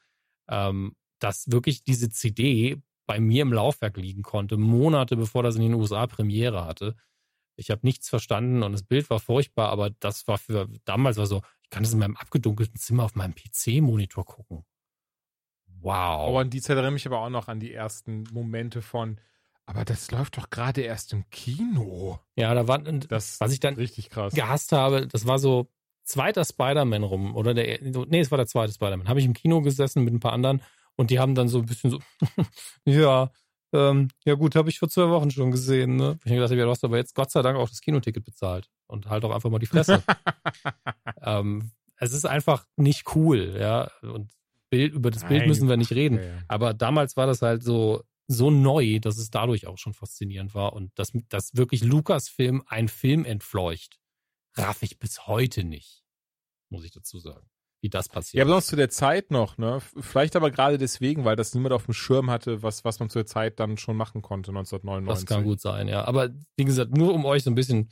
Ähm, 0.48 0.94
dass 1.20 1.50
wirklich 1.50 1.84
diese 1.84 2.10
CD 2.10 2.82
bei 3.06 3.20
mir 3.20 3.42
im 3.42 3.52
Laufwerk 3.52 3.96
liegen 3.96 4.22
konnte, 4.22 4.56
Monate 4.56 5.16
bevor 5.16 5.42
das 5.42 5.56
in 5.56 5.62
den 5.62 5.74
USA 5.74 6.06
Premiere 6.06 6.64
hatte. 6.64 6.96
Ich 7.56 7.70
habe 7.70 7.80
nichts 7.82 8.08
verstanden 8.08 8.62
und 8.62 8.72
das 8.72 8.82
Bild 8.82 9.10
war 9.10 9.20
furchtbar, 9.20 9.70
aber 9.70 9.90
das 9.90 10.26
war 10.28 10.38
für 10.38 10.68
damals 10.84 11.16
war 11.16 11.26
so, 11.26 11.42
ich 11.62 11.70
kann 11.70 11.82
das 11.82 11.92
in 11.92 11.98
meinem 11.98 12.16
abgedunkelten 12.16 12.76
Zimmer 12.76 13.04
auf 13.04 13.14
meinem 13.14 13.34
PC-Monitor 13.34 14.24
gucken. 14.24 14.64
Wow. 15.80 16.30
Oh, 16.30 16.38
an 16.38 16.50
die 16.50 16.60
Zeit 16.60 16.76
erinnere 16.76 16.92
mich 16.92 17.06
aber 17.06 17.20
auch 17.20 17.30
noch 17.30 17.48
an 17.48 17.60
die 17.60 17.72
ersten 17.72 18.24
Momente 18.32 18.82
von, 18.82 19.20
aber 19.70 19.84
das 19.84 20.10
läuft 20.10 20.36
doch 20.36 20.50
gerade 20.50 20.80
erst 20.80 21.12
im 21.12 21.30
Kino. 21.30 22.18
Ja, 22.34 22.52
da 22.54 22.66
war, 22.66 22.80
das 22.80 23.40
was 23.40 23.52
ich 23.52 23.60
dann 23.60 23.74
richtig 23.74 24.10
krass. 24.10 24.34
gehasst 24.34 24.72
habe, 24.72 25.06
das 25.06 25.28
war 25.28 25.38
so 25.38 25.68
zweiter 26.02 26.44
Spider-Man 26.44 27.04
rum, 27.04 27.36
oder 27.36 27.54
der, 27.54 27.78
nee, 27.80 28.18
es 28.18 28.32
war 28.32 28.38
der 28.38 28.48
zweite 28.48 28.72
Spider-Man. 28.72 29.08
Habe 29.08 29.20
ich 29.20 29.26
im 29.26 29.32
Kino 29.32 29.62
gesessen 29.62 30.02
mit 30.02 30.12
ein 30.12 30.18
paar 30.18 30.32
anderen 30.32 30.60
und 30.96 31.10
die 31.10 31.20
haben 31.20 31.36
dann 31.36 31.46
so 31.46 31.60
ein 31.60 31.66
bisschen 31.66 31.90
so, 31.90 32.00
ja, 32.84 33.30
ähm, 33.72 34.08
ja 34.24 34.34
gut, 34.34 34.56
habe 34.56 34.70
ich 34.70 34.80
vor 34.80 34.88
zwei 34.88 35.08
Wochen 35.08 35.30
schon 35.30 35.52
gesehen, 35.52 35.94
ne? 35.94 36.18
Ich 36.24 36.32
habe 36.32 36.40
gedacht, 36.40 36.50
ja, 36.50 36.64
du 36.64 36.70
hast 36.70 36.82
aber 36.82 36.96
jetzt 36.96 37.14
Gott 37.14 37.30
sei 37.30 37.40
Dank 37.42 37.56
auch 37.56 37.68
das 37.68 37.80
Kinoticket 37.80 38.24
bezahlt 38.24 38.68
und 38.88 39.08
halt 39.08 39.24
auch 39.24 39.32
einfach 39.32 39.50
mal 39.50 39.60
die 39.60 39.66
Fresse. 39.66 40.02
ähm, 41.22 41.70
es 41.96 42.12
ist 42.12 42.24
einfach 42.24 42.66
nicht 42.74 43.14
cool, 43.14 43.56
ja. 43.56 43.88
Und 44.02 44.32
Bild, 44.68 44.94
über 44.94 45.12
das 45.12 45.28
Bild 45.28 45.46
müssen 45.46 45.68
wir 45.68 45.76
nicht 45.76 45.92
reden. 45.92 46.16
Ja. 46.16 46.24
Aber 46.48 46.74
damals 46.74 47.16
war 47.16 47.28
das 47.28 47.40
halt 47.42 47.62
so, 47.62 48.02
so 48.30 48.50
neu, 48.50 49.00
dass 49.00 49.18
es 49.18 49.30
dadurch 49.30 49.66
auch 49.66 49.78
schon 49.78 49.94
faszinierend 49.94 50.54
war. 50.54 50.72
Und 50.72 50.96
dass, 50.98 51.12
dass 51.28 51.54
wirklich 51.54 51.82
Lukas-Film 51.82 52.62
ein 52.66 52.88
Film 52.88 53.24
entfleucht, 53.24 53.98
raff 54.56 54.82
ich 54.82 54.98
bis 54.98 55.26
heute 55.26 55.64
nicht, 55.64 56.04
muss 56.68 56.84
ich 56.84 56.92
dazu 56.92 57.18
sagen 57.18 57.48
wie 57.80 57.88
das 57.88 58.08
passiert. 58.08 58.38
Ja, 58.38 58.44
besonders 58.44 58.66
zu 58.66 58.76
der 58.76 58.90
Zeit 58.90 59.30
noch, 59.30 59.56
ne? 59.56 59.80
Vielleicht 60.00 60.36
aber 60.36 60.50
gerade 60.50 60.78
deswegen, 60.78 61.24
weil 61.24 61.36
das 61.36 61.54
niemand 61.54 61.72
auf 61.72 61.86
dem 61.86 61.94
Schirm 61.94 62.30
hatte, 62.30 62.62
was, 62.62 62.84
was 62.84 63.00
man 63.00 63.08
zu 63.08 63.20
der 63.20 63.26
Zeit 63.26 63.58
dann 63.58 63.78
schon 63.78 63.96
machen 63.96 64.22
konnte, 64.22 64.50
1999. 64.50 65.26
Das 65.26 65.36
kann 65.36 65.44
gut 65.44 65.60
sein, 65.60 65.88
ja. 65.88 66.04
Aber 66.04 66.30
wie 66.56 66.64
gesagt, 66.64 66.96
nur 66.96 67.14
um 67.14 67.24
euch 67.24 67.44
so 67.44 67.50
ein 67.50 67.54
bisschen 67.54 67.90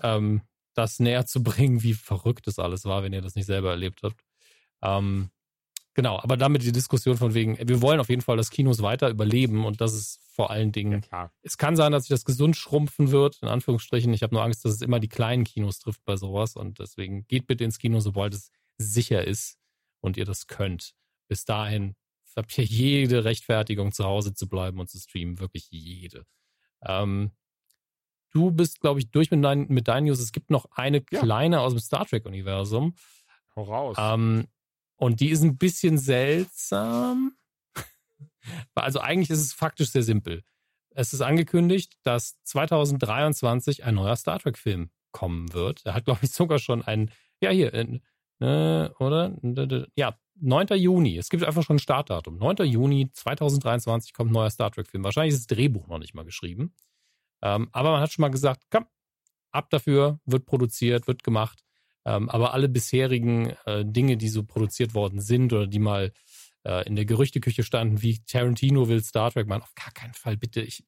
ähm, 0.00 0.42
das 0.74 1.00
näher 1.00 1.26
zu 1.26 1.42
bringen, 1.42 1.82
wie 1.82 1.94
verrückt 1.94 2.46
das 2.46 2.58
alles 2.58 2.84
war, 2.84 3.02
wenn 3.02 3.12
ihr 3.12 3.22
das 3.22 3.34
nicht 3.34 3.46
selber 3.46 3.70
erlebt 3.70 4.02
habt. 4.02 4.24
Ähm, 4.82 5.30
genau, 5.94 6.18
aber 6.18 6.36
damit 6.36 6.62
die 6.62 6.72
Diskussion 6.72 7.16
von 7.16 7.34
wegen, 7.34 7.56
wir 7.58 7.80
wollen 7.82 8.00
auf 8.00 8.08
jeden 8.08 8.22
Fall, 8.22 8.36
dass 8.36 8.50
Kinos 8.50 8.82
weiter 8.82 9.08
überleben 9.08 9.64
und 9.64 9.80
das 9.80 9.94
ist 9.94 10.20
vor 10.34 10.50
allen 10.50 10.72
Dingen, 10.72 11.04
ja, 11.12 11.30
es 11.42 11.56
kann 11.58 11.76
sein, 11.76 11.92
dass 11.92 12.04
sich 12.04 12.10
das 12.10 12.24
gesund 12.24 12.56
schrumpfen 12.56 13.10
wird, 13.10 13.38
in 13.42 13.48
Anführungsstrichen. 13.48 14.12
Ich 14.12 14.22
habe 14.22 14.34
nur 14.34 14.42
Angst, 14.42 14.64
dass 14.64 14.72
es 14.72 14.82
immer 14.82 15.00
die 15.00 15.08
kleinen 15.08 15.44
Kinos 15.44 15.78
trifft 15.78 16.04
bei 16.04 16.16
sowas 16.16 16.56
und 16.56 16.78
deswegen 16.78 17.26
geht 17.26 17.46
bitte 17.46 17.64
ins 17.64 17.78
Kino, 17.78 18.00
sobald 18.00 18.34
es 18.34 18.50
sicher 18.76 19.24
ist 19.24 19.58
und 20.00 20.16
ihr 20.16 20.24
das 20.24 20.46
könnt. 20.46 20.94
Bis 21.28 21.44
dahin 21.44 21.94
habt 22.36 22.56
ihr 22.58 22.64
jede 22.64 23.24
Rechtfertigung, 23.24 23.92
zu 23.92 24.04
Hause 24.04 24.34
zu 24.34 24.48
bleiben 24.48 24.78
und 24.80 24.90
zu 24.90 24.98
streamen. 24.98 25.38
Wirklich 25.38 25.68
jede. 25.70 26.26
Ähm, 26.82 27.30
du 28.30 28.50
bist, 28.50 28.80
glaube 28.80 29.00
ich, 29.00 29.10
durch 29.10 29.30
mit, 29.30 29.42
dein, 29.44 29.66
mit 29.68 29.88
deinen 29.88 30.06
News. 30.06 30.20
Es 30.20 30.32
gibt 30.32 30.50
noch 30.50 30.66
eine 30.72 31.00
kleine 31.00 31.56
ja. 31.56 31.62
aus 31.62 31.72
dem 31.72 31.80
Star 31.80 32.06
Trek-Universum. 32.06 32.94
Hau 33.56 33.62
raus. 33.62 33.96
Ähm, 33.98 34.48
und 35.04 35.20
die 35.20 35.28
ist 35.28 35.42
ein 35.42 35.58
bisschen 35.58 35.98
seltsam. 35.98 37.36
also 38.74 39.00
eigentlich 39.00 39.28
ist 39.28 39.42
es 39.42 39.52
faktisch 39.52 39.90
sehr 39.90 40.02
simpel. 40.02 40.42
Es 40.90 41.12
ist 41.12 41.20
angekündigt, 41.20 41.98
dass 42.04 42.42
2023 42.44 43.84
ein 43.84 43.96
neuer 43.96 44.16
Star 44.16 44.38
Trek-Film 44.38 44.90
kommen 45.12 45.52
wird. 45.52 45.84
Er 45.84 45.92
hat, 45.92 46.06
glaube 46.06 46.20
ich, 46.22 46.30
sogar 46.30 46.58
schon 46.58 46.82
einen, 46.82 47.10
ja, 47.40 47.50
hier, 47.50 47.74
äh, 47.74 48.88
oder? 48.98 49.36
Ja, 49.94 50.18
9. 50.40 50.68
Juni. 50.78 51.18
Es 51.18 51.28
gibt 51.28 51.44
einfach 51.44 51.62
schon 51.62 51.76
ein 51.76 51.80
Startdatum. 51.80 52.38
9. 52.38 52.66
Juni 52.66 53.10
2023 53.12 54.14
kommt 54.14 54.30
ein 54.30 54.34
neuer 54.34 54.50
Star 54.50 54.70
Trek-Film. 54.70 55.04
Wahrscheinlich 55.04 55.34
ist 55.34 55.50
das 55.50 55.56
Drehbuch 55.56 55.86
noch 55.86 55.98
nicht 55.98 56.14
mal 56.14 56.24
geschrieben. 56.24 56.74
Ähm, 57.42 57.68
aber 57.72 57.92
man 57.92 58.00
hat 58.00 58.10
schon 58.10 58.22
mal 58.22 58.30
gesagt, 58.30 58.64
komm, 58.70 58.86
ab 59.52 59.68
dafür, 59.68 60.18
wird 60.24 60.46
produziert, 60.46 61.06
wird 61.06 61.22
gemacht. 61.22 61.63
Ähm, 62.04 62.28
aber 62.28 62.52
alle 62.52 62.68
bisherigen 62.68 63.50
äh, 63.64 63.84
Dinge, 63.84 64.16
die 64.16 64.28
so 64.28 64.44
produziert 64.44 64.94
worden 64.94 65.20
sind 65.20 65.52
oder 65.52 65.66
die 65.66 65.78
mal 65.78 66.12
äh, 66.64 66.86
in 66.86 66.96
der 66.96 67.04
Gerüchteküche 67.04 67.62
standen, 67.62 68.02
wie 68.02 68.22
Tarantino 68.24 68.88
will 68.88 69.02
Star 69.02 69.30
Trek 69.30 69.46
machen, 69.46 69.62
auf 69.62 69.74
gar 69.74 69.92
keinen 69.92 70.14
Fall 70.14 70.36
bitte. 70.36 70.60
Ich, 70.60 70.84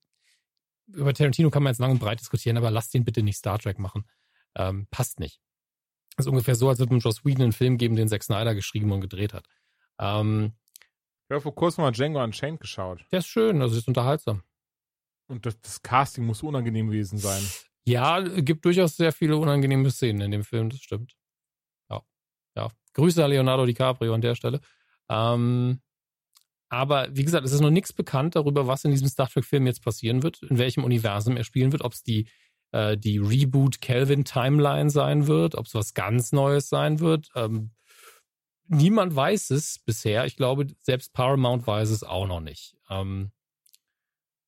über 0.87 1.15
Tarantino 1.15 1.51
kann 1.51 1.63
man 1.63 1.73
jetzt 1.73 1.79
lang 1.79 1.93
und 1.93 1.99
breit 1.99 2.21
diskutieren, 2.21 2.57
aber 2.57 2.71
lasst 2.71 2.95
ihn 2.95 3.05
bitte 3.05 3.23
nicht 3.23 3.39
Star 3.39 3.59
Trek 3.59 3.79
machen. 3.79 4.05
Ähm, 4.55 4.87
passt 4.91 5.21
nicht. 5.21 5.41
Das 6.17 6.27
ist 6.27 6.31
ungefähr 6.31 6.55
so, 6.55 6.69
als 6.69 6.79
würde 6.79 6.93
man 6.93 7.01
Joss 7.01 7.25
Whedon 7.25 7.43
einen 7.43 7.53
Film 7.53 7.77
geben, 7.77 7.97
den 7.97 8.09
Zack 8.09 8.23
Snyder 8.23 8.55
geschrieben 8.55 8.91
und 8.93 9.03
gedreht 9.03 9.35
hat. 9.35 9.47
Ähm, 9.99 10.55
ich 11.29 11.33
habe 11.33 11.41
vor 11.41 11.55
kurzem 11.55 11.83
mal 11.83 11.93
Django 11.93 12.23
Unchained 12.23 12.61
geschaut. 12.61 13.05
Der 13.11 13.19
ist 13.19 13.27
schön, 13.27 13.61
also 13.61 13.77
ist 13.77 13.89
unterhaltsam. 13.89 14.43
Und 15.29 15.45
das, 15.45 15.61
das, 15.61 15.83
Casting 15.83 16.25
muss 16.25 16.43
unangenehm 16.43 16.87
gewesen 16.87 17.19
sein. 17.19 17.43
Ja, 17.87 18.21
gibt 18.21 18.65
durchaus 18.65 18.97
sehr 18.97 19.13
viele 19.13 19.37
unangenehme 19.37 19.91
Szenen 19.91 20.21
in 20.21 20.31
dem 20.33 20.45
Film, 20.45 20.71
das 20.71 20.81
stimmt. 20.81 21.15
Ja. 21.89 22.03
Ja. 22.57 22.69
Grüße 22.95 23.25
an 23.25 23.31
Leonardo 23.31 23.65
DiCaprio 23.65 24.13
an 24.13 24.21
der 24.21 24.35
Stelle. 24.35 24.61
Ähm, 25.09 25.81
aber 26.69 27.09
wie 27.13 27.25
gesagt, 27.25 27.47
es 27.47 27.53
ist 27.53 27.61
noch 27.61 27.71
nichts 27.71 27.93
bekannt 27.93 28.35
darüber, 28.35 28.67
was 28.67 28.85
in 28.85 28.91
diesem 28.91 29.09
Star 29.09 29.29
Trek-Film 29.29 29.67
jetzt 29.67 29.85
passieren 29.85 30.25
wird, 30.25 30.43
in 30.43 30.59
welchem 30.59 30.83
Universum 30.83 31.37
er 31.37 31.45
spielen 31.45 31.71
wird, 31.71 31.83
ob 31.83 31.93
es 31.93 32.03
die 32.03 32.29
äh, 32.73 32.97
die 32.97 33.19
Reboot 33.19 33.81
Kelvin 33.81 34.25
Timeline 34.25 34.91
sein 34.91 35.27
wird, 35.27 35.55
ob 35.55 35.67
es 35.67 35.75
was 35.75 35.95
ganz 35.95 36.33
Neues 36.33 36.69
sein 36.69 37.01
wird. 37.01 37.29
Ähm, 37.35 37.71
niemand 38.67 39.15
weiß 39.15 39.51
es 39.51 39.79
bisher. 39.85 40.27
Ich 40.27 40.37
glaube, 40.37 40.67
selbst 40.83 41.13
Paramount 41.13 41.67
weiß 41.67 41.91
es 41.91 42.03
auch 42.03 42.27
noch 42.27 42.41
nicht. 42.41 42.77
Ähm, 42.91 43.31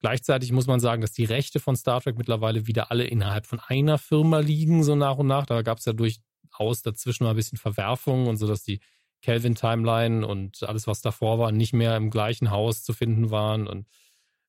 gleichzeitig 0.00 0.52
muss 0.52 0.66
man 0.66 0.80
sagen, 0.80 1.02
dass 1.02 1.12
die 1.12 1.24
Rechte 1.24 1.60
von 1.60 1.76
Star 1.76 2.00
Trek 2.00 2.18
mittlerweile 2.18 2.66
wieder 2.66 2.90
alle 2.90 3.04
innerhalb 3.04 3.46
von 3.46 3.60
einer 3.60 3.98
Firma 3.98 4.38
liegen, 4.38 4.82
so 4.84 4.94
nach 4.94 5.16
und 5.16 5.26
nach. 5.26 5.46
Da 5.46 5.62
gab 5.62 5.78
es 5.78 5.84
ja 5.84 5.92
durchaus 5.92 6.82
dazwischen 6.82 7.24
mal 7.24 7.30
ein 7.30 7.36
bisschen 7.36 7.58
Verwerfungen 7.58 8.26
und 8.26 8.36
so, 8.36 8.46
dass 8.46 8.62
die 8.62 8.80
Kelvin 9.22 9.54
Timeline 9.54 10.26
und 10.26 10.62
alles, 10.62 10.86
was 10.86 11.00
davor 11.00 11.38
war, 11.38 11.52
nicht 11.52 11.72
mehr 11.72 11.96
im 11.96 12.10
gleichen 12.10 12.50
Haus 12.50 12.84
zu 12.84 12.92
finden 12.92 13.30
waren 13.30 13.66
und 13.66 13.86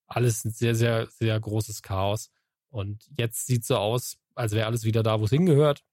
alles 0.05 0.45
ein 0.45 0.51
sehr, 0.51 0.75
sehr, 0.75 1.07
sehr 1.07 1.39
großes 1.39 1.81
Chaos. 1.81 2.29
Und 2.69 3.09
jetzt 3.17 3.47
sieht 3.47 3.65
so 3.65 3.77
aus, 3.77 4.17
als 4.35 4.53
wäre 4.53 4.67
alles 4.67 4.83
wieder 4.83 5.03
da, 5.03 5.19
wo 5.19 5.25
es 5.25 5.31
hingehört. 5.31 5.83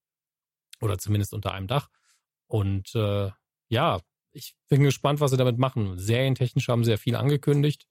Oder 0.80 0.98
zumindest 0.98 1.32
unter 1.32 1.52
einem 1.52 1.66
Dach. 1.66 1.88
Und 2.46 2.94
äh, 2.94 3.30
ja, 3.68 4.00
ich 4.32 4.54
bin 4.68 4.82
gespannt, 4.82 5.20
was 5.20 5.30
sie 5.30 5.36
damit 5.38 5.58
machen. 5.58 5.98
Serientechnisch 5.98 6.68
haben 6.68 6.84
sie 6.84 6.90
ja 6.90 6.96
viel 6.98 7.16
angekündigt. 7.16 7.86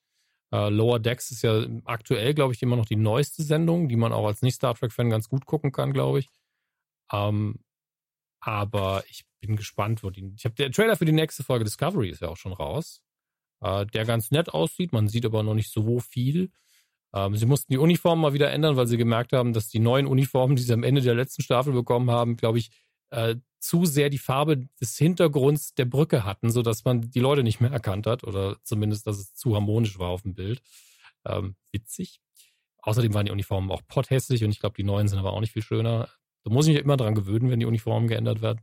Uh, 0.54 0.70
Lower 0.70 1.00
Decks 1.00 1.32
ist 1.32 1.42
ja 1.42 1.66
aktuell, 1.86 2.34
glaube 2.34 2.54
ich, 2.54 2.62
immer 2.62 2.76
noch 2.76 2.86
die 2.86 2.96
neueste 2.96 3.44
Sendung, 3.44 3.90
die 3.90 3.96
man 3.96 4.14
auch 4.14 4.28
als 4.28 4.42
Nicht-Star 4.42 4.76
Trek-Fan 4.76 5.10
ganz 5.10 5.28
gut 5.28 5.46
gucken 5.46 5.72
kann, 5.72 5.92
glaube 5.92 6.20
ich. 6.20 6.30
Ähm, 7.12 7.60
aber 8.40 9.04
ich 9.10 9.26
bin 9.42 9.56
gespannt, 9.56 10.04
wo 10.04 10.12
die. 10.12 10.32
Ich 10.38 10.46
habe 10.46 10.56
der 10.56 10.72
Trailer 10.72 10.96
für 10.96 11.06
die 11.06 11.12
nächste 11.12 11.44
Folge 11.44 11.66
Discovery 11.66 12.10
ist 12.10 12.22
ja 12.22 12.30
auch 12.30 12.38
schon 12.38 12.54
raus, 12.54 13.02
uh, 13.64 13.86
der 13.86 14.06
ganz 14.06 14.32
nett 14.32 14.50
aussieht. 14.50 14.94
Man 14.94 15.08
sieht 15.08 15.26
aber 15.26 15.42
noch 15.44 15.56
nicht 15.56 15.72
so 15.72 16.00
viel. 16.00 16.52
Ähm, 17.14 17.36
sie 17.36 17.46
mussten 17.46 17.72
die 17.72 17.80
Uniformen 17.80 18.22
mal 18.22 18.34
wieder 18.34 18.52
ändern, 18.52 18.76
weil 18.76 18.88
sie 18.88 18.98
gemerkt 18.98 19.34
haben, 19.34 19.54
dass 19.54 19.70
die 19.70 19.80
neuen 19.80 20.06
Uniformen, 20.06 20.56
die 20.56 20.62
sie 20.62 20.74
am 20.74 20.84
Ende 20.84 21.02
der 21.02 21.16
letzten 21.16 21.42
Staffel 21.42 21.74
bekommen 21.74 22.12
haben, 22.12 22.38
glaube 22.38 22.60
ich, 22.60 22.70
uh, 23.14 23.36
zu 23.66 23.86
sehr 23.86 24.12
die 24.12 24.20
Farbe 24.20 24.70
des 24.80 24.96
Hintergrunds 24.98 25.74
der 25.74 25.86
Brücke 25.86 26.24
hatten, 26.24 26.52
sodass 26.52 26.86
man 26.86 27.10
die 27.10 27.20
Leute 27.20 27.42
nicht 27.42 27.62
mehr 27.62 27.72
erkannt 27.72 28.06
hat 28.06 28.24
oder 28.24 28.58
zumindest, 28.64 29.08
dass 29.08 29.18
es 29.18 29.34
zu 29.34 29.56
harmonisch 29.56 29.98
war 29.98 30.10
auf 30.10 30.22
dem 30.22 30.36
Bild. 30.36 30.62
Ähm, 31.26 31.56
witzig. 31.72 32.22
Außerdem 32.84 33.16
waren 33.16 33.26
die 33.26 33.32
Uniformen 33.32 33.72
auch 33.72 33.82
potthässlich 33.88 34.44
und 34.44 34.52
ich 34.52 34.60
glaube, 34.60 34.76
die 34.76 34.84
neuen 34.84 35.08
sind 35.08 35.18
aber 35.18 35.34
auch 35.34 35.40
nicht 35.40 35.54
viel 35.54 35.64
schöner. 35.64 36.10
Da 36.44 36.52
muss 36.52 36.68
ich 36.68 36.76
mich 36.76 36.84
immer 36.84 36.98
dran 36.98 37.16
gewöhnen, 37.16 37.50
wenn 37.50 37.60
die 37.60 37.66
Uniformen 37.66 38.08
geändert 38.08 38.44
werden. 38.44 38.62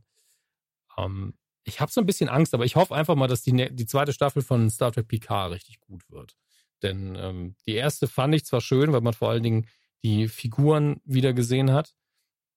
Ähm, 0.97 1.33
ich 1.65 1.81
habe 1.81 1.91
so 1.91 1.99
ein 1.99 2.05
bisschen 2.05 2.29
Angst, 2.29 2.53
aber 2.53 2.63
ich 2.63 2.77
hoffe 2.77 2.95
einfach 2.95 3.15
mal, 3.15 3.27
dass 3.27 3.41
die, 3.41 3.51
ne-, 3.51 3.71
die 3.71 3.85
zweite 3.85 4.13
Staffel 4.13 4.41
von 4.41 4.69
Star 4.69 4.93
Trek 4.93 5.09
Picard 5.09 5.51
richtig 5.51 5.81
gut 5.81 6.09
wird. 6.09 6.37
Denn 6.81 7.15
ähm, 7.19 7.55
die 7.65 7.73
erste 7.73 8.07
fand 8.07 8.35
ich 8.35 8.45
zwar 8.45 8.61
schön, 8.61 8.93
weil 8.93 9.01
man 9.01 9.13
vor 9.13 9.29
allen 9.29 9.43
Dingen 9.43 9.67
die 10.01 10.29
Figuren 10.29 11.01
wieder 11.03 11.33
gesehen 11.33 11.71
hat, 11.73 11.93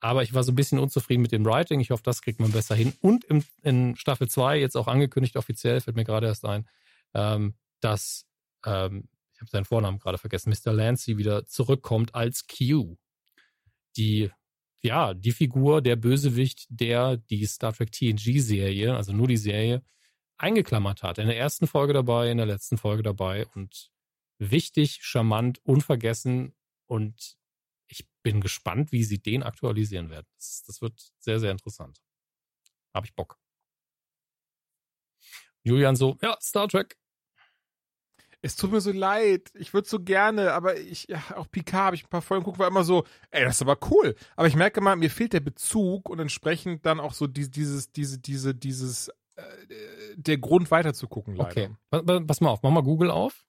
aber 0.07 0.23
ich 0.23 0.35
war 0.35 0.44
so 0.44 0.52
ein 0.52 0.55
bisschen 0.55 0.78
unzufrieden 0.78 1.23
mit 1.23 1.33
dem 1.33 1.44
Writing. 1.44 1.81
Ich 1.81 1.91
hoffe, 1.91 2.02
das 2.05 2.23
kriegt 2.23 2.39
man 2.39 2.52
besser 2.52 2.75
hin. 2.76 2.93
Und 3.01 3.25
im, 3.25 3.43
in 3.62 3.97
Staffel 3.97 4.28
2, 4.28 4.60
jetzt 4.60 4.76
auch 4.76 4.86
angekündigt 4.86 5.36
offiziell, 5.36 5.81
fällt 5.81 5.97
mir 5.97 6.05
gerade 6.05 6.28
erst 6.28 6.44
ein, 6.44 6.68
ähm, 7.15 7.55
dass, 7.81 8.25
ähm, 8.65 9.09
ich 9.35 9.41
habe 9.41 9.51
seinen 9.51 9.65
Vornamen 9.65 9.99
gerade 9.99 10.18
vergessen, 10.18 10.51
Mr. 10.51 10.73
Lancy 10.73 11.18
wieder 11.18 11.47
zurückkommt 11.47 12.15
als 12.15 12.47
Q. 12.47 12.97
Die, 13.97 14.31
ja, 14.83 15.12
die 15.12 15.33
Figur, 15.33 15.83
der 15.83 15.97
Bösewicht, 15.97 16.67
der 16.68 17.17
die 17.17 17.44
Star 17.47 17.73
Trek 17.73 17.91
TNG-Serie, 17.91 18.94
also 18.94 19.12
nur 19.12 19.26
die 19.26 19.36
Serie, 19.36 19.83
eingeklammert 20.39 21.02
hat. 21.02 21.18
In 21.18 21.26
der 21.26 21.36
ersten 21.36 21.67
Folge 21.67 21.93
dabei, 21.93 22.31
in 22.31 22.36
der 22.36 22.47
letzten 22.47 22.78
Folge 22.78 23.02
dabei 23.02 23.47
und 23.55 23.91
wichtig, 24.39 24.99
charmant, 25.02 25.59
unvergessen 25.65 26.55
und 26.86 27.36
bin 28.27 28.41
gespannt, 28.41 28.91
wie 28.91 29.05
sie 29.05 29.21
den 29.21 29.45
aktualisieren 29.45 30.11
werden. 30.11 30.27
Das, 30.35 30.65
das 30.67 30.83
wird 30.83 31.13
sehr, 31.21 31.39
sehr 31.39 31.53
interessant. 31.53 32.03
Habe 32.93 33.07
ich 33.07 33.15
Bock. 33.15 33.39
Julian 35.63 35.95
so, 35.95 36.19
ja, 36.21 36.37
Star 36.43 36.67
Trek. 36.67 36.97
Es 38.43 38.57
tut 38.57 38.73
mir 38.73 38.81
so 38.81 38.91
leid. 38.91 39.53
Ich 39.55 39.75
würde 39.75 39.89
so 39.89 40.01
gerne, 40.01 40.55
aber 40.55 40.77
ich, 40.77 41.07
ja, 41.07 41.23
auch 41.37 41.49
Picard 41.49 41.85
habe 41.85 41.95
ich 41.95 42.05
ein 42.05 42.09
paar 42.09 42.21
Folgen 42.21 42.43
geguckt, 42.43 42.59
war 42.59 42.67
immer 42.67 42.83
so, 42.83 43.07
ey, 43.31 43.45
das 43.45 43.57
ist 43.57 43.63
aber 43.63 43.79
cool. 43.93 44.17
Aber 44.35 44.49
ich 44.49 44.57
merke 44.57 44.81
mal, 44.81 44.97
mir 44.97 45.11
fehlt 45.11 45.33
der 45.33 45.39
Bezug 45.39 46.09
und 46.09 46.19
entsprechend 46.19 46.85
dann 46.85 46.99
auch 46.99 47.15
so 47.15 47.29
die, 47.29 47.49
dieses, 47.49 47.93
diese, 47.93 48.19
diese, 48.19 48.57
dieses, 48.57 49.07
äh, 49.37 49.43
der 50.17 50.39
Grund 50.39 50.73
weiterzugucken, 50.73 51.37
leider. 51.37 51.77
Okay. 51.93 52.25
Pass 52.27 52.41
mal 52.41 52.51
auf, 52.51 52.65
mach 52.65 52.73
mal 52.73 52.83
Google 52.83 53.13
auf. 53.13 53.47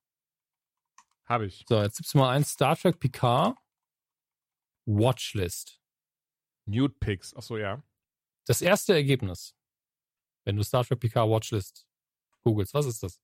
Habe 1.26 1.48
ich. 1.48 1.66
So, 1.68 1.82
jetzt 1.82 1.98
gibt's 1.98 2.14
mal 2.14 2.30
ein 2.30 2.44
Star 2.44 2.78
Trek 2.78 3.00
Picard. 3.00 3.58
Watchlist. 4.88 5.82
Nude 6.66 6.96
Pics, 7.00 7.36
achso, 7.36 7.58
ja. 7.58 7.84
Das 8.46 8.62
erste 8.62 8.94
Ergebnis, 8.94 9.56
wenn 10.46 10.56
du 10.56 10.64
Star 10.64 10.86
Trek 10.86 11.00
PK 11.00 11.30
Watchlist 11.30 11.86
googelst, 12.44 12.74
was 12.74 12.86
ist 12.86 13.04
das? 13.04 13.22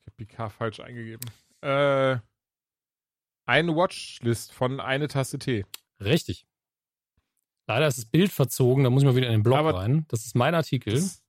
Ich 0.00 0.06
habe 0.06 0.16
PK 0.16 0.48
falsch 0.48 0.80
eingegeben. 0.80 1.30
Äh, 1.60 2.18
eine 3.46 3.76
Watchlist 3.76 4.52
von 4.52 4.80
eine 4.80 5.08
Tasse 5.08 5.38
Tee. 5.38 5.66
Richtig. 6.00 6.46
Leider 7.66 7.86
ist 7.86 7.98
das 7.98 8.06
Bild 8.06 8.32
verzogen, 8.32 8.84
da 8.84 8.90
muss 8.90 9.02
ich 9.02 9.06
mal 9.06 9.16
wieder 9.16 9.26
in 9.26 9.34
den 9.34 9.42
Blog 9.42 9.58
Aber 9.58 9.74
rein. 9.74 10.06
Das 10.08 10.24
ist 10.24 10.34
mein 10.34 10.54
Artikel. 10.54 10.94
Das, 10.94 11.22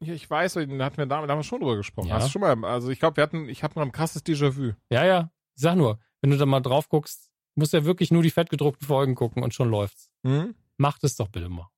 ja, 0.00 0.14
ich 0.14 0.28
weiß, 0.28 0.54
da 0.54 0.60
hatten 0.60 0.96
wir 0.96 1.06
damals 1.06 1.46
schon 1.46 1.60
drüber 1.60 1.76
gesprochen. 1.76 2.08
Ja. 2.08 2.14
Hast 2.14 2.28
du 2.28 2.30
schon 2.30 2.40
mal, 2.40 2.64
also 2.64 2.88
ich 2.88 3.00
glaube, 3.00 3.16
wir 3.18 3.22
hatten, 3.22 3.48
ich 3.48 3.62
habe 3.62 3.74
noch 3.78 3.82
ein 3.82 3.92
krasses 3.92 4.24
Déjà-vu. 4.24 4.72
Ja, 4.90 5.04
ja. 5.04 5.30
Ich 5.54 5.62
sag 5.62 5.76
nur, 5.76 6.00
wenn 6.20 6.30
du 6.30 6.38
da 6.38 6.46
mal 6.46 6.60
drauf 6.60 6.88
guckst, 6.88 7.27
musst 7.58 7.72
ja 7.72 7.84
wirklich 7.84 8.10
nur 8.10 8.22
die 8.22 8.30
fettgedruckten 8.30 8.86
Folgen 8.86 9.14
gucken 9.14 9.42
und 9.42 9.52
schon 9.52 9.70
läuft's. 9.70 10.10
Mhm. 10.22 10.54
Macht 10.76 11.04
es 11.04 11.16
doch 11.16 11.28
bitte 11.28 11.48
mal. 11.48 11.68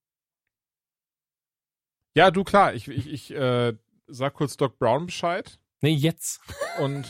Ja, 2.15 2.31
du 2.31 2.43
klar, 2.43 2.73
ich, 2.73 2.87
ich, 2.87 3.07
ich 3.07 3.31
äh, 3.31 3.73
sag 4.07 4.33
kurz 4.33 4.57
Doc 4.57 4.77
Brown 4.77 5.05
Bescheid. 5.05 5.59
Nee, 5.81 5.93
jetzt. 5.93 6.41
Und 6.79 7.09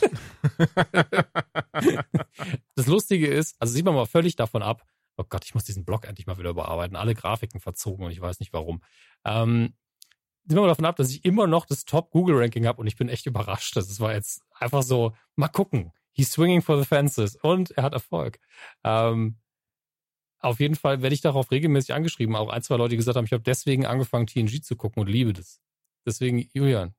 das 2.74 2.86
Lustige 2.86 3.26
ist, 3.26 3.56
also 3.60 3.74
sieht 3.74 3.84
man 3.84 3.94
mal 3.94 4.06
völlig 4.06 4.36
davon 4.36 4.62
ab, 4.62 4.86
oh 5.16 5.24
Gott, 5.28 5.44
ich 5.44 5.54
muss 5.54 5.64
diesen 5.64 5.84
Blog 5.84 6.06
endlich 6.06 6.26
mal 6.26 6.38
wieder 6.38 6.50
überarbeiten. 6.50 6.96
Alle 6.96 7.14
Grafiken 7.14 7.60
verzogen 7.60 8.06
und 8.06 8.12
ich 8.12 8.20
weiß 8.20 8.40
nicht 8.40 8.52
warum. 8.52 8.82
Ähm, 9.24 9.74
sieht 10.44 10.54
man 10.54 10.62
mal 10.62 10.68
davon 10.68 10.86
ab, 10.86 10.96
dass 10.96 11.10
ich 11.10 11.24
immer 11.24 11.46
noch 11.46 11.66
das 11.66 11.84
Top-Google-Ranking 11.84 12.66
habe 12.66 12.80
und 12.80 12.86
ich 12.86 12.96
bin 12.96 13.08
echt 13.08 13.26
überrascht. 13.26 13.76
Das 13.76 14.00
war 14.00 14.14
jetzt 14.14 14.42
einfach 14.58 14.82
so, 14.82 15.14
mal 15.36 15.48
gucken 15.48 15.92
he's 16.12 16.30
swinging 16.30 16.62
for 16.62 16.78
the 16.78 16.84
fences 16.84 17.36
und 17.36 17.70
er 17.72 17.84
hat 17.84 17.92
Erfolg. 17.92 18.38
Ähm, 18.84 19.38
auf 20.38 20.58
jeden 20.58 20.74
Fall 20.74 21.02
werde 21.02 21.14
ich 21.14 21.20
darauf 21.20 21.50
regelmäßig 21.50 21.94
angeschrieben. 21.94 22.34
Auch 22.34 22.50
ein, 22.50 22.62
zwei 22.62 22.76
Leute, 22.76 22.90
die 22.90 22.96
gesagt 22.96 23.16
haben, 23.16 23.24
ich 23.24 23.32
habe 23.32 23.44
deswegen 23.44 23.86
angefangen, 23.86 24.26
TNG 24.26 24.62
zu 24.62 24.76
gucken 24.76 25.00
und 25.00 25.08
liebe 25.08 25.32
das. 25.32 25.60
Deswegen, 26.04 26.48
Julian, 26.52 26.94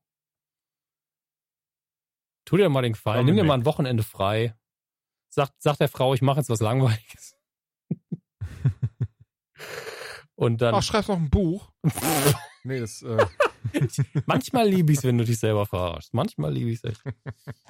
tu 2.46 2.56
dir 2.56 2.70
mal 2.70 2.82
den 2.82 2.94
Dominik. 2.94 3.26
nimm 3.26 3.36
dir 3.36 3.44
mal 3.44 3.54
ein 3.54 3.66
Wochenende 3.66 4.02
frei. 4.02 4.56
Sag, 5.28 5.50
sag 5.58 5.76
der 5.76 5.88
Frau, 5.88 6.14
ich 6.14 6.22
mache 6.22 6.38
jetzt 6.38 6.48
was 6.48 6.60
Langweiliges. 6.60 7.36
und 10.36 10.62
dann. 10.62 10.74
Ach, 10.74 10.82
schreib 10.82 11.08
noch 11.08 11.18
ein 11.18 11.28
Buch. 11.28 11.70
nee, 12.64 12.80
das. 12.80 13.02
Äh... 13.02 13.26
Manchmal 14.26 14.68
liebe 14.68 14.92
ich 14.92 14.98
es, 14.98 15.04
wenn 15.04 15.18
du 15.18 15.24
dich 15.24 15.38
selber 15.38 15.66
verarschst. 15.66 16.14
Manchmal 16.14 16.52
liebe 16.52 16.70
ich 16.70 16.82
es 16.82 16.84
echt. 16.84 17.02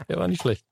Der 0.08 0.18
war 0.18 0.28
nicht 0.28 0.42
schlecht. 0.42 0.66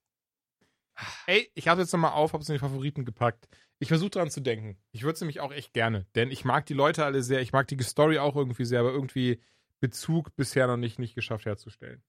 Ey, 1.26 1.50
ich 1.54 1.68
habe 1.68 1.80
jetzt 1.80 1.92
nochmal 1.92 2.12
auf, 2.12 2.32
habe 2.32 2.42
es 2.42 2.48
in 2.48 2.54
die 2.54 2.58
Favoriten 2.58 3.04
gepackt. 3.04 3.48
Ich 3.78 3.88
versuche 3.88 4.10
dran 4.10 4.30
zu 4.30 4.40
denken. 4.40 4.78
Ich 4.92 5.02
würde 5.02 5.14
es 5.14 5.20
nämlich 5.20 5.40
auch 5.40 5.52
echt 5.52 5.72
gerne, 5.72 6.06
denn 6.14 6.30
ich 6.30 6.44
mag 6.44 6.66
die 6.66 6.74
Leute 6.74 7.04
alle 7.04 7.22
sehr. 7.22 7.40
Ich 7.40 7.52
mag 7.52 7.66
die 7.68 7.82
Story 7.82 8.18
auch 8.18 8.36
irgendwie 8.36 8.64
sehr, 8.64 8.80
aber 8.80 8.92
irgendwie 8.92 9.40
Bezug 9.80 10.36
bisher 10.36 10.66
noch 10.66 10.76
nicht, 10.76 10.98
nicht 10.98 11.14
geschafft 11.14 11.46
herzustellen. 11.46 12.02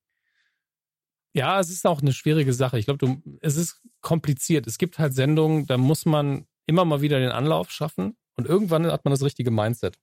Ja, 1.35 1.59
es 1.59 1.71
ist 1.71 1.87
auch 1.87 2.01
eine 2.01 2.13
schwierige 2.13 2.53
Sache. 2.53 2.77
Ich 2.77 2.85
glaube, 2.85 3.21
es 3.41 3.55
ist 3.55 3.81
kompliziert. 4.01 4.67
Es 4.67 4.77
gibt 4.77 4.99
halt 4.99 5.15
Sendungen, 5.15 5.65
da 5.65 5.77
muss 5.77 6.05
man 6.05 6.45
immer 6.67 6.85
mal 6.85 7.01
wieder 7.01 7.19
den 7.19 7.31
Anlauf 7.31 7.71
schaffen 7.71 8.15
und 8.35 8.47
irgendwann 8.47 8.85
hat 8.85 9.03
man 9.03 9.11
das 9.11 9.23
richtige 9.23 9.49
Mindset. 9.49 9.97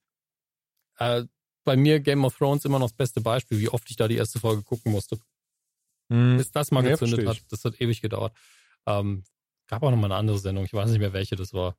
Äh, 0.98 1.24
bei 1.64 1.76
mir 1.76 2.00
Game 2.00 2.24
of 2.24 2.36
Thrones 2.36 2.64
immer 2.64 2.78
noch 2.78 2.88
das 2.88 2.96
beste 2.96 3.20
Beispiel, 3.20 3.60
wie 3.60 3.68
oft 3.68 3.88
ich 3.90 3.96
da 3.96 4.08
die 4.08 4.16
erste 4.16 4.40
Folge 4.40 4.62
gucken 4.62 4.90
musste. 4.90 5.18
Hm. 6.10 6.36
Bis 6.36 6.50
das 6.50 6.72
mal 6.72 6.82
gezündet 6.82 7.26
hat. 7.28 7.40
Das 7.50 7.64
hat 7.64 7.80
ewig 7.80 8.02
gedauert. 8.02 8.36
Ähm, 8.86 9.24
gab 9.66 9.82
auch 9.82 9.90
noch 9.90 9.96
mal 9.96 10.06
eine 10.06 10.16
andere 10.16 10.38
Sendung, 10.38 10.64
ich 10.64 10.72
weiß 10.72 10.90
nicht 10.90 11.00
mehr, 11.00 11.12
welche 11.12 11.36
das 11.36 11.52
war. 11.52 11.76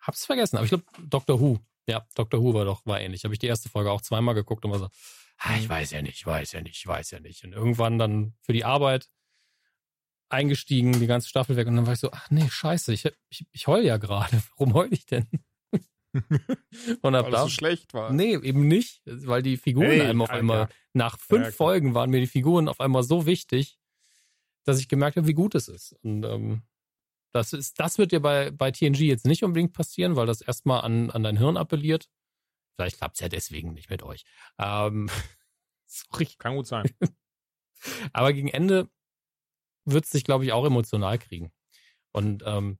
Hab's 0.00 0.24
vergessen, 0.24 0.56
aber 0.56 0.64
ich 0.64 0.70
glaube, 0.70 0.84
Doctor 1.08 1.40
Who. 1.40 1.58
Ja, 1.86 2.06
Doctor 2.14 2.40
Who 2.40 2.54
war 2.54 2.64
doch, 2.64 2.86
war 2.86 3.00
ähnlich. 3.00 3.24
Habe 3.24 3.34
ich 3.34 3.40
die 3.40 3.46
erste 3.48 3.68
Folge 3.68 3.90
auch 3.90 4.00
zweimal 4.00 4.34
geguckt 4.34 4.64
und 4.64 4.70
war 4.70 4.78
so, 4.78 4.88
ah, 5.38 5.56
ich 5.58 5.68
weiß 5.68 5.90
ja 5.90 6.02
nicht, 6.02 6.16
ich 6.16 6.26
weiß 6.26 6.52
ja 6.52 6.60
nicht, 6.60 6.76
ich 6.76 6.86
weiß 6.86 7.10
ja 7.10 7.20
nicht. 7.20 7.44
Und 7.44 7.52
irgendwann 7.52 7.98
dann 7.98 8.34
für 8.40 8.52
die 8.52 8.64
Arbeit 8.64 9.10
eingestiegen, 10.28 10.92
die 10.92 11.06
ganze 11.06 11.28
Staffel 11.28 11.56
weg 11.56 11.66
und 11.66 11.76
dann 11.76 11.86
war 11.86 11.94
ich 11.94 12.00
so, 12.00 12.10
ach 12.12 12.30
nee, 12.30 12.48
scheiße, 12.48 12.92
ich, 12.92 13.06
ich, 13.28 13.46
ich 13.50 13.66
heul 13.66 13.84
ja 13.84 13.96
gerade. 13.96 14.40
Warum 14.56 14.74
heul 14.74 14.92
ich 14.92 15.06
denn? 15.06 15.26
und 17.02 17.14
ab 17.14 17.26
weil 17.26 17.32
da, 17.32 17.42
so 17.42 17.48
schlecht 17.48 17.94
war. 17.94 18.12
Nee, 18.12 18.34
eben 18.36 18.66
nicht, 18.66 19.02
weil 19.04 19.42
die 19.42 19.56
Figuren 19.56 19.86
hey, 19.88 20.00
einem 20.02 20.22
auf 20.22 20.30
Alter. 20.30 20.40
einmal, 20.40 20.68
nach 20.92 21.18
fünf 21.18 21.46
ja, 21.46 21.52
Folgen 21.52 21.94
waren 21.94 22.10
mir 22.10 22.20
die 22.20 22.26
Figuren 22.26 22.68
auf 22.68 22.80
einmal 22.80 23.02
so 23.02 23.26
wichtig, 23.26 23.78
dass 24.70 24.80
ich 24.80 24.88
gemerkt 24.88 25.16
habe, 25.16 25.26
wie 25.26 25.34
gut 25.34 25.54
es 25.54 25.68
ist. 25.68 25.92
Und 26.02 26.24
ähm, 26.24 26.62
das 27.32 27.52
ist, 27.52 27.78
das 27.78 27.98
wird 27.98 28.12
dir 28.12 28.20
bei, 28.20 28.50
bei 28.50 28.70
TNG 28.70 29.00
jetzt 29.00 29.26
nicht 29.26 29.44
unbedingt 29.44 29.72
passieren, 29.72 30.16
weil 30.16 30.26
das 30.26 30.40
erstmal 30.40 30.82
an, 30.82 31.10
an 31.10 31.22
dein 31.22 31.36
Hirn 31.36 31.56
appelliert. 31.56 32.10
Vielleicht 32.74 32.98
klappt 32.98 33.16
es 33.16 33.20
ja 33.20 33.28
deswegen 33.28 33.72
nicht 33.72 33.90
mit 33.90 34.02
euch. 34.02 34.24
Ähm, 34.58 35.08
sorry. 35.86 36.28
Kann 36.38 36.56
gut 36.56 36.66
sein. 36.66 36.90
Aber 38.12 38.32
gegen 38.32 38.48
Ende 38.48 38.88
wird 39.84 40.04
es 40.04 40.10
dich, 40.10 40.24
glaube 40.24 40.44
ich, 40.44 40.52
auch 40.52 40.64
emotional 40.64 41.18
kriegen. 41.18 41.52
Und 42.12 42.42
ähm, 42.46 42.78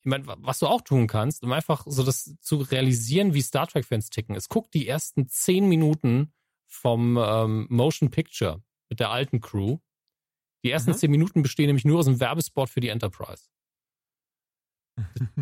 ich 0.00 0.06
meine, 0.06 0.24
was 0.26 0.58
du 0.58 0.66
auch 0.66 0.82
tun 0.82 1.06
kannst, 1.06 1.42
um 1.42 1.52
einfach 1.52 1.84
so 1.86 2.02
das 2.02 2.36
zu 2.40 2.58
realisieren, 2.58 3.34
wie 3.34 3.42
Star 3.42 3.66
Trek-Fans 3.66 4.10
ticken, 4.10 4.34
ist, 4.34 4.48
guck 4.48 4.70
die 4.70 4.86
ersten 4.86 5.28
zehn 5.28 5.68
Minuten 5.68 6.32
vom 6.66 7.16
ähm, 7.16 7.66
Motion 7.70 8.10
Picture 8.10 8.62
mit 8.88 9.00
der 9.00 9.10
alten 9.10 9.40
Crew 9.40 9.78
die 10.64 10.70
ersten 10.70 10.90
mhm. 10.90 10.96
zehn 10.96 11.10
Minuten 11.10 11.42
bestehen 11.42 11.66
nämlich 11.66 11.84
nur 11.84 11.98
aus 11.98 12.06
einem 12.06 12.20
Werbespot 12.20 12.68
für 12.68 12.80
die 12.80 12.88
Enterprise. 12.88 13.44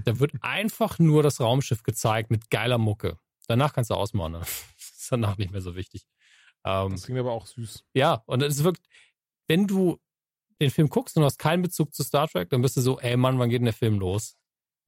Da 0.05 0.19
wird 0.19 0.33
einfach 0.43 0.99
nur 0.99 1.23
das 1.23 1.41
Raumschiff 1.41 1.83
gezeigt 1.83 2.31
mit 2.31 2.51
geiler 2.51 2.79
Mucke. 2.79 3.19
Danach 3.49 3.73
kannst 3.73 3.91
du 3.91 3.95
ausmachen. 3.95 4.33
Ne? 4.33 4.39
Das 4.41 4.65
ist 4.99 5.13
danach 5.13 5.39
nicht 5.39 5.53
mehr 5.53 5.61
so 5.61 5.77
wichtig. 5.77 6.07
Ähm, 6.65 6.91
das 6.91 7.05
klingt 7.05 7.21
aber 7.21 7.33
auch 7.33 7.47
süß. 7.47 7.85
Ja, 7.95 8.23
und 8.27 8.43
es 8.43 8.65
wirkt, 8.65 8.87
wenn 9.49 9.67
du 9.67 9.99
den 10.61 10.71
Film 10.71 10.89
guckst 10.89 11.17
und 11.17 11.21
du 11.21 11.27
hast 11.27 11.39
keinen 11.39 11.63
Bezug 11.63 11.95
zu 11.95 12.03
Star 12.03 12.29
Trek, 12.29 12.51
dann 12.51 12.63
bist 12.63 12.77
du 12.77 12.81
so, 12.81 12.99
ey 12.99 13.17
Mann, 13.17 13.39
wann 13.39 13.51
geht 13.51 13.61
denn 13.61 13.67
der 13.67 13.75
Film 13.75 13.99
los? 13.99 14.37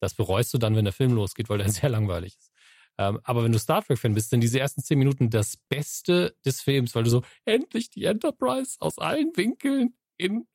Das 0.01 0.15
bereust 0.15 0.53
du 0.55 0.59
dann, 0.59 0.77
wenn 0.77 0.85
der 0.85 0.93
Film 0.93 1.13
losgeht, 1.13 1.49
weil 1.49 1.59
der 1.59 1.69
sehr 1.71 1.89
langweilig 1.89 2.37
ist. 2.37 2.53
Ähm, 2.99 3.21
aber 3.23 3.45
wenn 3.45 3.53
du 3.53 3.59
Star 3.59 3.85
Trek-Fan 3.85 4.15
bist, 4.15 4.31
sind 4.31 4.41
diese 4.41 4.59
ersten 4.59 4.83
zehn 4.83 4.99
Minuten 4.99 5.31
das 5.31 5.57
Beste 5.69 6.37
des 6.45 6.61
Films, 6.63 6.95
weil 6.95 7.05
du 7.05 7.11
so, 7.11 7.23
endlich 7.45 7.91
die 7.91 8.05
Enterprise 8.05 8.77
aus 8.81 8.99
allen 8.99 9.37
Winkeln 9.37 9.95
in 10.19 10.47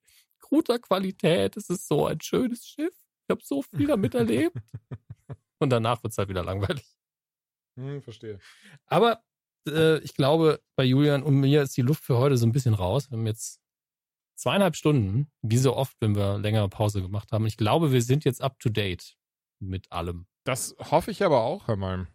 guter 0.41 0.79
Qualität. 0.79 1.57
Es 1.57 1.69
ist 1.69 1.87
so 1.87 2.05
ein 2.05 2.21
schönes 2.21 2.65
Schiff. 2.65 2.93
Ich 3.25 3.31
habe 3.31 3.41
so 3.43 3.61
viel 3.61 3.87
damit 3.87 4.13
erlebt. 4.13 4.55
Und 5.59 5.69
danach 5.69 6.03
wird 6.03 6.11
es 6.11 6.17
halt 6.17 6.29
wieder 6.29 6.43
langweilig. 6.43 6.85
Hm, 7.75 8.01
verstehe. 8.03 8.39
Aber 8.85 9.23
äh, 9.67 9.99
ich 9.99 10.13
glaube, 10.13 10.61
bei 10.75 10.83
Julian 10.83 11.23
und 11.23 11.39
mir 11.39 11.63
ist 11.63 11.75
die 11.77 11.81
Luft 11.81 12.03
für 12.03 12.17
heute 12.17 12.37
so 12.37 12.45
ein 12.45 12.51
bisschen 12.51 12.73
raus. 12.73 13.09
Wir 13.09 13.17
haben 13.17 13.25
jetzt 13.25 13.61
zweieinhalb 14.35 14.75
Stunden, 14.75 15.31
wie 15.41 15.57
so 15.57 15.75
oft, 15.75 15.95
wenn 16.01 16.15
wir 16.15 16.37
längere 16.37 16.69
Pause 16.69 17.01
gemacht 17.01 17.31
haben. 17.31 17.45
Ich 17.45 17.57
glaube, 17.57 17.91
wir 17.91 18.01
sind 18.01 18.25
jetzt 18.25 18.41
up 18.41 18.59
to 18.59 18.69
date 18.69 19.15
mit 19.59 19.91
allem. 19.91 20.27
Das 20.43 20.75
hoffe 20.79 21.11
ich 21.11 21.23
aber 21.23 21.41
auch, 21.41 21.67
Herr 21.67 21.77
Malm. 21.77 22.07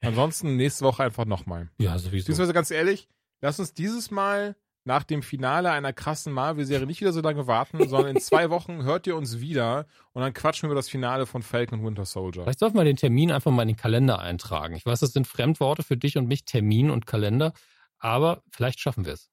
Ansonsten 0.00 0.56
nächste 0.56 0.84
Woche 0.84 1.02
einfach 1.02 1.26
nochmal. 1.26 1.70
Ja, 1.78 1.98
sowieso. 1.98 2.24
Beziehungsweise 2.24 2.54
ganz 2.54 2.70
ehrlich, 2.70 3.08
lass 3.42 3.60
uns 3.60 3.74
dieses 3.74 4.10
Mal 4.10 4.56
nach 4.90 5.04
dem 5.04 5.22
Finale 5.22 5.70
einer 5.70 5.92
krassen 5.92 6.32
Marvel-Serie 6.32 6.84
nicht 6.84 7.00
wieder 7.00 7.12
so 7.12 7.20
lange 7.20 7.46
warten, 7.46 7.88
sondern 7.88 8.16
in 8.16 8.20
zwei 8.20 8.50
Wochen 8.50 8.82
hört 8.82 9.06
ihr 9.06 9.14
uns 9.14 9.38
wieder 9.38 9.86
und 10.12 10.22
dann 10.22 10.34
quatschen 10.34 10.64
wir 10.64 10.72
über 10.72 10.80
das 10.80 10.88
Finale 10.88 11.26
von 11.26 11.44
Falcon 11.44 11.78
und 11.78 11.86
Winter 11.86 12.04
Soldier. 12.04 12.42
Vielleicht 12.42 12.58
sollten 12.58 12.76
wir 12.76 12.82
den 12.82 12.96
Termin 12.96 13.30
einfach 13.30 13.52
mal 13.52 13.62
in 13.62 13.68
den 13.68 13.76
Kalender 13.76 14.18
eintragen. 14.18 14.74
Ich 14.74 14.84
weiß, 14.84 14.98
das 14.98 15.12
sind 15.12 15.28
Fremdworte 15.28 15.84
für 15.84 15.96
dich 15.96 16.18
und 16.18 16.26
mich, 16.26 16.44
Termin 16.44 16.90
und 16.90 17.06
Kalender, 17.06 17.52
aber 18.00 18.42
vielleicht 18.50 18.80
schaffen 18.80 19.06
wir 19.06 19.12
es. 19.12 19.30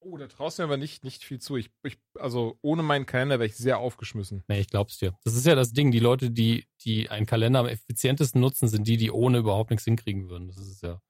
Oh, 0.00 0.16
da 0.16 0.26
traust 0.26 0.58
du 0.58 0.62
mir 0.62 0.66
aber 0.66 0.76
nicht, 0.76 1.04
nicht 1.04 1.22
viel 1.22 1.38
zu. 1.38 1.56
Ich, 1.56 1.70
ich, 1.84 1.96
also 2.18 2.58
ohne 2.60 2.82
meinen 2.82 3.06
Kalender 3.06 3.38
wäre 3.38 3.46
ich 3.46 3.56
sehr 3.56 3.78
aufgeschmissen. 3.78 4.42
Nee, 4.48 4.58
ich 4.58 4.70
glaub's 4.70 4.98
dir. 4.98 5.16
Das 5.22 5.36
ist 5.36 5.46
ja 5.46 5.54
das 5.54 5.72
Ding. 5.72 5.92
Die 5.92 6.00
Leute, 6.00 6.32
die, 6.32 6.66
die 6.84 7.10
einen 7.10 7.26
Kalender 7.26 7.60
am 7.60 7.66
effizientesten 7.66 8.40
nutzen, 8.40 8.66
sind 8.66 8.88
die, 8.88 8.96
die 8.96 9.12
ohne 9.12 9.38
überhaupt 9.38 9.70
nichts 9.70 9.84
hinkriegen 9.84 10.28
würden. 10.28 10.48
Das 10.48 10.58
ist 10.58 10.82
ja. 10.82 11.00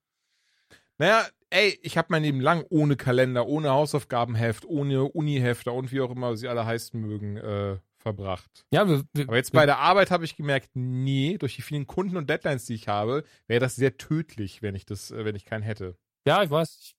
Naja, 0.99 1.27
ey, 1.51 1.79
ich 1.83 1.97
habe 1.97 2.09
mein 2.11 2.23
Leben 2.23 2.41
lang 2.41 2.65
ohne 2.71 2.97
Kalender, 2.97 3.47
ohne 3.47 3.71
Hausaufgabenheft, 3.71 4.65
ohne 4.65 5.05
Unihefter 5.05 5.73
und 5.73 5.93
wie 5.93 6.01
auch 6.01 6.11
immer 6.11 6.37
sie 6.37 6.49
alle 6.49 6.67
heißen 6.67 7.01
mögen, 7.01 7.37
äh, 7.37 7.79
verbracht. 7.97 8.67
Ja, 8.73 8.89
wir, 8.89 9.05
wir, 9.13 9.29
Aber 9.29 9.37
jetzt 9.37 9.53
bei 9.53 9.67
der 9.67 9.79
Arbeit 9.79 10.11
habe 10.11 10.25
ich 10.25 10.37
gemerkt, 10.37 10.71
nee, 10.75 11.39
durch 11.39 11.57
die 11.57 11.63
vielen 11.63 11.87
Kunden 11.87 12.17
und 12.17 12.29
Deadlines, 12.29 12.67
die 12.67 12.75
ich 12.75 12.89
habe, 12.89 13.25
wäre 13.47 13.61
das 13.61 13.77
sehr 13.77 13.97
tödlich, 13.97 14.63
wenn 14.63 14.75
ich 14.75 14.87
das, 14.87 15.11
äh, 15.11 15.25
wenn 15.25 15.37
ich 15.37 15.45
keinen 15.45 15.63
hätte. 15.63 15.97
Ja, 16.27 16.43
ich 16.43 16.51
weiß. 16.51 16.79
Ich 16.81 16.95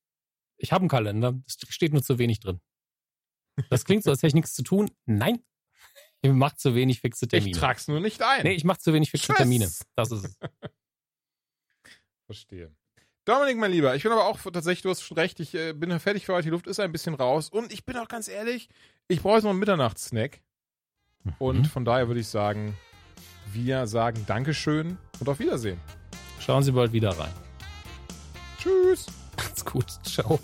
ich 0.60 0.74
habe 0.74 0.82
einen 0.82 0.90
Kalender, 0.90 1.42
es 1.48 1.58
steht 1.69 1.94
nur 1.94 2.03
zu 2.03 2.19
wenig 2.19 2.42
drin. 2.42 2.60
Das 3.69 3.86
klingt 3.86 4.03
so, 4.03 4.11
als 4.11 4.19
hätte 4.19 4.28
ich 4.28 4.34
nichts 4.36 4.53
zu 4.53 4.64
tun. 4.64 4.92
Nein, 5.06 5.42
ich 6.22 6.32
mache 6.32 6.56
zu 6.58 6.76
wenig 6.76 7.00
fixe 7.00 7.28
Termine. 7.28 7.52
Ich 7.52 7.58
trag's 7.58 7.88
nur 7.88 8.00
nicht 8.00 8.22
ein. 8.22 8.44
Nee, 8.44 8.53
ich 8.53 8.64
mache 8.64 8.80
zu 8.80 8.94
wenig 8.94 9.10
fixe. 9.10 9.34
Termine. 9.34 9.72
Das 9.95 10.11
ist 10.11 10.26
es. 10.26 10.38
Verstehe. 12.26 12.76
Dominik, 13.26 13.58
mein 13.58 13.72
Lieber, 13.72 13.96
ich 13.96 14.04
bin 14.04 14.12
aber 14.12 14.26
auch 14.26 14.40
tatsächlich, 14.40 14.82
du 14.82 14.90
hast 14.90 15.02
schon 15.02 15.18
recht, 15.18 15.40
ich 15.40 15.54
äh, 15.54 15.74
bin 15.74 15.98
fertig 16.00 16.26
für 16.26 16.34
heute, 16.34 16.46
die 16.46 16.50
Luft 16.50 16.68
ist 16.68 16.80
ein 16.80 16.92
bisschen 16.92 17.14
raus 17.14 17.50
und 17.50 17.72
ich 17.72 17.86
bin 17.86 17.98
auch 17.98 18.08
ganz 18.08 18.28
ehrlich, 18.28 18.70
ich 19.08 19.22
brauche 19.22 19.36
jetzt 19.36 19.44
noch 19.44 19.52
einen 19.52 19.60
Mitternachtssnack. 19.60 20.42
Mhm. 21.24 21.34
Und 21.38 21.68
von 21.68 21.86
daher 21.86 22.08
würde 22.08 22.22
ich 22.22 22.28
sagen, 22.28 22.76
wir 23.52 23.88
sagen 23.88 24.24
Dankeschön 24.28 24.98
und 25.20 25.30
auf 25.30 25.40
Wiedersehen. 25.40 25.80
Schauen 26.40 26.64
Sie 26.64 26.72
bald 26.72 26.94
wieder 26.94 27.12
rein. 27.12 27.34
Tschüss. 28.58 29.08
Macht's 29.38 29.64
gut. 29.64 29.86
Ciao. 30.04 30.40